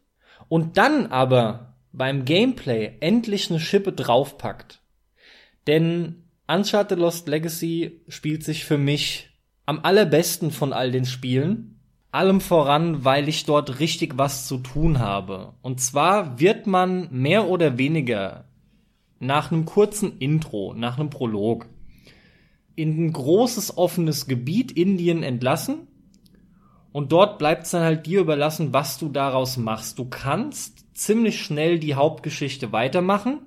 und 0.49 0.79
dann 0.79 1.09
aber 1.09 1.75
beim 1.93 2.25
Gameplay 2.25 2.97
endlich 3.01 3.51
eine 3.51 3.61
Schippe 3.61 3.93
draufpackt. 3.93 4.81
Denn 5.67 6.25
Uncharted 6.49 6.99
Lost 6.99 7.29
Legacy 7.29 8.01
spielt 8.09 8.45
sich 8.45 8.65
für 8.65 8.79
mich 8.79 9.29
am 9.67 9.81
allerbesten 9.83 10.51
von 10.51 10.73
all 10.73 10.91
den 10.91 11.05
Spielen. 11.05 11.76
Allem 12.17 12.41
voran, 12.41 13.05
weil 13.05 13.29
ich 13.29 13.45
dort 13.45 13.79
richtig 13.79 14.17
was 14.17 14.47
zu 14.47 14.57
tun 14.57 15.01
habe. 15.01 15.53
Und 15.61 15.83
zwar 15.83 16.41
wird 16.41 16.67
man 16.67 17.09
mehr 17.11 17.47
oder 17.47 17.77
weniger 17.77 18.47
nach 19.21 19.53
einem 19.53 19.67
kurzen 19.67 20.17
Intro, 20.19 20.73
nach 20.75 20.99
einem 20.99 21.11
Prolog, 21.11 21.67
in 22.75 23.05
ein 23.05 23.13
großes 23.13 23.77
offenes 23.77 24.27
Gebiet 24.27 24.73
Indien 24.73 25.23
entlassen 25.23 25.89
und 26.91 27.13
dort 27.13 27.39
bleibt 27.39 27.65
es 27.65 27.73
dann 27.73 27.83
halt 27.83 28.07
dir 28.07 28.21
überlassen, 28.21 28.73
was 28.73 28.97
du 28.97 29.11
daraus 29.11 29.59
machst. 29.59 29.99
Du 29.99 30.07
kannst 30.07 30.97
ziemlich 30.97 31.43
schnell 31.43 31.79
die 31.79 31.97
Hauptgeschichte 31.97 32.73
weitermachen 32.73 33.41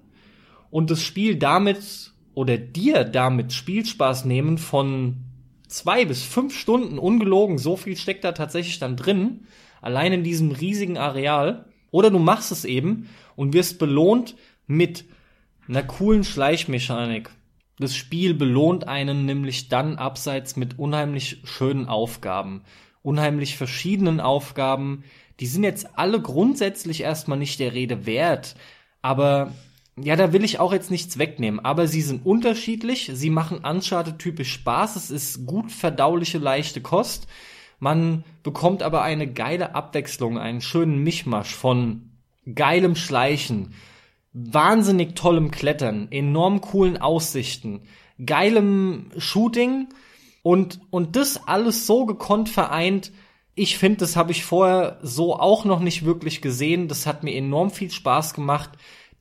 und 0.69 0.91
das 0.91 1.01
Spiel 1.01 1.37
damit 1.37 2.13
oder 2.35 2.59
dir 2.59 3.03
damit 3.03 3.51
Spielspaß 3.51 4.25
nehmen 4.25 4.59
von 4.59 5.28
zwei 5.69 6.03
bis 6.03 6.23
fünf 6.23 6.57
Stunden 6.57 6.99
ungelogen. 6.99 7.57
So 7.57 7.77
viel 7.77 7.95
steckt 7.95 8.23
da 8.23 8.33
tatsächlich 8.33 8.79
dann 8.79 8.97
drin, 8.97 9.47
allein 9.81 10.11
in 10.11 10.23
diesem 10.23 10.51
riesigen 10.51 10.97
Areal. 10.97 11.65
Oder 11.91 12.11
du 12.11 12.19
machst 12.19 12.51
es 12.51 12.65
eben 12.65 13.09
und 13.35 13.53
wirst 13.53 13.79
belohnt 13.79 14.35
mit 14.67 15.05
einer 15.67 15.83
coolen 15.83 16.23
Schleichmechanik. 16.23 17.29
Das 17.77 17.95
Spiel 17.95 18.33
belohnt 18.33 18.87
einen 18.87 19.25
nämlich 19.25 19.69
dann 19.69 19.95
abseits 19.95 20.57
mit 20.57 20.77
unheimlich 20.77 21.41
schönen 21.45 21.87
Aufgaben, 21.87 22.63
unheimlich 23.01 23.55
verschiedenen 23.55 24.19
Aufgaben. 24.19 25.03
Die 25.39 25.45
sind 25.45 25.63
jetzt 25.63 25.97
alle 25.97 26.21
grundsätzlich 26.21 27.01
erstmal 27.01 27.37
nicht 27.37 27.59
der 27.59 27.73
Rede 27.73 28.05
wert, 28.05 28.55
aber 29.01 29.53
ja, 30.03 30.15
da 30.15 30.33
will 30.33 30.43
ich 30.43 30.59
auch 30.59 30.73
jetzt 30.73 30.91
nichts 30.91 31.17
wegnehmen, 31.17 31.59
aber 31.59 31.87
sie 31.87 32.01
sind 32.01 32.25
unterschiedlich, 32.25 33.09
sie 33.13 33.29
machen 33.29 33.59
Uncharted 33.59 34.19
typisch 34.19 34.51
Spaß, 34.53 34.95
es 34.95 35.11
ist 35.11 35.45
gut 35.45 35.71
verdauliche 35.71 36.37
leichte 36.37 36.81
Kost. 36.81 37.27
Man 37.79 38.23
bekommt 38.43 38.83
aber 38.83 39.03
eine 39.03 39.31
geile 39.31 39.73
Abwechslung, 39.73 40.37
einen 40.37 40.61
schönen 40.61 40.99
Mischmasch 41.03 41.53
von 41.55 42.11
geilem 42.53 42.95
Schleichen, 42.95 43.73
wahnsinnig 44.33 45.15
tollem 45.15 45.51
Klettern, 45.51 46.07
enorm 46.11 46.61
coolen 46.61 46.97
Aussichten, 46.97 47.81
geilem 48.23 49.11
Shooting 49.17 49.87
und, 50.43 50.81
und 50.89 51.15
das 51.15 51.47
alles 51.47 51.87
so 51.87 52.05
gekonnt 52.05 52.49
vereint. 52.49 53.11
Ich 53.55 53.77
finde, 53.77 53.99
das 53.99 54.15
habe 54.15 54.31
ich 54.31 54.43
vorher 54.43 54.99
so 55.01 55.35
auch 55.35 55.65
noch 55.65 55.79
nicht 55.79 56.05
wirklich 56.05 56.41
gesehen. 56.41 56.87
Das 56.87 57.05
hat 57.05 57.23
mir 57.23 57.35
enorm 57.35 57.71
viel 57.71 57.91
Spaß 57.91 58.33
gemacht, 58.33 58.71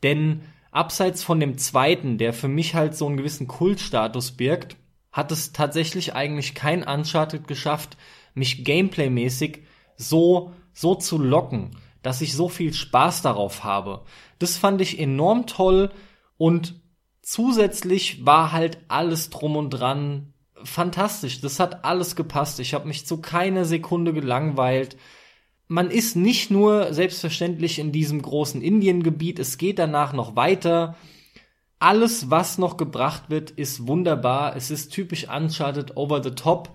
denn 0.02 0.42
abseits 0.78 1.22
von 1.22 1.40
dem 1.40 1.58
zweiten, 1.58 2.16
der 2.16 2.32
für 2.32 2.48
mich 2.48 2.74
halt 2.74 2.96
so 2.96 3.06
einen 3.06 3.16
gewissen 3.16 3.46
Kultstatus 3.46 4.32
birgt, 4.32 4.76
hat 5.12 5.32
es 5.32 5.52
tatsächlich 5.52 6.14
eigentlich 6.14 6.54
kein 6.54 6.82
Uncharted 6.82 7.46
geschafft, 7.48 7.96
mich 8.34 8.64
gameplaymäßig 8.64 9.64
so, 9.96 10.52
so 10.72 10.94
zu 10.94 11.18
locken 11.18 11.72
dass 12.02 12.20
ich 12.20 12.34
so 12.34 12.48
viel 12.48 12.72
Spaß 12.72 13.22
darauf 13.22 13.64
habe. 13.64 14.02
Das 14.38 14.56
fand 14.56 14.80
ich 14.80 14.98
enorm 14.98 15.46
toll 15.46 15.90
und 16.36 16.80
zusätzlich 17.22 18.24
war 18.24 18.52
halt 18.52 18.78
alles 18.88 19.30
drum 19.30 19.56
und 19.56 19.70
dran 19.70 20.32
fantastisch. 20.64 21.40
Das 21.40 21.60
hat 21.60 21.84
alles 21.84 22.16
gepasst. 22.16 22.60
Ich 22.60 22.74
habe 22.74 22.88
mich 22.88 23.06
zu 23.06 23.20
keiner 23.20 23.64
Sekunde 23.64 24.12
gelangweilt. 24.12 24.96
Man 25.68 25.90
ist 25.90 26.16
nicht 26.16 26.50
nur 26.50 26.94
selbstverständlich 26.94 27.78
in 27.78 27.92
diesem 27.92 28.22
großen 28.22 28.62
Indiengebiet, 28.62 29.38
es 29.38 29.58
geht 29.58 29.78
danach 29.78 30.14
noch 30.14 30.34
weiter. 30.34 30.96
Alles, 31.78 32.30
was 32.30 32.58
noch 32.58 32.76
gebracht 32.76 33.24
wird, 33.28 33.50
ist 33.50 33.86
wunderbar. 33.86 34.56
Es 34.56 34.70
ist 34.70 34.88
typisch 34.90 35.28
Uncharted 35.28 35.96
over 35.96 36.22
the 36.22 36.30
top. 36.30 36.70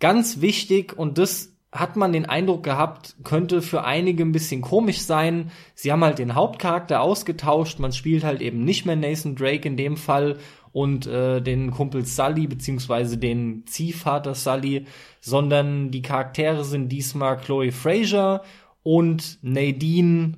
Ganz 0.00 0.40
wichtig, 0.40 0.98
und 0.98 1.18
das 1.18 1.56
hat 1.72 1.96
man 1.96 2.12
den 2.12 2.26
Eindruck 2.26 2.64
gehabt, 2.64 3.14
könnte 3.22 3.62
für 3.62 3.84
einige 3.84 4.24
ein 4.24 4.32
bisschen 4.32 4.60
komisch 4.60 5.00
sein. 5.02 5.52
Sie 5.74 5.92
haben 5.92 6.02
halt 6.02 6.18
den 6.18 6.34
Hauptcharakter 6.34 7.00
ausgetauscht, 7.00 7.78
man 7.78 7.92
spielt 7.92 8.24
halt 8.24 8.42
eben 8.42 8.64
nicht 8.64 8.86
mehr 8.86 8.96
Nathan 8.96 9.36
Drake 9.36 9.68
in 9.68 9.76
dem 9.76 9.96
Fall 9.96 10.38
und 10.72 11.06
äh, 11.06 11.40
den 11.40 11.70
Kumpel 11.70 12.04
Sully 12.04 12.46
beziehungsweise 12.46 13.18
den 13.18 13.64
Ziehvater 13.66 14.34
Sully, 14.34 14.86
sondern 15.20 15.90
die 15.90 16.02
Charaktere 16.02 16.64
sind 16.64 16.88
diesmal 16.90 17.36
Chloe 17.38 17.72
Fraser 17.72 18.42
und 18.82 19.38
Nadine 19.42 20.34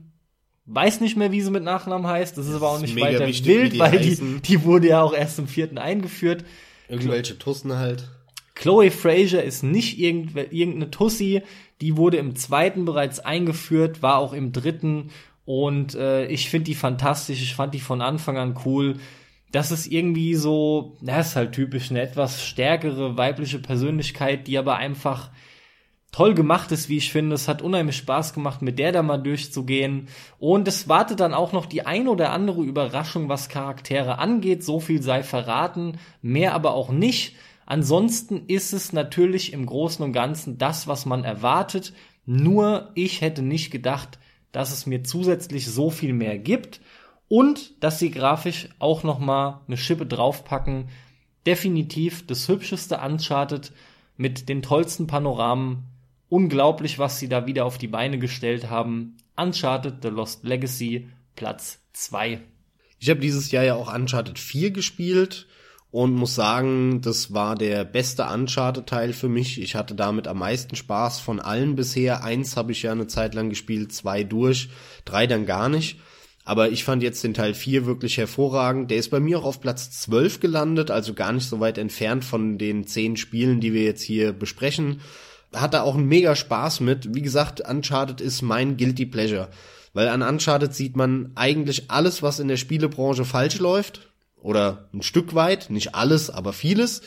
weiß 0.67 1.01
nicht 1.01 1.17
mehr, 1.17 1.33
wie 1.33 1.41
sie 1.41 1.51
mit 1.51 1.65
Nachnamen 1.65 2.07
heißt. 2.07 2.37
Das 2.39 2.47
ist 2.47 2.55
aber 2.55 2.71
auch 2.71 2.81
nicht 2.81 2.99
weiter 2.99 3.27
wichtig, 3.27 3.47
wild, 3.47 3.73
die 3.75 3.79
weil 3.79 3.99
die, 3.99 4.11
heißen. 4.11 4.43
die 4.43 4.65
wurde 4.65 4.89
ja 4.89 5.03
auch 5.03 5.15
erst 5.15 5.39
im 5.39 5.49
vierten 5.49 5.79
eingeführt. 5.79 6.45
Irgendwelche 6.89 7.39
Tussen 7.39 7.77
halt. 7.77 8.09
Chloe 8.55 8.91
Fraser 8.91 9.43
ist 9.43 9.63
nicht 9.63 9.99
irgend, 9.99 10.37
irgendeine 10.37 10.91
Tussi, 10.91 11.43
die 11.81 11.97
wurde 11.97 12.19
im 12.19 12.37
zweiten 12.37 12.85
bereits 12.85 13.19
eingeführt, 13.19 14.03
war 14.03 14.19
auch 14.19 14.33
im 14.33 14.53
dritten 14.53 15.11
und 15.45 15.95
äh, 15.95 16.27
ich 16.27 16.49
finde 16.51 16.67
die 16.67 16.75
fantastisch, 16.75 17.43
ich 17.43 17.55
fand 17.55 17.75
die 17.75 17.81
von 17.81 18.01
Anfang 18.01 18.37
an 18.39 18.57
cool. 18.65 18.97
Das 19.53 19.71
ist 19.71 19.87
irgendwie 19.87 20.35
so, 20.35 20.97
das 21.03 21.29
ist 21.29 21.37
halt 21.37 21.53
typisch, 21.53 21.91
eine 21.91 22.01
etwas 22.01 22.43
stärkere 22.43 23.17
weibliche 23.19 23.59
Persönlichkeit, 23.59 24.47
die 24.47 24.59
aber 24.59 24.77
einfach 24.77 25.31
toll 26.11 26.35
gemacht 26.35 26.73
ist, 26.73 26.89
wie 26.89 26.99
ich 26.99 27.13
finde. 27.13 27.35
Es 27.35 27.49
hat 27.49 27.63
unheimlich 27.63 27.97
Spaß 27.97 28.35
gemacht, 28.35 28.63
mit 28.63 28.79
der 28.79 28.93
da 28.93 29.03
mal 29.03 29.19
durchzugehen. 29.19 30.09
Und 30.39 30.69
es 30.69 30.89
wartet 30.89 31.21
dann 31.21 31.35
auch 31.35 31.53
noch 31.53 31.67
die 31.67 31.85
ein 31.87 32.09
oder 32.09 32.33
andere 32.33 32.63
Überraschung, 32.63 33.29
was 33.29 33.49
Charaktere 33.49 34.19
angeht. 34.19 34.65
So 34.65 34.81
viel 34.81 35.03
sei 35.03 35.23
verraten, 35.23 35.99
mehr 36.21 36.55
aber 36.55 36.73
auch 36.75 36.91
nicht. 36.91 37.37
Ansonsten 37.67 38.45
ist 38.47 38.73
es 38.73 38.93
natürlich 38.93 39.53
im 39.53 39.67
Großen 39.67 40.05
und 40.05 40.13
Ganzen 40.13 40.59
das, 40.59 40.87
was 40.87 41.07
man 41.07 41.25
erwartet. 41.25 41.93
Nur 42.25 42.91
ich 42.95 43.21
hätte 43.21 43.43
nicht 43.43 43.71
gedacht, 43.71 44.19
dass 44.53 44.73
es 44.73 44.87
mir 44.87 45.03
zusätzlich 45.03 45.67
so 45.67 45.91
viel 45.91 46.13
mehr 46.13 46.39
gibt 46.39 46.81
und 47.33 47.83
dass 47.83 47.99
sie 47.99 48.11
grafisch 48.11 48.69
auch 48.79 49.05
noch 49.05 49.19
mal 49.19 49.63
eine 49.67 49.79
Schippe 49.79 50.05
draufpacken. 50.05 50.91
Definitiv 51.47 52.27
das 52.27 52.47
hübscheste 52.47 52.99
Uncharted 52.99 53.73
mit 54.19 54.51
den 54.51 54.61
tollsten 54.61 55.07
Panoramen. 55.07 55.85
Unglaublich, 56.29 56.99
was 56.99 57.19
sie 57.19 57.31
da 57.31 57.47
wieder 57.47 57.65
auf 57.65 57.79
die 57.79 57.89
Beine 57.89 58.19
gestellt 58.19 58.69
haben. 58.69 59.17
Uncharted 59.35 60.03
The 60.03 60.09
Lost 60.09 60.45
Legacy 60.45 61.09
Platz 61.35 61.81
2. 61.95 62.39
Ich 62.99 63.09
habe 63.09 63.21
dieses 63.21 63.51
Jahr 63.51 63.65
ja 63.65 63.77
auch 63.77 63.91
Uncharted 63.91 64.39
4 64.39 64.71
gespielt 64.71 65.47
und 65.91 66.13
muss 66.13 66.35
sagen, 66.35 67.01
das 67.01 67.33
war 67.33 67.55
der 67.55 67.87
beste 67.87 68.25
Uncharted-Teil 68.25 69.15
für 69.15 69.31
mich. 69.31 69.59
Ich 69.59 69.75
hatte 69.75 69.95
damit 69.95 70.29
am 70.29 70.41
meisten 70.41 70.77
Spaß 70.77 71.21
von 71.21 71.41
allen 71.41 71.77
bisher. 71.77 72.25
Eins 72.25 72.59
habe 72.59 72.73
ich 72.73 72.83
ja 72.83 72.93
eine 72.93 73.07
Zeit 73.07 73.33
lang 73.33 73.49
gespielt, 73.49 73.91
zwei 73.95 74.23
durch, 74.23 74.69
drei 75.07 75.27
dann 75.27 75.47
gar 75.47 75.71
nicht. 75.71 75.99
Aber 76.45 76.71
ich 76.71 76.85
fand 76.85 77.03
jetzt 77.03 77.23
den 77.23 77.35
Teil 77.35 77.55
4 77.55 77.87
wirklich 77.87 78.19
hervorragend. 78.19 78.91
Der 78.91 78.99
ist 78.99 79.11
bei 79.11 79.21
mir 79.21 79.39
auch 79.39 79.45
auf 79.45 79.61
Platz 79.61 79.91
12 80.03 80.41
gelandet, 80.41 80.91
also 80.91 81.15
gar 81.15 81.33
nicht 81.33 81.49
so 81.49 81.61
weit 81.61 81.79
entfernt 81.79 82.25
von 82.25 82.59
den 82.59 82.87
zehn 82.87 83.17
Spielen, 83.17 83.61
die 83.61 83.73
wir 83.73 83.85
jetzt 83.85 84.03
hier 84.03 84.33
besprechen. 84.33 85.01
Hatte 85.55 85.83
auch 85.83 85.95
einen 85.95 86.09
mega 86.09 86.35
Spaß 86.35 86.81
mit. 86.81 87.15
Wie 87.15 87.23
gesagt, 87.23 87.61
Uncharted 87.61 88.21
ist 88.21 88.43
mein 88.43 88.77
Guilty 88.77 89.07
Pleasure. 89.07 89.51
Weil 89.93 90.09
an 90.09 90.23
Uncharted 90.23 90.75
sieht 90.75 90.97
man 90.97 91.33
eigentlich 91.37 91.91
alles, 91.91 92.23
was 92.23 92.41
in 92.41 92.49
der 92.49 92.57
Spielebranche 92.57 93.25
falsch 93.25 93.59
läuft. 93.59 94.09
Oder 94.41 94.89
ein 94.93 95.03
Stück 95.03 95.35
weit, 95.35 95.71
nicht 95.71 95.95
alles, 95.95 96.29
aber 96.29 96.53
vieles. 96.53 97.03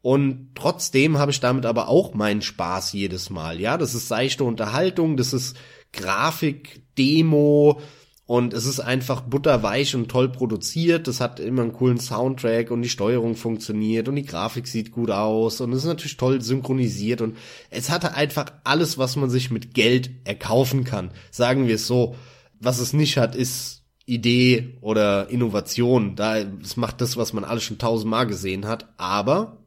Und 0.00 0.52
trotzdem 0.54 1.18
habe 1.18 1.30
ich 1.30 1.40
damit 1.40 1.66
aber 1.66 1.88
auch 1.88 2.14
meinen 2.14 2.40
Spaß 2.40 2.94
jedes 2.94 3.28
Mal. 3.28 3.60
Ja, 3.60 3.76
das 3.76 3.94
ist 3.94 4.08
seichte 4.08 4.44
Unterhaltung, 4.44 5.18
das 5.18 5.34
ist 5.34 5.56
Grafik, 5.92 6.82
Demo, 6.96 7.82
und 8.30 8.54
es 8.54 8.64
ist 8.64 8.78
einfach 8.78 9.22
butterweich 9.22 9.96
und 9.96 10.06
toll 10.06 10.28
produziert. 10.28 11.08
Das 11.08 11.20
hat 11.20 11.40
immer 11.40 11.62
einen 11.62 11.72
coolen 11.72 11.98
Soundtrack 11.98 12.70
und 12.70 12.80
die 12.80 12.88
Steuerung 12.88 13.34
funktioniert 13.34 14.06
und 14.06 14.14
die 14.14 14.24
Grafik 14.24 14.68
sieht 14.68 14.92
gut 14.92 15.10
aus 15.10 15.60
und 15.60 15.72
es 15.72 15.80
ist 15.80 15.86
natürlich 15.86 16.16
toll 16.16 16.40
synchronisiert 16.40 17.22
und 17.22 17.36
es 17.70 17.90
hatte 17.90 18.14
einfach 18.14 18.52
alles, 18.62 18.98
was 18.98 19.16
man 19.16 19.30
sich 19.30 19.50
mit 19.50 19.74
Geld 19.74 20.10
erkaufen 20.22 20.84
kann. 20.84 21.10
Sagen 21.32 21.66
wir 21.66 21.74
es 21.74 21.88
so. 21.88 22.14
Was 22.60 22.78
es 22.78 22.92
nicht 22.92 23.16
hat, 23.16 23.34
ist 23.34 23.82
Idee 24.06 24.78
oder 24.80 25.28
Innovation. 25.28 26.14
Da, 26.14 26.36
es 26.38 26.76
macht 26.76 27.00
das, 27.00 27.16
was 27.16 27.32
man 27.32 27.42
alles 27.42 27.64
schon 27.64 27.78
tausendmal 27.78 28.28
gesehen 28.28 28.68
hat, 28.68 28.94
aber 28.96 29.59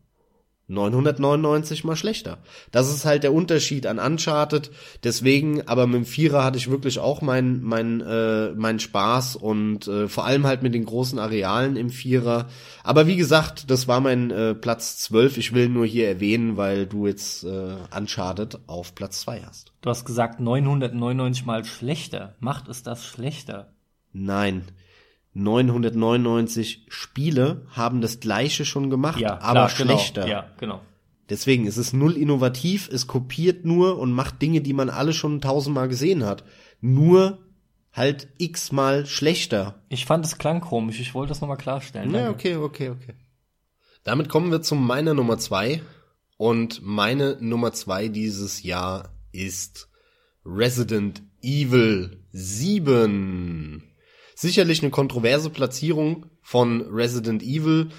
999 0.67 1.83
mal 1.83 1.95
schlechter. 1.95 2.37
Das 2.71 2.89
ist 2.89 3.03
halt 3.03 3.23
der 3.23 3.33
Unterschied 3.33 3.85
an 3.85 3.99
Uncharted. 3.99 4.71
Deswegen, 5.03 5.67
aber 5.67 5.87
mit 5.87 5.95
dem 5.95 6.05
Vierer 6.05 6.43
hatte 6.43 6.57
ich 6.57 6.69
wirklich 6.69 6.99
auch 6.99 7.21
meinen 7.21 7.61
mein, 7.63 8.01
äh, 8.01 8.51
mein 8.51 8.79
Spaß 8.79 9.35
und 9.35 9.87
äh, 9.87 10.07
vor 10.07 10.25
allem 10.25 10.47
halt 10.47 10.63
mit 10.63 10.73
den 10.73 10.85
großen 10.85 11.19
Arealen 11.19 11.75
im 11.75 11.89
Vierer. 11.89 12.47
Aber 12.83 13.07
wie 13.07 13.17
gesagt, 13.17 13.69
das 13.69 13.87
war 13.87 13.99
mein 13.99 14.31
äh, 14.31 14.55
Platz 14.55 14.99
12. 14.99 15.37
Ich 15.37 15.53
will 15.53 15.67
nur 15.67 15.85
hier 15.85 16.07
erwähnen, 16.07 16.55
weil 16.55 16.85
du 16.85 17.07
jetzt 17.07 17.43
äh, 17.43 17.75
Uncharted 17.95 18.59
auf 18.67 18.95
Platz 18.95 19.21
2 19.21 19.41
hast. 19.45 19.73
Du 19.81 19.89
hast 19.89 20.05
gesagt 20.05 20.39
999 20.39 21.45
mal 21.45 21.65
schlechter. 21.65 22.35
Macht 22.39 22.69
es 22.69 22.83
das 22.83 23.05
schlechter? 23.05 23.73
Nein. 24.13 24.63
999 25.33 26.85
Spiele 26.89 27.65
haben 27.69 28.01
das 28.01 28.19
gleiche 28.19 28.65
schon 28.65 28.89
gemacht, 28.89 29.19
Ja, 29.19 29.39
aber 29.41 29.67
klar, 29.67 29.71
genau. 29.77 29.97
schlechter. 29.97 30.27
Ja, 30.27 30.45
genau. 30.59 30.81
Deswegen 31.29 31.65
ist 31.65 31.77
es 31.77 31.93
null 31.93 32.17
innovativ, 32.17 32.89
es 32.91 33.07
kopiert 33.07 33.65
nur 33.65 33.97
und 33.97 34.11
macht 34.11 34.41
Dinge, 34.41 34.61
die 34.61 34.73
man 34.73 34.89
alle 34.89 35.13
schon 35.13 35.41
tausendmal 35.41 35.87
gesehen 35.87 36.25
hat. 36.25 36.43
Nur 36.81 37.39
halt 37.91 38.27
x-mal 38.37 39.05
schlechter. 39.05 39.81
Ich 39.89 40.05
fand 40.05 40.25
es 40.25 40.37
klang 40.37 40.61
komisch. 40.61 40.99
Ich 40.99 41.13
wollte 41.13 41.29
das 41.29 41.41
nochmal 41.41 41.57
klarstellen. 41.57 42.13
Ja, 42.13 42.29
okay, 42.29 42.55
okay, 42.55 42.89
okay. 42.89 43.13
Damit 44.03 44.29
kommen 44.29 44.51
wir 44.51 44.61
zu 44.61 44.75
meiner 44.75 45.13
Nummer 45.13 45.37
zwei. 45.37 45.81
Und 46.37 46.81
meine 46.83 47.37
Nummer 47.39 47.71
zwei 47.71 48.09
dieses 48.09 48.63
Jahr 48.63 49.13
ist 49.31 49.87
Resident 50.45 51.23
Evil 51.41 52.23
7. 52.31 53.83
Sicherlich 54.35 54.81
eine 54.81 54.91
kontroverse 54.91 55.49
Platzierung 55.49 56.25
von 56.41 56.81
Resident 56.81 57.43
Evil. 57.43 57.89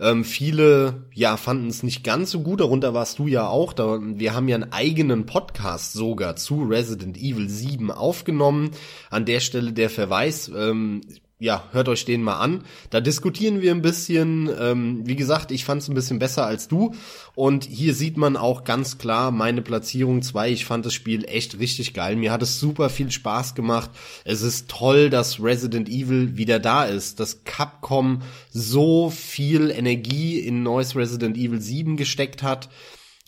Ähm, 0.00 0.24
viele, 0.24 1.04
ja, 1.12 1.36
fanden 1.36 1.68
es 1.68 1.82
nicht 1.82 2.02
ganz 2.02 2.30
so 2.30 2.40
gut, 2.40 2.60
darunter 2.60 2.94
warst 2.94 3.18
du 3.18 3.26
ja 3.26 3.48
auch. 3.48 3.74
Da, 3.74 3.98
wir 4.00 4.34
haben 4.34 4.48
ja 4.48 4.54
einen 4.54 4.72
eigenen 4.72 5.26
Podcast 5.26 5.92
sogar 5.92 6.36
zu 6.36 6.62
Resident 6.62 7.18
Evil 7.18 7.50
7 7.50 7.90
aufgenommen. 7.90 8.70
An 9.10 9.26
der 9.26 9.40
Stelle 9.40 9.72
der 9.72 9.90
Verweis, 9.90 10.50
ähm, 10.56 11.02
ja, 11.40 11.64
hört 11.72 11.88
euch 11.88 12.04
den 12.04 12.22
mal 12.22 12.38
an. 12.38 12.64
Da 12.90 13.00
diskutieren 13.00 13.62
wir 13.62 13.72
ein 13.72 13.80
bisschen. 13.80 14.50
Ähm, 14.60 15.00
wie 15.06 15.16
gesagt, 15.16 15.50
ich 15.50 15.64
fand 15.64 15.80
es 15.80 15.88
ein 15.88 15.94
bisschen 15.94 16.18
besser 16.18 16.44
als 16.44 16.68
du. 16.68 16.94
Und 17.34 17.64
hier 17.64 17.94
sieht 17.94 18.18
man 18.18 18.36
auch 18.36 18.62
ganz 18.62 18.98
klar 18.98 19.30
meine 19.30 19.62
Platzierung 19.62 20.20
2. 20.20 20.50
Ich 20.50 20.66
fand 20.66 20.84
das 20.84 20.92
Spiel 20.92 21.24
echt 21.24 21.58
richtig 21.58 21.94
geil. 21.94 22.16
Mir 22.16 22.30
hat 22.30 22.42
es 22.42 22.60
super 22.60 22.90
viel 22.90 23.10
Spaß 23.10 23.54
gemacht. 23.54 23.90
Es 24.24 24.42
ist 24.42 24.68
toll, 24.68 25.08
dass 25.08 25.42
Resident 25.42 25.88
Evil 25.88 26.36
wieder 26.36 26.58
da 26.58 26.84
ist. 26.84 27.20
Dass 27.20 27.42
Capcom 27.44 28.20
so 28.52 29.08
viel 29.08 29.70
Energie 29.70 30.38
in 30.38 30.62
neues 30.62 30.94
Resident 30.94 31.38
Evil 31.38 31.60
7 31.60 31.96
gesteckt 31.96 32.42
hat 32.42 32.68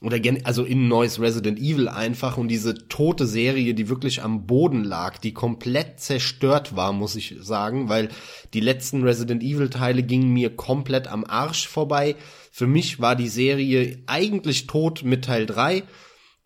oder 0.02 0.18
also 0.44 0.64
in 0.64 0.88
neues 0.88 1.20
Resident 1.20 1.58
Evil 1.58 1.88
einfach 1.88 2.36
und 2.36 2.48
diese 2.48 2.88
tote 2.88 3.26
Serie, 3.26 3.74
die 3.74 3.88
wirklich 3.88 4.22
am 4.22 4.46
Boden 4.46 4.82
lag, 4.82 5.18
die 5.18 5.32
komplett 5.32 6.00
zerstört 6.00 6.74
war, 6.74 6.92
muss 6.92 7.14
ich 7.14 7.36
sagen, 7.40 7.88
weil 7.88 8.08
die 8.52 8.60
letzten 8.60 9.04
Resident 9.04 9.42
Evil 9.42 9.70
Teile 9.70 10.02
gingen 10.02 10.32
mir 10.32 10.54
komplett 10.54 11.06
am 11.06 11.24
Arsch 11.24 11.68
vorbei. 11.68 12.16
Für 12.50 12.66
mich 12.66 13.00
war 13.00 13.14
die 13.14 13.28
Serie 13.28 14.02
eigentlich 14.06 14.66
tot 14.66 15.04
mit 15.04 15.24
Teil 15.24 15.46
3. 15.46 15.84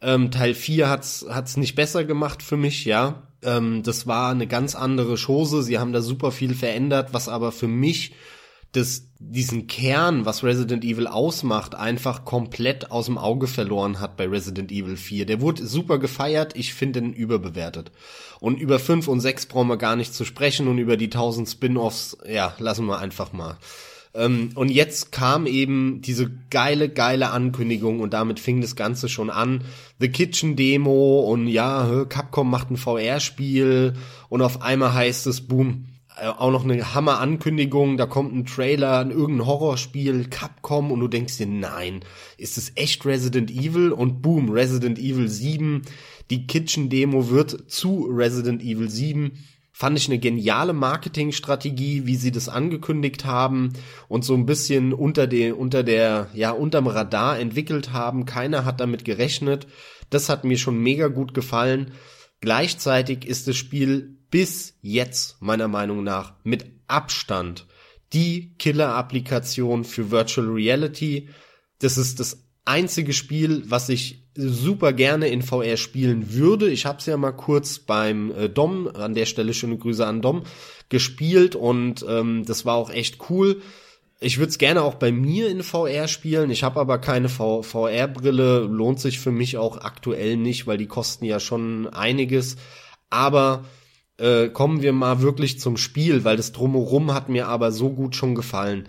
Ähm, 0.02 0.30
Teil 0.30 0.54
4 0.54 0.90
hat's 0.90 1.26
hat's 1.28 1.56
nicht 1.56 1.74
besser 1.74 2.04
gemacht 2.04 2.42
für 2.42 2.58
mich, 2.58 2.84
ja. 2.84 3.26
Ähm, 3.42 3.82
das 3.82 4.06
war 4.06 4.30
eine 4.30 4.46
ganz 4.46 4.74
andere 4.74 5.16
Chose. 5.16 5.62
Sie 5.62 5.78
haben 5.78 5.92
da 5.92 6.02
super 6.02 6.30
viel 6.30 6.54
verändert, 6.54 7.08
was 7.12 7.28
aber 7.28 7.52
für 7.52 7.68
mich 7.68 8.12
das, 8.76 9.08
diesen 9.18 9.66
Kern, 9.66 10.26
was 10.26 10.44
Resident 10.44 10.84
Evil 10.84 11.06
ausmacht, 11.06 11.74
einfach 11.74 12.24
komplett 12.24 12.90
aus 12.90 13.06
dem 13.06 13.18
Auge 13.18 13.46
verloren 13.46 14.00
hat 14.00 14.16
bei 14.16 14.28
Resident 14.28 14.70
Evil 14.70 14.96
4. 14.96 15.26
Der 15.26 15.40
wurde 15.40 15.66
super 15.66 15.98
gefeiert, 15.98 16.54
ich 16.56 16.74
finde 16.74 17.00
ihn 17.00 17.12
überbewertet. 17.12 17.90
Und 18.40 18.60
über 18.60 18.78
5 18.78 19.08
und 19.08 19.20
6 19.20 19.46
brauchen 19.46 19.68
wir 19.68 19.78
gar 19.78 19.96
nicht 19.96 20.14
zu 20.14 20.24
sprechen 20.24 20.68
und 20.68 20.78
über 20.78 20.96
die 20.96 21.06
1000 21.06 21.48
Spin-offs, 21.48 22.18
ja, 22.28 22.54
lassen 22.58 22.86
wir 22.86 22.98
einfach 22.98 23.32
mal. 23.32 23.58
Ähm, 24.16 24.50
und 24.54 24.70
jetzt 24.70 25.12
kam 25.12 25.46
eben 25.46 26.00
diese 26.02 26.30
geile, 26.50 26.88
geile 26.88 27.30
Ankündigung 27.30 28.00
und 28.00 28.12
damit 28.12 28.40
fing 28.40 28.60
das 28.60 28.76
Ganze 28.76 29.08
schon 29.08 29.30
an. 29.30 29.64
The 30.00 30.08
Kitchen 30.08 30.56
Demo 30.56 31.20
und 31.20 31.48
ja, 31.48 32.04
Capcom 32.08 32.50
macht 32.50 32.70
ein 32.70 32.76
VR-Spiel 32.76 33.94
und 34.28 34.42
auf 34.42 34.62
einmal 34.62 34.94
heißt 34.94 35.26
es, 35.26 35.46
boom, 35.46 35.86
auch 36.16 36.50
noch 36.50 36.64
eine 36.64 36.94
Hammer-Ankündigung, 36.94 37.96
da 37.96 38.06
kommt 38.06 38.34
ein 38.34 38.46
Trailer, 38.46 39.00
ein 39.00 39.10
irgendein 39.10 39.46
Horrorspiel, 39.46 40.28
Capcom 40.28 40.90
und 40.90 41.00
du 41.00 41.08
denkst 41.08 41.36
dir, 41.36 41.46
nein, 41.46 42.00
ist 42.38 42.56
es 42.56 42.72
echt 42.74 43.04
Resident 43.04 43.50
Evil? 43.50 43.92
Und 43.92 44.22
boom, 44.22 44.50
Resident 44.50 44.98
Evil 44.98 45.28
7, 45.28 45.82
die 46.30 46.46
Kitchen-Demo 46.46 47.28
wird 47.28 47.70
zu 47.70 48.08
Resident 48.10 48.62
Evil 48.62 48.88
7. 48.88 49.32
Fand 49.72 49.98
ich 49.98 50.08
eine 50.08 50.18
geniale 50.18 50.72
Marketingstrategie, 50.72 52.06
wie 52.06 52.16
sie 52.16 52.32
das 52.32 52.48
angekündigt 52.48 53.26
haben 53.26 53.74
und 54.08 54.24
so 54.24 54.32
ein 54.32 54.46
bisschen 54.46 54.94
unter 54.94 55.26
der, 55.26 55.58
unter 55.58 55.82
der, 55.82 56.30
ja, 56.32 56.50
unterm 56.52 56.86
Radar 56.86 57.38
entwickelt 57.38 57.92
haben. 57.92 58.24
Keiner 58.24 58.64
hat 58.64 58.80
damit 58.80 59.04
gerechnet. 59.04 59.66
Das 60.08 60.30
hat 60.30 60.44
mir 60.44 60.56
schon 60.56 60.78
mega 60.78 61.08
gut 61.08 61.34
gefallen. 61.34 61.90
Gleichzeitig 62.40 63.26
ist 63.26 63.48
das 63.48 63.56
Spiel 63.56 64.15
bis 64.30 64.74
jetzt 64.82 65.40
meiner 65.40 65.68
Meinung 65.68 66.04
nach 66.04 66.34
mit 66.44 66.66
Abstand 66.86 67.66
die 68.12 68.54
Killer-Applikation 68.58 69.84
für 69.84 70.10
Virtual 70.10 70.48
Reality. 70.48 71.28
Das 71.80 71.98
ist 71.98 72.20
das 72.20 72.44
einzige 72.64 73.12
Spiel, 73.12 73.64
was 73.66 73.88
ich 73.88 74.24
super 74.34 74.92
gerne 74.92 75.28
in 75.28 75.42
VR 75.42 75.76
spielen 75.76 76.34
würde. 76.34 76.68
Ich 76.68 76.86
habe 76.86 76.98
es 76.98 77.06
ja 77.06 77.16
mal 77.16 77.32
kurz 77.32 77.78
beim 77.78 78.30
äh, 78.32 78.48
Dom, 78.48 78.88
an 78.88 79.14
der 79.14 79.26
Stelle 79.26 79.54
schöne 79.54 79.78
Grüße 79.78 80.06
an 80.06 80.20
Dom, 80.20 80.42
gespielt 80.88 81.56
und 81.56 82.04
ähm, 82.08 82.44
das 82.44 82.64
war 82.64 82.76
auch 82.76 82.90
echt 82.90 83.30
cool. 83.30 83.62
Ich 84.18 84.38
würde 84.38 84.50
es 84.50 84.58
gerne 84.58 84.82
auch 84.82 84.94
bei 84.94 85.12
mir 85.12 85.48
in 85.48 85.62
VR 85.62 86.08
spielen. 86.08 86.50
Ich 86.50 86.62
habe 86.62 86.80
aber 86.80 86.98
keine 86.98 87.28
VR-Brille. 87.28 88.60
Lohnt 88.60 88.98
sich 88.98 89.18
für 89.18 89.30
mich 89.30 89.58
auch 89.58 89.76
aktuell 89.78 90.38
nicht, 90.38 90.66
weil 90.66 90.78
die 90.78 90.86
kosten 90.86 91.26
ja 91.26 91.38
schon 91.38 91.86
einiges. 91.86 92.56
Aber 93.10 93.64
äh, 94.18 94.48
kommen 94.48 94.82
wir 94.82 94.92
mal 94.92 95.20
wirklich 95.20 95.60
zum 95.60 95.76
Spiel, 95.76 96.24
weil 96.24 96.36
das 96.36 96.52
drumherum 96.52 97.12
hat 97.12 97.28
mir 97.28 97.48
aber 97.48 97.72
so 97.72 97.90
gut 97.90 98.16
schon 98.16 98.34
gefallen 98.34 98.88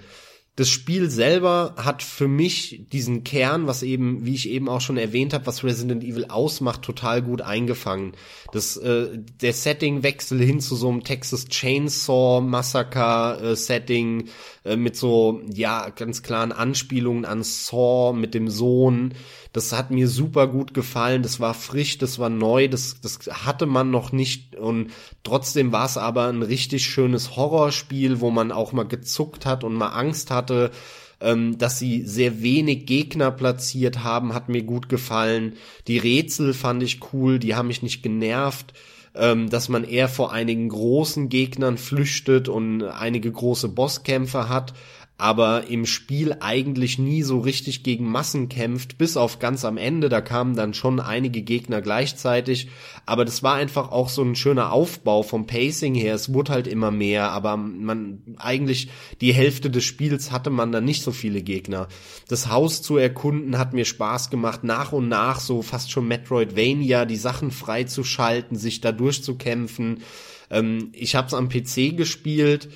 das 0.57 0.69
Spiel 0.69 1.11
selber 1.11 1.75
hat 1.77 2.01
für 2.01 2.27
mich 2.27 2.87
diesen 2.91 3.23
Kern, 3.23 3.67
was 3.67 3.83
eben, 3.83 4.25
wie 4.25 4.33
ich 4.33 4.49
eben 4.49 4.69
auch 4.69 4.81
schon 4.81 4.97
erwähnt 4.97 5.35
habe, 5.35 5.45
was 5.45 5.63
Resident 5.63 6.03
Evil 6.03 6.25
ausmacht, 6.29 6.81
total 6.81 7.21
gut 7.21 7.43
eingefangen. 7.43 8.13
Das, 8.51 8.75
äh, 8.75 9.19
der 9.39 9.53
Settingwechsel 9.53 10.39
hin 10.39 10.59
zu 10.59 10.75
so 10.75 10.89
einem 10.89 11.03
Texas 11.03 11.47
Chainsaw 11.47 12.41
Massaker 12.41 13.39
äh, 13.39 13.55
Setting 13.55 14.29
äh, 14.65 14.77
mit 14.77 14.95
so, 14.95 15.41
ja, 15.53 15.89
ganz 15.89 16.23
klaren 16.23 16.51
Anspielungen 16.51 17.25
an 17.25 17.43
Saw 17.43 18.13
mit 18.13 18.33
dem 18.33 18.49
Sohn. 18.49 19.13
Das 19.57 19.73
hat 19.73 19.91
mir 19.91 20.07
super 20.07 20.47
gut 20.47 20.73
gefallen. 20.73 21.23
Das 21.23 21.39
war 21.39 21.53
frisch, 21.53 21.97
das 21.97 22.19
war 22.19 22.29
neu, 22.29 22.67
das, 22.67 23.01
das 23.01 23.19
hatte 23.45 23.65
man 23.65 23.91
noch 23.91 24.11
nicht 24.11 24.55
und 24.55 24.91
trotzdem 25.23 25.71
war 25.71 25.85
es 25.85 25.97
aber 25.97 26.27
ein 26.27 26.43
richtig 26.43 26.85
schönes 26.85 27.35
Horrorspiel, 27.35 28.21
wo 28.21 28.29
man 28.29 28.51
auch 28.51 28.71
mal 28.71 28.87
gezuckt 28.87 29.45
hat 29.45 29.63
und 29.63 29.73
mal 29.73 29.89
Angst 29.89 30.31
hat 30.31 30.37
hatte. 30.37 30.71
Ähm, 31.19 31.57
dass 31.57 31.79
sie 31.79 32.05
sehr 32.05 32.43
wenig 32.43 32.85
Gegner 32.85 33.31
platziert 33.31 34.03
haben, 34.03 34.35
hat 34.35 34.49
mir 34.49 34.61
gut 34.61 34.87
gefallen. 34.87 35.53
Die 35.87 35.97
Rätsel 35.97 36.53
fand 36.53 36.83
ich 36.83 36.99
cool, 37.11 37.39
die 37.39 37.55
haben 37.55 37.69
mich 37.69 37.81
nicht 37.81 38.03
genervt. 38.03 38.73
Ähm, 39.15 39.49
dass 39.49 39.67
man 39.67 39.83
eher 39.83 40.09
vor 40.09 40.31
einigen 40.31 40.69
großen 40.69 41.29
Gegnern 41.29 41.79
flüchtet 41.79 42.49
und 42.49 42.83
einige 42.83 43.31
große 43.31 43.69
Bosskämpfe 43.69 44.47
hat 44.47 44.73
aber 45.19 45.67
im 45.67 45.87
Spiel 45.87 46.37
eigentlich 46.41 46.99
nie 46.99 47.23
so 47.23 47.39
richtig 47.39 47.81
gegen 47.81 48.09
Massen 48.09 48.49
kämpft, 48.49 48.99
bis 48.99 49.17
auf 49.17 49.39
ganz 49.39 49.65
am 49.65 49.77
Ende, 49.77 50.09
da 50.09 50.21
kamen 50.21 50.55
dann 50.55 50.75
schon 50.75 50.99
einige 50.99 51.41
Gegner 51.41 51.81
gleichzeitig, 51.81 52.69
aber 53.07 53.25
das 53.25 53.41
war 53.41 53.55
einfach 53.55 53.91
auch 53.91 54.09
so 54.09 54.21
ein 54.21 54.35
schöner 54.35 54.71
Aufbau 54.71 55.23
vom 55.23 55.47
Pacing 55.47 55.95
her, 55.95 56.13
es 56.13 56.33
wurde 56.33 56.51
halt 56.51 56.67
immer 56.67 56.91
mehr, 56.91 57.31
aber 57.31 57.57
man 57.57 58.21
eigentlich 58.37 58.89
die 59.19 59.33
Hälfte 59.33 59.71
des 59.71 59.85
Spiels 59.85 60.31
hatte 60.31 60.51
man 60.51 60.71
dann 60.71 60.85
nicht 60.85 61.01
so 61.01 61.11
viele 61.11 61.41
Gegner. 61.41 61.87
Das 62.27 62.51
Haus 62.51 62.83
zu 62.83 62.97
erkunden 62.97 63.57
hat 63.57 63.73
mir 63.73 63.85
Spaß 63.85 64.29
gemacht, 64.29 64.63
nach 64.63 64.91
und 64.91 65.07
nach 65.07 65.39
so 65.39 65.63
fast 65.63 65.89
schon 65.89 66.07
Metroidvania, 66.07 67.05
die 67.05 67.15
Sachen 67.15 67.49
freizuschalten, 67.49 68.55
sich 68.55 68.81
da 68.81 68.91
durchzukämpfen. 68.91 70.03
Ähm, 70.51 70.89
ich 70.93 71.15
habe 71.15 71.27
es 71.27 71.33
am 71.33 71.49
PC 71.49 71.97
gespielt, 71.97 72.69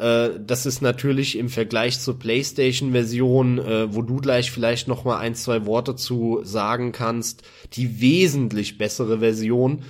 äh, 0.00 0.40
das 0.44 0.64
ist 0.64 0.80
natürlich 0.80 1.36
im 1.36 1.50
Vergleich 1.50 2.00
zur 2.00 2.18
PlayStation-Version, 2.18 3.58
äh, 3.58 3.94
wo 3.94 4.00
du 4.00 4.16
gleich 4.16 4.50
vielleicht 4.50 4.88
noch 4.88 5.04
mal 5.04 5.18
ein, 5.18 5.34
zwei 5.34 5.66
Worte 5.66 5.94
zu 5.94 6.40
sagen 6.42 6.92
kannst, 6.92 7.42
die 7.74 8.00
wesentlich 8.00 8.78
bessere 8.78 9.18
Version. 9.18 9.82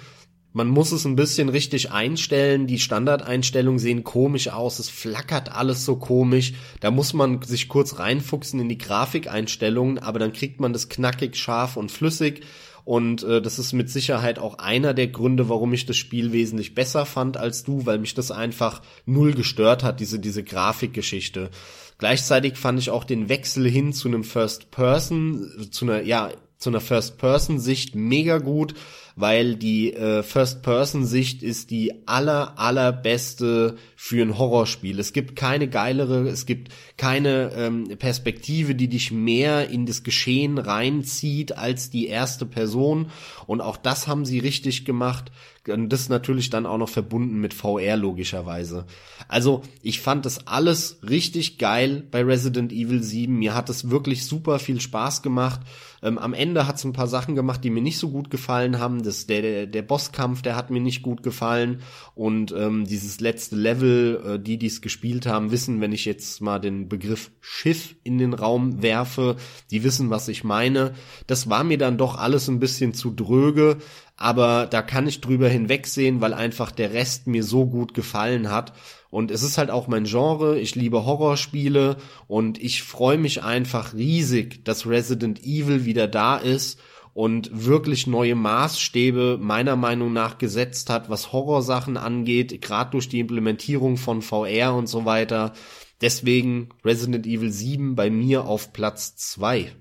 Man 0.52 0.66
muss 0.66 0.90
es 0.90 1.04
ein 1.04 1.14
bisschen 1.14 1.48
richtig 1.48 1.92
einstellen. 1.92 2.66
Die 2.66 2.80
Standardeinstellungen 2.80 3.78
sehen 3.78 4.02
komisch 4.02 4.48
aus. 4.48 4.80
Es 4.80 4.88
flackert 4.88 5.54
alles 5.54 5.84
so 5.84 5.94
komisch. 5.94 6.54
Da 6.80 6.90
muss 6.90 7.14
man 7.14 7.40
sich 7.42 7.68
kurz 7.68 8.00
reinfuchsen 8.00 8.58
in 8.58 8.68
die 8.68 8.78
Grafikeinstellungen, 8.78 10.00
aber 10.00 10.18
dann 10.18 10.32
kriegt 10.32 10.58
man 10.58 10.72
das 10.72 10.88
knackig, 10.88 11.36
scharf 11.36 11.76
und 11.76 11.92
flüssig. 11.92 12.42
Und 12.84 13.22
äh, 13.22 13.42
das 13.42 13.58
ist 13.58 13.72
mit 13.72 13.90
Sicherheit 13.90 14.38
auch 14.38 14.58
einer 14.58 14.94
der 14.94 15.08
Gründe, 15.08 15.48
warum 15.48 15.72
ich 15.72 15.86
das 15.86 15.96
Spiel 15.96 16.32
wesentlich 16.32 16.74
besser 16.74 17.06
fand 17.06 17.36
als 17.36 17.64
du, 17.64 17.86
weil 17.86 17.98
mich 17.98 18.14
das 18.14 18.30
einfach 18.30 18.82
null 19.06 19.32
gestört 19.32 19.84
hat, 19.84 20.00
diese, 20.00 20.18
diese 20.18 20.42
Grafikgeschichte. 20.42 21.50
Gleichzeitig 21.98 22.56
fand 22.56 22.78
ich 22.78 22.90
auch 22.90 23.04
den 23.04 23.28
Wechsel 23.28 23.68
hin 23.68 23.92
zu 23.92 24.08
einem 24.08 24.24
First 24.24 24.70
Person, 24.70 25.68
zu 25.70 25.84
einer, 25.84 26.02
ja, 26.02 26.30
zu 26.56 26.70
einer 26.70 26.80
First 26.80 27.18
Person 27.18 27.58
Sicht 27.58 27.94
mega 27.94 28.38
gut 28.38 28.74
weil 29.20 29.54
die 29.54 29.92
äh, 29.92 30.22
First-Person-Sicht 30.22 31.42
ist 31.42 31.70
die 31.70 32.06
aller, 32.06 32.58
allerbeste 32.58 33.76
für 33.96 34.22
ein 34.22 34.38
Horrorspiel. 34.38 34.98
Es 34.98 35.12
gibt 35.12 35.36
keine 35.36 35.68
geilere, 35.68 36.28
es 36.28 36.46
gibt 36.46 36.72
keine 36.96 37.52
ähm, 37.54 37.84
Perspektive, 37.98 38.74
die 38.74 38.88
dich 38.88 39.12
mehr 39.12 39.68
in 39.68 39.86
das 39.86 40.02
Geschehen 40.02 40.58
reinzieht 40.58 41.56
als 41.56 41.90
die 41.90 42.06
erste 42.06 42.46
Person. 42.46 43.10
Und 43.46 43.60
auch 43.60 43.76
das 43.76 44.08
haben 44.08 44.24
sie 44.24 44.38
richtig 44.38 44.84
gemacht. 44.84 45.30
Und 45.68 45.90
das 45.90 46.08
natürlich 46.08 46.48
dann 46.48 46.64
auch 46.64 46.78
noch 46.78 46.88
verbunden 46.88 47.40
mit 47.40 47.52
VR 47.52 47.96
logischerweise. 47.96 48.86
Also 49.28 49.62
ich 49.82 50.00
fand 50.00 50.24
das 50.24 50.46
alles 50.46 50.98
richtig 51.06 51.58
geil 51.58 52.02
bei 52.10 52.24
Resident 52.24 52.72
Evil 52.72 53.02
7. 53.02 53.38
Mir 53.38 53.54
hat 53.54 53.68
es 53.68 53.90
wirklich 53.90 54.24
super 54.24 54.58
viel 54.58 54.80
Spaß 54.80 55.20
gemacht. 55.22 55.60
Ähm, 56.02 56.18
am 56.18 56.34
Ende 56.34 56.66
hat 56.66 56.76
es 56.76 56.84
ein 56.84 56.92
paar 56.92 57.06
Sachen 57.06 57.34
gemacht, 57.34 57.62
die 57.62 57.70
mir 57.70 57.82
nicht 57.82 57.98
so 57.98 58.10
gut 58.10 58.30
gefallen 58.30 58.78
haben. 58.78 59.02
Das, 59.02 59.26
der, 59.26 59.42
der, 59.42 59.66
der 59.66 59.82
Bosskampf, 59.82 60.42
der 60.42 60.56
hat 60.56 60.70
mir 60.70 60.80
nicht 60.80 61.02
gut 61.02 61.22
gefallen. 61.22 61.82
Und 62.14 62.52
ähm, 62.52 62.84
dieses 62.84 63.20
letzte 63.20 63.56
Level, 63.56 64.22
äh, 64.24 64.38
die, 64.38 64.58
die 64.58 64.66
es 64.66 64.80
gespielt 64.80 65.26
haben, 65.26 65.50
wissen, 65.50 65.80
wenn 65.80 65.92
ich 65.92 66.04
jetzt 66.04 66.40
mal 66.40 66.58
den 66.58 66.88
Begriff 66.88 67.30
Schiff 67.40 67.96
in 68.02 68.18
den 68.18 68.34
Raum 68.34 68.82
werfe, 68.82 69.36
die 69.70 69.84
wissen, 69.84 70.10
was 70.10 70.28
ich 70.28 70.44
meine. 70.44 70.94
Das 71.26 71.48
war 71.48 71.64
mir 71.64 71.78
dann 71.78 71.98
doch 71.98 72.16
alles 72.16 72.48
ein 72.48 72.60
bisschen 72.60 72.94
zu 72.94 73.10
dröge 73.10 73.78
aber 74.20 74.66
da 74.66 74.82
kann 74.82 75.08
ich 75.08 75.22
drüber 75.22 75.48
hinwegsehen, 75.48 76.20
weil 76.20 76.34
einfach 76.34 76.72
der 76.72 76.92
Rest 76.92 77.26
mir 77.26 77.42
so 77.42 77.64
gut 77.64 77.94
gefallen 77.94 78.50
hat. 78.50 78.74
Und 79.10 79.32
es 79.32 79.42
ist 79.42 79.58
halt 79.58 79.70
auch 79.70 79.88
mein 79.88 80.04
Genre, 80.04 80.58
ich 80.58 80.76
liebe 80.76 81.04
Horrorspiele 81.04 81.96
und 82.28 82.62
ich 82.62 82.84
freue 82.84 83.18
mich 83.18 83.42
einfach 83.42 83.92
riesig, 83.92 84.64
dass 84.64 84.86
Resident 84.86 85.42
Evil 85.44 85.84
wieder 85.84 86.06
da 86.06 86.36
ist 86.36 86.78
und 87.12 87.50
wirklich 87.66 88.06
neue 88.06 88.36
Maßstäbe 88.36 89.38
meiner 89.40 89.74
Meinung 89.74 90.12
nach 90.12 90.38
gesetzt 90.38 90.90
hat, 90.90 91.10
was 91.10 91.32
Horrorsachen 91.32 91.96
angeht, 91.96 92.62
gerade 92.62 92.92
durch 92.92 93.08
die 93.08 93.18
Implementierung 93.18 93.96
von 93.96 94.22
VR 94.22 94.74
und 94.74 94.86
so 94.86 95.04
weiter. 95.04 95.54
Deswegen 96.00 96.68
Resident 96.84 97.26
Evil 97.26 97.50
7 97.50 97.96
bei 97.96 98.10
mir 98.10 98.44
auf 98.44 98.72
Platz 98.72 99.16
2. 99.16 99.72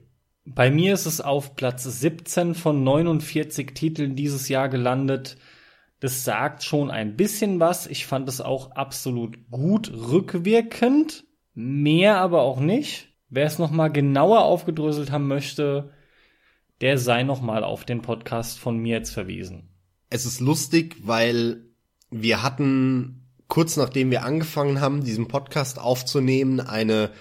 Bei 0.45 0.71
mir 0.71 0.95
ist 0.95 1.05
es 1.05 1.21
auf 1.21 1.55
Platz 1.55 1.83
17 1.83 2.55
von 2.55 2.83
49 2.83 3.73
Titeln 3.75 4.15
dieses 4.15 4.49
Jahr 4.49 4.67
gelandet. 4.67 5.37
Das 5.99 6.23
sagt 6.23 6.63
schon 6.63 6.91
ein 6.91 7.15
bisschen 7.15 7.59
was. 7.59 7.87
Ich 7.87 8.05
fand 8.05 8.29
es 8.29 8.41
auch 8.41 8.71
absolut 8.71 9.49
gut 9.49 9.91
rückwirkend. 9.91 11.25
Mehr 11.53 12.17
aber 12.17 12.41
auch 12.41 12.59
nicht. 12.59 13.09
Wer 13.29 13.45
es 13.45 13.59
nochmal 13.59 13.91
genauer 13.91 14.43
aufgedröselt 14.43 15.11
haben 15.11 15.27
möchte, 15.27 15.91
der 16.81 16.97
sei 16.97 17.23
nochmal 17.23 17.63
auf 17.63 17.83
den 17.83 18.01
Podcast 18.01 18.59
von 18.59 18.77
mir 18.77 18.97
jetzt 18.97 19.11
verwiesen. 19.11 19.69
Es 20.09 20.25
ist 20.25 20.39
lustig, 20.39 20.95
weil 21.03 21.65
wir 22.09 22.41
hatten 22.41 23.19
kurz 23.49 23.75
nachdem 23.75 24.11
wir 24.11 24.23
angefangen 24.23 24.79
haben, 24.79 25.03
diesen 25.03 25.27
Podcast 25.27 25.79
aufzunehmen, 25.79 26.61
eine 26.61 27.11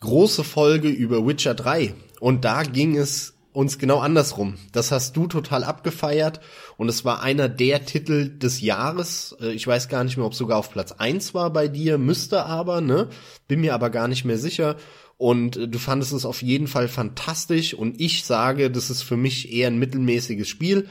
große 0.00 0.42
Folge 0.42 0.88
über 0.88 1.24
Witcher 1.26 1.54
3 1.54 1.94
und 2.20 2.44
da 2.44 2.64
ging 2.64 2.96
es 2.96 3.37
uns 3.52 3.78
genau 3.78 3.98
andersrum. 3.98 4.56
Das 4.72 4.92
hast 4.92 5.16
du 5.16 5.26
total 5.26 5.64
abgefeiert 5.64 6.40
und 6.76 6.88
es 6.88 7.04
war 7.04 7.22
einer 7.22 7.48
der 7.48 7.84
Titel 7.84 8.38
des 8.38 8.60
Jahres. 8.60 9.36
Äh, 9.40 9.52
ich 9.52 9.66
weiß 9.66 9.88
gar 9.88 10.04
nicht 10.04 10.16
mehr, 10.16 10.26
ob 10.26 10.34
sogar 10.34 10.58
auf 10.58 10.70
Platz 10.70 10.92
eins 10.92 11.34
war 11.34 11.52
bei 11.52 11.68
dir, 11.68 11.98
müsste 11.98 12.44
aber, 12.44 12.80
ne? 12.80 13.08
Bin 13.46 13.60
mir 13.60 13.74
aber 13.74 13.90
gar 13.90 14.08
nicht 14.08 14.24
mehr 14.24 14.38
sicher. 14.38 14.76
Und 15.16 15.56
äh, 15.56 15.68
du 15.68 15.78
fandest 15.78 16.12
es 16.12 16.24
auf 16.24 16.42
jeden 16.42 16.68
Fall 16.68 16.88
fantastisch 16.88 17.74
und 17.74 18.00
ich 18.00 18.24
sage, 18.24 18.70
das 18.70 18.90
ist 18.90 19.02
für 19.02 19.16
mich 19.16 19.52
eher 19.52 19.68
ein 19.68 19.78
mittelmäßiges 19.78 20.48
Spiel. 20.48 20.88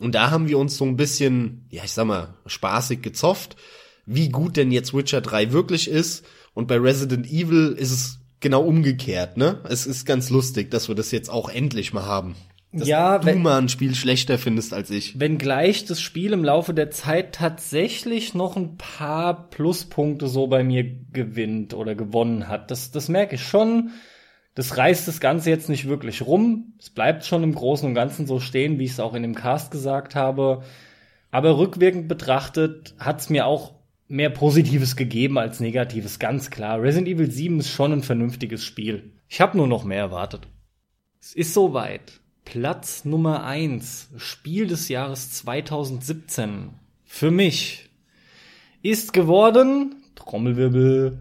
Und 0.00 0.14
da 0.14 0.30
haben 0.30 0.48
wir 0.48 0.58
uns 0.58 0.76
so 0.76 0.84
ein 0.84 0.96
bisschen, 0.96 1.66
ja, 1.70 1.84
ich 1.84 1.92
sag 1.92 2.06
mal, 2.06 2.34
spaßig 2.46 3.02
gezofft, 3.02 3.56
wie 4.06 4.28
gut 4.28 4.56
denn 4.56 4.70
jetzt 4.70 4.94
Witcher 4.94 5.20
3 5.20 5.52
wirklich 5.52 5.88
ist. 5.88 6.24
Und 6.54 6.66
bei 6.66 6.76
Resident 6.76 7.26
Evil 7.26 7.74
ist 7.78 7.92
es 7.92 8.18
genau 8.40 8.62
umgekehrt, 8.62 9.36
ne? 9.36 9.60
Es 9.68 9.86
ist 9.86 10.04
ganz 10.04 10.30
lustig, 10.30 10.70
dass 10.70 10.88
wir 10.88 10.94
das 10.94 11.10
jetzt 11.10 11.30
auch 11.30 11.48
endlich 11.48 11.92
mal 11.92 12.06
haben. 12.06 12.36
Dass 12.72 12.86
ja, 12.86 13.18
du 13.18 13.26
wenn, 13.26 13.40
mal 13.40 13.58
ein 13.58 13.70
Spiel 13.70 13.94
schlechter 13.94 14.36
findest 14.38 14.74
als 14.74 14.90
ich. 14.90 15.18
Wenngleich 15.18 15.86
das 15.86 16.02
Spiel 16.02 16.34
im 16.34 16.44
Laufe 16.44 16.74
der 16.74 16.90
Zeit 16.90 17.34
tatsächlich 17.34 18.34
noch 18.34 18.56
ein 18.56 18.76
paar 18.76 19.48
Pluspunkte 19.48 20.28
so 20.28 20.48
bei 20.48 20.62
mir 20.62 20.84
gewinnt 21.12 21.72
oder 21.72 21.94
gewonnen 21.94 22.48
hat. 22.48 22.70
Das, 22.70 22.90
das 22.90 23.08
merke 23.08 23.36
ich 23.36 23.42
schon. 23.42 23.90
Das 24.54 24.76
reißt 24.76 25.08
das 25.08 25.20
Ganze 25.20 25.48
jetzt 25.48 25.70
nicht 25.70 25.88
wirklich 25.88 26.26
rum. 26.26 26.74
Es 26.78 26.90
bleibt 26.90 27.24
schon 27.24 27.42
im 27.42 27.54
Großen 27.54 27.88
und 27.88 27.94
Ganzen 27.94 28.26
so 28.26 28.38
stehen, 28.38 28.78
wie 28.78 28.84
ich 28.84 28.90
es 28.90 29.00
auch 29.00 29.14
in 29.14 29.22
dem 29.22 29.34
Cast 29.34 29.70
gesagt 29.70 30.14
habe. 30.14 30.62
Aber 31.30 31.56
rückwirkend 31.56 32.06
betrachtet 32.06 32.94
hat's 32.98 33.30
mir 33.30 33.46
auch 33.46 33.77
mehr 34.08 34.30
Positives 34.30 34.96
gegeben 34.96 35.38
als 35.38 35.60
Negatives, 35.60 36.18
ganz 36.18 36.50
klar. 36.50 36.82
Resident 36.82 37.08
Evil 37.08 37.30
7 37.30 37.60
ist 37.60 37.70
schon 37.70 37.92
ein 37.92 38.02
vernünftiges 38.02 38.64
Spiel. 38.64 39.12
Ich 39.28 39.40
habe 39.40 39.56
nur 39.56 39.66
noch 39.66 39.84
mehr 39.84 39.98
erwartet. 39.98 40.48
Es 41.20 41.34
ist 41.34 41.54
soweit. 41.54 42.20
Platz 42.44 43.04
Nummer 43.04 43.44
1, 43.44 44.08
Spiel 44.16 44.66
des 44.66 44.88
Jahres 44.88 45.32
2017. 45.32 46.70
Für 47.04 47.30
mich 47.30 47.90
ist 48.80 49.12
geworden, 49.12 49.96
Trommelwirbel, 50.14 51.18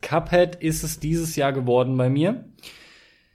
Cuphead 0.00 0.56
ist 0.56 0.82
es 0.82 1.00
dieses 1.00 1.36
Jahr 1.36 1.52
geworden 1.52 1.96
bei 1.96 2.10
mir. 2.10 2.44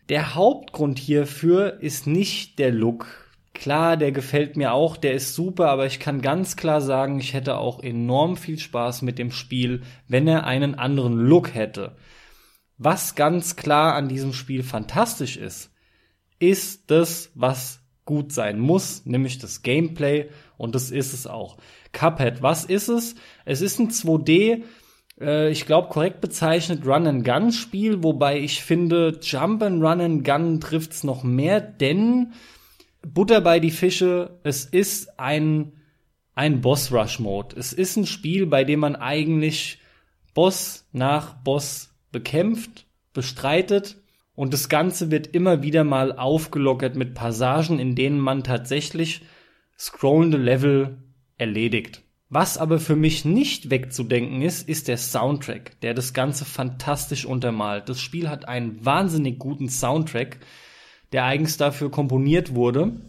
Der 0.10 0.36
Hauptgrund 0.36 1.00
hierfür 1.00 1.82
ist 1.82 2.06
nicht 2.06 2.60
der 2.60 2.72
Look. 2.72 3.29
Klar, 3.60 3.98
der 3.98 4.14
gefällt 4.14 4.56
mir 4.56 4.72
auch, 4.72 4.96
der 4.96 5.12
ist 5.12 5.36
super, 5.36 5.70
aber 5.70 5.86
ich 5.86 6.00
kann 6.00 6.22
ganz 6.22 6.56
klar 6.56 6.80
sagen, 6.80 7.20
ich 7.20 7.34
hätte 7.34 7.58
auch 7.58 7.84
enorm 7.84 8.38
viel 8.38 8.58
Spaß 8.58 9.02
mit 9.02 9.20
dem 9.20 9.32
Spiel, 9.32 9.82
wenn 10.08 10.30
er 10.30 10.46
einen 10.46 10.76
anderen 10.76 11.18
Look 11.18 11.54
hätte. 11.54 11.98
Was 12.78 13.16
ganz 13.16 13.58
klar 13.58 13.96
an 13.96 14.08
diesem 14.08 14.32
Spiel 14.32 14.64
fantastisch 14.64 15.36
ist, 15.36 15.74
ist 16.40 16.90
das, 16.90 17.32
was 17.36 17.82
gut 18.06 18.32
sein 18.32 18.62
muss, 18.62 19.06
nämlich 19.06 19.40
das 19.40 19.62
Gameplay 19.62 20.30
und 20.58 20.74
das 20.74 20.90
ist 20.90 21.12
es 21.12 21.28
auch. 21.28 21.58
Cuphead, 21.92 22.42
was 22.42 22.64
ist 22.64 22.88
es? 22.88 23.16
Es 23.44 23.60
ist 23.60 23.78
ein 23.78 23.90
2D, 23.90 24.64
äh, 25.20 25.50
ich 25.50 25.66
glaube 25.66 25.90
korrekt 25.90 26.22
bezeichnet 26.22 26.88
Run-and-Gun-Spiel, 26.88 28.04
wobei 28.04 28.40
ich 28.40 28.64
finde, 28.64 29.20
Jump 29.22 29.64
and 29.64 29.84
Run 29.84 30.00
and 30.00 30.24
Gun 30.24 30.62
trifft's 30.62 31.04
noch 31.04 31.24
mehr, 31.24 31.60
denn 31.60 32.32
Butter 33.02 33.42
bei 33.42 33.60
die 33.60 33.72
Fische, 33.72 34.40
es 34.44 34.66
ist 34.66 35.20
ein 35.20 35.74
ein 36.40 36.62
Boss 36.62 36.94
Rush 36.94 37.20
Mode. 37.20 37.58
Es 37.60 37.74
ist 37.74 37.98
ein 37.98 38.06
Spiel, 38.06 38.46
bei 38.46 38.64
dem 38.64 38.80
man 38.80 38.96
eigentlich 38.96 39.80
Boss 40.34 40.88
nach 40.94 41.34
Boss 41.34 41.94
bekämpft, 42.14 42.86
bestreitet 43.12 43.98
und 44.36 44.54
das 44.54 44.70
Ganze 44.70 45.12
wird 45.12 45.28
immer 45.28 45.64
wieder 45.64 45.84
mal 45.84 46.18
aufgelockert 46.18 46.96
mit 46.96 47.14
Passagen, 47.14 47.78
in 47.78 47.94
denen 47.94 48.22
man 48.22 48.46
tatsächlich 48.46 49.22
scrollende 49.78 50.38
Level 50.38 51.04
erledigt. 51.38 52.04
Was 52.30 52.58
aber 52.58 52.80
für 52.80 52.96
mich 52.96 53.26
nicht 53.26 53.70
wegzudenken 53.70 54.42
ist, 54.42 54.70
ist 54.70 54.88
der 54.88 54.96
Soundtrack, 54.96 55.82
der 55.82 55.94
das 55.94 56.14
Ganze 56.14 56.46
fantastisch 56.46 57.26
untermalt. 57.26 57.90
Das 57.90 58.00
Spiel 58.00 58.30
hat 58.30 58.48
einen 58.48 58.86
wahnsinnig 58.86 59.40
guten 59.40 59.68
Soundtrack, 59.68 60.38
der 61.12 61.26
eigens 61.26 61.58
dafür 61.58 61.92
komponiert 61.92 62.56
wurde 62.56 63.02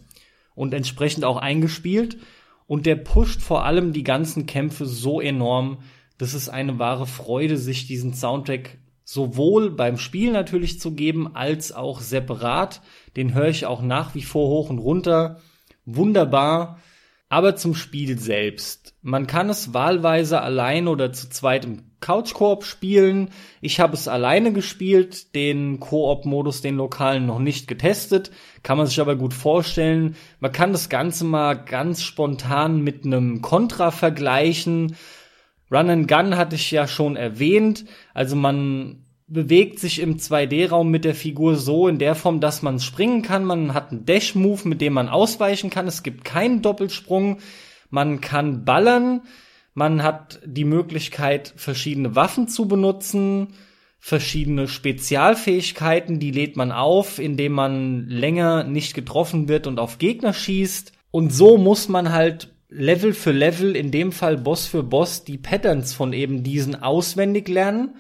und 0.55 0.75
entsprechend 0.75 1.25
auch 1.25 1.37
eingespielt. 1.37 2.19
Und 2.67 2.87
der 2.87 2.97
pusht 2.97 3.41
vor 3.41 3.65
allem 3.65 3.93
die 3.93 4.05
ganzen 4.05 4.47
Kämpfe 4.47 4.87
so 4.87 5.21
enorm, 5.21 5.79
dass 6.19 6.35
es 6.35 6.49
eine 6.49 6.79
wahre 6.79 7.07
Freude, 7.07 7.57
sich 7.57 7.87
diesen 7.87 8.15
Soundtrack 8.15 8.79
sowohl 9.05 9.71
beim 9.71 9.99
Spiel 9.99 10.31
natürlich 10.31 10.79
zu 10.79 10.93
geben, 10.93 11.35
als 11.35 11.73
auch 11.73 12.01
separat. 12.01 12.81
Den 13.17 13.35
höre 13.35 13.49
ich 13.49 13.67
auch 13.67 13.83
nach 13.83 14.15
wie 14.15 14.23
vor 14.23 14.49
hoch 14.49 14.71
und 14.71 14.79
runter. 14.79 15.41
Wunderbar 15.85 16.79
aber 17.31 17.55
zum 17.55 17.77
Spiel 17.77 18.19
selbst. 18.19 18.93
Man 19.03 19.29
kann 19.29 19.49
es 19.49 19.73
wahlweise 19.73 20.43
allein 20.43 20.89
oder 20.89 21.13
zu 21.13 21.31
zweit 21.31 21.65
im 21.65 21.85
Couch-Koop 22.01 22.65
spielen. 22.65 23.31
Ich 23.61 23.79
habe 23.79 23.95
es 23.95 24.09
alleine 24.09 24.53
gespielt, 24.53 25.35
den 25.37 25.79
Koop-Modus, 25.79 26.61
den 26.61 26.77
lokalen 26.77 27.27
noch 27.27 27.39
nicht 27.39 27.69
getestet. 27.69 28.33
Kann 28.65 28.79
man 28.79 28.89
sich 28.89 29.01
aber 29.01 29.15
gut 29.15 29.33
vorstellen. 29.33 30.17
Man 30.41 30.51
kann 30.51 30.73
das 30.73 30.89
Ganze 30.89 31.25
mal 31.25 31.55
ganz 31.55 32.03
spontan 32.03 32.83
mit 32.83 33.05
einem 33.05 33.43
Contra 33.43 33.93
vergleichen. 33.93 34.97
Run 35.71 35.89
and 35.89 36.09
Gun 36.09 36.37
hatte 36.37 36.57
ich 36.57 36.73
ja 36.73 36.89
schon 36.89 37.15
erwähnt. 37.15 37.85
Also 38.13 38.35
man 38.35 39.00
bewegt 39.31 39.79
sich 39.79 40.01
im 40.01 40.17
2D-Raum 40.17 40.91
mit 40.91 41.05
der 41.05 41.15
Figur 41.15 41.55
so 41.55 41.87
in 41.87 41.99
der 41.99 42.17
Form, 42.17 42.41
dass 42.41 42.63
man 42.63 42.81
springen 42.81 43.23
kann. 43.23 43.45
Man 43.45 43.75
hat 43.75 43.93
einen 43.93 44.05
Dash-Move, 44.05 44.69
mit 44.69 44.81
dem 44.81 44.93
man 44.93 45.09
ausweichen 45.09 45.71
kann. 45.71 45.87
Es 45.87 46.03
gibt 46.03 46.25
keinen 46.25 46.63
Doppelsprung. 46.63 47.39
Man 47.91 48.21
kann 48.21 48.65
ballern. 48.65 49.23
Man 49.73 50.03
hat 50.03 50.41
die 50.45 50.65
Möglichkeit, 50.65 51.55
verschiedene 51.57 52.17
Waffen 52.17 52.49
zu 52.49 52.67
benutzen, 52.67 53.55
verschiedene 54.01 54.67
Spezialfähigkeiten, 54.67 56.19
die 56.19 56.33
lädt 56.33 56.57
man 56.57 56.73
auf, 56.73 57.21
indem 57.21 57.53
man 57.53 58.09
länger 58.09 58.65
nicht 58.65 58.95
getroffen 58.95 59.49
wird 59.49 59.69
und 59.69 59.79
auf 59.79 59.99
Gegner 59.99 60.33
schießt. 60.33 60.93
Und 61.13 61.33
so 61.33 61.57
muss 61.57 61.89
man 61.89 62.13
halt 62.13 62.53
Level 62.69 63.15
für 63.15 63.33
Level, 63.33 63.77
in 63.77 63.93
dem 63.93 64.11
Fall 64.11 64.37
Boss 64.39 64.67
für 64.67 64.83
Boss, 64.83 65.23
die 65.23 65.39
Patterns 65.39 65.95
von 65.95 66.13
eben 66.13 66.43
diesen 66.43 66.83
auswendig 66.83 67.49
lernen 67.49 67.95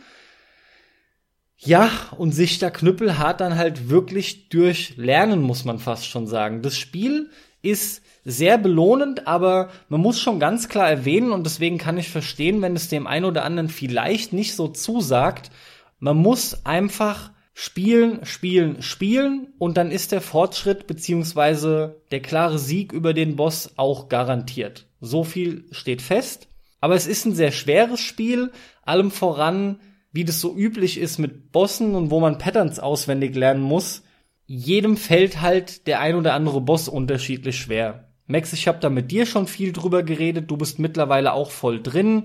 ja, 1.63 1.91
und 2.17 2.33
sich 2.33 2.59
da 2.59 2.71
knüppelhart 2.71 3.41
dann 3.41 3.57
halt 3.57 3.91
wirklich 3.91 4.49
durchlernen, 4.49 5.43
muss 5.43 5.65
man 5.65 5.79
fast 5.79 6.07
schon 6.07 6.27
sagen. 6.27 6.63
Das 6.63 6.79
Spiel 6.79 7.31
ist 7.63 8.03
sehr 8.25 8.57
belohnend, 8.57 9.27
aber 9.27 9.69
man 9.89 10.01
muss 10.01 10.19
schon 10.19 10.41
ganz 10.41 10.69
klar 10.69 10.89
erwähnen, 10.89 11.33
und 11.33 11.45
deswegen 11.45 11.77
kann 11.77 11.99
ich 11.99 12.09
verstehen, 12.09 12.63
wenn 12.63 12.77
es 12.77 12.89
dem 12.89 13.07
einen 13.07 13.27
oder 13.27 13.45
anderen 13.45 13.69
vielleicht 13.69 14.33
nicht 14.33 14.57
so 14.57 14.69
zusagt, 14.69 15.51
man 15.99 16.17
muss 16.17 16.65
einfach 16.65 17.31
spielen, 17.53 18.25
spielen, 18.25 18.81
spielen 18.81 19.49
und 19.59 19.77
dann 19.77 19.91
ist 19.91 20.13
der 20.13 20.23
Fortschritt 20.23 20.87
beziehungsweise 20.87 22.01
der 22.11 22.23
klare 22.23 22.59
Sieg 22.59 22.93
über 22.93 23.13
den 23.13 23.37
Boss 23.37 23.75
auch 23.77 24.09
garantiert. 24.09 24.87
So 25.03 25.25
viel 25.25 25.65
steht 25.71 26.01
fest. 26.01 26.49
Aber 26.81 26.95
es 26.95 27.07
ist 27.07 27.27
ein 27.27 27.35
sehr 27.35 27.53
schweres 27.53 28.01
Spiel, 28.01 28.51
allem 28.83 29.11
voran 29.11 29.79
wie 30.13 30.25
das 30.25 30.41
so 30.41 30.57
üblich 30.57 30.99
ist 30.99 31.19
mit 31.19 31.53
Bossen 31.53 31.95
und 31.95 32.11
wo 32.11 32.21
man 32.21 32.39
Patterns 32.39 32.79
auswendig 32.79 33.35
lernen 33.35 33.63
muss, 33.63 34.03
jedem 34.47 34.97
fällt 34.97 35.41
halt 35.41 35.87
der 35.87 36.01
ein 36.01 36.17
oder 36.17 36.35
andere 36.35 36.61
Boss 36.61 36.89
unterschiedlich 36.89 37.57
schwer. 37.57 38.09
Max, 38.27 38.53
ich 38.53 38.69
habe 38.69 38.79
da 38.81 38.91
mit 38.91 39.11
dir 39.11 39.27
schon 39.27 39.47
viel 39.47 39.73
drüber 39.73 40.03
geredet, 40.03 40.51
du 40.51 40.57
bist 40.57 40.79
mittlerweile 40.79 41.33
auch 41.33 41.51
voll 41.51 41.83
drin. 41.83 42.25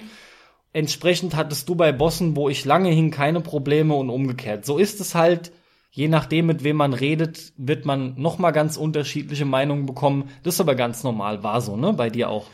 Entsprechend 0.73 1.35
hattest 1.35 1.69
du 1.69 1.75
bei 1.75 1.91
Bossen, 1.91 2.35
wo 2.35 2.49
ich 2.49 2.65
lange 2.65 2.89
hing, 2.89 3.11
keine 3.11 3.41
Probleme 3.41 3.95
und 3.95 4.09
umgekehrt. 4.09 4.65
So 4.65 4.77
ist 4.77 4.99
es 4.99 5.15
halt, 5.15 5.51
je 5.91 6.07
nachdem, 6.07 6.47
mit 6.47 6.63
wem 6.63 6.75
man 6.75 6.93
redet, 6.93 7.53
wird 7.57 7.85
man 7.85 8.19
noch 8.19 8.37
mal 8.39 8.51
ganz 8.51 8.75
unterschiedliche 8.75 9.45
Meinungen 9.45 9.85
bekommen. 9.85 10.29
Das 10.43 10.55
ist 10.55 10.59
aber 10.59 10.75
ganz 10.75 11.03
normal, 11.03 11.43
war 11.43 11.61
so, 11.61 11.77
ne? 11.77 11.93
Bei 11.93 12.09
dir 12.09 12.29
auch. 12.29 12.47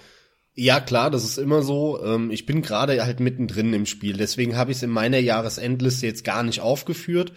Ja, 0.54 0.82
klar, 0.82 1.10
das 1.10 1.24
ist 1.24 1.38
immer 1.38 1.62
so. 1.62 2.04
Ähm, 2.04 2.30
ich 2.30 2.46
bin 2.46 2.62
gerade 2.62 3.04
halt 3.06 3.20
mittendrin 3.20 3.74
im 3.74 3.86
Spiel, 3.86 4.18
deswegen 4.18 4.58
habe 4.58 4.72
ich 4.72 4.78
es 4.78 4.84
in 4.84 4.90
meiner 4.90 5.20
Jahresendliste 5.20 6.06
jetzt 6.06 6.26
gar 6.26 6.44
nicht 6.44 6.60
aufgeführt. 6.60 7.32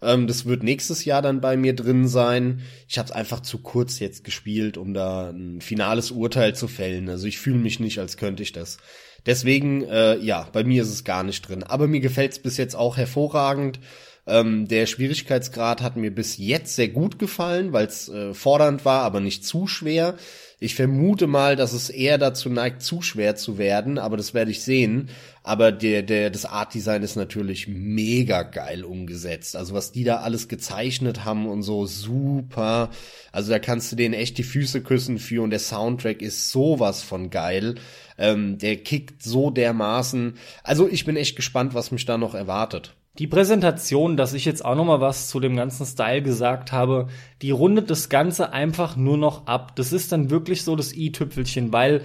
Ähm, 0.00 0.26
das 0.28 0.46
wird 0.46 0.62
nächstes 0.62 1.04
Jahr 1.04 1.20
dann 1.20 1.40
bei 1.40 1.56
mir 1.56 1.74
drin 1.74 2.06
sein. 2.06 2.62
Ich 2.88 2.98
habe 2.98 3.06
es 3.06 3.12
einfach 3.12 3.40
zu 3.40 3.58
kurz 3.58 3.98
jetzt 3.98 4.24
gespielt, 4.24 4.76
um 4.76 4.94
da 4.94 5.30
ein 5.30 5.60
finales 5.60 6.12
Urteil 6.12 6.54
zu 6.54 6.68
fällen. 6.68 7.08
Also 7.08 7.26
ich 7.26 7.38
fühle 7.40 7.58
mich 7.58 7.80
nicht, 7.80 7.98
als 7.98 8.16
könnte 8.16 8.42
ich 8.42 8.52
das. 8.52 8.78
Deswegen, 9.26 9.82
äh, 9.84 10.16
ja, 10.18 10.48
bei 10.52 10.64
mir 10.64 10.82
ist 10.82 10.90
es 10.92 11.04
gar 11.04 11.24
nicht 11.24 11.46
drin. 11.48 11.64
Aber 11.64 11.88
mir 11.88 12.00
gefällt 12.00 12.32
es 12.32 12.38
bis 12.38 12.56
jetzt 12.56 12.76
auch 12.76 12.96
hervorragend. 12.96 13.80
Ähm, 14.26 14.68
der 14.68 14.86
Schwierigkeitsgrad 14.86 15.82
hat 15.82 15.96
mir 15.96 16.14
bis 16.14 16.38
jetzt 16.38 16.76
sehr 16.76 16.88
gut 16.88 17.18
gefallen, 17.18 17.72
weil 17.72 17.86
es 17.86 18.08
äh, 18.08 18.32
fordernd 18.32 18.84
war, 18.84 19.02
aber 19.02 19.20
nicht 19.20 19.44
zu 19.44 19.66
schwer. 19.66 20.16
Ich 20.62 20.74
vermute 20.74 21.26
mal, 21.26 21.56
dass 21.56 21.72
es 21.72 21.88
eher 21.88 22.18
dazu 22.18 22.50
neigt, 22.50 22.82
zu 22.82 23.00
schwer 23.00 23.34
zu 23.34 23.56
werden, 23.56 23.96
aber 23.96 24.18
das 24.18 24.34
werde 24.34 24.50
ich 24.50 24.62
sehen. 24.62 25.08
Aber 25.42 25.72
der, 25.72 26.02
der, 26.02 26.28
das 26.28 26.44
Art 26.44 26.74
Design 26.74 27.02
ist 27.02 27.16
natürlich 27.16 27.66
mega 27.66 28.42
geil 28.42 28.84
umgesetzt. 28.84 29.56
Also 29.56 29.72
was 29.72 29.90
die 29.90 30.04
da 30.04 30.16
alles 30.16 30.48
gezeichnet 30.48 31.24
haben 31.24 31.46
und 31.46 31.62
so 31.62 31.86
super. 31.86 32.90
Also 33.32 33.50
da 33.52 33.58
kannst 33.58 33.90
du 33.90 33.96
denen 33.96 34.12
echt 34.12 34.36
die 34.36 34.42
Füße 34.42 34.82
küssen 34.82 35.18
für 35.18 35.42
und 35.42 35.48
der 35.48 35.60
Soundtrack 35.60 36.20
ist 36.20 36.50
sowas 36.50 37.02
von 37.02 37.30
geil. 37.30 37.76
Ähm, 38.18 38.58
der 38.58 38.76
kickt 38.76 39.22
so 39.22 39.50
dermaßen. 39.50 40.34
Also 40.62 40.86
ich 40.86 41.06
bin 41.06 41.16
echt 41.16 41.36
gespannt, 41.36 41.72
was 41.72 41.90
mich 41.90 42.04
da 42.04 42.18
noch 42.18 42.34
erwartet. 42.34 42.94
Die 43.18 43.26
Präsentation, 43.26 44.16
dass 44.16 44.34
ich 44.34 44.44
jetzt 44.44 44.64
auch 44.64 44.76
noch 44.76 44.84
mal 44.84 45.00
was 45.00 45.28
zu 45.28 45.40
dem 45.40 45.56
ganzen 45.56 45.84
Style 45.84 46.22
gesagt 46.22 46.70
habe, 46.70 47.08
die 47.42 47.50
rundet 47.50 47.90
das 47.90 48.08
Ganze 48.08 48.52
einfach 48.52 48.96
nur 48.96 49.16
noch 49.16 49.46
ab. 49.46 49.74
Das 49.76 49.92
ist 49.92 50.12
dann 50.12 50.30
wirklich 50.30 50.62
so 50.62 50.76
das 50.76 50.92
i-Tüpfelchen, 50.92 51.72
weil 51.72 52.02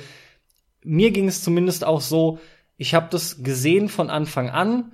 mir 0.84 1.12
ging 1.12 1.28
es 1.28 1.44
zumindest 1.44 1.86
auch 1.86 2.02
so, 2.02 2.40
ich 2.78 2.94
habe 2.94 3.08
das 3.12 3.44
gesehen 3.44 3.88
von 3.88 4.10
Anfang 4.10 4.50
an 4.50 4.94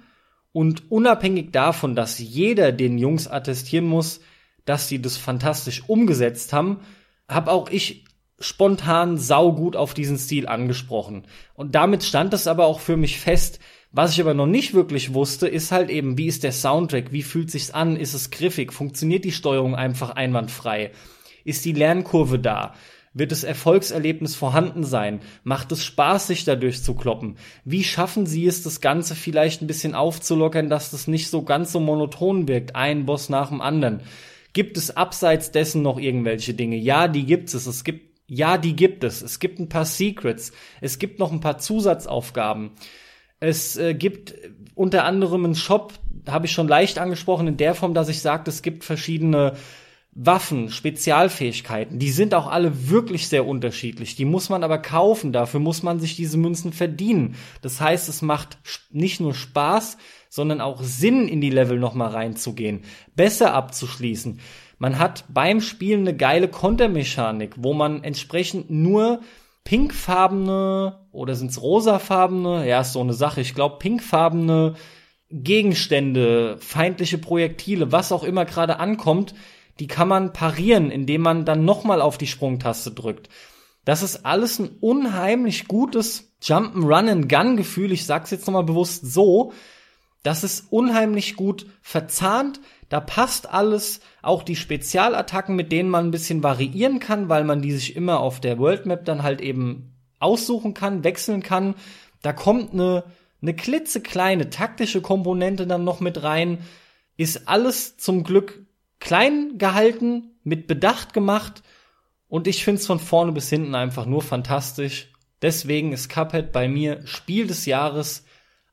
und 0.52 0.92
unabhängig 0.92 1.52
davon, 1.52 1.96
dass 1.96 2.20
jeder 2.20 2.72
den 2.72 2.98
Jungs 2.98 3.28
attestieren 3.28 3.86
muss, 3.86 4.20
dass 4.66 4.88
sie 4.88 5.02
das 5.02 5.18
fantastisch 5.18 5.84
umgesetzt 5.88 6.54
haben, 6.54 6.82
habe 7.28 7.52
auch 7.52 7.70
ich 7.70 8.06
spontan 8.40 9.18
saugut 9.18 9.76
auf 9.76 9.94
diesen 9.94 10.18
Stil 10.18 10.48
angesprochen. 10.48 11.26
Und 11.54 11.76
damit 11.76 12.04
stand 12.04 12.34
es 12.34 12.48
aber 12.48 12.66
auch 12.66 12.80
für 12.80 12.98
mich 12.98 13.20
fest, 13.20 13.60
was 13.92 14.14
ich 14.14 14.22
aber 14.22 14.34
noch 14.34 14.48
nicht 14.48 14.74
wirklich 14.74 15.14
wusste, 15.14 15.48
ist 15.48 15.72
halt 15.72 15.90
eben, 15.90 16.18
wie 16.18 16.28
ist 16.28 16.44
der 16.44 16.54
Soundtrack, 16.54 17.12
wie 17.12 17.24
fühlt 17.24 17.52
sich's 17.52 17.72
an, 17.72 17.98
ist 17.98 18.14
es 18.14 18.32
griffig, 18.32 18.72
funktioniert 18.72 19.26
die 19.26 19.32
Steuerung 19.32 19.76
einfach 19.76 20.12
einwandfrei, 20.12 20.92
ist 21.44 21.66
die 21.66 21.74
Lernkurve 21.74 22.40
da, 22.40 22.74
Wird 23.14 23.34
das 23.34 23.44
Erfolgserlebnis 23.44 24.36
vorhanden 24.36 24.86
sein? 24.86 25.20
Macht 25.44 25.74
es 25.74 25.84
Spaß, 25.84 26.28
sich 26.28 26.46
da 26.46 26.56
durchzukloppen? 26.56 27.36
Wie 27.66 27.84
schaffen 27.84 28.26
sie 28.26 28.48
es, 28.48 28.64
das 28.64 28.80
Ganze 28.80 29.16
vielleicht 29.16 29.62
ein 29.62 29.68
bisschen 29.68 29.96
aufzulockern, 29.96 30.70
dass 30.70 30.92
das 30.92 31.08
nicht 31.08 31.30
so 31.30 31.44
ganz 31.44 31.74
so 31.74 31.82
monoton 31.82 32.48
wirkt, 32.48 32.78
ein 32.78 33.06
Boss 33.06 33.28
nach 33.28 33.50
dem 33.50 33.60
anderen? 33.60 34.02
Gibt 34.54 34.78
es 34.78 34.96
abseits 34.96 35.52
dessen 35.52 35.82
noch 35.82 36.00
irgendwelche 36.00 36.54
Dinge? 36.54 36.78
Ja, 36.78 37.10
die 37.10 37.26
gibt 37.26 37.54
es. 37.54 37.68
Es 37.68 37.84
gibt, 37.84 38.22
ja, 38.28 38.58
die 38.58 38.78
gibt 38.78 39.04
es. 39.04 39.22
Es 39.22 39.40
gibt 39.40 39.60
ein 39.60 39.68
paar 39.68 39.86
Secrets. 39.86 40.54
Es 40.80 40.98
gibt 40.98 41.20
noch 41.20 41.34
ein 41.34 41.42
paar 41.42 41.58
Zusatzaufgaben. 41.58 42.72
Es 43.42 43.76
äh, 43.76 43.94
gibt 43.96 44.36
unter 44.76 45.04
anderem 45.04 45.44
einen 45.44 45.56
Shop, 45.56 45.94
habe 46.30 46.46
ich 46.46 46.54
schon 46.54 46.68
leicht 46.68 47.00
angesprochen, 47.00 47.48
in 47.48 47.58
der 47.58 47.76
Form, 47.76 47.94
dass 47.94 48.08
ich 48.08 48.22
sagte, 48.22 48.50
es 48.52 48.62
gibt 48.62 48.84
verschiedene 48.86 49.54
Waffen, 50.14 50.70
Spezialfähigkeiten, 50.70 51.98
die 51.98 52.12
sind 52.12 52.34
auch 52.34 52.48
alle 52.48 52.90
wirklich 52.90 53.30
sehr 53.30 53.48
unterschiedlich. 53.48 54.16
Die 54.16 54.26
muss 54.26 54.50
man 54.50 54.64
aber 54.64 54.78
kaufen, 54.78 55.32
dafür 55.32 55.60
muss 55.60 55.84
man 55.84 56.00
sich 56.00 56.16
diese 56.16 56.38
Münzen 56.38 56.74
verdienen. 56.74 57.36
Das 57.62 57.82
heißt, 57.82 58.10
es 58.10 58.22
macht 58.22 58.58
nicht 58.92 59.22
nur 59.22 59.34
Spaß, 59.34 59.98
sondern 60.30 60.62
auch 60.62 60.84
Sinn, 60.84 61.28
in 61.28 61.42
die 61.42 61.50
Level 61.50 61.80
nochmal 61.80 62.10
reinzugehen, 62.10 62.82
besser 63.16 63.54
abzuschließen. 63.54 64.40
Man 64.78 65.00
hat 65.00 65.26
beim 65.30 65.62
Spielen 65.62 66.02
eine 66.02 66.16
geile 66.16 66.48
Kontermechanik, 66.48 67.56
wo 67.58 67.74
man 67.74 68.04
entsprechend 68.04 68.70
nur 68.70 69.22
pinkfarbene 69.64 71.01
oder 71.12 71.36
sind's 71.36 71.62
rosafarbene, 71.62 72.68
ja, 72.68 72.82
ist 72.82 72.94
so 72.94 73.02
eine 73.02 73.14
Sache, 73.14 73.42
ich 73.42 73.54
glaube 73.54 73.78
pinkfarbene 73.80 74.76
Gegenstände, 75.30 76.58
feindliche 76.60 77.18
Projektile, 77.18 77.92
was 77.92 78.12
auch 78.12 78.24
immer 78.24 78.46
gerade 78.46 78.80
ankommt, 78.80 79.34
die 79.80 79.88
kann 79.88 80.08
man 80.08 80.34
parieren, 80.34 80.92
indem 80.92 81.22
man 81.22 81.46
dann 81.46 81.66
nochmal 81.66 82.02
auf 82.02 82.18
die 82.18 82.28
Sprungtaste 82.28 82.92
drückt. 82.92 83.30
Das 83.86 84.04
ist 84.04 84.26
alles 84.26 84.60
ein 84.60 84.70
unheimlich 84.80 85.68
gutes 85.68 86.36
Jump'n'Run-and-Gun-Gefühl. 86.44 87.92
Ich 87.92 88.06
sag's 88.06 88.32
jetzt 88.32 88.46
nochmal 88.46 88.64
bewusst 88.64 89.12
so. 89.12 89.54
Das 90.22 90.44
ist 90.44 90.72
unheimlich 90.72 91.36
gut 91.36 91.66
verzahnt. 91.82 92.60
Da 92.90 93.00
passt 93.00 93.50
alles. 93.50 94.02
Auch 94.22 94.44
die 94.44 94.56
Spezialattacken, 94.56 95.56
mit 95.56 95.72
denen 95.72 95.90
man 95.90 96.06
ein 96.06 96.12
bisschen 96.12 96.44
variieren 96.44 97.00
kann, 97.00 97.28
weil 97.30 97.44
man 97.44 97.62
die 97.64 97.72
sich 97.72 97.96
immer 97.96 98.20
auf 98.20 98.40
der 98.40 98.60
World 98.60 98.86
Map 98.86 99.06
dann 99.06 99.24
halt 99.24 99.42
eben 99.42 99.96
aussuchen 100.22 100.74
kann, 100.74 101.04
wechseln 101.04 101.44
kann. 101.44 101.76
Da 102.22 102.34
kommt 102.34 102.74
eine, 102.74 103.04
eine 103.42 103.56
klitzekleine 103.56 104.50
taktische 104.50 105.02
Komponente 105.02 105.68
dann 105.68 105.84
noch 105.84 106.00
mit 106.00 106.24
rein. 106.24 106.60
Ist 107.18 107.48
alles 107.48 107.98
zum 107.98 108.24
Glück 108.24 108.66
klein 109.00 109.58
gehalten, 109.58 110.32
mit 110.44 110.68
Bedacht 110.68 111.14
gemacht 111.14 111.64
und 112.28 112.48
ich 112.48 112.64
find's 112.64 112.88
von 112.88 113.00
vorne 113.00 113.34
bis 113.34 113.50
hinten 113.50 113.76
einfach 113.76 114.06
nur 114.06 114.22
fantastisch. 114.22 115.12
Deswegen 115.42 115.92
ist 115.92 116.08
Cuphead 116.08 116.52
bei 116.52 116.68
mir 116.68 117.06
Spiel 117.06 117.48
des 117.48 117.66
Jahres 117.66 118.24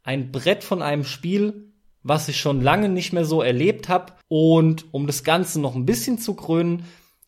ein 0.04 0.30
Brett 0.30 0.62
von 0.62 0.80
einem 0.80 1.04
Spiel, 1.04 1.72
was 2.02 2.28
ich 2.28 2.38
schon 2.38 2.62
lange 2.62 2.88
nicht 2.88 3.12
mehr 3.12 3.24
so 3.24 3.42
erlebt 3.42 3.88
habe. 3.88 4.12
Und 4.28 4.86
um 4.92 5.06
das 5.06 5.24
Ganze 5.24 5.60
noch 5.60 5.74
ein 5.74 5.86
bisschen 5.86 6.18
zu 6.18 6.34
krönen, 6.34 6.84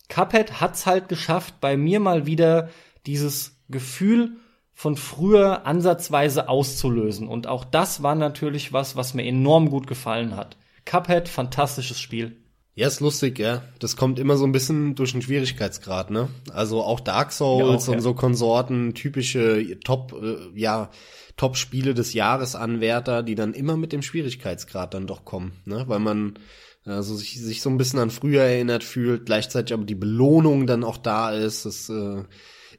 Cuphead 0.09 0.61
hat's 0.61 0.87
halt 0.87 1.09
geschafft, 1.09 1.61
bei 1.61 1.77
mir 1.77 2.01
mal 2.01 2.27
wieder 2.27 2.71
dieses 3.07 3.60
Gefühl 3.71 4.37
von 4.73 4.97
früher 4.97 5.67
ansatzweise 5.67 6.49
auszulösen. 6.49 7.29
Und 7.29 7.47
auch 7.47 7.65
das 7.65 8.03
war 8.03 8.15
natürlich 8.15 8.73
was, 8.73 8.97
was 8.97 9.15
mir 9.15 9.25
enorm 9.25 9.71
gut 9.71 9.87
gefallen 9.87 10.37
hat. 10.37 10.57
Cuphead, 10.85 11.29
fantastisches 11.29 12.01
Spiel. 12.01 12.37
Ja, 12.75 12.87
ist 12.87 13.01
lustig, 13.01 13.39
ja. 13.39 13.63
Das 13.79 13.97
kommt 13.97 14.19
immer 14.19 14.37
so 14.37 14.45
ein 14.45 14.53
bisschen 14.53 14.95
durch 14.95 15.13
den 15.13 15.21
Schwierigkeitsgrad, 15.21 16.11
ne? 16.11 16.29
Also 16.53 16.83
auch 16.83 17.01
Dark 17.01 17.33
Souls 17.33 17.61
ja, 17.61 17.67
auch, 17.67 17.89
und 17.89 17.95
ja. 17.97 18.01
so 18.01 18.15
Konsorten, 18.15 18.95
typische 18.95 19.79
Top, 19.81 20.15
äh, 20.15 20.59
ja, 20.59 20.91
Top-Spiele 21.37 21.93
des 21.93 22.15
Jahres 22.15 22.55
Anwärter, 22.55 23.23
die 23.23 23.35
dann 23.35 23.53
immer 23.53 23.77
mit 23.77 23.93
dem 23.93 24.03
Schwierigkeitsgrad 24.03 24.95
dann 24.95 25.07
doch 25.07 25.25
kommen, 25.25 25.53
ne? 25.67 25.85
Weil 25.89 25.99
man 25.99 26.39
also 26.87 27.15
sich, 27.15 27.39
sich 27.39 27.61
so 27.61 27.69
ein 27.69 27.77
bisschen 27.77 27.99
an 27.99 28.11
früher 28.11 28.43
erinnert 28.43 28.85
fühlt, 28.85 29.27
gleichzeitig 29.27 29.75
aber 29.75 29.85
die 29.85 29.95
Belohnung 29.95 30.67
dann 30.67 30.85
auch 30.85 30.97
da 30.97 31.33
ist. 31.33 31.67
Das, 31.67 31.89
äh, 31.91 32.25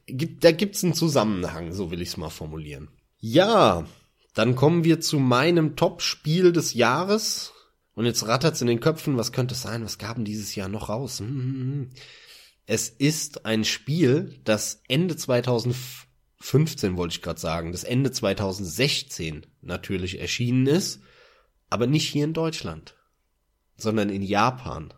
gibt, 0.05 0.43
da 0.43 0.51
gibt's 0.51 0.83
einen 0.83 0.93
Zusammenhang, 0.93 1.71
so 1.71 1.91
will 1.91 2.01
ich's 2.01 2.17
mal 2.17 2.29
formulieren. 2.29 2.89
Ja, 3.19 3.85
dann 4.33 4.55
kommen 4.55 4.83
wir 4.83 5.01
zu 5.01 5.19
meinem 5.19 5.75
Top-Spiel 5.75 6.51
des 6.51 6.73
Jahres. 6.73 7.53
Und 7.93 8.05
jetzt 8.05 8.25
rattert's 8.25 8.61
in 8.61 8.67
den 8.67 8.79
Köpfen, 8.79 9.17
was 9.17 9.31
könnte 9.31 9.53
es 9.53 9.61
sein? 9.61 9.83
Was 9.83 9.97
gaben 9.97 10.23
dieses 10.23 10.55
Jahr 10.55 10.69
noch 10.69 10.89
raus? 10.89 11.19
Hm, 11.19 11.27
hm, 11.27 11.59
hm. 11.59 11.89
Es 12.65 12.89
ist 12.89 13.45
ein 13.45 13.65
Spiel, 13.65 14.39
das 14.45 14.81
Ende 14.87 15.17
2015 15.17 16.95
wollte 16.95 17.15
ich 17.15 17.21
gerade 17.21 17.39
sagen, 17.39 17.71
das 17.71 17.83
Ende 17.83 18.11
2016 18.11 19.45
natürlich 19.61 20.19
erschienen 20.19 20.67
ist, 20.67 21.01
aber 21.69 21.87
nicht 21.87 22.07
hier 22.07 22.23
in 22.23 22.33
Deutschland, 22.33 22.95
sondern 23.75 24.09
in 24.09 24.21
Japan. 24.21 24.93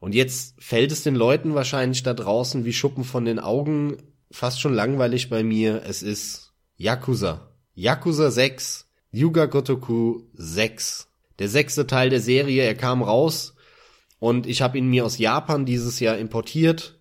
Und 0.00 0.14
jetzt 0.14 0.54
fällt 0.62 0.92
es 0.92 1.02
den 1.02 1.14
Leuten 1.14 1.54
wahrscheinlich 1.54 2.02
da 2.02 2.14
draußen 2.14 2.64
wie 2.64 2.72
Schuppen 2.72 3.04
von 3.04 3.24
den 3.24 3.38
Augen, 3.38 3.96
fast 4.30 4.60
schon 4.60 4.74
langweilig 4.74 5.30
bei 5.30 5.42
mir. 5.42 5.82
Es 5.84 6.02
ist 6.02 6.52
Yakuza. 6.76 7.54
Yakuza 7.74 8.30
6, 8.30 8.88
Yuga 9.10 9.46
Gotoku 9.46 10.22
6 10.34 11.08
der 11.38 11.48
sechste 11.48 11.86
Teil 11.86 12.10
der 12.10 12.20
Serie, 12.20 12.64
er 12.64 12.74
kam 12.74 13.02
raus 13.02 13.54
und 14.18 14.46
ich 14.46 14.62
habe 14.62 14.78
ihn 14.78 14.88
mir 14.88 15.04
aus 15.04 15.18
Japan 15.18 15.64
dieses 15.64 16.00
Jahr 16.00 16.18
importiert 16.18 16.98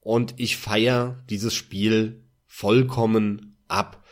und 0.00 0.34
ich 0.38 0.56
feier 0.56 1.22
dieses 1.28 1.54
Spiel 1.54 2.24
vollkommen 2.46 3.58
ab. 3.68 4.04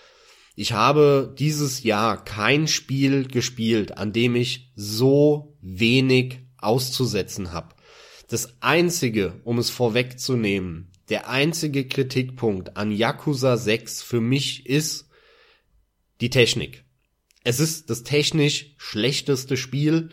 Ich 0.54 0.72
habe 0.72 1.34
dieses 1.38 1.82
Jahr 1.82 2.23
kein 2.23 2.68
Spiel 2.68 3.26
gespielt, 3.26 3.97
an 3.97 4.12
dem 4.12 4.36
ich 4.36 4.73
so 4.74 5.57
wenig 5.62 6.40
auszusetzen 6.58 7.52
habe. 7.52 7.74
Das 8.33 8.57
einzige, 8.62 9.35
um 9.44 9.59
es 9.59 9.69
vorwegzunehmen, 9.69 10.89
der 11.11 11.28
einzige 11.28 11.86
Kritikpunkt 11.86 12.78
an 12.78 12.91
Yakuza 12.91 13.59
6 13.59 14.01
für 14.01 14.23
mich 14.23 14.65
ist 14.65 15.11
die 16.23 16.31
Technik. 16.31 16.83
Es 17.44 17.61
ist 17.61 17.91
das 17.91 18.05
technisch 18.05 18.73
schlechteste 18.78 19.59
Spiel. 19.59 20.09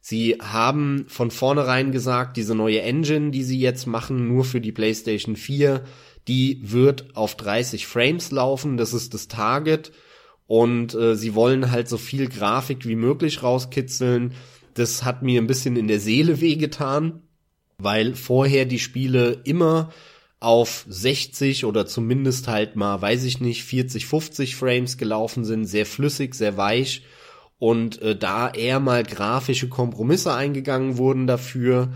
Sie 0.00 0.36
haben 0.40 1.06
von 1.08 1.32
vornherein 1.32 1.90
gesagt, 1.90 2.36
diese 2.36 2.54
neue 2.54 2.80
Engine, 2.80 3.32
die 3.32 3.42
sie 3.42 3.58
jetzt 3.58 3.88
machen, 3.88 4.28
nur 4.28 4.44
für 4.44 4.60
die 4.60 4.70
PlayStation 4.70 5.34
4, 5.34 5.82
die 6.28 6.60
wird 6.62 7.16
auf 7.16 7.34
30 7.34 7.88
Frames 7.88 8.30
laufen. 8.30 8.76
Das 8.76 8.94
ist 8.94 9.14
das 9.14 9.26
Target. 9.26 9.90
Und 10.46 10.94
äh, 10.94 11.16
sie 11.16 11.34
wollen 11.34 11.72
halt 11.72 11.88
so 11.88 11.98
viel 11.98 12.28
Grafik 12.28 12.86
wie 12.86 12.94
möglich 12.94 13.42
rauskitzeln. 13.42 14.32
Das 14.74 15.02
hat 15.02 15.24
mir 15.24 15.42
ein 15.42 15.48
bisschen 15.48 15.74
in 15.74 15.88
der 15.88 15.98
Seele 15.98 16.40
wehgetan, 16.40 17.23
weil 17.84 18.14
vorher 18.14 18.64
die 18.64 18.78
Spiele 18.78 19.40
immer 19.44 19.92
auf 20.40 20.84
60 20.88 21.64
oder 21.64 21.86
zumindest 21.86 22.48
halt 22.48 22.76
mal, 22.76 23.00
weiß 23.00 23.24
ich 23.24 23.40
nicht, 23.40 23.64
40, 23.64 24.06
50 24.06 24.56
Frames 24.56 24.98
gelaufen 24.98 25.44
sind, 25.44 25.64
sehr 25.66 25.86
flüssig, 25.86 26.34
sehr 26.34 26.56
weich 26.56 27.02
und 27.58 28.02
äh, 28.02 28.16
da 28.16 28.50
eher 28.50 28.80
mal 28.80 29.04
grafische 29.04 29.68
Kompromisse 29.68 30.34
eingegangen 30.34 30.98
wurden 30.98 31.26
dafür. 31.26 31.94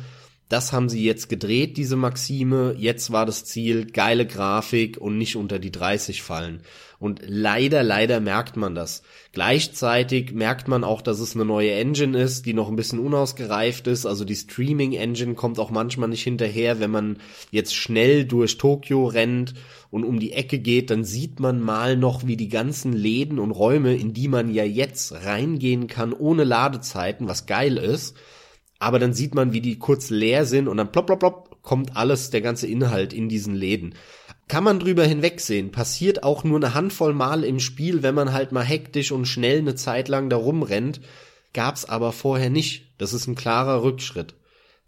Das 0.48 0.72
haben 0.72 0.88
sie 0.88 1.04
jetzt 1.04 1.28
gedreht, 1.28 1.76
diese 1.76 1.96
Maxime. 1.96 2.74
Jetzt 2.78 3.12
war 3.12 3.26
das 3.26 3.44
Ziel, 3.44 3.84
geile 3.84 4.26
Grafik 4.26 4.96
und 4.96 5.18
nicht 5.18 5.36
unter 5.36 5.58
die 5.58 5.70
30 5.70 6.22
fallen. 6.22 6.62
Und 6.98 7.20
leider, 7.26 7.82
leider 7.82 8.18
merkt 8.18 8.56
man 8.56 8.74
das. 8.74 9.02
Gleichzeitig 9.32 10.32
merkt 10.32 10.66
man 10.66 10.84
auch, 10.84 11.02
dass 11.02 11.20
es 11.20 11.34
eine 11.34 11.44
neue 11.44 11.72
Engine 11.72 12.18
ist, 12.18 12.46
die 12.46 12.54
noch 12.54 12.68
ein 12.68 12.76
bisschen 12.76 12.98
unausgereift 12.98 13.86
ist. 13.86 14.06
Also 14.06 14.24
die 14.24 14.34
Streaming 14.34 14.94
Engine 14.94 15.34
kommt 15.34 15.58
auch 15.58 15.70
manchmal 15.70 16.08
nicht 16.08 16.24
hinterher. 16.24 16.80
Wenn 16.80 16.90
man 16.90 17.18
jetzt 17.50 17.74
schnell 17.74 18.24
durch 18.24 18.56
Tokio 18.56 19.06
rennt 19.06 19.52
und 19.90 20.02
um 20.02 20.18
die 20.18 20.32
Ecke 20.32 20.58
geht, 20.58 20.90
dann 20.90 21.04
sieht 21.04 21.40
man 21.40 21.60
mal 21.60 21.96
noch, 21.96 22.26
wie 22.26 22.38
die 22.38 22.48
ganzen 22.48 22.94
Läden 22.94 23.38
und 23.38 23.52
Räume, 23.52 23.94
in 23.94 24.14
die 24.14 24.28
man 24.28 24.52
ja 24.52 24.64
jetzt 24.64 25.12
reingehen 25.12 25.88
kann, 25.88 26.14
ohne 26.14 26.44
Ladezeiten, 26.44 27.28
was 27.28 27.46
geil 27.46 27.76
ist. 27.76 28.16
Aber 28.78 28.98
dann 28.98 29.12
sieht 29.12 29.34
man, 29.34 29.52
wie 29.52 29.60
die 29.60 29.78
kurz 29.78 30.10
leer 30.10 30.44
sind 30.44 30.68
und 30.68 30.76
dann 30.76 30.92
plopp, 30.92 31.06
plopp, 31.06 31.20
plopp, 31.20 31.62
kommt 31.62 31.96
alles, 31.96 32.30
der 32.30 32.40
ganze 32.40 32.66
Inhalt 32.66 33.12
in 33.12 33.28
diesen 33.28 33.54
Läden 33.54 33.94
kann 34.48 34.64
man 34.64 34.80
drüber 34.80 35.04
hinwegsehen. 35.04 35.70
Passiert 35.70 36.22
auch 36.22 36.42
nur 36.42 36.56
eine 36.56 36.74
Handvoll 36.74 37.12
Mal 37.12 37.44
im 37.44 37.60
Spiel, 37.60 38.02
wenn 38.02 38.14
man 38.14 38.32
halt 38.32 38.50
mal 38.50 38.64
hektisch 38.64 39.12
und 39.12 39.26
schnell 39.26 39.58
eine 39.58 39.74
Zeit 39.74 40.08
lang 40.08 40.30
da 40.30 40.36
rumrennt. 40.36 41.00
Gab's 41.52 41.84
aber 41.84 42.12
vorher 42.12 42.50
nicht. 42.50 42.94
Das 42.98 43.12
ist 43.12 43.26
ein 43.26 43.34
klarer 43.34 43.82
Rückschritt. 43.82 44.34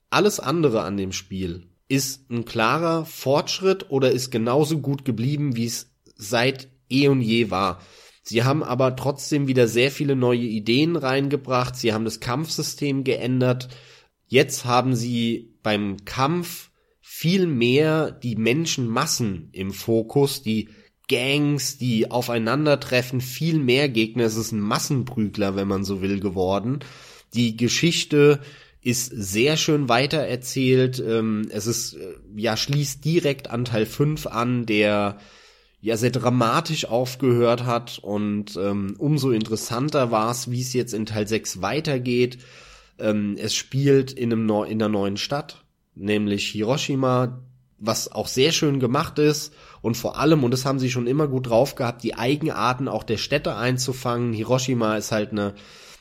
Alles 0.09 0.41
andere 0.41 0.83
an 0.83 0.97
dem 0.97 1.12
Spiel 1.12 1.69
ist 1.89 2.31
ein 2.31 2.44
klarer 2.44 3.05
Fortschritt 3.05 3.91
oder 3.91 4.10
ist 4.10 4.31
genauso 4.31 4.78
gut 4.78 5.05
geblieben, 5.05 5.57
wie 5.57 5.67
es 5.67 5.91
seit 6.17 6.69
eh 6.89 7.09
und 7.09 7.20
je 7.20 7.51
war. 7.51 7.81
Sie 8.31 8.44
haben 8.44 8.62
aber 8.62 8.94
trotzdem 8.94 9.49
wieder 9.49 9.67
sehr 9.67 9.91
viele 9.91 10.15
neue 10.15 10.39
Ideen 10.39 10.94
reingebracht. 10.94 11.75
Sie 11.75 11.92
haben 11.92 12.05
das 12.05 12.20
Kampfsystem 12.20 13.02
geändert. 13.02 13.67
Jetzt 14.28 14.65
haben 14.65 14.94
sie 14.94 15.57
beim 15.65 16.05
Kampf 16.05 16.70
viel 17.00 17.49
mehr 17.49 18.12
die 18.12 18.36
Menschenmassen 18.36 19.49
im 19.50 19.73
Fokus, 19.73 20.42
die 20.42 20.68
Gangs, 21.09 21.76
die 21.76 22.09
aufeinandertreffen, 22.09 23.20
viel 23.20 23.59
mehr 23.59 23.89
Gegner. 23.89 24.26
Es 24.26 24.36
ist 24.36 24.52
ein 24.52 24.60
Massenprügler, 24.60 25.57
wenn 25.57 25.67
man 25.67 25.83
so 25.83 26.00
will, 26.00 26.20
geworden. 26.20 26.78
Die 27.34 27.57
Geschichte 27.57 28.39
ist 28.81 29.07
sehr 29.12 29.57
schön 29.57 29.89
weitererzählt. 29.89 31.02
Ähm, 31.05 31.49
es 31.50 31.67
ist, 31.67 31.94
äh, 31.94 32.15
ja, 32.36 32.57
schließt 32.57 33.05
direkt 33.05 33.50
an 33.50 33.65
Teil 33.65 33.86
5 33.86 34.28
an, 34.28 34.67
der 34.67 35.18
ja 35.81 35.97
sehr 35.97 36.10
dramatisch 36.10 36.84
aufgehört 36.84 37.65
hat 37.65 37.99
und 37.99 38.57
ähm, 38.57 38.94
umso 38.99 39.31
interessanter 39.31 40.10
war 40.10 40.31
es, 40.31 40.50
wie 40.50 40.60
es 40.60 40.73
jetzt 40.73 40.92
in 40.92 41.07
Teil 41.07 41.26
6 41.26 41.62
weitergeht. 41.62 42.39
Ähm, 42.99 43.36
es 43.39 43.55
spielt 43.55 44.12
in, 44.12 44.33
einem 44.33 44.47
Neu 44.47 44.65
in 44.65 44.83
einer 44.83 44.91
neuen 44.91 45.17
Stadt, 45.17 45.65
nämlich 45.94 46.49
Hiroshima, 46.49 47.41
was 47.78 48.12
auch 48.12 48.28
sehr 48.28 48.52
schön 48.52 48.78
gemacht 48.78 49.18
ist 49.18 49.55
und 49.81 49.97
vor 49.97 50.18
allem, 50.18 50.44
und 50.44 50.50
das 50.50 50.67
haben 50.67 50.78
sie 50.78 50.91
schon 50.91 51.07
immer 51.07 51.28
gut 51.28 51.49
drauf 51.49 51.75
gehabt, 51.75 52.02
die 52.02 52.15
Eigenarten 52.15 52.89
auch 52.89 53.02
der 53.02 53.17
Städte 53.17 53.57
einzufangen. 53.57 54.34
Hiroshima 54.34 54.97
ist 54.97 55.12
halt 55.12 55.33
eine, 55.33 55.55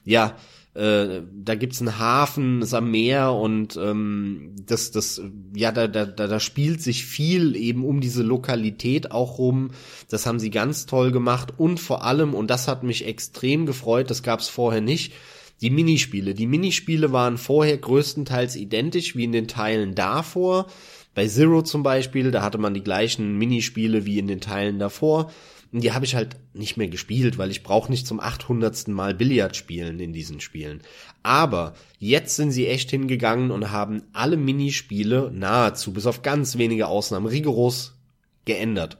ja, 0.03 0.35
äh, 0.75 1.22
da 1.33 1.56
gibt's 1.56 1.81
einen 1.81 1.98
Hafen, 1.98 2.61
ist 2.61 2.73
am 2.73 2.91
Meer 2.91 3.33
und 3.33 3.77
ähm, 3.77 4.56
das, 4.65 4.91
das, 4.91 5.22
ja, 5.56 5.72
da, 5.72 5.88
da, 5.88 6.06
da 6.06 6.39
spielt 6.39 6.81
sich 6.81 7.06
viel 7.06 7.56
eben 7.56 7.83
um 7.83 8.01
diese 8.01 8.23
Lokalität 8.23 9.11
auch 9.11 9.39
rum. 9.39 9.72
Das 10.09 10.25
haben 10.25 10.39
sie 10.39 10.51
ganz 10.51 10.85
toll 10.85 11.11
gemacht 11.11 11.53
und 11.57 11.80
vor 11.80 12.03
allem, 12.03 12.33
und 12.33 12.49
das 12.49 12.67
hat 12.67 12.83
mich 12.83 13.06
extrem 13.06 13.65
gefreut, 13.65 14.09
das 14.09 14.23
gab's 14.23 14.48
vorher 14.48 14.81
nicht, 14.81 15.14
die 15.61 15.72
Minispiele. 15.72 16.33
Die 16.33 16.48
Minispiele 16.48 17.11
waren 17.11 17.38
vorher 17.38 17.77
größtenteils 17.77 18.56
identisch 18.56 19.15
wie 19.15 19.25
in 19.25 19.31
den 19.31 19.48
Teilen 19.48 19.95
davor. 19.95 20.67
Bei 21.15 21.27
Zero 21.27 21.64
zum 21.64 21.83
Beispiel, 21.83 22.31
da 22.31 22.43
hatte 22.43 22.59
man 22.59 22.73
die 22.73 22.83
gleichen 22.83 23.38
Minispiele 23.38 24.06
wie 24.06 24.19
in 24.19 24.27
den 24.27 24.39
Teilen 24.39 24.80
davor. 24.80 25.31
Und 25.72 25.83
die 25.83 25.91
habe 25.91 26.06
ich 26.06 26.15
halt 26.15 26.38
nicht 26.53 26.77
mehr 26.77 26.88
gespielt, 26.88 27.38
weil 27.38 27.51
ich 27.51 27.61
brauche 27.64 27.91
nicht 27.91 28.07
zum 28.07 28.19
800. 28.19 28.88
Mal 28.88 29.14
Billard 29.14 29.56
spielen 29.56 29.99
in 29.99 30.14
diesen 30.14 30.39
Spielen. 30.39 30.81
Aber 31.22 31.75
jetzt 31.99 32.35
sind 32.35 32.51
sie 32.51 32.67
echt 32.67 32.89
hingegangen 32.89 33.51
und 33.51 33.72
haben 33.72 34.03
alle 34.14 34.38
Minispiele 34.38 35.31
nahezu, 35.33 35.93
bis 35.93 36.07
auf 36.07 36.23
ganz 36.23 36.57
wenige 36.57 36.88
Ausnahmen, 36.88 37.27
rigoros 37.27 37.99
geändert. 38.45 38.98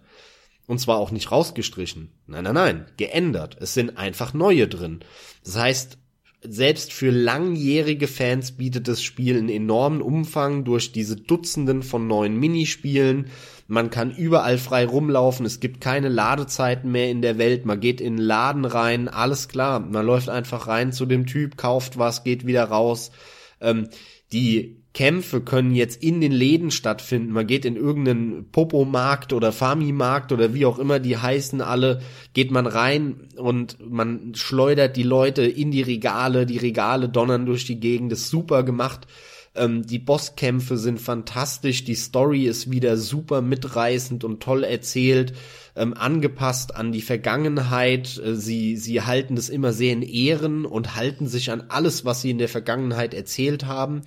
Und 0.68 0.80
zwar 0.80 0.98
auch 0.98 1.10
nicht 1.10 1.32
rausgestrichen. 1.32 2.12
Nein, 2.28 2.44
nein, 2.44 2.54
nein, 2.54 2.86
geändert. 2.98 3.58
Es 3.60 3.74
sind 3.74 3.98
einfach 3.98 4.36
neue 4.36 4.68
drin. 4.68 5.00
Das 5.44 5.58
heißt, 5.58 5.98
selbst 6.42 6.94
für 6.94 7.10
langjährige 7.10 8.08
Fans 8.08 8.52
bietet 8.52 8.88
das 8.88 9.02
Spiel 9.02 9.38
einen 9.38 9.50
enormen 9.50 10.02
Umfang 10.02 10.64
durch 10.64 10.92
diese 10.92 11.16
Dutzenden 11.16 11.82
von 11.82 12.08
neuen 12.08 12.40
Minispielen. 12.40 13.28
Man 13.72 13.92
kann 13.92 14.10
überall 14.10 14.58
frei 14.58 14.84
rumlaufen, 14.84 15.46
es 15.46 15.60
gibt 15.60 15.80
keine 15.80 16.10
Ladezeiten 16.10 16.92
mehr 16.92 17.12
in 17.12 17.22
der 17.22 17.38
Welt, 17.38 17.68
man 17.68 17.80
geht 17.80 18.02
in 18.02 18.18
den 18.18 18.26
Laden 18.26 18.66
rein, 18.66 19.08
alles 19.08 19.48
klar, 19.48 19.80
man 19.80 20.08
läuft 20.08 20.28
einfach 20.28 20.66
rein 20.68 20.92
zu 20.92 21.06
dem 21.06 21.28
Typ, 21.28 21.56
kauft 21.56 22.00
was, 22.00 22.24
geht 22.24 22.48
wieder 22.48 22.64
raus. 22.64 23.12
Ähm, 23.62 23.90
die 24.32 24.80
Kämpfe 24.96 25.42
können 25.42 25.76
jetzt 25.76 26.02
in 26.02 26.20
den 26.20 26.32
Läden 26.32 26.72
stattfinden. 26.72 27.32
Man 27.32 27.46
geht 27.46 27.64
in 27.64 27.76
irgendeinen 27.76 28.50
Popo-Markt 28.52 29.34
oder 29.34 29.52
Fami-Markt 29.52 30.32
oder 30.32 30.56
wie 30.56 30.66
auch 30.66 30.80
immer 30.80 31.00
die 31.00 31.18
heißen 31.18 31.62
alle, 31.62 32.02
geht 32.34 32.50
man 32.50 32.66
rein 32.66 33.30
und 33.38 33.78
man 33.88 34.34
schleudert 34.34 34.98
die 34.98 35.04
Leute 35.04 35.44
in 35.44 35.70
die 35.70 35.84
Regale, 35.84 36.48
die 36.48 36.58
Regale 36.58 37.08
donnern 37.08 37.46
durch 37.46 37.66
die 37.66 37.80
Gegend, 37.80 38.12
das 38.12 38.22
ist 38.22 38.30
super 38.30 38.64
gemacht. 38.64 39.06
Ähm, 39.60 39.86
die 39.86 40.00
Bosskämpfe 40.00 40.78
sind 40.78 41.00
fantastisch, 41.00 41.84
die 41.84 41.96
Story 41.96 42.46
ist 42.46 42.72
wieder 42.72 42.98
super 42.98 43.42
mitreißend 43.42 44.24
und 44.24 44.42
toll 44.42 44.64
erzählt, 44.64 45.34
ähm, 45.76 45.94
angepasst 45.94 46.76
an 46.76 46.92
die 46.92 47.02
Vergangenheit. 47.02 48.18
Äh, 48.18 48.36
sie, 48.36 48.78
sie 48.78 49.02
halten 49.02 49.36
das 49.36 49.50
immer 49.50 49.74
sehr 49.74 49.94
in 49.94 50.02
Ehren 50.02 50.66
und 50.66 50.96
halten 50.96 51.28
sich 51.28 51.52
an 51.52 51.66
alles, 51.68 52.06
was 52.06 52.22
sie 52.22 52.32
in 52.32 52.38
der 52.38 52.50
Vergangenheit 52.50 53.14
erzählt 53.14 53.66
haben. 53.66 54.02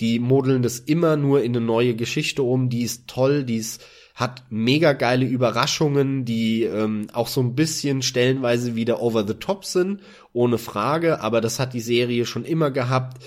Die 0.00 0.18
modeln 0.18 0.62
das 0.62 0.78
immer 0.78 1.16
nur 1.16 1.42
in 1.42 1.56
eine 1.56 1.64
neue 1.64 1.94
Geschichte 1.94 2.42
um, 2.42 2.70
die 2.70 2.82
ist 2.82 3.08
toll, 3.08 3.44
die 3.44 3.56
ist 3.56 3.82
hat 4.14 4.44
mega 4.50 4.92
geile 4.92 5.24
Überraschungen, 5.24 6.24
die 6.24 6.64
ähm, 6.64 7.06
auch 7.14 7.28
so 7.28 7.40
ein 7.40 7.54
bisschen 7.54 8.02
stellenweise 8.02 8.76
wieder 8.76 9.00
over 9.00 9.26
the 9.26 9.34
top 9.34 9.64
sind, 9.64 10.00
ohne 10.34 10.58
Frage, 10.58 11.20
aber 11.22 11.40
das 11.40 11.58
hat 11.58 11.72
die 11.72 11.80
Serie 11.80 12.26
schon 12.26 12.44
immer 12.44 12.70
gehabt. 12.70 13.22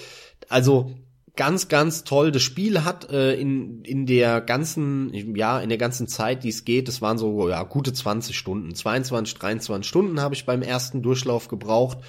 Also 0.47 0.93
ganz, 1.35 1.67
ganz 1.67 2.03
toll. 2.03 2.31
Das 2.31 2.41
Spiel 2.41 2.83
hat 2.83 3.09
äh, 3.09 3.33
in, 3.33 3.83
in 3.83 4.05
der 4.05 4.41
ganzen, 4.41 5.13
ja, 5.35 5.59
in 5.59 5.69
der 5.69 5.77
ganzen 5.77 6.07
Zeit, 6.07 6.43
die 6.43 6.49
es 6.49 6.65
geht, 6.65 6.89
es 6.89 7.01
waren 7.01 7.17
so, 7.17 7.49
ja, 7.49 7.63
gute 7.63 7.93
20 7.93 8.37
Stunden. 8.37 8.73
22, 8.73 9.35
23 9.35 9.87
Stunden 9.87 10.21
habe 10.21 10.35
ich 10.35 10.45
beim 10.45 10.61
ersten 10.61 11.01
Durchlauf 11.01 11.47
gebraucht. 11.47 11.99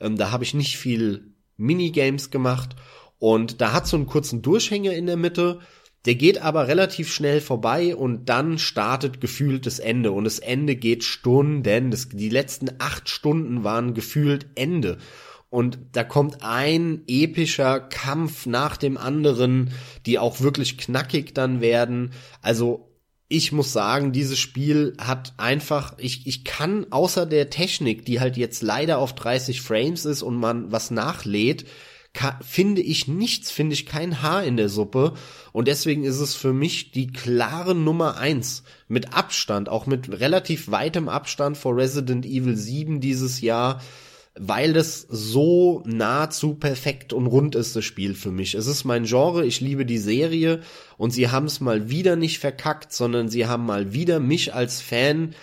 Ähm, 0.00 0.16
da 0.16 0.30
habe 0.30 0.44
ich 0.44 0.54
nicht 0.54 0.76
viel 0.76 1.34
Minigames 1.56 2.30
gemacht 2.30 2.76
und 3.18 3.60
da 3.60 3.72
hat 3.72 3.86
so 3.86 3.96
einen 3.96 4.06
kurzen 4.06 4.42
Durchhänger 4.42 4.92
in 4.92 5.06
der 5.06 5.16
Mitte. 5.16 5.60
Der 6.04 6.16
geht 6.16 6.42
aber 6.42 6.68
relativ 6.68 7.10
schnell 7.10 7.40
vorbei 7.40 7.96
und 7.96 8.28
dann 8.28 8.58
startet 8.58 9.22
gefühlt 9.22 9.64
das 9.64 9.78
Ende. 9.78 10.12
Und 10.12 10.24
das 10.24 10.38
Ende 10.38 10.76
geht 10.76 11.02
Stunden. 11.02 11.90
Das, 11.90 12.10
die 12.10 12.28
letzten 12.28 12.68
acht 12.78 13.08
Stunden 13.08 13.64
waren 13.64 13.94
gefühlt 13.94 14.46
Ende. 14.54 14.98
Und 15.54 15.78
da 15.92 16.02
kommt 16.02 16.42
ein 16.42 17.02
epischer 17.06 17.78
Kampf 17.78 18.44
nach 18.44 18.76
dem 18.76 18.98
anderen, 18.98 19.70
die 20.04 20.18
auch 20.18 20.40
wirklich 20.40 20.78
knackig 20.78 21.32
dann 21.32 21.60
werden. 21.60 22.10
Also 22.42 22.90
ich 23.28 23.52
muss 23.52 23.72
sagen, 23.72 24.10
dieses 24.10 24.36
Spiel 24.40 24.94
hat 24.98 25.34
einfach, 25.36 25.94
ich, 25.98 26.26
ich 26.26 26.44
kann 26.44 26.88
außer 26.90 27.24
der 27.24 27.50
Technik, 27.50 28.04
die 28.04 28.18
halt 28.18 28.36
jetzt 28.36 28.64
leider 28.64 28.98
auf 28.98 29.14
30 29.14 29.62
Frames 29.62 30.04
ist 30.06 30.22
und 30.24 30.34
man 30.34 30.72
was 30.72 30.90
nachlädt, 30.90 31.66
finde 32.44 32.80
ich 32.80 33.06
nichts, 33.06 33.52
finde 33.52 33.74
ich 33.74 33.86
kein 33.86 34.22
Haar 34.22 34.42
in 34.42 34.56
der 34.56 34.68
Suppe. 34.68 35.14
Und 35.52 35.68
deswegen 35.68 36.02
ist 36.02 36.18
es 36.18 36.34
für 36.34 36.52
mich 36.52 36.90
die 36.90 37.12
klare 37.12 37.76
Nummer 37.76 38.16
eins. 38.16 38.64
Mit 38.88 39.14
Abstand, 39.14 39.68
auch 39.68 39.86
mit 39.86 40.18
relativ 40.18 40.68
weitem 40.72 41.08
Abstand 41.08 41.56
vor 41.56 41.76
Resident 41.76 42.26
Evil 42.26 42.56
7 42.56 43.00
dieses 43.00 43.40
Jahr, 43.40 43.80
weil 44.38 44.72
das 44.72 45.06
so 45.08 45.82
nahezu 45.86 46.54
perfekt 46.54 47.12
und 47.12 47.26
rund 47.26 47.54
ist, 47.54 47.76
das 47.76 47.84
Spiel 47.84 48.14
für 48.14 48.32
mich. 48.32 48.54
Es 48.54 48.66
ist 48.66 48.84
mein 48.84 49.04
Genre, 49.04 49.46
ich 49.46 49.60
liebe 49.60 49.86
die 49.86 49.98
Serie 49.98 50.60
und 50.96 51.12
sie 51.12 51.30
haben 51.30 51.46
es 51.46 51.60
mal 51.60 51.88
wieder 51.88 52.16
nicht 52.16 52.40
verkackt, 52.40 52.92
sondern 52.92 53.28
sie 53.28 53.46
haben 53.46 53.64
mal 53.64 53.92
wieder 53.92 54.18
mich 54.18 54.52
als 54.52 54.80
Fan 54.80 55.34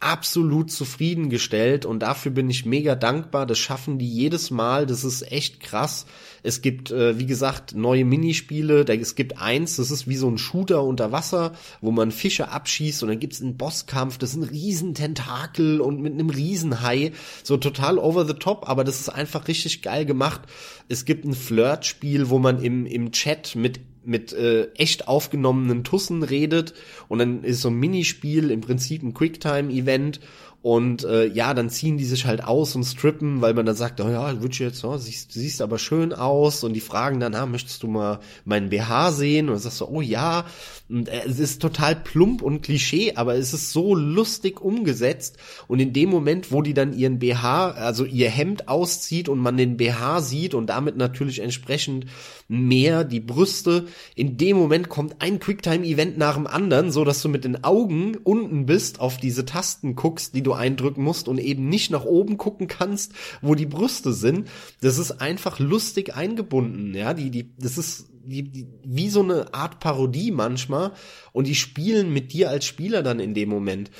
absolut 0.00 0.72
zufriedengestellt 0.72 1.84
und 1.84 2.00
dafür 2.00 2.32
bin 2.32 2.48
ich 2.48 2.64
mega 2.64 2.94
dankbar. 2.94 3.44
Das 3.44 3.58
schaffen 3.58 3.98
die 3.98 4.08
jedes 4.08 4.50
Mal. 4.50 4.86
Das 4.86 5.04
ist 5.04 5.30
echt 5.30 5.60
krass. 5.60 6.06
Es 6.42 6.62
gibt, 6.62 6.90
äh, 6.90 7.18
wie 7.18 7.26
gesagt, 7.26 7.74
neue 7.74 8.06
Minispiele. 8.06 8.86
Da, 8.86 8.94
es 8.94 9.14
gibt 9.14 9.38
eins, 9.38 9.76
das 9.76 9.90
ist 9.90 10.08
wie 10.08 10.16
so 10.16 10.28
ein 10.28 10.38
Shooter 10.38 10.82
unter 10.84 11.12
Wasser, 11.12 11.52
wo 11.82 11.90
man 11.90 12.12
Fische 12.12 12.48
abschießt 12.48 13.02
und 13.02 13.10
dann 13.10 13.20
gibt's 13.20 13.42
einen 13.42 13.58
Bosskampf. 13.58 14.16
Das 14.16 14.30
ist 14.30 14.36
ein 14.36 14.42
riesen 14.42 14.94
Tentakel 14.94 15.82
und 15.82 16.00
mit 16.00 16.14
einem 16.14 16.30
Riesenhai. 16.30 17.12
So 17.44 17.58
total 17.58 17.98
over 17.98 18.26
the 18.26 18.34
top, 18.34 18.68
aber 18.70 18.84
das 18.84 19.00
ist 19.00 19.10
einfach 19.10 19.48
richtig 19.48 19.82
geil 19.82 20.06
gemacht. 20.06 20.40
Es 20.88 21.04
gibt 21.04 21.26
ein 21.26 21.34
Flirtspiel, 21.34 22.30
wo 22.30 22.38
man 22.38 22.62
im, 22.62 22.86
im 22.86 23.12
Chat 23.12 23.54
mit 23.54 23.80
mit 24.04 24.32
äh, 24.32 24.72
echt 24.74 25.08
aufgenommenen 25.08 25.84
Tussen 25.84 26.22
redet. 26.22 26.74
Und 27.08 27.18
dann 27.18 27.44
ist 27.44 27.60
so 27.60 27.68
ein 27.68 27.74
Minispiel 27.74 28.50
im 28.50 28.60
Prinzip 28.60 29.02
ein 29.02 29.14
Quicktime-Event 29.14 30.20
und 30.62 31.04
äh, 31.04 31.24
ja, 31.26 31.54
dann 31.54 31.70
ziehen 31.70 31.96
die 31.96 32.04
sich 32.04 32.26
halt 32.26 32.44
aus 32.44 32.76
und 32.76 32.84
strippen, 32.84 33.40
weil 33.40 33.54
man 33.54 33.64
dann 33.64 33.76
sagt, 33.76 33.98
oh 34.02 34.10
ja, 34.10 34.30
jetzt, 34.30 34.84
oh, 34.84 34.98
siehst, 34.98 35.32
siehst 35.32 35.62
aber 35.62 35.78
schön 35.78 36.12
aus. 36.12 36.64
Und 36.64 36.74
die 36.74 36.80
fragen 36.80 37.18
dann, 37.18 37.34
ah, 37.34 37.46
möchtest 37.46 37.82
du 37.82 37.86
mal 37.86 38.20
meinen 38.44 38.68
BH 38.68 39.12
sehen? 39.12 39.48
Und 39.48 39.54
dann 39.54 39.62
sagst 39.62 39.80
du, 39.80 39.86
oh 39.86 40.02
ja. 40.02 40.44
Und 40.90 41.08
äh, 41.08 41.22
es 41.26 41.38
ist 41.38 41.62
total 41.62 41.96
plump 41.96 42.42
und 42.42 42.60
Klischee, 42.60 43.14
aber 43.14 43.36
es 43.36 43.54
ist 43.54 43.72
so 43.72 43.94
lustig 43.94 44.60
umgesetzt. 44.60 45.38
Und 45.66 45.80
in 45.80 45.94
dem 45.94 46.10
Moment, 46.10 46.52
wo 46.52 46.60
die 46.60 46.74
dann 46.74 46.92
ihren 46.92 47.20
BH, 47.20 47.70
also 47.70 48.04
ihr 48.04 48.28
Hemd 48.28 48.68
auszieht 48.68 49.30
und 49.30 49.38
man 49.38 49.56
den 49.56 49.78
BH 49.78 50.20
sieht 50.20 50.52
und 50.52 50.66
damit 50.66 50.94
natürlich 50.94 51.38
entsprechend 51.38 52.04
mehr 52.48 53.04
die 53.04 53.20
Brüste, 53.20 53.86
in 54.14 54.36
dem 54.36 54.58
Moment 54.58 54.90
kommt 54.90 55.22
ein 55.22 55.38
Quicktime-Event 55.38 56.18
nach 56.18 56.34
dem 56.34 56.46
anderen, 56.46 56.90
so 56.90 57.04
dass 57.04 57.22
du 57.22 57.30
mit 57.30 57.44
den 57.44 57.64
Augen 57.64 58.18
unten 58.24 58.66
bist, 58.66 59.00
auf 59.00 59.16
diese 59.16 59.46
Tasten 59.46 59.94
guckst, 59.94 60.34
die 60.34 60.42
du 60.42 60.49
eindrücken 60.52 61.02
musst 61.04 61.28
und 61.28 61.38
eben 61.38 61.68
nicht 61.68 61.90
nach 61.90 62.04
oben 62.04 62.38
gucken 62.38 62.66
kannst, 62.66 63.12
wo 63.42 63.54
die 63.54 63.66
Brüste 63.66 64.12
sind. 64.12 64.48
Das 64.80 64.98
ist 64.98 65.20
einfach 65.20 65.58
lustig 65.58 66.14
eingebunden, 66.14 66.94
ja, 66.94 67.14
die, 67.14 67.30
die, 67.30 67.54
das 67.58 67.78
ist 67.78 68.06
die, 68.24 68.42
die, 68.42 68.66
wie 68.84 69.08
so 69.08 69.22
eine 69.22 69.54
Art 69.54 69.80
Parodie 69.80 70.30
manchmal 70.30 70.92
und 71.32 71.46
die 71.46 71.54
spielen 71.54 72.12
mit 72.12 72.32
dir 72.32 72.50
als 72.50 72.66
Spieler 72.66 73.02
dann 73.02 73.18
in 73.18 73.34
dem 73.34 73.48
Moment. 73.48 73.90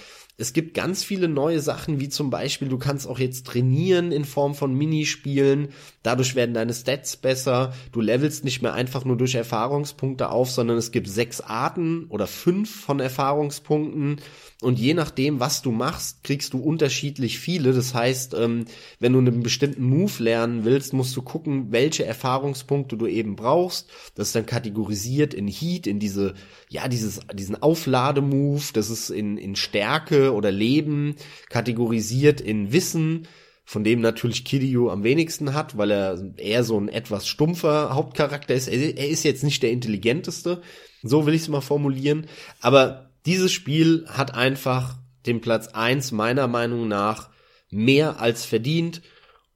es 0.41 0.55
gibt 0.55 0.73
ganz 0.73 1.05
viele 1.05 1.29
neue 1.29 1.61
Sachen, 1.61 2.01
wie 2.01 2.09
zum 2.09 2.31
Beispiel, 2.31 2.69
du 2.69 2.79
kannst 2.79 3.07
auch 3.07 3.19
jetzt 3.19 3.47
trainieren 3.47 4.11
in 4.11 4.25
Form 4.25 4.55
von 4.55 4.73
Minispielen. 4.73 5.69
Dadurch 6.03 6.35
werden 6.35 6.55
deine 6.55 6.73
Stats 6.73 7.19
besser. 7.19 7.75
Du 7.93 8.01
levelst 8.01 8.43
nicht 8.43 8.63
mehr 8.63 8.73
einfach 8.73 9.05
nur 9.05 9.19
durch 9.19 9.35
Erfahrungspunkte 9.35 10.31
auf, 10.31 10.51
sondern 10.51 10.79
es 10.79 10.93
gibt 10.93 11.09
sechs 11.09 11.43
Arten 11.43 12.07
oder 12.09 12.27
fünf 12.27 12.75
von 12.75 13.01
Erfahrungspunkten. 13.01 14.17
Und 14.63 14.79
je 14.79 14.93
nachdem, 14.93 15.41
was 15.41 15.63
du 15.63 15.71
machst, 15.71 16.23
kriegst 16.23 16.53
du 16.53 16.59
unterschiedlich 16.59 17.39
viele. 17.39 17.73
Das 17.73 17.95
heißt, 17.95 18.35
ähm, 18.35 18.67
wenn 18.99 19.15
du 19.15 19.19
einen 19.19 19.43
bestimmten 19.43 19.85
Move 19.85 20.23
lernen 20.23 20.65
willst, 20.67 20.93
musst 20.93 21.17
du 21.17 21.23
gucken, 21.23 21.73
welche 21.73 22.05
Erfahrungspunkte 22.05 22.99
du 22.99 23.07
eben 23.07 23.37
brauchst. 23.37 23.89
Das 24.15 24.29
ist 24.29 24.35
dann 24.35 24.45
kategorisiert 24.45 25.33
in 25.33 25.49
Heat, 25.49 25.87
in 25.87 25.99
diese, 25.99 26.35
ja, 26.69 26.89
dieses, 26.89 27.21
diesen 27.33 27.63
Auflademove. 27.63 28.73
Das 28.75 28.91
ist 28.91 29.09
in, 29.09 29.39
in 29.39 29.57
Stärke 29.57 30.35
oder 30.35 30.51
Leben 30.51 31.17
kategorisiert 31.49 32.43
in 32.43 32.71
Wissen 32.73 33.27
von 33.65 33.85
dem 33.85 34.01
natürlich 34.01 34.45
Kiryu 34.45 34.91
am 34.91 35.05
wenigsten 35.05 35.55
hat, 35.55 35.79
weil 35.79 35.93
er 35.93 36.21
eher 36.39 36.65
so 36.65 36.77
ein 36.77 36.89
etwas 36.89 37.29
stumpfer 37.29 37.95
Hauptcharakter 37.95 38.53
ist. 38.53 38.67
Er, 38.67 38.99
er 38.99 39.09
ist 39.09 39.23
jetzt 39.23 39.45
nicht 39.45 39.63
der 39.63 39.71
intelligenteste, 39.71 40.61
so 41.05 41.25
will 41.25 41.35
ich 41.35 41.43
es 41.43 41.49
mal 41.49 41.61
formulieren, 41.61 42.27
aber 42.61 43.10
dieses 43.27 43.53
Spiel 43.53 44.07
hat 44.09 44.35
einfach 44.35 44.97
den 45.27 45.41
Platz 45.41 45.69
eins 45.69 46.13
meiner 46.13 46.49
Meinung 46.49 46.89
nach 46.89 47.31
mehr 47.71 48.21
als 48.21 48.45
verdient. 48.45 49.03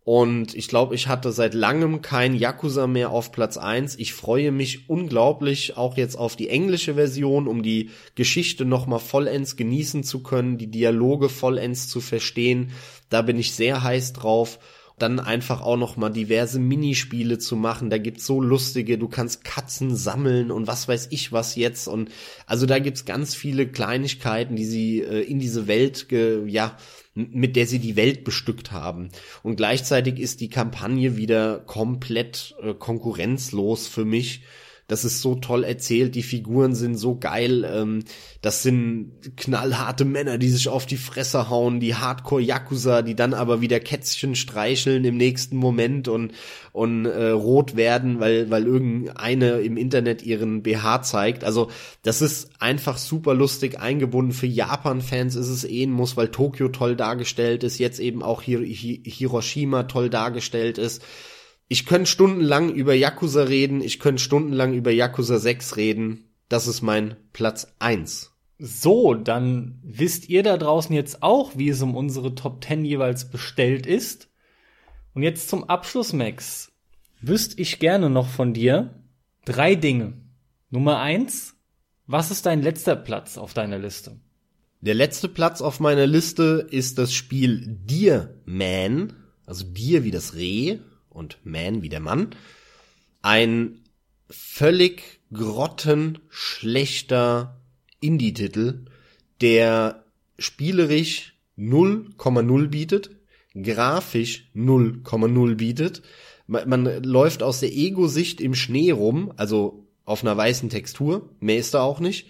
Und 0.04 0.54
ich 0.54 0.68
glaube, 0.68 0.94
ich 0.94 1.08
hatte 1.08 1.32
seit 1.32 1.54
langem 1.54 2.02
kein 2.02 2.34
Yakuza 2.34 2.86
mehr 2.86 3.08
auf 3.08 3.32
Platz 3.32 3.56
eins. 3.56 3.96
Ich 3.96 4.12
freue 4.12 4.52
mich 4.52 4.90
unglaublich 4.90 5.78
auch 5.78 5.96
jetzt 5.96 6.16
auf 6.16 6.36
die 6.36 6.50
englische 6.50 6.94
Version, 6.94 7.48
um 7.48 7.62
die 7.62 7.88
Geschichte 8.14 8.66
nochmal 8.66 8.98
vollends 8.98 9.56
genießen 9.56 10.04
zu 10.04 10.22
können, 10.22 10.58
die 10.58 10.70
Dialoge 10.70 11.30
vollends 11.30 11.88
zu 11.88 12.02
verstehen. 12.02 12.72
Da 13.08 13.22
bin 13.22 13.38
ich 13.38 13.52
sehr 13.54 13.82
heiß 13.82 14.12
drauf 14.12 14.58
dann 14.98 15.18
einfach 15.18 15.60
auch 15.60 15.76
noch 15.76 15.96
mal 15.96 16.10
diverse 16.10 16.60
Minispiele 16.60 17.38
zu 17.38 17.56
machen. 17.56 17.90
Da 17.90 17.98
gibt's 17.98 18.26
so 18.26 18.40
lustige, 18.40 18.96
du 18.96 19.08
kannst 19.08 19.44
Katzen 19.44 19.96
sammeln 19.96 20.50
und 20.50 20.66
was 20.66 20.86
weiß 20.86 21.08
ich 21.10 21.32
was 21.32 21.56
jetzt 21.56 21.88
und 21.88 22.10
also 22.46 22.66
da 22.66 22.78
gibt's 22.78 23.04
ganz 23.04 23.34
viele 23.34 23.66
Kleinigkeiten, 23.66 24.56
die 24.56 24.66
sie 24.66 25.00
äh, 25.00 25.20
in 25.22 25.40
diese 25.40 25.66
Welt 25.66 26.08
ge, 26.08 26.46
ja 26.46 26.76
mit 27.14 27.54
der 27.54 27.66
sie 27.66 27.78
die 27.78 27.94
Welt 27.96 28.24
bestückt 28.24 28.72
haben. 28.72 29.08
Und 29.44 29.56
gleichzeitig 29.56 30.18
ist 30.18 30.40
die 30.40 30.48
Kampagne 30.48 31.16
wieder 31.16 31.60
komplett 31.60 32.56
äh, 32.60 32.74
konkurrenzlos 32.74 33.86
für 33.86 34.04
mich 34.04 34.42
das 34.86 35.04
ist 35.04 35.22
so 35.22 35.34
toll 35.34 35.64
erzählt, 35.64 36.14
die 36.14 36.22
Figuren 36.22 36.74
sind 36.74 36.96
so 36.96 37.16
geil, 37.18 37.64
ähm, 37.64 38.04
das 38.42 38.62
sind 38.62 39.12
knallharte 39.36 40.04
Männer, 40.04 40.36
die 40.36 40.50
sich 40.50 40.68
auf 40.68 40.84
die 40.84 40.98
Fresse 40.98 41.48
hauen, 41.48 41.80
die 41.80 41.94
Hardcore-Yakuza, 41.94 43.00
die 43.00 43.14
dann 43.14 43.32
aber 43.32 43.62
wieder 43.62 43.80
Kätzchen 43.80 44.34
streicheln 44.34 45.04
im 45.04 45.16
nächsten 45.16 45.56
Moment 45.56 46.08
und, 46.08 46.32
und 46.72 47.06
äh, 47.06 47.30
rot 47.30 47.76
werden, 47.76 48.20
weil, 48.20 48.50
weil 48.50 48.66
irgendeine 48.66 49.60
im 49.60 49.78
Internet 49.78 50.22
ihren 50.22 50.62
BH 50.62 51.02
zeigt. 51.02 51.44
Also 51.44 51.70
das 52.02 52.20
ist 52.20 52.50
einfach 52.58 52.98
super 52.98 53.32
lustig 53.32 53.80
eingebunden. 53.80 54.32
Für 54.32 54.46
Japan-Fans 54.46 55.34
ist 55.34 55.48
es 55.48 55.64
eh 55.64 55.84
ein 55.84 55.92
Muss, 55.92 56.18
weil 56.18 56.28
Tokio 56.28 56.68
toll 56.68 56.94
dargestellt 56.94 57.64
ist, 57.64 57.78
jetzt 57.78 58.00
eben 58.00 58.22
auch 58.22 58.42
Hir 58.42 58.60
Hiroshima 58.60 59.84
toll 59.84 60.10
dargestellt 60.10 60.76
ist 60.76 61.02
ich 61.68 61.86
könnte 61.86 62.10
stundenlang 62.10 62.70
über 62.70 62.94
Yakuza 62.94 63.44
reden, 63.44 63.80
ich 63.80 63.98
könnte 63.98 64.22
stundenlang 64.22 64.74
über 64.74 64.90
Yakuza 64.90 65.38
6 65.38 65.76
reden. 65.76 66.30
Das 66.48 66.66
ist 66.66 66.82
mein 66.82 67.16
Platz 67.32 67.74
1. 67.78 68.32
So, 68.58 69.14
dann 69.14 69.80
wisst 69.82 70.28
ihr 70.28 70.42
da 70.42 70.56
draußen 70.56 70.94
jetzt 70.94 71.22
auch, 71.22 71.56
wie 71.56 71.70
es 71.70 71.82
um 71.82 71.96
unsere 71.96 72.34
Top 72.34 72.62
10 72.64 72.84
jeweils 72.84 73.30
bestellt 73.30 73.86
ist. 73.86 74.28
Und 75.14 75.22
jetzt 75.22 75.48
zum 75.48 75.64
Abschluss, 75.64 76.12
Max. 76.12 76.72
Wüsste 77.20 77.60
ich 77.60 77.78
gerne 77.78 78.10
noch 78.10 78.28
von 78.28 78.52
dir 78.52 79.02
drei 79.44 79.74
Dinge. 79.74 80.14
Nummer 80.70 80.98
eins, 80.98 81.54
was 82.06 82.30
ist 82.30 82.44
dein 82.46 82.62
letzter 82.62 82.96
Platz 82.96 83.38
auf 83.38 83.54
deiner 83.54 83.78
Liste? 83.78 84.20
Der 84.82 84.94
letzte 84.94 85.28
Platz 85.30 85.62
auf 85.62 85.80
meiner 85.80 86.06
Liste 86.06 86.66
ist 86.70 86.98
das 86.98 87.14
Spiel 87.14 87.78
Deer 87.86 88.34
Man, 88.44 89.14
also 89.46 89.64
Deer 89.64 90.04
wie 90.04 90.10
das 90.10 90.34
Reh 90.34 90.78
und 91.14 91.38
Man 91.44 91.82
wie 91.82 91.88
der 91.88 92.00
Mann, 92.00 92.34
ein 93.22 93.84
völlig 94.28 95.20
grottenschlechter 95.32 97.60
Indie-Titel, 98.00 98.84
der 99.40 100.04
spielerisch 100.38 101.34
0,0 101.56 102.68
bietet, 102.68 103.10
grafisch 103.54 104.50
0,0 104.54 105.54
bietet. 105.54 106.02
Man, 106.46 106.68
man 106.68 107.02
läuft 107.02 107.42
aus 107.42 107.60
der 107.60 107.72
Ego-Sicht 107.72 108.40
im 108.40 108.54
Schnee 108.54 108.90
rum, 108.90 109.32
also 109.36 109.86
auf 110.04 110.22
einer 110.22 110.36
weißen 110.36 110.68
Textur, 110.68 111.30
mehr 111.40 111.58
ist 111.58 111.74
da 111.74 111.82
auch 111.82 112.00
nicht. 112.00 112.26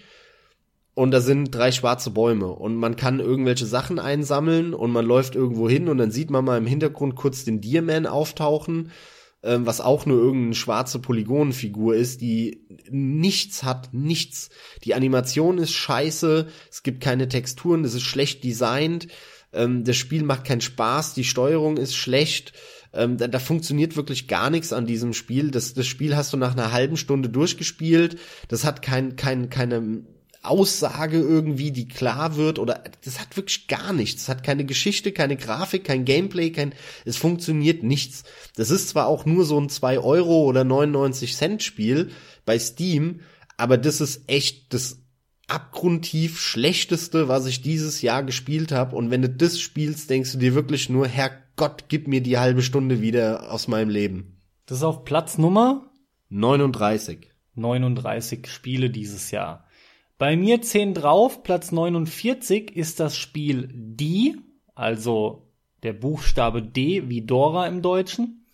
Und 0.94 1.10
da 1.10 1.20
sind 1.20 1.52
drei 1.52 1.73
schwarze 1.73 2.10
Bäume 2.10 2.47
und 2.47 2.76
man 2.76 2.94
kann 2.94 3.18
irgendwelche 3.18 3.66
Sachen 3.66 3.98
einsammeln 3.98 4.74
und 4.74 4.92
man 4.92 5.05
läuft 5.05 5.34
irgendwo 5.34 5.68
hin 5.68 5.89
und 5.89 5.98
dann 5.98 6.12
sieht 6.12 6.31
man 6.31 6.44
mal 6.44 6.56
im 6.56 6.66
Hintergrund 6.66 7.16
kurz 7.16 7.44
den 7.44 7.60
Deerman 7.60 8.06
auftauchen, 8.06 8.92
ähm, 9.42 9.66
was 9.66 9.81
auch 9.81 10.06
nur 10.06 10.18
irgendeine 10.18 10.55
schwarze 10.55 11.00
Polygonfigur 11.00 11.97
ist, 11.97 12.20
die 12.20 12.64
nichts 12.90 13.64
hat, 13.64 13.92
nichts. 13.92 14.50
Die 14.84 14.94
Animation 14.94 15.58
ist 15.58 15.73
scheiße, 15.73 16.47
es 16.70 16.82
gibt 16.84 17.02
keine 17.02 17.28
Texturen, 17.28 17.84
es 17.84 17.94
ist 17.94 18.02
schlecht 18.02 18.44
designt, 18.44 19.08
ähm, 19.52 19.82
das 19.82 19.97
Spiel 19.97 20.23
macht 20.23 20.44
keinen 20.44 20.60
Spaß, 20.60 21.14
die 21.14 21.24
Steuerung 21.24 21.76
ist 21.76 21.97
schlecht. 21.97 22.52
Ähm, 22.92 23.16
da, 23.16 23.26
da 23.26 23.40
funktioniert 23.40 23.97
wirklich 23.97 24.28
gar 24.28 24.50
nichts 24.50 24.73
an 24.73 24.86
diesem 24.86 25.12
Spiel. 25.12 25.50
Das, 25.50 25.74
das 25.74 25.89
Spiel 25.89 26.14
hast 26.14 26.32
du 26.32 26.36
nach 26.36 26.52
einer 26.52 26.70
halben 26.70 26.97
Stunde 26.97 27.28
durchgespielt. 27.28 28.20
Das 28.47 28.64
hat 28.64 28.82
kein, 28.82 29.16
kein, 29.16 29.50
keine 29.50 30.05
Aussage 30.44 31.18
irgendwie, 31.18 31.70
die 31.70 31.89
klar 31.89 32.36
wird 32.36 32.58
oder 32.58 32.82
das 33.05 33.20
hat 33.20 33.36
wirklich 33.36 33.66
gar 33.66 33.92
nichts. 33.92 34.23
Es 34.23 34.28
hat 34.28 34.44
keine 34.44 34.64
Geschichte, 34.64 35.12
keine 35.12 35.36
Grafik, 35.36 35.84
kein 35.84 36.05
Gameplay, 36.05 36.50
kein, 36.50 36.74
es 37.05 37.16
funktioniert 37.16 37.82
nichts. 37.82 38.24
Das 38.56 38.70
ist 38.70 38.89
zwar 38.89 39.06
auch 39.06 39.26
nur 39.26 39.44
so 39.44 39.58
ein 39.58 39.68
2 39.68 39.98
Euro 39.98 40.44
oder 40.44 40.64
99 40.64 41.34
Cent 41.34 41.62
Spiel 41.62 42.10
bei 42.44 42.58
Steam, 42.58 43.20
aber 43.56 43.78
das 43.78 44.00
ist 44.00 44.28
echt 44.28 44.74
das 44.74 45.00
abgrundtief 45.47 46.40
schlechteste, 46.40 47.28
was 47.28 47.47
ich 47.47 47.62
dieses 47.62 48.02
Jahr 48.02 48.23
gespielt 48.23 48.73
habe. 48.73 48.97
Und 48.97 49.10
wenn 49.10 49.23
du 49.23 49.28
das 49.28 49.60
spielst, 49.60 50.10
denkst 50.10 50.32
du 50.32 50.39
dir 50.39 50.55
wirklich 50.55 50.89
nur, 50.89 51.06
Herrgott, 51.06 51.84
gib 51.89 52.08
mir 52.08 52.23
die 52.23 52.39
halbe 52.39 52.62
Stunde 52.62 53.00
wieder 53.00 53.52
aus 53.52 53.68
meinem 53.68 53.90
Leben. 53.90 54.40
Das 54.66 54.78
ist 54.78 54.84
auf 54.84 55.05
Platz 55.05 55.39
Nummer 55.39 55.90
39. 56.31 57.31
39 57.55 58.47
Spiele 58.47 58.90
dieses 58.90 59.31
Jahr. 59.31 59.64
Bei 60.25 60.39
mir 60.39 60.62
10 60.62 60.94
drauf, 60.94 61.43
Platz 61.43 61.70
49 61.70 62.75
ist 62.75 62.99
das 62.99 63.15
Spiel 63.15 63.69
Die, 63.75 64.39
also 64.75 65.51
der 65.83 65.93
Buchstabe 65.93 66.62
D 66.62 67.11
wie 67.11 67.20
Dora 67.20 67.67
im 67.67 67.83
Deutschen. 67.83 68.47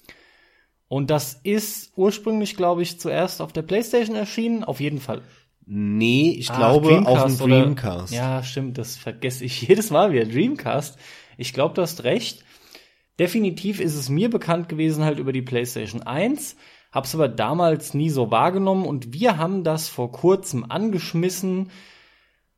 Und 0.88 1.10
das 1.10 1.34
ist 1.44 1.92
ursprünglich, 1.94 2.56
glaube 2.56 2.82
ich, 2.82 2.98
zuerst 2.98 3.40
auf 3.40 3.52
der 3.52 3.62
PlayStation 3.62 4.16
erschienen, 4.16 4.64
auf 4.64 4.80
jeden 4.80 4.98
Fall. 4.98 5.22
Nee, 5.64 6.34
ich 6.36 6.50
ah, 6.50 6.56
glaube 6.56 7.06
auf 7.06 7.26
dem 7.26 7.38
Dreamcast. 7.38 8.12
Oder, 8.12 8.20
ja, 8.20 8.42
stimmt, 8.42 8.76
das 8.76 8.96
vergesse 8.96 9.44
ich 9.44 9.62
jedes 9.68 9.90
Mal 9.90 10.10
wieder. 10.10 10.24
Dreamcast. 10.24 10.98
Ich 11.38 11.52
glaube, 11.52 11.76
du 11.76 11.82
hast 11.82 12.02
recht. 12.02 12.42
Definitiv 13.20 13.78
ist 13.78 13.94
es 13.94 14.08
mir 14.08 14.28
bekannt 14.28 14.68
gewesen 14.68 15.04
halt 15.04 15.20
über 15.20 15.32
die 15.32 15.42
PlayStation 15.42 16.02
1 16.02 16.56
hab's 16.92 17.14
aber 17.14 17.28
damals 17.28 17.94
nie 17.94 18.10
so 18.10 18.30
wahrgenommen 18.30 18.84
und 18.84 19.12
wir 19.12 19.36
haben 19.36 19.64
das 19.64 19.88
vor 19.88 20.10
kurzem 20.10 20.64
angeschmissen, 20.68 21.70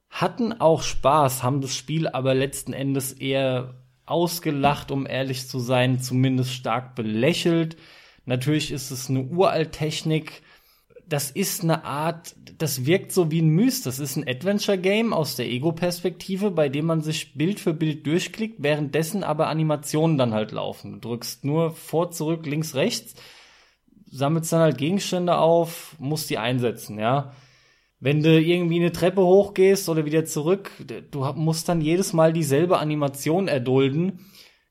hatten 0.09 0.52
auch 0.52 0.83
Spaß, 0.83 1.43
haben 1.43 1.61
das 1.61 1.75
Spiel 1.75 2.09
aber 2.09 2.35
letzten 2.35 2.73
Endes 2.73 3.12
eher 3.12 3.75
ausgelacht, 4.05 4.91
um 4.91 5.07
ehrlich 5.07 5.49
zu 5.49 5.59
sein, 5.59 6.01
zumindest 6.01 6.52
stark 6.52 6.94
belächelt. 6.94 7.77
Natürlich 8.27 8.70
ist 8.70 8.91
es 8.91 9.09
eine 9.09 9.23
Uralttechnik. 9.23 10.43
Das 11.09 11.31
ist 11.31 11.62
eine 11.62 11.85
Art, 11.85 12.35
das 12.59 12.86
wirkt 12.86 13.12
so 13.12 13.31
wie 13.31 13.41
ein 13.41 13.49
Myst. 13.49 13.86
Das 13.86 13.99
ist 13.99 14.17
ein 14.17 14.28
Adventure-Game 14.28 15.12
aus 15.12 15.36
der 15.36 15.47
Ego-Perspektive, 15.47 16.51
bei 16.51 16.69
dem 16.69 16.86
man 16.86 17.01
sich 17.01 17.35
Bild 17.35 17.61
für 17.61 17.75
Bild 17.75 18.07
durchklickt, 18.07 18.62
währenddessen 18.62 19.25
aber 19.25 19.49
Animationen 19.49 20.19
dann 20.19 20.35
halt 20.35 20.52
laufen. 20.52 20.93
Du 21.01 21.09
drückst 21.09 21.44
nur 21.44 21.73
vor, 21.73 22.11
zurück, 22.11 22.47
links, 22.47 22.75
rechts 22.75 23.15
sammelst 24.13 24.53
dann 24.53 24.61
halt 24.61 24.79
Gegenstände 24.79 25.39
auf, 25.39 25.97
musst 25.99 26.31
die 26.31 26.39
einsetzen, 26.39 26.99
ja. 26.99 27.33
Wenn 27.99 28.23
du 28.23 28.41
irgendwie 28.41 28.81
eine 28.81 28.93
Treppe 28.93 29.23
hochgehst 29.23 29.89
oder 29.89 30.05
wieder 30.05 30.25
zurück, 30.25 30.71
du 31.11 31.25
musst 31.35 31.69
dann 31.69 31.81
jedes 31.81 32.13
Mal 32.13 32.33
dieselbe 32.33 32.79
Animation 32.79 33.49
erdulden. 33.49 34.27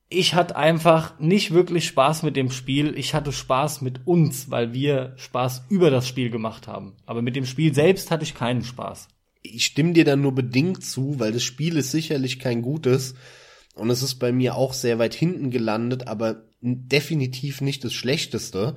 Ich 0.10 0.36
hatte 0.36 0.58
einfach 0.58 1.18
nicht 1.18 1.54
wirklich 1.54 1.88
Spaß 1.88 2.24
mit 2.24 2.36
dem 2.36 2.52
Spiel. 2.52 2.98
Ich 2.98 3.14
hatte 3.14 3.32
Spaß 3.32 3.82
mit 3.82 4.06
uns, 4.06 4.52
weil 4.52 4.74
wir 4.74 5.14
Spaß 5.16 5.64
über 5.70 5.90
das 5.90 6.08
Spiel 6.10 6.30
gemacht 6.30 6.68
haben. 6.68 6.98
Aber 7.06 7.22
mit 7.22 7.38
dem 7.38 7.46
Spiel 7.46 7.74
selbst 7.74 8.12
hatte 8.12 8.24
ich 8.24 8.36
keinen 8.36 8.64
Spaß. 8.64 9.08
ich 9.44 9.66
stimme 9.66 9.94
dir 9.94 10.06
da 10.06 10.16
nur 10.16 10.36
bedingt 10.36 10.84
zu, 10.84 11.20
weil 11.20 11.32
das 11.32 11.44
Spiel 11.44 11.78
ist 11.78 11.92
sicherlich 11.92 12.40
kein 12.40 12.62
gutes 12.62 13.16
und 13.76 13.90
es 13.90 14.04
ist 14.04 14.16
bei 14.16 14.32
mir 14.32 14.56
auch 14.56 14.74
sehr 14.74 15.00
weit 15.00 15.14
hinten 15.14 15.52
gelandet, 15.52 16.08
aber 16.08 16.44
definitiv 16.62 17.62
nicht 17.62 17.84
das 17.84 17.94
Schlechteste. 17.94 18.76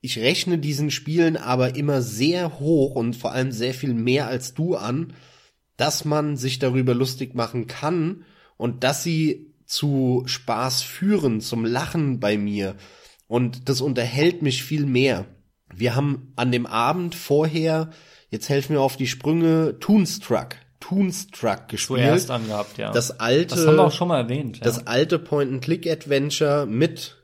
Ich 0.00 0.18
rechne 0.18 0.58
diesen 0.58 0.90
Spielen 0.90 1.36
aber 1.36 1.76
immer 1.76 2.02
sehr 2.02 2.58
hoch 2.58 2.94
und 2.94 3.16
vor 3.16 3.32
allem 3.32 3.52
sehr 3.52 3.74
viel 3.74 3.94
mehr 3.94 4.26
als 4.28 4.54
du 4.54 4.76
an, 4.76 5.14
dass 5.76 6.04
man 6.04 6.36
sich 6.36 6.58
darüber 6.58 6.94
lustig 6.94 7.34
machen 7.34 7.66
kann 7.66 8.24
und 8.56 8.84
dass 8.84 9.02
sie 9.02 9.52
zu 9.64 10.22
Spaß 10.26 10.82
führen, 10.82 11.40
zum 11.40 11.64
Lachen 11.64 12.20
bei 12.20 12.38
mir. 12.38 12.76
Und 13.26 13.68
das 13.68 13.80
unterhält 13.80 14.42
mich 14.42 14.62
viel 14.62 14.86
mehr. 14.86 15.26
Wir 15.74 15.94
haben 15.94 16.32
an 16.36 16.52
dem 16.52 16.66
Abend 16.66 17.14
vorher, 17.14 17.90
jetzt 18.30 18.48
helfen 18.48 18.74
mir 18.74 18.80
auf 18.80 18.96
die 18.96 19.08
Sprünge, 19.08 19.78
Toonstruck. 19.80 20.56
Toonstruck 20.80 21.68
gespielt. 21.68 22.00
Zuerst 22.00 22.30
angehabt, 22.30 22.78
ja. 22.78 22.92
Das 22.92 23.18
alte. 23.18 23.56
Das 23.56 23.66
haben 23.66 23.76
wir 23.76 23.84
auch 23.84 23.92
schon 23.92 24.08
mal 24.08 24.20
erwähnt. 24.20 24.58
Ja. 24.58 24.64
Das 24.64 24.86
alte 24.86 25.18
Point-and-Click-Adventure 25.18 26.66
mit 26.66 27.15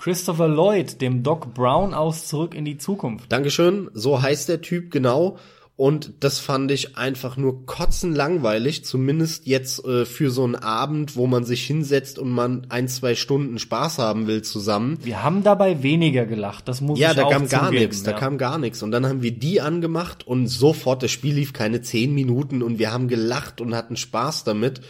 Christopher 0.00 0.48
Lloyd, 0.48 1.02
dem 1.02 1.22
Doc 1.22 1.52
Brown 1.52 1.92
aus 1.92 2.26
Zurück 2.26 2.54
in 2.54 2.64
die 2.64 2.78
Zukunft. 2.78 3.30
Dankeschön, 3.30 3.90
so 3.92 4.22
heißt 4.22 4.48
der 4.48 4.62
Typ 4.62 4.90
genau. 4.90 5.36
Und 5.76 6.14
das 6.20 6.38
fand 6.38 6.70
ich 6.70 6.96
einfach 6.96 7.36
nur 7.36 7.66
kotzenlangweilig, 7.66 8.82
zumindest 8.82 9.46
jetzt 9.46 9.84
äh, 9.84 10.06
für 10.06 10.30
so 10.30 10.44
einen 10.44 10.54
Abend, 10.54 11.16
wo 11.16 11.26
man 11.26 11.44
sich 11.44 11.66
hinsetzt 11.66 12.18
und 12.18 12.30
man 12.30 12.66
ein, 12.70 12.88
zwei 12.88 13.14
Stunden 13.14 13.58
Spaß 13.58 13.98
haben 13.98 14.26
will 14.26 14.40
zusammen. 14.40 14.96
Wir 15.02 15.22
haben 15.22 15.42
dabei 15.42 15.82
weniger 15.82 16.24
gelacht, 16.24 16.66
das 16.68 16.80
muss 16.80 16.98
ja, 16.98 17.10
ich 17.10 17.16
da 17.16 17.24
auch 17.24 17.30
kam 17.30 17.48
gar 17.48 17.70
nichts, 17.70 18.02
da 18.02 18.12
kam 18.14 18.38
gar 18.38 18.56
nichts. 18.56 18.82
Und 18.82 18.92
dann 18.92 19.04
haben 19.04 19.22
wir 19.22 19.32
die 19.32 19.60
angemacht 19.60 20.26
und 20.26 20.46
sofort, 20.46 21.02
das 21.02 21.10
Spiel 21.10 21.34
lief 21.34 21.52
keine 21.52 21.82
zehn 21.82 22.14
Minuten 22.14 22.62
und 22.62 22.78
wir 22.78 22.90
haben 22.90 23.06
gelacht 23.08 23.60
und 23.60 23.74
hatten 23.74 23.96
Spaß 23.96 24.44
damit. 24.44 24.80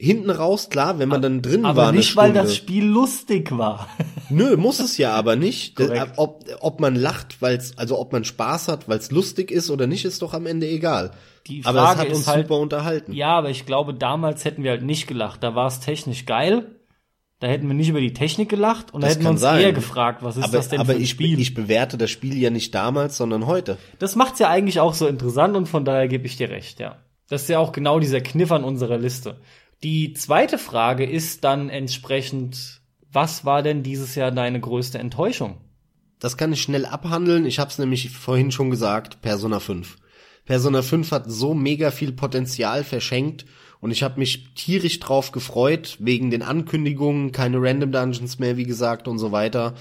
Hinten 0.00 0.30
raus, 0.30 0.70
klar, 0.70 1.00
wenn 1.00 1.08
man 1.08 1.22
dann 1.22 1.42
drin 1.42 1.64
Aber 1.64 1.82
war, 1.82 1.88
eine 1.88 1.98
nicht, 1.98 2.14
weil 2.14 2.32
das 2.32 2.54
Spiel 2.54 2.84
lustig 2.86 3.50
war. 3.50 3.88
Nö, 4.30 4.56
muss 4.56 4.78
es 4.78 4.96
ja 4.96 5.12
aber 5.12 5.34
nicht. 5.34 5.74
Korrekt. 5.76 6.12
Ob, 6.16 6.44
ob 6.60 6.78
man 6.80 6.94
lacht, 6.94 7.42
weil's, 7.42 7.76
also 7.76 7.98
ob 7.98 8.12
man 8.12 8.24
Spaß 8.24 8.68
hat, 8.68 8.88
weil 8.88 8.98
es 8.98 9.10
lustig 9.10 9.50
ist 9.50 9.70
oder 9.70 9.88
nicht, 9.88 10.04
ist 10.04 10.22
doch 10.22 10.34
am 10.34 10.46
Ende 10.46 10.68
egal. 10.68 11.10
Die 11.48 11.62
aber 11.64 11.80
es 11.80 11.84
Frage 11.84 12.00
hat 12.00 12.08
uns 12.10 12.26
halt- 12.28 12.46
super 12.46 12.60
unterhalten. 12.60 13.12
Ja, 13.12 13.30
aber 13.38 13.50
ich 13.50 13.66
glaube, 13.66 13.92
damals 13.92 14.44
hätten 14.44 14.62
wir 14.62 14.70
halt 14.70 14.82
nicht 14.84 15.08
gelacht. 15.08 15.42
Da 15.42 15.56
war 15.56 15.66
es 15.66 15.80
technisch 15.80 16.26
geil. 16.26 16.76
Da 17.40 17.48
hätten 17.48 17.66
wir 17.66 17.74
nicht 17.74 17.88
über 17.88 18.00
die 18.00 18.12
Technik 18.12 18.48
gelacht 18.48 18.92
und 18.94 19.00
da 19.00 19.06
Das 19.08 19.14
hätten 19.16 19.24
wir 19.24 19.30
uns 19.30 19.40
sein. 19.40 19.60
eher 19.60 19.72
gefragt, 19.72 20.22
was 20.22 20.36
ist 20.36 20.44
aber 20.44 20.56
das 20.56 20.68
denn 20.68 20.80
aber 20.80 20.92
für 20.92 20.98
ein 20.98 21.02
ich, 21.02 21.10
Spiel? 21.10 21.38
ich 21.40 21.54
bewerte 21.54 21.96
das 21.96 22.10
Spiel 22.10 22.36
ja 22.36 22.50
nicht 22.50 22.74
damals, 22.74 23.16
sondern 23.16 23.46
heute. 23.46 23.78
Das 23.98 24.14
macht's 24.16 24.38
ja 24.40 24.48
eigentlich 24.48 24.78
auch 24.80 24.94
so 24.94 25.06
interessant 25.08 25.56
und 25.56 25.66
von 25.68 25.84
daher 25.84 26.06
gebe 26.08 26.26
ich 26.26 26.36
dir 26.36 26.50
recht, 26.50 26.78
ja. 26.80 26.98
Das 27.28 27.42
ist 27.42 27.48
ja 27.48 27.58
auch 27.60 27.72
genau 27.72 28.00
dieser 28.00 28.20
Kniff 28.20 28.50
an 28.52 28.64
unserer 28.64 28.98
Liste. 28.98 29.36
Die 29.84 30.12
zweite 30.12 30.58
Frage 30.58 31.04
ist 31.04 31.44
dann 31.44 31.68
entsprechend, 31.68 32.80
was 33.12 33.44
war 33.44 33.62
denn 33.62 33.84
dieses 33.84 34.16
Jahr 34.16 34.32
deine 34.32 34.58
größte 34.58 34.98
Enttäuschung? 34.98 35.58
Das 36.18 36.36
kann 36.36 36.52
ich 36.52 36.62
schnell 36.62 36.84
abhandeln. 36.84 37.46
Ich 37.46 37.60
habe 37.60 37.70
es 37.70 37.78
nämlich 37.78 38.10
vorhin 38.10 38.50
schon 38.50 38.70
gesagt, 38.70 39.22
Persona 39.22 39.60
5. 39.60 39.96
Persona 40.44 40.82
5 40.82 41.12
hat 41.12 41.30
so 41.30 41.54
mega 41.54 41.92
viel 41.92 42.10
Potenzial 42.10 42.82
verschenkt 42.82 43.44
und 43.80 43.92
ich 43.92 44.02
habe 44.02 44.18
mich 44.18 44.54
tierisch 44.54 44.98
drauf 44.98 45.30
gefreut, 45.30 45.96
wegen 46.00 46.30
den 46.30 46.42
Ankündigungen, 46.42 47.30
keine 47.30 47.58
Random 47.60 47.92
Dungeons 47.92 48.40
mehr, 48.40 48.56
wie 48.56 48.64
gesagt, 48.64 49.06
und 49.06 49.18
so 49.18 49.30
weiter. 49.30 49.74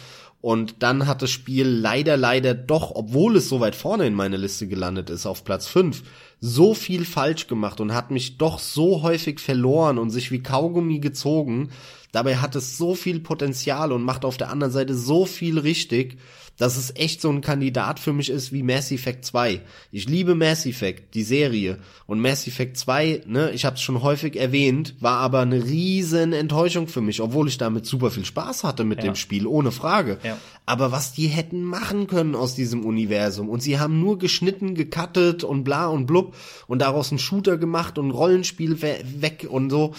Und 0.47 0.75
dann 0.79 1.07
hat 1.07 1.21
das 1.21 1.29
Spiel 1.29 1.67
leider, 1.67 2.15
leider 2.15 2.53
doch, 2.53 2.91
obwohl 2.95 3.35
es 3.35 3.49
so 3.49 3.59
weit 3.59 3.75
vorne 3.75 4.07
in 4.07 4.13
meiner 4.13 4.37
Liste 4.37 4.65
gelandet 4.65 5.09
ist, 5.09 5.25
auf 5.25 5.43
Platz 5.43 5.67
5, 5.67 6.03
so 6.39 6.73
viel 6.73 7.03
falsch 7.03 7.47
gemacht 7.47 7.81
und 7.81 7.93
hat 7.93 8.11
mich 8.11 8.37
doch 8.37 8.57
so 8.57 9.01
häufig 9.01 9.41
verloren 9.41 9.97
und 9.97 10.09
sich 10.09 10.31
wie 10.31 10.41
Kaugummi 10.41 10.99
gezogen. 10.99 11.71
Dabei 12.11 12.37
hat 12.37 12.55
es 12.55 12.77
so 12.77 12.95
viel 12.95 13.19
Potenzial 13.19 13.91
und 13.91 14.03
macht 14.03 14.25
auf 14.25 14.37
der 14.37 14.49
anderen 14.49 14.71
Seite 14.73 14.95
so 14.95 15.25
viel 15.25 15.59
richtig, 15.59 16.17
dass 16.57 16.75
es 16.75 16.95
echt 16.95 17.21
so 17.21 17.29
ein 17.29 17.41
Kandidat 17.41 17.99
für 17.99 18.13
mich 18.13 18.31
ist 18.31 18.51
wie 18.51 18.63
Mass 18.63 18.91
Effect 18.91 19.23
2. 19.25 19.61
Ich 19.91 20.09
liebe 20.09 20.33
Mass 20.33 20.65
Effect, 20.65 21.13
die 21.13 21.21
Serie. 21.21 21.77
Und 22.07 22.19
Mass 22.19 22.47
Effect 22.47 22.77
2, 22.77 23.21
ne, 23.27 23.51
ich 23.51 23.63
habe 23.63 23.75
es 23.75 23.81
schon 23.83 24.01
häufig 24.01 24.35
erwähnt, 24.35 24.95
war 24.99 25.17
aber 25.19 25.41
eine 25.41 25.63
riesen 25.63 26.33
Enttäuschung 26.33 26.87
für 26.87 27.01
mich, 27.01 27.21
obwohl 27.21 27.47
ich 27.47 27.59
damit 27.59 27.85
super 27.85 28.09
viel 28.09 28.25
Spaß 28.25 28.63
hatte 28.63 28.85
mit 28.85 28.99
Ja. 29.03 29.11
dem 29.11 29.15
Spiel, 29.15 29.45
ohne 29.45 29.71
Frage. 29.71 30.17
Ja. 30.23 30.37
Aber 30.65 30.91
was 30.91 31.13
die 31.13 31.27
hätten 31.27 31.61
machen 31.61 32.07
können 32.07 32.33
aus 32.33 32.55
diesem 32.55 32.83
Universum. 32.85 33.49
Und 33.49 33.61
sie 33.61 33.77
haben 33.79 33.99
nur 33.99 34.17
geschnitten, 34.17 34.73
gecuttet 34.73 35.43
und 35.43 35.63
bla 35.63 35.85
und 35.87 36.07
blub 36.07 36.35
und 36.65 36.79
daraus 36.81 37.11
einen 37.11 37.19
Shooter 37.19 37.57
gemacht 37.57 37.99
und 37.99 38.07
ein 38.07 38.11
Rollenspiel 38.11 38.81
we 38.81 38.97
weg 39.19 39.45
und 39.47 39.69
so. 39.69 39.93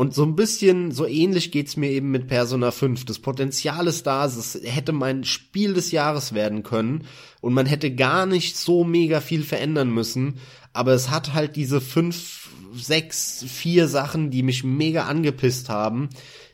Und 0.00 0.14
so 0.14 0.22
ein 0.24 0.34
bisschen, 0.34 0.92
so 0.92 1.06
ähnlich 1.06 1.52
geht's 1.52 1.76
mir 1.76 1.90
eben 1.90 2.10
mit 2.10 2.26
Persona 2.26 2.70
5. 2.70 3.04
Das 3.04 3.18
Potenzial 3.18 3.86
ist 3.86 4.06
da, 4.06 4.24
es 4.24 4.58
hätte 4.64 4.92
mein 4.92 5.24
Spiel 5.24 5.74
des 5.74 5.92
Jahres 5.92 6.32
werden 6.32 6.62
können 6.62 7.04
und 7.42 7.52
man 7.52 7.66
hätte 7.66 7.94
gar 7.94 8.24
nicht 8.24 8.56
so 8.56 8.82
mega 8.82 9.20
viel 9.20 9.42
verändern 9.42 9.90
müssen, 9.90 10.38
aber 10.72 10.92
es 10.92 11.10
hat 11.10 11.34
halt 11.34 11.54
diese 11.54 11.82
fünf, 11.82 12.48
sechs, 12.72 13.44
vier 13.46 13.88
Sachen, 13.88 14.30
die 14.30 14.42
mich 14.42 14.64
mega 14.64 15.04
angepisst 15.04 15.68
haben. 15.68 16.08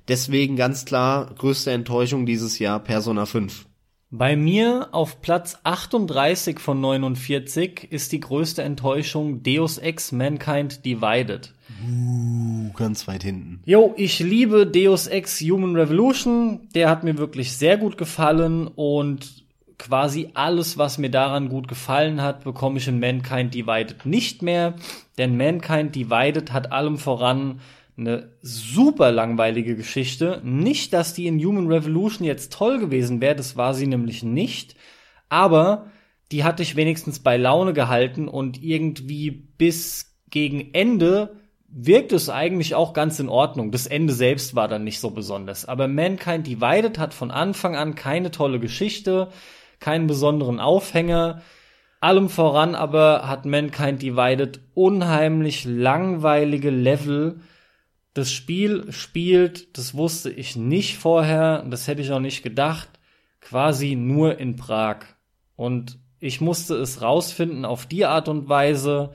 Deswegen 0.09 0.57
ganz 0.57 0.85
klar, 0.85 1.33
größte 1.39 1.71
Enttäuschung 1.71 2.27
dieses 2.27 2.59
Jahr 2.59 2.81
Persona 2.81 3.27
5. 3.27 3.67
Bei 4.11 4.35
mir 4.35 4.89
auf 4.91 5.21
Platz 5.21 5.59
38 5.63 6.59
von 6.59 6.81
49 6.81 7.93
ist 7.93 8.11
die 8.11 8.19
größte 8.19 8.65
Enttäuschung 8.65 9.45
Deus 9.45 9.79
Ex 9.79 10.11
Mankind 10.11 10.85
Divided. 10.85 11.53
Uh, 11.85 12.73
ganz 12.73 13.07
weit 13.09 13.23
hinten. 13.23 13.61
Jo, 13.65 13.95
ich 13.97 14.19
liebe 14.21 14.67
Deus 14.67 15.07
Ex 15.07 15.41
Human 15.41 15.77
Revolution. 15.77 16.69
Der 16.75 16.89
hat 16.89 17.05
mir 17.05 17.19
wirklich 17.19 17.57
sehr 17.57 17.77
gut 17.77 17.99
gefallen 17.99 18.67
und 18.67 19.45
quasi 19.79 20.31
alles, 20.35 20.79
was 20.79 20.99
mir 20.99 21.11
daran 21.11 21.49
gut 21.49 21.69
gefallen 21.69 22.23
hat, 22.23 22.45
bekomme 22.45 22.79
ich 22.79 22.89
in 22.89 22.99
Mankind 22.99 23.55
Divided 23.55 24.07
nicht 24.07 24.43
mehr. 24.43 24.75
Denn 25.19 25.37
Mankind 25.37 25.95
Divided 25.95 26.53
hat 26.53 26.73
allem 26.73 26.99
voran 26.99 27.61
eine 27.99 28.31
super 28.43 29.11
langweilige 29.11 29.77
Geschichte. 29.77 30.41
Nicht, 30.45 30.93
dass 30.93 31.15
die 31.15 31.27
in 31.27 31.43
Human 31.43 31.69
Revolution 31.69 32.27
jetzt 32.27 32.53
toll 32.53 32.79
gewesen 32.79 33.21
wäre, 33.21 33.37
das 33.37 33.57
war 33.57 33.75
sie 33.75 33.87
nämlich 33.87 34.23
nicht. 34.23 34.77
Aber 35.29 35.91
die 36.33 36.45
hatte 36.45 36.63
ich 36.63 36.77
wenigstens 36.77 37.21
bei 37.21 37.37
Laune 37.37 37.73
gehalten 37.73 38.29
und 38.29 38.63
irgendwie 38.63 39.31
bis 39.31 40.15
gegen 40.31 40.75
Ende 40.75 41.37
wirkt 41.79 42.13
es 42.13 42.31
eigentlich 42.31 42.75
auch 42.75 42.95
ganz 42.95 43.21
in 43.21 43.29
Ordnung. 43.29 43.71
Das 43.71 43.87
Ende 43.87 44.15
selbst 44.15 44.55
war 44.55 44.67
dann 44.67 44.83
nicht 44.83 44.99
so 44.99 45.11
besonders. 45.11 45.67
Aber 45.67 45.89
Mankind 45.89 46.47
Divided 46.47 46.99
hat 46.99 47.13
von 47.13 47.31
Anfang 47.31 47.77
an 47.77 47.95
keine 47.95 48.31
tolle 48.31 48.59
Geschichte, 48.59 49.29
keinen 49.79 50.07
besonderen 50.07 50.59
Aufhänger. 50.59 51.43
Allem 52.01 52.31
voran 52.31 52.75
aber 52.75 53.29
hat 53.29 53.45
Mankind 53.45 54.01
Divided 54.01 54.61
unheimlich 54.73 55.67
langweilige 55.67 56.71
Level. 56.71 57.41
Das 58.15 58.33
Spiel 58.33 58.91
spielt, 58.91 59.77
das 59.77 59.95
wusste 59.95 60.31
ich 60.31 60.57
nicht 60.57 60.97
vorher, 60.97 61.63
das 61.69 61.89
hätte 61.89 62.01
ich 62.01 62.11
auch 62.11 62.21
nicht 62.21 62.43
gedacht, 62.43 62.89
quasi 63.43 63.97
nur 63.97 64.39
in 64.39 64.57
Prag. 64.57 65.01
Und 65.57 65.99
ich 66.21 66.41
musste 66.41 66.77
es 66.77 67.03
rausfinden 67.03 67.67
auf 67.67 67.85
die 67.85 68.07
Art 68.07 68.31
und 68.31 68.49
Weise, 68.49 69.13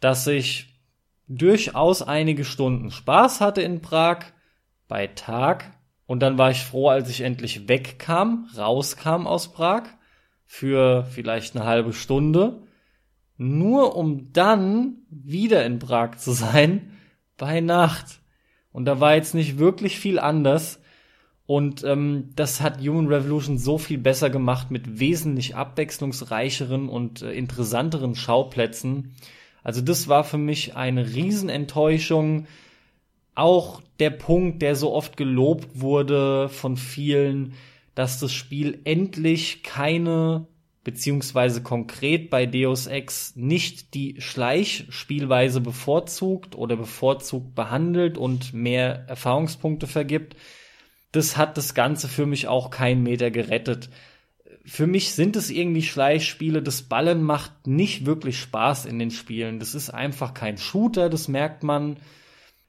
dass 0.00 0.26
ich 0.26 0.69
durchaus 1.30 2.02
einige 2.02 2.44
Stunden 2.44 2.90
Spaß 2.90 3.40
hatte 3.40 3.62
in 3.62 3.80
Prag 3.80 4.18
bei 4.88 5.06
Tag. 5.06 5.78
Und 6.06 6.20
dann 6.20 6.38
war 6.38 6.50
ich 6.50 6.64
froh, 6.64 6.88
als 6.88 7.08
ich 7.08 7.20
endlich 7.20 7.68
wegkam, 7.68 8.48
rauskam 8.56 9.26
aus 9.26 9.52
Prag 9.52 9.84
für 10.44 11.04
vielleicht 11.04 11.54
eine 11.54 11.64
halbe 11.64 11.92
Stunde, 11.92 12.64
nur 13.36 13.96
um 13.96 14.32
dann 14.32 14.98
wieder 15.08 15.64
in 15.64 15.78
Prag 15.78 16.16
zu 16.16 16.32
sein 16.32 16.98
bei 17.36 17.60
Nacht. 17.60 18.20
Und 18.72 18.86
da 18.86 18.98
war 18.98 19.14
jetzt 19.14 19.34
nicht 19.34 19.58
wirklich 19.58 20.00
viel 20.00 20.18
anders. 20.18 20.80
Und 21.46 21.84
ähm, 21.84 22.30
das 22.34 22.60
hat 22.60 22.80
Human 22.80 23.06
Revolution 23.06 23.58
so 23.58 23.78
viel 23.78 23.98
besser 23.98 24.30
gemacht 24.30 24.72
mit 24.72 24.98
wesentlich 24.98 25.54
abwechslungsreicheren 25.54 26.88
und 26.88 27.22
äh, 27.22 27.32
interessanteren 27.32 28.16
Schauplätzen. 28.16 29.14
Also 29.62 29.80
das 29.80 30.08
war 30.08 30.24
für 30.24 30.38
mich 30.38 30.76
eine 30.76 31.14
Riesenenttäuschung. 31.14 32.46
Auch 33.34 33.82
der 33.98 34.10
Punkt, 34.10 34.62
der 34.62 34.74
so 34.74 34.92
oft 34.92 35.16
gelobt 35.16 35.80
wurde 35.80 36.48
von 36.48 36.76
vielen, 36.76 37.54
dass 37.94 38.18
das 38.18 38.32
Spiel 38.32 38.80
endlich 38.84 39.62
keine 39.62 40.46
beziehungsweise 40.82 41.62
konkret 41.62 42.30
bei 42.30 42.46
Deus 42.46 42.86
Ex 42.86 43.36
nicht 43.36 43.94
die 43.94 44.20
Schleichspielweise 44.20 45.60
bevorzugt 45.60 46.56
oder 46.56 46.76
bevorzugt 46.76 47.54
behandelt 47.54 48.16
und 48.16 48.54
mehr 48.54 49.04
Erfahrungspunkte 49.06 49.86
vergibt. 49.86 50.36
Das 51.12 51.36
hat 51.36 51.56
das 51.56 51.74
Ganze 51.74 52.08
für 52.08 52.24
mich 52.24 52.48
auch 52.48 52.70
keinen 52.70 53.02
Meter 53.02 53.30
gerettet. 53.30 53.90
Für 54.64 54.86
mich 54.86 55.12
sind 55.12 55.36
es 55.36 55.50
irgendwie 55.50 55.82
Schleichspiele. 55.82 56.62
Das 56.62 56.82
Ballen 56.82 57.22
macht 57.22 57.66
nicht 57.66 58.06
wirklich 58.06 58.38
Spaß 58.38 58.86
in 58.86 58.98
den 58.98 59.10
Spielen. 59.10 59.58
Das 59.58 59.74
ist 59.74 59.90
einfach 59.90 60.34
kein 60.34 60.58
Shooter, 60.58 61.08
das 61.08 61.28
merkt 61.28 61.62
man. 61.62 61.96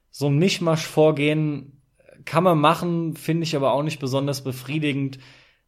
So 0.09 0.27
ein 0.27 0.37
Mischmasch-Vorgehen 0.37 1.81
kann 2.25 2.43
man 2.43 2.59
machen, 2.59 3.15
finde 3.15 3.43
ich 3.43 3.55
aber 3.55 3.73
auch 3.73 3.83
nicht 3.83 3.99
besonders 3.99 4.43
befriedigend. 4.43 5.19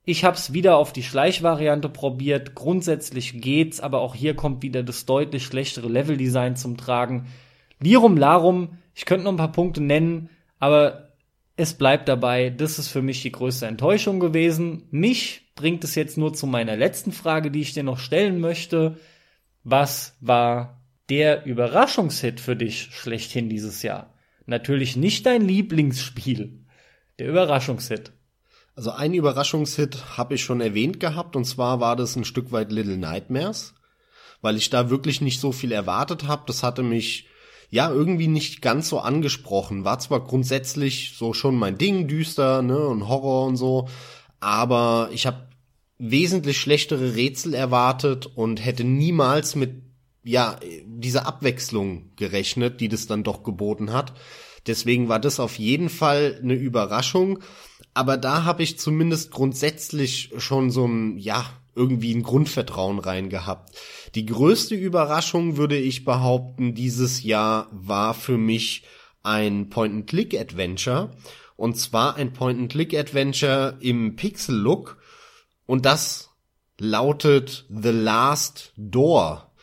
Ich 0.05 0.25
habe 0.25 0.35
es 0.35 0.53
wieder 0.53 0.77
auf 0.77 0.91
die 0.91 1.03
Schleichvariante 1.03 1.89
probiert. 1.89 2.55
Grundsätzlich 2.55 3.41
geht's, 3.41 3.79
aber 3.79 4.01
auch 4.01 4.15
hier 4.15 4.35
kommt 4.35 4.61
wieder 4.61 4.83
das 4.83 5.05
deutlich 5.05 5.45
schlechtere 5.45 5.87
Leveldesign 5.87 6.55
zum 6.55 6.77
Tragen. 6.77 7.27
Lirum 7.79 8.17
Larum, 8.17 8.77
ich 8.93 9.05
könnte 9.05 9.23
noch 9.25 9.31
ein 9.31 9.37
paar 9.37 9.51
Punkte 9.51 9.81
nennen, 9.81 10.29
aber 10.59 11.02
es 11.55 11.75
bleibt 11.75 12.07
dabei, 12.09 12.49
das 12.49 12.79
ist 12.79 12.87
für 12.87 13.01
mich 13.01 13.21
die 13.21 13.31
größte 13.31 13.67
Enttäuschung 13.67 14.19
gewesen. 14.19 14.87
Mich 14.89 15.51
bringt 15.55 15.83
es 15.83 15.95
jetzt 15.95 16.17
nur 16.17 16.33
zu 16.33 16.47
meiner 16.47 16.75
letzten 16.75 17.11
Frage, 17.11 17.51
die 17.51 17.61
ich 17.61 17.73
dir 17.73 17.83
noch 17.83 17.99
stellen 17.99 18.39
möchte. 18.39 18.97
Was 19.63 20.17
war 20.19 20.81
der 21.09 21.45
Überraschungshit 21.45 22.39
für 22.39 22.55
dich 22.55 22.89
schlechthin 22.91 23.49
dieses 23.49 23.83
Jahr? 23.83 24.13
Natürlich 24.45 24.95
nicht 24.95 25.25
dein 25.25 25.41
Lieblingsspiel. 25.43 26.65
Der 27.19 27.29
Überraschungshit. 27.29 28.11
Also 28.75 28.91
ein 28.91 29.13
Überraschungshit 29.13 30.17
habe 30.17 30.33
ich 30.33 30.43
schon 30.43 30.59
erwähnt 30.59 30.99
gehabt 30.99 31.35
und 31.35 31.45
zwar 31.45 31.79
war 31.79 31.95
das 31.95 32.15
ein 32.15 32.25
Stück 32.25 32.51
weit 32.51 32.71
Little 32.71 32.97
Nightmares, 32.97 33.75
weil 34.41 34.57
ich 34.57 34.71
da 34.71 34.89
wirklich 34.89 35.21
nicht 35.21 35.39
so 35.39 35.51
viel 35.51 35.71
erwartet 35.71 36.27
habe. 36.27 36.43
Das 36.47 36.63
hatte 36.63 36.81
mich 36.81 37.27
ja 37.73 37.91
irgendwie 37.91 38.27
nicht 38.27 38.61
ganz 38.61 38.87
so 38.87 38.99
angesprochen. 38.99 39.83
War 39.83 39.97
zwar 39.97 40.23
grundsätzlich 40.23 41.15
so 41.17 41.33
schon 41.33 41.55
mein 41.55 41.79
Ding, 41.79 42.07
düster, 42.07 42.61
ne, 42.61 42.77
und 42.77 43.07
Horror 43.07 43.47
und 43.47 43.57
so, 43.57 43.89
aber 44.39 45.09
ich 45.11 45.25
habe 45.25 45.47
wesentlich 45.97 46.59
schlechtere 46.59 47.15
Rätsel 47.15 47.55
erwartet 47.55 48.27
und 48.27 48.63
hätte 48.63 48.83
niemals 48.83 49.55
mit 49.55 49.81
ja 50.23 50.59
dieser 50.85 51.25
Abwechslung 51.25 52.11
gerechnet, 52.15 52.79
die 52.79 52.89
das 52.89 53.07
dann 53.07 53.23
doch 53.23 53.41
geboten 53.41 53.91
hat. 53.91 54.13
Deswegen 54.67 55.09
war 55.09 55.19
das 55.19 55.39
auf 55.39 55.57
jeden 55.57 55.89
Fall 55.89 56.39
eine 56.43 56.53
Überraschung. 56.53 57.39
Aber 57.95 58.17
da 58.17 58.43
habe 58.43 58.61
ich 58.61 58.77
zumindest 58.77 59.31
grundsätzlich 59.31 60.31
schon 60.37 60.69
so 60.69 60.85
ein, 60.85 61.17
ja, 61.17 61.43
irgendwie 61.75 62.13
ein 62.13 62.23
Grundvertrauen 62.23 62.99
rein 62.99 63.29
gehabt. 63.29 63.75
Die 64.15 64.25
größte 64.25 64.75
Überraschung, 64.75 65.57
würde 65.57 65.77
ich 65.77 66.05
behaupten, 66.05 66.75
dieses 66.75 67.23
Jahr 67.23 67.67
war 67.71 68.13
für 68.13 68.37
mich 68.37 68.83
ein 69.23 69.69
Point-and-Click-Adventure. 69.69 71.11
Und 71.55 71.77
zwar 71.77 72.15
ein 72.15 72.33
Point-and-Click-Adventure 72.33 73.77
im 73.79 74.15
Pixel-Look. 74.15 74.97
Und 75.65 75.85
das 75.85 76.31
lautet 76.79 77.65
The 77.69 77.91
Last 77.91 78.73
Door 78.75 79.53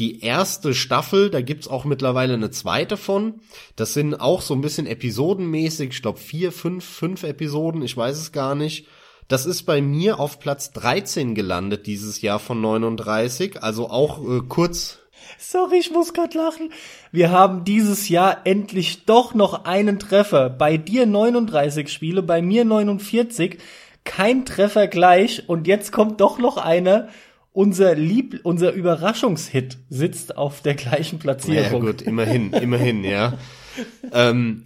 die 0.00 0.20
erste 0.20 0.72
Staffel, 0.72 1.28
da 1.28 1.42
gibt's 1.42 1.68
auch 1.68 1.84
mittlerweile 1.84 2.32
eine 2.32 2.50
zweite 2.50 2.96
von. 2.96 3.40
Das 3.76 3.92
sind 3.92 4.14
auch 4.14 4.40
so 4.40 4.54
ein 4.54 4.62
bisschen 4.62 4.86
episodenmäßig, 4.86 5.90
ich 5.90 6.02
glaube 6.02 6.18
vier, 6.18 6.52
fünf, 6.52 6.84
fünf 6.84 7.22
Episoden, 7.22 7.82
ich 7.82 7.96
weiß 7.96 8.16
es 8.16 8.32
gar 8.32 8.54
nicht. 8.54 8.86
Das 9.30 9.46
ist 9.46 9.62
bei 9.62 9.80
mir 9.80 10.18
auf 10.18 10.40
Platz 10.40 10.72
13 10.72 11.36
gelandet 11.36 11.86
dieses 11.86 12.20
Jahr 12.20 12.40
von 12.40 12.60
39, 12.60 13.62
also 13.62 13.88
auch 13.88 14.18
äh, 14.18 14.40
kurz. 14.48 14.98
Sorry, 15.38 15.78
ich 15.78 15.92
muss 15.92 16.12
gerade 16.12 16.36
lachen. 16.36 16.72
Wir 17.12 17.30
haben 17.30 17.62
dieses 17.62 18.08
Jahr 18.08 18.38
endlich 18.42 19.04
doch 19.04 19.32
noch 19.32 19.66
einen 19.66 20.00
Treffer. 20.00 20.50
Bei 20.50 20.76
dir 20.76 21.06
39 21.06 21.92
Spiele, 21.92 22.24
bei 22.24 22.42
mir 22.42 22.64
49. 22.64 23.58
Kein 24.02 24.44
Treffer 24.44 24.88
gleich 24.88 25.48
und 25.48 25.68
jetzt 25.68 25.92
kommt 25.92 26.20
doch 26.20 26.40
noch 26.40 26.56
einer 26.56 27.06
unser 27.52 27.94
Lieb, 27.94 28.40
unser 28.42 28.72
Überraschungshit 28.72 29.78
sitzt 29.88 30.36
auf 30.36 30.60
der 30.60 30.74
gleichen 30.74 31.20
Platzierung. 31.20 31.84
Ja 31.84 31.90
gut, 31.92 32.02
immerhin, 32.02 32.52
immerhin, 32.52 33.04
ja. 33.04 33.34
ähm, 34.12 34.64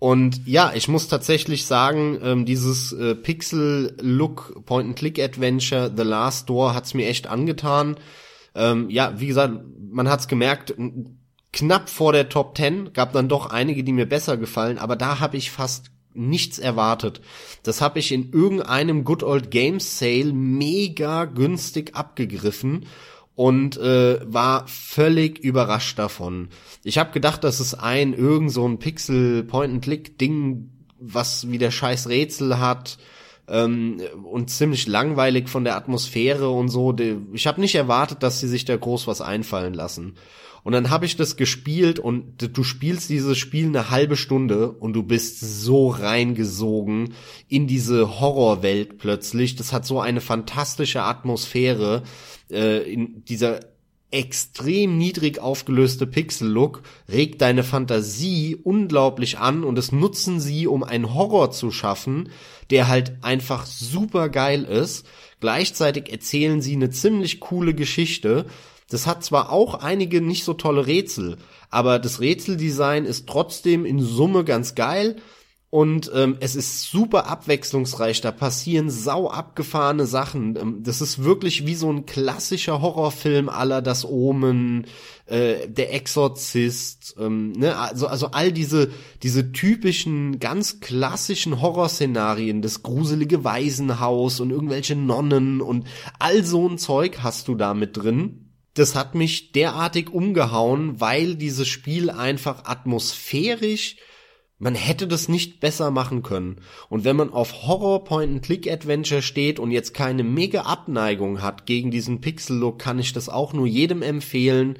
und 0.00 0.46
ja, 0.46 0.72
ich 0.74 0.88
muss 0.88 1.08
tatsächlich 1.08 1.66
sagen, 1.66 2.18
ähm, 2.22 2.46
dieses 2.46 2.90
äh, 2.94 3.14
Pixel-Look 3.14 4.64
Point-and-Click-Adventure 4.64 5.92
The 5.94 6.02
Last 6.02 6.48
Door 6.48 6.74
hat's 6.74 6.94
mir 6.94 7.06
echt 7.06 7.26
angetan. 7.26 7.98
Ähm, 8.54 8.88
ja, 8.88 9.20
wie 9.20 9.26
gesagt, 9.26 9.60
man 9.92 10.08
hat's 10.08 10.26
gemerkt, 10.26 10.74
knapp 11.52 11.90
vor 11.90 12.14
der 12.14 12.30
Top 12.30 12.56
10, 12.56 12.94
gab 12.94 13.12
dann 13.12 13.28
doch 13.28 13.50
einige, 13.50 13.84
die 13.84 13.92
mir 13.92 14.06
besser 14.06 14.38
gefallen, 14.38 14.78
aber 14.78 14.96
da 14.96 15.20
habe 15.20 15.36
ich 15.36 15.50
fast 15.50 15.90
nichts 16.14 16.58
erwartet. 16.58 17.20
Das 17.62 17.82
habe 17.82 17.98
ich 17.98 18.10
in 18.10 18.32
irgendeinem 18.32 19.04
Good 19.04 19.22
Old 19.22 19.50
Games 19.50 19.98
Sale 19.98 20.32
mega 20.32 21.26
günstig 21.26 21.94
abgegriffen 21.94 22.86
und 23.34 23.76
äh, 23.78 24.20
war 24.24 24.66
völlig 24.66 25.38
überrascht 25.38 25.98
davon. 25.98 26.48
Ich 26.84 26.98
habe 26.98 27.12
gedacht, 27.12 27.44
das 27.44 27.60
ist 27.60 27.74
ein 27.74 28.12
irgend 28.12 28.52
so 28.52 28.66
ein 28.66 28.78
Pixel 28.78 29.44
Point 29.44 29.72
and 29.74 29.82
Click 29.82 30.18
Ding, 30.18 30.70
was 30.98 31.50
wieder 31.50 31.70
scheiß 31.70 32.08
Rätsel 32.08 32.58
hat 32.58 32.98
ähm, 33.48 34.00
und 34.30 34.50
ziemlich 34.50 34.86
langweilig 34.86 35.48
von 35.48 35.64
der 35.64 35.76
Atmosphäre 35.76 36.50
und 36.50 36.68
so. 36.68 36.94
Ich 37.32 37.46
habe 37.46 37.60
nicht 37.60 37.74
erwartet, 37.74 38.22
dass 38.22 38.40
sie 38.40 38.48
sich 38.48 38.64
da 38.64 38.76
groß 38.76 39.06
was 39.06 39.20
einfallen 39.20 39.74
lassen. 39.74 40.14
Und 40.62 40.72
dann 40.72 40.90
habe 40.90 41.06
ich 41.06 41.16
das 41.16 41.36
gespielt 41.36 41.98
und 41.98 42.56
du 42.56 42.62
spielst 42.64 43.08
dieses 43.08 43.38
Spiel 43.38 43.66
eine 43.66 43.90
halbe 43.90 44.16
Stunde 44.16 44.70
und 44.70 44.92
du 44.92 45.02
bist 45.02 45.40
so 45.40 45.88
reingesogen 45.88 47.14
in 47.48 47.66
diese 47.66 48.20
Horrorwelt 48.20 48.98
plötzlich. 48.98 49.56
Das 49.56 49.72
hat 49.72 49.86
so 49.86 50.00
eine 50.00 50.20
fantastische 50.20 51.02
Atmosphäre 51.02 52.02
äh, 52.50 52.82
in 52.92 53.24
dieser 53.24 53.60
extrem 54.10 54.98
niedrig 54.98 55.38
aufgelöste 55.38 56.06
Pixel-Look 56.06 56.82
regt 57.08 57.40
deine 57.40 57.62
Fantasie 57.62 58.56
unglaublich 58.56 59.38
an 59.38 59.62
und 59.62 59.78
es 59.78 59.92
nutzen 59.92 60.40
sie, 60.40 60.66
um 60.66 60.82
einen 60.82 61.14
Horror 61.14 61.52
zu 61.52 61.70
schaffen, 61.70 62.28
der 62.70 62.88
halt 62.88 63.22
einfach 63.22 63.66
super 63.66 64.28
geil 64.28 64.64
ist. 64.64 65.06
Gleichzeitig 65.38 66.10
erzählen 66.10 66.60
sie 66.60 66.74
eine 66.74 66.90
ziemlich 66.90 67.40
coole 67.40 67.72
Geschichte 67.72 68.46
das 68.90 69.06
hat 69.06 69.24
zwar 69.24 69.50
auch 69.50 69.74
einige 69.74 70.20
nicht 70.20 70.44
so 70.44 70.52
tolle 70.52 70.86
Rätsel, 70.86 71.38
aber 71.70 71.98
das 71.98 72.20
Rätseldesign 72.20 73.06
ist 73.06 73.26
trotzdem 73.26 73.86
in 73.86 74.00
Summe 74.00 74.44
ganz 74.44 74.74
geil 74.74 75.16
und 75.70 76.10
ähm, 76.12 76.36
es 76.40 76.56
ist 76.56 76.90
super 76.90 77.28
abwechslungsreich. 77.28 78.20
Da 78.20 78.32
passieren 78.32 78.90
sau 78.90 79.30
abgefahrene 79.30 80.04
Sachen. 80.04 80.56
Ähm, 80.56 80.82
das 80.82 81.00
ist 81.00 81.22
wirklich 81.22 81.64
wie 81.64 81.76
so 81.76 81.92
ein 81.92 82.06
klassischer 82.06 82.82
Horrorfilm 82.82 83.48
aller 83.48 83.80
das 83.80 84.04
Omen, 84.04 84.86
äh, 85.26 85.68
der 85.68 85.94
Exorzist, 85.94 87.14
ähm, 87.20 87.52
ne? 87.52 87.76
also 87.76 88.08
also 88.08 88.32
all 88.32 88.50
diese 88.50 88.90
diese 89.22 89.52
typischen 89.52 90.40
ganz 90.40 90.80
klassischen 90.80 91.60
Horrorszenarien, 91.60 92.62
das 92.62 92.82
gruselige 92.82 93.44
Waisenhaus 93.44 94.40
und 94.40 94.50
irgendwelche 94.50 94.96
Nonnen 94.96 95.60
und 95.60 95.86
all 96.18 96.44
so 96.44 96.68
ein 96.68 96.78
Zeug 96.78 97.18
hast 97.22 97.46
du 97.46 97.54
da 97.54 97.74
mit 97.74 97.96
drin 97.96 98.39
das 98.74 98.94
hat 98.94 99.14
mich 99.14 99.52
derartig 99.52 100.10
umgehauen, 100.10 101.00
weil 101.00 101.34
dieses 101.34 101.68
Spiel 101.68 102.10
einfach 102.10 102.64
atmosphärisch 102.64 103.96
man 104.60 104.74
hätte 104.74 105.08
das 105.08 105.28
nicht 105.28 105.58
besser 105.58 105.90
machen 105.90 106.22
können. 106.22 106.60
Und 106.90 107.04
wenn 107.04 107.16
man 107.16 107.32
auf 107.32 107.66
Horror 107.66 108.04
Point-and-Click-Adventure 108.04 109.22
steht 109.22 109.58
und 109.58 109.70
jetzt 109.70 109.94
keine 109.94 110.22
mega 110.22 110.62
Abneigung 110.62 111.40
hat 111.40 111.64
gegen 111.64 111.90
diesen 111.90 112.20
Pixel-Look, 112.20 112.78
kann 112.78 112.98
ich 112.98 113.14
das 113.14 113.30
auch 113.30 113.54
nur 113.54 113.66
jedem 113.66 114.02
empfehlen. 114.02 114.78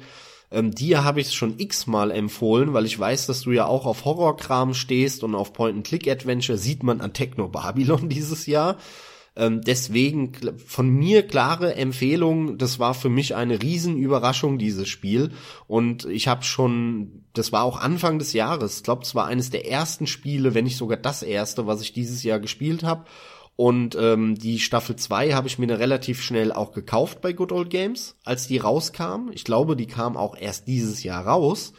Ähm, 0.51 0.69
dir 0.69 1.03
habe 1.03 1.19
ich 1.19 1.27
es 1.27 1.33
schon 1.33 1.57
x-mal 1.57 2.11
empfohlen, 2.11 2.73
weil 2.73 2.85
ich 2.85 2.97
weiß, 2.97 3.25
dass 3.25 3.41
du 3.41 3.51
ja 3.51 3.65
auch 3.65 3.87
auf 3.87 4.05
Horrorkram 4.05 4.75
stehst 4.75 5.23
und 5.23 5.33
auf 5.33 5.51
Point-and-Click-Adventure 5.51 6.59
sieht 6.59 6.83
man 6.83 7.01
an 7.01 7.13
Techno 7.13 7.47
Babylon 7.47 8.07
dieses 8.09 8.45
Jahr. 8.45 8.77
Ähm, 9.35 9.61
deswegen 9.61 10.33
von 10.65 10.89
mir 10.89 11.25
klare 11.25 11.75
Empfehlung. 11.75 12.57
Das 12.57 12.79
war 12.79 12.93
für 12.93 13.09
mich 13.09 13.35
eine 13.35 13.61
Riesenüberraschung, 13.61 14.57
dieses 14.57 14.89
Spiel. 14.89 15.31
Und 15.67 16.05
ich 16.05 16.27
habe 16.27 16.43
schon, 16.43 17.23
das 17.33 17.51
war 17.51 17.63
auch 17.63 17.79
Anfang 17.79 18.19
des 18.19 18.33
Jahres. 18.33 18.77
Ich 18.77 18.83
glaube, 18.83 19.03
es 19.03 19.15
war 19.15 19.25
eines 19.25 19.49
der 19.49 19.67
ersten 19.69 20.05
Spiele, 20.05 20.53
wenn 20.53 20.65
nicht 20.65 20.77
sogar 20.77 20.97
das 20.97 21.23
erste, 21.23 21.65
was 21.65 21.81
ich 21.81 21.93
dieses 21.93 22.23
Jahr 22.23 22.39
gespielt 22.39 22.83
habe. 22.83 23.05
Und 23.55 23.95
ähm, 23.95 24.35
die 24.35 24.59
Staffel 24.59 24.95
2 24.95 25.33
habe 25.33 25.47
ich 25.47 25.59
mir 25.59 25.67
relativ 25.77 26.21
schnell 26.21 26.51
auch 26.51 26.71
gekauft 26.71 27.21
bei 27.21 27.31
Good 27.31 27.51
Old 27.51 27.69
Games, 27.69 28.17
als 28.25 28.47
die 28.47 28.57
rauskam. 28.57 29.29
Ich 29.33 29.43
glaube, 29.43 29.75
die 29.75 29.87
kam 29.87 30.17
auch 30.17 30.35
erst 30.37 30.67
dieses 30.67 31.03
Jahr 31.03 31.25
raus. 31.25 31.73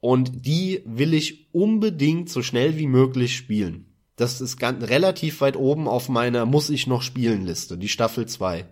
Und 0.00 0.46
die 0.46 0.82
will 0.84 1.12
ich 1.12 1.52
unbedingt 1.52 2.30
so 2.30 2.42
schnell 2.42 2.78
wie 2.78 2.86
möglich 2.86 3.36
spielen. 3.36 3.87
Das 4.18 4.40
ist 4.40 4.58
ganz, 4.58 4.84
relativ 4.88 5.40
weit 5.40 5.56
oben 5.56 5.88
auf 5.88 6.08
meiner 6.08 6.44
Muss 6.44 6.68
ich 6.70 6.86
noch 6.86 7.02
spielen 7.02 7.46
Liste, 7.46 7.78
die 7.78 7.88
Staffel 7.88 8.26
2. 8.26 8.66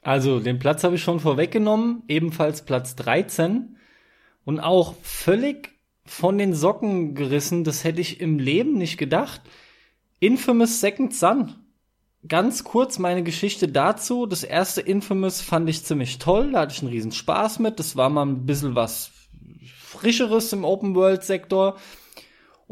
Also, 0.00 0.40
den 0.40 0.58
Platz 0.58 0.84
habe 0.84 0.94
ich 0.94 1.02
schon 1.02 1.20
vorweggenommen, 1.20 2.02
ebenfalls 2.08 2.64
Platz 2.64 2.96
13 2.96 3.76
und 4.44 4.60
auch 4.60 4.94
völlig 5.02 5.72
von 6.04 6.38
den 6.38 6.54
Socken 6.54 7.14
gerissen, 7.14 7.64
das 7.64 7.84
hätte 7.84 8.00
ich 8.00 8.20
im 8.20 8.38
Leben 8.38 8.74
nicht 8.74 8.96
gedacht. 8.96 9.40
Infamous 10.20 10.80
Second 10.80 11.14
Son. 11.14 11.54
ganz 12.26 12.62
kurz 12.62 12.98
meine 12.98 13.24
Geschichte 13.24 13.66
dazu. 13.68 14.26
Das 14.26 14.44
erste 14.44 14.80
Infamous 14.80 15.40
fand 15.40 15.68
ich 15.68 15.84
ziemlich 15.84 16.18
toll, 16.18 16.52
da 16.52 16.60
hatte 16.60 16.74
ich 16.74 16.82
einen 16.82 16.92
riesen 16.92 17.12
Spaß 17.12 17.58
mit. 17.58 17.78
Das 17.80 17.96
war 17.96 18.08
mal 18.08 18.26
ein 18.26 18.46
bisschen 18.46 18.76
was 18.76 19.10
Frischeres 19.66 20.52
im 20.52 20.64
Open-World-Sektor. 20.64 21.76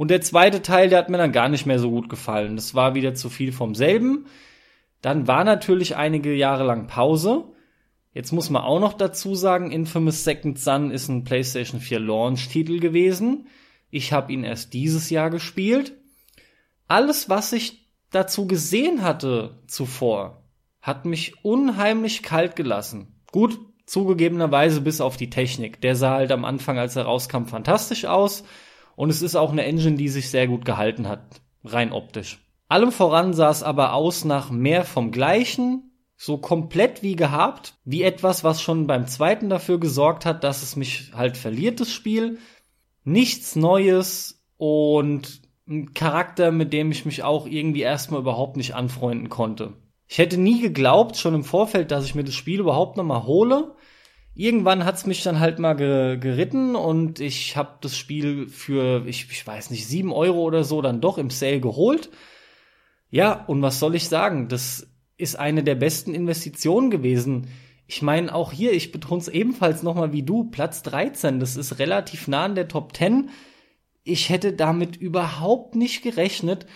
Und 0.01 0.11
der 0.11 0.23
zweite 0.23 0.63
Teil, 0.63 0.89
der 0.89 0.99
hat 0.99 1.11
mir 1.11 1.19
dann 1.19 1.31
gar 1.31 1.51
nicht 1.51 1.67
mehr 1.67 1.79
so 1.79 1.91
gut 1.91 2.09
gefallen. 2.09 2.57
Das 2.57 2.75
war 2.75 2.95
wieder 2.95 3.13
zu 3.13 3.29
viel 3.29 3.53
vom 3.53 3.75
selben. 3.75 4.25
Dann 5.03 5.27
war 5.27 5.45
natürlich 5.45 5.95
einige 5.95 6.33
Jahre 6.33 6.65
lang 6.65 6.87
Pause. 6.87 7.53
Jetzt 8.15 8.33
muss 8.33 8.49
man 8.49 8.63
auch 8.63 8.81
noch 8.81 8.95
dazu 8.95 9.35
sagen, 9.35 9.71
Infamous 9.71 10.25
Second 10.25 10.59
Son 10.59 10.91
ist 10.91 11.09
ein 11.09 11.25
PlayStation 11.25 11.83
4 11.83 12.01
Launch-Titel 12.01 12.81
gewesen. 12.81 13.49
Ich 13.91 14.15
habe 14.15 14.33
ihn 14.33 14.43
erst 14.43 14.73
dieses 14.73 15.11
Jahr 15.11 15.29
gespielt. 15.29 15.93
Alles, 16.89 17.29
was 17.29 17.53
ich 17.53 17.87
dazu 18.11 18.47
gesehen 18.47 19.03
hatte 19.03 19.61
zuvor, 19.67 20.45
hat 20.81 21.05
mich 21.05 21.45
unheimlich 21.45 22.23
kalt 22.23 22.57
gelassen. 22.57 23.21
Gut, 23.33 23.61
zugegebenerweise 23.85 24.81
bis 24.81 25.03
auf 25.03 25.19
die 25.19 25.29
Technik. 25.29 25.83
Der 25.83 25.95
sah 25.95 26.15
halt 26.15 26.33
am 26.33 26.47
Anfang, 26.47 26.79
als 26.79 26.97
er 26.97 27.03
rauskam, 27.03 27.45
fantastisch 27.45 28.07
aus. 28.07 28.45
Und 29.01 29.09
es 29.09 29.23
ist 29.23 29.35
auch 29.35 29.51
eine 29.51 29.65
Engine, 29.65 29.97
die 29.97 30.11
sich 30.11 30.29
sehr 30.29 30.47
gut 30.47 30.67
gehalten 30.67 31.09
hat, 31.09 31.41
rein 31.65 31.91
optisch. 31.91 32.45
Allem 32.69 32.93
voran 32.93 33.33
sah 33.33 33.49
es 33.49 33.63
aber 33.63 33.95
aus 33.95 34.27
nach 34.27 34.51
mehr 34.51 34.85
vom 34.85 35.11
Gleichen, 35.11 35.91
so 36.19 36.37
komplett 36.37 37.03
wie 37.03 37.17
gehabt, 37.17 37.79
wie 37.87 38.03
etwas, 38.03 38.45
was 38.45 38.61
schon 38.61 38.87
beim 38.87 39.07
zweiten 39.07 39.49
dafür 39.49 39.81
gesorgt 39.81 40.27
hat, 40.27 40.45
dass 40.45 40.63
es 40.63 40.77
mich 40.77 41.13
halt 41.15 41.39
verliert, 41.39 41.81
das 41.81 41.91
Spiel. 41.91 42.41
Nichts 43.03 43.57
Neues 43.57 44.45
und 44.59 45.41
ein 45.67 45.95
Charakter, 45.95 46.53
mit 46.53 46.75
dem 46.75 46.91
ich 46.91 47.07
mich 47.07 47.23
auch 47.23 47.47
irgendwie 47.47 47.81
erstmal 47.81 48.21
überhaupt 48.21 48.59
nicht 48.59 48.75
anfreunden 48.75 49.31
konnte. 49.31 49.73
Ich 50.09 50.19
hätte 50.19 50.37
nie 50.37 50.61
geglaubt, 50.61 51.17
schon 51.17 51.35
im 51.35 51.45
Vorfeld, 51.45 51.91
dass 51.91 52.05
ich 52.05 52.15
mir 52.15 52.25
das 52.25 52.35
Spiel 52.35 52.61
überhaupt 52.61 52.99
nochmal 52.99 53.25
hole. 53.25 53.77
Irgendwann 54.41 54.85
hat's 54.85 55.07
mich 55.07 55.23
dann 55.23 55.41
halt 55.41 55.59
mal 55.59 55.75
ge 55.75 56.17
geritten 56.17 56.75
und 56.75 57.21
ich 57.21 57.57
habe 57.57 57.79
das 57.81 57.97
Spiel 57.97 58.49
für, 58.49 59.05
ich, 59.07 59.29
ich 59.31 59.47
weiß 59.47 59.71
nicht, 59.71 59.87
sieben 59.87 60.13
Euro 60.13 60.43
oder 60.43 60.65
so 60.65 60.81
dann 60.81 61.01
doch 61.01 61.19
im 61.19 61.31
Sale 61.31 61.61
geholt 61.61 62.11
ja, 63.11 63.45
und 63.47 63.61
was 63.61 63.81
soll 63.81 63.97
ich 63.97 64.09
sagen? 64.09 64.49
Das 64.49 64.87
ist 65.17 65.37
eine 65.37 65.65
der 65.65 65.75
besten 65.75 66.15
Investitionen 66.15 66.91
gewesen. 66.91 67.49
Ich 67.87 68.03
meine, 68.03 68.33
auch 68.35 68.53
hier, 68.53 68.73
ich 68.73 68.93
betone 68.93 69.21
es 69.21 69.29
ebenfalls 69.29 69.83
nochmal 69.83 70.13
wie 70.13 70.23
du, 70.23 70.45
Platz 70.45 70.83
13, 70.85 71.41
das 71.41 71.57
ist 71.57 71.81
relativ 71.81 72.29
nah 72.29 72.45
an 72.45 72.55
der 72.55 72.69
Top 72.69 72.97
10. 72.97 73.31
Ich 74.05 74.31
hätte 74.31 74.53
damit 74.53 74.97
überhaupt 74.97 75.75
nicht 75.75 76.03
gerechnet. 76.03 76.67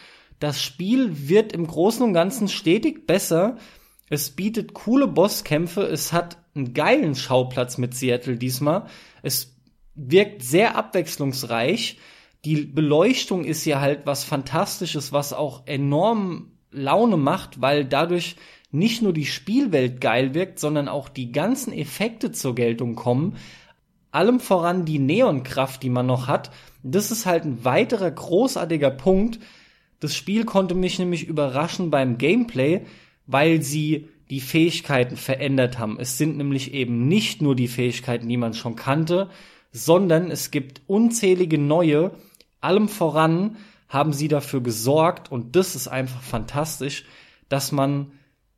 Das 0.41 0.60
Spiel 0.60 1.28
wird 1.28 1.52
im 1.52 1.67
Großen 1.67 2.05
und 2.05 2.12
Ganzen 2.12 2.49
stetig 2.49 3.07
besser. 3.07 3.57
Es 4.10 4.31
bietet 4.31 4.75
coole 4.75 5.07
Bosskämpfe. 5.07 5.83
Es 5.83 6.12
hat 6.12 6.44
einen 6.55 6.74
geilen 6.74 7.15
Schauplatz 7.15 7.78
mit 7.78 7.94
Seattle 7.94 8.36
diesmal. 8.36 8.86
Es 9.23 9.57
wirkt 9.94 10.42
sehr 10.42 10.76
abwechslungsreich 10.76 11.99
die 12.44 12.57
Beleuchtung 12.57 13.44
ist 13.44 13.65
ja 13.65 13.81
halt 13.81 14.05
was 14.05 14.24
Fantastisches, 14.24 15.12
was 15.12 15.33
auch 15.33 15.66
enorm 15.66 16.52
Laune 16.70 17.16
macht, 17.16 17.60
weil 17.60 17.84
dadurch 17.84 18.36
nicht 18.70 19.02
nur 19.02 19.12
die 19.12 19.26
Spielwelt 19.26 20.00
geil 20.00 20.34
wirkt, 20.34 20.58
sondern 20.58 20.89
auch 20.89 21.08
die 21.08 21.33
ganzen 21.33 21.73
Effekte 21.73 22.33
zur 22.33 22.55
Geltung 22.55 22.97
kommen. 22.97 23.36
Allem 24.10 24.41
voran 24.41 24.84
die 24.84 24.99
Neonkraft, 24.99 25.83
die 25.83 25.91
man 25.91 26.07
noch 26.07 26.28
hat. 26.28 26.50
Das 26.83 27.10
ist 27.10 27.24
halt 27.24 27.44
ein 27.44 27.65
weiterer 27.65 28.10
großartiger 28.10 28.91
Punkt. 28.91 29.39
Das 30.00 30.15
Spiel 30.15 30.44
konnte 30.44 30.74
mich 30.74 30.99
nämlich 30.99 31.26
überraschen 31.26 31.91
beim 31.91 32.18
Gameplay, 32.18 32.84
weil 33.26 33.62
sie 33.62 34.08
die 34.31 34.41
Fähigkeiten 34.41 35.17
verändert 35.17 35.78
haben. 35.78 35.99
Es 35.99 36.19
sind 36.19 36.36
nämlich 36.36 36.73
eben 36.73 37.09
nicht 37.09 37.43
nur 37.43 37.55
die 37.55 37.69
Fähigkeiten, 37.69 38.28
die 38.28 38.36
man 38.36 38.55
schon 38.55 38.77
kannte, 38.77 39.28
sondern 39.73 40.31
es 40.31 40.51
gibt 40.51 40.83
unzählige 40.86 41.59
neue, 41.59 42.12
allem 42.61 42.89
voran 42.89 43.57
haben 43.89 44.12
sie 44.12 44.28
dafür 44.28 44.61
gesorgt, 44.61 45.31
und 45.31 45.57
das 45.57 45.75
ist 45.75 45.89
einfach 45.89 46.23
fantastisch, 46.23 47.05
dass 47.49 47.70
man 47.70 48.12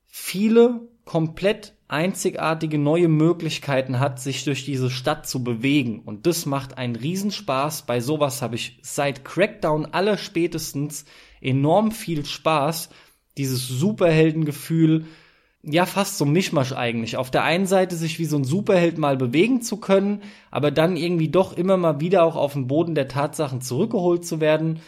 viele 0.07 0.89
komplett 1.05 1.75
einzigartige 1.89 2.79
neue 2.79 3.09
Möglichkeiten 3.09 4.01
hat, 4.01 4.21
sich 4.21 4.45
durch 4.45 4.65
diese 4.65 4.91
Stadt 4.91 5.29
zu 5.29 5.45
bewegen. 5.45 6.01
Und 6.01 6.27
das 6.27 6.47
macht 6.47 6.79
einen 6.79 6.97
Riesenspaß. 6.97 7.87
Bei 7.87 8.01
sowas 8.01 8.43
habe 8.43 8.57
ich 8.57 8.79
seit 8.83 9.25
Crackdown 9.25 9.87
aller 9.87 10.19
spätestens 10.19 11.05
enorm 11.41 11.93
viel 11.93 12.25
Spaß. 12.25 12.91
Dieses 13.37 13.69
Superheldengefühl, 13.69 15.07
ja 15.67 15.85
fast 15.85 16.19
so 16.19 16.25
ein 16.25 16.33
Mischmasch 16.33 16.73
eigentlich. 16.73 17.17
Auf 17.17 17.31
der 17.31 17.45
einen 17.45 17.67
Seite 17.67 17.97
sich 17.97 18.19
wie 18.19 18.25
so 18.25 18.37
ein 18.37 18.45
Superheld 18.45 18.99
mal 18.99 19.17
bewegen 19.17 19.63
zu 19.63 19.79
können, 19.79 20.23
aber 20.51 20.71
dann 20.71 20.97
irgendwie 20.97 21.29
doch 21.29 21.57
immer 21.57 21.77
mal 21.77 22.01
wieder 22.01 22.25
auch 22.25 22.37
auf 22.37 22.53
den 22.53 22.69
Boden 22.69 22.95
der 22.95 23.09
Tatsachen 23.09 23.61
zurückgeholt 23.61 24.25
zu 24.25 24.41
werden. 24.41 24.81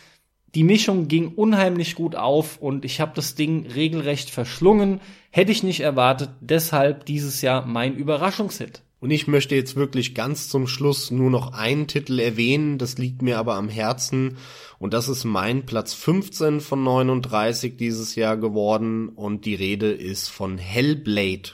Die 0.54 0.64
Mischung 0.64 1.08
ging 1.08 1.28
unheimlich 1.28 1.94
gut 1.94 2.16
auf 2.16 2.58
und 2.58 2.84
ich 2.84 3.00
habe 3.00 3.12
das 3.14 3.34
Ding 3.34 3.66
regelrecht 3.66 4.30
verschlungen. 4.30 5.00
Hätte 5.30 5.52
ich 5.52 5.62
nicht 5.62 5.80
erwartet, 5.80 6.30
deshalb 6.40 7.04
dieses 7.04 7.42
Jahr 7.42 7.66
mein 7.66 7.94
Überraschungshit. 7.94 8.82
Und 9.00 9.10
ich 9.12 9.28
möchte 9.28 9.54
jetzt 9.54 9.76
wirklich 9.76 10.14
ganz 10.14 10.48
zum 10.48 10.66
Schluss 10.66 11.12
nur 11.12 11.30
noch 11.30 11.52
einen 11.52 11.86
Titel 11.86 12.18
erwähnen, 12.18 12.78
das 12.78 12.98
liegt 12.98 13.22
mir 13.22 13.38
aber 13.38 13.54
am 13.54 13.68
Herzen 13.68 14.38
und 14.80 14.92
das 14.92 15.08
ist 15.08 15.24
mein 15.24 15.66
Platz 15.66 15.94
15 15.94 16.60
von 16.60 16.82
39 16.82 17.76
dieses 17.76 18.16
Jahr 18.16 18.36
geworden 18.36 19.08
und 19.08 19.44
die 19.44 19.54
Rede 19.54 19.92
ist 19.92 20.28
von 20.28 20.58
Hellblade. 20.58 21.50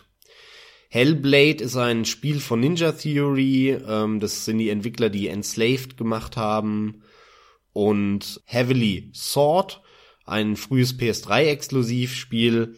Hellblade 0.88 1.62
ist 1.64 1.76
ein 1.76 2.06
Spiel 2.06 2.40
von 2.40 2.60
Ninja 2.60 2.92
Theory, 2.92 3.76
ähm, 3.86 4.20
das 4.20 4.46
sind 4.46 4.58
die 4.58 4.70
Entwickler, 4.70 5.10
die 5.10 5.28
Enslaved 5.28 5.98
gemacht 5.98 6.38
haben 6.38 7.02
und 7.74 8.40
Heavily 8.46 9.10
Sword, 9.12 9.82
ein 10.24 10.56
frühes 10.56 10.98
PS3-Exklusivspiel. 10.98 12.76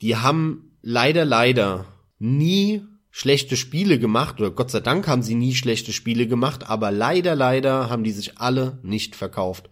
Die 0.00 0.16
haben 0.16 0.76
leider, 0.80 1.26
leider 1.26 1.84
nie 2.18 2.82
schlechte 3.10 3.56
Spiele 3.56 3.98
gemacht, 3.98 4.40
oder 4.40 4.50
Gott 4.50 4.70
sei 4.70 4.80
Dank 4.80 5.08
haben 5.08 5.22
sie 5.22 5.34
nie 5.34 5.54
schlechte 5.54 5.92
Spiele 5.92 6.26
gemacht, 6.26 6.68
aber 6.68 6.90
leider, 6.90 7.34
leider 7.34 7.90
haben 7.90 8.04
die 8.04 8.12
sich 8.12 8.38
alle 8.38 8.78
nicht 8.82 9.16
verkauft. 9.16 9.70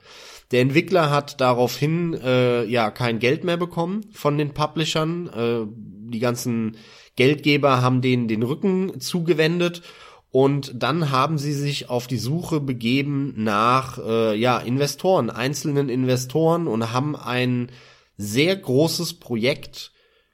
Der 0.52 0.60
Entwickler 0.60 1.10
hat 1.10 1.40
daraufhin 1.40 2.14
äh, 2.14 2.64
ja 2.64 2.90
kein 2.90 3.18
Geld 3.18 3.44
mehr 3.44 3.56
bekommen 3.56 4.06
von 4.12 4.38
den 4.38 4.54
Publishern. 4.54 5.28
Äh, 5.28 5.66
die 6.10 6.20
ganzen 6.20 6.76
Geldgeber 7.16 7.82
haben 7.82 8.00
denen 8.00 8.28
den 8.28 8.44
Rücken 8.44 9.00
zugewendet 9.00 9.82
und 10.30 10.82
dann 10.82 11.10
haben 11.10 11.38
sie 11.38 11.52
sich 11.52 11.88
auf 11.90 12.06
die 12.06 12.18
Suche 12.18 12.60
begeben 12.60 13.34
nach 13.36 13.98
äh, 13.98 14.36
ja 14.38 14.58
Investoren, 14.58 15.30
einzelnen 15.30 15.88
Investoren 15.88 16.68
und 16.68 16.92
haben 16.92 17.16
ein 17.16 17.72
sehr 18.16 18.54
großes 18.54 19.14
Projekt 19.14 19.92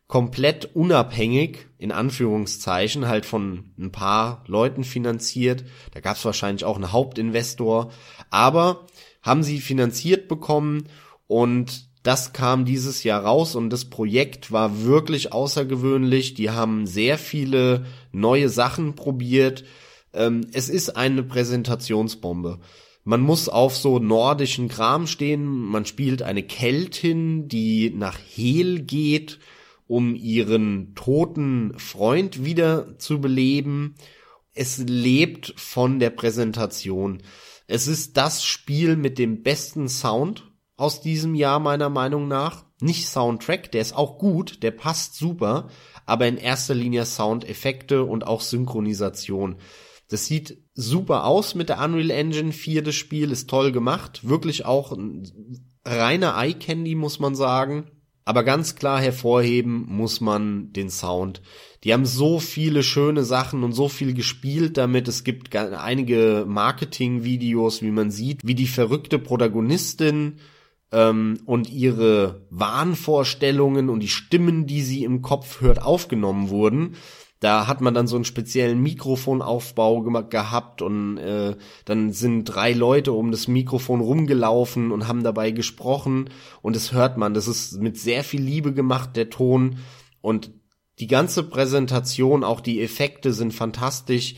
komplett 0.08 0.76
unabhängig, 0.76 1.68
in 1.82 1.90
Anführungszeichen, 1.90 3.08
halt 3.08 3.26
von 3.26 3.72
ein 3.76 3.90
paar 3.90 4.44
Leuten 4.46 4.84
finanziert. 4.84 5.64
Da 5.92 6.00
gab 6.00 6.16
es 6.16 6.24
wahrscheinlich 6.24 6.64
auch 6.64 6.76
einen 6.76 6.92
Hauptinvestor. 6.92 7.90
Aber 8.30 8.86
haben 9.20 9.42
sie 9.42 9.60
finanziert 9.60 10.28
bekommen 10.28 10.84
und 11.26 11.90
das 12.04 12.32
kam 12.32 12.64
dieses 12.64 13.02
Jahr 13.02 13.24
raus 13.24 13.56
und 13.56 13.70
das 13.70 13.84
Projekt 13.86 14.52
war 14.52 14.84
wirklich 14.84 15.32
außergewöhnlich. 15.32 16.34
Die 16.34 16.50
haben 16.50 16.86
sehr 16.86 17.18
viele 17.18 17.84
neue 18.12 18.48
Sachen 18.48 18.94
probiert. 18.94 19.64
Ähm, 20.12 20.46
es 20.52 20.68
ist 20.68 20.96
eine 20.96 21.24
Präsentationsbombe. 21.24 22.60
Man 23.02 23.20
muss 23.20 23.48
auf 23.48 23.76
so 23.76 23.98
nordischen 23.98 24.68
Kram 24.68 25.08
stehen. 25.08 25.46
Man 25.46 25.84
spielt 25.84 26.22
eine 26.22 26.44
Keltin, 26.44 27.48
die 27.48 27.90
nach 27.90 28.18
Hel 28.18 28.82
geht 28.82 29.40
um 29.86 30.14
ihren 30.14 30.94
toten 30.94 31.78
Freund 31.78 32.44
wieder 32.44 32.98
zu 32.98 33.20
beleben. 33.20 33.94
Es 34.54 34.78
lebt 34.78 35.54
von 35.56 35.98
der 35.98 36.10
Präsentation. 36.10 37.22
Es 37.66 37.86
ist 37.86 38.16
das 38.16 38.44
Spiel 38.44 38.96
mit 38.96 39.18
dem 39.18 39.42
besten 39.42 39.88
Sound 39.88 40.50
aus 40.76 41.00
diesem 41.00 41.34
Jahr 41.34 41.60
meiner 41.60 41.88
Meinung 41.88 42.28
nach. 42.28 42.64
Nicht 42.80 43.08
Soundtrack, 43.08 43.70
der 43.70 43.80
ist 43.80 43.94
auch 43.94 44.18
gut, 44.18 44.62
der 44.62 44.72
passt 44.72 45.14
super, 45.14 45.68
aber 46.04 46.26
in 46.26 46.36
erster 46.36 46.74
Linie 46.74 47.06
Soundeffekte 47.06 48.02
und 48.02 48.26
auch 48.26 48.40
Synchronisation. 48.40 49.56
Das 50.08 50.26
sieht 50.26 50.58
super 50.74 51.24
aus 51.24 51.54
mit 51.54 51.68
der 51.68 51.80
Unreal 51.80 52.10
Engine 52.10 52.52
4. 52.52 52.82
Das 52.82 52.94
Spiel 52.94 53.30
ist 53.30 53.48
toll 53.48 53.72
gemacht. 53.72 54.28
Wirklich 54.28 54.66
auch 54.66 54.96
reiner 55.84 56.36
Eye 56.36 56.54
Candy, 56.54 56.94
muss 56.94 57.18
man 57.18 57.34
sagen. 57.34 57.90
Aber 58.24 58.44
ganz 58.44 58.76
klar 58.76 59.00
hervorheben 59.00 59.84
muss 59.88 60.20
man 60.20 60.72
den 60.72 60.90
Sound. 60.90 61.42
Die 61.82 61.92
haben 61.92 62.06
so 62.06 62.38
viele 62.38 62.82
schöne 62.82 63.24
Sachen 63.24 63.64
und 63.64 63.72
so 63.72 63.88
viel 63.88 64.14
gespielt 64.14 64.76
damit. 64.76 65.08
Es 65.08 65.24
gibt 65.24 65.54
einige 65.56 66.44
Marketing-Videos, 66.46 67.82
wie 67.82 67.90
man 67.90 68.10
sieht, 68.10 68.40
wie 68.44 68.54
die 68.54 68.68
verrückte 68.68 69.18
Protagonistin 69.18 70.36
ähm, 70.92 71.40
und 71.46 71.70
ihre 71.70 72.46
Wahnvorstellungen 72.50 73.88
und 73.88 74.00
die 74.00 74.08
Stimmen, 74.08 74.66
die 74.66 74.82
sie 74.82 75.02
im 75.02 75.22
Kopf 75.22 75.60
hört, 75.60 75.82
aufgenommen 75.82 76.50
wurden. 76.50 76.94
Da 77.42 77.66
hat 77.66 77.80
man 77.80 77.92
dann 77.92 78.06
so 78.06 78.14
einen 78.14 78.24
speziellen 78.24 78.80
Mikrofonaufbau 78.84 80.02
ge 80.02 80.22
gehabt 80.30 80.80
und 80.80 81.18
äh, 81.18 81.56
dann 81.84 82.12
sind 82.12 82.44
drei 82.44 82.72
Leute 82.72 83.10
um 83.10 83.32
das 83.32 83.48
Mikrofon 83.48 84.00
rumgelaufen 84.00 84.92
und 84.92 85.08
haben 85.08 85.24
dabei 85.24 85.50
gesprochen 85.50 86.30
und 86.62 86.76
das 86.76 86.92
hört 86.92 87.16
man. 87.16 87.34
Das 87.34 87.48
ist 87.48 87.80
mit 87.80 87.98
sehr 87.98 88.22
viel 88.22 88.40
Liebe 88.40 88.72
gemacht, 88.72 89.16
der 89.16 89.28
Ton 89.28 89.78
und 90.20 90.52
die 91.00 91.08
ganze 91.08 91.42
Präsentation, 91.42 92.44
auch 92.44 92.60
die 92.60 92.80
Effekte 92.80 93.32
sind 93.32 93.52
fantastisch. 93.52 94.36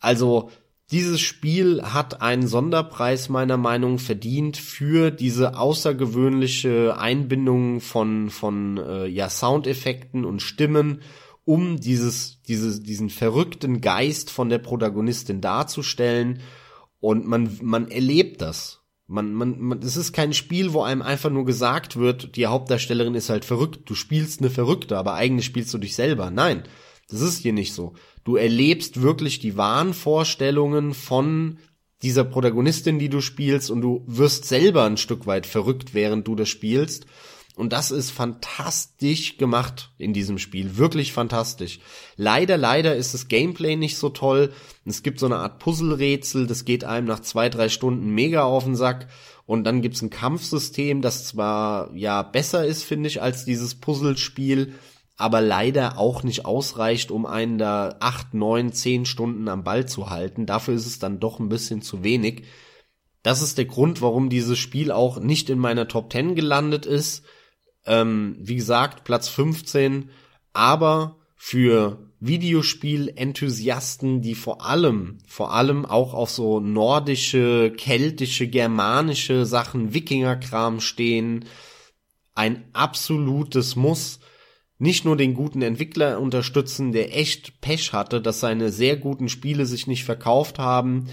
Also 0.00 0.50
dieses 0.90 1.20
Spiel 1.20 1.82
hat 1.84 2.20
einen 2.20 2.48
Sonderpreis 2.48 3.28
meiner 3.28 3.58
Meinung 3.58 4.00
verdient 4.00 4.56
für 4.56 5.12
diese 5.12 5.56
außergewöhnliche 5.56 6.98
Einbindung 6.98 7.80
von 7.80 8.28
von 8.28 8.76
äh, 8.76 9.06
ja 9.06 9.30
Soundeffekten 9.30 10.24
und 10.24 10.42
Stimmen 10.42 11.00
um 11.50 11.80
dieses, 11.80 12.40
dieses, 12.46 12.80
diesen 12.80 13.10
verrückten 13.10 13.80
Geist 13.80 14.30
von 14.30 14.48
der 14.50 14.58
Protagonistin 14.58 15.40
darzustellen. 15.40 16.42
Und 17.00 17.26
man, 17.26 17.58
man 17.60 17.90
erlebt 17.90 18.40
das. 18.40 18.82
Man, 19.08 19.34
man, 19.34 19.58
man, 19.58 19.80
es 19.80 19.96
ist 19.96 20.12
kein 20.12 20.32
Spiel, 20.32 20.72
wo 20.74 20.82
einem 20.82 21.02
einfach 21.02 21.28
nur 21.28 21.44
gesagt 21.44 21.96
wird, 21.96 22.36
die 22.36 22.46
Hauptdarstellerin 22.46 23.16
ist 23.16 23.30
halt 23.30 23.44
verrückt. 23.44 23.80
Du 23.86 23.96
spielst 23.96 24.38
eine 24.38 24.50
Verrückte, 24.50 24.96
aber 24.96 25.14
eigentlich 25.14 25.46
spielst 25.46 25.74
du 25.74 25.78
dich 25.78 25.96
selber. 25.96 26.30
Nein, 26.30 26.62
das 27.08 27.20
ist 27.20 27.38
hier 27.38 27.52
nicht 27.52 27.72
so. 27.72 27.94
Du 28.22 28.36
erlebst 28.36 29.02
wirklich 29.02 29.40
die 29.40 29.56
Wahnvorstellungen 29.56 30.94
von 30.94 31.58
dieser 32.04 32.22
Protagonistin, 32.22 33.00
die 33.00 33.08
du 33.08 33.20
spielst, 33.20 33.72
und 33.72 33.80
du 33.80 34.04
wirst 34.06 34.44
selber 34.44 34.84
ein 34.84 34.98
Stück 34.98 35.26
weit 35.26 35.46
verrückt, 35.46 35.94
während 35.94 36.28
du 36.28 36.36
das 36.36 36.48
spielst. 36.48 37.06
Und 37.56 37.72
das 37.72 37.90
ist 37.90 38.10
fantastisch 38.10 39.36
gemacht 39.36 39.90
in 39.98 40.12
diesem 40.12 40.38
Spiel. 40.38 40.76
Wirklich 40.76 41.12
fantastisch. 41.12 41.80
Leider, 42.16 42.56
leider 42.56 42.94
ist 42.96 43.12
das 43.12 43.28
Gameplay 43.28 43.76
nicht 43.76 43.98
so 43.98 44.08
toll. 44.08 44.52
Es 44.84 45.02
gibt 45.02 45.20
so 45.20 45.26
eine 45.26 45.36
Art 45.36 45.58
Puzzlerätsel, 45.58 46.46
das 46.46 46.64
geht 46.64 46.84
einem 46.84 47.06
nach 47.06 47.20
zwei, 47.20 47.48
drei 47.48 47.68
Stunden 47.68 48.10
mega 48.10 48.44
auf 48.44 48.64
den 48.64 48.76
Sack. 48.76 49.08
Und 49.46 49.64
dann 49.64 49.82
gibt's 49.82 50.00
ein 50.00 50.10
Kampfsystem, 50.10 51.02
das 51.02 51.26
zwar 51.26 51.94
ja 51.94 52.22
besser 52.22 52.64
ist, 52.64 52.84
finde 52.84 53.08
ich, 53.08 53.20
als 53.20 53.44
dieses 53.44 53.74
Puzzlespiel, 53.74 54.74
aber 55.16 55.40
leider 55.40 55.98
auch 55.98 56.22
nicht 56.22 56.46
ausreicht, 56.46 57.10
um 57.10 57.26
einen 57.26 57.58
da 57.58 57.96
acht, 58.00 58.32
neun, 58.32 58.72
zehn 58.72 59.04
Stunden 59.04 59.48
am 59.48 59.64
Ball 59.64 59.86
zu 59.86 60.08
halten. 60.08 60.46
Dafür 60.46 60.74
ist 60.74 60.86
es 60.86 60.98
dann 60.98 61.20
doch 61.20 61.40
ein 61.40 61.48
bisschen 61.48 61.82
zu 61.82 62.04
wenig. 62.04 62.44
Das 63.22 63.42
ist 63.42 63.58
der 63.58 63.66
Grund, 63.66 64.00
warum 64.00 64.30
dieses 64.30 64.58
Spiel 64.58 64.90
auch 64.92 65.18
nicht 65.20 65.50
in 65.50 65.58
meiner 65.58 65.88
Top 65.88 66.10
10 66.12 66.36
gelandet 66.36 66.86
ist. 66.86 67.24
Ähm, 67.86 68.36
wie 68.38 68.56
gesagt, 68.56 69.04
Platz 69.04 69.28
15, 69.28 70.10
aber 70.52 71.16
für 71.36 72.10
Videospiel-Enthusiasten, 72.20 74.20
die 74.20 74.34
vor 74.34 74.66
allem, 74.66 75.18
vor 75.26 75.54
allem 75.54 75.86
auch 75.86 76.12
auf 76.12 76.30
so 76.30 76.60
nordische, 76.60 77.72
keltische, 77.76 78.46
germanische 78.46 79.46
Sachen, 79.46 79.94
Wikingerkram 79.94 80.80
stehen, 80.80 81.46
ein 82.34 82.64
absolutes 82.74 83.74
Muss. 83.74 84.20
Nicht 84.78 85.04
nur 85.04 85.16
den 85.16 85.34
guten 85.34 85.62
Entwickler 85.62 86.20
unterstützen, 86.20 86.92
der 86.92 87.16
echt 87.16 87.60
Pech 87.60 87.92
hatte, 87.92 88.20
dass 88.20 88.40
seine 88.40 88.70
sehr 88.70 88.96
guten 88.96 89.28
Spiele 89.28 89.66
sich 89.66 89.86
nicht 89.86 90.04
verkauft 90.04 90.58
haben, 90.58 91.08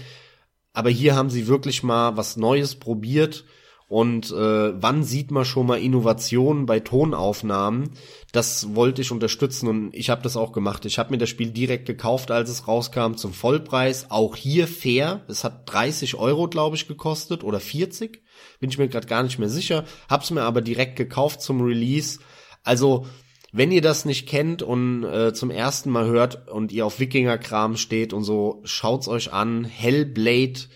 aber 0.72 0.90
hier 0.90 1.16
haben 1.16 1.30
sie 1.30 1.48
wirklich 1.48 1.82
mal 1.82 2.16
was 2.16 2.36
Neues 2.36 2.76
probiert 2.76 3.44
und 3.88 4.30
äh, 4.30 4.82
wann 4.82 5.02
sieht 5.02 5.30
man 5.30 5.46
schon 5.46 5.66
mal 5.66 5.80
Innovationen 5.80 6.66
bei 6.66 6.78
Tonaufnahmen? 6.78 7.90
Das 8.32 8.74
wollte 8.74 9.00
ich 9.00 9.10
unterstützen 9.10 9.66
und 9.66 9.94
ich 9.94 10.10
habe 10.10 10.20
das 10.22 10.36
auch 10.36 10.52
gemacht. 10.52 10.84
Ich 10.84 10.98
habe 10.98 11.10
mir 11.10 11.16
das 11.16 11.30
Spiel 11.30 11.50
direkt 11.50 11.86
gekauft, 11.86 12.30
als 12.30 12.50
es 12.50 12.68
rauskam, 12.68 13.14
zum 13.14 13.32
Vollpreis. 13.32 14.10
Auch 14.10 14.36
hier 14.36 14.68
fair. 14.68 15.24
Es 15.26 15.42
hat 15.42 15.72
30 15.72 16.16
Euro, 16.16 16.48
glaube 16.48 16.76
ich, 16.76 16.86
gekostet 16.86 17.42
oder 17.42 17.60
40. 17.60 18.22
Bin 18.60 18.68
ich 18.68 18.76
mir 18.76 18.88
gerade 18.88 19.06
gar 19.06 19.22
nicht 19.22 19.38
mehr 19.38 19.48
sicher. 19.48 19.84
Hab's 20.10 20.30
mir 20.30 20.42
aber 20.42 20.60
direkt 20.60 20.96
gekauft 20.96 21.40
zum 21.40 21.62
Release. 21.62 22.20
Also 22.64 23.06
wenn 23.52 23.72
ihr 23.72 23.80
das 23.80 24.04
nicht 24.04 24.28
kennt 24.28 24.62
und 24.62 25.04
äh, 25.04 25.32
zum 25.32 25.50
ersten 25.50 25.88
Mal 25.88 26.04
hört 26.04 26.48
und 26.48 26.72
ihr 26.72 26.84
auf 26.84 27.00
Wikinger-Kram 27.00 27.78
steht 27.78 28.12
und 28.12 28.22
so, 28.22 28.60
schaut's 28.64 29.08
euch 29.08 29.32
an. 29.32 29.64
Hellblade 29.64 30.68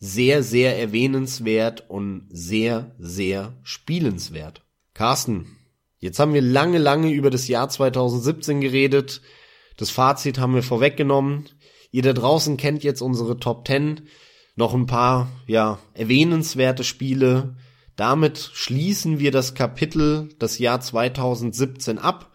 sehr, 0.00 0.42
sehr 0.42 0.78
erwähnenswert 0.78 1.88
und 1.88 2.26
sehr, 2.30 2.94
sehr 2.98 3.54
spielenswert. 3.62 4.62
Carsten, 4.94 5.58
jetzt 5.98 6.18
haben 6.18 6.32
wir 6.32 6.40
lange, 6.40 6.78
lange 6.78 7.12
über 7.12 7.30
das 7.30 7.46
Jahr 7.46 7.68
2017 7.68 8.62
geredet. 8.62 9.20
Das 9.76 9.90
Fazit 9.90 10.38
haben 10.38 10.54
wir 10.54 10.62
vorweggenommen. 10.62 11.50
Ihr 11.92 12.02
da 12.02 12.14
draußen 12.14 12.56
kennt 12.56 12.82
jetzt 12.82 13.02
unsere 13.02 13.38
Top 13.38 13.66
10. 13.66 14.08
Noch 14.56 14.74
ein 14.74 14.86
paar, 14.86 15.30
ja, 15.46 15.78
erwähnenswerte 15.92 16.82
Spiele. 16.82 17.56
Damit 17.94 18.38
schließen 18.38 19.18
wir 19.18 19.30
das 19.30 19.54
Kapitel 19.54 20.30
das 20.38 20.58
Jahr 20.58 20.80
2017 20.80 21.98
ab 21.98 22.29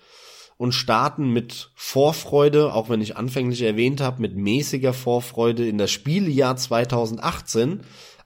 und 0.57 0.73
starten 0.73 1.31
mit 1.31 1.71
Vorfreude, 1.75 2.73
auch 2.73 2.89
wenn 2.89 3.01
ich 3.01 3.17
anfänglich 3.17 3.61
erwähnt 3.61 4.01
habe, 4.01 4.21
mit 4.21 4.35
mäßiger 4.35 4.93
Vorfreude 4.93 5.67
in 5.67 5.77
das 5.77 5.91
Spielejahr 5.91 6.55
2018. 6.55 7.81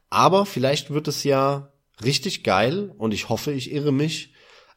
Aber 0.09 0.45
vielleicht 0.45 0.91
wird 0.91 1.08
es 1.08 1.24
ja 1.24 1.72
richtig 2.03 2.43
geil 2.43 2.93
und 2.98 3.14
ich 3.14 3.30
hoffe, 3.30 3.51
ich 3.51 3.72
irre 3.72 3.91
mich. 3.91 4.33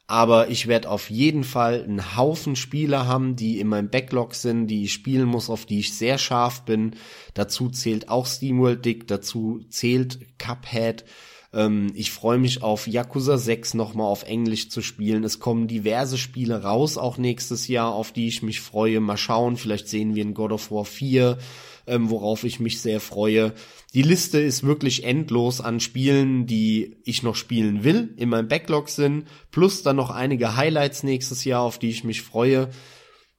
Aber 0.09 0.49
ich 0.49 0.67
werde 0.67 0.91
auf 0.91 1.11
jeden 1.11 1.45
Fall 1.45 1.85
einen 1.85 2.17
Haufen 2.17 2.57
Spiele 2.57 3.07
haben, 3.07 3.37
die 3.37 3.61
in 3.61 3.69
meinem 3.69 3.89
Backlog 3.89 4.35
sind, 4.35 4.67
die 4.67 4.85
ich 4.85 4.93
spielen 4.93 5.27
muss, 5.27 5.49
auf 5.49 5.65
die 5.65 5.79
ich 5.79 5.95
sehr 5.95 6.19
scharf 6.19 6.65
bin. 6.65 6.97
Dazu 7.35 7.71
zählt 7.71 8.09
auch 8.09 8.27
SteamWorld 8.27 8.85
Dick, 8.85 9.07
dazu 9.07 9.65
zählt 9.71 10.39
Cuphead, 10.39 11.05
ähm, 11.53 11.93
ich 11.95 12.11
freue 12.11 12.39
mich 12.39 12.63
auf 12.63 12.87
Yakuza 12.87 13.37
6 13.37 13.75
nochmal 13.75 14.07
auf 14.07 14.25
Englisch 14.25 14.71
zu 14.71 14.81
spielen. 14.81 15.25
Es 15.25 15.39
kommen 15.39 15.69
diverse 15.69 16.19
Spiele 16.19 16.63
raus, 16.63 16.97
auch 16.97 17.19
nächstes 17.19 17.69
Jahr, 17.69 17.95
auf 17.95 18.13
die 18.13 18.29
ich 18.29 18.43
mich 18.43 18.61
freue. 18.61 19.01
Mal 19.01 19.17
schauen, 19.17 19.57
vielleicht 19.57 19.89
sehen 19.89 20.15
wir 20.15 20.23
in 20.23 20.35
God 20.35 20.53
of 20.53 20.71
War 20.71 20.85
4, 20.85 21.39
ähm, 21.87 22.11
worauf 22.11 22.45
ich 22.45 22.61
mich 22.61 22.81
sehr 22.81 23.01
freue. 23.01 23.53
Die 23.93 24.03
Liste 24.03 24.41
ist 24.41 24.63
wirklich 24.63 25.05
endlos 25.05 25.61
an 25.61 25.81
Spielen, 25.81 26.47
die 26.47 26.97
ich 27.05 27.23
noch 27.23 27.37
spielen 27.37 27.85
will, 27.85 28.15
in 28.17 28.31
meinem 28.31 28.49
Backlog 28.49 28.89
sind, 28.89 29.27
plus 29.51 29.83
dann 29.83 29.97
noch 29.97 30.11
einige 30.11 30.57
Highlights 30.57 31.03
nächstes 31.03 31.45
Jahr, 31.45 31.63
auf 31.63 31.79
die 31.79 31.91
ich 31.91 32.03
mich 32.03 32.23
freue. 32.23 32.71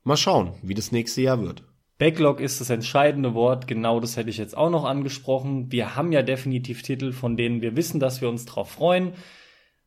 Mal 0.03 0.17
schauen, 0.17 0.53
wie 0.61 0.75
das 0.75 0.91
nächste 0.91 1.21
Jahr 1.21 1.41
wird. 1.41 1.63
Backlog 2.03 2.41
ist 2.41 2.59
das 2.59 2.69
entscheidende 2.69 3.33
Wort, 3.33 3.65
genau 3.65 4.01
das 4.01 4.17
hätte 4.17 4.29
ich 4.29 4.35
jetzt 4.35 4.57
auch 4.57 4.69
noch 4.69 4.83
angesprochen. 4.83 5.71
Wir 5.71 5.95
haben 5.95 6.11
ja 6.11 6.21
definitiv 6.21 6.81
Titel, 6.81 7.13
von 7.13 7.37
denen 7.37 7.61
wir 7.61 7.77
wissen, 7.77 8.01
dass 8.01 8.19
wir 8.19 8.27
uns 8.27 8.43
drauf 8.43 8.71
freuen. 8.71 9.13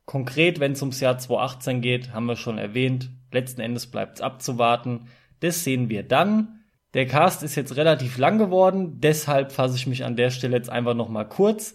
Konkret, 0.06 0.58
wenn 0.58 0.72
es 0.72 0.80
ums 0.80 1.00
Jahr 1.00 1.18
2018 1.18 1.82
geht, 1.82 2.14
haben 2.14 2.24
wir 2.24 2.36
schon 2.36 2.56
erwähnt, 2.56 3.10
letzten 3.32 3.60
Endes 3.60 3.88
bleibt 3.88 4.14
es 4.14 4.22
abzuwarten. 4.22 5.08
Das 5.40 5.62
sehen 5.62 5.90
wir 5.90 6.04
dann. 6.04 6.64
Der 6.94 7.06
Cast 7.06 7.42
ist 7.42 7.54
jetzt 7.54 7.76
relativ 7.76 8.16
lang 8.16 8.38
geworden, 8.38 8.98
deshalb 8.98 9.52
fasse 9.52 9.76
ich 9.76 9.86
mich 9.86 10.02
an 10.02 10.16
der 10.16 10.30
Stelle 10.30 10.56
jetzt 10.56 10.70
einfach 10.70 10.94
noch 10.94 11.10
mal 11.10 11.28
kurz. 11.28 11.74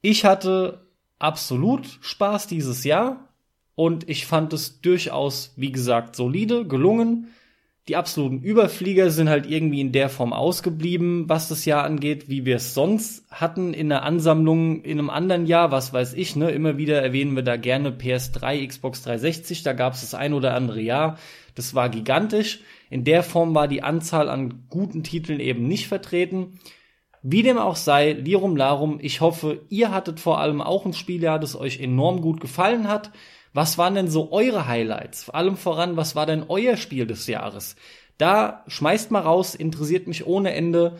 Ich 0.00 0.24
hatte 0.24 0.90
absolut 1.20 1.86
Spaß 2.00 2.48
dieses 2.48 2.82
Jahr 2.82 3.32
und 3.76 4.08
ich 4.10 4.26
fand 4.26 4.52
es 4.52 4.80
durchaus, 4.80 5.54
wie 5.54 5.70
gesagt, 5.70 6.16
solide, 6.16 6.66
gelungen. 6.66 7.28
Die 7.88 7.94
absoluten 7.94 8.42
Überflieger 8.42 9.10
sind 9.10 9.28
halt 9.28 9.48
irgendwie 9.48 9.80
in 9.80 9.92
der 9.92 10.08
Form 10.08 10.32
ausgeblieben, 10.32 11.28
was 11.28 11.48
das 11.48 11.64
Jahr 11.64 11.84
angeht, 11.84 12.28
wie 12.28 12.44
wir 12.44 12.56
es 12.56 12.74
sonst 12.74 13.24
hatten 13.30 13.74
in 13.74 13.88
der 13.88 14.02
Ansammlung 14.02 14.82
in 14.82 14.98
einem 14.98 15.08
anderen 15.08 15.46
Jahr, 15.46 15.70
was 15.70 15.92
weiß 15.92 16.14
ich, 16.14 16.34
ne? 16.34 16.50
Immer 16.50 16.78
wieder 16.78 17.00
erwähnen 17.00 17.36
wir 17.36 17.44
da 17.44 17.56
gerne 17.56 17.90
PS3, 17.90 18.66
Xbox 18.66 19.02
360, 19.02 19.62
da 19.62 19.72
gab 19.72 19.94
es 19.94 20.00
das 20.00 20.14
ein 20.14 20.32
oder 20.32 20.54
andere 20.54 20.80
Jahr. 20.80 21.16
Das 21.54 21.76
war 21.76 21.88
gigantisch. 21.88 22.60
In 22.90 23.04
der 23.04 23.22
Form 23.22 23.54
war 23.54 23.68
die 23.68 23.84
Anzahl 23.84 24.28
an 24.28 24.66
guten 24.68 25.04
Titeln 25.04 25.38
eben 25.38 25.68
nicht 25.68 25.86
vertreten. 25.86 26.58
Wie 27.22 27.42
dem 27.44 27.56
auch 27.58 27.76
sei, 27.76 28.12
Lirum 28.12 28.56
Larum, 28.56 28.98
ich 29.00 29.20
hoffe, 29.20 29.60
ihr 29.68 29.92
hattet 29.92 30.18
vor 30.18 30.40
allem 30.40 30.60
auch 30.60 30.86
ein 30.86 30.92
Spieljahr, 30.92 31.38
das 31.38 31.54
euch 31.54 31.80
enorm 31.80 32.20
gut 32.20 32.40
gefallen 32.40 32.88
hat. 32.88 33.12
Was 33.56 33.78
waren 33.78 33.94
denn 33.94 34.10
so 34.10 34.32
eure 34.32 34.66
Highlights? 34.66 35.24
Vor 35.24 35.34
allem 35.34 35.56
voran, 35.56 35.96
was 35.96 36.14
war 36.14 36.26
denn 36.26 36.44
euer 36.46 36.76
Spiel 36.76 37.06
des 37.06 37.26
Jahres? 37.26 37.74
Da 38.18 38.62
schmeißt 38.66 39.10
mal 39.10 39.22
raus, 39.22 39.54
interessiert 39.54 40.08
mich 40.08 40.26
ohne 40.26 40.52
Ende. 40.52 40.98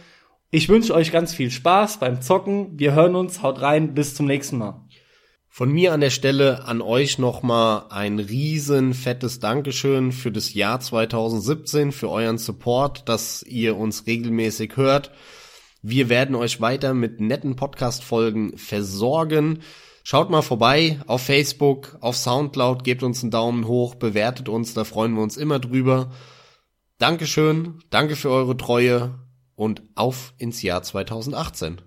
Ich 0.50 0.70
wünsche 0.70 0.94
euch 0.94 1.12
ganz 1.12 1.34
viel 1.34 1.50
Spaß 1.50 2.00
beim 2.00 2.22
Zocken. 2.22 2.78
Wir 2.78 2.94
hören 2.94 3.14
uns, 3.14 3.42
haut 3.42 3.60
rein, 3.60 3.92
bis 3.92 4.14
zum 4.14 4.24
nächsten 4.24 4.56
Mal. 4.56 4.80
Von 5.50 5.70
mir 5.70 5.92
an 5.92 6.00
der 6.00 6.08
Stelle 6.08 6.64
an 6.64 6.80
euch 6.80 7.18
nochmal 7.18 7.88
ein 7.90 8.18
riesen 8.18 8.94
fettes 8.94 9.38
Dankeschön 9.38 10.10
für 10.10 10.32
das 10.32 10.54
Jahr 10.54 10.80
2017, 10.80 11.92
für 11.92 12.08
euren 12.08 12.38
Support, 12.38 13.06
dass 13.06 13.42
ihr 13.42 13.76
uns 13.76 14.06
regelmäßig 14.06 14.78
hört. 14.78 15.10
Wir 15.82 16.08
werden 16.08 16.34
euch 16.34 16.62
weiter 16.62 16.94
mit 16.94 17.20
netten 17.20 17.54
Podcast-Folgen 17.54 18.56
versorgen. 18.56 19.58
Schaut 20.08 20.30
mal 20.30 20.42
vorbei 20.42 21.00
auf 21.08 21.22
Facebook, 21.22 21.98
auf 22.00 22.16
Soundcloud, 22.16 22.84
gebt 22.84 23.02
uns 23.02 23.24
einen 23.24 23.32
Daumen 23.32 23.66
hoch, 23.66 23.96
bewertet 23.96 24.48
uns, 24.48 24.72
da 24.72 24.84
freuen 24.84 25.14
wir 25.14 25.20
uns 25.20 25.36
immer 25.36 25.58
drüber. 25.58 26.12
Dankeschön, 26.98 27.80
danke 27.90 28.14
für 28.14 28.30
eure 28.30 28.56
Treue 28.56 29.18
und 29.56 29.82
auf 29.96 30.32
ins 30.38 30.62
Jahr 30.62 30.84
2018. 30.84 31.82